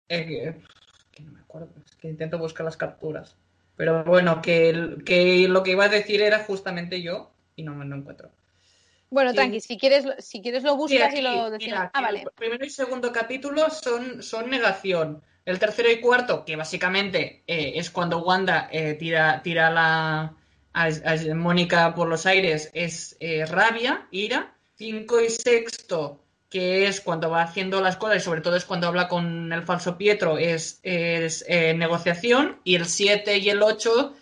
eh, 0.09 0.62
que 1.11 1.23
no 1.23 1.32
me 1.32 1.40
acuerdo, 1.40 1.73
es 1.85 1.97
que 1.97 2.09
intento 2.09 2.39
buscar 2.39 2.65
las 2.66 2.77
capturas. 2.77 3.36
Pero 3.76 4.05
bueno, 4.05 4.40
que, 4.42 4.96
que 5.05 5.48
lo 5.48 5.62
que 5.62 5.72
iba 5.72 5.84
a 5.84 5.88
decir 5.88 6.22
era 6.22 6.44
justamente 6.44 7.02
yo 7.02 7.32
y 7.56 7.62
no 7.62 7.74
me 7.74 7.84
lo 7.84 7.96
encuentro. 7.96 8.30
Bueno, 9.10 9.30
Sí. 9.30 9.36
tranqui, 9.36 9.60
si 9.60 9.78
quieres, 9.78 10.05
si 10.18 10.42
quieres 10.42 10.62
lo 10.64 10.72
Sí, 10.72 10.96
buscas 10.96 11.09
aquí, 11.10 11.18
y 11.18 11.22
lo 11.22 11.51
decimos. 11.51 11.78
mira, 11.78 11.90
Ah, 11.94 12.01
vale. 12.02 12.22
El 12.22 12.30
primero 12.32 12.64
y 12.64 12.70
segundo 12.70 13.12
capítulo 13.12 13.70
son, 13.70 14.22
son 14.22 14.51
negación. 14.51 15.22
El 15.44 15.59
tercero 15.59 15.90
y 15.90 16.01
cuarto, 16.01 16.44
que 16.44 16.56
básicamente 16.56 17.42
eh, 17.46 17.72
es 17.76 17.90
cuando 17.90 18.18
Wanda 18.24 18.68
eh, 18.72 18.94
tira, 18.94 19.42
tira 19.42 19.70
la, 19.70 20.34
a, 20.72 20.84
a 20.84 21.34
Mónica 21.34 21.94
por 21.94 22.09
los 22.09 22.26
aires, 22.26 22.70
es 22.74 23.16
eh, 23.20 23.44
rabia, 23.46 24.09
ira. 24.10 24.51
Cinco 24.76 25.20
y 25.20 25.30
sexto, 25.30 26.23
que 26.55 26.86
es 26.86 27.01
cuando 27.01 27.31
va 27.31 27.43
haciendo 27.43 27.81
las 27.81 27.97
cosas 27.97 28.18
y 28.18 28.20
sobre 28.20 28.40
todo 28.40 28.55
es 28.55 28.64
cuando 28.64 28.86
habla 28.86 29.09
con 29.09 29.52
el 29.52 29.64
falso 29.64 29.98
Pietro, 29.98 30.39
es, 30.39 30.78
es 30.85 31.44
eh, 31.48 31.74
negociación. 31.74 32.59
Y 32.62 32.76
el 32.76 32.86
siete 32.86 33.39
y 33.39 33.51
el 33.51 33.60
ocho, 33.60 34.14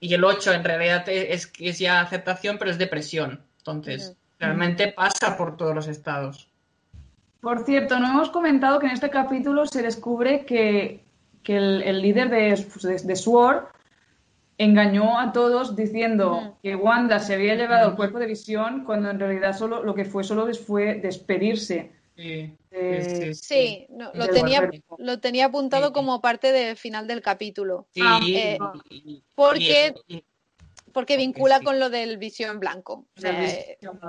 y 0.00 0.12
el 0.12 0.24
ocho 0.24 0.52
en 0.52 0.64
realidad 0.64 1.08
es, 1.08 1.52
es 1.60 1.78
ya 1.78 2.00
aceptación, 2.00 2.58
pero 2.58 2.72
es 2.72 2.78
depresión. 2.78 3.44
Entonces, 3.58 4.16
realmente 4.40 4.88
pasa 4.88 5.36
por 5.36 5.56
todos 5.56 5.72
los 5.72 5.86
estados. 5.86 6.48
Por 7.40 7.64
cierto, 7.64 8.00
no 8.00 8.08
hemos 8.08 8.30
comentado 8.30 8.80
que 8.80 8.86
en 8.86 8.92
este 8.92 9.08
capítulo 9.08 9.64
se 9.64 9.82
descubre 9.82 10.44
que, 10.44 11.04
que 11.44 11.56
el, 11.56 11.82
el 11.82 12.02
líder 12.02 12.30
de, 12.30 12.66
de, 12.82 12.98
de 12.98 13.14
SWORD 13.14 13.66
engañó 14.62 15.18
a 15.18 15.32
todos 15.32 15.74
diciendo 15.74 16.36
Ujú. 16.36 16.56
que 16.62 16.76
Wanda 16.76 17.18
se 17.18 17.34
había 17.34 17.54
llevado 17.54 17.88
el 17.88 17.96
cuerpo 17.96 18.18
de 18.18 18.26
visión 18.26 18.84
cuando 18.84 19.08
en 19.08 19.18
realidad 19.18 19.56
solo 19.56 19.82
lo 19.82 19.94
que 19.94 20.04
fue 20.04 20.22
solo 20.22 20.52
fue 20.54 20.96
despedirse. 20.96 21.92
Sí, 22.16 22.54
Eh, 22.72 23.32
Sí, 23.34 23.86
no, 23.88 24.12
lo, 24.14 24.28
tenía, 24.28 24.70
lo 24.98 25.18
tenía 25.18 25.46
apuntado 25.46 25.86
Sí. 25.88 25.92
como 25.94 26.20
parte 26.20 26.52
del 26.52 26.76
final 26.76 27.06
del 27.08 27.22
capítulo, 27.22 27.88
Sí, 27.94 28.00
Ah, 28.04 28.20
eh, 28.28 28.58
porque- 29.34 29.94
y- 30.06 30.16
y- 30.16 30.24
porque 30.92 31.16
vincula 31.16 31.58
sí. 31.58 31.64
con 31.64 31.78
lo 31.78 31.90
del 31.90 32.16
visión 32.18 32.60
blanco. 32.60 33.06
O 33.16 33.20
sea, 33.20 33.32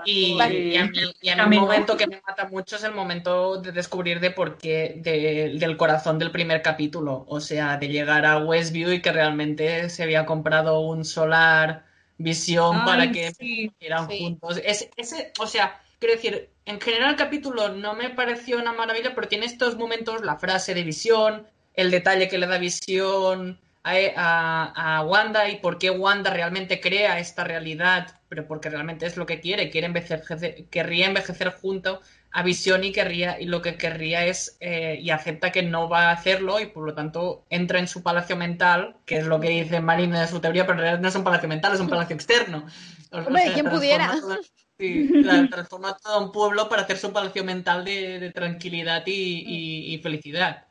Y, 0.05 0.33
y 0.33 0.77
a 0.77 0.85
mí, 0.85 0.97
y 1.21 1.29
a 1.29 1.45
mí 1.47 1.57
un 1.57 1.63
momento 1.63 1.95
que 1.97 2.07
me 2.07 2.21
mata 2.27 2.47
mucho 2.47 2.75
es 2.75 2.83
el 2.83 2.93
momento 2.93 3.61
de 3.61 3.71
descubrir 3.71 4.19
de 4.19 4.31
por 4.31 4.57
qué, 4.57 4.95
de- 4.97 5.57
del 5.57 5.77
corazón 5.77 6.19
del 6.19 6.31
primer 6.31 6.61
capítulo. 6.61 7.25
O 7.27 7.39
sea, 7.39 7.77
de 7.77 7.87
llegar 7.89 8.25
a 8.25 8.37
Westview 8.39 8.91
y 8.91 9.01
que 9.01 9.11
realmente 9.11 9.89
se 9.89 10.03
había 10.03 10.25
comprado 10.25 10.79
un 10.81 11.05
solar 11.05 11.85
visión 12.17 12.77
Ay, 12.81 12.85
para 12.85 13.11
que 13.11 13.31
sí. 13.33 13.71
eran 13.79 14.07
Sí. 14.09 14.19
juntos. 14.19 14.61
Es- 14.63 14.89
ese, 14.97 15.31
o 15.39 15.47
sea, 15.47 15.81
quiero 15.99 16.15
decir, 16.15 16.49
en 16.65 16.79
general 16.79 17.11
el 17.11 17.15
capítulo 17.15 17.69
no 17.69 17.95
me 17.95 18.09
pareció 18.11 18.57
una 18.59 18.73
maravilla, 18.73 19.13
pero 19.15 19.27
tiene 19.27 19.45
estos 19.45 19.77
momentos, 19.77 20.21
la 20.21 20.37
frase 20.37 20.73
de 20.73 20.83
visión, 20.83 21.47
el 21.73 21.89
detalle 21.89 22.27
que 22.27 22.37
le 22.37 22.47
da 22.47 22.57
visión 22.57 23.59
a, 23.83 23.93
a- 24.15 24.97
a 24.97 25.01
Wanda 25.05 25.49
y 25.49 25.57
por 25.59 25.77
qué 25.79 25.89
Wanda 25.91 26.29
realmente 26.31 26.79
crea 26.79 27.19
esta 27.19 27.43
realidad, 27.43 28.19
pero 28.29 28.47
porque 28.47 28.69
realmente 28.69 29.05
es 29.05 29.17
lo 29.17 29.25
que 29.25 29.39
quiere, 29.39 29.69
quiere 29.69 29.87
envejecer, 29.87 30.23
querría 30.69 31.07
envejecer 31.07 31.51
junto 31.51 32.01
a 32.31 32.43
Visión 32.43 32.83
y 32.83 32.91
querría, 32.93 33.39
y 33.41 33.45
lo 33.45 33.61
que 33.61 33.75
querría 33.77 34.25
es, 34.25 34.55
eh, 34.61 34.97
y 35.01 35.09
acepta 35.09 35.51
que 35.51 35.63
no 35.63 35.89
va 35.89 36.09
a 36.09 36.11
hacerlo 36.13 36.59
y 36.61 36.67
por 36.67 36.85
lo 36.85 36.93
tanto 36.95 37.45
entra 37.49 37.79
en 37.79 37.87
su 37.87 38.03
palacio 38.03 38.37
mental, 38.37 38.95
que 39.05 39.17
es 39.17 39.25
lo 39.25 39.39
que 39.39 39.49
dice 39.49 39.81
Marina 39.81 40.21
de 40.21 40.27
su 40.27 40.39
teoría, 40.39 40.63
pero 40.65 40.73
en 40.79 40.81
realidad 40.83 41.01
no 41.01 41.09
es 41.09 41.15
un 41.15 41.23
palacio 41.25 41.49
mental, 41.49 41.73
es 41.73 41.79
un 41.81 41.89
palacio 41.89 42.15
externo. 42.15 42.65
O 43.11 43.21
Hombre, 43.25 43.41
sea, 43.41 43.53
¿quién 43.53 43.67
pudiera? 43.69 44.11
todo- 44.19 44.39
sí, 44.79 45.17
tra- 45.21 45.49
transforma 45.49 45.97
todo 45.97 46.23
un 46.25 46.31
pueblo 46.31 46.69
para 46.69 46.83
hacer 46.83 46.97
su 46.97 47.11
palacio 47.13 47.43
mental 47.43 47.83
de, 47.85 48.19
de 48.19 48.31
tranquilidad 48.31 49.03
y, 49.05 49.11
y- 49.45 49.93
y 49.95 49.97
felicidad. 50.01 50.67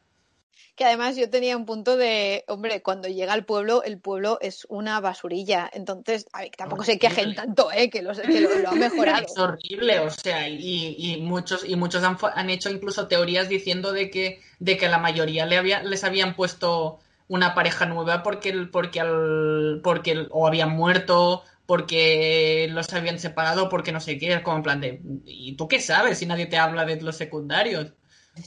Que 0.81 0.86
además 0.86 1.16
yo 1.16 1.28
tenía 1.31 1.57
un 1.59 1.66
punto 1.66 1.97
de, 1.98 2.44
hombre, 2.48 2.82
cuando 2.82 3.07
llega 3.09 3.35
al 3.35 3.44
pueblo, 3.44 3.82
el 3.85 4.01
pueblo 4.01 4.39
es 4.40 4.66
una 4.70 5.01
basurilla. 5.01 5.70
Entonces, 5.73 6.27
a 6.32 6.40
ver, 6.40 6.51
tampoco 6.57 6.85
se 6.85 6.98
quejen 6.98 7.24
Horrible. 7.27 7.35
tanto, 7.35 7.70
¿eh? 7.73 7.90
Que, 7.90 8.02
los, 8.02 8.19
que 8.20 8.40
lo, 8.40 8.59
lo 8.59 8.70
ha 8.70 8.77
mejorado. 8.77 9.27
Es 9.27 9.36
horrible, 9.39 10.01
o 10.01 10.11
sea, 10.11 10.48
y, 10.48 10.94
y 10.98 11.20
muchos, 11.23 11.65
y 11.69 11.77
muchos 11.77 12.02
han, 12.05 12.16
han 12.35 12.51
hecho 12.51 12.70
incluso 12.70 13.09
teorías 13.09 13.48
diciendo 13.48 13.93
de 13.93 14.11
que, 14.11 14.40
de 14.59 14.77
que 14.77 14.89
la 14.89 14.98
mayoría 14.98 15.47
le 15.47 15.57
había, 15.59 15.82
les 15.82 16.05
habían 16.05 16.35
puesto 16.36 17.01
una 17.28 17.55
pareja 17.55 17.86
nueva 17.86 18.23
porque 18.23 18.51
el, 18.51 18.70
porque 18.70 19.01
al, 19.01 19.81
porque 19.82 20.12
el- 20.12 20.28
o 20.32 20.47
habían 20.47 20.70
muerto, 20.70 21.44
porque 21.66 22.69
los 22.70 22.93
habían 22.93 23.19
separado, 23.19 23.69
porque 23.69 23.93
no 23.93 24.01
sé 24.01 24.19
qué, 24.19 24.32
es 24.35 24.40
como 24.43 24.57
en 24.59 24.62
plan 24.62 24.81
de, 24.81 25.01
¿y 25.24 25.55
tú 25.57 25.69
qué 25.69 25.81
sabes 25.81 26.19
si 26.19 26.27
nadie 26.27 26.47
te 26.47 26.59
habla 26.59 26.85
de 26.85 27.01
los 27.01 27.16
secundarios? 27.16 27.93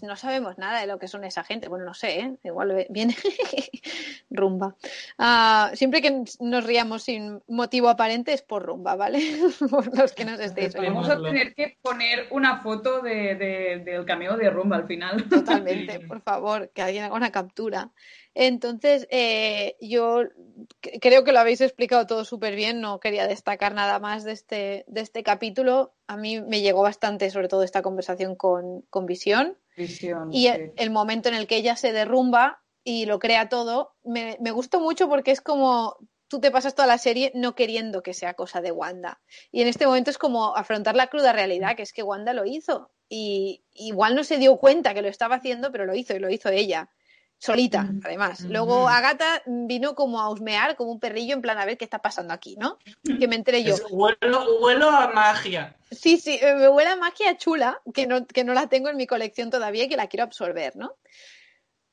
No 0.02 0.16
sabemos 0.16 0.58
nada 0.58 0.80
de 0.82 0.88
lo 0.88 0.98
que 0.98 1.08
son 1.08 1.24
esa 1.24 1.44
gente. 1.44 1.68
Bueno, 1.68 1.86
no 1.86 1.94
sé, 1.94 2.20
¿eh? 2.20 2.36
Igual 2.44 2.86
viene 2.90 3.16
rumba. 4.30 4.76
Ah, 5.18 5.72
siempre 5.76 6.02
que 6.02 6.24
nos 6.40 6.64
riamos 6.64 7.04
sin 7.04 7.42
motivo 7.48 7.90
aparente 7.90 8.34
es 8.34 8.42
por 8.42 8.64
rumba, 8.64 8.96
¿vale? 8.96 9.20
por 9.70 9.96
los 9.98 10.14
que 10.14 10.26
nos 10.26 10.40
estéis. 10.40 10.74
Vamos 10.76 11.10
a 11.10 11.22
tener 11.22 11.54
que 11.54 11.78
poner 11.82 12.28
una 12.32 12.62
foto 12.62 13.02
de, 13.02 13.36
de- 13.36 13.82
del 13.84 14.06
cameo 14.06 14.38
de 14.38 14.50
Rumba 14.50 14.78
al 14.78 14.88
final. 14.88 15.28
Totalmente, 15.30 16.00
por 16.02 16.22
favor, 16.22 16.70
que 16.70 16.82
alguien 16.82 17.04
haga 17.04 17.16
una 17.16 17.32
captura. 17.32 17.92
Entonces, 18.36 19.08
eh, 19.12 19.76
yo 19.80 20.24
creo 21.02 21.24
que 21.24 21.32
lo 21.34 21.40
habéis 21.40 21.62
explicado 21.62 22.08
todo 22.08 22.26
súper 22.26 22.56
bien, 22.56 22.82
no 22.82 23.00
quería 23.00 23.28
destacar 23.28 23.74
nada 23.76 24.00
más 24.00 24.24
de 24.24 24.32
este, 24.32 24.86
de 24.88 25.02
este 25.02 25.22
capítulo. 25.24 25.94
A 26.08 26.18
mí 26.18 26.42
me 26.42 26.62
llegó 26.62 26.82
bastante, 26.82 27.30
sobre 27.30 27.48
todo, 27.48 27.64
esta 27.64 27.82
conversación 27.84 28.36
con, 28.36 28.82
con 28.90 29.06
Visión 29.06 29.58
Visión, 29.76 30.34
y 30.34 30.44
sí. 30.44 30.48
el, 30.48 30.74
el 30.76 30.90
momento 30.92 31.30
en 31.30 31.36
el 31.36 31.48
que 31.48 31.58
ella 31.58 31.76
se 31.76 31.92
derrumba 31.92 32.62
y 32.84 33.06
lo 33.06 33.20
crea 33.20 33.50
todo, 33.50 33.96
me, 34.04 34.38
me 34.42 34.52
gustó 34.52 34.80
mucho 34.80 35.08
porque 35.08 35.32
es 35.32 35.42
como 35.42 35.98
tú 36.34 36.40
te 36.40 36.50
pasas 36.50 36.74
toda 36.74 36.88
la 36.88 36.98
serie 36.98 37.32
no 37.36 37.54
queriendo 37.54 38.02
que 38.02 38.16
sea 38.16 38.34
cosa 38.34 38.60
de 38.60 38.72
Wanda. 38.72 39.22
Y 39.52 39.62
en 39.62 39.68
este 39.68 39.86
momento 39.86 40.10
es 40.10 40.18
como 40.18 40.56
afrontar 40.58 40.96
la 40.96 41.06
cruda 41.06 41.32
realidad, 41.32 41.76
que 41.76 41.84
es 41.84 41.94
que 41.94 42.02
Wanda 42.02 42.34
lo 42.34 42.44
hizo. 42.44 42.90
Y 43.08 43.64
igual 43.74 44.16
no 44.16 44.24
se 44.24 44.40
dio 44.40 44.58
cuenta 44.58 44.96
que 44.96 45.04
lo 45.04 45.10
estaba 45.10 45.36
haciendo, 45.36 45.72
pero 45.72 45.86
lo 45.86 45.94
hizo 45.94 46.16
y 46.16 46.20
lo 46.20 46.32
hizo 46.32 46.50
ella. 46.50 46.90
Solita, 47.44 47.88
además. 48.04 48.42
Luego 48.50 48.88
Agata 48.88 49.42
vino 49.46 49.96
como 49.96 50.22
a 50.22 50.30
husmear, 50.30 50.76
como 50.78 50.92
un 50.94 51.00
perrillo, 51.00 51.34
en 51.34 51.42
plan 51.42 51.58
a 51.58 51.66
ver 51.66 51.78
qué 51.78 51.84
está 51.84 52.00
pasando 52.00 52.34
aquí, 52.34 52.56
¿no? 52.58 52.78
Que 53.20 53.28
me 53.28 53.36
enteré 53.36 53.64
yo. 53.64 53.76
Es- 53.76 53.84
huelo, 53.90 54.60
huelo 54.62 54.90
a 54.90 55.08
magia. 55.10 55.76
Sí, 55.92 56.18
sí, 56.18 56.40
eh, 56.42 56.56
me 56.56 56.70
huele 56.70 56.92
a 56.92 56.96
magia 56.96 57.36
chula, 57.38 57.82
que 57.94 58.08
no, 58.08 58.26
que 58.26 58.44
no 58.44 58.54
la 58.54 58.68
tengo 58.68 58.90
en 58.90 58.96
mi 58.98 59.08
colección 59.08 59.50
todavía 59.50 59.84
y 59.84 59.90
que 59.90 59.98
la 59.98 60.08
quiero 60.08 60.24
absorber, 60.24 60.76
¿no? 60.78 60.94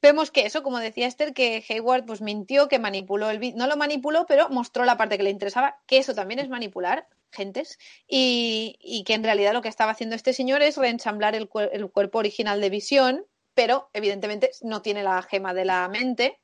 Vemos 0.02 0.30
que 0.30 0.46
eso, 0.46 0.62
como 0.62 0.78
decía 0.78 1.06
Esther, 1.06 1.34
que 1.34 1.62
Hayward 1.68 2.06
pues 2.06 2.22
mintió, 2.22 2.68
que 2.68 2.78
manipuló 2.78 3.28
el 3.28 3.54
no 3.56 3.66
lo 3.66 3.76
manipuló, 3.76 4.24
pero 4.26 4.48
mostró 4.48 4.84
la 4.84 4.96
parte 4.96 5.18
que 5.18 5.24
le 5.24 5.30
interesaba, 5.30 5.78
que 5.86 5.98
eso 5.98 6.14
también 6.14 6.38
es 6.40 6.48
manipular, 6.48 7.06
gentes, 7.32 7.78
y, 8.08 8.78
y 8.80 9.04
que 9.04 9.12
en 9.14 9.22
realidad 9.24 9.52
lo 9.52 9.60
que 9.60 9.68
estaba 9.68 9.92
haciendo 9.92 10.16
este 10.16 10.32
señor 10.32 10.62
es 10.62 10.78
reensamblar 10.78 11.34
el, 11.34 11.50
cuer- 11.50 11.68
el 11.72 11.90
cuerpo 11.90 12.18
original 12.18 12.60
de 12.62 12.70
Visión, 12.70 13.26
pero 13.60 13.90
evidentemente 13.92 14.52
no 14.62 14.80
tiene 14.80 15.02
la 15.02 15.20
gema 15.20 15.52
de 15.52 15.66
la 15.66 15.86
mente. 15.90 16.40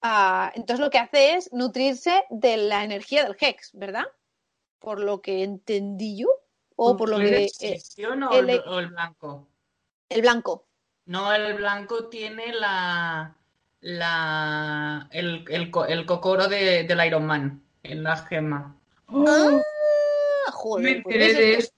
Ah, 0.00 0.52
entonces 0.54 0.78
lo 0.78 0.88
que 0.88 0.98
hace 0.98 1.34
es 1.34 1.52
nutrirse 1.52 2.22
de 2.30 2.56
la 2.58 2.84
energía 2.84 3.24
del 3.24 3.36
Hex, 3.40 3.72
¿verdad? 3.72 4.04
Por 4.78 5.00
lo 5.00 5.20
que 5.20 5.42
entendí 5.42 6.16
yo, 6.16 6.28
o 6.76 6.96
por 6.96 7.08
lo 7.08 7.16
¿Tú 7.16 7.22
que... 7.24 7.46
eh, 7.60 7.72
Visión 7.72 8.22
o 8.22 8.38
el- 8.38 8.50
el, 8.50 8.60
o 8.60 8.78
el 8.78 8.86
blanco? 8.86 9.48
el 10.08 10.20
blanco. 10.20 10.68
No, 11.06 11.32
el 11.34 11.54
blanco 11.54 12.08
tiene 12.08 12.52
la. 12.52 13.34
la 13.80 15.08
el, 15.10 15.44
el, 15.48 15.72
co- 15.72 15.86
el 15.86 16.06
cocoro 16.06 16.46
de, 16.46 16.84
del 16.84 17.04
Iron 17.04 17.26
Man 17.26 17.64
en 17.82 18.04
la 18.04 18.16
gema. 18.16 18.76
Oh, 19.08 19.26
Ah, 20.46 20.52
joder, 20.52 20.84
me 20.84 21.02
pues 21.02 21.16
enteré 21.16 21.34
de 21.34 21.52
esto. 21.54 21.73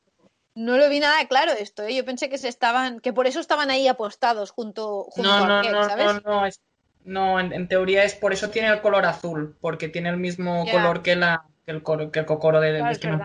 No 0.56 0.76
lo 0.76 0.88
vi 0.88 1.00
nada 1.00 1.26
claro 1.28 1.52
esto, 1.52 1.82
¿eh? 1.84 1.94
Yo 1.94 2.04
pensé 2.04 2.28
que 2.28 2.38
se 2.38 2.48
estaban, 2.48 3.00
que 3.00 3.12
por 3.12 3.26
eso 3.26 3.40
estaban 3.40 3.70
ahí 3.70 3.86
apostados 3.88 4.50
junto, 4.50 5.04
junto 5.04 5.22
No, 5.22 5.46
no, 5.46 5.62
Hex, 5.62 5.72
no, 5.72 5.88
¿sabes? 5.88 6.12
no, 6.24 6.30
no, 6.40 6.46
es- 6.46 6.60
no, 7.04 7.38
en, 7.38 7.52
en 7.52 7.68
teoría 7.68 8.02
es 8.02 8.14
por 8.14 8.32
eso 8.32 8.50
tiene 8.50 8.68
el 8.68 8.80
color 8.80 9.06
azul, 9.06 9.56
porque 9.60 9.88
tiene 9.88 10.08
el 10.08 10.16
mismo 10.16 10.64
color 10.70 11.02
que 11.02 11.14
la 11.14 11.44
que 11.64 11.72
el, 11.72 11.82
coro- 11.82 12.10
que 12.10 12.20
el 12.20 12.26
cocoro 12.26 12.60
de, 12.60 12.72
Claro, 12.72 12.86
de 12.86 12.92
es 12.92 12.98
que 12.98 13.08
no- 13.08 13.18
que 13.18 13.24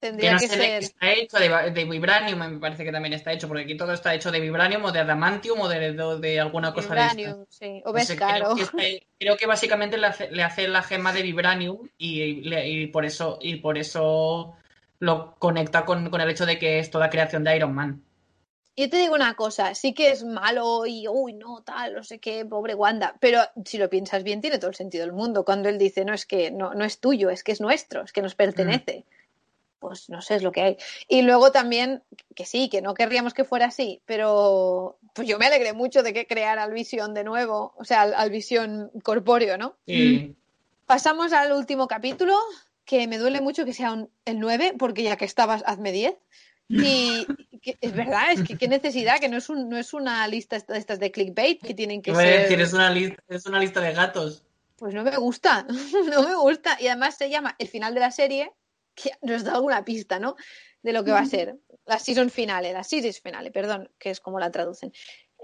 Tendría 0.00 0.32
no 0.32 0.38
que 0.38 0.46
de 0.48 0.54
ser. 0.54 0.82
está 0.84 1.12
hecho, 1.12 1.38
de, 1.38 1.70
de 1.72 1.84
vibranium 1.84 2.38
me 2.38 2.58
parece 2.58 2.84
que 2.84 2.92
también 2.92 3.14
está 3.14 3.32
hecho, 3.32 3.48
porque 3.48 3.64
aquí 3.64 3.76
todo 3.76 3.92
está 3.92 4.14
hecho 4.14 4.30
de 4.30 4.38
vibranium 4.40 4.84
o 4.84 4.92
de 4.92 5.00
adamantium 5.00 5.60
o 5.60 5.68
de, 5.68 5.92
de- 5.92 6.18
de 6.20 6.40
alguna 6.40 6.72
cosa 6.72 6.94
de 6.94 7.00
estas. 7.06 7.16
Vibranium, 7.16 7.46
sí. 7.48 7.82
O 7.84 7.92
ves 7.92 8.08
caro. 8.14 8.54
creo, 8.54 8.54
que 8.54 8.62
está- 8.62 9.06
creo 9.18 9.36
que 9.36 9.46
básicamente 9.46 9.98
le 9.98 10.06
hace, 10.06 10.30
le 10.30 10.44
hace 10.44 10.68
la 10.68 10.82
gema 10.82 11.12
de 11.12 11.22
vibranium 11.22 11.88
y, 11.98 12.22
y 12.54 12.86
por 12.88 13.04
eso 13.04 13.38
y 13.42 13.56
por 13.56 13.76
eso 13.76 14.54
lo 14.98 15.36
conecta 15.38 15.84
con, 15.84 16.10
con 16.10 16.20
el 16.20 16.30
hecho 16.30 16.46
de 16.46 16.58
que 16.58 16.78
es 16.78 16.90
toda 16.90 17.10
creación 17.10 17.44
de 17.44 17.56
Iron 17.56 17.74
Man. 17.74 18.02
Yo 18.76 18.88
te 18.88 18.98
digo 18.98 19.14
una 19.14 19.34
cosa, 19.34 19.74
sí 19.74 19.92
que 19.92 20.10
es 20.10 20.22
malo 20.22 20.86
y, 20.86 21.08
uy, 21.08 21.32
no, 21.32 21.62
tal, 21.62 21.94
no 21.94 22.04
sé 22.04 22.20
qué, 22.20 22.44
pobre 22.44 22.74
Wanda, 22.74 23.16
pero 23.18 23.40
si 23.64 23.76
lo 23.76 23.90
piensas 23.90 24.22
bien, 24.22 24.40
tiene 24.40 24.58
todo 24.58 24.70
el 24.70 24.76
sentido 24.76 25.04
del 25.04 25.12
mundo. 25.12 25.44
Cuando 25.44 25.68
él 25.68 25.78
dice, 25.78 26.04
no, 26.04 26.14
es 26.14 26.26
que 26.26 26.52
no, 26.52 26.74
no 26.74 26.84
es 26.84 27.00
tuyo, 27.00 27.28
es 27.28 27.42
que 27.42 27.50
es 27.50 27.60
nuestro, 27.60 28.02
es 28.02 28.12
que 28.12 28.22
nos 28.22 28.36
pertenece. 28.36 29.04
Pues 29.80 30.08
no 30.08 30.22
sé, 30.22 30.36
es 30.36 30.42
lo 30.44 30.52
que 30.52 30.62
hay. 30.62 30.76
Y 31.08 31.22
luego 31.22 31.50
también, 31.50 32.04
que 32.36 32.44
sí, 32.44 32.68
que 32.68 32.80
no 32.80 32.94
querríamos 32.94 33.34
que 33.34 33.44
fuera 33.44 33.66
así, 33.66 34.00
pero 34.06 34.98
pues 35.12 35.26
yo 35.26 35.38
me 35.38 35.46
alegré 35.46 35.72
mucho 35.72 36.04
de 36.04 36.12
que 36.12 36.28
creara 36.28 36.62
al 36.62 36.72
Visión 36.72 37.14
de 37.14 37.24
nuevo, 37.24 37.74
o 37.76 37.84
sea, 37.84 38.02
al, 38.02 38.14
al 38.14 38.30
Visión 38.30 38.92
corpóreo, 39.02 39.58
¿no? 39.58 39.76
Y 39.86 40.36
Pasamos 40.88 41.34
al 41.34 41.52
último 41.52 41.86
capítulo, 41.86 42.34
que 42.88 43.06
me 43.06 43.18
duele 43.18 43.42
mucho 43.42 43.66
que 43.66 43.74
sea 43.74 43.92
un- 43.92 44.10
el 44.24 44.40
9, 44.40 44.74
porque 44.78 45.02
ya 45.02 45.16
que 45.18 45.26
estabas, 45.26 45.62
hazme 45.66 45.92
10. 45.92 46.14
Y 46.70 47.26
que- 47.62 47.76
es 47.82 47.92
verdad, 47.94 48.32
es 48.32 48.42
que 48.42 48.56
qué 48.56 48.66
necesidad, 48.66 49.20
que 49.20 49.28
no 49.28 49.36
es, 49.36 49.50
un, 49.50 49.68
no 49.68 49.76
es 49.76 49.92
una 49.92 50.26
lista 50.26 50.58
de 50.58 50.78
estas 50.78 50.98
de 50.98 51.10
clickbait 51.10 51.60
que 51.62 51.74
tienen 51.74 52.00
que 52.00 52.14
ser. 52.14 52.40
decir, 52.42 52.60
es 52.62 52.72
una, 52.72 52.90
lista, 52.90 53.22
es 53.28 53.44
una 53.44 53.60
lista 53.60 53.80
de 53.82 53.92
gatos. 53.92 54.42
Pues 54.76 54.94
no 54.94 55.02
me 55.04 55.14
gusta, 55.18 55.66
no 56.14 56.22
me 56.22 56.34
gusta. 56.36 56.78
Y 56.80 56.86
además 56.86 57.16
se 57.18 57.28
llama 57.28 57.54
el 57.58 57.68
final 57.68 57.92
de 57.92 58.00
la 58.00 58.10
serie, 58.10 58.52
que 58.94 59.10
nos 59.20 59.44
da 59.44 59.52
alguna 59.54 59.84
pista, 59.84 60.18
¿no? 60.18 60.34
De 60.82 60.92
lo 60.94 61.04
que 61.04 61.12
va 61.12 61.20
a 61.20 61.26
ser. 61.26 61.56
La 61.84 61.98
season 61.98 62.30
finale, 62.30 62.72
la 62.72 62.84
series 62.84 63.20
finale, 63.20 63.50
perdón, 63.50 63.90
que 63.98 64.08
es 64.10 64.20
como 64.20 64.40
la 64.40 64.50
traducen. 64.50 64.92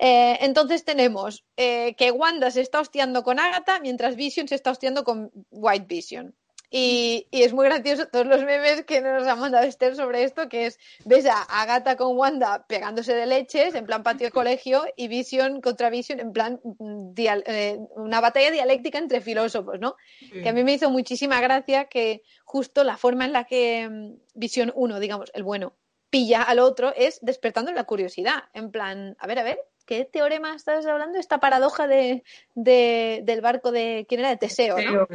Eh, 0.00 0.38
entonces 0.40 0.84
tenemos 0.84 1.44
eh, 1.58 1.94
que 1.96 2.10
Wanda 2.10 2.50
se 2.50 2.62
está 2.62 2.80
hostiando 2.80 3.22
con 3.22 3.38
Agatha 3.38 3.80
mientras 3.80 4.16
Vision 4.16 4.48
se 4.48 4.54
está 4.54 4.70
hostiando 4.70 5.04
con 5.04 5.30
White 5.50 5.86
Vision. 5.86 6.34
Y, 6.76 7.28
y 7.30 7.44
es 7.44 7.52
muy 7.52 7.66
gracioso 7.66 8.08
todos 8.08 8.26
los 8.26 8.42
memes 8.44 8.84
que 8.84 9.00
nos 9.00 9.24
ha 9.28 9.36
mandado 9.36 9.64
Esther 9.64 9.94
sobre 9.94 10.24
esto, 10.24 10.48
que 10.48 10.66
es, 10.66 10.80
ves 11.04 11.24
a 11.26 11.40
Agatha 11.42 11.94
con 11.96 12.16
Wanda 12.16 12.66
pegándose 12.66 13.14
de 13.14 13.26
leches, 13.26 13.76
en 13.76 13.86
plan 13.86 14.02
patio 14.02 14.26
de 14.26 14.32
colegio, 14.32 14.84
y 14.96 15.06
Vision 15.06 15.60
contra 15.60 15.88
Vision, 15.88 16.18
en 16.18 16.32
plan 16.32 16.60
mm, 16.64 17.14
dial- 17.14 17.44
eh, 17.46 17.78
una 17.94 18.20
batalla 18.20 18.50
dialéctica 18.50 18.98
entre 18.98 19.20
filósofos, 19.20 19.78
¿no? 19.78 19.94
Que 20.42 20.48
a 20.48 20.52
mí 20.52 20.64
me 20.64 20.72
hizo 20.72 20.90
muchísima 20.90 21.40
gracia 21.40 21.84
que 21.84 22.22
justo 22.44 22.82
la 22.82 22.96
forma 22.96 23.24
en 23.24 23.32
la 23.32 23.44
que 23.44 23.88
mm, 23.88 24.14
Visión 24.34 24.72
1, 24.74 24.98
digamos, 24.98 25.30
el 25.32 25.44
bueno, 25.44 25.74
pilla 26.10 26.42
al 26.42 26.58
otro 26.58 26.92
es 26.96 27.20
despertando 27.22 27.70
la 27.70 27.84
curiosidad. 27.84 28.42
En 28.52 28.72
plan, 28.72 29.16
a 29.20 29.28
ver, 29.28 29.38
a 29.38 29.44
ver, 29.44 29.60
¿qué 29.86 30.04
teorema 30.06 30.56
estás 30.56 30.84
hablando? 30.86 31.20
Esta 31.20 31.38
paradoja 31.38 31.86
de, 31.86 32.24
de- 32.56 33.20
del 33.22 33.40
barco 33.42 33.70
de. 33.70 34.06
¿Quién 34.08 34.20
era? 34.20 34.30
De 34.30 34.38
Teseo, 34.38 34.76
¿no? 34.76 35.06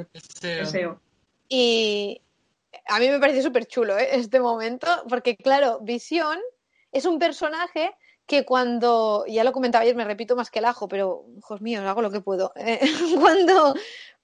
Deseo. 0.60 1.02
Y 1.50 2.22
a 2.86 3.00
mí 3.00 3.10
me 3.10 3.20
pareció 3.20 3.42
súper 3.42 3.66
chulo 3.66 3.98
¿eh? 3.98 4.10
este 4.12 4.40
momento, 4.40 4.88
porque 5.10 5.36
claro, 5.36 5.80
Visión 5.82 6.40
es 6.92 7.06
un 7.06 7.20
personaje 7.20 7.96
que 8.26 8.46
cuando, 8.46 9.26
ya 9.28 9.44
lo 9.44 9.52
comentaba 9.52 9.82
ayer, 9.82 9.96
me 9.96 10.06
repito 10.06 10.36
más 10.36 10.52
que 10.52 10.60
el 10.60 10.66
ajo, 10.66 10.88
pero, 10.88 11.26
hijos 11.36 11.62
míos, 11.62 11.84
hago 11.84 12.04
lo 12.04 12.12
que 12.12 12.22
puedo. 12.22 12.54
Eh, 12.56 12.80
cuando, 13.20 13.74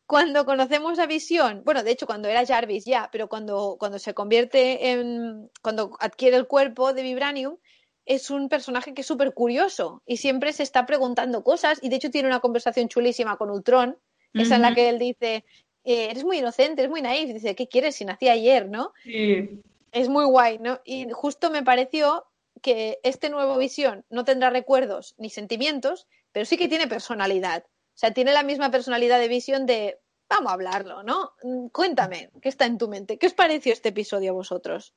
cuando 0.05 0.45
conocemos 0.45 0.99
a 0.99 1.07
Visión, 1.07 1.63
bueno, 1.65 1.81
de 1.81 1.91
hecho, 1.91 2.05
cuando 2.05 2.29
era 2.29 2.45
Jarvis 2.45 2.85
ya, 2.85 3.09
pero 3.11 3.27
cuando, 3.27 3.77
cuando 3.79 3.97
se 3.97 4.13
convierte 4.13 4.91
en, 4.91 5.49
cuando 5.63 5.97
adquiere 5.99 6.37
el 6.37 6.45
cuerpo 6.45 6.93
de 6.93 7.01
Vibranium, 7.01 7.57
es 8.05 8.29
un 8.29 8.49
personaje 8.49 8.93
que 8.93 9.01
es 9.01 9.07
súper 9.07 9.33
curioso 9.33 10.03
y 10.05 10.17
siempre 10.17 10.53
se 10.53 10.61
está 10.61 10.85
preguntando 10.85 11.43
cosas 11.43 11.79
y 11.81 11.89
de 11.89 11.95
hecho 11.95 12.11
tiene 12.11 12.27
una 12.27 12.39
conversación 12.39 12.87
chulísima 12.87 13.37
con 13.37 13.49
Ultron, 13.49 13.97
esa 14.33 14.57
en 14.57 14.61
la 14.61 14.75
que 14.75 14.89
él 14.89 14.99
dice, 14.99 15.45
eh, 15.85 16.09
eres 16.11 16.23
muy 16.23 16.39
inocente, 16.39 16.81
eres 16.81 16.91
muy 16.91 17.01
naif, 17.01 17.31
dice, 17.33 17.55
¿qué 17.55 17.67
quieres 17.67 17.95
si 17.95 18.05
nací 18.05 18.27
ayer, 18.27 18.67
no? 18.69 18.91
Sí. 19.03 19.61
Es 19.91 20.09
muy 20.09 20.25
guay, 20.25 20.57
¿no? 20.59 20.79
Y 20.83 21.07
justo 21.11 21.49
me 21.49 21.63
pareció 21.63 22.25
que 22.61 22.99
este 23.03 23.29
nuevo 23.29 23.57
visión 23.57 24.03
no 24.09 24.25
tendrá 24.25 24.49
recuerdos 24.49 25.13
ni 25.17 25.29
sentimientos, 25.29 26.07
pero 26.31 26.45
sí 26.45 26.57
que 26.57 26.67
tiene 26.67 26.87
personalidad. 26.87 27.63
O 27.67 27.97
sea, 27.97 28.11
tiene 28.11 28.33
la 28.33 28.43
misma 28.43 28.71
personalidad 28.71 29.19
de 29.19 29.27
visión 29.29 29.65
de, 29.65 29.99
vamos 30.29 30.49
a 30.51 30.55
hablarlo, 30.55 31.03
¿no? 31.03 31.31
Mm, 31.43 31.67
Cuéntame, 31.67 32.29
¿qué 32.41 32.49
está 32.49 32.65
en 32.65 32.77
tu 32.77 32.89
mente? 32.89 33.17
¿Qué 33.17 33.27
os 33.27 33.33
pareció 33.33 33.71
este 33.71 33.89
episodio 33.89 34.31
a 34.31 34.33
vosotros? 34.33 34.93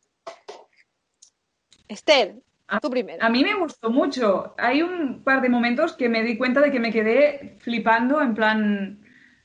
Esther, 1.88 2.34
A- 2.66 2.80
tú 2.80 2.90
primero. 2.90 3.24
A 3.24 3.28
mí 3.30 3.42
me 3.44 3.54
gustó 3.54 3.90
mucho. 3.90 4.54
Hay 4.58 4.82
un 4.82 5.22
par 5.22 5.40
de 5.40 5.48
momentos 5.48 5.94
que 5.94 6.08
me 6.08 6.22
di 6.22 6.36
cuenta 6.36 6.60
de 6.60 6.70
que 6.70 6.80
me 6.80 6.92
quedé 6.92 7.56
flipando, 7.60 8.20
en 8.20 8.34
plan, 8.34 9.00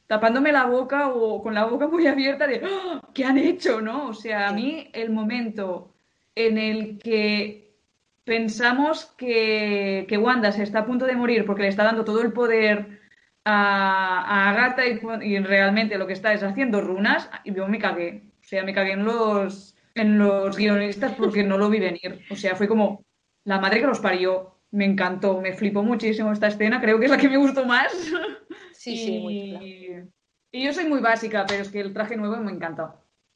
tapándome 0.07 0.51
la 0.51 0.65
boca 0.65 1.09
o 1.09 1.41
con 1.41 1.53
la 1.53 1.65
boca 1.65 1.87
muy 1.87 2.07
abierta 2.07 2.47
de 2.47 2.61
¡Ah! 2.63 3.01
¿qué 3.13 3.25
han 3.25 3.37
hecho? 3.37 3.81
¿No? 3.81 4.07
O 4.07 4.13
sea, 4.13 4.49
a 4.49 4.53
mí 4.53 4.89
el 4.93 5.11
momento 5.11 5.93
en 6.35 6.57
el 6.57 6.99
que 6.99 7.75
pensamos 8.23 9.05
que, 9.17 10.05
que 10.07 10.17
Wanda 10.17 10.51
se 10.51 10.63
está 10.63 10.79
a 10.79 10.85
punto 10.85 11.05
de 11.05 11.15
morir 11.15 11.45
porque 11.45 11.63
le 11.63 11.69
está 11.69 11.83
dando 11.83 12.05
todo 12.05 12.21
el 12.21 12.31
poder 12.31 13.01
a, 13.45 14.19
a 14.21 14.49
Agatha 14.49 14.85
y, 14.87 14.99
y 15.23 15.39
realmente 15.39 15.97
lo 15.97 16.07
que 16.07 16.13
está 16.13 16.33
es 16.33 16.43
haciendo 16.43 16.81
runas 16.81 17.29
y 17.43 17.53
yo 17.53 17.67
me 17.67 17.79
cagué. 17.79 18.23
O 18.41 18.45
sea, 18.45 18.63
me 18.63 18.73
cagué 18.73 18.93
en 18.93 19.05
los, 19.05 19.75
en 19.95 20.17
los 20.17 20.57
guionistas 20.57 21.13
porque 21.13 21.43
no 21.43 21.57
lo 21.57 21.69
vi 21.69 21.79
venir. 21.79 22.21
O 22.29 22.35
sea, 22.35 22.55
fue 22.55 22.67
como 22.67 23.03
la 23.45 23.59
madre 23.59 23.79
que 23.79 23.87
los 23.87 23.99
parió. 23.99 24.59
Me 24.71 24.85
encantó, 24.85 25.39
me 25.39 25.53
flipó 25.53 25.83
muchísimo 25.83 26.31
esta 26.31 26.47
escena, 26.47 26.81
creo 26.81 26.97
que 26.99 27.05
es 27.05 27.11
la 27.11 27.17
que 27.17 27.29
me 27.29 27.37
gustó 27.37 27.65
más. 27.65 27.93
Sí, 28.83 28.97
sí, 28.97 29.19
muy 29.19 29.33
y, 29.39 29.47
chula. 29.87 30.07
y 30.51 30.65
yo 30.65 30.73
soy 30.73 30.85
muy 30.85 30.99
básica, 30.99 31.45
pero 31.47 31.61
es 31.61 31.69
que 31.69 31.79
el 31.79 31.93
traje 31.93 32.17
nuevo 32.17 32.35
me 32.35 32.51
encanta. 32.51 32.95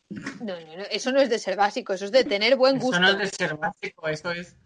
No, 0.10 0.60
no, 0.60 0.78
no, 0.78 0.84
eso 0.92 1.12
no 1.14 1.22
es 1.22 1.30
de 1.30 1.40
ser 1.40 1.56
básico, 1.56 1.94
eso 1.94 2.04
es 2.04 2.12
de 2.12 2.26
tener 2.26 2.58
buen 2.58 2.80
gusto. 2.80 2.98
Eso 2.98 3.00
no 3.02 3.10
es 3.10 3.18
de 3.18 3.28
ser 3.28 3.56
básico, 3.56 4.10
eso 4.10 4.32
es. 4.32 4.58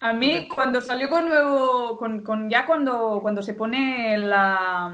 A 0.00 0.14
mí, 0.14 0.48
cuando 0.48 0.80
salió 0.80 1.10
con 1.10 1.28
nuevo, 1.28 1.98
con, 1.98 2.22
con 2.22 2.48
ya 2.48 2.64
cuando, 2.64 3.18
cuando 3.20 3.42
se 3.42 3.52
pone 3.52 4.16
la, 4.16 4.90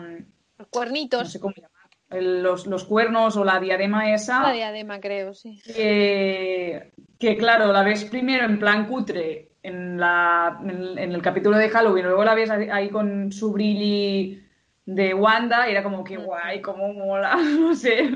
Los 0.59 0.67
no 0.67 0.71
cuernitos, 0.71 1.31
sé 1.31 1.39
cómo 1.39 1.55
llamar, 1.55 2.23
los, 2.23 2.67
los 2.67 2.85
cuernos 2.85 3.37
o 3.37 3.45
la 3.45 3.61
diadema 3.61 4.13
esa, 4.13 4.43
la 4.43 4.53
diadema, 4.53 4.99
creo, 4.99 5.35
sí. 5.35 5.61
que, 5.65 6.91
que 7.19 7.37
claro, 7.37 7.73
la 7.73 7.85
ves 7.85 8.05
primero 8.07 8.45
en 8.45 8.59
plan 8.59 8.89
cutre 8.89 9.53
en, 9.63 10.01
la, 10.01 10.59
en, 10.65 10.99
en 10.99 11.13
el 11.13 11.23
capítulo 11.23 11.57
de 11.57 11.71
Halloween, 11.71 12.07
luego 12.07 12.25
la 12.25 12.35
ves 12.35 12.51
ahí 12.51 12.89
con 12.91 13.31
su 13.31 13.53
brilli 13.53 14.50
de 14.95 15.15
Wanda, 15.15 15.69
y 15.69 15.73
era 15.73 15.83
como 15.83 16.03
que 16.03 16.17
guay, 16.17 16.61
cómo 16.61 16.93
mola, 16.93 17.37
no 17.59 17.75
sé. 17.75 18.11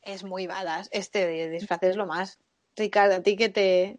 Es 0.00 0.24
muy 0.24 0.46
badass. 0.46 0.88
Este 0.90 1.26
de 1.26 1.50
disfraz 1.50 1.82
es 1.82 1.96
lo 1.96 2.06
más. 2.06 2.38
Ricardo, 2.76 3.16
¿a 3.16 3.22
ti 3.22 3.36
qué 3.36 3.50
te, 3.50 3.98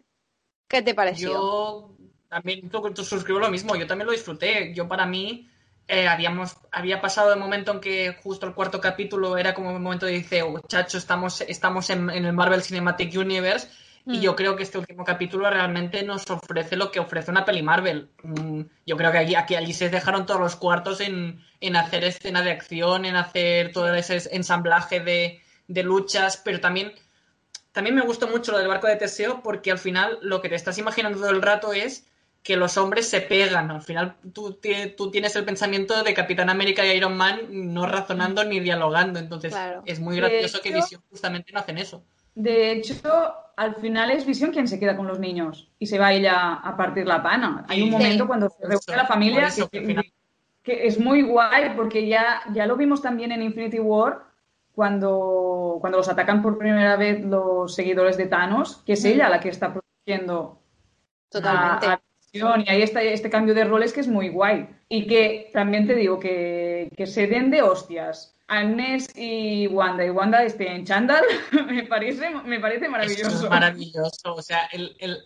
qué 0.68 0.82
te 0.82 0.94
pareció? 0.94 1.32
Yo 1.32 1.96
también 2.28 2.68
tú, 2.68 2.82
tú 2.92 3.04
suscribo 3.04 3.38
lo 3.38 3.50
mismo, 3.50 3.76
yo 3.76 3.86
también 3.86 4.06
lo 4.06 4.12
disfruté. 4.12 4.74
Yo 4.74 4.88
para 4.88 5.06
mí 5.06 5.48
eh, 5.86 6.08
habíamos, 6.08 6.56
había 6.72 7.00
pasado 7.00 7.32
el 7.32 7.38
momento 7.38 7.72
en 7.72 7.80
que 7.80 8.16
justo 8.22 8.46
el 8.46 8.54
cuarto 8.54 8.80
capítulo 8.80 9.38
era 9.38 9.54
como 9.54 9.70
un 9.70 9.80
momento 9.80 10.06
de 10.06 10.12
dice, 10.12 10.42
oh, 10.42 10.58
chacho, 10.66 10.98
estamos, 10.98 11.42
estamos 11.42 11.88
en, 11.90 12.10
en 12.10 12.24
el 12.24 12.32
Marvel 12.32 12.62
Cinematic 12.62 13.16
Universe 13.16 13.68
y 14.06 14.18
Mm. 14.18 14.20
yo 14.20 14.36
creo 14.36 14.54
que 14.56 14.62
este 14.64 14.78
último 14.78 15.04
capítulo 15.04 15.48
realmente 15.48 16.02
nos 16.02 16.28
ofrece 16.30 16.76
lo 16.76 16.90
que 16.90 17.00
ofrece 17.00 17.30
una 17.30 17.44
peli 17.44 17.62
Marvel. 17.62 18.10
Mm, 18.22 18.62
Yo 18.86 18.96
creo 18.98 19.10
que 19.12 19.18
aquí, 19.18 19.34
aquí 19.34 19.54
allí 19.54 19.72
se 19.72 19.88
dejaron 19.88 20.26
todos 20.26 20.40
los 20.40 20.56
cuartos 20.56 21.00
en, 21.00 21.40
en 21.60 21.76
hacer 21.76 22.04
escena 22.04 22.42
de 22.42 22.50
acción, 22.50 23.04
en 23.06 23.16
hacer 23.16 23.72
todo 23.72 23.94
ese 23.94 24.20
ensamblaje 24.36 25.00
de, 25.00 25.40
de 25.68 25.82
luchas, 25.82 26.36
pero 26.44 26.60
también, 26.60 26.92
también 27.72 27.94
me 27.96 28.02
gustó 28.02 28.28
mucho 28.28 28.52
lo 28.52 28.58
del 28.58 28.68
barco 28.68 28.86
de 28.86 28.96
Teseo 28.96 29.42
porque 29.42 29.70
al 29.70 29.78
final 29.78 30.18
lo 30.20 30.40
que 30.42 30.48
te 30.50 30.54
estás 30.54 30.76
imaginando 30.78 31.18
todo 31.18 31.30
el 31.30 31.40
rato 31.42 31.72
es 31.72 32.06
que 32.42 32.58
los 32.58 32.76
hombres 32.76 33.08
se 33.08 33.22
pegan. 33.22 33.70
Al 33.70 33.80
final 33.80 34.16
tú, 34.34 34.60
tú 34.98 35.10
tienes 35.10 35.34
el 35.34 35.46
pensamiento 35.46 36.02
de 36.02 36.12
Capitán 36.12 36.50
América 36.50 36.84
y 36.84 36.90
Iron 36.94 37.16
Man 37.16 37.40
no 37.50 37.86
razonando 37.86 38.44
ni 38.44 38.60
dialogando. 38.60 39.18
Entonces 39.18 39.50
Claro. 39.52 39.82
es 39.86 39.98
muy 39.98 40.16
gracioso 40.16 40.60
que 40.60 40.74
Visión 40.74 41.02
justamente 41.08 41.52
no 41.52 41.60
hacen 41.60 41.78
eso. 41.78 42.04
De 42.34 42.72
hecho, 42.72 42.94
al 43.56 43.76
final 43.76 44.10
es 44.10 44.26
Visión 44.26 44.50
quien 44.50 44.66
se 44.66 44.80
queda 44.80 44.96
con 44.96 45.06
los 45.06 45.18
niños 45.20 45.70
y 45.78 45.86
se 45.86 45.98
va 45.98 46.12
ella 46.12 46.54
a 46.54 46.76
partir 46.76 47.06
la 47.06 47.22
pana. 47.22 47.64
Hay 47.68 47.82
un 47.82 47.88
Sí. 47.88 47.92
momento 47.92 48.26
cuando 48.26 48.48
se 48.50 48.62
reúne 48.62 48.74
eso, 48.76 48.96
la 48.96 49.06
familia 49.06 49.46
eso, 49.46 49.68
que, 49.68 50.86
es 50.86 50.98
muy 50.98 51.22
guay 51.22 51.74
porque 51.76 52.06
ya, 52.08 52.40
ya 52.52 52.66
lo 52.66 52.76
vimos 52.76 53.02
también 53.02 53.30
en 53.32 53.42
Infinity 53.42 53.78
War 53.78 54.24
cuando, 54.74 55.78
cuando 55.80 55.98
los 55.98 56.08
atacan 56.08 56.42
por 56.42 56.58
primera 56.58 56.96
vez 56.96 57.22
los 57.24 57.74
seguidores 57.74 58.16
de 58.16 58.26
Thanos, 58.26 58.82
que 58.84 58.94
es 58.94 59.04
Mm. 59.04 59.08
ella 59.08 59.28
la 59.28 59.40
que 59.40 59.50
está 59.50 59.72
protegiendo 59.72 60.58
Totalmente. 61.28 61.86
a- 61.86 61.92
a 61.92 62.00
Visión. 62.32 62.64
y 62.66 62.70
ahí 62.70 62.82
está 62.82 63.00
este 63.02 63.30
cambio 63.30 63.54
de 63.54 63.64
roles 63.64 63.92
que 63.92 64.00
es 64.00 64.08
muy 64.08 64.28
guay. 64.30 64.68
Y 64.88 65.06
que 65.06 65.50
también 65.52 65.86
te 65.86 65.94
digo 65.94 66.18
que, 66.18 66.90
que 66.96 67.06
se 67.06 67.26
den 67.28 67.50
de 67.50 67.62
hostias. 67.62 68.33
Agnes 68.46 69.08
y 69.16 69.66
Wanda, 69.68 70.04
y 70.04 70.10
Wanda 70.10 70.42
esté 70.44 70.70
en 70.70 70.84
chándal, 70.84 71.24
me 71.66 71.84
parece, 71.84 72.28
me 72.44 72.60
parece 72.60 72.84
Esto 72.84 72.90
maravilloso. 72.90 73.44
es 73.44 73.50
maravilloso. 73.50 74.34
O 74.34 74.42
sea, 74.42 74.66
el, 74.72 74.94
el- 74.98 75.22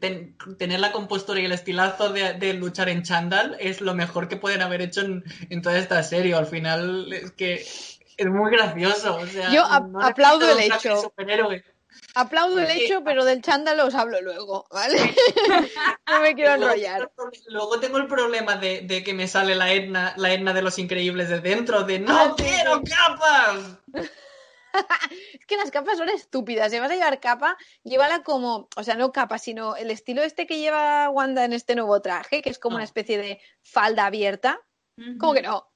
ten- 0.00 0.36
tener 0.58 0.78
la 0.80 0.92
compostura 0.92 1.40
y 1.40 1.46
el 1.46 1.52
estilazo 1.52 2.10
de, 2.12 2.34
de 2.34 2.54
luchar 2.54 2.88
en 2.88 3.02
chándal 3.02 3.56
es 3.58 3.80
lo 3.80 3.94
mejor 3.94 4.28
que 4.28 4.36
pueden 4.36 4.62
haber 4.62 4.82
hecho 4.82 5.00
en, 5.00 5.24
en 5.48 5.62
toda 5.62 5.78
esta 5.78 6.02
serie. 6.02 6.34
Al 6.34 6.46
final 6.46 7.12
es 7.12 7.32
que 7.32 7.54
es 7.54 8.26
muy 8.26 8.50
gracioso. 8.52 9.16
O 9.16 9.26
sea, 9.26 9.50
Yo 9.52 9.64
no 9.88 10.00
aplaudo 10.02 10.50
el 10.56 10.60
hecho. 10.72 10.96
superhéroe. 11.02 11.64
Aplaudo 12.14 12.58
el 12.58 12.66
Sí. 12.68 12.84
hecho, 12.84 13.02
pero 13.04 13.24
del 13.24 13.40
chándal 13.42 13.78
os 13.80 13.94
hablo 13.94 14.20
luego, 14.20 14.66
¿vale? 14.70 14.96
no 16.08 16.20
me 16.20 16.34
quiero 16.34 16.54
enrollar. 16.54 17.10
Luego 17.48 17.78
tengo 17.80 17.98
el 17.98 18.06
problema 18.06 18.56
de, 18.56 18.80
de 18.82 19.02
que 19.04 19.14
me 19.14 19.28
sale 19.28 19.54
la 19.54 19.72
Edna, 19.72 20.14
la 20.16 20.32
Edna 20.32 20.52
de 20.52 20.62
los 20.62 20.78
increíbles 20.78 21.28
de 21.28 21.40
dentro, 21.40 21.84
de 21.84 21.98
¡No 22.00 22.18
Ah, 22.18 22.34
quiero 22.36 22.78
sí. 22.78 22.92
capas! 22.92 23.78
Es 24.72 25.46
que 25.46 25.56
las 25.56 25.72
capas 25.72 25.98
son 25.98 26.08
estúpidas. 26.10 26.70
Si 26.70 26.78
vas 26.78 26.92
a 26.92 26.94
llevar 26.94 27.18
capa, 27.18 27.56
llévala 27.82 28.22
como, 28.22 28.68
o 28.76 28.84
sea, 28.84 28.94
no 28.94 29.10
capa, 29.10 29.38
sino 29.38 29.74
el 29.74 29.90
estilo 29.90 30.22
este 30.22 30.46
que 30.46 30.58
lleva 30.60 31.10
Wanda 31.10 31.44
en 31.44 31.52
este 31.52 31.74
nuevo 31.74 32.00
traje, 32.00 32.40
que 32.40 32.50
es 32.50 32.60
como 32.60 32.74
No. 32.74 32.76
una 32.76 32.84
especie 32.84 33.18
de 33.18 33.40
falda 33.62 34.06
abierta. 34.06 34.60
¿Cómo 35.18 35.34
que 35.34 35.42
no? 35.42 35.66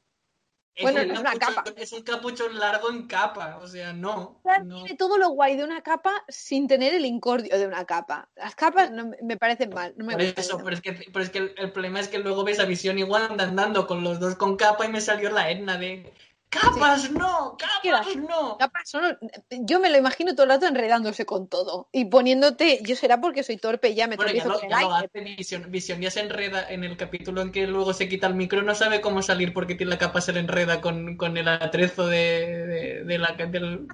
Bueno, 0.83 1.03
un 1.03 1.11
es 1.13 1.19
una 1.21 1.35
capa. 1.35 1.65
Es 1.77 1.93
un 1.93 2.03
capuchón 2.03 2.59
largo 2.59 2.91
en 2.91 3.07
capa, 3.07 3.59
o 3.63 3.67
sea, 3.67 3.93
no. 3.93 4.41
No. 4.65 4.75
Tiene 4.83 4.97
todo 4.97 5.19
lo 5.19 5.31
guay 5.31 5.57
de 5.57 5.65
una 5.65 5.83
capa 5.83 6.25
sin 6.29 6.67
tener 6.67 6.95
el 6.95 7.05
incordio 7.05 7.57
de 7.57 7.67
una 7.67 7.85
capa. 7.85 8.29
Las 8.35 8.55
capas 8.55 8.91
no, 8.91 9.13
me- 9.23 9.37
parecen 9.37 9.71
mal. 9.71 9.95
No 9.97 10.05
me 10.05 10.15
Por 10.15 10.23
eso, 10.23 10.59
pero 10.59 10.75
es, 10.75 10.81
que, 10.81 10.93
pero 10.93 11.25
es 11.25 11.31
que 11.31 11.39
el, 11.39 11.55
el 11.57 11.73
problema 11.73 12.01
es 12.01 12.09
que 12.09 12.19
luego 12.19 12.45
ves 12.45 12.59
a 12.59 12.65
Visión 12.65 13.01
Wanda 13.09 13.45
andando 13.45 13.87
con 13.87 14.03
los 14.03 14.19
dos 14.19 14.35
con 14.35 14.57
capa 14.57 14.85
y 14.87 14.89
me 14.89 15.01
salió 15.01 15.31
la 15.31 15.51
Edna 15.51 15.79
de 15.79 16.13
¡Capas 16.55 17.11
no! 17.11 17.57
¡Capas 17.59 18.17
no! 18.17 18.57
Capas 18.59 18.89
son- 18.89 19.19
Yo 19.51 19.81
me 19.81 19.91
lo 19.91 19.99
imagino 19.99 20.35
todo 20.35 20.45
el 20.45 20.51
rato 20.51 20.67
enredándose 20.67 21.27
con 21.27 21.49
todo 21.49 21.89
y 21.93 22.05
poniéndote. 22.07 22.81
Yo 22.85 22.95
será 22.97 23.21
porque 23.21 23.43
soy 23.43 23.57
torpe 23.57 23.89
y 23.91 23.95
ya 23.97 24.07
me 24.07 24.17
Bueno, 24.17 24.33
ya 24.33 24.45
lo, 24.45 24.55
con 24.55 24.65
el 24.65 24.71
ya 24.71 24.81
lo 24.83 24.95
aire. 24.95 25.09
hace 25.13 25.21
Visión. 25.37 25.71
Visión 25.71 26.01
ya 26.01 26.11
se 26.11 26.21
enreda 26.21 26.69
en 26.71 26.85
el 26.85 26.97
capítulo 26.97 27.43
en 27.43 27.51
que 27.53 27.67
luego 27.67 27.93
se 27.93 28.09
quita 28.09 28.27
el 28.29 28.35
micro, 28.35 28.63
no 28.63 28.75
sabe 28.75 29.01
cómo 29.01 29.21
salir 29.23 29.53
porque 29.53 29.75
tiene 29.75 29.91
la 29.91 29.99
capa, 29.99 30.21
se 30.21 30.33
le 30.33 30.41
enreda 30.41 30.81
con, 30.81 31.17
con 31.17 31.37
el 31.37 31.49
atrezo 31.49 32.07
de, 32.07 32.67
de, 32.67 33.05
de 33.05 33.19
la, 33.19 33.33
del... 33.33 33.89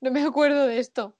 No 0.00 0.10
me 0.10 0.22
acuerdo 0.22 0.66
de 0.66 0.78
esto. 0.78 1.14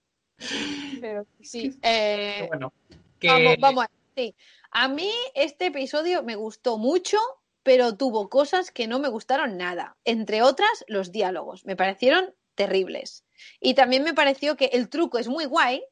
Pero 1.01 1.27
sí. 1.41 1.79
eh, 1.83 2.47
Bueno, 2.49 2.73
que... 3.21 3.29
Vamos, 3.29 3.57
vamos 3.61 3.85
a 3.85 3.91
sí. 4.17 4.35
A 4.73 4.89
mí 4.89 5.11
este 5.35 5.67
episodio 5.67 6.23
me 6.23 6.35
gustó 6.35 6.79
mucho, 6.79 7.19
pero 7.63 7.97
tuvo 7.97 8.29
cosas 8.29 8.71
que 8.71 8.87
no 8.87 8.99
me 8.99 9.09
gustaron 9.09 9.57
nada. 9.57 9.97
Entre 10.05 10.43
otras, 10.43 10.85
los 10.89 11.13
diálogos. 11.13 11.65
Me 11.65 11.77
parecieron 11.77 12.35
terribles. 12.55 13.25
Y 13.61 13.75
también 13.75 14.03
me 14.03 14.15
pareció 14.15 14.57
que 14.57 14.67
el 14.73 14.89
truco 14.89 15.19
es 15.19 15.29
muy 15.29 15.45
guay, 15.47 15.83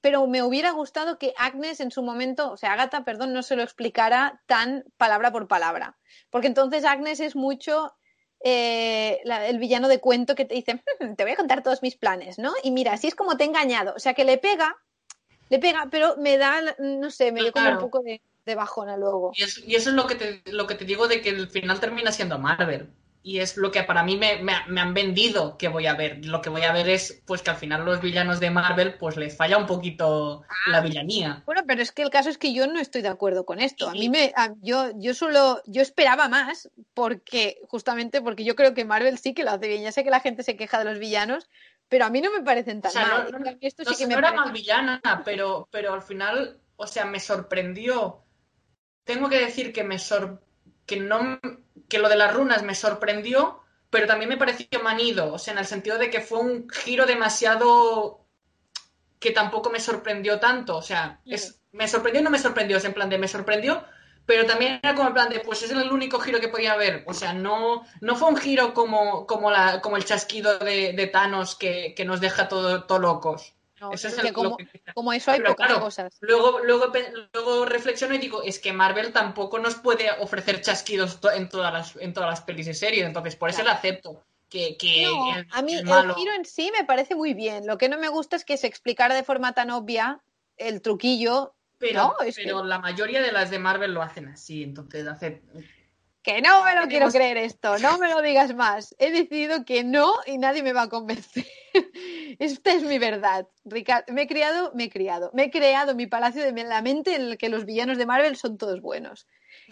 pero 0.00 0.26
me 0.26 0.42
hubiera 0.42 0.70
gustado 0.70 1.18
que 1.18 1.34
Agnes 1.36 1.80
en 1.80 1.90
su 1.90 2.02
momento, 2.02 2.52
o 2.52 2.56
sea, 2.56 2.72
Agatha, 2.74 3.04
perdón, 3.04 3.32
no 3.32 3.42
se 3.42 3.56
lo 3.56 3.62
explicara 3.62 4.42
tan 4.46 4.84
palabra 4.96 5.32
por 5.32 5.48
palabra. 5.48 5.98
Porque 6.30 6.46
entonces 6.46 6.84
Agnes 6.84 7.20
es 7.20 7.34
mucho 7.36 7.92
eh, 8.44 9.18
la- 9.24 9.46
el 9.48 9.58
villano 9.58 9.88
de 9.88 9.98
cuento 9.98 10.34
que 10.34 10.44
te 10.44 10.54
dice, 10.54 10.82
"Hmm, 11.00 11.14
te 11.14 11.24
voy 11.24 11.32
a 11.32 11.36
contar 11.36 11.62
todos 11.62 11.82
mis 11.82 11.96
planes, 11.96 12.38
¿no? 12.38 12.52
Y 12.62 12.70
mira, 12.70 12.92
así 12.92 13.06
es 13.08 13.14
como 13.14 13.36
te 13.38 13.44
he 13.44 13.46
engañado. 13.46 13.94
O 13.96 13.98
sea, 13.98 14.12
que 14.12 14.24
le 14.26 14.36
pega, 14.36 14.76
le 15.48 15.58
pega, 15.58 15.88
pero 15.90 16.16
me 16.18 16.36
da, 16.36 16.60
no 16.78 17.10
sé, 17.10 17.32
me 17.32 17.40
dio 17.40 17.52
como 17.52 17.64
un 17.72 17.78
poco 17.80 18.02
de, 18.02 18.20
de 18.46 18.54
bajona 18.54 18.96
luego. 18.96 19.32
Y, 19.34 19.42
es- 19.42 19.58
y 19.66 19.74
eso 19.74 19.90
es 19.90 19.96
lo 19.96 20.06
que, 20.06 20.14
te, 20.14 20.42
lo 20.52 20.66
que 20.66 20.74
te 20.76 20.84
digo 20.86 21.08
de 21.08 21.20
que 21.20 21.30
el 21.30 21.48
final 21.48 21.80
termina 21.80 22.12
siendo 22.12 22.38
Marvel. 22.38 22.88
Y 23.22 23.40
es 23.40 23.56
lo 23.56 23.72
que 23.72 23.82
para 23.82 24.04
mí 24.04 24.16
me, 24.16 24.40
me- 24.40 24.64
me 24.68 24.80
han 24.80 24.94
vendido 24.94 25.58
que 25.58 25.66
voy 25.66 25.86
a 25.86 25.94
ver. 25.94 26.24
Lo 26.24 26.40
que 26.40 26.48
voy 26.48 26.62
a 26.62 26.72
ver 26.72 26.88
es 26.88 27.22
pues 27.26 27.42
que 27.42 27.50
al 27.50 27.56
final 27.56 27.84
los 27.84 28.00
villanos 28.00 28.38
de 28.38 28.50
Marvel 28.52 28.94
pues 28.98 29.16
les 29.16 29.36
falla 29.36 29.58
un 29.58 29.66
poquito 29.66 30.42
la 30.70 30.80
villanía. 30.80 31.42
Bueno, 31.44 31.62
pero 31.66 31.82
es 31.82 31.90
que 31.90 32.02
el 32.02 32.10
caso 32.10 32.30
es 32.30 32.38
que 32.38 32.54
yo 32.54 32.68
no 32.68 32.78
estoy 32.78 33.02
de 33.02 33.08
acuerdo 33.08 33.44
con 33.44 33.58
esto. 33.58 33.88
A 33.88 33.92
mí 33.94 34.08
me, 34.08 34.32
a- 34.36 34.54
yo, 34.62 34.92
yo 34.94 35.12
solo, 35.12 35.60
yo 35.66 35.82
esperaba 35.82 36.28
más 36.28 36.70
porque, 36.94 37.58
justamente 37.68 38.22
porque 38.22 38.44
yo 38.44 38.54
creo 38.54 38.74
que 38.74 38.84
Marvel 38.84 39.18
sí 39.18 39.34
que 39.34 39.42
lo 39.42 39.50
hace 39.50 39.66
bien. 39.66 39.82
Ya 39.82 39.90
sé 39.90 40.04
que 40.04 40.10
la 40.10 40.20
gente 40.20 40.44
se 40.44 40.56
queja 40.56 40.78
de 40.78 40.84
los 40.84 41.00
villanos, 41.00 41.50
pero 41.88 42.04
a 42.04 42.10
mí 42.10 42.20
no 42.20 42.30
me 42.32 42.44
parecen 42.44 42.78
O 42.78 42.82
tan 42.82 42.92
sea, 42.92 43.08
mal. 43.08 43.32
no, 43.32 43.38
no- 43.40 43.56
esto 43.60 43.82
no 43.84 43.90
sí 43.90 43.96
que 44.04 44.06
me 44.06 44.14
era 44.14 44.30
mal 44.32 44.52
villana, 44.52 45.00
pero, 45.24 45.68
pero 45.72 45.94
al 45.94 46.02
final, 46.02 46.60
o 46.76 46.86
sea, 46.86 47.04
me 47.06 47.18
sorprendió. 47.18 48.22
Tengo 49.06 49.28
que 49.30 49.40
decir 49.40 49.72
que 49.72 49.84
me 49.84 49.98
sor- 49.98 50.42
que 50.86 50.98
no 51.00 51.38
que 51.88 51.98
lo 51.98 52.08
de 52.10 52.16
las 52.16 52.34
runas 52.34 52.62
me 52.64 52.74
sorprendió, 52.74 53.60
pero 53.90 54.06
también 54.06 54.28
me 54.28 54.36
pareció 54.36 54.80
manido, 54.82 55.32
o 55.34 55.38
sea, 55.38 55.52
en 55.54 55.58
el 55.60 55.66
sentido 55.66 55.98
de 55.98 56.10
que 56.10 56.20
fue 56.20 56.40
un 56.40 56.68
giro 56.68 57.06
demasiado 57.06 58.26
que 59.20 59.32
tampoco 59.32 59.70
me 59.70 59.80
sorprendió 59.80 60.40
tanto, 60.40 60.76
o 60.78 60.82
sea, 60.82 61.20
es, 61.26 61.62
me 61.72 61.88
sorprendió 61.88 62.22
y 62.22 62.24
no 62.24 62.30
me 62.30 62.40
sorprendió, 62.40 62.78
es 62.78 62.86
en 62.86 62.94
plan 62.94 63.10
de 63.10 63.18
me 63.18 63.28
sorprendió, 63.28 63.84
pero 64.26 64.46
también 64.46 64.80
era 64.82 64.94
como 64.96 65.08
en 65.08 65.14
plan 65.14 65.30
de 65.30 65.40
pues 65.40 65.62
es 65.64 65.72
el 65.72 65.92
único 65.92 66.20
giro 66.20 66.40
que 66.40 66.48
podía 66.48 66.74
haber, 66.74 67.04
o 67.08 67.14
sea, 67.14 67.34
no, 67.34 67.84
no 68.02 68.16
fue 68.16 68.28
un 68.30 68.38
giro 68.38 68.74
como, 68.74 69.26
como, 69.26 69.50
la, 69.52 69.82
como 69.82 69.98
el 69.98 70.06
chasquido 70.06 70.58
de, 70.60 70.94
de 70.94 71.08
Thanos 71.08 71.56
que, 71.56 71.94
que 71.96 72.06
nos 72.06 72.20
deja 72.22 72.48
todo, 72.48 72.84
todo 72.86 73.00
locos. 73.00 73.55
No, 73.80 73.92
Ese 73.92 74.08
es 74.08 74.18
el- 74.18 74.32
como, 74.32 74.50
lo 74.50 74.56
que- 74.56 74.82
como 74.94 75.12
eso 75.12 75.30
hay 75.30 75.38
Pero 75.38 75.50
pocas 75.50 75.66
claro, 75.66 75.82
cosas. 75.82 76.16
Luego, 76.20 76.60
luego, 76.60 76.90
luego 77.34 77.64
reflexiono 77.66 78.14
y 78.14 78.18
digo, 78.18 78.42
es 78.42 78.58
que 78.58 78.72
Marvel 78.72 79.12
tampoco 79.12 79.58
nos 79.58 79.74
puede 79.74 80.10
ofrecer 80.20 80.62
chasquidos 80.62 81.20
to- 81.20 81.30
en 81.30 81.48
todas 81.48 81.72
las, 81.72 81.96
en 81.96 82.14
todas 82.14 82.30
las 82.30 82.40
pelis 82.40 82.68
y 82.68 82.74
series, 82.74 83.04
entonces 83.04 83.36
por 83.36 83.50
eso 83.50 83.62
lo 83.62 83.70
acepto. 83.70 84.24
Que, 84.48 84.76
que 84.76 85.02
No, 85.02 85.36
el, 85.36 85.46
a 85.50 85.60
mí 85.62 85.74
el 85.74 85.84
giro 86.14 86.32
en 86.32 86.44
sí 86.44 86.70
me 86.76 86.84
parece 86.84 87.14
muy 87.16 87.34
bien. 87.34 87.66
Lo 87.66 87.76
que 87.78 87.88
no 87.88 87.98
me 87.98 88.08
gusta 88.08 88.36
es 88.36 88.44
que 88.44 88.56
se 88.56 88.68
explicara 88.68 89.14
de 89.14 89.24
forma 89.24 89.52
tan 89.52 89.70
obvia 89.70 90.20
el 90.56 90.80
truquillo. 90.80 91.54
pero, 91.78 92.14
no, 92.18 92.24
es 92.24 92.36
pero 92.36 92.64
la 92.64 92.78
mayoría 92.78 93.20
de 93.20 93.32
las 93.32 93.50
de 93.50 93.58
Marvel 93.58 93.92
lo 93.92 94.00
hacen 94.02 94.28
así, 94.28 94.62
entonces 94.62 95.06
hace... 95.06 95.42
Que 96.26 96.42
no 96.42 96.64
me 96.64 96.74
lo 96.74 96.88
quiero 96.88 97.08
creer 97.12 97.36
esto, 97.36 97.78
no 97.78 97.98
me 97.98 98.10
lo 98.10 98.20
digas 98.20 98.52
más. 98.52 98.96
He 98.98 99.12
decidido 99.12 99.64
que 99.64 99.84
no 99.84 100.12
y 100.26 100.38
nadie 100.38 100.64
me 100.64 100.72
va 100.72 100.82
a 100.82 100.88
convencer. 100.88 101.46
Esta 102.40 102.72
es 102.72 102.82
mi 102.82 102.98
verdad, 102.98 103.46
Ricardo. 103.64 104.12
Me 104.12 104.22
he 104.22 104.26
criado, 104.26 104.72
me 104.74 104.84
he 104.84 104.90
criado, 104.90 105.30
me 105.34 105.44
he 105.44 105.50
creado 105.52 105.94
mi 105.94 106.08
palacio 106.08 106.42
de 106.42 106.64
la 106.64 106.82
mente 106.82 107.14
en 107.14 107.22
el 107.22 107.38
que 107.38 107.48
los 107.48 107.64
villanos 107.64 107.96
de 107.96 108.06
Marvel 108.06 108.34
son 108.36 108.58
todos 108.58 108.80
buenos. 108.80 109.28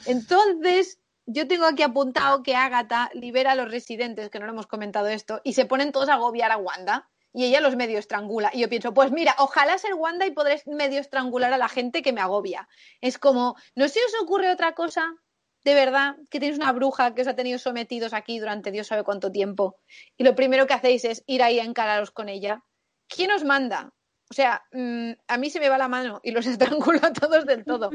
Entonces, 0.07 1.01
yo 1.27 1.49
tengo 1.49 1.67
aquí 1.67 1.83
apuntado 1.83 2.45
que 2.45 2.55
Agatha 2.55 3.11
libera 3.15 3.51
a 3.51 3.57
los 3.57 3.69
residentes, 3.69 4.31
que 4.31 4.39
no 4.39 4.47
lo 4.47 4.53
hemos 4.53 4.69
comentado 4.69 5.09
esto, 5.09 5.41
y 5.43 5.55
se 5.55 5.67
ponen 5.67 5.91
todos 5.91 6.09
a 6.09 6.15
agobiar 6.15 6.53
a 6.53 6.57
Wanda. 6.57 7.11
Y 7.33 7.47
ella 7.47 7.61
los 7.61 7.75
medio 7.75 7.99
estrangula. 7.99 8.53
Y 8.55 8.61
yo 8.61 8.69
pienso, 8.69 8.95
pues 8.95 9.11
mira, 9.11 9.35
ojalá 9.39 9.77
ser 9.77 9.95
Wanda 9.95 10.25
y 10.25 10.31
podré 10.31 10.63
medio 10.67 11.01
estrangular 11.01 11.53
a 11.53 11.59
la 11.59 11.69
gente 11.69 12.01
que 12.01 12.13
me 12.13 12.21
agobia. 12.21 12.69
Es 13.01 13.19
como, 13.19 13.57
¿no 13.75 13.89
se 13.89 13.99
os 14.05 14.23
ocurre 14.23 14.53
otra 14.53 14.77
cosa? 14.77 15.17
De 15.65 15.75
verdad, 15.75 16.17
que 16.31 16.41
tenéis 16.41 16.59
una 16.59 16.73
bruja 16.73 17.15
que 17.15 17.23
os 17.23 17.29
ha 17.29 17.35
tenido 17.35 17.59
sometidos 17.59 18.13
aquí 18.13 18.39
durante 18.39 18.71
Dios 18.71 18.87
sabe 18.87 19.03
cuánto 19.03 19.33
tiempo. 19.33 19.77
Y 20.17 20.25
lo 20.25 20.35
primero 20.35 20.67
que 20.67 20.75
hacéis 20.75 21.05
es 21.05 21.25
ir 21.27 21.43
ahí 21.43 21.59
a 21.59 21.65
encararos 21.65 22.11
con 22.11 22.29
ella. 22.29 22.63
¿Quién 23.09 23.31
os 23.31 23.45
manda? 23.45 23.93
O 24.31 24.35
sea, 24.35 24.63
mm, 24.73 25.13
a 25.29 25.39
mí 25.39 25.51
se 25.51 25.61
me 25.61 25.69
va 25.69 25.79
la 25.79 25.89
mano 25.89 26.21
y 26.23 26.33
los 26.33 26.47
estrangulo 26.93 27.01
a 27.03 27.13
todos 27.13 27.47
del 27.47 27.65
todo. 27.65 27.91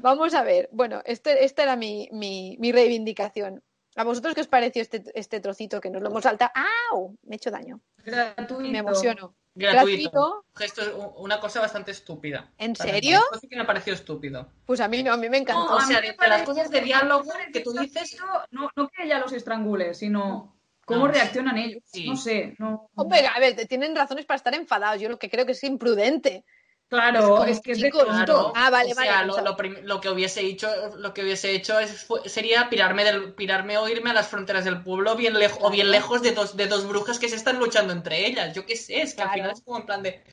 Vamos 0.00 0.34
a 0.34 0.42
ver. 0.42 0.68
Bueno, 0.72 1.02
este, 1.04 1.44
esta 1.44 1.64
era 1.64 1.76
mi, 1.76 2.08
mi, 2.12 2.56
mi 2.58 2.72
reivindicación. 2.72 3.62
¿A 3.98 4.04
vosotros 4.04 4.34
qué 4.34 4.40
os 4.42 4.46
pareció 4.46 4.80
este, 4.80 5.02
este 5.14 5.40
trocito 5.40 5.80
que 5.80 5.90
nos 5.90 6.00
lo 6.00 6.08
hemos 6.08 6.22
saltado? 6.22 6.52
¡Au! 6.92 7.16
Me 7.24 7.34
he 7.34 7.36
hecho 7.36 7.50
daño. 7.50 7.80
Gratuito. 8.04 8.60
Me 8.70 8.78
emociono. 8.78 9.34
Gratuito. 9.56 10.44
Esto 10.60 10.82
es 10.82 10.88
u- 10.94 11.14
una 11.22 11.40
cosa 11.40 11.60
bastante 11.60 11.90
estúpida. 11.90 12.48
¿En 12.58 12.76
serio? 12.76 13.20
sí 13.40 13.48
que 13.48 13.56
me 13.56 13.64
pareció 13.64 13.92
estúpido. 13.94 14.52
Pues 14.64 14.80
a 14.80 14.86
mí 14.86 15.02
no, 15.02 15.12
a 15.12 15.16
mí 15.16 15.28
me 15.28 15.38
encantó. 15.38 15.64
No, 15.68 15.76
o 15.76 15.80
sea, 15.80 16.00
de- 16.00 16.14
las 16.28 16.42
cosas 16.44 16.70
de 16.70 16.80
diálogo 16.80 17.28
que 17.52 17.60
tú 17.60 17.72
dices- 17.72 18.16
No, 18.52 18.70
no 18.76 18.88
que 18.88 19.02
ella 19.02 19.18
los 19.18 19.32
estrangule, 19.32 19.94
sino 19.94 20.56
cómo 20.84 21.06
No, 21.08 21.12
reaccionan 21.12 21.58
ellos. 21.58 21.82
sí. 21.84 22.06
No 22.08 22.16
sé, 22.16 22.54
no. 22.60 22.88
Hombre, 22.94 23.26
a 23.26 23.38
ver, 23.40 23.56
tienen 23.66 23.96
razones 23.96 24.26
para 24.26 24.36
estar 24.36 24.54
enfadados. 24.54 25.00
Yo 25.00 25.08
lo 25.08 25.18
que 25.18 25.28
creo 25.28 25.44
que 25.44 25.52
es 25.52 25.64
imprudente. 25.64 26.44
Claro, 26.88 27.44
Es 27.44 27.60
que 27.60 27.72
es 27.72 27.80
de. 27.80 27.90
Claro. 27.90 28.52
Ah, 28.56 28.70
vale, 28.70 28.92
o 28.92 28.94
sea, 28.94 29.26
vale, 29.26 29.82
lo, 29.82 30.00
que 30.00 30.08
hubiese 30.08 30.40
hecho, 30.40 30.68
lo 30.96 31.12
que 31.12 31.22
hubiese 31.22 31.52
hecho 31.52 31.78
es, 31.78 32.04
fue- 32.04 32.26
sería 32.28 32.70
pirarme 32.70 33.04
del, 33.04 33.34
pirarme 33.34 33.76
o 33.76 33.88
irme 33.88 34.10
a 34.10 34.14
las 34.14 34.28
fronteras 34.28 34.64
del 34.64 34.82
pueblo 34.82 35.14
bien 35.14 35.38
lejos, 35.38 35.58
o 35.60 35.70
bien 35.70 35.90
lejos 35.90 36.22
de 36.22 36.32
dos, 36.32 36.56
de 36.56 36.66
dos 36.66 36.88
brujas 36.88 37.18
que 37.18 37.28
se 37.28 37.36
están 37.36 37.58
luchando 37.58 37.92
entre 37.92 38.26
ellas. 38.26 38.54
Yo 38.54 38.64
qué 38.64 38.74
sé, 38.76 39.02
es 39.02 39.14
que 39.14 39.22
al 39.22 39.30
final 39.30 39.50
es 39.50 39.60
como 39.60 39.78
en 39.78 39.86
plan 39.86 40.02
de 40.02 40.24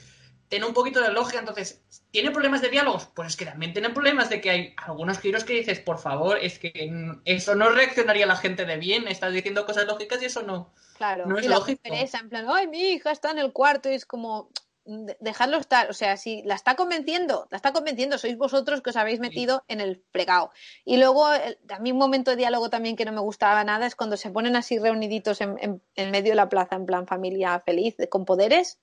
tiene 0.48 0.66
un 0.68 0.74
poquito 0.74 1.02
de 1.02 1.12
lógica, 1.12 1.40
entonces, 1.40 1.84
¿tiene 2.12 2.32
problemas 2.32 2.62
de 2.62 2.70
diálogos? 2.70 3.08
Pues 3.16 3.30
es 3.30 3.36
que 3.36 3.46
también 3.46 3.74
tienen 3.74 3.94
problemas 3.94 4.30
de 4.30 4.42
que 4.42 4.50
hay 4.52 4.74
algunos 4.78 5.20
giros 5.20 5.44
que 5.44 5.54
dices, 5.54 5.80
por 5.80 5.98
favor, 5.98 6.38
es 6.40 6.60
que 6.60 7.16
eso 7.26 7.56
no 7.56 7.70
reaccionaría 7.70 8.28
la 8.28 8.36
gente 8.36 8.64
de 8.66 8.78
bien, 8.78 9.08
estás 9.08 9.34
diciendo 9.34 9.66
cosas 9.66 9.88
lógicas 9.88 10.22
y 10.22 10.26
eso 10.26 10.44
no. 10.44 10.72
Claro. 10.98 11.26
No 11.26 11.38
es 11.40 11.46
y 11.46 11.48
la 11.50 11.56
lógico. 11.56 11.82
pereza, 11.84 12.20
en 12.20 12.30
plan, 12.30 12.46
ay, 12.48 12.68
mi 12.68 12.80
hija 12.92 13.12
está 13.12 13.32
en 13.32 13.40
el 13.40 13.52
cuarto 13.54 13.90
y 13.90 13.96
es 13.96 14.06
como, 14.06 14.50
dejarlo 14.86 15.58
estar. 15.58 15.90
O 15.90 15.94
sea, 15.94 16.16
si 16.18 16.44
la 16.44 16.56
está 16.56 16.76
convenciendo, 16.76 17.48
la 17.50 17.58
está 17.58 17.74
convenciendo, 17.74 18.18
sois 18.18 18.38
vosotros 18.38 18.82
que 18.82 18.92
os 18.92 18.96
habéis 18.96 19.20
metido 19.20 19.64
en 19.68 19.82
el 19.82 20.04
fregado. 20.12 20.52
Y 20.84 20.98
luego, 20.98 21.32
el- 21.34 21.58
a 21.70 21.80
mí 21.80 21.92
un 21.92 21.98
momento 21.98 22.32
de 22.32 22.38
diálogo 22.38 22.70
también 22.70 22.96
que 22.96 23.06
no 23.06 23.12
me 23.12 23.20
gustaba 23.22 23.64
nada 23.64 23.86
es 23.88 23.96
cuando 23.96 24.16
se 24.18 24.30
ponen 24.30 24.56
así 24.56 24.78
reuniditos 24.80 25.42
en, 25.42 25.58
en- 25.60 25.82
en 25.96 26.12
medio 26.12 26.32
de 26.32 26.36
la 26.36 26.50
plaza, 26.50 26.76
en 26.76 26.86
plan 26.86 27.08
familia 27.08 27.60
feliz, 27.66 27.96
con 28.10 28.26
poderes, 28.26 28.80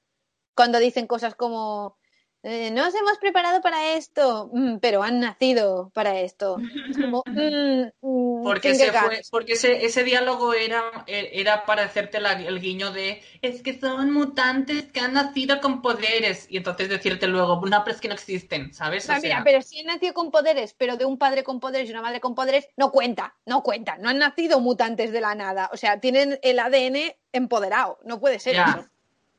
cuando 0.55 0.79
dicen 0.79 1.07
cosas 1.07 1.35
como... 1.35 1.97
eh, 2.45 2.71
no 2.73 2.85
nos 2.85 2.95
hemos 2.95 3.19
preparado 3.19 3.61
para 3.61 3.93
esto, 3.95 4.51
mm, 4.53 4.79
pero 4.79 5.03
han 5.03 5.21
nacido 5.21 5.91
para 5.95 6.19
esto. 6.21 6.57
Es 6.91 6.99
como, 6.99 7.23
mm, 7.27 7.83
mm, 8.01 8.43
Porque, 8.45 8.71
ese, 8.71 8.93
fue, 8.93 9.21
porque 9.31 9.53
ese, 9.53 9.85
ese 9.85 10.03
diálogo 10.05 10.53
era, 10.55 10.83
era 11.07 11.65
para 11.65 11.85
hacerte 11.85 12.21
la- 12.21 12.33
el 12.33 12.61
guiño 12.61 12.91
de 12.91 13.23
es 13.43 13.63
que 13.63 13.79
son 13.79 14.13
mutantes 14.13 14.85
que 14.93 15.01
han 15.01 15.13
nacido 15.15 15.61
con 15.61 15.83
poderes 15.83 16.47
y 16.51 16.57
entonces 16.57 16.89
decirte 16.89 17.27
luego, 17.29 17.61
no, 17.65 17.85
pero 17.85 17.95
es 17.95 18.01
que 18.01 18.09
no 18.09 18.15
existen, 18.15 18.75
¿sabes? 18.75 19.05
O 19.05 19.07
sea, 19.07 19.21
mira, 19.21 19.43
pero 19.45 19.63
si 19.63 19.81
han 19.81 19.87
nacido 19.87 20.13
con 20.15 20.31
poderes, 20.31 20.75
pero 20.75 20.97
de 20.97 21.05
un 21.05 21.19
padre 21.19 21.45
con 21.45 21.61
poderes 21.61 21.89
y 21.89 21.93
una 21.93 22.03
madre 22.03 22.21
con 22.21 22.35
poderes, 22.35 22.69
no 22.77 22.91
cuenta, 22.91 23.37
no 23.47 23.63
cuenta. 23.63 23.97
No 23.99 24.09
han 24.09 24.19
nacido 24.19 24.61
mutantes 24.61 25.13
de 25.13 25.21
la 25.21 25.35
nada. 25.35 25.71
O 25.73 25.77
sea, 25.77 26.01
tienen 26.01 26.39
el 26.43 26.59
ADN 26.59 27.17
empoderado. 27.33 27.99
No 28.05 28.21
puede 28.21 28.39
ser 28.39 28.55
ya, 28.55 28.77
eso. 28.79 28.89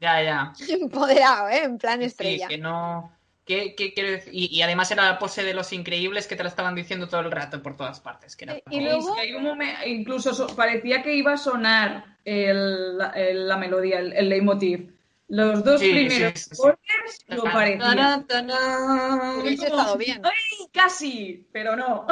Ya, 0.04 0.22
ya. 0.24 0.54
Empoderado, 0.70 1.50
¿eh? 1.50 1.64
En 1.64 1.78
plan 1.78 2.00
Sí, 2.00 2.06
estrella. 2.06 2.48
que 2.48 2.58
no... 2.58 3.12
Que, 3.46 3.76
que 3.76 3.94
quiero 3.94 4.10
decir- 4.12 4.32
y, 4.34 4.46
y 4.56 4.62
además 4.62 4.90
era 4.92 5.04
la 5.04 5.20
pose 5.20 5.44
de 5.44 5.54
los 5.54 5.74
increíbles 5.74 6.28
que 6.28 6.38
te 6.38 6.44
la 6.44 6.50
estaban 6.50 6.76
diciendo 6.76 7.10
todo 7.10 7.20
el 7.22 7.30
rato 7.32 7.62
por 7.62 7.76
todas 7.76 8.00
partes. 8.00 8.38
Que 8.38 8.46
era 8.46 8.54
Eh, 8.54 8.64
y 8.70 8.78
Sí, 8.78 8.82
luego- 8.86 9.10
es 9.10 9.16
que 9.16 9.22
hay 9.22 9.34
un 9.34 9.44
momen- 9.44 9.76
incluso 9.86 10.34
so- 10.34 10.48
parecía 10.56 11.04
que 11.04 11.14
iba 11.14 11.34
a 11.34 11.38
sonar 11.38 12.18
el- 12.24 12.98
la, 12.98 13.10
el- 13.10 13.48
la 13.50 13.58
melodía, 13.58 14.00
el, 14.00 14.14
el 14.14 14.30
leitmotiv. 14.30 14.94
Los 15.28 15.64
dos 15.64 15.82
Sí, 15.82 15.90
primeros 15.92 16.40
sí, 16.40 16.50
sí, 16.52 16.56
sí. 16.56 17.36
lo 17.36 17.44
parecía. 17.44 17.80
Tarán, 17.80 18.28
tarán. 18.28 19.40
Hubiese 19.42 19.66
estado 19.68 19.98
bien. 19.98 20.22
¡Ay, 20.24 20.68
casi! 20.72 21.46
Pero 21.52 21.76
no. 21.76 22.06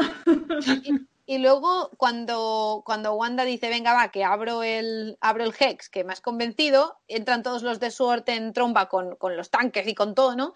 Y 0.83 0.91
luego, 1.37 1.89
cuando, 1.97 2.83
cuando 2.85 3.13
Wanda 3.13 3.45
dice, 3.45 3.69
venga, 3.69 3.93
va, 3.93 4.09
que 4.09 4.23
abro 4.23 4.63
el, 4.63 5.17
abro 5.21 5.43
el 5.43 5.53
Hex, 5.57 5.89
que 5.89 6.03
me 6.03 6.13
has 6.13 6.21
convencido, 6.21 6.99
entran 7.07 7.43
todos 7.43 7.63
los 7.63 7.79
de 7.79 7.91
Sword 7.91 8.23
en 8.27 8.53
tromba 8.53 8.89
con, 8.89 9.15
con 9.15 9.37
los 9.37 9.49
tanques 9.49 9.87
y 9.87 9.95
con 9.95 10.15
todo, 10.15 10.35
¿no? 10.35 10.53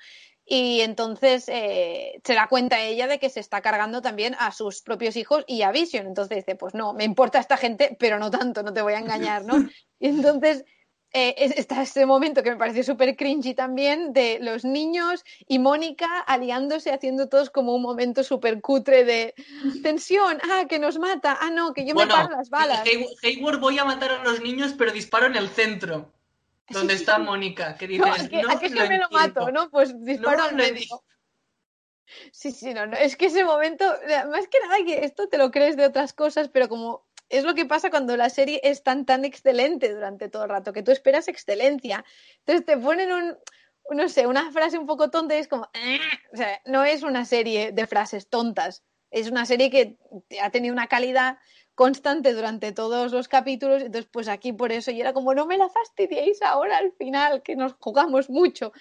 Y 0.47 0.81
entonces 0.81 1.45
eh, 1.47 2.21
se 2.23 2.35
da 2.35 2.47
cuenta 2.47 2.79
ella 2.79 3.07
de 3.07 3.17
que 3.17 3.31
se 3.31 3.39
está 3.39 3.61
cargando 3.61 4.01
también 4.01 4.35
a 4.37 4.51
sus 4.51 4.83
propios 4.83 5.15
hijos 5.15 5.43
y 5.47 5.63
a 5.63 5.71
Vision. 5.71 6.05
Entonces 6.05 6.37
dice, 6.37 6.55
pues 6.55 6.75
no, 6.75 6.93
me 6.93 7.03
importa 7.03 7.39
esta 7.39 7.57
gente, 7.57 7.97
pero 7.99 8.19
no 8.19 8.29
tanto, 8.29 8.61
no 8.61 8.71
te 8.71 8.83
voy 8.83 8.93
a 8.93 8.99
engañar, 8.99 9.43
¿no? 9.43 9.55
Y 9.97 10.09
entonces 10.09 10.65
eh, 11.17 11.33
es- 11.37 11.57
está 11.57 11.81
ese 11.81 12.05
momento 12.05 12.43
que 12.43 12.51
me 12.51 12.57
pareció 12.57 12.83
súper 12.83 13.15
cringy 13.15 13.53
también 13.53 14.11
de 14.11 14.37
los 14.41 14.65
niños 14.65 15.23
y 15.47 15.59
Mónica 15.59 16.19
aliándose, 16.19 16.91
haciendo 16.91 17.29
todos 17.29 17.49
como 17.49 17.73
un 17.73 17.81
momento 17.81 18.21
súper 18.21 18.59
cutre 18.59 19.05
de 19.05 19.33
tensión, 19.81 20.39
ah, 20.51 20.65
que 20.67 20.77
nos 20.77 20.99
mata, 20.99 21.37
ah, 21.39 21.51
no, 21.51 21.73
que 21.73 21.85
yo 21.85 21.95
Bueno, 21.95 22.13
me 22.17 22.23
paro 22.23 22.35
las 22.35 22.49
balas. 22.49 22.85
Hay- 22.85 23.07
Hayward 23.23 23.59
voy 23.59 23.79
a 23.79 23.85
matar 23.85 24.11
a 24.11 24.23
los 24.23 24.41
niños, 24.41 24.73
pero 24.77 24.91
disparo 24.91 25.27
en 25.27 25.37
el 25.37 25.47
centro. 25.47 26.11
Donde 26.69 26.95
Sí, 26.95 26.99
está 27.03 27.15
sí. 27.15 27.21
Mónica, 27.21 27.75
que 27.77 27.87
No, 27.87 28.05
dices, 28.07 28.25
¿a 28.25 28.29
qué, 28.29 28.41
no 28.41 28.49
a 28.49 28.53
lo 28.55 28.59
que 28.59 28.69
me 28.89 28.97
lo 28.97 29.09
mato, 29.11 29.51
no? 29.51 29.69
Pues 29.69 30.03
disparo 30.03 30.37
No 30.37 30.43
al 30.45 30.59
entiendo. 30.59 31.03
Sí, 32.31 32.51
sí, 32.51 32.73
no, 32.73 32.85
no. 32.87 32.97
Es 32.97 33.15
que 33.15 33.27
ese 33.27 33.45
momento, 33.45 33.85
más 34.31 34.47
que 34.47 34.59
nada 34.59 34.77
que 34.85 35.05
esto 35.05 35.29
te 35.29 35.37
lo 35.37 35.51
crees 35.51 35.77
de 35.77 35.85
otras 35.85 36.11
cosas, 36.13 36.49
pero 36.49 36.67
como 36.67 37.04
es 37.29 37.43
lo 37.43 37.55
que 37.55 37.65
pasa 37.65 37.89
cuando 37.89 38.15
la 38.17 38.29
serie 38.29 38.59
es 38.63 38.83
tan, 38.83 39.05
tan 39.05 39.25
excelente 39.25 39.93
durante 39.93 40.29
todo 40.29 40.43
el 40.43 40.49
rato, 40.49 40.73
que 40.73 40.83
tú 40.83 40.91
esperas 40.91 41.27
excelencia. 41.27 42.05
Entonces 42.39 42.65
te 42.65 42.77
ponen 42.77 43.11
un, 43.11 43.37
no 43.91 44.09
sé, 44.09 44.27
una 44.27 44.51
frase 44.51 44.77
un 44.77 44.85
poco 44.85 45.09
tonta 45.09 45.35
y 45.35 45.39
es 45.39 45.47
como, 45.47 45.69
"Eh". 45.73 45.99
no 46.65 46.83
es 46.83 47.03
una 47.03 47.25
serie 47.25 47.71
de 47.71 47.87
frases 47.87 48.29
tontas. 48.29 48.83
Es 49.11 49.29
una 49.29 49.45
serie 49.45 49.69
que 49.69 49.97
ha 50.41 50.49
tenido 50.49 50.73
una 50.73 50.87
calidad 50.87 51.37
constante 51.73 52.33
durante 52.33 52.71
todos 52.71 53.11
los 53.11 53.27
capítulos, 53.27 53.81
entonces 53.81 54.09
pues 54.11 54.27
aquí 54.27 54.53
por 54.53 54.71
eso, 54.71 54.91
y 54.91 55.01
era 55.01 55.13
como, 55.13 55.33
no 55.33 55.45
me 55.45 55.57
la 55.57 55.69
fastidiéis 55.69 56.41
ahora 56.41 56.77
al 56.77 56.91
final, 56.93 57.41
que 57.43 57.55
nos 57.55 57.73
jugamos 57.79 58.29
mucho. 58.29 58.71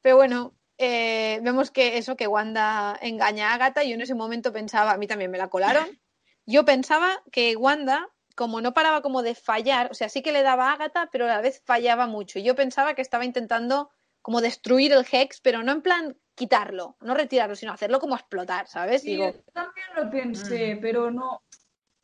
Pero 0.00 0.16
bueno, 0.16 0.54
eh, 0.78 1.40
vemos 1.42 1.70
que 1.70 1.98
eso, 1.98 2.16
que 2.16 2.26
Wanda 2.26 2.96
engaña 3.00 3.50
a 3.50 3.54
Agatha, 3.54 3.82
yo 3.82 3.94
en 3.94 4.00
ese 4.02 4.14
momento 4.14 4.52
pensaba, 4.52 4.92
a 4.92 4.96
mí 4.98 5.06
también 5.06 5.30
me 5.30 5.38
la 5.38 5.48
colaron, 5.48 5.98
yo 6.46 6.64
pensaba 6.64 7.22
que 7.32 7.56
Wanda, 7.56 8.08
como 8.36 8.60
no 8.60 8.74
paraba 8.74 9.00
como 9.02 9.22
de 9.22 9.34
fallar, 9.34 9.88
o 9.90 9.94
sea, 9.94 10.08
sí 10.08 10.22
que 10.22 10.32
le 10.32 10.42
daba 10.42 10.70
a 10.70 10.72
Agatha, 10.74 11.08
pero 11.12 11.24
a 11.24 11.28
la 11.28 11.40
vez 11.40 11.62
fallaba 11.64 12.06
mucho. 12.06 12.38
Yo 12.38 12.54
pensaba 12.54 12.94
que 12.94 13.02
estaba 13.02 13.24
intentando 13.24 13.90
como 14.22 14.40
destruir 14.40 14.92
el 14.92 15.06
Hex, 15.10 15.40
pero 15.40 15.62
no 15.62 15.72
en 15.72 15.82
plan 15.82 16.16
quitarlo, 16.34 16.96
no 17.00 17.14
retirarlo, 17.14 17.54
sino 17.54 17.72
hacerlo 17.72 18.00
como 18.00 18.16
explotar, 18.16 18.66
¿sabes? 18.66 19.02
Sí, 19.02 19.10
Digo, 19.12 19.32
yo 19.32 19.40
también 19.52 19.86
lo 19.96 20.10
pensé, 20.10 20.78
pero 20.80 21.10
no. 21.10 21.42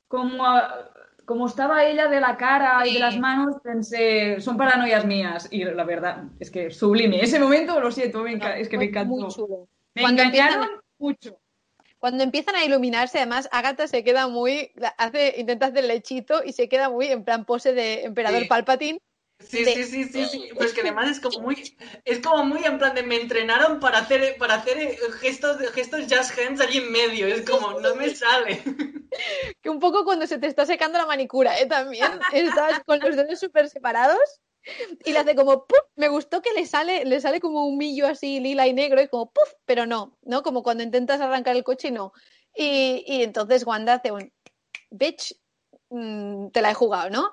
Como, 0.07 0.45
a- 0.47 0.91
como 1.25 1.47
estaba 1.47 1.85
ella 1.85 2.09
de 2.09 2.21
la 2.21 2.37
cara 2.37 2.85
y 2.87 2.95
de 2.95 2.99
las 3.01 3.17
manos, 3.17 3.57
pensé, 3.63 4.41
son 4.41 4.57
paranoias 4.57 5.05
mías. 5.07 5.49
Y 5.51 5.65
la 5.65 5.85
verdad, 5.85 6.25
es 6.41 6.51
que 6.51 6.71
sublime. 6.71 7.23
Ese 7.23 7.39
momento, 7.39 7.79
lo 7.81 7.91
siento, 7.93 8.23
me 8.23 8.35
es 8.61 8.69
que 8.69 8.77
me 8.77 8.85
muy 8.85 8.89
encantó. 8.89 9.29
chulo. 9.29 9.69
Me 9.95 10.03
Cuando 10.03 10.23
engañaron 10.23 10.63
empiezan- 10.63 10.81
mucho. 10.99 11.41
Cuando 12.01 12.25
empiezan 12.25 12.57
a 12.57 12.65
iluminarse, 12.65 13.19
además, 13.19 13.49
Agatha 13.53 13.87
se 13.87 14.03
queda 14.03 14.27
muy, 14.27 14.73
hace, 14.97 15.35
intenta 15.37 15.67
hacer 15.67 15.85
lechito 15.85 16.43
y 16.45 16.55
se 16.55 16.69
queda 16.69 16.89
muy 16.89 17.07
en 17.09 17.25
plan 17.25 17.45
pose 17.45 17.75
de 17.75 18.05
emperador 18.05 18.43
Sí. 18.43 18.49
Palpatine. 18.49 18.99
Sí, 19.39 19.65
de- 19.65 19.75
sí, 19.75 19.85
sí, 19.85 20.05
sí, 20.05 20.25
sí. 20.27 20.49
Pero 20.53 20.65
es 20.67 20.73
que 20.75 20.81
además 20.81 21.11
es 21.11 21.21
como 21.21 21.41
muy, 21.41 21.77
es 22.05 22.19
como 22.21 22.45
muy 22.45 22.65
en 22.65 22.79
plan 22.79 22.95
de 22.95 23.03
me 23.03 23.17
entrenaron 23.17 23.81
para 23.81 23.99
hacer, 23.99 24.37
para 24.39 24.55
hacer 24.55 24.79
eh, 24.79 24.99
gestos, 25.21 25.59
gestos 25.73 26.07
jazz 26.07 26.37
hands 26.39 26.61
allí 26.61 26.79
en 26.79 26.91
medio. 26.93 27.27
Es 27.27 27.49
como, 27.49 27.79
no 27.81 27.95
me 27.95 28.15
sale. 28.15 28.63
Que 29.63 29.69
un 29.71 29.79
poco 29.81 30.05
cuando 30.05 30.27
se 30.27 30.39
te 30.39 30.47
está 30.47 30.65
secando 30.67 30.99
la 30.99 31.07
manicura, 31.07 31.59
¿eh? 31.59 31.67
También 31.67 32.07
estás 32.33 32.81
con 32.85 32.99
los 33.01 33.17
dedos 33.17 33.41
súper 33.41 33.69
separados 33.69 34.41
y 35.05 35.13
le 35.13 35.19
hace 35.19 35.35
como 35.35 35.67
¡puf! 35.67 35.79
Me 35.97 36.09
gustó 36.09 36.43
que 36.43 36.53
le 36.53 36.67
sale, 36.67 37.05
le 37.05 37.21
sale 37.21 37.41
como 37.41 37.67
un 37.67 37.79
millo 37.79 38.07
así 38.07 38.41
lila 38.41 38.67
y 38.67 38.73
negro 38.73 39.01
y 39.03 39.09
como 39.09 39.31
¡puf! 39.31 39.53
Pero 39.65 39.87
no, 39.87 40.19
¿no? 40.23 40.43
Como 40.43 40.63
cuando 40.63 40.83
intentas 40.83 41.21
arrancar 41.21 41.57
el 41.57 41.65
coche 41.65 41.89
y 41.89 41.93
no. 41.93 42.13
Y, 42.55 43.05
y 43.07 43.23
entonces 43.23 43.67
Wanda 43.67 43.95
hace 43.95 44.13
un 44.13 44.33
bitch, 44.91 45.35
mm, 45.91 46.49
te 46.49 46.63
la 46.63 46.71
he 46.71 46.75
jugado, 46.75 47.11
¿no? 47.11 47.33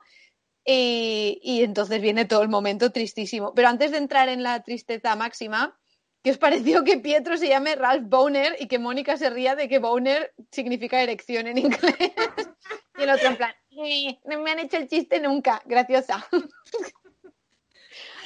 Y, 0.65 1.39
y 1.41 1.63
entonces 1.63 2.01
viene 2.01 2.25
todo 2.25 2.41
el 2.41 2.49
momento 2.49 2.91
tristísimo. 2.91 3.53
Pero 3.53 3.69
antes 3.69 3.91
de 3.91 3.97
entrar 3.97 4.29
en 4.29 4.43
la 4.43 4.61
tristeza 4.63 5.15
máxima, 5.15 5.79
¿qué 6.23 6.31
os 6.31 6.37
pareció 6.37 6.83
que 6.83 6.97
Pietro 6.97 7.37
se 7.37 7.47
llame 7.47 7.75
Ralph 7.75 8.03
Boner 8.07 8.55
y 8.59 8.67
que 8.67 8.79
Mónica 8.79 9.15
se 9.17 9.29
ría 9.29 9.55
de 9.55 9.69
que 9.69 9.79
Boner 9.79 10.33
significa 10.51 11.01
erección 11.01 11.47
en 11.47 11.57
inglés? 11.57 11.79
y 12.97 13.03
el 13.03 13.09
otro 13.09 13.29
en 13.29 13.37
plan, 13.37 13.53
"Eh, 13.71 14.19
no 14.25 14.41
me 14.41 14.51
han 14.51 14.59
hecho 14.59 14.77
el 14.77 14.87
chiste 14.89 15.19
nunca, 15.21 15.61
graciosa. 15.65 16.27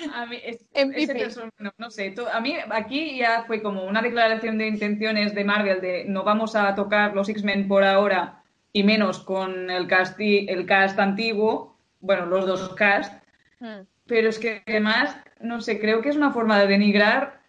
A 0.15 0.25
mí, 0.25 0.37
es- 0.43 0.65
ese 0.73 1.13
person- 1.15 1.51
no, 1.59 1.71
no 1.77 1.89
sé, 1.91 2.13
a 2.33 2.39
mí 2.41 2.55
aquí 2.71 3.17
ya 3.17 3.43
fue 3.45 3.61
como 3.61 3.83
una 3.85 4.01
declaración 4.01 4.57
de 4.57 4.67
intenciones 4.67 5.33
de 5.35 5.43
Marvel 5.43 5.81
de 5.81 6.05
no 6.05 6.23
vamos 6.23 6.55
a 6.55 6.73
tocar 6.75 7.13
los 7.15 7.29
X-Men 7.29 7.67
por 7.67 7.83
ahora 7.83 8.41
y 8.73 8.83
menos 8.83 9.19
con 9.19 9.69
el 9.69 9.87
cast, 9.87 10.17
el 10.19 10.65
cast 10.65 10.97
antiguo, 10.99 11.77
bueno, 11.99 12.25
los 12.25 12.45
dos 12.45 12.69
cast, 12.75 13.13
Mm. 13.59 13.81
pero 14.07 14.29
es 14.29 14.39
que 14.39 14.63
además, 14.65 15.15
no 15.39 15.61
sé, 15.61 15.79
creo 15.79 16.01
que 16.01 16.09
es 16.09 16.15
una 16.15 16.31
forma 16.31 16.59
de 16.59 16.67
denigrar 16.67 17.41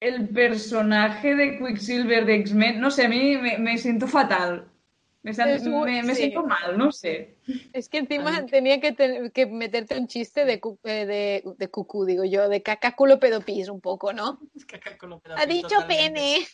el 0.00 0.28
personaje 0.28 1.34
de 1.36 1.58
Quicksilver 1.58 2.26
de 2.26 2.34
X-Men, 2.36 2.80
no 2.80 2.90
sé, 2.90 3.06
a 3.06 3.08
mí 3.08 3.36
me, 3.38 3.56
me 3.58 3.78
siento 3.78 4.06
fatal. 4.08 4.66
Me, 5.22 5.32
san- 5.32 5.48
Es 5.48 5.64
un- 5.66 5.84
me- 5.84 6.02
me 6.02 6.14
sí. 6.14 6.22
siento 6.22 6.42
mal, 6.44 6.76
no 6.76 6.90
sé. 6.90 7.36
Es 7.72 7.88
que 7.88 7.98
encima 7.98 8.44
tenía 8.46 8.80
que, 8.80 8.92
ten- 8.92 9.30
que 9.30 9.46
meterte 9.46 9.96
un 9.96 10.08
chiste 10.08 10.44
de, 10.44 10.58
cu- 10.60 10.78
eh, 10.84 11.06
de, 11.06 11.44
de 11.56 11.68
cucú, 11.68 12.04
digo 12.04 12.24
yo, 12.24 12.48
de 12.48 12.62
caca 12.62 12.96
culo 12.96 13.20
pedopis 13.20 13.68
un 13.68 13.80
poco, 13.80 14.12
¿no? 14.12 14.40
Es 14.54 14.66
con 14.98 15.10
lo 15.10 15.22
Ha 15.36 15.46
dicho 15.46 15.68
totalmente. 15.68 16.12
pene. 16.12 16.46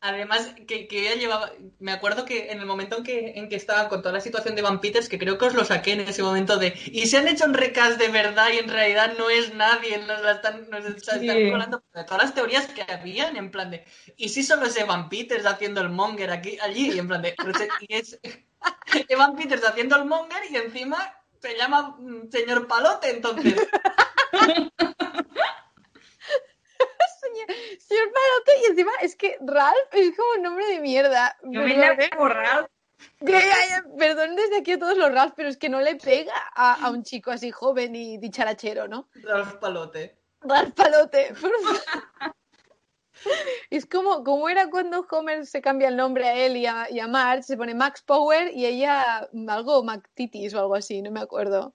Además, 0.00 0.54
que, 0.68 0.86
que 0.86 1.00
ella 1.00 1.14
llevaba. 1.16 1.50
Me 1.78 1.90
acuerdo 1.90 2.24
que 2.26 2.52
en 2.52 2.60
el 2.60 2.66
momento 2.66 2.98
en 2.98 3.02
que, 3.02 3.32
en 3.36 3.48
que 3.48 3.56
estaban 3.56 3.88
con 3.88 4.02
toda 4.02 4.12
la 4.12 4.20
situación 4.20 4.54
de 4.54 4.62
Van 4.62 4.80
Peters, 4.80 5.08
que 5.08 5.18
creo 5.18 5.38
que 5.38 5.46
os 5.46 5.54
lo 5.54 5.64
saqué 5.64 5.92
en 5.92 6.00
ese 6.00 6.22
momento 6.22 6.58
de. 6.58 6.74
Y 6.86 7.06
se 7.06 7.16
han 7.16 7.26
hecho 7.28 7.46
un 7.46 7.54
recast 7.54 7.98
de 7.98 8.08
verdad 8.08 8.48
y 8.54 8.58
en 8.58 8.68
realidad 8.68 9.14
no 9.18 9.30
es 9.30 9.54
nadie, 9.54 9.98
nos 9.98 10.20
la 10.22 10.32
están, 10.32 10.68
nos 10.70 10.84
la 10.84 10.90
están 10.90 11.20
Sí. 11.20 11.50
colando 11.50 11.82
de 11.94 12.04
todas 12.04 12.22
las 12.22 12.34
teorías 12.34 12.66
que 12.66 12.82
habían, 12.82 13.36
en 13.36 13.50
plan 13.50 13.70
de. 13.70 13.84
Y 14.16 14.28
si 14.28 14.42
solo 14.42 14.66
es 14.66 14.76
Evan 14.76 15.08
Peters 15.08 15.46
haciendo 15.46 15.80
el 15.80 15.88
monger 15.88 16.30
aquí, 16.30 16.58
allí, 16.62 16.92
y 16.92 16.98
en 16.98 17.08
plan 17.08 17.22
de. 17.22 17.34
y 17.88 17.94
es 17.94 18.20
Evan 19.08 19.34
Peters 19.34 19.64
haciendo 19.64 19.96
el 19.96 20.04
monger 20.04 20.42
y 20.50 20.56
encima 20.56 20.98
se 21.40 21.56
llama 21.56 21.96
mm, 21.98 22.30
señor 22.30 22.68
Palote, 22.68 23.10
entonces. 23.10 23.54
Señor 27.78 28.12
Palote, 28.12 28.60
y 28.62 28.70
encima 28.70 28.92
es 29.02 29.16
que 29.16 29.38
Ralph 29.40 29.92
es 29.92 30.16
como 30.16 30.32
un 30.36 30.42
nombre 30.42 30.66
de 30.66 30.80
mierda. 30.80 31.36
Yo 31.42 31.62
me 31.62 31.74
Perdón, 31.74 31.96
la 31.98 32.04
he 32.04 32.16
borrado. 32.16 32.70
Ya, 33.20 33.40
ya, 33.40 33.68
ya, 33.68 33.84
Perdón 33.98 34.36
desde 34.36 34.58
aquí 34.58 34.72
a 34.72 34.78
todos 34.78 34.96
los 34.96 35.12
Ralph, 35.12 35.34
pero 35.36 35.48
es 35.48 35.56
que 35.56 35.68
no 35.68 35.80
le 35.80 35.96
pega 35.96 36.34
a, 36.54 36.86
a 36.86 36.90
un 36.90 37.02
chico 37.02 37.30
así 37.30 37.50
joven 37.50 37.94
y 37.94 38.18
dicharachero, 38.18 38.88
¿no? 38.88 39.08
Ralph 39.22 39.54
Palote. 39.56 40.16
Ralph 40.40 40.74
Palote, 40.74 41.34
por 41.40 41.50
favor. 41.60 41.82
Es 43.70 43.86
como, 43.86 44.22
como 44.24 44.48
era 44.48 44.70
cuando 44.70 45.06
Homer 45.10 45.46
se 45.46 45.60
cambia 45.60 45.88
el 45.88 45.96
nombre 45.96 46.26
a 46.28 46.34
él 46.34 46.56
y 46.56 46.66
a, 46.66 46.90
y 46.90 47.00
a 47.00 47.08
Marge, 47.08 47.42
se 47.42 47.56
pone 47.56 47.74
Max 47.74 48.02
Power 48.02 48.50
y 48.54 48.66
ella 48.66 49.28
algo 49.48 49.82
McTitis 49.82 50.54
o 50.54 50.60
algo 50.60 50.74
así, 50.74 51.02
no 51.02 51.10
me 51.10 51.20
acuerdo. 51.20 51.74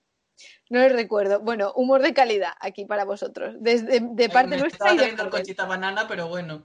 No 0.72 0.80
lo 0.80 0.88
recuerdo. 0.88 1.42
Bueno, 1.42 1.74
humor 1.74 2.02
de 2.02 2.14
calidad 2.14 2.54
aquí 2.62 2.86
para 2.86 3.04
vosotros, 3.04 3.56
desde 3.60 4.00
de 4.00 4.30
parte 4.30 4.52
me 4.52 4.58
nuestra 4.58 4.92
estaba 4.92 5.10
y 5.10 5.16
de. 5.18 5.30
Conchita 5.30 5.66
Banana, 5.66 6.08
pero 6.08 6.30
bueno. 6.30 6.64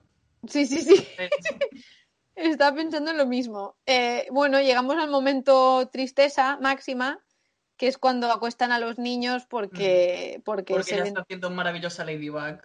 Sí, 0.48 0.64
sí, 0.64 0.78
sí. 0.80 1.08
Estaba 2.36 2.76
pensando 2.76 3.10
en 3.10 3.16
lo 3.16 3.26
mismo. 3.26 3.76
Eh, 3.84 4.28
bueno, 4.30 4.60
llegamos 4.60 4.96
al 4.98 5.10
momento 5.10 5.88
tristeza 5.88 6.56
máxima, 6.60 7.18
que 7.76 7.88
es 7.88 7.98
cuando 7.98 8.30
acuestan 8.30 8.70
a 8.70 8.78
los 8.78 8.96
niños 8.96 9.44
porque, 9.46 10.40
porque, 10.44 10.74
Porque 10.74 10.90
se 10.90 10.94
ella 10.94 11.04
está 11.06 11.22
haciendo 11.22 11.48
un 11.48 11.56
maravillosa 11.56 12.04
Ladybug. 12.04 12.60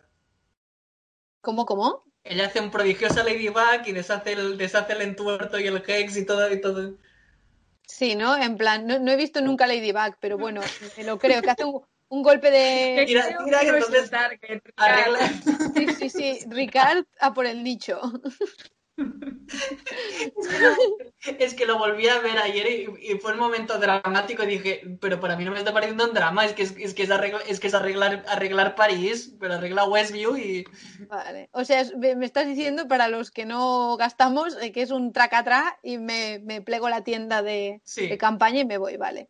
¿Cómo, 1.42 1.66
cómo? 1.66 2.03
Ella 2.24 2.45
hace 2.45 2.60
un 2.60 2.70
prodigiosa 2.70 3.24
Ladybug 3.24 3.88
y 3.88 3.94
deshace 3.94 4.34
el, 4.34 4.60
deshace 4.60 4.94
el 4.94 5.02
entuerto 5.02 5.58
y 5.58 5.66
el 5.66 5.82
hex 5.88 6.18
y 6.18 6.26
todo. 6.28 6.53
Y 6.53 6.61
todo. 6.61 6.94
Sí, 7.88 8.16
¿no? 8.16 8.35
En 8.35 8.58
plan, 8.58 8.88
no, 8.88 9.00
no 9.00 9.11
he 9.11 9.16
visto 9.16 9.42
nunca 9.42 9.68
Ladybug, 9.68 10.16
pero 10.19 10.38
bueno, 10.38 10.61
me 10.98 11.03
lo 11.03 11.19
creo, 11.19 11.42
que 11.42 11.50
hace 11.50 11.66
un, 11.66 11.82
un 12.10 12.24
golpe 12.24 12.51
de... 12.51 13.06
Tira, 13.06 13.27
que 13.27 13.34
entonces. 13.74 14.11
Sí, 15.76 15.88
sí, 15.98 16.10
sí, 16.10 16.40
Ricard 16.48 17.06
a 17.19 17.34
por 17.34 17.45
el 17.45 17.64
nicho. 17.64 18.00
Es 21.39 21.53
que 21.53 21.65
lo 21.65 21.77
volví 21.77 22.07
a 22.07 22.19
ver 22.19 22.38
ayer 22.38 22.67
y, 22.67 23.11
y 23.13 23.17
fue 23.19 23.33
un 23.33 23.39
momento 23.39 23.77
dramático 23.77 24.43
y 24.43 24.47
dije, 24.47 24.81
pero 24.99 25.19
para 25.19 25.35
mí 25.35 25.45
no 25.45 25.51
me 25.51 25.59
está 25.59 25.71
pareciendo 25.73 26.05
un 26.07 26.13
drama, 26.13 26.45
es 26.45 26.53
que 26.53 26.63
es, 26.63 26.75
es 26.77 26.93
que 26.93 27.03
es, 27.03 27.09
arregla- 27.09 27.41
es, 27.47 27.59
que 27.59 27.67
es 27.67 27.73
arreglar, 27.73 28.23
arreglar 28.27 28.75
París, 28.75 29.35
pero 29.39 29.55
arregla 29.55 29.85
Westview 29.85 30.35
y... 30.38 30.65
Vale. 31.07 31.49
O 31.53 31.63
sea, 31.63 31.83
me 31.97 32.25
estás 32.25 32.47
diciendo 32.47 32.88
para 32.88 33.07
los 33.07 33.30
que 33.31 33.45
no 33.45 33.97
gastamos 33.97 34.57
eh, 34.61 34.71
que 34.71 34.81
es 34.81 34.91
un 34.91 35.13
tracatrá 35.13 35.77
y 35.83 35.97
me, 35.97 36.39
me 36.39 36.61
plego 36.61 36.89
la 36.89 37.03
tienda 37.03 37.41
de, 37.41 37.81
Sí. 37.83 38.07
de 38.07 38.17
campaña 38.17 38.61
y 38.61 38.65
me 38.65 38.77
voy, 38.77 38.97
vale. 38.97 39.30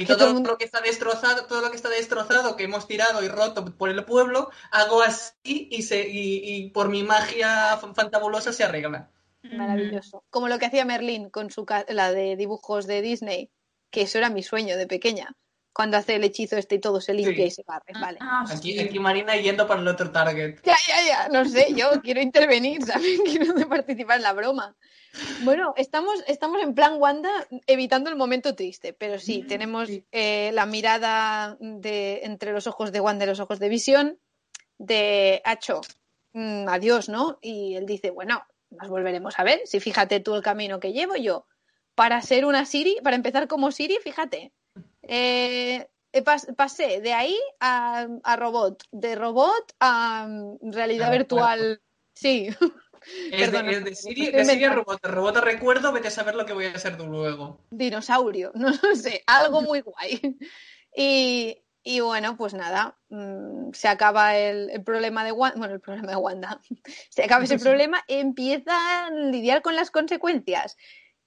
Y 0.00 0.06
todo, 0.06 0.16
todo 0.18 0.28
el 0.28 0.34
mundo- 0.34 0.50
lo 0.50 0.58
que 0.58 0.64
está 0.64 0.80
destrozado, 0.80 1.46
todo 1.46 1.60
lo 1.60 1.70
que 1.70 1.76
está 1.76 1.88
destrozado, 1.88 2.54
que 2.56 2.64
hemos 2.64 2.86
tirado 2.86 3.22
y 3.24 3.28
roto 3.28 3.64
por 3.76 3.88
el 3.90 4.04
pueblo, 4.04 4.50
hago 4.70 5.02
así 5.02 5.34
y, 5.44 5.82
se, 5.82 6.08
y, 6.08 6.40
y 6.44 6.70
por 6.70 6.88
mi 6.88 7.02
magia 7.02 7.76
fan- 7.78 7.94
fantabulosa 7.94 8.52
se 8.52 8.62
arregla. 8.62 9.10
Maravilloso. 9.42 10.22
Como 10.30 10.48
lo 10.48 10.58
que 10.58 10.66
hacía 10.66 10.84
Merlín 10.84 11.30
con 11.30 11.50
su 11.50 11.66
la 11.88 12.12
de 12.12 12.36
dibujos 12.36 12.86
de 12.86 13.02
Disney, 13.02 13.50
que 13.90 14.02
eso 14.02 14.18
era 14.18 14.30
mi 14.30 14.42
sueño 14.42 14.76
de 14.76 14.86
pequeña. 14.86 15.34
Cuando 15.78 15.96
hace 15.96 16.16
el 16.16 16.24
hechizo 16.24 16.56
este 16.56 16.74
y 16.74 16.78
todo 16.80 17.00
se 17.00 17.14
limpia 17.14 17.36
Sí. 17.36 17.42
y 17.44 17.50
se 17.52 17.62
barre, 17.62 17.92
vale. 18.00 18.18
Ah, 18.20 18.44
Aquí, 18.50 18.80
aquí 18.80 18.98
Marina 18.98 19.36
yendo 19.36 19.64
para 19.68 19.80
el 19.80 19.86
otro 19.86 20.10
target. 20.10 20.56
Ya, 20.64 20.74
ya, 20.88 21.06
ya, 21.06 21.28
no 21.28 21.44
sé, 21.48 21.68
yo 21.72 21.88
quiero 22.02 22.20
intervenir, 22.20 22.84
¿sabes? 22.84 23.20
Quiero 23.24 23.54
participar 23.68 24.16
en 24.16 24.24
la 24.24 24.32
broma. 24.32 24.74
Bueno, 25.44 25.74
estamos, 25.76 26.20
estamos 26.26 26.60
en 26.64 26.74
plan 26.74 26.94
Wanda 27.00 27.30
evitando 27.68 28.10
el 28.10 28.16
momento 28.16 28.56
triste, 28.56 28.92
pero 28.92 29.20
sí, 29.20 29.44
tenemos 29.44 29.86
sí. 29.86 30.04
eh, 30.10 30.50
la 30.52 30.66
mirada 30.66 31.56
de, 31.60 32.22
entre 32.24 32.50
los 32.50 32.66
ojos 32.66 32.90
de 32.90 32.98
Wanda 32.98 33.24
y 33.24 33.28
los 33.28 33.38
ojos 33.38 33.60
de 33.60 33.68
Visión, 33.68 34.18
de 34.78 35.40
Hacho, 35.44 35.80
mm, 36.32 36.68
adiós, 36.68 37.08
¿no? 37.08 37.38
Y 37.40 37.76
él 37.76 37.86
dice, 37.86 38.10
bueno, 38.10 38.44
nos 38.70 38.88
volveremos 38.88 39.38
a 39.38 39.44
ver, 39.44 39.60
si 39.64 39.78
fíjate 39.78 40.18
tú 40.18 40.34
el 40.34 40.42
camino 40.42 40.80
que 40.80 40.92
llevo 40.92 41.14
yo. 41.14 41.46
Para 41.94 42.20
ser 42.20 42.44
una 42.46 42.64
Siri, 42.66 42.96
para 43.04 43.14
empezar 43.14 43.46
como 43.46 43.70
Siri, 43.70 43.98
fíjate. 44.02 44.52
Eh, 45.08 45.88
pas- 46.24 46.46
pasé 46.56 47.00
de 47.00 47.12
ahí 47.12 47.36
a, 47.60 48.06
a 48.22 48.36
robot, 48.36 48.82
de 48.92 49.14
robot 49.14 49.74
a 49.80 50.26
mm, 50.28 50.72
realidad 50.72 51.10
virtual. 51.10 51.80
Sí, 52.14 52.48
Es 53.30 53.52
de, 53.52 53.58
es 53.58 53.84
de 53.84 53.90
me 53.90 53.94
Siri, 53.94 54.32
de 54.32 54.44
Siri 54.44 54.64
a 54.64 54.74
robot, 54.74 55.02
de 55.02 55.08
robot 55.08 55.36
a 55.36 55.40
recuerdo, 55.40 55.92
vete 55.92 56.08
a 56.08 56.10
saber 56.10 56.34
lo 56.34 56.46
que 56.46 56.52
voy 56.52 56.66
a 56.66 56.72
hacer 56.72 56.98
luego. 57.00 57.60
dinosaurio, 57.70 58.52
no 58.54 58.70
lo 58.70 58.94
sé, 58.94 59.22
algo 59.26 59.62
muy 59.62 59.80
guay. 59.82 60.38
Y, 60.96 61.62
y 61.84 62.00
bueno, 62.00 62.36
pues 62.36 62.54
nada, 62.54 62.98
mm, 63.10 63.72
se 63.72 63.88
acaba 63.88 64.36
el, 64.36 64.70
el 64.70 64.82
problema 64.82 65.24
de 65.24 65.32
Wanda, 65.32 65.58
bueno, 65.58 65.74
el 65.74 65.80
problema 65.80 66.10
de 66.10 66.16
Wanda, 66.16 66.60
se 67.10 67.22
acaba 67.22 67.44
ese 67.44 67.58
problema, 67.58 68.02
empieza 68.08 69.06
a 69.06 69.10
lidiar 69.10 69.62
con 69.62 69.76
las 69.76 69.90
consecuencias. 69.90 70.76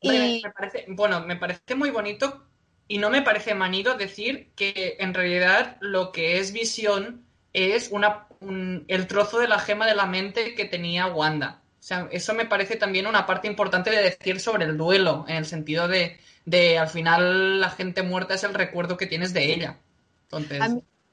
Y 0.01 0.42
me 0.43 0.51
parece, 0.51 0.85
bueno, 0.90 1.22
me 1.26 1.35
parece 1.35 1.76
muy 1.76 1.92
bonito 1.92 2.51
y 2.94 2.98
no 2.98 3.10
me 3.10 3.22
parece 3.22 3.53
manido 3.56 3.95
decir 3.95 4.52
que 4.56 4.98
en 5.00 5.14
realidad 5.14 5.78
lo 5.80 6.11
que 6.11 6.40
es 6.40 6.52
visión 6.52 7.26
es 7.53 7.90
una, 7.92 8.28
un- 8.42 8.84
el 8.90 9.08
trozo 9.08 9.40
de 9.40 9.48
la 9.48 9.60
gema 9.60 9.88
de 9.88 9.95
la 9.95 10.06
mente 10.06 10.56
que 10.56 10.66
tenía 10.66 11.08
Wanda. 11.08 11.61
O 11.80 11.84
sea, 11.84 12.08
eso 12.11 12.34
me 12.34 12.45
parece 12.45 12.76
también 12.76 13.08
una 13.08 13.26
parte 13.26 13.48
importante 13.48 13.90
de 13.92 14.03
decir 14.03 14.40
sobre 14.42 14.66
el 14.66 14.78
duelo, 14.78 15.26
en 15.30 15.38
el 15.38 15.45
sentido 15.45 15.88
de, 15.88 16.18
de 16.45 16.78
al 16.78 16.90
final 16.90 17.61
la 17.61 17.70
gente 17.70 18.03
muerta 18.03 18.34
es 18.36 18.44
el 18.44 18.53
recuerdo 18.53 18.98
que 18.98 19.08
tienes 19.08 19.34
de 19.34 19.53
ella. 19.53 19.78
Entonces, 20.24 20.61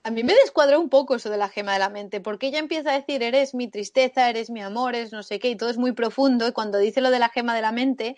a 0.02 0.10
mí, 0.10 0.24
me 0.24 0.34
descuadra 0.34 0.78
un 0.78 0.89
poco 0.89 1.15
eso 1.15 1.31
de 1.31 1.36
la 1.36 1.48
gema 1.48 1.73
de 1.74 1.78
la 1.78 1.90
mente, 1.90 2.20
porque 2.20 2.48
ella 2.48 2.58
empieza 2.58 2.90
a 2.90 2.98
decir, 2.98 3.23
eres 3.23 3.55
mi 3.55 3.68
tristeza, 3.68 4.28
eres 4.28 4.50
mi 4.50 4.62
amor, 4.62 4.94
eres 4.97 5.12
no 5.12 5.23
sé 5.23 5.39
qué, 5.39 5.50
y 5.50 5.57
todo 5.57 5.70
es 5.70 5.78
muy 5.78 5.92
profundo, 5.92 6.48
y 6.48 6.52
cuando 6.52 6.78
dice 6.78 7.00
lo 7.00 7.10
de 7.10 7.18
la 7.18 7.28
gema 7.28 7.55
de 7.55 7.62
la 7.62 7.73
mente, 7.73 8.16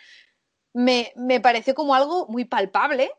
me, 0.73 1.13
me 1.17 1.41
pareció 1.41 1.75
como 1.75 1.95
algo 1.95 2.27
muy 2.29 2.45
palpable, 2.45 3.11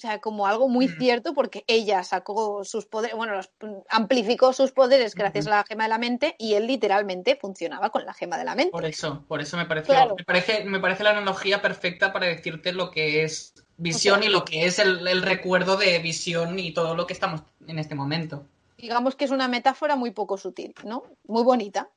o 0.00 0.08
sea, 0.08 0.18
como 0.18 0.46
algo 0.46 0.66
muy 0.66 0.88
Mm. 0.88 0.98
cierto, 0.98 1.34
porque 1.34 1.62
ella 1.66 2.02
sacó 2.04 2.64
sus 2.64 2.86
poderes, 2.86 3.14
bueno, 3.14 3.34
los, 3.34 3.50
amplificó 3.90 4.54
sus 4.54 4.72
poderes 4.72 5.14
gracias 5.14 5.46
a 5.46 5.50
la 5.50 5.64
gema 5.64 5.82
de 5.84 5.90
la 5.90 5.98
mente, 5.98 6.36
y 6.38 6.54
él 6.54 6.66
literalmente 6.66 7.36
funcionaba 7.36 7.90
con 7.90 8.06
la 8.06 8.14
gema 8.14 8.38
de 8.38 8.44
la 8.44 8.54
mente. 8.54 8.70
por 8.72 8.86
eso, 8.86 9.22
por 9.28 9.42
eso 9.42 9.58
me 9.58 9.66
parece, 9.66 9.88
Claro. 9.88 10.14
me 10.16 10.24
parece, 10.24 10.64
me 10.64 10.80
parece 10.80 11.04
la 11.04 11.10
analogía 11.10 11.60
perfecta 11.60 12.14
para 12.14 12.26
decirte 12.28 12.72
lo 12.72 12.90
que 12.90 13.24
es 13.24 13.52
visión 13.76 14.20
O 14.20 14.22
sea, 14.22 14.30
y 14.30 14.32
lo 14.32 14.44
que 14.46 14.64
es 14.64 14.78
el, 14.78 15.06
el 15.06 15.20
recuerdo 15.20 15.76
de 15.76 15.98
visión 15.98 16.58
y 16.58 16.72
todo 16.72 16.94
lo 16.94 17.06
que 17.06 17.12
estamos 17.12 17.42
en 17.66 17.78
este 17.78 17.94
momento. 17.94 18.46
Digamos 18.78 19.16
que 19.16 19.26
es 19.26 19.30
una 19.30 19.48
metáfora 19.48 19.96
muy 19.96 20.12
poco 20.12 20.38
sutil, 20.38 20.74
¿no? 20.84 21.02
Muy 21.26 21.42
bonita. 21.42 21.90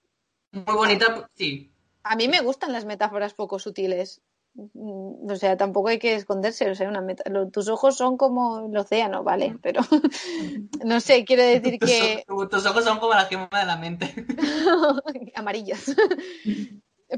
Muy 0.51 0.75
bonita, 0.75 1.29
sí. 1.35 1.71
A 2.03 2.17
mí 2.17 2.27
me 2.27 2.41
gustan 2.41 2.73
las 2.73 2.83
metáforas 2.83 3.33
poco 3.33 3.59
sutiles. 3.59 4.21
Mm, 4.55 5.29
O 5.31 5.35
sea, 5.35 5.57
tampoco 5.57 5.89
hay 5.89 5.99
que 5.99 6.15
esconderse. 6.15 6.69
O 6.69 6.75
sea, 6.75 6.87
una 6.89 7.01
meta- 7.01 7.23
tus 7.51 7.67
ojos 7.69 7.95
son 7.97 8.17
como 8.17 8.67
el 8.67 8.77
océano, 8.77 9.23
¿vale? 9.23 9.57
Pero 9.61 9.81
no 10.85 10.99
sé, 10.99 11.25
quiero 11.25 11.43
decir 11.43 11.79
Tus, 11.79 11.89
que 11.89 12.25
tus 12.27 12.65
ojos 12.65 12.83
son 12.83 12.99
como 12.99 13.13
la 13.13 13.25
gema 13.25 13.49
de 13.51 13.65
la 13.65 13.77
mente. 13.77 14.13
amarillos. 15.35 15.95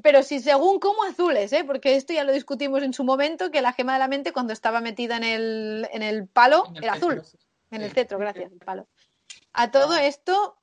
Pero 0.03 0.23
sí, 0.23 0.39
según 0.39 0.79
como 0.79 1.03
azules, 1.03 1.53
¿eh? 1.53 1.63
Porque 1.63 1.95
esto 1.95 2.13
ya 2.13 2.23
lo 2.23 2.33
discutimos 2.33 2.83
en 2.83 2.93
su 2.93 3.03
momento, 3.03 3.51
que 3.51 3.61
la 3.61 3.73
gema 3.73 3.93
de 3.93 3.99
la 3.99 4.07
mente 4.07 4.33
cuando 4.33 4.51
estaba 4.53 4.81
metida 4.81 5.15
en 5.17 5.23
el, 5.23 5.87
en 5.93 6.03
el 6.03 6.27
palo 6.27 6.65
En 6.67 6.77
el 6.77 6.83
era 6.83 6.93
azul. 6.93 7.21
En 7.71 7.81
el 7.81 7.91
cetro, 7.91 8.17
gracias, 8.17 8.51
el 8.51 8.57
palo. 8.59 8.87
A 9.53 9.71
todo 9.71 9.95
esto, 9.95 10.57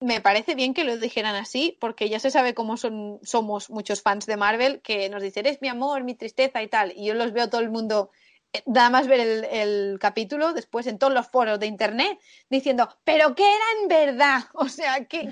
me 0.00 0.20
parece 0.20 0.54
bien 0.54 0.74
que 0.74 0.84
lo 0.84 0.96
dijeran 0.96 1.36
así, 1.36 1.76
porque 1.80 2.08
ya 2.08 2.18
se 2.18 2.30
sabe 2.30 2.54
cómo 2.54 2.76
son, 2.76 3.20
somos 3.22 3.70
muchos 3.70 4.02
fans 4.02 4.26
de 4.26 4.36
Marvel, 4.36 4.80
que 4.80 5.08
nos 5.08 5.22
dicen, 5.22 5.46
es 5.46 5.60
mi 5.60 5.68
amor, 5.68 6.04
mi 6.04 6.14
tristeza 6.14 6.62
y 6.62 6.68
tal. 6.68 6.92
Y 6.96 7.06
yo 7.06 7.14
los 7.14 7.32
veo 7.32 7.50
todo 7.50 7.60
el 7.60 7.70
mundo, 7.70 8.10
eh, 8.52 8.62
nada 8.66 8.90
más 8.90 9.06
ver 9.06 9.20
el, 9.50 9.98
capítulo, 10.00 10.52
después 10.52 10.86
en 10.86 10.98
todos 10.98 11.12
los 11.12 11.28
foros 11.28 11.60
de 11.60 11.66
internet, 11.66 12.18
diciendo, 12.48 12.88
pero 13.04 13.34
que 13.34 13.44
era 13.44 13.64
en 13.82 13.88
verdad, 13.88 14.42
o 14.54 14.68
sea, 14.68 15.04
que 15.04 15.28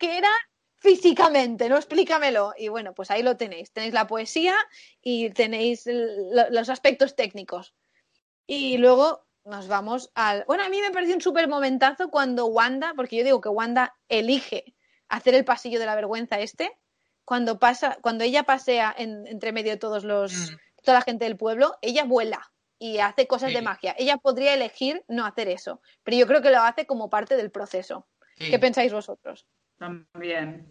era 0.00 0.30
físicamente, 0.80 1.68
no 1.68 1.76
explícamelo. 1.76 2.54
Y 2.58 2.68
bueno, 2.68 2.94
pues 2.94 3.10
ahí 3.10 3.22
lo 3.22 3.36
tenéis. 3.36 3.70
Tenéis 3.72 3.94
la 3.94 4.06
poesía 4.06 4.56
y 5.02 5.30
tenéis 5.30 5.84
los 5.86 6.68
aspectos 6.68 7.14
técnicos. 7.14 7.74
Y 8.46 8.78
luego 8.78 9.26
nos 9.44 9.68
vamos 9.68 10.10
al... 10.14 10.44
Bueno, 10.46 10.64
a 10.64 10.68
mí 10.68 10.80
me 10.80 10.90
pareció 10.90 11.14
un 11.14 11.20
súper 11.20 11.48
momentazo 11.48 12.10
cuando 12.10 12.46
Wanda, 12.46 12.92
porque 12.94 13.16
yo 13.16 13.24
digo 13.24 13.40
que 13.40 13.48
Wanda 13.48 13.96
elige 14.08 14.74
hacer 15.08 15.34
el 15.34 15.44
pasillo 15.44 15.78
de 15.80 15.86
la 15.86 15.94
vergüenza 15.94 16.38
este, 16.40 16.70
cuando 17.24 17.58
pasa, 17.58 17.98
cuando 18.02 18.24
ella 18.24 18.42
pasea 18.44 18.94
en- 18.96 19.26
entre 19.26 19.52
medio 19.52 19.72
de 19.72 19.76
todos 19.78 20.04
los, 20.04 20.32
Mm. 20.52 20.56
toda 20.84 20.98
la 20.98 21.02
gente 21.02 21.24
del 21.24 21.36
pueblo, 21.36 21.76
ella 21.82 22.04
vuela 22.04 22.52
y 22.78 22.98
hace 22.98 23.26
cosas 23.26 23.52
de 23.52 23.60
magia. 23.62 23.94
Ella 23.98 24.16
podría 24.16 24.54
elegir 24.54 25.04
no 25.08 25.26
hacer 25.26 25.48
eso, 25.48 25.82
pero 26.02 26.16
yo 26.16 26.26
creo 26.26 26.40
que 26.42 26.50
lo 26.50 26.60
hace 26.60 26.86
como 26.86 27.10
parte 27.10 27.36
del 27.36 27.50
proceso. 27.50 28.06
Sí. 28.38 28.50
¿Qué 28.50 28.58
pensáis 28.58 28.92
vosotros? 28.92 29.46
También. 29.78 30.66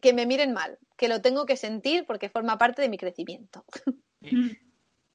Que 0.00 0.12
me 0.12 0.24
miren 0.24 0.52
mal, 0.52 0.78
que 0.96 1.08
lo 1.08 1.20
tengo 1.20 1.44
que 1.46 1.56
sentir 1.56 2.06
porque 2.06 2.28
forma 2.28 2.56
parte 2.58 2.80
de 2.80 2.88
mi 2.88 2.96
crecimiento. 2.98 3.64
Sí. 4.22 4.58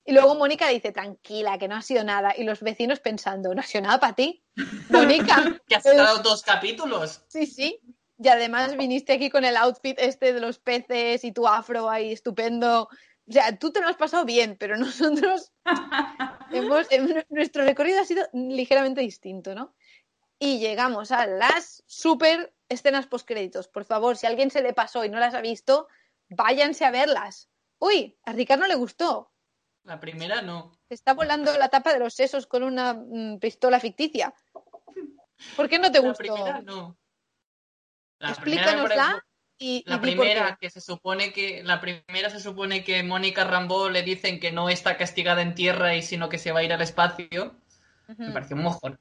Y 0.09 0.11
luego 0.11 0.33
Mónica 0.33 0.67
dice, 0.69 0.91
tranquila, 0.91 1.59
que 1.59 1.67
no 1.67 1.75
ha 1.75 1.83
sido 1.83 2.03
nada. 2.03 2.33
Y 2.35 2.43
los 2.43 2.61
vecinos 2.61 2.99
pensando, 2.99 3.53
no 3.53 3.61
ha 3.61 3.63
sido 3.63 3.83
nada 3.83 3.99
para 3.99 4.13
ti. 4.13 4.43
Mónica, 4.89 5.35
Que 5.67 5.75
has 5.75 5.85
estado 5.85 6.23
dos 6.23 6.41
capítulos. 6.41 7.21
sí, 7.27 7.45
sí. 7.45 7.79
Y 8.17 8.27
además 8.27 8.75
viniste 8.75 9.13
aquí 9.13 9.29
con 9.29 9.45
el 9.45 9.55
outfit 9.55 9.97
este 9.99 10.33
de 10.33 10.39
los 10.39 10.57
peces 10.57 11.23
y 11.23 11.31
tu 11.31 11.47
afro 11.47 11.91
ahí 11.91 12.11
estupendo. 12.11 12.89
O 13.27 13.31
sea, 13.31 13.55
tú 13.59 13.71
te 13.71 13.81
lo 13.81 13.87
has 13.87 13.97
pasado 13.97 14.25
bien, 14.25 14.57
pero 14.59 14.77
nosotros 14.77 15.51
hemos, 16.51 16.87
em- 16.91 17.23
nuestro 17.29 17.63
recorrido 17.63 18.01
ha 18.01 18.05
sido 18.05 18.27
ligeramente 18.33 19.01
distinto, 19.01 19.53
¿no? 19.53 19.75
Y 20.39 20.57
llegamos 20.57 21.11
a 21.11 21.27
las 21.27 21.83
super 21.85 22.51
escenas 22.67 23.05
postcréditos. 23.05 23.67
Por 23.67 23.85
favor, 23.85 24.17
si 24.17 24.25
a 24.25 24.29
alguien 24.29 24.49
se 24.49 24.63
le 24.63 24.73
pasó 24.73 25.05
y 25.05 25.09
no 25.09 25.19
las 25.19 25.35
ha 25.35 25.41
visto, 25.41 25.87
váyanse 26.29 26.83
a 26.83 26.91
verlas. 26.91 27.47
Uy, 27.77 28.17
a 28.25 28.33
Ricardo 28.33 28.63
no 28.63 28.67
le 28.67 28.75
gustó. 28.75 29.31
La 29.89 29.99
primera 29.99 30.43
no. 30.43 30.71
Se 30.87 30.93
está 30.93 31.13
volando 31.15 31.57
la 31.57 31.69
tapa 31.69 31.91
de 31.93 31.99
los 31.99 32.13
sesos 32.13 32.45
con 32.45 32.61
una 32.61 32.93
mm, 32.93 33.39
pistola 33.39 33.79
ficticia. 33.79 34.33
¿Por 35.55 35.67
qué 35.67 35.79
no 35.79 35.91
te 35.91 35.99
La 36.01 36.07
gustó? 36.09 36.17
primera 36.35 36.61
no. 36.61 36.95
La 38.19 38.35
primera 38.35 38.61
Explícanosla 38.63 39.03
parece- 39.05 39.25
y, 39.57 39.83
y 39.85 39.89
La 39.89 39.99
primera, 39.99 40.57
que 40.61 40.69
se 40.69 40.79
supone 40.79 41.33
que. 41.33 41.63
La 41.63 41.81
primera 41.81 42.29
se 42.29 42.39
supone 42.39 42.83
que 42.83 43.01
Mónica 43.03 43.43
Rambeau 43.45 43.89
le 43.89 44.03
dicen 44.03 44.39
que 44.39 44.51
no 44.51 44.69
está 44.69 44.95
castigada 44.95 45.41
en 45.41 45.55
tierra 45.55 45.95
y 45.95 46.03
sino 46.03 46.29
que 46.29 46.37
se 46.37 46.51
va 46.51 46.59
a 46.59 46.63
ir 46.63 46.71
al 46.71 46.81
espacio. 46.81 47.55
Me 48.17 48.31
pareció 48.31 48.55
un 48.55 48.63
mojón. 48.63 48.99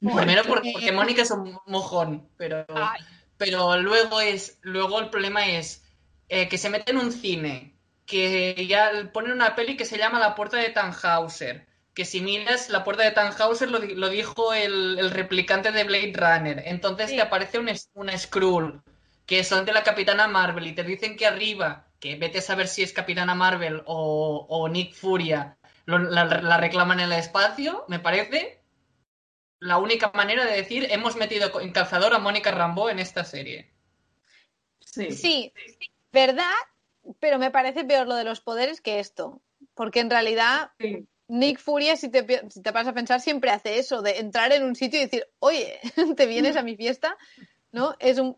Bueno, 0.00 0.18
Primero 0.18 0.42
porque, 0.46 0.72
porque 0.74 0.92
Mónica 0.92 1.22
es 1.22 1.30
un 1.30 1.58
mojón, 1.66 2.28
pero. 2.36 2.66
Ay, 2.68 3.00
Pero 3.38 3.78
luego 3.78 4.20
es. 4.20 4.58
Luego 4.62 5.00
el 5.00 5.08
problema 5.10 5.46
es 5.46 5.84
eh, 6.28 6.48
que 6.48 6.58
se 6.58 6.68
mete 6.70 6.92
en 6.92 6.98
un 6.98 7.10
cine. 7.12 7.75
Que 8.06 8.66
ya 8.68 9.10
ponen 9.12 9.32
una 9.32 9.54
peli 9.56 9.76
que 9.76 9.84
se 9.84 9.98
llama 9.98 10.18
La 10.20 10.34
Puerta 10.34 10.56
de 10.58 10.70
Tannhauser. 10.70 11.66
Que 11.94 12.04
si 12.04 12.20
miras, 12.20 12.68
La 12.70 12.84
Puerta 12.84 13.02
de 13.02 13.10
Tannhauser 13.10 13.70
lo, 13.70 13.80
di- 13.80 13.94
lo 13.94 14.08
dijo 14.08 14.54
el, 14.54 14.98
el 14.98 15.10
replicante 15.10 15.72
de 15.72 15.84
Blade 15.84 16.12
Runner. 16.14 16.62
Entonces 16.66 17.10
Sí. 17.10 17.16
te 17.16 17.22
aparece 17.22 17.58
un, 17.58 17.68
es- 17.68 17.90
una 17.94 18.16
Skrull. 18.16 18.82
Que 19.26 19.42
son 19.44 19.64
de 19.64 19.72
la 19.72 19.82
Capitana 19.82 20.28
Marvel. 20.28 20.66
Y 20.68 20.74
te 20.74 20.84
dicen 20.84 21.16
que 21.16 21.26
arriba. 21.26 21.88
Que 21.98 22.16
vete 22.16 22.38
a 22.38 22.42
saber 22.42 22.68
si 22.68 22.82
es 22.82 22.92
Capitana 22.92 23.34
Marvel 23.34 23.82
o, 23.86 24.46
o 24.48 24.68
Nick 24.68 24.94
Furia. 24.94 25.58
lo- 25.86 25.98
la, 25.98 26.24
la 26.26 26.56
reclaman 26.58 27.00
en 27.00 27.12
el 27.12 27.18
espacio. 27.18 27.84
Me 27.88 27.98
parece 27.98 28.60
la 29.58 29.78
única 29.78 30.10
manera 30.14 30.44
de 30.44 30.52
decir 30.54 30.86
hemos 30.90 31.16
metido 31.16 31.60
en 31.60 31.72
calzador 31.72 32.12
a 32.14 32.18
Mónica 32.18 32.50
Rambeau 32.50 32.88
en 32.90 32.98
esta 32.98 33.24
serie. 33.24 33.72
Sí. 34.80 35.10
Sí, 35.12 35.52
verdad, 36.12 36.52
pero 37.20 37.38
me 37.38 37.50
parece 37.50 37.84
peor 37.84 38.06
lo 38.06 38.14
de 38.14 38.24
los 38.24 38.40
poderes 38.40 38.80
que 38.80 38.98
esto. 39.00 39.40
Porque 39.74 40.00
en 40.00 40.10
realidad 40.10 40.70
Sí. 40.78 41.06
Nick 41.28 41.58
Furia, 41.58 41.96
si 41.96 42.08
te, 42.08 42.24
si 42.50 42.62
te 42.62 42.70
vas 42.70 42.86
a 42.86 42.92
pensar, 42.92 43.20
siempre 43.20 43.50
hace 43.50 43.78
eso, 43.78 44.00
de 44.02 44.18
entrar 44.18 44.52
en 44.52 44.62
un 44.64 44.76
sitio 44.76 45.00
y 45.00 45.04
decir, 45.04 45.26
oye, 45.40 45.80
¿te 46.16 46.26
vienes 46.26 46.56
a 46.56 46.62
mi 46.62 46.76
fiesta? 46.76 47.16
¿No? 47.72 47.94
Es 47.98 48.18
un... 48.18 48.36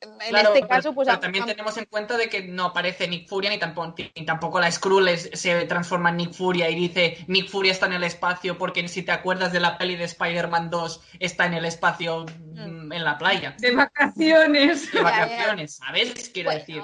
En 0.00 0.18
Claro, 0.30 0.48
este 0.48 0.60
pero- 0.62 0.68
caso, 0.68 0.94
pues... 0.94 1.06
pero 1.06 1.18
a- 1.18 1.20
también 1.20 1.44
a- 1.44 1.46
tenemos 1.46 1.76
en 1.76 1.84
cuenta 1.84 2.16
de 2.16 2.28
que 2.28 2.42
no 2.42 2.64
aparece 2.64 3.06
Nick 3.06 3.28
Furia 3.28 3.50
ni 3.50 3.58
tampoco, 3.60 3.94
ni 4.16 4.24
tampoco 4.24 4.58
la 4.60 4.68
Skrull 4.72 5.06
es- 5.08 5.30
se 5.34 5.64
transforma 5.66 6.08
en 6.10 6.16
Nick 6.16 6.32
Furia 6.32 6.68
y 6.70 6.74
dice 6.74 7.18
Nick 7.28 7.48
Furia 7.48 7.70
está 7.70 7.86
en 7.86 7.92
el 7.92 8.02
espacio 8.02 8.58
porque 8.58 8.88
si 8.88 9.02
te 9.04 9.12
acuerdas 9.12 9.52
de 9.52 9.60
la 9.60 9.78
peli 9.78 9.94
de 9.94 10.02
Spider-Man 10.04 10.70
2 10.70 11.02
está 11.20 11.46
en 11.46 11.54
el 11.54 11.64
espacio 11.66 12.24
mm, 12.54 12.92
en 12.92 13.04
la 13.04 13.16
playa 13.16 13.54
De 13.60 13.70
vacaciones. 13.76 14.90
de 14.90 14.98
Ya, 14.98 15.04
ya. 15.04 15.04
vacaciones, 15.04 15.76
¿sabes? 15.76 16.30
Quiero 16.30 16.48
Bueno, 16.50 16.58
decir. 16.60 16.82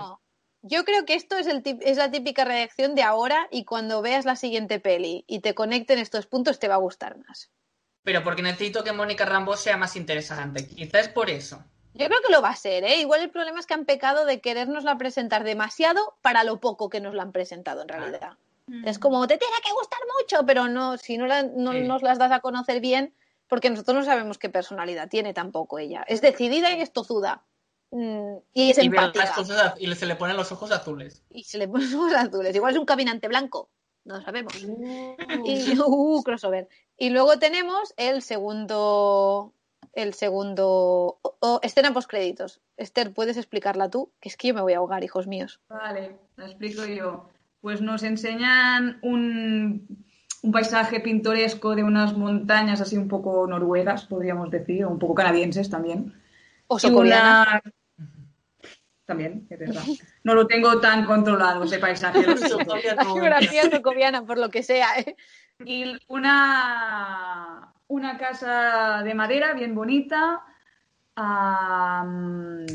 Yo 0.63 0.85
creo 0.85 1.05
que 1.05 1.15
esto 1.15 1.37
es, 1.37 1.47
el 1.47 1.63
tip- 1.63 1.81
es 1.83 1.97
la 1.99 2.11
típica 2.11 2.45
reacción 2.45 2.95
de 2.95 3.03
ahora 3.03 3.47
y 3.51 3.65
cuando 3.65 4.03
veas 4.03 4.25
la 4.25 4.37
siguiente 4.37 4.81
peli 4.81 5.25
y 5.29 5.41
te 5.41 5.55
conecten 5.55 5.99
estos 5.99 6.27
puntos 6.27 6.59
te 6.59 6.69
va 6.69 6.75
a 6.75 6.79
gustar 6.79 7.17
más. 7.27 7.51
Pero 8.03 8.25
porque 8.25 8.43
necesito 8.43 8.83
que 8.85 8.93
Mónica 8.93 9.25
Rambeau 9.25 9.57
sea 9.57 9.77
más 9.77 9.95
interesante. 9.97 10.67
Quizás 10.67 11.03
es 11.07 11.09
por 11.09 11.31
eso. 11.31 11.63
Yo 11.95 12.07
creo 12.07 12.21
que 12.27 12.33
lo 12.33 12.43
va 12.43 12.51
a 12.51 12.57
ser, 12.57 12.85
¿eh? 12.85 13.01
Igual 13.01 13.21
el 13.23 13.31
problema 13.31 13.61
es 13.61 13.67
que 13.67 13.75
han 13.75 13.85
pecado 13.85 14.25
de 14.25 14.41
querernosla 14.41 14.99
presentar 14.99 15.45
demasiado 15.45 16.17
para 16.23 16.45
lo 16.45 16.59
poco 16.61 16.89
que 16.89 17.01
nos 17.01 17.15
la 17.15 17.23
han 17.23 17.33
presentado 17.33 17.83
en 17.83 17.89
realidad. 17.89 18.33
Es 18.85 18.99
como, 18.99 19.27
te 19.27 19.39
tiene 19.39 19.57
que 19.65 19.73
gustar 19.73 19.99
mucho, 20.21 20.45
pero 20.45 20.69
no, 20.69 20.99
si 20.99 21.17
no, 21.17 21.27
la- 21.27 21.43
no 21.43 21.73
Sí. 21.73 21.81
nos 21.83 22.03
las 22.03 22.19
das 22.19 22.31
a 22.33 22.41
conocer 22.41 22.81
bien, 22.81 23.15
porque 23.49 23.71
nosotros 23.71 23.97
no 23.97 24.05
sabemos 24.05 24.37
qué 24.39 24.51
personalidad 24.51 25.09
tiene 25.09 25.33
tampoco 25.33 25.79
ella. 25.79 26.05
Es 26.07 26.21
decidida 26.21 26.73
y 26.75 26.83
es 26.83 26.93
tozuda. 26.93 27.45
Mm, 27.91 28.37
y 28.53 28.71
es 28.71 28.79
Y, 28.79 28.87
empática. 28.87 29.25
las 29.25 29.35
cosas 29.35 29.59
az- 29.63 29.75
y 29.81 29.93
se 29.95 30.07
le 30.07 30.17
ponen 30.17 30.37
los 30.37 30.53
ojos 30.53 30.71
azules. 30.73 31.23
Y 31.31 31.45
se 31.45 31.59
le 31.59 31.67
ponen 31.69 31.91
los 31.91 31.95
ojos 32.01 32.13
azules. 32.15 32.55
Igual 32.55 32.75
es 32.75 32.79
un 32.79 32.85
caminante 32.87 33.29
blanco. 33.29 33.71
No 34.05 34.17
lo 34.17 34.23
sabemos. 34.23 34.53
Y, 34.63 34.65
uh, 35.87 36.23
crossover. 36.23 36.69
Y 36.97 37.11
luego 37.11 37.39
tenemos 37.39 37.95
el 37.97 38.23
segundo. 38.23 39.53
El 39.95 40.15
segundo. 40.15 41.19
oh, 41.23 41.37
oh, 41.41 41.61
escena 41.63 41.93
postcréditos. 41.93 42.61
Esther, 42.77 43.13
¿puedes 43.13 43.37
explicarla 43.37 43.91
tú? 43.91 44.13
Que 44.21 44.29
es 44.29 44.37
que 44.37 44.49
yo 44.49 44.55
me 44.55 44.61
voy 44.61 44.75
a 44.75 44.79
ahogar, 44.79 45.03
hijos 45.03 45.27
míos. 45.27 45.61
Vale, 45.69 46.17
la 46.37 46.47
explico 46.47 46.85
yo. 46.85 47.29
Pues 47.61 47.81
nos 47.81 48.03
enseñan 48.05 48.99
un, 49.03 50.05
un 50.43 50.53
paisaje 50.53 51.01
pintoresco 51.01 51.75
de 51.75 51.83
unas 51.83 52.17
montañas 52.17 52.81
así 52.81 52.97
un 52.97 53.09
poco 53.09 53.47
noruegas, 53.49 54.05
podríamos 54.05 54.51
decir, 54.51 54.85
o 54.85 54.91
un 54.91 54.99
poco 54.99 55.15
canadienses 55.15 55.69
también. 55.69 56.15
O 56.69 56.79
Y. 56.79 56.81
También, 59.09 59.47
es 59.49 59.59
verdad. 59.59 59.83
No 60.23 60.35
lo 60.35 60.47
tengo 60.47 60.81
tan 60.81 61.07
controlado 61.07 61.65
ese 61.65 61.79
paisaje. 61.79 62.27
La 62.27 63.05
geografía 63.07 63.71
socoviana, 63.71 64.27
por 64.27 64.37
lo 64.37 64.51
que 64.51 64.63
sea. 64.63 64.89
¿eh? 64.99 65.17
Y 65.65 65.97
una, 66.09 67.73
una 67.87 68.19
casa 68.19 69.03
de 69.03 69.15
madera 69.15 69.55
bien 69.55 69.75
bonita. 69.75 70.43
no 71.17 72.67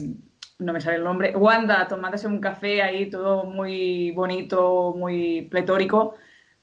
me 0.58 0.82
sale 0.82 0.98
el 0.98 1.04
nombre. 1.04 1.38
Wanda 1.38 1.88
tomándose 1.88 2.26
un 2.26 2.40
café 2.40 2.82
ahí, 2.82 3.12
todo 3.12 3.44
muy 3.44 4.10
bonito, 4.10 4.96
muy 4.98 5.44
pletórico. 5.52 6.16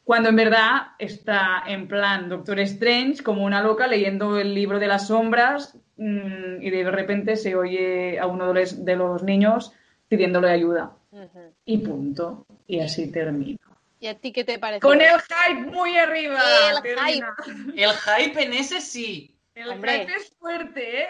Cuando 0.02 0.30
en 0.30 0.36
verdad 0.36 0.94
está 0.98 1.62
en 1.64 1.86
plan 1.86 2.28
Doctor 2.28 2.58
Strange, 2.58 3.22
como 3.22 3.44
una 3.44 3.62
loca, 3.62 3.86
leyendo 3.86 4.36
el 4.36 4.52
libro 4.52 4.80
de 4.80 4.88
las 4.88 5.06
sombras. 5.06 5.78
Mm, 6.00 6.62
y 6.62 6.70
de 6.70 6.90
repente 6.90 7.36
se 7.36 7.54
oye 7.54 8.18
a 8.18 8.26
uno 8.26 8.52
de 8.52 8.60
los, 8.60 8.84
de 8.84 8.96
los 8.96 9.22
niños 9.22 9.72
pidiéndole 10.08 10.50
ayuda. 10.50 10.96
Y 11.64 11.78
punto. 11.78 12.46
Y 12.66 12.80
así 12.80 13.10
termino. 13.12 13.58
¿Y 14.00 14.06
a 14.06 14.14
ti 14.18 14.32
qué 14.32 14.44
te 14.44 14.58
parece? 14.58 14.80
Con 14.80 15.00
el 15.00 15.10
hype 15.20 15.60
muy 15.70 15.96
arriba. 15.98 16.40
El 16.74 16.82
termina. 16.82 17.34
El 17.76 17.90
hype 17.92 18.42
en 18.42 18.52
ese 18.54 18.80
sí. 18.80 19.36
El 19.54 19.68
Hombre. 19.70 20.00
hype 20.06 20.14
es 20.14 20.32
fuerte, 20.38 21.02
¿eh? 21.02 21.08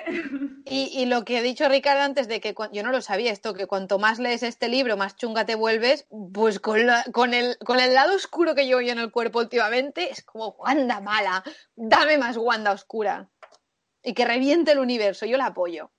Y, 0.65 0.91
y 1.01 1.07
lo 1.07 1.25
que 1.25 1.39
ha 1.39 1.43
dicho 1.43 1.69
Ricardo 1.69 2.03
antes 2.03 2.27
de 2.27 2.41
que 2.41 2.55
yo 2.73 2.83
no 2.83 2.91
lo 2.91 3.01
sabía 3.01 3.31
esto, 3.31 3.55
que 3.55 3.67
cuanto 3.67 3.99
más 4.01 4.19
lees 4.19 4.43
este 4.43 4.69
libro, 4.69 4.97
más 4.97 5.15
chunga 5.15 5.45
te 5.47 5.55
vuelves, 5.55 6.07
pues 6.33 6.59
con, 6.59 6.85
la- 6.87 7.05
con, 7.13 7.33
el, 7.35 7.57
con 7.65 7.79
el 7.79 7.95
lado 7.95 8.17
oscuro 8.17 8.55
que 8.57 8.67
llevo 8.67 8.81
yo 8.81 8.91
en 8.93 8.99
el 8.99 9.13
cuerpo 9.13 9.39
últimamente, 9.39 10.11
es 10.11 10.23
como 10.25 10.57
Wanda 10.59 11.01
mala, 11.01 11.45
dame 11.77 12.19
más 12.19 12.37
Wanda 12.39 12.73
oscura. 12.73 13.29
Y 14.03 14.15
que 14.15 14.25
reviente 14.25 14.73
el 14.73 14.79
universo, 14.79 15.27
yo 15.27 15.37
la 15.37 15.47
apoyo. 15.47 15.91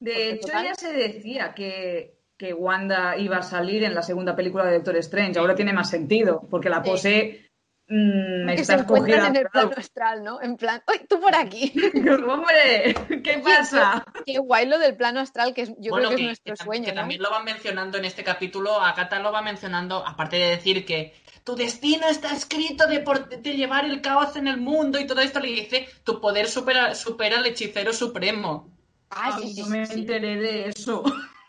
De 0.00 0.12
Porque 0.12 0.30
hecho, 0.30 0.46
total- 0.46 0.64
ya 0.66 0.74
se 0.74 0.92
decía 0.92 1.54
que, 1.54 2.18
que 2.38 2.54
Wanda 2.54 3.16
iba 3.16 3.38
a 3.38 3.42
salir 3.42 3.82
en 3.84 3.94
la 3.94 4.02
segunda 4.02 4.36
película 4.36 4.64
de 4.64 4.74
Doctor 4.74 4.96
Strange. 4.98 5.38
Ahora 5.38 5.54
tiene 5.56 5.72
más 5.72 5.90
sentido, 5.90 6.46
porque 6.50 6.68
la 6.70 6.82
Sí. 6.84 6.90
pose 6.90 7.50
mm, 7.88 8.46
Que 8.48 8.54
está 8.54 8.74
se 8.74 8.80
escogida. 8.82 9.26
en 9.28 9.36
el 9.36 9.46
plano 9.48 9.72
astral, 9.76 10.22
¿no? 10.22 10.40
En 10.42 10.56
plan, 10.56 10.80
¡ay, 10.86 11.00
tú 11.08 11.18
por 11.20 11.34
aquí! 11.34 11.72
¡Hombre! 12.28 12.94
¿Qué 13.24 13.40
pasa? 13.42 14.04
Qué 14.24 14.38
guay 14.38 14.66
lo 14.66 14.78
del 14.78 14.94
plano 14.94 15.18
astral, 15.20 15.52
que 15.54 15.62
es- 15.62 15.72
yo 15.78 15.90
bueno, 15.92 16.08
creo 16.08 16.10
que, 16.10 16.16
que, 16.16 16.22
es 16.22 16.26
nuestro 16.28 16.54
que 16.54 16.64
sueño, 16.64 16.84
que 16.86 16.92
¿no? 16.92 17.00
también 17.00 17.22
lo 17.22 17.30
van 17.30 17.44
mencionando 17.44 17.98
en 17.98 18.04
este 18.04 18.22
capítulo, 18.22 18.78
Agatha 18.80 19.18
lo 19.20 19.32
va 19.32 19.42
mencionando, 19.42 20.06
aparte 20.06 20.36
de 20.36 20.50
decir 20.50 20.84
que 20.84 21.14
tu 21.48 21.56
destino 21.56 22.06
está 22.08 22.30
escrito 22.34 22.86
de, 22.86 23.00
por- 23.00 23.26
de 23.30 23.56
llevar 23.56 23.86
el 23.86 24.02
caos 24.02 24.36
en 24.36 24.46
el 24.48 24.58
mundo 24.58 25.00
y 25.00 25.06
todo 25.06 25.22
esto, 25.22 25.40
le 25.40 25.48
dice, 25.48 25.88
tu 26.04 26.20
poder 26.20 26.46
supera, 26.46 26.94
supera 26.94 27.38
al 27.38 27.46
hechicero 27.46 27.94
supremo. 27.94 28.68
Ah, 29.08 29.30
Ay, 29.34 29.44
sí, 29.48 29.54
sí, 29.54 29.60
no 29.62 29.66
me 29.68 29.86
sí. 29.86 29.92
enteré 29.94 30.36
de 30.36 30.68
eso. 30.68 31.02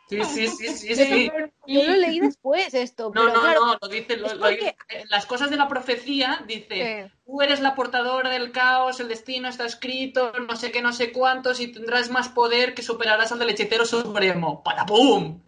Sí, 0.10 0.24
sí, 0.24 0.48
sí, 0.48 0.68
sí, 0.70 0.88
Yo, 0.88 0.96
sí. 0.96 1.32
yo 1.68 1.84
lo 1.84 1.96
leí 1.98 2.20
después 2.22 2.74
esto, 2.74 3.12
No, 3.14 3.26
pero 3.26 3.34
no, 3.34 3.42
claro, 3.42 3.66
no, 3.66 3.78
lo 3.82 3.88
dice, 3.90 4.16
lo- 4.16 4.28
es 4.28 4.34
lo 4.36 4.40
porque- 4.40 4.56
dice- 4.90 5.06
las 5.10 5.26
cosas 5.26 5.50
de 5.50 5.58
la 5.58 5.68
profecía 5.68 6.44
dice, 6.48 6.82
Eh. 7.02 7.12
tú 7.26 7.42
eres 7.42 7.60
la 7.60 7.76
portadora 7.76 8.30
del 8.30 8.52
caos, 8.54 9.02
el 9.02 9.10
destino 9.10 9.50
está 9.50 9.66
escrito, 9.66 10.32
no 10.48 10.56
sé 10.56 10.72
qué, 10.72 10.82
no 10.82 10.94
sé 10.94 11.12
cuántos, 11.12 11.60
y 11.60 11.68
tendrás 11.74 12.10
más 12.10 12.30
poder 12.30 12.74
que 12.74 12.82
superarás 12.84 13.34
al 13.34 13.40
del 13.40 13.50
hechicero 13.50 13.86
supremo. 13.86 14.64
¡Para 14.64 14.86
pum! 14.86 15.42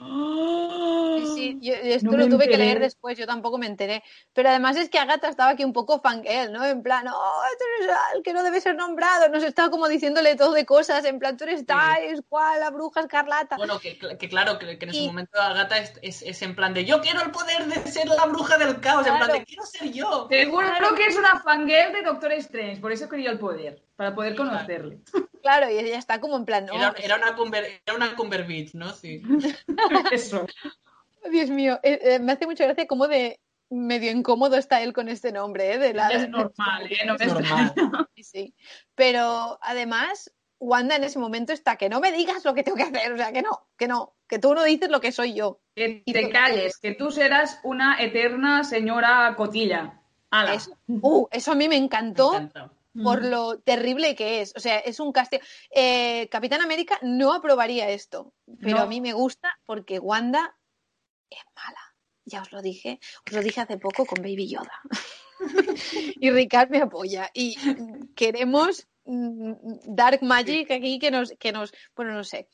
Sí, 0.00 1.26
sí, 1.34 1.58
yo, 1.60 1.74
yo 1.74 1.80
esto 1.94 2.10
No 2.10 2.16
lo 2.16 2.28
tuve 2.28 2.48
que 2.48 2.56
leer 2.56 2.78
después, 2.78 3.18
yo 3.18 3.26
tampoco 3.26 3.58
me 3.58 3.66
enteré. 3.66 4.02
Pero 4.32 4.48
además 4.48 4.76
es 4.76 4.88
que 4.88 4.98
Agatha 4.98 5.28
estaba 5.28 5.50
aquí 5.50 5.64
un 5.64 5.72
poco 5.72 6.00
fangirl, 6.00 6.52
¿no? 6.52 6.64
En 6.64 6.82
plan, 6.82 7.06
oh, 7.08 7.42
tú 7.58 7.64
eres 7.84 7.96
el 8.14 8.22
que 8.22 8.32
no 8.32 8.42
debe 8.42 8.60
ser 8.60 8.76
nombrado. 8.76 9.28
Nos 9.28 9.42
estaba 9.42 9.70
como 9.70 9.88
diciéndole 9.88 10.36
todo 10.36 10.52
de 10.52 10.64
cosas, 10.64 11.04
en 11.04 11.18
plan, 11.18 11.36
tú 11.36 11.44
eres 11.44 11.66
tal, 11.66 12.02
es 12.02 12.20
cual, 12.28 12.60
la 12.60 12.70
bruja 12.70 13.00
escarlata. 13.00 13.56
Bueno, 13.56 13.78
que, 13.80 13.98
que 13.98 14.28
claro, 14.28 14.58
que, 14.58 14.78
que 14.78 14.84
en 14.84 14.90
ese 14.90 15.00
Y- 15.00 15.06
momento 15.08 15.40
Agatha 15.40 15.78
es, 15.78 15.92
es, 16.02 16.22
es 16.22 16.42
en 16.42 16.54
plan 16.54 16.74
de 16.74 16.84
yo 16.84 17.00
quiero 17.00 17.22
el 17.22 17.30
poder 17.30 17.64
de 17.66 17.90
ser 17.90 18.06
la 18.08 18.26
bruja 18.26 18.56
del 18.58 18.80
caos, 18.80 19.06
en 19.06 19.14
plan 19.16 19.26
Claro. 19.26 19.40
de 19.40 19.44
quiero 19.44 19.64
ser 19.66 19.90
yo. 19.90 20.28
Seguro 20.30 20.94
que 20.96 21.06
es 21.06 21.16
una 21.16 21.40
fangirl 21.40 21.92
de 21.92 22.02
Doctor 22.02 22.32
Strange, 22.34 22.80
por 22.80 22.92
eso 22.92 23.08
quería 23.08 23.30
el 23.30 23.38
poder, 23.38 23.82
para 23.98 24.14
poder 24.14 24.36
conocerle. 24.36 25.00
Claro, 25.42 25.68
y 25.68 25.76
ella 25.76 25.98
está 25.98 26.20
como 26.20 26.36
en 26.36 26.44
plan, 26.44 26.68
Era, 26.72 26.94
era 27.02 27.16
una 27.16 27.34
Cumber, 27.34 27.64
era 27.84 27.96
una 27.96 28.14
¿no? 28.74 28.92
Sí. 28.92 29.22
Eso. 30.12 30.46
Dios 31.32 31.50
mío, 31.50 31.80
eh, 31.82 31.98
eh, 32.00 32.18
me 32.20 32.30
hace 32.30 32.46
mucha 32.46 32.64
gracia 32.64 32.86
como 32.86 33.08
de 33.08 33.40
medio 33.70 34.12
incómodo 34.12 34.56
está 34.56 34.82
él 34.82 34.92
con 34.92 35.08
este 35.08 35.32
nombre, 35.32 35.72
¿eh? 35.74 35.78
De 35.78 35.94
la... 35.94 36.10
Es 36.10 36.28
normal, 36.28 36.86
¿eh? 36.88 37.04
No 37.06 37.16
me 37.18 37.24
Es 37.24 37.32
normal. 37.34 37.74
Sí, 38.14 38.22
sí. 38.22 38.54
Pero 38.94 39.58
además, 39.62 40.32
Wanda 40.60 40.94
en 40.94 41.02
ese 41.02 41.18
momento 41.18 41.52
está 41.52 41.74
que 41.74 41.88
no 41.88 41.98
me 41.98 42.12
digas 42.12 42.44
lo 42.44 42.54
que 42.54 42.62
tengo 42.62 42.76
que 42.76 42.84
hacer, 42.84 43.12
o 43.12 43.16
sea, 43.16 43.32
que 43.32 43.42
no, 43.42 43.66
que 43.76 43.88
no, 43.88 44.14
que 44.28 44.38
tú 44.38 44.54
no 44.54 44.62
dices 44.62 44.90
lo 44.90 45.00
que 45.00 45.10
soy 45.10 45.34
yo. 45.34 45.58
Que 45.74 46.04
te 46.06 46.30
calles, 46.30 46.78
que 46.78 46.94
tú 46.94 47.10
serás 47.10 47.58
una 47.64 48.00
eterna 48.00 48.62
señora 48.62 49.34
cotilla. 49.36 50.00
Ala. 50.30 50.54
Eso, 50.54 50.70
uh, 50.86 51.26
eso 51.32 51.50
a 51.50 51.56
mí 51.56 51.68
me 51.68 51.76
encantó. 51.76 52.30
Me 52.30 52.36
encanta. 52.36 52.77
Por 53.02 53.24
lo 53.24 53.58
terrible 53.60 54.14
que 54.14 54.40
es. 54.40 54.52
O 54.56 54.60
sea, 54.60 54.78
es 54.78 55.00
un 55.00 55.12
castigo. 55.12 55.42
Eh, 55.70 56.28
Capitán 56.30 56.60
América 56.60 56.98
no 57.02 57.32
aprobaría 57.32 57.88
esto, 57.90 58.32
pero 58.60 58.76
No. 58.76 58.82
a 58.82 58.86
mí 58.86 59.00
me 59.00 59.12
gusta 59.12 59.58
porque 59.66 59.98
Wanda 59.98 60.56
es 61.30 61.40
mala. 61.54 61.80
Ya 62.24 62.42
os 62.42 62.52
lo 62.52 62.60
dije, 62.62 63.00
os 63.26 63.32
lo 63.32 63.40
dije 63.42 63.60
hace 63.60 63.78
poco 63.78 64.04
con 64.04 64.20
Baby 64.22 64.48
Yoda. 64.48 64.80
y 66.20 66.30
Ricard 66.30 66.70
me 66.70 66.78
apoya. 66.78 67.30
Y 67.32 67.56
mm, 67.58 68.14
queremos 68.14 68.86
mm, 69.04 69.52
Dark 69.86 70.22
Magic 70.22 70.70
aquí 70.70 70.98
que 70.98 71.10
nos, 71.10 71.32
que 71.38 71.52
nos, 71.52 71.72
bueno, 71.96 72.12
no 72.12 72.24
sé, 72.24 72.48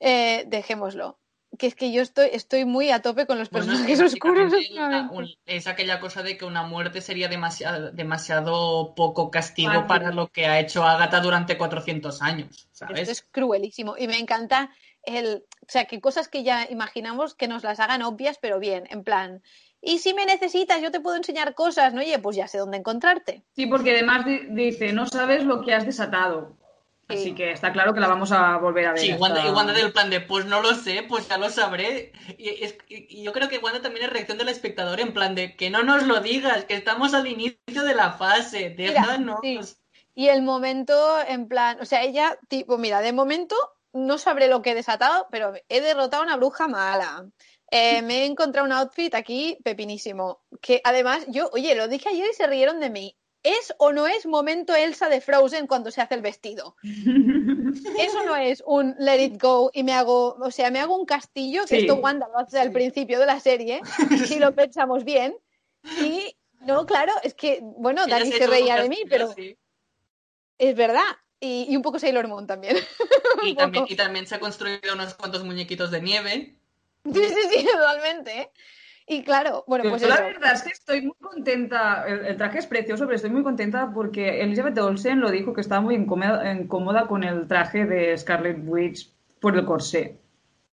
Eh, 0.00 0.44
dejémoslo. 0.46 1.18
Que 1.58 1.66
es 1.66 1.74
que 1.74 1.90
yo 1.92 2.02
estoy, 2.02 2.28
estoy 2.32 2.64
muy 2.64 2.90
a 2.90 3.02
tope 3.02 3.26
con 3.26 3.38
los 3.38 3.50
Bueno, 3.50 3.72
es 3.72 3.80
que 3.80 3.86
personajes 3.86 4.14
oscuros. 4.14 4.52
la- 4.70 5.08
un- 5.10 5.28
es 5.44 5.66
aquella 5.66 5.98
cosa 6.00 6.22
de 6.22 6.38
que 6.38 6.44
una 6.44 6.62
muerte 6.62 7.00
sería 7.00 7.28
demasiado, 7.28 7.90
demasiado 7.90 8.94
poco 8.94 9.30
castigo 9.30 9.86
para 9.86 10.12
lo 10.12 10.28
que 10.28 10.46
ha 10.46 10.60
hecho 10.60 10.84
Agatha 10.84 11.20
durante 11.20 11.58
400 11.58 12.22
años, 12.22 12.68
¿sabes? 12.72 13.00
Esto 13.00 13.12
es 13.12 13.22
cruelísimo 13.30 13.96
y 13.98 14.06
me 14.06 14.18
encanta 14.18 14.70
el, 15.02 15.44
o 15.62 15.66
sea, 15.70 15.86
que 15.86 16.00
cosas 16.00 16.28
que 16.28 16.42
ya 16.44 16.66
imaginamos 16.70 17.34
que 17.34 17.48
nos 17.48 17.64
las 17.64 17.80
hagan 17.80 18.02
obvias, 18.02 18.38
pero 18.40 18.58
bien, 18.58 18.84
en 18.90 19.02
plan, 19.02 19.42
y 19.80 19.98
si 19.98 20.14
me 20.14 20.26
necesitas, 20.26 20.80
yo 20.82 20.90
te 20.90 21.00
puedo 21.00 21.16
enseñar 21.16 21.54
cosas, 21.54 21.92
¿no? 21.94 22.00
Oye, 22.00 22.18
pues 22.18 22.36
ya 22.36 22.46
sé 22.48 22.58
dónde 22.58 22.76
encontrarte. 22.78 23.42
Sí, 23.54 23.66
porque 23.66 23.92
además 23.92 24.24
di- 24.26 24.46
dice, 24.50 24.92
no 24.92 25.06
sabes 25.06 25.44
lo 25.44 25.62
que 25.62 25.74
has 25.74 25.86
desatado. 25.86 26.56
Sí. 27.10 27.14
Así 27.16 27.34
que 27.34 27.52
está 27.52 27.72
claro 27.72 27.94
que 27.94 28.00
la 28.00 28.08
vamos 28.08 28.32
a 28.32 28.58
volver 28.58 28.86
a 28.86 28.92
ver. 28.92 29.00
Sí, 29.00 29.10
hasta- 29.10 29.22
Wanda, 29.22 29.46
y 29.46 29.50
Wanda 29.50 29.72
del 29.72 29.92
plan 29.92 30.10
de, 30.10 30.20
pues 30.20 30.44
no 30.44 30.60
lo 30.60 30.74
sé, 30.74 31.04
pues 31.08 31.26
ya 31.28 31.38
lo 31.38 31.48
sabré. 31.48 32.12
Y, 32.36 32.48
es- 32.62 32.76
y- 32.88 33.20
y 33.20 33.22
yo 33.22 33.32
creo 33.32 33.48
que 33.48 33.58
Wanda 33.58 33.80
también 33.80 34.04
es 34.06 34.12
reacción 34.12 34.36
del 34.36 34.48
espectador 34.48 35.00
en 35.00 35.14
plan 35.14 35.34
de, 35.34 35.56
que 35.56 35.70
no 35.70 35.82
nos 35.82 36.02
lo 36.06 36.20
digas, 36.20 36.64
que 36.66 36.74
estamos 36.74 37.14
al 37.14 37.26
inicio 37.26 37.82
de 37.82 37.94
la 37.94 38.12
fase, 38.12 38.74
Mira, 38.76 38.92
déjanos. 39.00 39.38
sí. 39.42 39.58
Y 40.14 40.28
el 40.28 40.42
momento, 40.42 40.94
en 41.26 41.48
plan, 41.48 41.78
o 41.80 41.84
sea, 41.86 42.02
ella, 42.02 42.36
tipo, 42.48 42.76
mira, 42.76 43.00
de 43.00 43.12
momento 43.12 43.56
no 43.94 44.18
sabré 44.18 44.48
lo 44.48 44.60
que 44.62 44.72
he 44.72 44.74
desatado, 44.74 45.28
pero 45.30 45.54
he 45.68 45.80
derrotado 45.80 46.22
a 46.22 46.26
una 46.26 46.36
bruja 46.36 46.68
mala. 46.68 47.24
Eh, 47.70 48.02
me 48.02 48.22
he 48.22 48.24
encontrado 48.26 48.66
un 48.66 48.72
outfit 48.72 49.14
aquí 49.14 49.58
pepinísimo. 49.62 50.40
Que 50.60 50.80
además, 50.84 51.24
yo, 51.28 51.48
oye, 51.52 51.74
lo 51.74 51.86
dije 51.88 52.08
ayer 52.08 52.28
y 52.30 52.34
se 52.34 52.46
rieron 52.46 52.80
de 52.80 52.90
mí. 52.90 53.16
¿Es 53.42 53.72
o 53.78 53.92
no 53.92 54.06
es 54.06 54.26
momento 54.26 54.74
Elsa 54.74 55.08
de 55.08 55.20
Frozen 55.20 55.66
cuando 55.66 55.90
se 55.90 56.00
hace 56.00 56.14
el 56.14 56.22
vestido? 56.22 56.76
Eso 56.82 58.24
no 58.24 58.36
es 58.36 58.62
un 58.66 58.94
let 58.98 59.22
it 59.22 59.40
go 59.40 59.70
y 59.72 59.84
me 59.84 59.92
hago, 59.92 60.34
o 60.34 60.50
sea, 60.50 60.70
me 60.70 60.80
hago 60.80 60.96
un 60.96 61.06
castillo, 61.06 61.62
que 61.62 61.68
Sí. 61.68 61.76
esto 61.82 61.96
Wanda 61.96 62.28
lo 62.28 62.38
hace 62.38 62.58
al 62.58 62.72
principio 62.72 63.20
de 63.20 63.26
la 63.26 63.40
serie, 63.40 63.80
si 64.26 64.38
lo 64.38 64.54
pensamos 64.54 65.04
bien. 65.04 65.36
Y 66.00 66.36
no, 66.60 66.86
claro, 66.86 67.12
es 67.22 67.34
que, 67.34 67.60
bueno, 67.62 68.04
Ella 68.04 68.18
Dani 68.18 68.30
se 68.32 68.36
hecho 68.38 68.50
reía 68.50 68.82
de 68.82 68.88
mí, 68.88 68.98
pero 69.08 69.32
sí. 69.32 69.56
es 70.58 70.74
verdad. 70.76 71.04
Y, 71.40 71.66
y 71.68 71.76
un 71.76 71.82
poco 71.82 72.00
Sailor 72.00 72.26
Moon 72.26 72.46
también. 72.46 72.76
Y 73.44 73.54
también, 73.54 73.84
y 73.88 73.94
también 73.94 74.26
se 74.26 74.34
ha 74.34 74.40
construido 74.40 74.94
unos 74.94 75.14
cuantos 75.14 75.44
muñequitos 75.44 75.92
de 75.92 76.02
nieve. 76.02 76.56
Sí, 77.04 77.22
sí, 77.24 77.48
sí, 77.52 77.64
totalmente. 77.64 78.40
¿eh? 78.40 78.50
Y 79.08 79.22
claro, 79.22 79.64
bueno, 79.66 79.84
pues 79.88 80.02
Yo 80.02 80.08
eso. 80.08 80.16
la 80.16 80.22
verdad 80.22 80.52
es 80.52 80.62
que 80.62 80.70
estoy 80.70 81.00
muy 81.02 81.16
contenta. 81.18 82.04
El, 82.06 82.26
el 82.26 82.36
traje 82.36 82.58
es 82.58 82.66
precioso, 82.66 83.06
pero 83.06 83.16
estoy 83.16 83.30
muy 83.30 83.42
contenta 83.42 83.90
porque 83.94 84.42
Elizabeth 84.42 84.76
Olsen 84.78 85.20
lo 85.20 85.30
dijo 85.30 85.54
que 85.54 85.62
estaba 85.62 85.80
muy 85.80 85.94
incómoda, 85.94 86.52
incómoda 86.52 87.06
con 87.06 87.24
el 87.24 87.48
traje 87.48 87.86
de 87.86 88.16
Scarlet 88.18 88.58
Witch 88.66 89.10
por 89.40 89.56
el 89.56 89.64
corsé. 89.64 90.18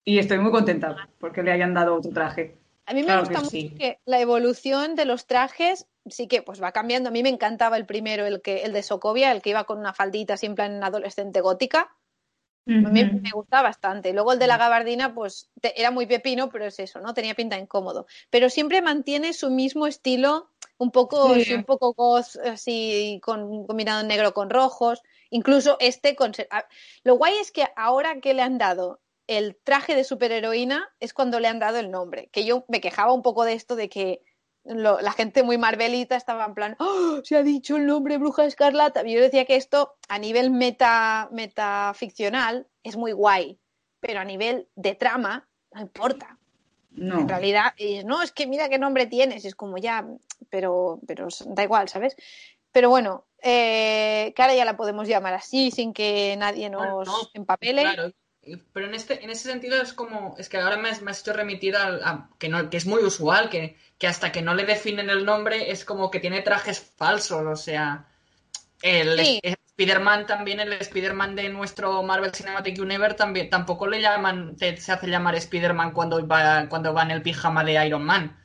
Y 0.04 0.20
estoy 0.20 0.38
muy 0.40 0.52
contenta 0.52 1.08
porque 1.18 1.44
le 1.44 1.52
hayan 1.54 1.74
dado 1.74 1.96
otro 1.96 2.12
traje. 2.12 2.58
A 2.86 2.94
mí 2.94 3.00
me 3.00 3.08
Claro 3.08 3.22
gusta 3.22 3.36
que 3.36 3.40
mucho 3.40 3.50
sí. 3.50 3.70
que 3.72 4.00
la 4.06 4.20
evolución 4.20 4.96
de 4.96 5.06
los 5.06 5.26
trajes 5.26 5.88
sí 6.08 6.28
que 6.28 6.42
pues 6.42 6.62
va 6.62 6.72
cambiando. 6.72 7.10
A 7.10 7.12
mí 7.12 7.24
me 7.24 7.30
encantaba 7.30 7.78
el 7.78 7.86
primero, 7.86 8.26
el 8.26 8.42
que 8.42 8.64
el 8.64 8.74
de 8.74 8.84
Sokovia, 8.84 9.32
el 9.32 9.42
que 9.42 9.52
iba 9.52 9.64
con 9.64 9.80
una 9.80 9.94
faldita 9.94 10.36
así 10.36 10.46
en 10.46 10.56
plan 10.56 10.84
adolescente 10.84 11.42
gótica. 11.42 11.96
A 12.68 12.72
mí 12.90 13.04
Ujú. 13.04 13.20
me 13.22 13.30
gustaba 13.32 13.64
bastante. 13.70 14.12
Luego 14.12 14.34
el 14.34 14.40
de 14.40 14.48
la 14.48 14.58
gabardina, 14.58 15.14
pues 15.14 15.52
te- 15.62 15.80
era 15.80 15.92
muy 15.92 16.08
pepino, 16.08 16.50
pero 16.50 16.66
es 16.66 16.80
eso, 16.80 17.00
¿no? 17.00 17.14
Tenía 17.14 17.36
pinta 17.36 17.60
incómodo. 17.60 18.08
Pero 18.32 18.50
siempre 18.50 18.82
mantiene 18.82 19.34
su 19.34 19.52
mismo 19.52 19.86
estilo, 19.86 20.50
un 20.78 20.90
poco, 20.92 21.36
Sí. 21.36 21.54
un 21.54 21.64
poco 21.64 21.94
goth, 21.94 22.38
así, 22.44 23.20
con, 23.24 23.68
combinado 23.68 24.02
en 24.02 24.08
negro 24.08 24.34
con 24.34 24.50
rojos. 24.50 25.02
Incluso 25.30 25.78
este 25.80 26.16
con... 26.16 26.32
Lo 27.04 27.16
guay 27.18 27.36
es 27.40 27.52
que 27.52 27.68
ahora 27.76 28.20
que 28.20 28.34
le 28.34 28.42
han 28.42 28.58
dado 28.58 29.00
el 29.28 29.56
traje 29.64 29.96
de 29.96 30.04
superheroína 30.04 30.90
es 31.00 31.14
cuando 31.14 31.40
le 31.40 31.48
han 31.48 31.60
dado 31.60 31.78
el 31.78 31.92
nombre. 31.92 32.30
Que 32.32 32.46
yo 32.46 32.66
me 32.68 32.82
quejaba 32.82 33.14
un 33.14 33.22
poco 33.22 33.44
de 33.46 33.54
esto 33.54 33.76
de 33.76 33.90
que 33.90 34.22
lo- 34.66 35.00
la 35.00 35.12
gente 35.12 35.44
muy 35.44 35.58
marvelita 35.58 36.16
estaba 36.16 36.46
en 36.46 36.54
plan, 36.54 36.76
¡Oh, 36.80 37.20
se 37.24 37.38
ha 37.38 37.44
dicho 37.44 37.78
el 37.78 37.86
nombre 37.86 38.18
Bruja 38.18 38.46
Escarlata. 38.46 39.08
Y 39.08 39.14
yo 39.14 39.22
decía 39.22 39.46
que 39.46 39.56
esto 39.56 39.96
a 40.10 40.20
nivel 40.20 40.52
meta, 40.52 41.30
metaficcional 41.32 42.68
es 42.84 42.98
muy 42.98 43.12
guay, 43.12 43.60
pero 44.00 44.20
a 44.20 44.26
nivel 44.26 44.68
de 44.76 44.96
trama 44.96 45.48
no 45.72 45.82
importa. 45.82 46.38
No. 46.92 47.20
En 47.20 47.28
realidad, 47.30 47.74
y 47.78 48.04
no, 48.06 48.22
es 48.22 48.32
que 48.32 48.48
mira 48.48 48.70
qué 48.70 48.80
nombre 48.80 49.06
tienes, 49.06 49.44
es 49.44 49.54
como 49.56 49.78
ya, 49.78 50.08
pero, 50.50 51.00
pero 51.06 51.28
da 51.48 51.64
igual, 51.64 51.90
¿sabes? 51.90 52.16
Pero 52.72 52.90
bueno, 52.90 53.26
eh, 53.42 54.34
que 54.36 54.42
ahora 54.42 54.56
ya 54.56 54.64
la 54.66 54.78
podemos 54.78 55.08
llamar 55.08 55.34
así 55.34 55.72
sin 55.72 55.94
que 55.94 56.36
nadie 56.38 56.70
nos 56.70 56.82
Bueno, 56.82 57.04
no, 57.04 57.30
empapele. 57.34 57.82
Claro, 57.82 58.12
pero 58.74 58.88
en 58.88 58.94
este, 58.96 59.24
en 59.24 59.30
ese 59.30 59.50
sentido 59.50 59.82
es 59.82 59.94
como, 59.94 60.36
es 60.38 60.50
que 60.50 60.58
ahora 60.58 60.78
me 60.78 60.90
has, 60.90 61.02
me 61.02 61.12
has 61.12 61.22
hecho 61.22 61.34
remitir 61.34 61.76
al- 61.76 62.02
a, 62.04 62.30
que 62.40 62.50
no, 62.50 62.70
que 62.70 62.78
es 62.78 62.86
muy 62.86 63.04
usual, 63.04 63.50
que, 63.50 63.78
que 63.98 64.08
hasta 64.08 64.32
que 64.32 64.42
no 64.42 64.54
le 64.56 64.66
definen 64.66 65.10
el 65.10 65.26
nombre 65.26 65.72
es 65.72 65.86
como 65.86 66.12
que 66.12 66.20
tiene 66.20 66.42
trajes 66.42 66.80
falsos, 66.98 67.42
o 67.46 67.56
sea, 67.56 68.08
el 68.82 69.20
Sí. 69.20 69.40
Spider-Man 69.78 70.26
también, 70.26 70.60
el 70.62 70.74
Spider-Man 70.74 71.36
de 71.36 71.50
nuestro 71.50 72.02
Marvel 72.04 72.32
Cinematic 72.34 72.80
Universe 72.80 73.18
también, 73.18 73.50
tampoco 73.50 73.88
le 73.88 74.02
llaman, 74.02 74.56
te- 74.58 74.78
se 74.78 74.92
hace 74.94 75.08
llamar 75.08 75.36
Spider-Man 75.36 75.92
cuando 75.94 76.26
va, 76.28 76.68
cuando 76.70 76.94
va 76.94 77.04
en 77.04 77.12
el 77.12 77.22
pijama 77.22 77.64
de 77.64 77.86
Iron 77.86 78.04
Man, 78.06 78.38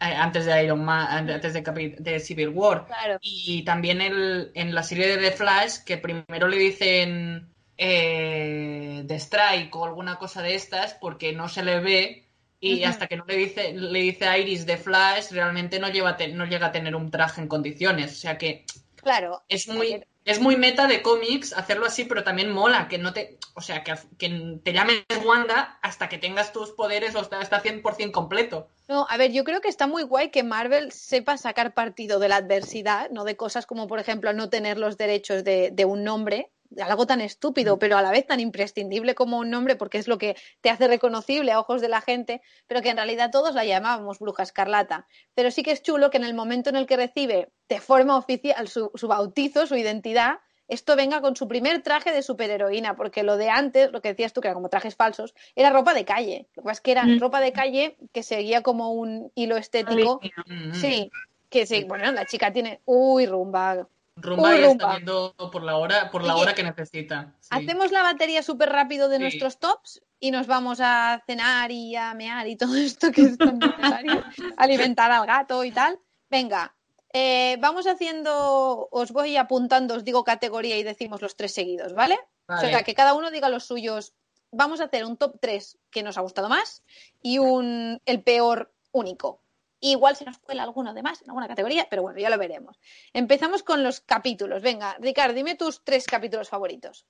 eh, 0.00 0.14
antes 0.16 0.46
de 0.46 0.64
Iron 0.64 0.84
Man, 0.84 1.30
antes 1.30 1.52
de 1.54 2.20
Civil 2.20 2.48
War. 2.50 2.86
Claro. 2.86 3.18
Y 3.22 3.64
también 3.64 4.00
el, 4.00 4.50
en 4.54 4.74
la 4.74 4.82
serie 4.82 5.06
de 5.08 5.18
The 5.18 5.36
Flash, 5.36 5.84
que 5.86 5.98
primero 5.98 6.48
le 6.48 6.56
dicen 6.58 7.51
eh, 7.84 9.04
The 9.08 9.16
Strike 9.16 9.74
o 9.74 9.84
alguna 9.84 10.16
cosa 10.16 10.40
de 10.40 10.54
estas, 10.54 10.94
porque 10.94 11.32
no 11.32 11.48
se 11.48 11.64
le 11.64 11.80
ve, 11.80 12.28
y 12.60 12.84
hasta 12.84 13.08
que 13.08 13.16
no 13.16 13.24
le 13.26 13.36
dice, 13.36 13.72
le 13.72 13.98
dice 13.98 14.26
a 14.26 14.38
Iris 14.38 14.66
The 14.66 14.76
Flash, 14.76 15.32
realmente 15.32 15.80
no, 15.80 15.88
lleva 15.88 16.16
no 16.32 16.46
llega 16.46 16.68
a 16.68 16.72
tener 16.72 16.94
un 16.94 17.10
traje 17.10 17.40
en 17.40 17.48
condiciones. 17.48 18.12
O 18.12 18.14
sea 18.14 18.38
que 18.38 18.64
Claro. 18.94 19.42
es 19.48 19.66
muy, 19.66 20.00
es 20.24 20.40
muy 20.40 20.54
meta 20.54 20.86
de 20.86 21.02
cómics 21.02 21.52
hacerlo 21.54 21.86
así, 21.86 22.04
pero 22.04 22.22
también 22.22 22.52
mola 22.52 22.86
que 22.86 22.98
no 22.98 23.12
te. 23.12 23.36
O 23.54 23.60
sea, 23.60 23.82
que, 23.82 23.94
que 24.16 24.60
te 24.62 24.72
llames 24.72 25.02
Wanda 25.24 25.80
hasta 25.82 26.08
que 26.08 26.18
tengas 26.18 26.52
tus 26.52 26.70
poderes 26.70 27.16
o 27.16 27.20
está 27.20 27.62
100% 27.62 28.12
completo. 28.12 28.68
No, 28.86 29.08
a 29.10 29.16
ver, 29.16 29.32
yo 29.32 29.42
creo 29.42 29.60
que 29.60 29.68
está 29.68 29.88
muy 29.88 30.04
guay 30.04 30.30
que 30.30 30.44
Marvel 30.44 30.92
sepa 30.92 31.36
sacar 31.38 31.74
partido 31.74 32.20
de 32.20 32.28
la 32.28 32.36
adversidad, 32.36 33.10
no 33.10 33.24
de 33.24 33.36
cosas 33.36 33.66
como, 33.66 33.88
por 33.88 33.98
ejemplo, 33.98 34.32
no 34.32 34.50
tener 34.50 34.78
los 34.78 34.96
derechos 34.96 35.42
de, 35.42 35.72
de 35.72 35.84
un 35.84 36.04
nombre, 36.04 36.52
algo 36.80 37.06
tan 37.06 37.20
estúpido, 37.20 37.78
pero 37.78 37.96
a 37.96 38.02
la 38.02 38.10
vez 38.10 38.26
tan 38.26 38.40
imprescindible 38.40 39.14
como 39.14 39.38
un 39.38 39.50
nombre, 39.50 39.76
porque 39.76 39.98
es 39.98 40.08
lo 40.08 40.18
que 40.18 40.36
te 40.60 40.70
hace 40.70 40.88
reconocible 40.88 41.52
a 41.52 41.60
ojos 41.60 41.80
de 41.80 41.88
la 41.88 42.00
gente, 42.00 42.40
pero 42.66 42.82
que 42.82 42.90
en 42.90 42.96
realidad 42.96 43.30
todos 43.30 43.54
la 43.54 43.64
llamábamos 43.64 44.18
Bruja 44.18 44.42
Escarlata. 44.42 45.06
Pero 45.34 45.50
sí 45.50 45.62
que 45.62 45.72
es 45.72 45.82
chulo 45.82 46.10
que 46.10 46.16
en 46.18 46.24
el 46.24 46.34
momento 46.34 46.70
en 46.70 46.76
el 46.76 46.86
que 46.86 46.96
recibe 46.96 47.50
de 47.68 47.80
forma 47.80 48.16
oficial 48.16 48.68
su, 48.68 48.90
su 48.94 49.08
bautizo, 49.08 49.66
su 49.66 49.76
identidad, 49.76 50.40
esto 50.68 50.96
venga 50.96 51.20
con 51.20 51.36
su 51.36 51.48
primer 51.48 51.82
traje 51.82 52.12
de 52.12 52.22
superheroína, 52.22 52.96
porque 52.96 53.22
lo 53.24 53.36
de 53.36 53.50
antes, 53.50 53.92
lo 53.92 54.00
que 54.00 54.10
decías 54.10 54.32
tú, 54.32 54.40
que 54.40 54.48
era 54.48 54.54
como 54.54 54.70
trajes 54.70 54.96
falsos, 54.96 55.34
era 55.54 55.70
ropa 55.70 55.92
de 55.92 56.04
calle. 56.06 56.48
Lo 56.54 56.62
que 56.62 56.66
pasa 56.68 56.72
es 56.78 56.80
que 56.80 56.92
era 56.92 57.04
Mm. 57.04 57.18
ropa 57.18 57.40
de 57.40 57.52
calle 57.52 57.96
que 58.12 58.22
seguía 58.22 58.62
como 58.62 58.92
un 58.92 59.30
hilo 59.34 59.56
estético. 59.56 60.20
Mm, 60.46 60.72
Sí, 60.72 61.10
que 61.50 61.66
sí, 61.66 61.84
bueno, 61.84 62.10
la 62.12 62.24
chica 62.24 62.50
tiene. 62.52 62.80
Uy, 62.86 63.26
rumba. 63.26 63.86
Rumba 64.16 64.50
ya 64.54 64.66
rumba. 64.66 64.72
está 64.72 64.88
viendo 64.92 65.34
por 65.50 65.62
la 65.62 65.76
hora, 65.76 66.10
por 66.10 66.22
la 66.24 66.34
Oye, 66.34 66.42
hora 66.42 66.54
que 66.54 66.62
necesita. 66.62 67.34
sí. 67.40 67.48
Hacemos 67.50 67.90
la 67.90 68.02
batería 68.02 68.42
súper 68.42 68.68
rápido 68.70 69.08
de 69.08 69.16
Sí. 69.16 69.22
nuestros 69.22 69.58
tops 69.58 70.02
y 70.20 70.30
nos 70.30 70.46
vamos 70.46 70.80
a 70.80 71.22
cenar 71.26 71.70
y 71.70 71.96
a 71.96 72.14
mear 72.14 72.46
y 72.46 72.56
todo 72.56 72.74
esto 72.76 73.10
que 73.10 73.22
es 73.22 73.38
tan 73.38 73.58
necesario. 73.58 74.22
Alimentar 74.56 75.10
al 75.10 75.26
gato 75.26 75.64
y 75.64 75.72
tal. 75.72 75.98
Venga, 76.30 76.74
eh, 77.12 77.56
vamos 77.60 77.86
haciendo, 77.86 78.88
os 78.90 79.12
voy 79.12 79.36
apuntando, 79.36 79.94
os 79.94 80.04
digo 80.04 80.24
categoría 80.24 80.76
y 80.78 80.82
decimos 80.82 81.20
los 81.22 81.36
tres 81.36 81.52
seguidos, 81.54 81.92
¿vale? 81.94 82.18
Vale. 82.46 82.66
O 82.66 82.70
sea, 82.70 82.82
que 82.82 82.94
cada 82.94 83.14
uno 83.14 83.30
diga 83.30 83.48
los 83.48 83.64
suyos. 83.64 84.12
Vamos 84.50 84.80
a 84.80 84.84
hacer 84.84 85.06
un 85.06 85.16
top 85.16 85.36
3 85.40 85.78
que 85.90 86.02
nos 86.02 86.18
ha 86.18 86.20
gustado 86.20 86.50
más 86.50 86.82
y 87.22 87.38
un 87.38 88.00
el 88.04 88.22
peor 88.22 88.74
único. 88.92 89.41
Igual 89.84 90.14
se 90.14 90.24
nos 90.24 90.38
cuela 90.38 90.62
alguno 90.62 90.94
de 90.94 91.02
más 91.02 91.22
en 91.22 91.30
alguna 91.30 91.48
categoría, 91.48 91.88
pero 91.90 92.02
bueno, 92.02 92.16
ya 92.20 92.30
lo 92.30 92.38
veremos. 92.38 92.78
Empezamos 93.12 93.64
con 93.64 93.82
los 93.82 93.98
capítulos. 93.98 94.62
Venga, 94.62 94.96
Ricardo, 95.00 95.34
dime 95.34 95.56
tus 95.56 95.82
tres 95.82 96.06
capítulos 96.06 96.48
favoritos. 96.48 97.04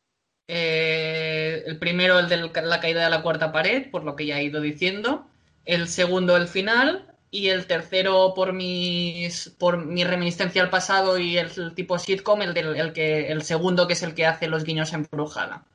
Eh, 0.49 1.65
el 1.67 1.79
primero, 1.79 2.19
el 2.19 2.31
de 2.31 2.39
la 2.63 2.81
caída 2.81 3.05
de 3.05 3.11
la 3.11 3.23
cuarta 3.23 3.53
pared, 3.53 3.91
por 3.91 4.05
lo 4.05 4.17
que 4.17 4.25
ya 4.25 4.39
he 4.39 4.45
ido 4.45 4.63
diciendo. 4.63 5.27
El 5.67 5.87
segundo, 5.87 6.35
el 6.35 6.49
final. 6.49 7.15
Y 7.31 7.49
el 7.49 7.67
tercero, 7.67 8.33
por 8.35 8.55
mis, 8.55 9.55
mi 9.85 10.05
reminiscencia 10.05 10.63
al 10.63 10.71
pasado 10.71 11.19
y 11.19 11.37
el, 11.37 11.75
tipo 11.75 11.99
sitcom, 11.99 12.41
el, 12.41 12.55
del, 12.55 12.75
el, 12.75 12.95
que, 12.95 13.31
el 13.31 13.43
segundo, 13.43 13.87
que 13.87 13.93
es 13.93 14.03
el 14.03 14.15
que 14.15 14.25
hace 14.25 14.49
los 14.49 14.65
guiños 14.65 14.95
en 14.95 15.07
Brujada. 15.11 15.67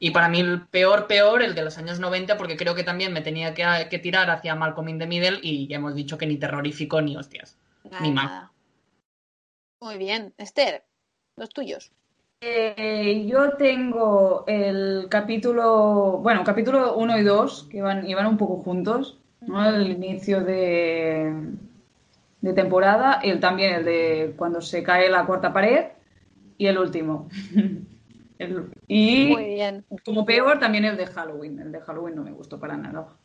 Y 0.00 0.10
para 0.10 0.28
mí 0.28 0.40
el 0.40 0.66
peor, 0.66 1.06
peor, 1.06 1.42
el 1.42 1.54
de 1.54 1.62
los 1.62 1.78
años 1.78 2.00
90, 2.00 2.36
porque 2.36 2.56
creo 2.56 2.74
que 2.74 2.82
también 2.82 3.12
me 3.12 3.20
tenía 3.20 3.54
que, 3.54 3.64
que 3.88 3.98
tirar 4.00 4.30
hacia 4.30 4.56
Malcolm 4.56 4.88
in 4.88 4.98
the 4.98 5.06
Middle 5.06 5.38
y 5.42 5.68
ya 5.68 5.76
hemos 5.76 5.94
dicho 5.94 6.18
que 6.18 6.26
ni 6.26 6.38
terrorífico 6.38 7.00
ni 7.02 7.16
hostias. 7.16 7.56
Nada, 7.84 8.02
Ni 8.02 8.10
más. 8.10 8.24
nada. 8.30 8.52
Muy 9.80 9.98
bien. 9.98 10.34
Esther, 10.38 10.84
los 11.36 11.50
tuyos. 11.50 11.92
Eh, 12.42 13.26
yo 13.28 13.52
tengo 13.58 14.44
el 14.46 15.06
capítulo, 15.10 16.18
bueno, 16.22 16.42
capítulo 16.42 16.96
1 16.96 17.18
y 17.18 17.22
2, 17.22 17.68
que 17.70 17.76
iban, 17.78 18.08
iban 18.08 18.26
un 18.26 18.38
poco 18.38 18.62
juntos, 18.62 19.18
¿no? 19.42 19.68
El 19.68 19.90
inicio 19.90 20.42
de, 20.42 21.34
de 22.40 22.52
temporada, 22.54 23.20
y 23.22 23.30
el, 23.30 23.40
también 23.40 23.74
el 23.74 23.84
de 23.84 24.34
cuando 24.36 24.60
se 24.62 24.82
cae 24.82 25.10
la 25.10 25.26
cuarta 25.26 25.52
pared, 25.52 25.86
y 26.58 26.66
el 26.66 26.78
último. 26.78 27.28
El- 28.38 28.70
y 28.92 29.26
Muy 29.28 29.44
bien, 29.44 29.84
como 30.04 30.24
peor, 30.24 30.58
también 30.58 30.84
el 30.84 30.96
de 30.96 31.06
Halloween. 31.06 31.58
El 31.60 31.72
de 31.72 31.80
Halloween 31.80 32.16
no 32.16 32.22
me 32.24 32.32
gustó 32.32 32.58
para 32.58 32.76
nada. 32.76 33.16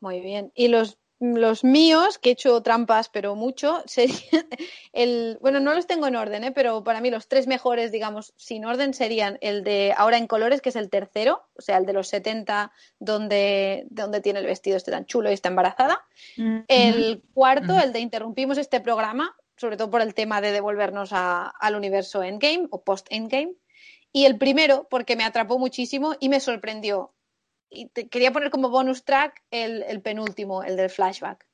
muy 0.00 0.20
bien. 0.20 0.50
Y 0.54 0.68
los, 0.68 0.98
los 1.20 1.62
míos, 1.64 2.18
que 2.18 2.30
he 2.30 2.32
hecho 2.32 2.62
trampas, 2.62 3.08
pero 3.10 3.34
mucho, 3.36 3.82
serían 3.86 4.48
el, 4.92 5.38
bueno, 5.40 5.60
no 5.60 5.74
los 5.74 5.86
tengo 5.86 6.06
en 6.06 6.16
orden, 6.16 6.44
¿eh? 6.44 6.52
pero 6.52 6.82
para 6.82 7.00
mí 7.00 7.10
los 7.10 7.28
tres 7.28 7.46
mejores, 7.46 7.92
digamos, 7.92 8.32
sin 8.36 8.64
orden 8.64 8.94
serían 8.94 9.38
el 9.42 9.62
de 9.62 9.92
Ahora 9.96 10.16
en 10.16 10.26
colores, 10.26 10.60
que 10.62 10.70
es 10.70 10.76
el 10.76 10.88
tercero, 10.90 11.42
o 11.54 11.60
sea, 11.60 11.76
el 11.76 11.86
de 11.86 11.92
los 11.92 12.08
70, 12.08 12.72
donde, 12.98 13.86
donde 13.90 14.20
tiene 14.20 14.40
el 14.40 14.46
vestido 14.46 14.76
este 14.76 14.90
tan 14.90 15.04
chulo 15.06 15.30
y 15.30 15.34
está 15.34 15.48
embarazada. 15.48 16.00
El 16.68 17.22
cuarto, 17.34 17.74
Ujú. 17.74 17.82
el 17.82 17.92
de 17.92 18.00
interrumpimos 18.00 18.56
este 18.58 18.80
programa, 18.80 19.36
sobre 19.56 19.76
todo 19.76 19.90
por 19.90 20.00
el 20.00 20.14
tema 20.14 20.40
de 20.40 20.52
devolvernos 20.52 21.10
a- 21.12 21.48
al 21.48 21.74
universo 21.76 22.22
Endgame 22.22 22.66
o 22.70 22.82
post-Endgame. 22.82 23.52
Y 24.12 24.24
el 24.24 24.38
primero, 24.38 24.86
porque 24.90 25.16
me 25.16 25.24
atrapó 25.24 25.58
muchísimo 25.58 26.16
y 26.20 26.28
me 26.28 26.40
sorprendió. 26.40 27.14
Y 27.68 27.86
te- 27.90 28.08
quería 28.08 28.32
poner 28.32 28.50
como 28.50 28.68
bonus 28.70 29.04
track 29.04 29.42
el, 29.50 29.82
el 29.84 30.02
penúltimo, 30.02 30.62
el 30.64 30.76
del 30.76 30.90
flashback. 30.90 31.46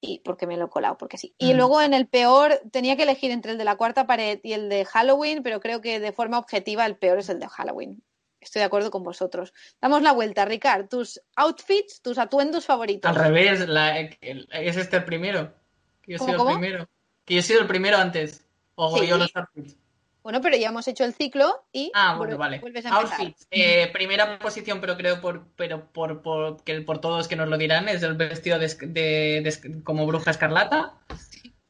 Y 0.00 0.18
porque 0.24 0.48
me 0.48 0.56
lo 0.56 0.66
he 0.66 0.70
colado, 0.70 0.98
porque 0.98 1.16
sí. 1.16 1.34
Y 1.38 1.54
Mm. 1.54 1.56
luego 1.56 1.80
en 1.80 1.94
el 1.94 2.08
peor, 2.08 2.60
tenía 2.72 2.96
que 2.96 3.04
elegir 3.04 3.30
entre 3.30 3.52
el 3.52 3.58
de 3.58 3.64
la 3.64 3.76
cuarta 3.76 4.04
pared 4.06 4.40
y 4.42 4.52
el 4.52 4.68
de 4.68 4.84
Halloween, 4.84 5.44
pero 5.44 5.60
creo 5.60 5.80
que 5.80 6.00
de 6.00 6.10
forma 6.12 6.38
objetiva 6.40 6.84
el 6.86 6.96
peor 6.96 7.18
es 7.18 7.28
el 7.28 7.38
de 7.38 7.46
Halloween. 7.46 8.02
Estoy 8.40 8.58
de 8.58 8.64
acuerdo 8.66 8.90
con 8.90 9.04
vosotros. 9.04 9.52
Damos 9.80 10.02
la 10.02 10.10
vuelta, 10.10 10.44
Ricard. 10.44 10.88
Tus 10.88 11.20
outfits, 11.36 12.02
tus 12.02 12.18
atuendos 12.18 12.66
favoritos. 12.66 13.08
Al 13.08 13.14
revés, 13.14 13.68
la- 13.68 14.00
el- 14.00 14.48
es 14.50 14.76
este 14.76 14.96
el 14.96 15.04
primero. 15.04 15.54
Que 16.02 16.12
yo 16.12 16.16
he 16.16 16.18
¿Cómo, 16.18 16.32
sido 16.32 16.48
el 16.50 16.58
primero. 16.58 16.88
Que 17.24 17.34
yo 17.34 17.40
he 17.40 17.42
sido 17.44 17.60
el 17.60 17.68
primero 17.68 17.96
antes. 17.98 18.44
O 18.74 18.98
Sí. 18.98 19.06
yo 19.06 19.16
los 19.18 19.30
outfits. 19.36 19.76
Bueno, 20.22 20.40
pero 20.40 20.56
ya 20.56 20.68
hemos 20.68 20.86
hecho 20.88 21.04
el 21.04 21.14
ciclo 21.14 21.64
y 21.72 21.90
Ah, 21.94 22.14
bueno, 22.16 22.38
vale. 22.38 22.58
vuelves 22.60 22.86
a 22.86 22.90
empezar. 22.90 23.20
Outfits. 23.20 23.46
Eh, 23.50 23.90
primera 23.92 24.38
posición, 24.38 24.80
pero 24.80 24.96
creo 24.96 25.20
por, 25.20 25.46
pero 25.56 25.86
por, 25.92 26.22
por, 26.22 26.62
que 26.62 26.80
por 26.82 27.00
todos 27.00 27.26
que 27.28 27.36
nos 27.36 27.48
lo 27.48 27.58
dirán, 27.58 27.88
es 27.88 28.02
el 28.02 28.14
vestido 28.14 28.58
de, 28.58 28.68
de- 28.68 29.40
de 29.42 29.82
como 29.82 30.06
bruja 30.06 30.30
escarlata. 30.30 30.94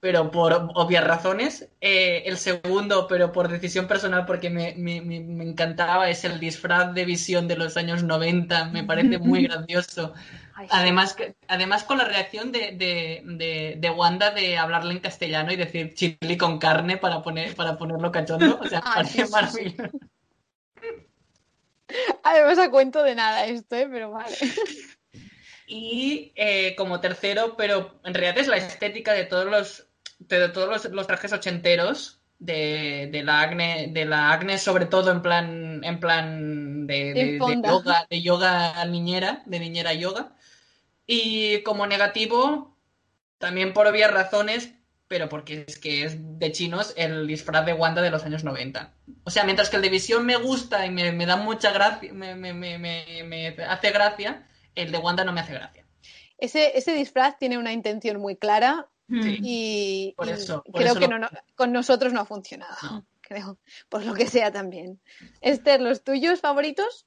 Pero 0.01 0.33
por 0.33 0.53
obvias 0.75 1.05
razones. 1.05 1.69
Eh, 1.81 2.25
el 2.27 2.37
segundo, 2.37 3.07
pero 3.07 3.31
por 3.31 3.49
decisión 3.49 3.87
personal, 3.87 4.27
porque 4.27 4.51
me, 4.51 4.75
me, 4.77 5.01
me- 5.01 5.21
me 5.21 5.45
encantaba, 5.45 6.11
es 6.11 6.25
el 6.25 6.41
disfraz 6.41 6.93
de 6.93 7.05
visión 7.05 7.47
de 7.47 7.57
los 7.57 7.77
años 7.77 8.03
90. 8.03 8.65
Me 8.67 8.83
parece 8.85 9.19
muy 9.19 9.43
gracioso. 9.49 10.13
Ay, 10.55 10.67
sí. 10.67 10.73
Además, 10.75 11.17
además 11.49 11.85
con 11.85 11.99
la 11.99 12.05
reacción 12.05 12.53
de, 12.53 12.73
de, 12.73 13.23
de, 13.25 13.77
de 13.79 13.91
Wanda 13.91 14.31
de 14.31 14.59
hablarle 14.59 14.93
en 14.93 15.01
castellano 15.01 15.53
y 15.53 15.57
decir 15.57 15.95
chili 15.95 16.37
con 16.37 16.59
carne 16.59 16.97
para 16.97 17.23
poner 17.23 17.55
para 17.55 17.77
ponerlo 17.77 18.13
cachondo, 18.13 18.59
o 18.61 18.69
sea, 18.69 18.81
parece 18.95 19.27
maravilloso. 19.29 19.91
Además 22.25 22.59
a 22.59 22.71
cuento 22.71 23.03
de 23.03 23.15
nada 23.15 23.47
esto, 23.47 23.77
¿eh? 23.77 23.89
pero 23.91 24.11
vale. 24.11 24.37
Y 25.75 26.33
eh, 26.35 26.75
como 26.77 27.01
tercero, 27.01 27.57
pero 27.57 27.99
en 28.05 28.13
realidad 28.13 28.37
es 28.37 28.49
la 28.49 28.59
estética 28.59 29.15
de 29.15 29.25
todos 29.25 29.47
los 29.47 29.87
de 30.19 30.51
todos 30.51 30.69
los, 30.69 30.85
los 30.93 31.07
trajes 31.07 31.33
ochenteros 31.33 32.21
de, 32.39 33.09
de 33.11 33.23
la 33.23 33.41
Agne, 33.41 33.89
de 33.91 34.05
la 34.05 34.33
Agnes 34.33 34.61
sobre 34.61 34.85
todo 34.85 35.11
en 35.11 35.23
plan 35.23 35.83
en 35.83 35.99
plan 35.99 36.72
de, 36.87 37.39
yoga, 37.39 38.07
de 38.11 38.23
yoga 38.23 38.85
niñera, 38.87 39.43
de 39.47 39.59
niñera 39.61 39.93
yoga. 39.95 40.33
Y 41.07 41.63
como 41.63 41.87
negativo, 41.87 42.77
también 43.39 43.73
por 43.73 43.87
obvias 43.87 44.11
razones, 44.11 44.73
pero 45.09 45.29
porque 45.29 45.65
es 45.67 45.79
que 45.79 46.05
es 46.05 46.17
de 46.39 46.53
chinos 46.53 46.95
el 46.97 47.27
disfraz 47.27 47.67
de 47.67 47.75
Wanda 47.75 48.01
de 48.03 48.11
los 48.11 48.25
años 48.25 48.45
90. 48.45 48.95
O 49.25 49.31
sea, 49.31 49.45
mientras 49.45 49.69
que 49.69 49.77
el 49.77 49.83
de 49.83 49.91
Visión 49.91 50.25
me 50.25 50.37
gusta 50.37 50.87
y 50.87 50.91
me, 50.91 51.13
me 51.13 51.27
da 51.27 51.37
mucha 51.37 51.71
gracia, 51.73 52.13
me, 52.13 52.35
me- 52.35 52.55
me- 52.55 53.57
hace 53.69 53.91
gracia, 53.91 54.47
el 54.75 54.91
de 54.93 54.99
Wanda 54.99 55.25
no 55.25 55.33
me 55.33 55.41
hace 55.43 55.53
gracia. 55.55 55.85
Ese, 56.39 56.77
ese 56.79 56.95
disfraz 56.95 57.39
tiene 57.39 57.59
una 57.59 57.73
intención 57.73 58.21
muy 58.21 58.37
clara 58.37 58.87
Sí. 59.11 59.39
y, 59.43 60.15
Por 60.17 60.29
y 60.29 60.31
eso, 60.31 60.63
por 60.65 60.81
creo 60.81 60.93
eso 60.93 61.01
que 61.01 61.07
lo- 61.09 61.19
no- 61.19 61.29
no- 61.31 61.39
con 61.57 61.71
nosotros 61.73 62.15
no 62.15 62.21
ha 62.21 62.25
funcionado. 62.25 62.75
No. 62.83 63.05
Creo, 63.33 63.59
por 63.89 64.05
lo 64.05 64.13
que 64.15 64.27
sea 64.27 64.53
también. 64.53 65.01
Esther, 65.41 65.81
¿los 65.81 66.05
tuyos 66.05 66.41
favoritos? 66.41 67.07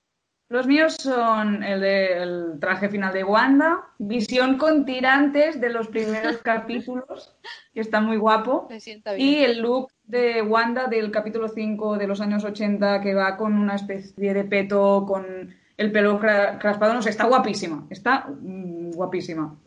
Los 0.50 0.66
míos 0.68 0.95
son 1.00 1.64
el 1.64 1.82
del 1.82 2.60
traje 2.60 2.90
final 2.90 3.14
de 3.14 3.24
Wanda, 3.24 3.84
visión 4.00 4.58
con 4.58 4.86
tirantes 4.86 5.60
de 5.62 5.70
los 5.70 5.88
primeros 5.88 6.38
capítulos, 6.44 7.36
que 7.74 7.82
está 7.82 8.00
muy 8.02 8.18
guapo, 8.18 8.68
Me 8.70 8.80
sienta 8.80 9.14
bien. 9.14 9.28
y 9.30 9.36
el 9.44 9.60
look 9.62 9.92
de 10.04 10.42
Wanda 10.42 10.88
del 10.88 11.12
capítulo 11.12 11.48
5 11.48 11.98
de 11.98 12.08
los 12.08 12.22
años 12.22 12.44
80, 12.44 13.02
que 13.02 13.14
va 13.16 13.38
con 13.38 13.54
una 13.54 13.76
especie 13.76 14.34
de 14.34 14.44
peto, 14.45 15.04
con 15.08 15.54
el 15.78 15.92
pelo 15.92 16.20
cra- 16.20 16.58
craspado, 16.60 16.94
no 16.94 17.02
sé, 17.02 17.10
está 17.10 17.26
guapísima, 17.26 17.86
está 17.90 18.28
mm, 18.28 18.92
guapísima. 18.92 19.60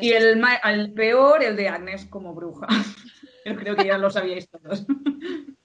Y 0.00 0.12
el, 0.12 0.40
el 0.64 0.92
peor, 0.94 1.42
el 1.42 1.56
de 1.56 1.68
Agnes 1.68 2.06
como 2.06 2.32
bruja. 2.34 2.66
Yo 3.44 3.56
creo 3.56 3.74
que 3.74 3.86
ya 3.86 3.98
lo 3.98 4.08
sabíais 4.08 4.48
todos. 4.48 4.86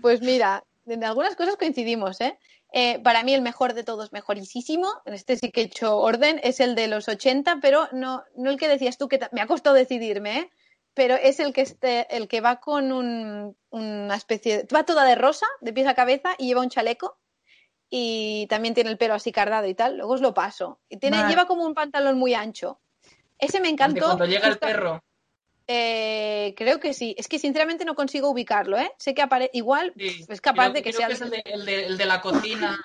Pues 0.00 0.20
mira, 0.20 0.64
en 0.86 1.04
algunas 1.04 1.36
cosas 1.36 1.56
coincidimos, 1.56 2.20
¿eh? 2.20 2.38
Eh, 2.72 2.98
para 3.00 3.22
mí 3.22 3.32
el 3.34 3.40
mejor 3.42 3.72
de 3.74 3.84
todos, 3.84 4.12
mejorísimo, 4.12 4.88
en 5.04 5.14
este 5.14 5.36
sí 5.36 5.50
que 5.52 5.60
he 5.60 5.64
hecho 5.64 5.96
orden, 5.98 6.40
es 6.42 6.58
el 6.60 6.74
de 6.74 6.88
los 6.88 7.08
80, 7.08 7.58
pero 7.62 7.88
no, 7.92 8.24
no 8.36 8.50
el 8.50 8.58
que 8.58 8.66
decías 8.68 8.98
tú, 8.98 9.08
que 9.08 9.20
me 9.30 9.40
ha 9.40 9.46
costado 9.46 9.76
decidirme, 9.76 10.38
¿eh? 10.38 10.50
pero 10.92 11.14
es 11.14 11.38
el 11.40 11.52
que, 11.52 11.60
este, 11.60 12.16
el 12.16 12.26
que 12.28 12.40
va 12.40 12.60
con 12.60 12.90
un- 12.92 13.56
una 13.70 14.14
especie 14.16 14.58
de... 14.64 14.68
Va 14.74 14.84
toda 14.84 15.04
de 15.04 15.14
rosa, 15.14 15.46
de 15.60 15.72
pies 15.72 15.86
a 15.86 15.94
cabeza, 15.94 16.34
y 16.38 16.46
lleva 16.48 16.62
un 16.62 16.68
chaleco, 16.70 17.16
y 17.90 18.46
también 18.48 18.74
tiene 18.74 18.90
el 18.90 18.98
pelo 18.98 19.14
así 19.14 19.30
cardado 19.30 19.66
y 19.68 19.74
tal, 19.74 19.96
luego 19.96 20.14
os 20.14 20.20
lo 20.20 20.34
paso. 20.34 20.80
Y 20.88 20.96
tiene, 20.96 21.18
Vale. 21.18 21.28
lleva 21.28 21.46
como 21.46 21.64
un 21.64 21.74
pantalón 21.74 22.18
muy 22.18 22.34
ancho. 22.34 22.80
Ese 23.38 23.60
me 23.60 23.66
De 23.68 23.72
encantó. 23.74 24.06
cuando 24.06 24.26
llega 24.26 24.48
el 24.48 24.58
perro. 24.58 25.02
Eh, 25.66 26.54
creo 26.56 26.78
que 26.80 26.92
sí. 26.92 27.14
Es 27.18 27.28
que 27.28 27.38
sinceramente 27.38 27.84
no 27.84 27.94
consigo 27.94 28.28
ubicarlo, 28.30 28.78
¿eh? 28.78 28.90
Sé 28.98 29.14
que 29.14 29.22
aparece. 29.22 29.50
Igual 29.54 29.92
Sí, 29.96 30.24
es 30.28 30.40
capaz 30.40 30.64
creo- 30.64 30.72
de 30.74 30.82
que 30.82 30.90
creo 30.92 31.06
sea. 31.08 31.08
es 31.08 31.20
el 31.20 31.30
de, 31.30 31.42
el 31.46 31.64
de- 31.64 31.86
el 31.86 31.96
de 31.98 32.04
la 32.06 32.20
cocina. 32.20 32.78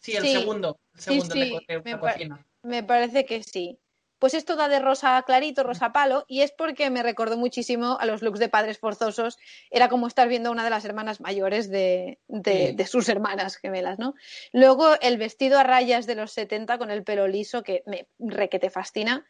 Sí, 0.00 0.12
el 0.16 0.22
Sí. 0.22 0.32
segundo. 0.32 0.78
El 0.94 1.00
segundo 1.00 1.34
de 1.34 1.80
me 1.84 1.90
la 1.92 1.98
cocina. 2.00 2.46
Me 2.62 2.82
parece 2.82 3.24
que 3.24 3.42
sí. 3.42 3.78
Pues 4.18 4.32
esto 4.32 4.56
da 4.56 4.68
de 4.68 4.78
rosa 4.78 5.22
clarito, 5.26 5.62
rosa 5.62 5.92
palo, 5.92 6.24
y 6.26 6.40
es 6.40 6.50
porque 6.50 6.88
me 6.88 7.02
recordó 7.02 7.36
muchísimo 7.36 7.98
a 8.00 8.06
los 8.06 8.22
looks 8.22 8.38
de 8.38 8.48
padres 8.48 8.78
forzosos. 8.78 9.36
Era 9.70 9.90
como 9.90 10.06
estar 10.06 10.26
viendo 10.26 10.48
a 10.48 10.52
una 10.52 10.64
de 10.64 10.70
las 10.70 10.86
hermanas 10.86 11.20
mayores 11.20 11.68
de, 11.70 12.18
de- 12.28 12.68
Sí. 12.68 12.74
de 12.76 12.86
sus 12.86 13.08
hermanas 13.10 13.56
gemelas, 13.56 13.98
¿no? 13.98 14.14
Luego 14.52 14.94
el 15.02 15.18
vestido 15.18 15.58
a 15.58 15.64
rayas 15.64 16.06
de 16.06 16.14
los 16.14 16.32
70 16.32 16.78
con 16.78 16.90
el 16.90 17.04
pelo 17.04 17.28
liso, 17.28 17.62
que 17.62 17.82
me 17.86 18.08
re 18.18 18.48
que 18.48 18.58
te 18.58 18.70
fascina. 18.70 19.26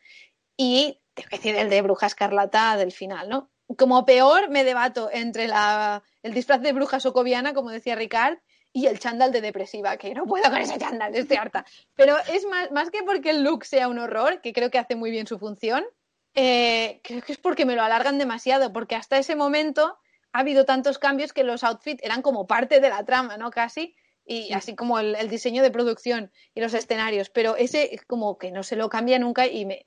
Y 0.56 1.00
tengo 1.14 1.28
que 1.28 1.36
decir 1.36 1.56
el 1.56 1.70
de 1.70 1.82
Bruja 1.82 2.06
Escarlata 2.06 2.76
del 2.76 2.92
final, 2.92 3.28
¿no? 3.28 3.50
Como 3.76 4.04
peor 4.04 4.48
me 4.48 4.64
debato 4.64 5.10
entre 5.12 5.48
la, 5.48 6.02
el 6.22 6.34
disfraz 6.34 6.60
de 6.60 6.72
bruja 6.72 7.00
socoviana, 7.00 7.52
como 7.52 7.70
decía 7.70 7.96
Ricard, 7.96 8.38
y 8.72 8.86
el 8.86 8.98
chándal 8.98 9.32
de 9.32 9.40
depresiva, 9.40 9.96
que 9.96 10.14
no 10.14 10.26
puedo 10.26 10.50
con 10.50 10.60
ese 10.60 10.78
chándal, 10.78 11.14
estoy 11.14 11.38
harta. 11.38 11.64
Pero 11.94 12.16
es 12.32 12.46
más, 12.46 12.70
más 12.70 12.90
que 12.90 13.02
porque 13.02 13.30
el 13.30 13.42
look 13.42 13.64
sea 13.64 13.88
un 13.88 13.98
horror, 13.98 14.40
que 14.42 14.52
creo 14.52 14.70
que 14.70 14.78
hace 14.78 14.94
muy 14.94 15.10
bien 15.10 15.26
su 15.26 15.38
función, 15.38 15.84
eh, 16.34 17.00
creo 17.02 17.22
que 17.22 17.32
es 17.32 17.38
porque 17.38 17.64
me 17.64 17.74
lo 17.74 17.82
alargan 17.82 18.18
demasiado, 18.18 18.72
porque 18.72 18.94
hasta 18.94 19.16
ese 19.16 19.34
momento 19.34 19.98
ha 20.32 20.40
habido 20.40 20.66
tantos 20.66 20.98
cambios 20.98 21.32
que 21.32 21.42
los 21.42 21.64
outfits 21.64 22.02
eran 22.04 22.20
como 22.20 22.46
parte 22.46 22.78
de 22.78 22.90
la 22.90 23.04
trama, 23.04 23.38
¿no? 23.38 23.50
Casi, 23.50 23.96
y 24.26 24.52
así 24.52 24.76
como 24.76 24.98
el, 24.98 25.14
el 25.14 25.30
diseño 25.30 25.62
de 25.62 25.70
producción 25.70 26.30
y 26.54 26.60
los 26.60 26.74
escenarios, 26.74 27.30
pero 27.30 27.56
ese 27.56 27.98
como 28.06 28.36
que 28.36 28.50
no 28.50 28.62
se 28.62 28.76
lo 28.76 28.90
cambia 28.90 29.18
nunca 29.18 29.46
y 29.46 29.64
me, 29.64 29.86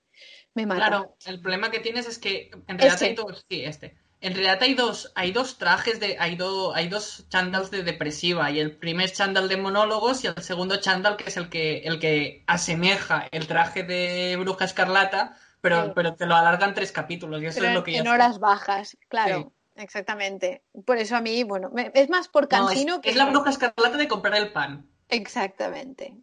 me 0.53 0.65
mata. 0.65 0.87
Claro, 0.87 1.15
el 1.25 1.41
problema 1.41 1.71
que 1.71 1.79
tienes 1.79 2.07
es 2.07 2.19
que 2.19 2.49
en 2.67 2.77
realidad 2.79 2.93
Este. 2.95 3.05
hay 3.07 3.15
dos, 3.15 3.45
sí, 3.49 3.63
este. 3.63 3.97
En 4.21 4.33
realidad 4.33 4.61
hay 4.61 4.73
dos, 4.73 5.13
hay 5.15 5.31
dos 5.31 5.57
trajes 5.57 5.99
de, 6.01 6.17
hay, 6.19 6.35
do- 6.35 6.75
hay 6.75 6.89
dos 6.89 7.25
chandals 7.29 7.71
de 7.71 7.83
depresiva, 7.83 8.51
y 8.51 8.59
el 8.59 8.75
primer 8.77 9.11
chándal 9.13 9.47
de 9.47 9.55
monólogos 9.55 10.23
y 10.23 10.27
el 10.27 10.35
segundo 10.43 10.77
chándal 10.81 11.15
que 11.15 11.29
es 11.29 11.37
el 11.37 11.49
que, 11.49 11.79
el 11.79 11.99
que 11.99 12.43
asemeja 12.47 13.27
el 13.31 13.47
traje 13.47 13.83
de 13.83 14.35
Bruja 14.37 14.65
Escarlata, 14.65 15.37
pero, 15.61 15.85
Sí. 15.85 15.91
pero 15.95 16.15
te 16.15 16.25
lo 16.25 16.35
alargan 16.35 16.73
tres 16.73 16.91
capítulos, 16.91 17.41
y 17.41 17.45
eso 17.45 17.55
Pero 17.59 17.65
es 17.67 17.69
en, 17.69 17.75
lo 17.75 17.83
que 17.85 17.97
en 17.97 18.03
sé. 18.03 18.09
horas 18.09 18.39
bajas, 18.39 18.97
claro, 19.07 19.53
exactamente. 19.77 20.63
Por 20.85 20.97
eso 20.97 21.15
a 21.15 21.21
mí, 21.21 21.43
bueno, 21.45 21.69
me- 21.73 21.91
es 21.93 22.09
más 22.09 22.27
por 22.27 22.51
No, 22.51 22.69
es, 22.69 22.75
cansino 22.75 22.99
que... 22.99 23.11
es 23.11 23.15
la 23.15 23.25
Bruja 23.27 23.51
Escarlata 23.51 23.95
de 23.97 24.07
comprar 24.09 24.35
el 24.35 24.51
pan. 24.51 24.85
Exactamente. 25.07 26.13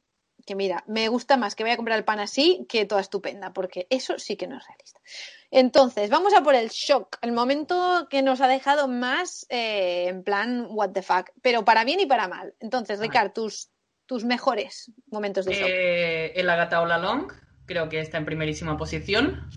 Que 0.47 0.55
mira, 0.55 0.84
me 0.86 1.08
gusta 1.08 1.36
más 1.36 1.55
que 1.57 1.65
vaya 1.65 1.75
a 1.75 1.76
comprar 1.76 1.99
el 1.99 2.05
pan 2.05 2.20
así 2.20 2.65
que 2.68 2.86
toda 2.86 3.00
estupenda, 3.00 3.52
porque 3.52 3.86
eso 3.91 4.18
sí 4.18 4.36
que 4.36 4.47
no 4.47 4.57
es 4.57 4.65
realista. 4.66 5.00
Entonces, 5.50 6.08
vamos 6.08 6.34
a 6.34 6.42
por 6.42 6.55
el 6.55 6.68
shock, 6.68 7.16
el 7.20 7.33
momento 7.33 8.07
que 8.08 8.23
nos 8.23 8.41
ha 8.41 8.49
dejado 8.49 8.86
más 8.89 9.44
eh, 9.49 10.07
en 10.08 10.23
plan, 10.23 10.66
what 10.70 10.91
the 10.91 11.02
fuck, 11.02 11.31
pero 11.42 11.65
para 11.65 11.84
bien 11.84 12.00
y 12.00 12.07
para 12.07 12.28
mal. 12.28 12.55
Entonces. 12.60 13.00
Ricard, 13.00 13.33
tus, 13.33 13.70
tus 14.07 14.25
mejores 14.25 14.92
momentos 15.10 15.44
de 15.47 15.55
shock. 15.55 15.68
Eh, 15.68 16.33
el 16.36 16.49
Agatha 16.49 16.81
All 16.81 16.92
Along, 16.92 17.33
creo 17.66 17.89
que 17.89 17.99
está 17.99 18.18
en 18.18 18.25
primerísima 18.25 18.76
posición. 18.76 19.49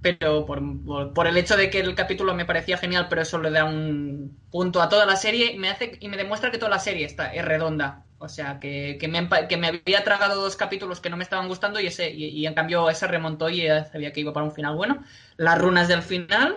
Pero 0.00 0.44
por, 0.46 0.60
por- 0.84 1.12
por 1.14 1.26
el 1.28 1.36
hecho 1.36 1.56
de 1.56 1.70
que 1.70 1.78
el 1.78 1.94
capítulo 1.94 2.34
me 2.34 2.44
parecía 2.44 2.76
genial, 2.76 3.06
pero 3.08 3.22
eso 3.22 3.38
le 3.38 3.50
da 3.50 3.64
un 3.64 4.36
punto 4.50 4.82
a 4.82 4.88
toda 4.88 5.06
la 5.06 5.14
serie, 5.14 5.56
me 5.58 5.70
hace 5.70 5.96
y 6.00 6.08
me 6.08 6.16
demuestra 6.16 6.50
que 6.50 6.58
toda 6.58 6.70
la 6.70 6.80
serie 6.80 7.06
está, 7.06 7.32
es 7.32 7.44
redonda. 7.44 8.04
O 8.22 8.28
sea, 8.28 8.60
que, 8.60 8.96
que 9.00 9.08
me, 9.08 9.18
empa- 9.20 9.46
que 9.48 9.56
me 9.56 9.66
había 9.68 10.04
tragado 10.04 10.40
dos 10.40 10.56
capítulos 10.56 11.00
que 11.00 11.10
no 11.10 11.16
me 11.16 11.24
estaban 11.24 11.48
gustando 11.48 11.80
y 11.80 11.86
ese 11.88 12.10
y, 12.10 12.26
y 12.26 12.46
en 12.46 12.54
cambio 12.54 12.88
ese 12.90 13.06
remontó 13.08 13.50
y 13.50 13.62
ya 13.64 13.84
sabía 13.84 14.12
que 14.12 14.20
iba 14.20 14.32
para 14.32 14.46
un 14.46 14.52
final 14.52 14.76
bueno. 14.76 15.02
Las 15.36 15.58
runas 15.60 15.88
del 15.88 16.02
final, 16.02 16.56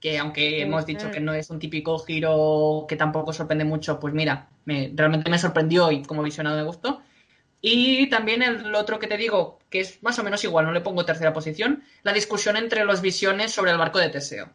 que 0.00 0.18
aunque 0.18 0.62
hemos 0.62 0.86
dicho 0.86 1.10
que 1.10 1.20
no 1.20 1.34
es 1.34 1.50
un 1.50 1.58
típico 1.58 1.98
giro 1.98 2.86
que 2.88 2.96
tampoco 2.96 3.32
sorprende 3.32 3.64
mucho, 3.64 4.00
pues 4.00 4.14
mira, 4.14 4.48
me, 4.64 4.92
realmente 4.94 5.30
me 5.30 5.38
sorprendió 5.38 5.90
y 5.92 6.02
como 6.02 6.22
visionado 6.22 6.56
me 6.56 6.64
gustó. 6.64 7.02
Y 7.62 8.08
también 8.10 8.42
el 8.42 8.74
otro 8.74 8.98
que 8.98 9.06
te 9.08 9.16
digo, 9.16 9.58
que 9.70 9.80
es 9.80 10.02
más 10.02 10.18
o 10.18 10.24
menos 10.24 10.44
igual, 10.44 10.66
no 10.66 10.72
le 10.72 10.80
pongo 10.82 11.04
tercera 11.06 11.32
posición, 11.32 11.82
la 12.02 12.12
discusión 12.12 12.56
entre 12.58 12.84
los 12.84 13.00
visiones 13.02 13.52
sobre 13.52 13.70
el 13.72 13.78
barco 13.78 13.98
de 14.00 14.10
Teseo. 14.10 14.50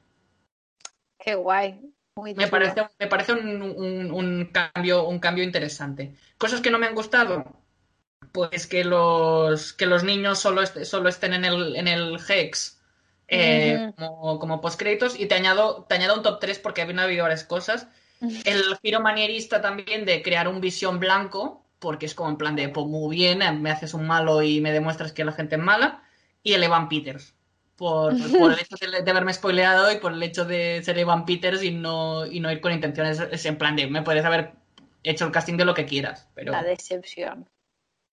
Qué 1.19 1.36
guay. 1.36 1.94
Muy 2.18 2.34
Me 2.36 2.48
parece, 2.48 2.88
me 3.00 3.08
parece 3.08 3.34
un, 3.34 3.62
un- 3.62 4.12
un 4.12 4.46
cambio, 4.52 5.08
un 5.08 5.20
cambio 5.20 5.44
interesante. 5.44 6.16
Cosas 6.38 6.62
que 6.62 6.72
no 6.72 6.80
me 6.80 6.88
han 6.88 6.96
gustado, 6.96 7.44
pues 8.32 8.68
que 8.68 8.84
los, 8.86 9.74
que 9.74 9.86
los 9.88 10.04
niños 10.04 10.40
solo, 10.40 10.62
est- 10.64 10.84
solo 10.86 11.10
estén 11.10 11.34
en 11.34 11.46
el, 11.46 11.76
en 11.76 11.88
el 11.88 12.20
Hex 12.30 12.82
eh, 13.30 13.82
como, 13.98 14.40
como 14.40 14.62
postcréditos 14.62 15.20
y 15.20 15.28
te 15.28 15.36
añado, 15.36 15.86
te 15.90 15.96
añado 15.96 16.16
un 16.18 16.24
top 16.24 16.40
3 16.40 16.60
porque 16.60 16.82
había 16.84 17.04
habido 17.04 17.24
varias 17.24 17.44
cosas. 17.46 17.88
El 18.44 18.78
giro 18.82 19.00
manierista 19.02 19.62
también 19.62 20.06
de 20.06 20.22
crear 20.24 20.48
un 20.48 20.62
visión 20.62 21.00
blanco, 21.00 21.66
porque 21.80 22.06
es 22.08 22.16
como 22.16 22.30
en 22.32 22.38
plan 22.38 22.56
de, 22.56 22.70
pues 22.70 22.88
muy 22.88 23.16
bien, 23.16 23.42
eh, 23.44 23.52
me 23.52 23.72
haces 23.72 23.94
un 23.94 24.08
malo 24.08 24.42
y 24.44 24.62
me 24.62 24.72
demuestras 24.72 25.14
que 25.14 25.26
la 25.26 25.34
gente 25.34 25.56
es 25.56 25.62
mala. 25.62 26.04
Y 26.44 26.54
el 26.54 26.64
Evan 26.64 26.90
Peters, 26.90 27.36
por, 27.77 28.11
por 28.39 28.51
el 28.51 28.59
hecho 28.59 28.75
de, 28.80 29.01
de 29.01 29.11
haberme 29.11 29.33
spoileado 29.33 29.91
y 29.91 29.97
por 29.97 30.11
el 30.11 30.23
hecho 30.23 30.45
de 30.45 30.81
ser 30.83 30.97
Evan 30.97 31.25
Peters 31.25 31.64
y 31.64 31.72
no, 31.72 32.25
y 32.25 32.39
no 32.39 32.51
ir 32.51 32.59
con 32.59 32.73
intenciones, 32.73 33.19
es 33.19 33.45
en 33.45 33.57
plan 33.57 33.75
de, 33.75 33.88
me 33.88 34.01
puedes 34.01 34.25
haber 34.25 34.53
hecho 35.03 35.25
el 35.25 35.31
casting 35.31 35.56
de 35.56 35.65
lo 35.65 35.73
que 35.73 35.85
quieras, 35.85 36.27
pero... 36.33 36.51
La 36.51 36.64
decepción. 36.64 37.49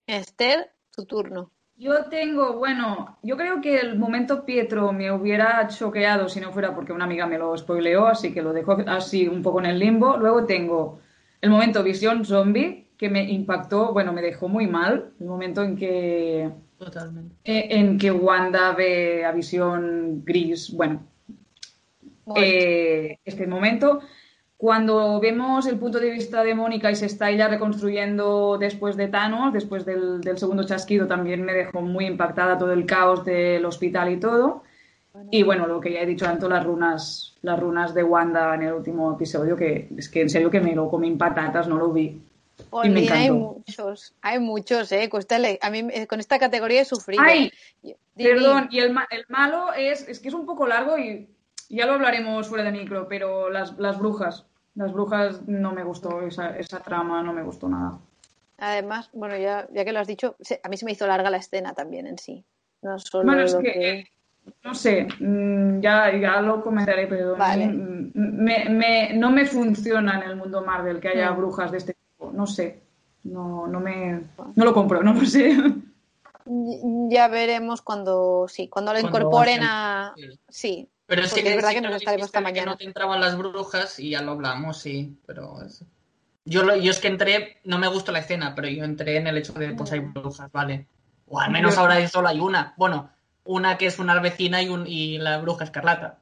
Esther, 0.06 0.70
tu 0.94 1.06
turno. 1.06 1.50
Yo 1.76 2.04
tengo, 2.04 2.56
bueno, 2.56 3.18
yo 3.22 3.36
creo 3.36 3.60
que 3.60 3.80
el 3.80 3.98
momento 3.98 4.44
Pietro 4.44 4.92
me 4.92 5.10
hubiera 5.10 5.66
choqueado 5.66 6.28
si 6.28 6.38
no 6.38 6.52
fuera 6.52 6.72
porque 6.72 6.92
una 6.92 7.04
amiga 7.04 7.26
me 7.26 7.36
lo 7.36 7.56
spoileó, 7.56 8.06
así 8.06 8.32
que 8.32 8.42
lo 8.42 8.52
dejo 8.52 8.76
así 8.86 9.26
un 9.26 9.42
poco 9.42 9.58
en 9.58 9.66
el 9.66 9.80
limbo. 9.80 10.16
Luego 10.16 10.44
tengo 10.44 11.00
el 11.40 11.50
momento 11.50 11.82
Visión 11.82 12.24
Zombie, 12.24 12.92
que 12.96 13.10
me 13.10 13.24
impactó, 13.24 13.92
bueno, 13.92 14.12
me 14.12 14.22
dejó 14.22 14.48
muy 14.48 14.68
mal. 14.68 15.14
El 15.18 15.26
momento 15.26 15.64
en 15.64 15.74
que, 15.74 16.48
Totalmente. 16.78 17.36
eh, 17.44 17.68
en 17.70 17.98
que 17.98 18.10
Wanda 18.10 18.72
ve 18.72 19.24
a 19.24 19.32
Visión 19.32 20.22
gris, 20.24 20.72
bueno, 20.74 21.02
eh, 22.36 23.18
este 23.24 23.46
momento. 23.46 24.00
Cuando 24.56 25.20
vemos 25.20 25.66
el 25.66 25.78
punto 25.78 25.98
de 26.00 26.10
vista 26.10 26.42
de 26.42 26.54
Mónica 26.54 26.90
y 26.90 26.94
se 26.96 27.06
está 27.06 27.28
ella 27.30 27.48
reconstruyendo 27.48 28.56
después 28.58 28.96
de 28.96 29.08
Thanos, 29.08 29.52
después 29.52 29.84
del, 29.84 30.20
del 30.22 30.38
segundo 30.38 30.64
chasquido, 30.64 31.06
también 31.06 31.42
me 31.44 31.52
dejó 31.52 31.82
muy 31.82 32.06
impactada 32.06 32.56
todo 32.56 32.72
el 32.72 32.86
caos 32.86 33.24
del 33.24 33.64
hospital 33.66 34.12
y 34.12 34.18
todo. 34.18 34.62
Y 35.30 35.42
bueno, 35.42 35.66
lo 35.66 35.80
que 35.80 35.92
ya 35.92 36.00
he 36.00 36.06
dicho 36.06 36.26
antes, 36.26 36.48
las 36.48 36.64
runas, 36.64 37.36
las 37.42 37.60
runas 37.60 37.94
de 37.94 38.02
Wanda 38.04 38.54
en 38.54 38.62
el 38.62 38.72
último 38.72 39.12
episodio, 39.12 39.54
que 39.56 39.88
es 39.96 40.08
que 40.08 40.22
en 40.22 40.30
serio 40.30 40.50
que 40.50 40.60
me 40.60 40.74
lo 40.74 40.88
comí 40.88 41.08
en 41.08 41.18
patatas, 41.18 41.68
no 41.68 41.76
lo 41.76 41.92
vi. 41.92 42.20
Y 42.58 42.89
me 42.89 43.00
Olvida, 43.00 43.15
hay 43.15 43.31
muchos, 43.31 44.15
hay 44.20 44.39
muchos, 44.39 44.92
eh. 44.92 45.10
A 45.62 45.70
mí 45.70 45.89
eh, 45.92 46.07
con 46.07 46.20
esta 46.20 46.39
categoría 46.39 46.83
he 46.83 46.84
sufrido. 46.84 47.23
¡Ay! 47.24 47.52
Perdón, 48.16 48.68
y 48.70 48.81
el, 48.81 48.92
ma- 48.92 49.07
el 49.10 49.24
malo 49.28 49.73
es, 49.73 50.07
es 50.08 50.20
que 50.20 50.28
es 50.28 50.34
un 50.34 50.47
poco 50.47 50.66
largo 50.66 50.97
y 50.99 51.28
ya 51.68 51.86
lo 51.86 51.94
hablaremos 51.94 52.49
fuera 52.49 52.65
de 52.65 52.73
micro, 52.73 53.08
pero 53.08 53.50
las, 53.50 53.76
las 53.78 53.99
brujas, 53.99 54.47
las 54.74 54.92
brujas 54.92 55.47
no 55.49 55.73
me 55.73 55.83
gustó, 55.84 56.23
esa, 56.23 56.57
esa 56.57 56.81
trama 56.81 57.23
no 57.23 57.33
me 57.33 57.42
gustó 57.42 57.68
nada. 57.68 57.99
Además, 58.58 59.10
bueno, 59.12 59.36
ya, 59.36 59.66
ya 59.73 59.84
que 59.84 59.92
lo 59.92 59.99
has 60.00 60.07
dicho, 60.07 60.36
a 60.62 60.68
mí 60.68 60.76
se 60.76 60.84
me 60.84 60.92
hizo 60.92 61.07
larga 61.07 61.31
la 61.31 61.39
escena 61.39 61.74
también 61.74 62.07
en 62.07 62.18
sí. 62.18 62.44
No 62.83 62.99
solo 62.99 63.24
Bueno, 63.24 63.42
es 63.42 63.52
lo 63.52 63.58
que, 63.60 63.73
que- 63.73 64.05
no 64.62 64.74
sé, 64.74 65.08
mm, 65.18 65.81
ya, 65.81 66.15
ya 66.16 66.41
lo 66.41 66.62
comentaré, 66.62 67.07
pero 67.08 67.34
Vale. 67.36 67.66
mm, 67.66 68.12
me, 68.15 68.68
me- 68.68 69.12
no 69.15 69.31
me 69.31 69.44
funciona 69.47 70.20
en 70.23 70.31
el 70.31 70.36
mundo 70.36 70.62
Marvel 70.62 71.00
que 71.00 71.08
haya 71.08 71.31
brujas 71.31 71.73
de 71.73 71.78
este 71.78 71.94
tipo, 71.94 72.03
no 72.34 72.46
sé, 72.46 72.82
no, 73.24 73.66
no 73.66 73.80
me, 73.80 74.20
no 74.56 74.64
lo 74.64 74.74
compro, 74.74 75.02
no 75.02 75.14
lo 75.14 75.24
sé. 75.24 75.56
Ya 76.46 77.28
veremos 77.28 77.80
cuando, 77.82 78.46
sí, 78.48 78.68
cuando 78.68 78.92
lo 78.92 79.00
Cuando 79.00 79.18
incorporen 79.18 79.60
hacen- 79.62 79.68
a... 79.70 80.12
sí. 80.16 80.38
Sí, 80.48 80.88
Pero 81.06 81.22
es 81.22 81.30
Porque 81.30 81.42
que 81.42 81.48
es 81.50 81.56
verdad 81.56 81.68
sí 81.70 81.74
que 81.76 81.80
nos 81.80 81.90
lo 81.92 81.96
estaremos 81.96 82.32
de 82.32 82.38
que 82.38 82.42
mañana. 82.42 82.70
no 82.72 82.76
te 82.76 82.84
entraban 82.84 83.20
las 83.20 83.36
brujas 83.38 83.98
y 83.98 84.10
ya 84.10 84.22
lo 84.22 84.32
hablamos, 84.32 84.78
sí, 84.78 85.16
pero 85.26 85.62
es- 85.62 85.84
yo 86.44 86.62
lo, 86.62 86.76
yo 86.76 86.90
es 86.90 87.00
que 87.00 87.08
entré, 87.08 87.60
no 87.64 87.78
me 87.78 87.88
gustó 87.88 88.12
la 88.12 88.18
escena, 88.18 88.54
pero 88.54 88.68
yo 88.68 88.84
entré 88.84 89.16
en 89.16 89.26
el 89.26 89.38
hecho 89.38 89.54
de 89.54 89.72
pues 89.72 89.90
hay 89.92 90.00
brujas, 90.00 90.52
vale. 90.52 90.86
O 91.26 91.40
al 91.40 91.50
menos 91.50 91.78
ahora 91.78 92.06
solo 92.08 92.28
hay 92.28 92.38
una. 92.40 92.74
Bueno, 92.76 93.08
una 93.44 93.78
que 93.78 93.86
es 93.86 93.98
una 93.98 94.20
vecina 94.20 94.60
y 94.62 94.68
un 94.68 94.86
y 94.86 95.16
la 95.16 95.38
bruja 95.38 95.64
escarlata. 95.64 96.18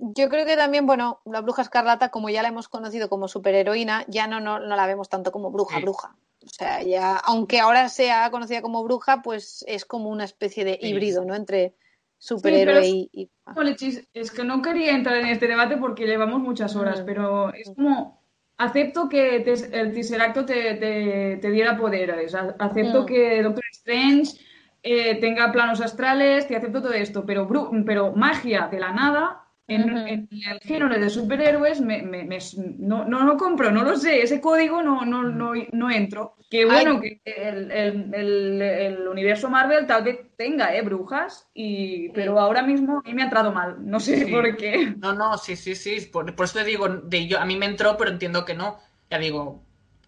Yo 0.00 0.28
creo 0.28 0.46
que 0.46 0.56
también, 0.56 0.86
bueno, 0.86 1.20
la 1.24 1.40
bruja 1.40 1.62
escarlata, 1.62 2.08
como 2.10 2.28
ya 2.30 2.42
la 2.42 2.48
hemos 2.48 2.68
conocido 2.68 3.08
como 3.08 3.28
superheroína, 3.28 4.04
ya 4.08 4.26
no, 4.26 4.40
no, 4.40 4.58
no 4.58 4.76
la 4.76 4.86
vemos 4.86 5.08
tanto 5.08 5.30
como 5.32 5.50
bruja, 5.50 5.76
Sí. 5.76 5.82
bruja. 5.82 6.16
O 6.44 6.48
sea, 6.48 6.82
ya, 6.82 7.16
aunque 7.16 7.60
ahora 7.60 7.88
sea 7.90 8.30
conocida 8.30 8.62
como 8.62 8.82
bruja, 8.82 9.20
pues 9.22 9.62
es 9.68 9.84
como 9.84 10.08
una 10.08 10.24
especie 10.24 10.64
de 10.64 10.78
Sí. 10.80 10.88
híbrido, 10.88 11.24
¿no? 11.24 11.34
Entre 11.34 11.74
superhéroe 12.18 12.74
pero- 12.74 12.86
y, 12.86 13.10
y- 13.12 13.30
es 14.14 14.30
que 14.30 14.44
no 14.44 14.62
quería 14.62 14.92
entrar 14.92 15.16
en 15.16 15.26
este 15.26 15.46
debate 15.48 15.76
porque 15.76 16.06
llevamos 16.06 16.40
muchas 16.40 16.76
horas, 16.76 17.02
Mm. 17.02 17.04
pero 17.06 17.52
es 17.54 17.70
como, 17.74 18.20
acepto 18.58 19.08
que 19.08 19.40
te- 19.40 19.80
el 19.80 19.92
Tesseracto 19.94 20.44
te, 20.44 20.74
te, 20.74 21.36
te 21.40 21.50
diera 21.50 21.76
poderes, 21.78 22.34
acepto 22.34 23.02
Mm. 23.02 23.06
que 23.06 23.42
Doctor 23.42 23.64
Strange 23.72 24.32
eh, 24.82 25.16
tenga 25.20 25.52
planos 25.52 25.82
astrales, 25.82 26.46
te 26.48 26.56
acepto 26.56 26.80
todo 26.80 26.94
esto, 26.94 27.26
pero, 27.26 27.46
bru- 27.46 27.84
pero 27.84 28.12
magia 28.12 28.66
de 28.68 28.80
la 28.80 28.92
nada, 28.92 29.44
en, 29.74 29.84
Ujú. 29.90 29.98
en 30.06 30.28
el 30.50 30.60
género 30.60 30.98
de 30.98 31.08
superhéroes, 31.10 31.80
me, 31.80 32.02
me- 32.02 32.24
me- 32.24 32.38
no, 32.78 33.04
no 33.04 33.24
lo 33.24 33.36
compro, 33.36 33.70
no 33.70 33.82
lo 33.84 33.96
sé, 33.96 34.22
ese 34.22 34.40
código 34.40 34.82
no, 34.82 35.04
no, 35.04 35.22
no, 35.22 35.52
no 35.72 35.90
entro. 35.90 36.34
Que 36.50 36.64
bueno, 36.64 37.00
que 37.00 37.20
el, 37.24 37.70
el- 37.70 38.14
el- 38.14 38.62
el 38.62 39.08
universo 39.08 39.48
Marvel 39.48 39.86
tal 39.86 40.02
vez 40.04 40.18
tenga, 40.36 40.74
¿eh? 40.74 40.82
Brujas, 40.82 41.48
y, 41.54 42.08
pero 42.10 42.38
ahora 42.40 42.62
mismo 42.62 42.98
a 42.98 43.02
mí 43.08 43.14
me 43.14 43.22
ha 43.22 43.26
entrado 43.26 43.52
mal, 43.52 43.76
no 43.78 44.00
sé 44.00 44.24
Sí. 44.26 44.32
por 44.32 44.56
qué. 44.56 44.94
No, 44.98 45.12
no, 45.14 45.38
sí, 45.38 45.54
sí, 45.56 45.74
sí. 45.76 46.00
Por, 46.12 46.34
por 46.34 46.46
eso 46.46 46.58
te 46.58 46.64
digo, 46.64 46.88
de 46.88 47.26
yo, 47.28 47.38
a 47.38 47.44
mí 47.44 47.56
me 47.56 47.66
entró, 47.66 47.96
pero 47.96 48.10
entiendo 48.10 48.44
que 48.44 48.54
no. 48.54 48.78
Ya 49.10 49.18
digo, 49.18 49.62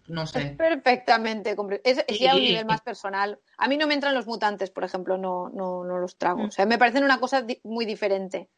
no 0.07 0.23
Es 0.23 0.31
sé. 0.31 0.55
perfectamente 0.57 1.55
compre- 1.55 1.79
Es, 1.85 2.03
es 2.07 2.19
ya 2.19 2.33
a 2.33 2.35
un 2.35 2.41
nivel 2.41 2.65
más 2.65 2.81
personal. 2.81 3.39
A 3.57 3.67
mí 3.69 3.77
no 3.77 3.87
me 3.87 3.93
entran 3.93 4.13
los 4.13 4.27
mutantes, 4.27 4.69
por 4.69 4.83
ejemplo, 4.83 5.17
no, 5.17 5.49
no, 5.49 5.85
no 5.85 5.97
los 5.97 6.17
trago. 6.17 6.43
Mm. 6.43 6.47
O 6.47 6.51
sea, 6.51 6.65
me 6.65 6.77
parecen 6.77 7.03
una 7.05 7.19
cosa 7.21 7.41
di- 7.41 7.61
muy 7.63 7.85
diferente 7.85 8.49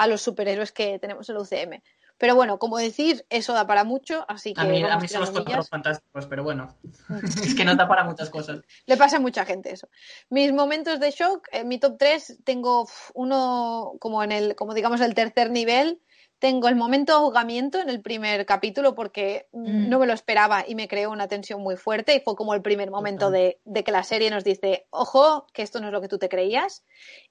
a 0.00 0.06
los 0.06 0.22
superhéroes 0.22 0.72
que 0.72 0.98
tenemos 0.98 1.28
en 1.28 1.36
el 1.36 1.42
UCM. 1.42 1.82
Pero 2.16 2.34
bueno, 2.34 2.58
como 2.58 2.78
decir, 2.78 3.24
eso 3.30 3.52
da 3.52 3.66
para 3.66 3.84
mucho, 3.84 4.24
así 4.28 4.52
que 4.54 4.60
A 4.60 4.64
mí, 4.64 4.82
a 4.82 4.88
vamos 4.88 5.02
mí 5.02 5.08
son 5.08 5.20
los 5.20 5.30
cuatro 5.30 5.62
fantásticos, 5.64 6.26
pero 6.26 6.42
bueno. 6.42 6.74
es 7.42 7.54
que 7.54 7.64
no 7.64 7.74
da 7.76 7.86
para 7.88 8.04
muchas 8.04 8.30
cosas. 8.30 8.60
Le 8.86 8.96
pasa 8.96 9.16
a 9.16 9.20
mucha 9.20 9.44
gente 9.44 9.72
eso. 9.72 9.88
Mis 10.28 10.52
momentos 10.52 11.00
de 11.00 11.10
shock, 11.10 11.48
en 11.52 11.68
mi 11.68 11.78
top 11.78 11.96
3 11.98 12.38
tengo 12.44 12.86
uno 13.14 13.92
como 14.00 14.22
en 14.22 14.32
el, 14.32 14.54
como 14.54 14.74
digamos 14.74 15.00
el 15.00 15.14
tercer 15.14 15.50
nivel, 15.50 16.00
tengo 16.38 16.68
el 16.68 16.76
momento 16.76 17.12
ahogamiento 17.14 17.80
en 17.80 17.90
el 17.90 18.00
primer 18.00 18.46
capítulo 18.46 18.94
porque 18.94 19.48
Mm. 19.52 19.88
no 19.90 19.98
me 19.98 20.06
lo 20.06 20.12
esperaba 20.14 20.64
y 20.66 20.74
me 20.74 20.88
creó 20.88 21.10
una 21.10 21.28
tensión 21.28 21.62
muy 21.62 21.76
fuerte 21.76 22.14
y 22.14 22.20
fue 22.20 22.36
como 22.36 22.54
el 22.54 22.62
primer 22.62 22.90
momento 22.90 23.30
de, 23.30 23.60
de 23.64 23.84
que 23.84 23.92
la 23.92 24.02
serie 24.02 24.30
nos 24.30 24.44
dice, 24.44 24.86
ojo, 24.90 25.46
que 25.52 25.62
esto 25.62 25.80
no 25.80 25.86
es 25.88 25.92
lo 25.92 26.00
que 26.00 26.08
tú 26.08 26.18
te 26.18 26.28
creías. 26.30 26.84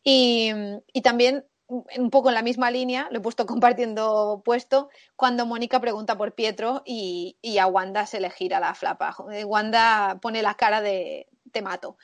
Y, 0.04 0.52
y 0.94 1.02
también 1.02 1.46
un 1.70 2.10
poco 2.10 2.30
en 2.30 2.36
la 2.36 2.42
misma 2.42 2.72
línea, 2.72 3.08
lo 3.12 3.20
he 3.20 3.22
puesto 3.22 3.46
compartiendo 3.48 4.42
puesto, 4.44 4.90
cuando 5.16 5.46
Mónica 5.46 5.80
pregunta 5.80 6.18
por 6.18 6.34
Pietro 6.34 6.82
y, 6.86 7.38
y 7.42 7.58
a 7.58 7.68
Wanda 7.68 8.06
se 8.06 8.20
le 8.20 8.30
gira 8.30 8.60
la 8.60 8.74
flapa. 8.74 9.16
Wanda 9.46 10.20
pone 10.22 10.42
la 10.42 10.56
cara 10.56 10.82
de 10.82 11.28
te 11.52 11.62
mato. 11.62 11.98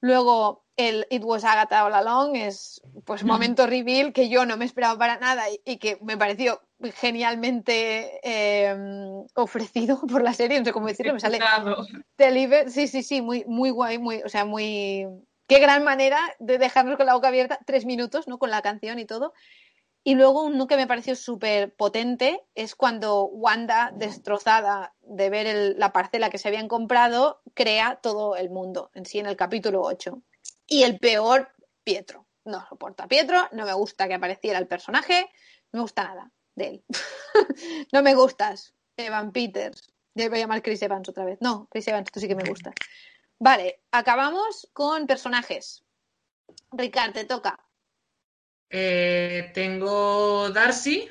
Luego 0.00 0.64
el 0.76 1.06
It 1.08 1.22
Was 1.24 1.44
Agatha 1.44 1.84
All 1.84 1.94
Along 1.94 2.36
es 2.36 2.82
pues 3.04 3.24
momento 3.24 3.66
reveal 3.66 4.12
que 4.12 4.28
yo 4.28 4.44
no 4.44 4.56
me 4.56 4.64
esperaba 4.64 4.98
para 4.98 5.18
nada 5.18 5.48
y, 5.48 5.60
y 5.64 5.78
que 5.78 5.98
me 6.02 6.18
pareció 6.18 6.60
genialmente 6.92 8.20
eh, 8.22 8.76
ofrecido 9.34 10.00
por 10.08 10.22
la 10.22 10.34
serie, 10.34 10.58
no 10.58 10.64
sé 10.64 10.72
cómo 10.72 10.86
decirlo, 10.86 11.14
me 11.14 11.20
sale. 11.20 11.38
Deliver, 12.18 12.70
sí, 12.70 12.88
sí, 12.88 13.02
sí, 13.02 13.22
muy, 13.22 13.44
muy 13.46 13.70
guay, 13.70 13.98
muy, 13.98 14.22
o 14.22 14.28
sea, 14.28 14.44
muy. 14.44 15.06
Qué 15.46 15.58
gran 15.58 15.84
manera 15.84 16.20
de 16.38 16.58
dejarnos 16.58 16.96
con 16.96 17.06
la 17.06 17.14
boca 17.14 17.28
abierta 17.28 17.58
tres 17.66 17.84
minutos, 17.84 18.28
¿no? 18.28 18.38
Con 18.38 18.50
la 18.50 18.62
canción 18.62 18.98
y 18.98 19.04
todo. 19.04 19.32
Y 20.06 20.16
luego 20.16 20.42
uno 20.44 20.66
que 20.66 20.76
me 20.76 20.86
pareció 20.86 21.16
súper 21.16 21.74
potente 21.74 22.42
es 22.54 22.74
cuando 22.74 23.24
Wanda, 23.24 23.90
destrozada 23.94 24.94
de 25.00 25.30
ver 25.30 25.46
el- 25.46 25.78
la 25.78 25.92
parcela 25.92 26.28
que 26.28 26.36
se 26.38 26.48
habían 26.48 26.68
comprado, 26.68 27.40
crea 27.54 27.96
todo 28.02 28.36
el 28.36 28.50
mundo 28.50 28.90
en 28.94 29.06
sí 29.06 29.18
en 29.18 29.26
el 29.26 29.36
capítulo 29.36 29.80
8. 29.82 30.22
Y 30.66 30.82
el 30.82 30.98
peor, 30.98 31.50
Pietro. 31.84 32.26
No 32.44 32.66
soporto 32.68 33.02
a 33.02 33.08
Pietro, 33.08 33.48
no 33.52 33.64
me 33.64 33.72
gusta 33.72 34.06
que 34.06 34.14
apareciera 34.14 34.58
el 34.58 34.66
personaje, 34.66 35.30
no 35.72 35.78
me 35.78 35.80
gusta 35.80 36.04
nada 36.04 36.30
de 36.54 36.66
él. 36.68 36.84
no 37.92 38.02
me 38.02 38.14
gustas, 38.14 38.74
Evan 38.98 39.32
Peters. 39.32 39.90
Ya 40.14 40.28
voy 40.28 40.38
a 40.38 40.42
llamar 40.42 40.62
Chris 40.62 40.82
Evans 40.82 41.08
otra 41.08 41.24
vez. 41.24 41.38
No, 41.40 41.66
Chris 41.70 41.88
Evans, 41.88 42.10
tú 42.12 42.20
sí 42.20 42.28
que 42.28 42.34
me 42.36 42.44
gusta. 42.44 42.72
Vale, 43.38 43.80
acabamos 43.90 44.68
con 44.72 45.06
personajes. 45.06 45.84
Ricard, 46.72 47.12
te 47.12 47.24
toca. 47.24 47.58
Eh, 48.70 49.50
tengo 49.54 50.50
Darcy, 50.50 51.08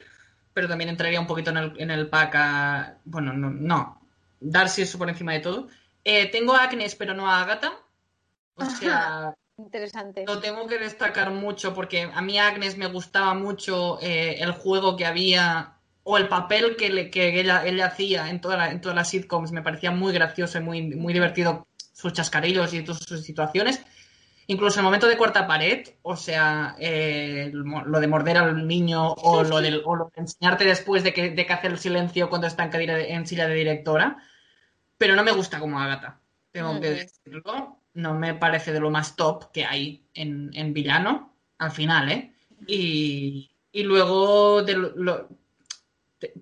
pero 0.53 0.68
también 0.68 0.90
entraría 0.90 1.19
un 1.19 1.27
poquito 1.27 1.52
en 1.52 1.58
el, 1.58 1.82
en 1.82 1.92
el 1.92 2.10
pack 2.10 2.35
a... 2.35 2.98
Bueno, 3.06 3.34
no, 3.34 3.50
no. 3.50 4.02
Darcy 4.40 4.82
es 4.82 4.95
por 4.98 5.10
encima 5.10 5.34
de 5.34 5.40
todo. 5.40 5.68
Eh, 6.03 6.30
tengo 6.32 6.53
a 6.53 6.64
Agnes, 6.64 6.95
pero 6.95 7.14
no 7.14 7.30
a 7.30 7.42
Agatha. 7.42 7.74
O 8.56 8.66
sea, 8.66 9.34
Interesante. 9.58 10.26
lo 10.27 10.40
tengo 10.40 10.68
que 10.68 10.77
destacar 10.77 11.32
mucho 11.32 11.74
porque 11.74 12.03
a 12.14 12.22
mí 12.22 12.38
Agnes 12.38 12.77
me 12.77 12.88
gustaba 12.88 13.34
mucho 13.34 14.00
eh, 14.02 14.35
el 14.42 14.52
juego 14.52 14.98
que 14.98 15.06
había 15.06 15.77
o 16.03 16.18
el 16.18 16.27
papel 16.27 16.76
que, 16.76 16.90
le- 16.90 17.10
que 17.10 17.40
ella, 17.40 17.66
ella 17.66 17.85
hacía 17.88 18.30
en, 18.30 18.42
toda 18.42 18.58
la- 18.58 18.72
en 18.72 18.82
todas 18.82 18.95
las 18.95 19.10
sitcoms. 19.10 19.52
Me 19.53 19.61
parecía 19.61 19.92
muy 19.92 20.11
gracioso 20.14 20.58
y 20.58 20.61
muy, 20.61 20.82
muy 20.95 21.14
divertido 21.14 21.66
sus 21.94 22.12
chascarillos 22.14 22.74
y 22.74 22.84
todas 22.84 23.04
sus 23.04 23.22
situaciones. 23.24 23.82
Incluso 24.48 24.80
el 24.82 24.84
momento 24.84 25.08
de 25.08 25.16
cuarta 25.16 25.48
pared, 25.48 25.88
o 26.02 26.18
sea, 26.18 26.76
eh, 26.78 27.50
lo 27.54 28.00
de 28.02 28.08
morder 28.08 28.38
al 28.38 28.68
niño 28.68 29.14
o 29.14 29.42
lo, 29.44 29.62
del, 29.62 29.82
o 29.86 29.96
lo 29.96 30.12
de 30.14 30.22
enseñarte 30.24 30.66
después 30.66 31.02
de 31.06 31.14
que, 31.14 31.30
de 31.30 31.46
que 31.46 31.54
hace 31.54 31.68
el 31.68 31.78
silencio 31.80 32.30
cuando 32.30 32.48
está 32.48 32.66
en, 32.66 32.70
cadira 32.70 32.96
de- 32.96 33.14
en 33.14 33.26
silla 33.26 33.48
de 33.48 33.56
directora, 33.56 34.18
pero 34.98 35.16
no 35.16 35.24
me 35.24 35.32
gusta 35.32 35.60
como 35.60 35.80
Agatha, 35.80 36.20
tengo 36.52 36.80
que 36.82 36.90
decirlo. 36.90 37.78
No 37.94 38.16
me 38.16 38.34
parece 38.34 38.74
de 38.74 38.80
lo 38.82 38.90
más 38.90 39.16
top 39.16 39.52
que 39.52 39.64
hay 39.66 40.04
en, 40.14 40.50
en 40.54 40.74
villano, 40.74 41.36
al 41.60 41.72
final, 41.72 42.12
¿eh? 42.12 42.34
Y, 42.68 43.50
y 43.72 43.84
luego 43.84 44.62
de 44.64 44.76
lo- 44.76 45.30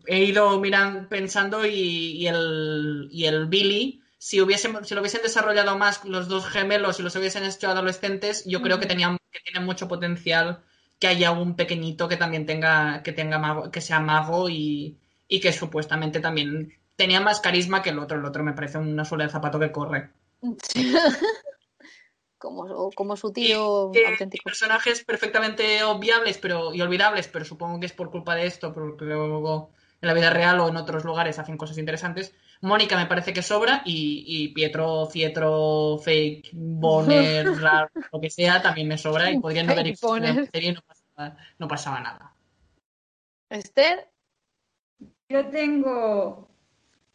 he 0.07 0.23
ido 0.23 0.59
mirando, 0.59 1.07
pensando 1.09 1.65
y, 1.65 1.71
y 1.73 2.27
el, 2.27 3.07
y 3.11 3.25
el 3.25 3.47
Billy, 3.47 4.00
si, 4.27 4.39
hubiesen, 4.41 4.85
si 4.85 4.93
lo 4.93 5.01
hubiesen 5.01 5.23
desarrollado 5.23 5.77
más 5.77 6.05
los 6.05 6.27
dos 6.27 6.45
gemelos 6.47 6.99
y 6.99 7.03
los 7.03 7.15
hubiesen 7.15 7.43
hecho 7.43 7.69
adolescentes, 7.69 8.45
yo 8.45 8.61
creo 8.61 8.79
que, 8.79 8.85
tenían, 8.85 9.17
que 9.31 9.39
tiene 9.39 9.65
mucho 9.65 9.87
potencial 9.87 10.61
que 10.99 11.07
haya 11.07 11.31
un 11.31 11.55
pequeñito 11.55 12.07
que 12.07 12.17
también 12.17 12.45
tenga, 12.45 13.01
que 13.03 13.13
tenga 13.13 13.39
mago, 13.39 13.71
que 13.71 13.81
sea 13.81 13.99
mago 13.99 14.47
y, 14.49 14.99
y 15.27 15.39
que 15.39 15.51
supuestamente 15.51 16.19
también 16.19 16.73
tenía 16.95 17.19
más 17.19 17.39
carisma 17.39 17.81
que 17.81 17.89
el 17.89 17.97
otro. 17.99 18.19
El 18.19 18.25
otro 18.25 18.43
me 18.43 18.53
parece 18.53 18.77
una 18.77 19.05
suela 19.05 19.23
de 19.25 19.31
zapato 19.31 19.59
que 19.59 19.71
corre. 19.71 20.11
como, 22.37 22.91
como 22.91 23.15
su 23.17 23.31
tío 23.33 23.91
Y- 23.93 23.99
y- 23.99 24.05
auténtico. 24.05 24.43
personajes 24.43 25.03
perfectamente 25.03 25.83
obviables 25.83 26.37
pero, 26.37 26.73
y 26.73 26.81
olvidables, 26.81 27.27
pero 27.27 27.45
supongo 27.45 27.79
que 27.79 27.87
es 27.87 27.93
por 27.93 28.11
culpa 28.11 28.35
de 28.35 28.45
esto, 28.45 28.73
porque 28.73 29.05
luego 29.05 29.71
en 30.01 30.07
la 30.07 30.13
vida 30.13 30.29
real 30.31 30.59
o 30.59 30.69
en 30.69 30.77
otros 30.77 31.03
lugares 31.05 31.37
hacen 31.39 31.57
cosas 31.57 31.77
interesantes. 31.77 32.33
Mónica 32.61 32.95
me 32.95 33.07
parece 33.07 33.33
que 33.33 33.41
sobra 33.41 33.81
y, 33.85 34.23
y 34.27 34.47
Pietro, 34.49 35.07
Fietro, 35.07 35.97
Fake, 35.97 36.49
Bonner, 36.53 37.45
Rar, 37.59 37.89
lo 38.11 38.21
que 38.21 38.29
sea, 38.29 38.61
también 38.61 38.87
me 38.87 38.97
sobra 38.97 39.31
y 39.31 39.39
podrían 39.39 39.65
no 39.65 39.73
haber 39.73 39.87
existido 39.87 40.17
en 40.17 40.51
serie 40.51 40.69
y 40.69 40.73
no 40.73 40.81
pasaba, 40.81 41.37
no 41.57 41.67
pasaba 41.67 41.99
nada. 41.99 42.33
Esther, 43.49 44.07
Yo 45.27 45.47
tengo 45.47 46.47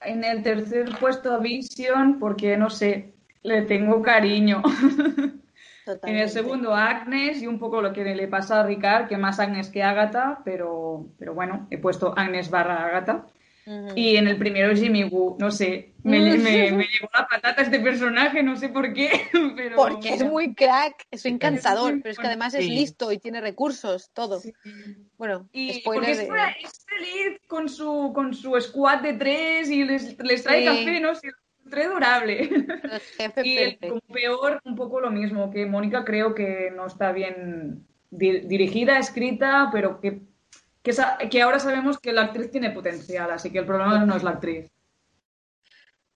en 0.01 0.25
el 0.25 0.43
tercer 0.43 0.91
puesto 0.99 1.33
a 1.33 1.39
Vision 1.39 2.19
porque, 2.19 2.57
no 2.57 2.69
sé, 2.69 3.15
le 3.43 3.63
tengo 3.63 4.03
cariño. 4.03 4.63
En 6.03 6.17
el 6.17 6.29
segundo 6.29 6.75
a 6.75 6.89
Agnes 6.89 7.41
y 7.41 7.47
un 7.47 7.61
poco 7.61 7.81
lo 7.81 7.93
que 7.93 8.03
le 8.03 8.27
pasa 8.27 8.59
a 8.59 8.67
Ricard, 8.67 9.07
que 9.07 9.17
más 9.17 9.39
Agnes 9.39 9.71
que 9.71 9.85
Agatha, 9.85 10.41
pero, 10.45 11.07
pero 11.17 11.33
bueno, 11.33 11.69
he 11.71 11.79
puesto 11.79 12.13
Agnes 12.17 12.51
barra 12.51 12.85
Agatha. 12.85 13.27
Y 13.97 14.17
en 14.17 14.29
el 14.29 14.37
primero 14.37 14.75
Jimmy 14.77 15.03
Woo, 15.05 15.37
no 15.41 15.51
sé, 15.51 15.93
me, 16.05 16.21
me, 16.21 16.39
me 16.71 16.85
llegó 16.87 17.09
la 17.13 17.27
patata 17.27 17.63
este 17.63 17.81
personaje, 17.81 18.43
no 18.45 18.57
sé 18.57 18.69
por 18.69 18.93
qué, 18.93 19.11
pero... 19.57 19.75
Porque 19.75 20.15
es 20.15 20.25
muy 20.25 20.55
crack, 20.55 21.05
es 21.11 21.27
encantador, 21.27 22.01
pero 22.01 22.13
es 22.13 22.19
que 22.19 22.27
además 22.29 22.55
es 22.55 22.65
Sí. 22.67 22.71
listo 22.71 23.11
y 23.11 23.19
tiene 23.19 23.41
recursos, 23.41 24.11
todo. 24.13 24.39
Sí. 24.39 24.53
Bueno, 25.19 25.49
Y 25.53 25.81
porque 25.81 26.13
es, 26.13 26.19
de... 26.19 26.29
es 26.63 26.85
feliz 26.87 27.41
con 27.49 27.69
su, 27.69 28.13
con 28.15 28.35
su 28.35 28.59
squad 28.61 29.01
de 29.01 29.15
tres 29.15 29.69
y 29.69 29.85
les, 29.85 30.17
les 30.23 30.45
trae 30.45 30.61
Sí. 30.61 30.65
café, 30.67 31.01
no 31.01 31.15
sé, 31.17 31.29
trae 31.69 31.89
durable. 31.89 32.49
Y 33.43 33.57
el- 33.59 33.79
como 33.79 34.01
peor, 34.13 34.61
un 34.65 34.77
poco 34.77 35.01
lo 35.01 35.11
mismo, 35.11 35.51
que 35.51 35.67
Mónica 35.67 36.05
creo 36.05 36.35
que 36.37 36.71
no 36.75 36.87
está 36.87 37.11
bien 37.11 37.85
di- 38.11 38.41
dirigida, 38.41 38.99
escrita, 39.01 39.71
pero 39.73 40.01
que, 40.01 40.21
que, 41.31 41.43
ahora 41.43 41.59
sabemos 41.59 41.99
que 41.99 42.13
la 42.13 42.23
actriz 42.23 42.51
tiene 42.51 42.71
potencial, 42.71 43.31
así 43.31 43.51
que 43.51 43.59
el 43.59 43.67
problema 43.67 44.05
no 44.05 44.17
es 44.17 44.23
la 44.23 44.31
actriz. 44.31 44.71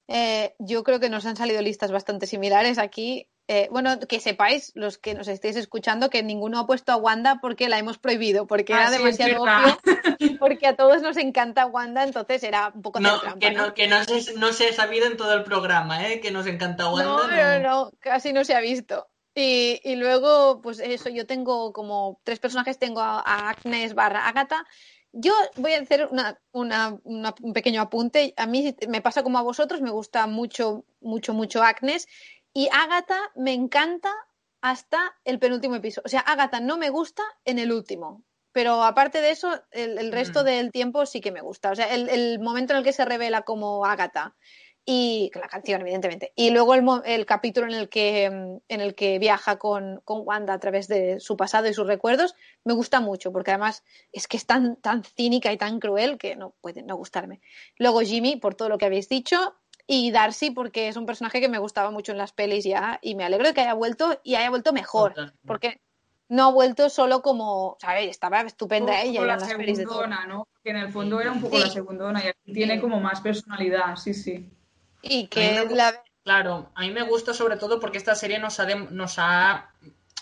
Eh, 0.07 0.55
yo 0.59 0.83
creo 0.83 1.01
que 1.01 1.09
nos 1.11 1.27
han 1.27 1.37
salido 1.37 1.63
listas 1.63 1.93
bastante 1.93 2.27
similares 2.27 2.79
aquí. 2.79 3.29
Eh, 3.47 3.69
bueno, 3.73 3.99
que 3.99 4.21
sepáis, 4.21 4.71
los 4.77 4.97
que 4.99 5.15
nos 5.15 5.27
estéis 5.27 5.57
escuchando, 5.57 6.09
que 6.09 6.23
ninguno 6.23 6.61
ha 6.61 6.67
puesto 6.67 6.93
a 6.93 6.97
Wanda 6.97 7.39
porque 7.41 7.69
la 7.69 7.79
hemos 7.79 7.99
prohibido, 7.99 8.47
porque 8.47 8.73
Ah, 8.75 8.83
era 8.83 8.91
sí, 8.91 8.95
es 8.95 9.19
demasiado 9.19 9.43
obvio, 9.43 10.39
porque 10.39 10.69
a 10.69 10.77
todos 10.77 11.03
nos 11.03 11.17
encanta 11.17 11.67
Wanda, 11.67 12.05
entonces 12.05 12.45
era 12.45 12.71
un 12.73 12.83
poco 12.83 13.01
No, 13.01 13.19
trampa, 13.21 13.41
que 13.41 13.51
¿no? 13.51 13.67
no, 13.67 13.75
que 13.75 13.89
no 13.89 14.05
se, 14.05 14.35
no 14.35 14.53
se 14.53 14.69
ha 14.69 14.73
sabido 14.73 15.07
en 15.07 15.17
todo 15.17 15.35
el 15.35 15.43
programa, 15.43 16.09
¿eh? 16.09 16.21
que 16.21 16.31
nos 16.31 16.47
encanta 16.47 16.93
Wanda. 16.93 17.05
No, 17.05 17.27
no, 17.27 17.69
no, 17.69 17.93
casi 17.99 18.33
no 18.33 18.45
se 18.45 18.55
ha 18.55 18.61
visto. 18.61 19.09
Y, 19.35 19.81
y 19.85 19.97
luego, 19.97 20.61
pues 20.61 20.81
eso, 20.81 21.09
yo 21.09 21.27
tengo 21.27 21.73
como 21.73 22.21
tres 22.25 22.41
personajes, 22.41 22.79
tengo 22.79 23.01
a, 23.01 23.21
a 23.21 23.51
Agnes 23.51 23.95
barra 23.95 24.27
Agatha. 24.27 24.67
Yo 25.13 25.33
voy 25.57 25.73
a 25.75 25.81
hacer 25.81 26.09
una, 26.11 26.39
una- 26.53 26.99
una- 27.05 27.35
un 27.41 27.53
pequeño 27.53 27.81
apunte. 27.81 28.35
A 28.37 28.47
mí 28.47 28.75
me 28.89 29.01
pasa 29.03 29.23
como 29.23 29.39
a 29.39 29.43
vosotros, 29.43 29.81
me 29.81 29.91
gusta 29.91 30.27
mucho, 30.27 30.85
mucho, 31.01 31.33
mucho 31.35 31.63
Agnes. 31.63 32.07
Y 32.53 32.69
Agatha 32.73 33.19
me 33.37 33.53
encanta 33.53 34.13
hasta 34.61 35.15
el 35.25 35.39
penúltimo 35.39 35.77
episodio. 35.77 36.03
O 36.07 36.09
sea, 36.09 36.21
Agatha 36.21 36.61
no 36.61 36.77
me 36.77 36.91
gusta 36.91 37.23
en 37.45 37.59
el 37.59 37.73
último. 37.73 38.25
Pero 38.53 38.83
aparte 38.83 39.21
de 39.21 39.31
eso, 39.31 39.63
el, 39.71 39.97
el 39.99 40.11
resto 40.11 40.43
Mm. 40.43 40.45
del 40.45 40.71
tiempo 40.73 41.07
sí 41.07 41.21
que 41.21 41.31
me 41.31 41.41
gusta. 41.41 41.71
O 41.71 41.77
sea, 41.77 41.95
el, 41.95 42.09
el 42.09 42.41
momento 42.41 42.73
en 42.73 42.79
el 42.81 42.85
que 42.85 42.93
se 42.93 43.05
revela 43.05 43.43
como 43.43 43.85
Agatha 43.87 44.35
y 44.87 45.31
la 45.35 45.47
canción, 45.49 45.81
evidentemente. 45.83 46.33
Y 46.35 46.51
luego 46.51 46.75
el, 46.75 46.83
mo- 46.83 47.03
el 47.05 47.27
capítulo 47.27 47.67
en 47.67 47.75
el 47.75 47.89
que, 47.89 48.29
mm, 48.31 48.57
en 48.69 48.81
el 48.81 48.95
que 48.95 49.19
viaja 49.19 49.57
con, 49.59 50.01
con 50.05 50.23
Wanda 50.27 50.55
a 50.55 50.59
través 50.59 50.89
de 50.89 51.21
su 51.21 51.37
pasado 51.37 51.69
y 51.69 51.75
sus 51.75 51.87
recuerdos, 51.87 52.35
me 52.65 52.73
gusta 52.75 53.01
mucho, 53.01 53.31
porque 53.33 53.51
además 53.53 53.85
es 54.13 54.27
que 54.27 54.37
es 54.37 54.47
tan, 54.47 54.77
tan 54.77 55.05
cínica 55.05 55.53
y 55.53 55.57
tan 55.59 55.79
cruel 55.81 56.19
que 56.19 56.35
no 56.37 56.55
puede 56.61 56.83
no 56.83 56.97
gustarme. 56.97 57.41
Luego 57.79 58.01
Jimmy, 58.01 58.37
por 58.37 58.55
todo 58.55 58.69
lo 58.69 58.79
que 58.79 58.87
habéis 58.87 59.09
dicho, 59.09 59.55
y 59.87 60.11
Darcy, 60.13 60.51
porque 60.51 60.89
es 60.89 60.97
un 60.97 61.05
personaje 61.07 61.41
que 61.41 61.49
me 61.49 61.59
gustaba 61.59 61.91
mucho 61.91 62.13
en 62.13 62.19
las 62.19 62.33
pelis 62.33 62.65
ya, 62.65 62.99
y 63.03 63.15
me 63.15 63.25
alegro 63.25 63.47
de 63.49 63.55
que 63.55 63.61
haya 63.61 63.75
vuelto 63.75 64.19
y 64.25 64.37
haya 64.37 64.51
vuelto 64.51 64.73
mejor, 64.73 65.11
Totalmente. 65.11 65.39
porque 65.47 65.81
no 66.29 66.45
ha 66.45 66.53
vuelto 66.53 66.89
solo 66.91 67.23
como, 67.23 67.77
¿sabes? 67.81 68.09
Estaba 68.09 68.41
estupenda 68.43 68.93
Un 68.93 68.99
ella 68.99 69.21
la 69.23 69.35
en 69.35 69.41
las 69.41 69.55
pelis 69.55 69.79
de 69.79 69.85
todo. 69.85 69.95
segundona, 69.95 70.27
¿no? 70.27 70.47
Que 70.63 70.71
en 70.71 70.77
el 70.77 70.93
fondo 70.93 71.21
era 71.21 71.33
un 71.33 71.41
poco 71.41 71.57
Sí. 71.57 71.63
la 71.65 71.71
segundona 71.71 72.25
y 72.25 72.29
aquí 72.29 72.53
tiene 72.53 72.75
Sí. 72.77 72.81
como 72.81 73.01
más 73.01 73.21
personalidad, 73.21 73.97
sí, 73.97 74.15
sí. 74.15 74.49
Y 75.03 75.27
que 75.29 75.65
me- 75.69 75.75
la, 75.75 76.03
Claro, 76.23 76.71
a 76.75 76.83
mí 76.83 76.91
me 76.91 77.03
gusta 77.03 77.33
sobre 77.33 77.57
todo 77.57 77.81
porque 77.81 77.97
esta 77.99 78.15
serie 78.15 78.39
nos 78.39 78.61
ha, 78.61 78.67
de- 78.67 78.75
nos 78.91 79.15
ha 79.19 79.71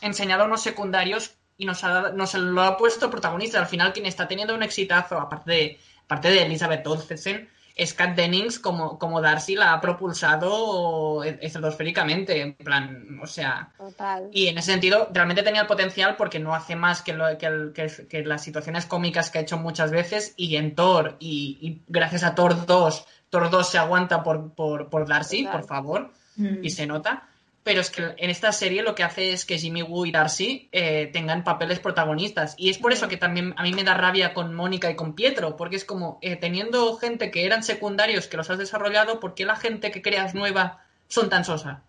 enseñado 0.00 0.44
unos 0.44 0.62
secundarios 0.62 1.32
y 1.56 1.66
nos, 1.66 1.82
ha, 1.82 2.10
nos 2.12 2.34
lo 2.34 2.62
ha 2.62 2.76
puesto 2.76 3.10
protagonista. 3.10 3.58
Al 3.58 3.66
final, 3.66 3.92
quien 3.92 4.06
está 4.06 4.28
teniendo 4.28 4.54
un 4.54 4.62
exitazo, 4.62 5.18
aparte 5.18 5.50
de, 5.50 5.80
aparte 6.04 6.30
de 6.30 6.42
Elizabeth 6.42 6.86
Olsen, 6.86 7.48
es 7.74 7.94
Kat 7.94 8.14
Dennings 8.16 8.58
como, 8.60 8.98
como 8.98 9.20
Darcy 9.20 9.54
la 9.56 9.72
ha 9.72 9.80
propulsado 9.80 11.22
estratosféricamente. 11.24 12.40
En 12.40 12.54
plan, 12.54 13.18
o 13.22 13.26
sea. 13.26 13.72
Total. 13.76 14.28
Y 14.32 14.46
en 14.46 14.58
ese 14.58 14.70
sentido, 14.72 15.08
realmente 15.12 15.42
tenía 15.42 15.62
el 15.62 15.66
potencial 15.66 16.16
porque 16.16 16.38
no 16.38 16.54
hace 16.54 16.76
más 16.76 17.02
que, 17.02 17.12
lo- 17.12 17.36
que, 17.38 17.46
el- 17.46 17.72
que- 17.72 18.06
que 18.08 18.24
las 18.24 18.42
situaciones 18.42 18.86
cómicas 18.86 19.30
que 19.30 19.38
ha 19.38 19.42
hecho 19.42 19.58
muchas 19.58 19.90
veces. 19.90 20.34
Y 20.36 20.56
en 20.56 20.74
Thor, 20.74 21.16
y, 21.18 21.58
y 21.60 21.82
gracias 21.88 22.22
a 22.24 22.34
Thor 22.34 22.66
2, 22.66 23.04
2 23.30 23.68
se 23.68 23.78
aguanta 23.78 24.22
por, 24.22 24.52
por, 24.52 24.88
por 24.88 25.06
Darcy, 25.06 25.44
Total. 25.44 25.60
por 25.60 25.68
favor 25.68 26.10
Mm. 26.36 26.64
y 26.64 26.70
se 26.70 26.86
nota. 26.86 27.24
Pero 27.64 27.80
es 27.80 27.90
que 27.90 28.14
en 28.16 28.30
esta 28.30 28.52
serie 28.52 28.82
lo 28.82 28.94
que 28.94 29.02
hace 29.02 29.32
es 29.32 29.44
que 29.44 29.58
Jimmy 29.58 29.82
Woo 29.82 30.06
y 30.06 30.12
Darcy 30.12 30.68
eh, 30.72 31.10
tengan 31.12 31.42
papeles 31.44 31.80
protagonistas. 31.80 32.54
Y 32.56 32.70
es 32.70 32.78
por 32.78 32.92
eso 32.92 33.08
que 33.08 33.16
también 33.16 33.54
a 33.58 33.62
mí 33.64 33.72
me 33.72 33.82
da 33.84 33.94
rabia 33.94 34.32
con 34.32 34.54
Mónica 34.54 34.88
y 34.88 34.94
con 34.96 35.14
Pietro, 35.14 35.56
porque 35.56 35.76
es 35.76 35.84
como 35.84 36.18
eh, 36.22 36.36
teniendo 36.36 36.96
gente 36.96 37.30
que 37.32 37.44
eran 37.44 37.62
secundarios 37.64 38.28
que 38.28 38.36
los 38.38 38.48
has 38.48 38.58
desarrollado, 38.58 39.18
¿por 39.20 39.34
qué 39.34 39.44
la 39.44 39.56
gente 39.56 39.90
que 39.90 40.00
creas 40.00 40.34
nueva 40.34 40.78
son 41.08 41.28
tan 41.28 41.44
sosa? 41.44 41.82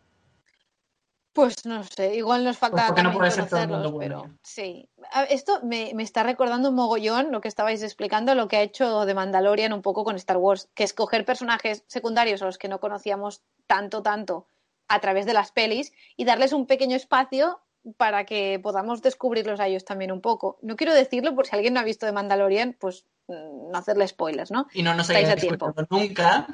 Pues 1.39 1.65
no 1.65 1.83
sé, 1.83 2.15
igual 2.15 2.43
nos 2.43 2.57
falta 2.57 2.75
Pues 2.75 2.87
porque 2.87 3.03
no 3.03 3.13
puede 3.13 3.31
ser 3.31 3.47
todo 3.47 3.61
el 3.61 3.69
mundo 3.69 3.91
bueno. 3.91 4.23
pero 4.23 4.37
sí. 4.43 4.89
Esto 5.29 5.61
me, 5.63 5.93
me 5.95 6.03
está 6.03 6.21
recordando 6.23 6.69
un 6.69 6.75
mogollón 6.75 7.31
lo 7.31 7.39
que 7.39 7.47
estabais 7.47 7.81
explicando, 7.81 8.35
lo 8.35 8.49
que 8.49 8.57
ha 8.57 8.61
hecho 8.61 9.05
de 9.05 9.13
Mandalorian 9.13 9.71
un 9.71 9.81
poco 9.81 10.03
con 10.03 10.17
Star 10.17 10.35
Wars, 10.35 10.67
que 10.73 10.83
es 10.83 10.93
coger 10.93 11.23
personajes 11.23 11.85
secundarios 11.87 12.41
a 12.41 12.45
los 12.45 12.57
que 12.57 12.67
no 12.67 12.81
conocíamos 12.81 13.41
tanto, 13.67 14.01
tanto 14.01 14.47
a 14.89 14.99
través 14.99 15.25
de 15.25 15.33
las 15.33 15.53
pelis 15.53 15.93
y 16.17 16.25
darles 16.25 16.51
un 16.51 16.65
pequeño 16.65 16.97
espacio 16.97 17.61
para 17.95 18.25
que 18.25 18.59
podamos 18.61 19.01
descubrirlos 19.01 19.61
a 19.61 19.67
ellos 19.67 19.85
también 19.85 20.11
un 20.11 20.19
poco. 20.19 20.57
No 20.61 20.75
quiero 20.75 20.93
decirlo 20.93 21.35
por 21.35 21.47
si 21.47 21.55
alguien 21.55 21.73
no 21.73 21.79
ha 21.79 21.83
visto 21.83 22.05
de 22.05 22.11
Mandalorian, 22.11 22.75
pues 22.77 23.05
mm, 23.27 23.71
no 23.71 23.77
hacerle 23.77 24.07
spoilers, 24.07 24.51
¿no? 24.51 24.67
Y 24.73 24.83
no 24.83 24.93
nos 24.93 25.09
hayáis 25.09 25.47
nunca. 25.89 26.47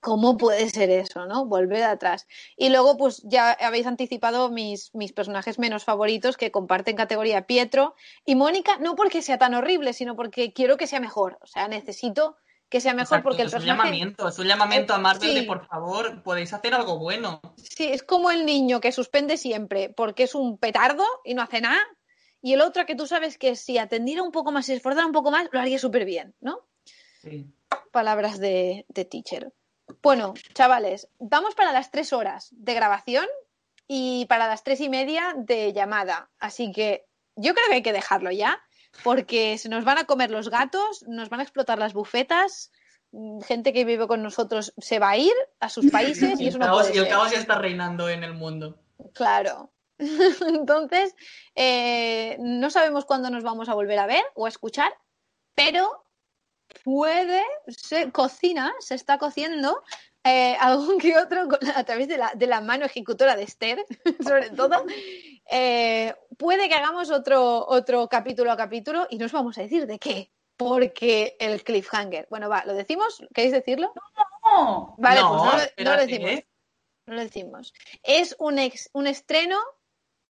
¿Cómo 0.00 0.36
puede 0.36 0.70
ser 0.70 0.90
eso, 0.90 1.26
no? 1.26 1.46
Volver 1.46 1.82
atrás. 1.82 2.26
Y 2.56 2.68
luego, 2.68 2.96
pues 2.96 3.20
ya 3.24 3.50
habéis 3.52 3.86
anticipado 3.86 4.48
mis, 4.48 4.94
mis 4.94 5.12
personajes 5.12 5.58
menos 5.58 5.84
favoritos 5.84 6.36
que 6.36 6.52
comparten 6.52 6.94
categoría 6.96 7.46
Pietro 7.46 7.94
y 8.24 8.36
Mónica, 8.36 8.78
no 8.78 8.94
porque 8.94 9.22
sea 9.22 9.38
tan 9.38 9.54
horrible, 9.54 9.92
sino 9.92 10.14
porque 10.14 10.52
quiero 10.52 10.76
que 10.76 10.86
sea 10.86 11.00
mejor. 11.00 11.38
O 11.42 11.46
sea, 11.46 11.66
necesito 11.66 12.36
que 12.68 12.80
sea 12.80 12.92
mejor 12.92 13.04
Exacto, 13.18 13.24
porque 13.24 13.42
el 13.42 13.48
es 13.48 13.54
un 13.54 13.64
llamamiento, 13.64 14.28
es 14.28 14.38
un 14.38 14.46
llamamiento 14.46 14.94
a 14.94 14.98
Marvel 14.98 15.30
Sí. 15.30 15.34
de 15.34 15.42
por 15.44 15.66
favor, 15.66 16.22
podéis 16.22 16.52
hacer 16.52 16.74
algo 16.74 16.98
bueno. 16.98 17.40
Sí, 17.56 17.86
es 17.86 18.02
como 18.02 18.30
el 18.30 18.44
niño 18.46 18.80
que 18.80 18.92
suspende 18.92 19.36
siempre 19.36 19.88
porque 19.88 20.24
es 20.24 20.34
un 20.34 20.58
petardo 20.58 21.04
y 21.24 21.34
no 21.34 21.42
hace 21.42 21.60
nada. 21.60 21.80
Y 22.40 22.52
el 22.52 22.60
otro 22.60 22.86
que 22.86 22.94
tú 22.94 23.06
sabes 23.06 23.36
que 23.36 23.56
si 23.56 23.78
atendiera 23.78 24.22
un 24.22 24.30
poco 24.30 24.52
más, 24.52 24.66
si 24.66 24.74
esforzara 24.74 25.06
un 25.06 25.12
poco 25.12 25.30
más, 25.32 25.48
lo 25.50 25.58
haría 25.58 25.78
súper 25.78 26.04
bien, 26.04 26.34
¿no? 26.40 26.60
Sí. 27.22 27.50
palabras 27.90 28.38
de, 28.38 28.84
de 28.88 29.04
teacher. 29.04 29.52
Bueno, 30.02 30.34
chavales, 30.54 31.08
vamos 31.18 31.54
para 31.54 31.72
las 31.72 31.90
tres 31.90 32.12
horas 32.12 32.48
de 32.52 32.74
grabación 32.74 33.26
y 33.86 34.26
para 34.26 34.46
las 34.46 34.64
tres 34.64 34.80
y 34.80 34.88
media 34.88 35.34
de 35.36 35.72
llamada. 35.72 36.30
Así 36.38 36.72
que 36.72 37.06
yo 37.36 37.54
creo 37.54 37.66
que 37.68 37.74
hay 37.76 37.82
que 37.82 37.92
dejarlo 37.92 38.30
ya, 38.30 38.60
porque 39.02 39.58
se 39.58 39.68
nos 39.68 39.84
van 39.84 39.98
a 39.98 40.04
comer 40.04 40.30
los 40.30 40.50
gatos, 40.50 41.04
nos 41.08 41.28
van 41.28 41.40
a 41.40 41.42
explotar 41.42 41.78
las 41.78 41.94
bufetas, 41.94 42.70
mm, 43.12 43.40
gente 43.42 43.72
que 43.72 43.84
vive 43.84 44.06
con 44.06 44.22
nosotros 44.22 44.72
se 44.78 44.98
va 44.98 45.10
a 45.10 45.16
ir 45.16 45.34
a 45.60 45.68
sus 45.68 45.86
países 45.90 46.40
y 46.40 46.44
Y 46.44 46.48
eso 46.48 46.58
no 46.58 46.66
caos, 46.66 46.82
puede 46.82 46.94
y 46.94 46.98
el 46.98 47.04
ser. 47.04 47.12
caos 47.12 47.30
ya 47.32 47.38
está 47.38 47.56
reinando 47.56 48.08
en 48.08 48.24
el 48.24 48.34
mundo. 48.34 48.78
Claro. 49.14 49.72
Entonces, 50.46 51.14
eh, 51.54 52.36
no 52.40 52.70
sabemos 52.70 53.04
cuándo 53.04 53.30
nos 53.30 53.42
vamos 53.42 53.68
a 53.68 53.74
volver 53.74 53.98
a 53.98 54.06
ver 54.06 54.24
o 54.34 54.46
a 54.46 54.48
escuchar, 54.48 54.92
pero 55.54 56.04
puede, 56.84 57.42
se 57.68 58.10
cocina, 58.12 58.74
se 58.80 58.94
está 58.94 59.18
cociendo 59.18 59.82
eh, 60.24 60.56
algún 60.60 60.98
que 60.98 61.16
otro 61.18 61.48
a 61.74 61.84
través 61.84 62.08
de 62.08 62.18
la, 62.18 62.32
de 62.34 62.46
la 62.46 62.60
mano 62.60 62.84
ejecutora 62.86 63.36
de 63.36 63.44
Esther, 63.44 63.84
sobre 64.24 64.50
todo. 64.50 64.84
eh, 65.50 66.14
puede 66.36 66.68
que 66.68 66.74
hagamos 66.74 67.10
otro, 67.10 67.66
otro 67.66 68.08
capítulo 68.08 68.52
a 68.52 68.56
capítulo 68.56 69.06
y 69.10 69.18
nos 69.18 69.32
vamos 69.32 69.56
a 69.58 69.62
decir 69.62 69.86
de 69.86 69.98
qué. 69.98 70.30
Porque 70.56 71.36
el 71.38 71.62
cliffhanger. 71.62 72.26
Bueno, 72.30 72.48
va, 72.48 72.64
¿lo 72.66 72.74
decimos? 72.74 73.22
¿Queréis 73.32 73.52
decirlo? 73.52 73.92
¡No! 74.44 74.96
Vale, 74.98 75.20
No, 75.20 75.28
pues 75.28 75.42
no, 75.42 75.44
lo- 75.44 75.52
no 75.52 75.56
lo 75.58 75.62
espérate, 75.62 76.06
decimos. 76.06 76.30
¿eh? 76.32 76.48
No 77.06 77.14
lo 77.14 77.20
decimos. 77.20 77.74
Es 78.02 78.34
un, 78.40 78.58
ex- 78.58 78.90
un 78.92 79.06
estreno 79.06 79.56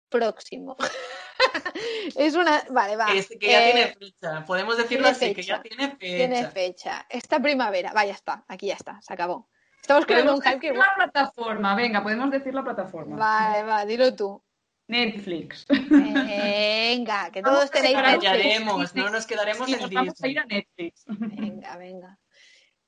próximo. 0.10 0.76
es 2.16 2.36
una. 2.36 2.64
Vale, 2.70 2.96
va. 2.96 3.14
Es 3.14 3.28
que 3.28 3.48
ya 3.48 3.70
Eh, 3.70 3.72
tiene 3.74 3.88
fecha. 3.96 4.46
Podemos 4.46 4.78
decirlo 4.78 5.08
así, 5.08 5.34
que 5.34 5.42
ya 5.44 5.62
tiene 5.62 5.90
fecha. 5.92 5.98
tiene 6.00 6.48
fecha. 6.48 7.06
Esta 7.10 7.40
primavera. 7.42 7.94
Va, 7.94 8.06
ya 8.06 8.14
está. 8.14 8.44
Aquí 8.48 8.68
ya 8.68 8.76
está. 8.76 9.02
Se 9.02 9.14
acabó. 9.14 9.48
Estamos 9.82 10.06
creando 10.06 10.36
un 10.36 10.42
hype 10.42 10.60
que 10.60 10.74
la 10.74 10.94
plataforma, 10.96 11.74
venga, 11.76 12.04
podemos 12.04 12.30
decir 12.30 12.54
la 12.54 12.64
plataforma. 12.64 13.16
Vale, 13.18 13.64
va, 13.64 13.86
dilo 13.86 14.14
tú. 14.16 14.44
Netflix. 14.88 15.66
Venga, 15.70 17.30
que 17.32 17.42
todos 17.42 17.70
tenéis 17.72 17.96
Netflix. 17.96 18.24
Callaremos, 18.24 18.96
no 18.96 19.10
nos 19.10 19.26
quedaremos 19.26 19.68
Sí, 19.68 19.74
en 19.74 19.82
nos 19.82 19.92
vamos 19.92 20.22
a 20.22 20.28
ir 20.28 20.40
a 20.40 20.46
Netflix. 20.46 21.04
Venga, 21.08 21.78
venga. 21.78 22.20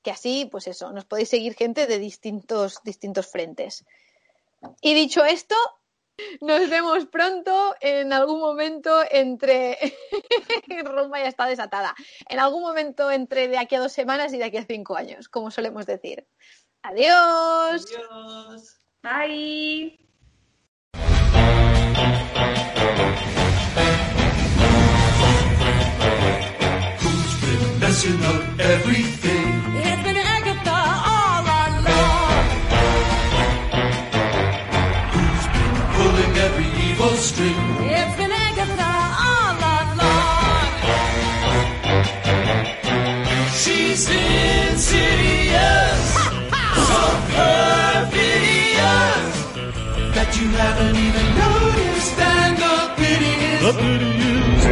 Que 0.02 0.10
así, 0.10 0.48
pues 0.50 0.66
eso, 0.66 0.92
nos 0.92 1.04
podéis 1.04 1.28
seguir 1.28 1.54
gente 1.54 1.86
de 1.86 1.98
distintos, 1.98 2.80
distintos 2.84 3.30
frentes. 3.30 3.84
Y 4.80 4.94
dicho 4.94 5.24
esto, 5.24 5.54
nos 6.40 6.68
vemos 6.68 7.06
pronto 7.06 7.74
en 7.80 8.12
algún 8.12 8.40
momento 8.40 9.02
entre. 9.10 9.78
Roma 10.84 11.20
ya 11.20 11.28
está 11.28 11.46
desatada. 11.46 11.94
En 12.28 12.38
algún 12.38 12.62
momento 12.62 13.10
entre 13.10 13.48
de 13.48 13.58
aquí 13.58 13.74
a 13.74 13.80
dos 13.80 13.92
semanas 13.92 14.32
y 14.32 14.38
de 14.38 14.44
aquí 14.44 14.56
a 14.56 14.64
cinco 14.64 14.96
años, 14.96 15.28
como 15.28 15.50
solemos 15.50 15.86
decir. 15.86 16.26
Adiós. 16.82 17.86
Adiós. 17.86 18.78
Bye. 19.02 19.98
Who's 27.00 27.34
been 27.40 27.80
messing 27.80 28.22
up 28.24 28.60
everything? 28.60 29.71
Evil 36.92 37.16
string? 37.16 37.56
It's 37.80 38.16
been 38.16 38.32
Agatha 38.32 38.92
all 39.28 39.56
along. 39.76 40.70
She's 43.60 44.04
insidious, 44.08 46.02
so 46.88 47.00
perfidious 47.32 48.14
that 50.16 50.30
you 50.38 50.48
haven't 50.62 50.96
even 51.06 51.26
noticed. 51.42 52.18
And 52.18 52.54
the 52.64 52.76
pity 52.98 53.34
is, 53.52 53.60
the 53.66 53.72
pity 53.80 54.12
is. 54.32 54.62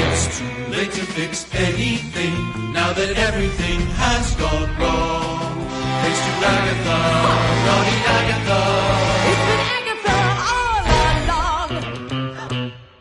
It's 0.00 0.24
too 0.38 0.56
late 0.74 0.92
to 0.92 1.04
fix 1.16 1.32
anything 1.54 2.34
now 2.72 2.90
that 2.92 3.12
everything 3.28 3.80
has 4.02 4.34
gone 4.36 4.70
wrong. 4.80 5.27
Agatha 9.76 10.18
all 10.54 10.84
along. 11.24 11.70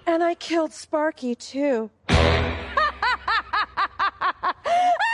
And 0.06 0.19
I 0.24 0.33
killed 0.35 0.74
Sparky, 0.74 1.35
too. 1.35 1.90